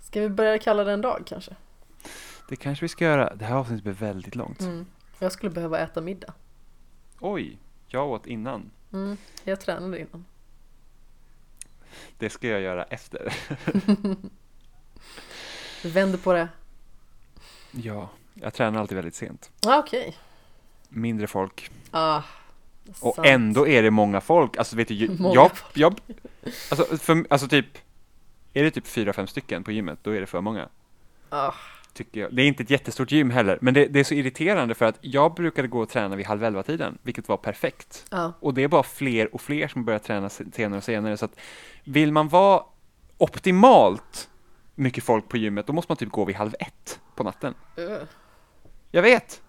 Ska 0.00 0.20
vi 0.20 0.28
börja 0.28 0.58
kalla 0.58 0.84
det 0.84 0.92
en 0.92 1.00
dag 1.00 1.22
kanske? 1.26 1.56
Det 2.48 2.56
kanske 2.56 2.84
vi 2.84 2.88
ska 2.88 3.04
göra. 3.04 3.34
Det 3.34 3.44
här 3.44 3.54
avsnittet 3.54 3.82
blir 3.84 3.92
väldigt 3.92 4.34
långt. 4.34 4.60
Mm. 4.60 4.86
Jag 5.18 5.32
skulle 5.32 5.50
behöva 5.50 5.78
äta 5.78 6.00
middag. 6.00 6.34
Oj, 7.20 7.58
jag 7.88 8.08
åt 8.08 8.26
innan. 8.26 8.70
Mm. 8.92 9.16
Jag 9.44 9.60
tränade 9.60 9.98
innan. 10.00 10.24
Det 12.18 12.30
ska 12.30 12.48
jag 12.48 12.60
göra 12.60 12.84
efter. 12.84 13.36
Vi 15.82 15.90
vänder 15.90 16.18
på 16.18 16.32
det. 16.32 16.48
Ja, 17.70 18.08
jag 18.34 18.54
tränar 18.54 18.80
alltid 18.80 18.96
väldigt 18.96 19.14
sent. 19.14 19.50
Ah, 19.66 19.78
Okej. 19.78 20.16
Mindre 20.88 21.26
folk. 21.26 21.70
Ah, 21.90 22.22
Och 23.00 23.14
sant. 23.14 23.26
ändå 23.28 23.68
är 23.68 23.82
det 23.82 23.90
många 23.90 24.20
folk. 24.20 24.56
Alltså 24.56 24.76
vet 24.76 24.88
du, 24.88 25.08
Många 25.18 25.34
jag, 25.34 25.56
folk. 25.56 25.76
jag, 25.76 26.00
alltså, 26.70 26.96
för, 26.96 27.26
alltså 27.30 27.48
typ, 27.48 27.66
är 28.54 28.62
det 28.64 28.70
typ 28.70 28.86
fyra, 28.86 29.12
fem 29.12 29.26
stycken 29.26 29.64
på 29.64 29.72
gymmet, 29.72 29.98
då 30.02 30.10
är 30.10 30.20
det 30.20 30.26
för 30.26 30.40
många. 30.40 30.68
Ah, 31.28 31.52
Tycker 31.92 32.20
jag. 32.20 32.34
Det 32.34 32.42
är 32.42 32.46
inte 32.46 32.62
ett 32.62 32.70
jättestort 32.70 33.12
gym 33.12 33.30
heller, 33.30 33.58
men 33.60 33.74
det, 33.74 33.86
det 33.86 34.00
är 34.00 34.04
så 34.04 34.14
irriterande 34.14 34.74
för 34.74 34.84
att 34.86 34.98
jag 35.00 35.34
brukade 35.34 35.68
gå 35.68 35.80
och 35.80 35.88
träna 35.88 36.16
vid 36.16 36.26
halv 36.26 36.44
elva 36.44 36.62
tiden, 36.62 36.98
vilket 37.02 37.28
var 37.28 37.36
perfekt. 37.36 38.04
ja. 38.10 38.32
Och 38.40 38.54
det 38.54 38.62
är 38.62 38.68
bara 38.68 38.82
fler 38.82 39.34
och 39.34 39.40
fler 39.40 39.68
som 39.68 39.84
börjar 39.84 39.98
träna 39.98 40.28
se- 40.28 40.44
senare 40.52 40.78
och 40.78 40.84
senare, 40.84 41.16
så 41.16 41.24
att 41.24 41.40
vill 41.84 42.12
man 42.12 42.28
vara 42.28 42.62
optimalt 43.18 44.30
mycket 44.74 45.04
folk 45.04 45.28
på 45.28 45.36
gymmet, 45.36 45.66
då 45.66 45.72
måste 45.72 45.90
man 45.90 45.96
typ 45.96 46.10
gå 46.10 46.24
vid 46.24 46.36
halv 46.36 46.54
ett 46.60 47.00
på 47.14 47.22
natten. 47.22 47.54
Öh. 47.76 47.98
Jag 48.90 49.02
vet! 49.02 49.42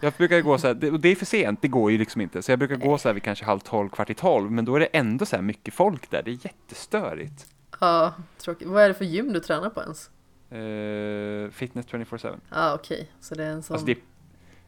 Jag 0.00 0.12
brukar 0.12 0.40
gå 0.40 0.58
så 0.58 0.66
här, 0.66 0.74
det, 0.74 0.90
och 0.90 1.00
det 1.00 1.08
är 1.08 1.16
för 1.16 1.26
sent, 1.26 1.62
det 1.62 1.68
går 1.68 1.90
ju 1.92 1.98
liksom 1.98 2.20
inte. 2.20 2.42
Så 2.42 2.52
jag 2.52 2.58
brukar 2.58 2.76
gå 2.76 2.98
så 2.98 3.08
här 3.08 3.14
vid 3.14 3.22
kanske 3.22 3.44
halv 3.44 3.58
tolv, 3.60 3.88
kvart 3.88 4.10
i 4.10 4.14
tolv, 4.14 4.50
men 4.50 4.64
då 4.64 4.74
är 4.76 4.80
det 4.80 4.86
ändå 4.86 5.26
så 5.26 5.36
här 5.36 5.42
mycket 5.42 5.74
folk 5.74 6.10
där, 6.10 6.22
det 6.22 6.30
är 6.30 6.38
jättestörigt. 6.44 7.46
Ja, 7.80 8.14
tråkigt. 8.38 8.68
Vad 8.68 8.82
är 8.82 8.88
det 8.88 8.94
för 8.94 9.04
gym 9.04 9.32
du 9.32 9.40
tränar 9.40 9.70
på 9.70 9.80
ens? 9.80 10.10
Uh, 10.52 11.50
fitness 11.50 11.86
24-7. 11.86 12.18
Ja, 12.24 12.38
ah, 12.50 12.74
okej. 12.74 13.10
Så 13.20 13.34
det 13.34 13.44
är 13.44 13.50
en 13.50 13.62
sån... 13.62 13.74
Alltså 13.74 13.86
det, 13.86 13.98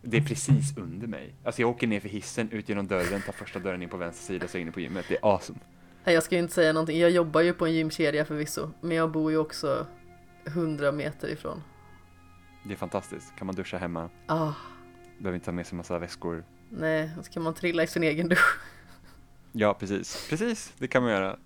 det 0.03 0.17
är 0.17 0.21
precis 0.23 0.77
under 0.77 1.07
mig. 1.07 1.35
Alltså 1.45 1.63
jag 1.63 1.71
åker 1.71 1.87
ner 1.87 2.01
för 2.01 2.09
hissen, 2.09 2.51
ut 2.51 2.69
genom 2.69 2.87
dörren, 2.87 3.23
tar 3.23 3.33
första 3.33 3.59
dörren 3.59 3.83
in 3.83 3.89
på 3.89 3.97
vänster 3.97 4.25
sida, 4.25 4.49
så 4.49 4.57
är 4.57 4.61
jag 4.61 4.63
inne 4.63 4.73
på 4.73 4.81
gymmet. 4.81 5.05
Det 5.09 5.15
är 5.17 5.35
awesome. 5.35 5.59
Nej, 6.05 6.15
jag 6.15 6.23
ska 6.25 6.35
ju 6.35 6.41
inte 6.43 6.55
säga 6.55 6.73
någonting. 6.73 6.99
Jag 6.99 7.11
jobbar 7.11 7.41
ju 7.41 7.53
på 7.53 7.67
en 7.67 7.73
gymkedja 7.73 8.25
förvisso. 8.25 8.71
Men 8.81 8.97
jag 8.97 9.11
bor 9.11 9.31
ju 9.31 9.39
också 9.39 9.87
100 10.45 10.93
meter 10.93 11.29
ifrån. 11.29 11.63
Det 12.65 12.73
är 12.73 12.77
fantastiskt. 12.77 13.37
Kan 13.37 13.47
man 13.47 13.55
duscha 13.57 13.79
hemma, 13.79 14.11
Ah, 14.27 14.53
behöver 15.19 15.35
inte 15.35 15.45
ta 15.47 15.53
med 15.53 15.67
sig 15.67 15.77
massa 15.77 15.99
väskor. 15.99 16.45
nej. 16.69 17.11
Så 17.23 17.33
kan 17.33 17.43
man 17.43 17.55
trilla 17.55 17.83
i 17.83 17.87
sin 17.87 18.03
egen 18.03 18.29
dusch. 18.29 18.59
Ja, 19.53 19.75
precis. 19.75 20.27
Precis, 20.31 20.73
det 20.79 20.89
kan 20.89 21.03
man 21.03 21.13
göra. 21.13 21.39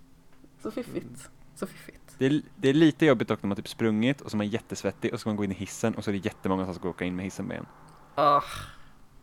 Så 0.62 0.70
fiffigt. 0.70 1.31
Så 1.67 1.73
fiffigt. 1.73 2.15
Det 2.18 2.26
är, 2.26 2.43
det 2.57 2.68
är 2.68 2.75
lite 2.75 3.07
jobbigt 3.07 3.28
dock 3.28 3.43
när 3.43 3.49
man 3.49 3.57
typ 3.57 3.68
sprungit 3.68 4.20
och 4.20 4.31
så 4.31 4.36
är 4.36 4.39
man 4.39 4.49
jättesvettig 4.49 5.12
och 5.12 5.18
så 5.18 5.20
ska 5.20 5.31
man 5.31 5.36
gå 5.36 5.44
in 5.44 5.52
i 5.52 5.55
hissen 5.55 5.94
och 5.94 6.05
så 6.05 6.10
är 6.10 6.12
det 6.12 6.25
jättemånga 6.25 6.65
som 6.65 6.75
ska 6.75 6.89
åka 6.89 7.05
in 7.05 7.17
med 7.17 7.25
hissen 7.25 7.47
med 7.47 7.57
en. 7.57 7.67
Ah. 8.15 8.43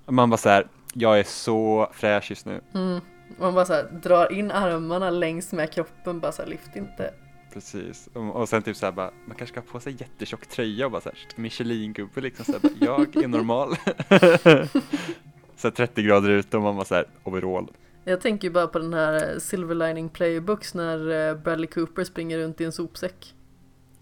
Och 0.05 0.13
man 0.13 0.29
bara 0.29 0.37
så 0.37 0.49
här, 0.49 0.67
jag 0.93 1.19
är 1.19 1.23
så 1.23 1.89
fräsch 1.93 2.29
just 2.29 2.45
nu. 2.45 2.61
Mm. 2.73 3.01
Man 3.39 3.53
bara 3.53 3.65
så 3.65 3.73
här, 3.73 3.83
drar 4.03 4.31
in 4.31 4.51
armarna 4.51 5.09
längs 5.09 5.51
med 5.51 5.71
kroppen. 5.71 6.19
Bara 6.19 6.31
så 6.31 6.41
här, 6.41 6.49
lyft 6.49 6.75
inte. 6.75 7.13
Precis. 7.53 8.09
Och, 8.13 8.35
och 8.35 8.49
sen 8.49 8.61
typ 8.61 8.77
så 8.77 8.85
här 8.85 8.93
bara, 8.93 9.11
man 9.25 9.37
kanske 9.37 9.53
ska 9.53 9.59
ha 9.59 9.71
på 9.71 9.79
sig 9.79 9.95
jättetjock 9.99 10.47
tröja 10.47 10.85
och 10.85 10.91
bara 10.91 11.01
så 11.01 11.09
här, 11.09 11.19
Michelin-gubbe 11.35 12.21
liksom 12.21 12.45
så 12.45 12.51
här, 12.51 12.59
bara, 12.59 12.71
jag 12.79 13.23
är 13.23 13.27
normal. 13.27 13.75
så 15.55 15.67
här 15.67 15.71
30 15.71 16.03
grader 16.03 16.29
ute 16.29 16.57
och 16.57 16.63
man 16.63 16.75
bara 16.75 16.85
så 16.85 16.95
här, 16.95 17.05
overall. 17.23 17.71
Jag 18.03 18.21
tänker 18.21 18.47
ju 18.47 18.51
bara 18.53 18.67
på 18.67 18.79
den 18.79 18.93
här 18.93 19.31
eh, 19.33 19.37
Silver 19.39 19.75
Lining 19.75 20.09
Playbooks 20.09 20.73
när 20.73 21.29
eh, 21.29 21.35
Bradley 21.35 21.67
Cooper 21.67 22.03
springer 22.03 22.37
runt 22.37 22.61
i 22.61 22.65
en 22.65 22.71
sopsäck. 22.71 23.35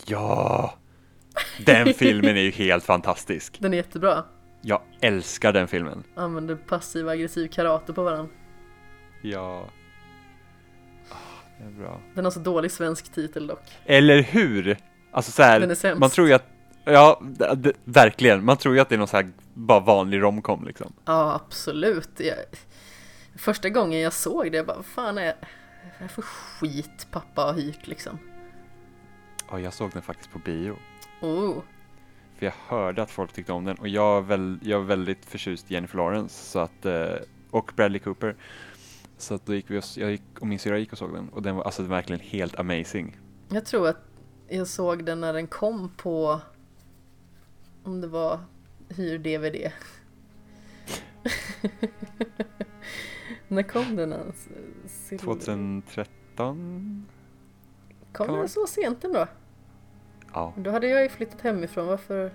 Ja! 0.06 0.74
Den 1.66 1.94
filmen 1.94 2.38
är 2.38 2.42
ju 2.42 2.52
helt 2.52 2.84
fantastisk. 2.84 3.58
Den 3.60 3.74
är 3.74 3.78
jättebra. 3.78 4.24
Jag 4.62 4.82
älskar 5.02 5.54
den 5.54 5.68
filmen. 5.68 6.04
Använder 6.16 6.56
passiv 6.56 7.10
aggressiv 7.10 7.48
karate 7.48 7.94
på 7.94 8.04
varandra. 8.04 8.34
Ja. 9.22 9.66
Det 11.58 11.66
är 11.66 11.72
bra. 11.72 12.00
Den 12.16 12.24
har 12.24 12.32
så 12.32 12.40
dålig 12.40 12.72
svensk 12.72 13.12
titel 13.14 13.48
dock. 13.48 13.62
Eller 13.86 14.22
hur? 14.24 14.78
Alltså 15.12 15.32
så 15.32 15.44
här, 15.44 15.60
Den 15.60 15.72
är 15.72 15.76
sämst. 15.76 16.00
man 16.00 16.10
tror 16.10 16.28
ju 16.28 16.34
att, 16.34 16.46
ja, 16.84 17.22
verkligen, 17.84 18.46
man 18.46 18.58
tror 18.58 18.76
ju 18.76 18.82
att 18.82 18.90
det 18.90 18.96
är 18.96 19.00
någon 19.00 19.08
så 19.08 19.18
här 19.18 19.32
bara 19.54 19.80
vanlig 19.80 20.22
romcom 20.22 20.64
liksom. 20.66 20.94
Ja, 21.06 21.42
absolut. 21.46 22.10
Jag, 22.18 22.36
första 23.40 23.70
gången 23.70 24.00
jag 24.00 24.14
såg 24.14 24.52
det, 24.52 24.58
jag 24.58 24.66
bara, 24.66 24.76
vad 24.76 24.86
fan 24.86 25.18
är 25.18 25.36
det 26.00 26.08
för 26.08 26.22
skit 26.22 27.08
pappa 27.12 27.42
har 27.42 27.54
hyrt 27.54 27.88
liksom? 27.88 28.20
Ja, 29.52 29.60
jag 29.60 29.74
såg 29.74 29.92
den 29.92 30.02
faktiskt 30.02 30.32
på 30.32 30.40
bio. 30.40 30.76
Oh, 31.22 31.58
För 32.38 32.46
jag 32.46 32.54
hörde 32.68 33.02
att 33.02 33.12
folk 33.12 33.34
tyckte 33.34 33.54
om 33.54 33.66
den 33.66 33.78
och 33.78 33.88
jag 33.88 34.18
är, 34.18 34.22
väl, 34.22 34.60
jag 34.62 34.82
är 34.82 34.86
väldigt 34.86 35.26
förtjust 35.26 35.72
i 35.72 35.74
Jennifer 35.74 35.98
Lawrence 35.98 36.36
så 36.52 36.60
att, 36.60 36.86
eh, 36.86 37.16
och 37.52 37.72
Bradley 37.76 38.00
Cooper. 38.00 38.36
Så 39.18 39.34
att 39.34 39.46
då 39.46 39.54
gick 39.54 39.72
vi 39.72 39.80
och, 39.80 39.84
jag 39.96 40.12
gick, 40.12 40.40
och 40.40 40.48
min 40.48 40.60
syrra 40.60 40.78
gick 40.78 40.92
och 40.92 40.98
såg 40.98 41.14
den 41.14 41.30
och 41.30 41.42
den 41.42 41.56
var 41.56 41.64
alltså 41.64 41.84
verkligen 41.84 42.20
helt 42.20 42.60
amazing. 42.60 43.20
Jag 43.50 43.66
tror 43.66 43.88
att 43.88 44.02
jag 44.48 44.68
såg 44.68 45.06
den 45.06 45.22
när 45.22 45.34
den 45.34 45.48
kom 45.48 45.90
på 45.98 46.42
om 47.84 48.02
det 48.02 48.08
var 48.08 48.40
hyr-DVD. 48.90 49.72
när 53.50 53.64
kom 53.64 53.96
den 53.96 54.14
ens? 54.14 54.48
Sil- 55.06 55.20
2013? 55.20 57.06
Kom 58.12 58.28
den 58.28 58.50
så 58.50 58.68
sent 58.68 59.04
ändå? 59.04 59.28
Ja, 60.34 60.54
Då 60.58 60.72
hade 60.72 60.88
jag 60.88 61.04
ju 61.04 61.10
flyttat 61.10 61.42
hemifrån, 61.42 61.88
varför? 61.88 62.32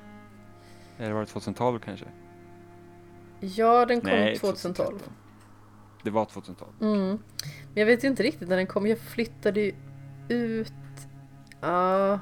eller 0.98 1.12
var 1.12 1.20
det 1.20 1.26
2012 1.26 1.78
kanske? 1.78 2.06
Ja, 3.40 3.86
den 3.86 4.00
kom 4.00 4.10
Nej, 4.10 4.36
2012. 4.36 4.86
2013. 4.86 5.12
Det 6.02 6.10
var 6.10 6.24
2012. 6.24 6.70
Mm. 6.80 6.98
Men 7.06 7.18
jag 7.74 7.86
vet 7.86 8.04
ju 8.04 8.08
inte 8.08 8.22
riktigt 8.22 8.48
när 8.48 8.56
den 8.56 8.66
kom. 8.66 8.86
Jag 8.86 8.98
flyttade 8.98 9.60
ju 9.60 9.74
ut. 10.28 10.72
Ja, 11.60 12.20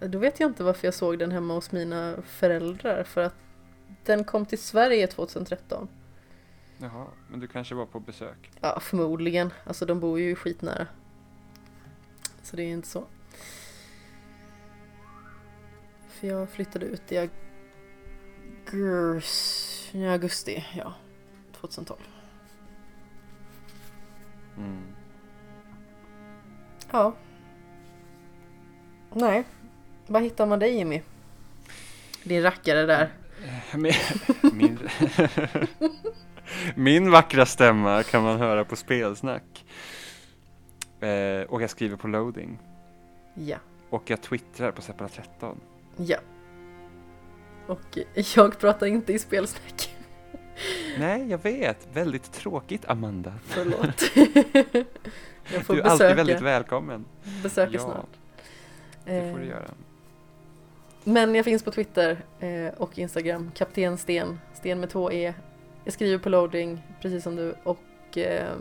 då 0.00 0.18
vet 0.18 0.40
jag 0.40 0.50
inte 0.50 0.64
varför 0.64 0.86
jag 0.86 0.94
såg 0.94 1.18
den 1.18 1.32
hemma 1.32 1.54
hos 1.54 1.72
mina 1.72 2.14
föräldrar. 2.26 3.04
För 3.04 3.20
att 3.20 3.34
den 4.04 4.24
kom 4.24 4.46
till 4.46 4.58
Sverige 4.58 5.06
2013. 5.06 5.88
Jaha, 6.82 7.06
men 7.28 7.40
du 7.40 7.48
kanske 7.48 7.74
var 7.74 7.86
på 7.86 8.00
besök? 8.00 8.50
Ja, 8.60 8.80
förmodligen. 8.80 9.52
Alltså 9.64 9.86
de 9.86 10.00
bor 10.00 10.20
ju 10.20 10.34
skitnära. 10.34 10.86
Så 12.42 12.56
det 12.56 12.62
är 12.62 12.66
inte 12.66 12.88
så. 12.88 13.04
För 16.08 16.26
jag 16.26 16.50
flyttade 16.50 16.86
ut 16.86 17.12
i 17.12 17.30
augusti, 18.72 19.98
i 19.98 20.06
augusti 20.06 20.64
ja. 20.76 20.94
2012. 21.52 22.00
Mm. 24.56 24.82
Ja. 26.90 27.14
Nej. 29.12 29.44
Var 30.06 30.20
hittar 30.20 30.46
man 30.46 30.58
dig 30.58 30.74
Jimmy? 30.74 31.02
Din 32.24 32.42
rackare 32.42 32.86
där. 32.86 33.12
Min, 34.52 34.78
min, 36.74 37.10
vackra 37.10 37.46
stämma 37.46 38.02
kan 38.02 38.22
man 38.22 38.38
höra 38.38 38.64
på 38.64 38.76
spelsnack. 38.76 39.64
Eh, 41.00 41.42
och 41.48 41.62
jag 41.62 41.70
skriver 41.70 41.96
på 41.96 42.08
loading. 42.08 42.58
Ja. 43.34 43.56
Och 43.90 44.10
jag 44.10 44.20
twittrar 44.22 44.70
på 44.72 44.82
Seppala 44.82 45.08
13. 45.08 45.60
Ja. 45.96 46.18
Och 47.66 47.98
jag 48.34 48.58
pratar 48.58 48.86
inte 48.86 49.12
i 49.12 49.18
spelsnack. 49.18 49.96
Nej, 50.98 51.30
jag 51.30 51.38
vet. 51.42 51.88
Väldigt 51.92 52.32
tråkigt, 52.32 52.84
Amanda. 52.88 53.34
Förlåt. 53.44 54.02
jag 55.52 55.64
får 55.66 55.74
Du 55.74 55.80
är 55.80 55.84
besöka, 55.84 55.90
alltid 55.90 56.16
väldigt 56.16 56.40
välkommen. 56.40 57.04
besöka 57.42 57.72
Ja, 57.72 57.80
snart. 57.80 58.06
det 59.04 59.32
får 59.32 59.38
du 59.38 59.44
Eh, 59.44 59.50
göra. 59.50 59.70
Men 61.04 61.34
jag 61.34 61.44
finns 61.44 61.62
på 61.62 61.70
Twitter 61.70 62.24
eh, 62.40 62.68
och 62.76 62.98
Instagram, 62.98 63.50
Kapten 63.54 63.98
Sten, 63.98 64.40
Sten 64.54 64.80
med 64.80 64.90
två 64.90 65.12
E. 65.12 65.34
Jag 65.84 65.92
skriver 65.92 66.18
på 66.18 66.28
loading, 66.28 66.82
precis 67.02 67.22
som 67.22 67.36
du. 67.36 67.54
Och 67.62 68.18
eh, 68.18 68.56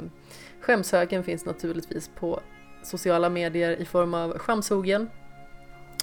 skämshögen 0.61 1.23
finns 1.23 1.45
naturligtvis 1.45 2.09
på 2.19 2.41
sociala 2.83 3.30
medier 3.30 3.81
i 3.81 3.85
form 3.85 4.14
av 4.14 4.38
Skamshogen. 4.38 5.09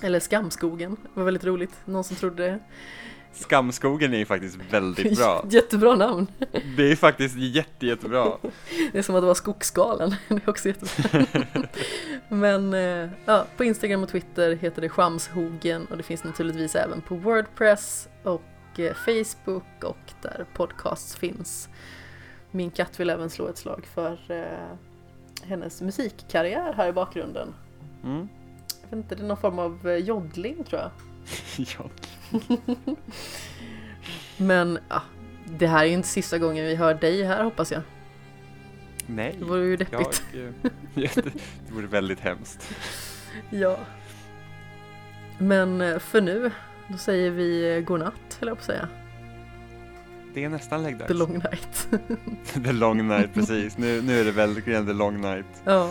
Eller 0.02 0.20
Skamskogen, 0.20 0.96
det 1.02 1.18
var 1.18 1.24
väldigt 1.24 1.44
roligt. 1.44 1.80
Någon 1.84 2.04
som 2.04 2.16
trodde 2.16 2.46
det. 2.46 2.58
Skamskogen 3.32 4.14
är 4.14 4.18
ju 4.18 4.24
faktiskt 4.26 4.58
väldigt 4.70 5.18
bra. 5.18 5.44
Jättebra 5.50 5.96
namn. 5.96 6.26
Det 6.76 6.92
är 6.92 6.96
faktiskt 6.96 7.36
jätte, 7.36 7.86
jättebra. 7.86 8.32
Det 8.92 8.98
är 8.98 9.02
som 9.02 9.14
att 9.14 9.22
det 9.22 9.26
var 9.26 9.34
Skogsgalen. 9.34 10.14
Det 10.28 10.34
är 10.34 10.50
också 10.50 10.68
jättebra. 10.68 11.26
Men 12.28 12.74
eh, 12.74 13.08
ja, 13.24 13.46
på 13.56 13.64
Instagram 13.64 14.02
och 14.02 14.08
Twitter 14.08 14.56
heter 14.56 14.82
det 14.82 14.88
Skamshogen 14.88 15.86
och 15.86 15.96
det 15.96 16.02
finns 16.02 16.24
naturligtvis 16.24 16.74
även 16.74 17.00
på 17.00 17.14
Wordpress 17.14 18.08
och 18.22 18.42
Facebook 18.94 19.84
och 19.84 20.12
där 20.22 20.46
podcasts 20.54 21.16
finns. 21.16 21.68
Min 22.50 22.70
katt 22.70 23.00
vill 23.00 23.10
även 23.10 23.30
slå 23.30 23.48
ett 23.48 23.58
slag 23.58 23.86
för 23.94 24.18
eh, 24.28 24.76
hennes 25.48 25.80
musikkarriär 25.82 26.72
här 26.72 26.88
i 26.88 26.92
bakgrunden. 26.92 27.54
Mm. 28.04 28.28
Jag 28.82 28.88
vet 28.88 29.04
inte, 29.04 29.14
det 29.14 29.22
är 29.22 29.26
någon 29.26 29.36
form 29.36 29.58
av 29.58 29.88
eh, 29.88 29.96
joddling 29.96 30.64
tror 30.64 30.80
jag. 30.80 30.90
Ja. 31.78 31.90
Men 34.36 34.78
ja, 34.88 35.02
det 35.58 35.66
här 35.66 35.80
är 35.84 35.88
ju 35.88 35.94
inte 35.94 36.08
sista 36.08 36.38
gången 36.38 36.64
vi 36.64 36.74
hör 36.74 36.94
dig 36.94 37.22
här 37.24 37.44
hoppas 37.44 37.72
jag. 37.72 37.82
Nej, 39.06 39.36
Det 39.38 39.44
vore 39.44 39.64
ju 39.64 39.70
jag, 39.70 39.78
deppigt. 39.78 40.22
eh, 40.34 40.72
det 41.66 41.72
vore 41.72 41.86
väldigt 41.86 42.20
hemskt. 42.20 42.74
Ja. 43.50 43.78
Men 45.38 45.80
eh, 45.80 45.98
för 45.98 46.20
nu, 46.20 46.50
då 46.88 46.98
säger 46.98 47.30
vi 47.30 47.76
eh, 47.76 47.80
godnatt, 47.80 48.38
höll 48.40 48.48
jag 48.48 48.56
på 48.56 48.60
att 48.60 48.66
säga. 48.66 48.88
Det 50.34 50.44
är 50.44 50.48
nästan 50.48 50.82
läggdags. 50.82 51.08
The 51.08 51.14
long 51.14 51.32
night. 51.32 51.88
The 52.64 52.72
long 52.72 53.08
night, 53.08 53.30
precis. 53.34 53.78
Nu, 53.78 54.02
nu 54.02 54.20
är 54.20 54.24
det 54.24 54.32
verkligen 54.32 54.86
the 54.86 54.92
long 54.92 55.20
night. 55.20 55.46
ja. 55.64 55.90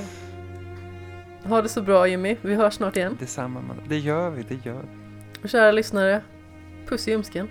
Ha 1.43 1.61
det 1.61 1.69
så 1.69 1.81
bra 1.81 2.07
Jimmy, 2.07 2.37
vi 2.41 2.55
hörs 2.55 2.73
snart 2.73 2.97
igen. 2.97 3.17
Detsamma, 3.19 3.61
man. 3.61 3.81
Det 3.87 3.97
gör 3.97 4.29
vi, 4.29 4.43
det 4.43 4.65
gör 4.65 4.81
vi. 4.81 4.87
Och 5.43 5.49
kära 5.49 5.71
lyssnare, 5.71 6.21
puss 6.87 7.07
i 7.07 7.11
ljumsken. 7.11 7.47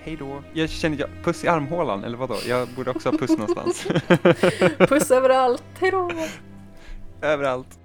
Hej 0.00 0.16
då. 0.16 0.42
Jag 0.52 0.68
känner, 0.70 0.98
jag, 0.98 1.08
puss 1.24 1.44
i 1.44 1.48
armhålan, 1.48 2.04
eller 2.04 2.16
vadå? 2.16 2.36
Jag 2.48 2.68
borde 2.68 2.90
också 2.90 3.10
ha 3.10 3.18
puss 3.18 3.30
någonstans. 3.30 3.86
Puss 4.78 5.10
överallt, 5.10 5.64
hejdå! 5.78 6.10
Överallt. 7.22 7.78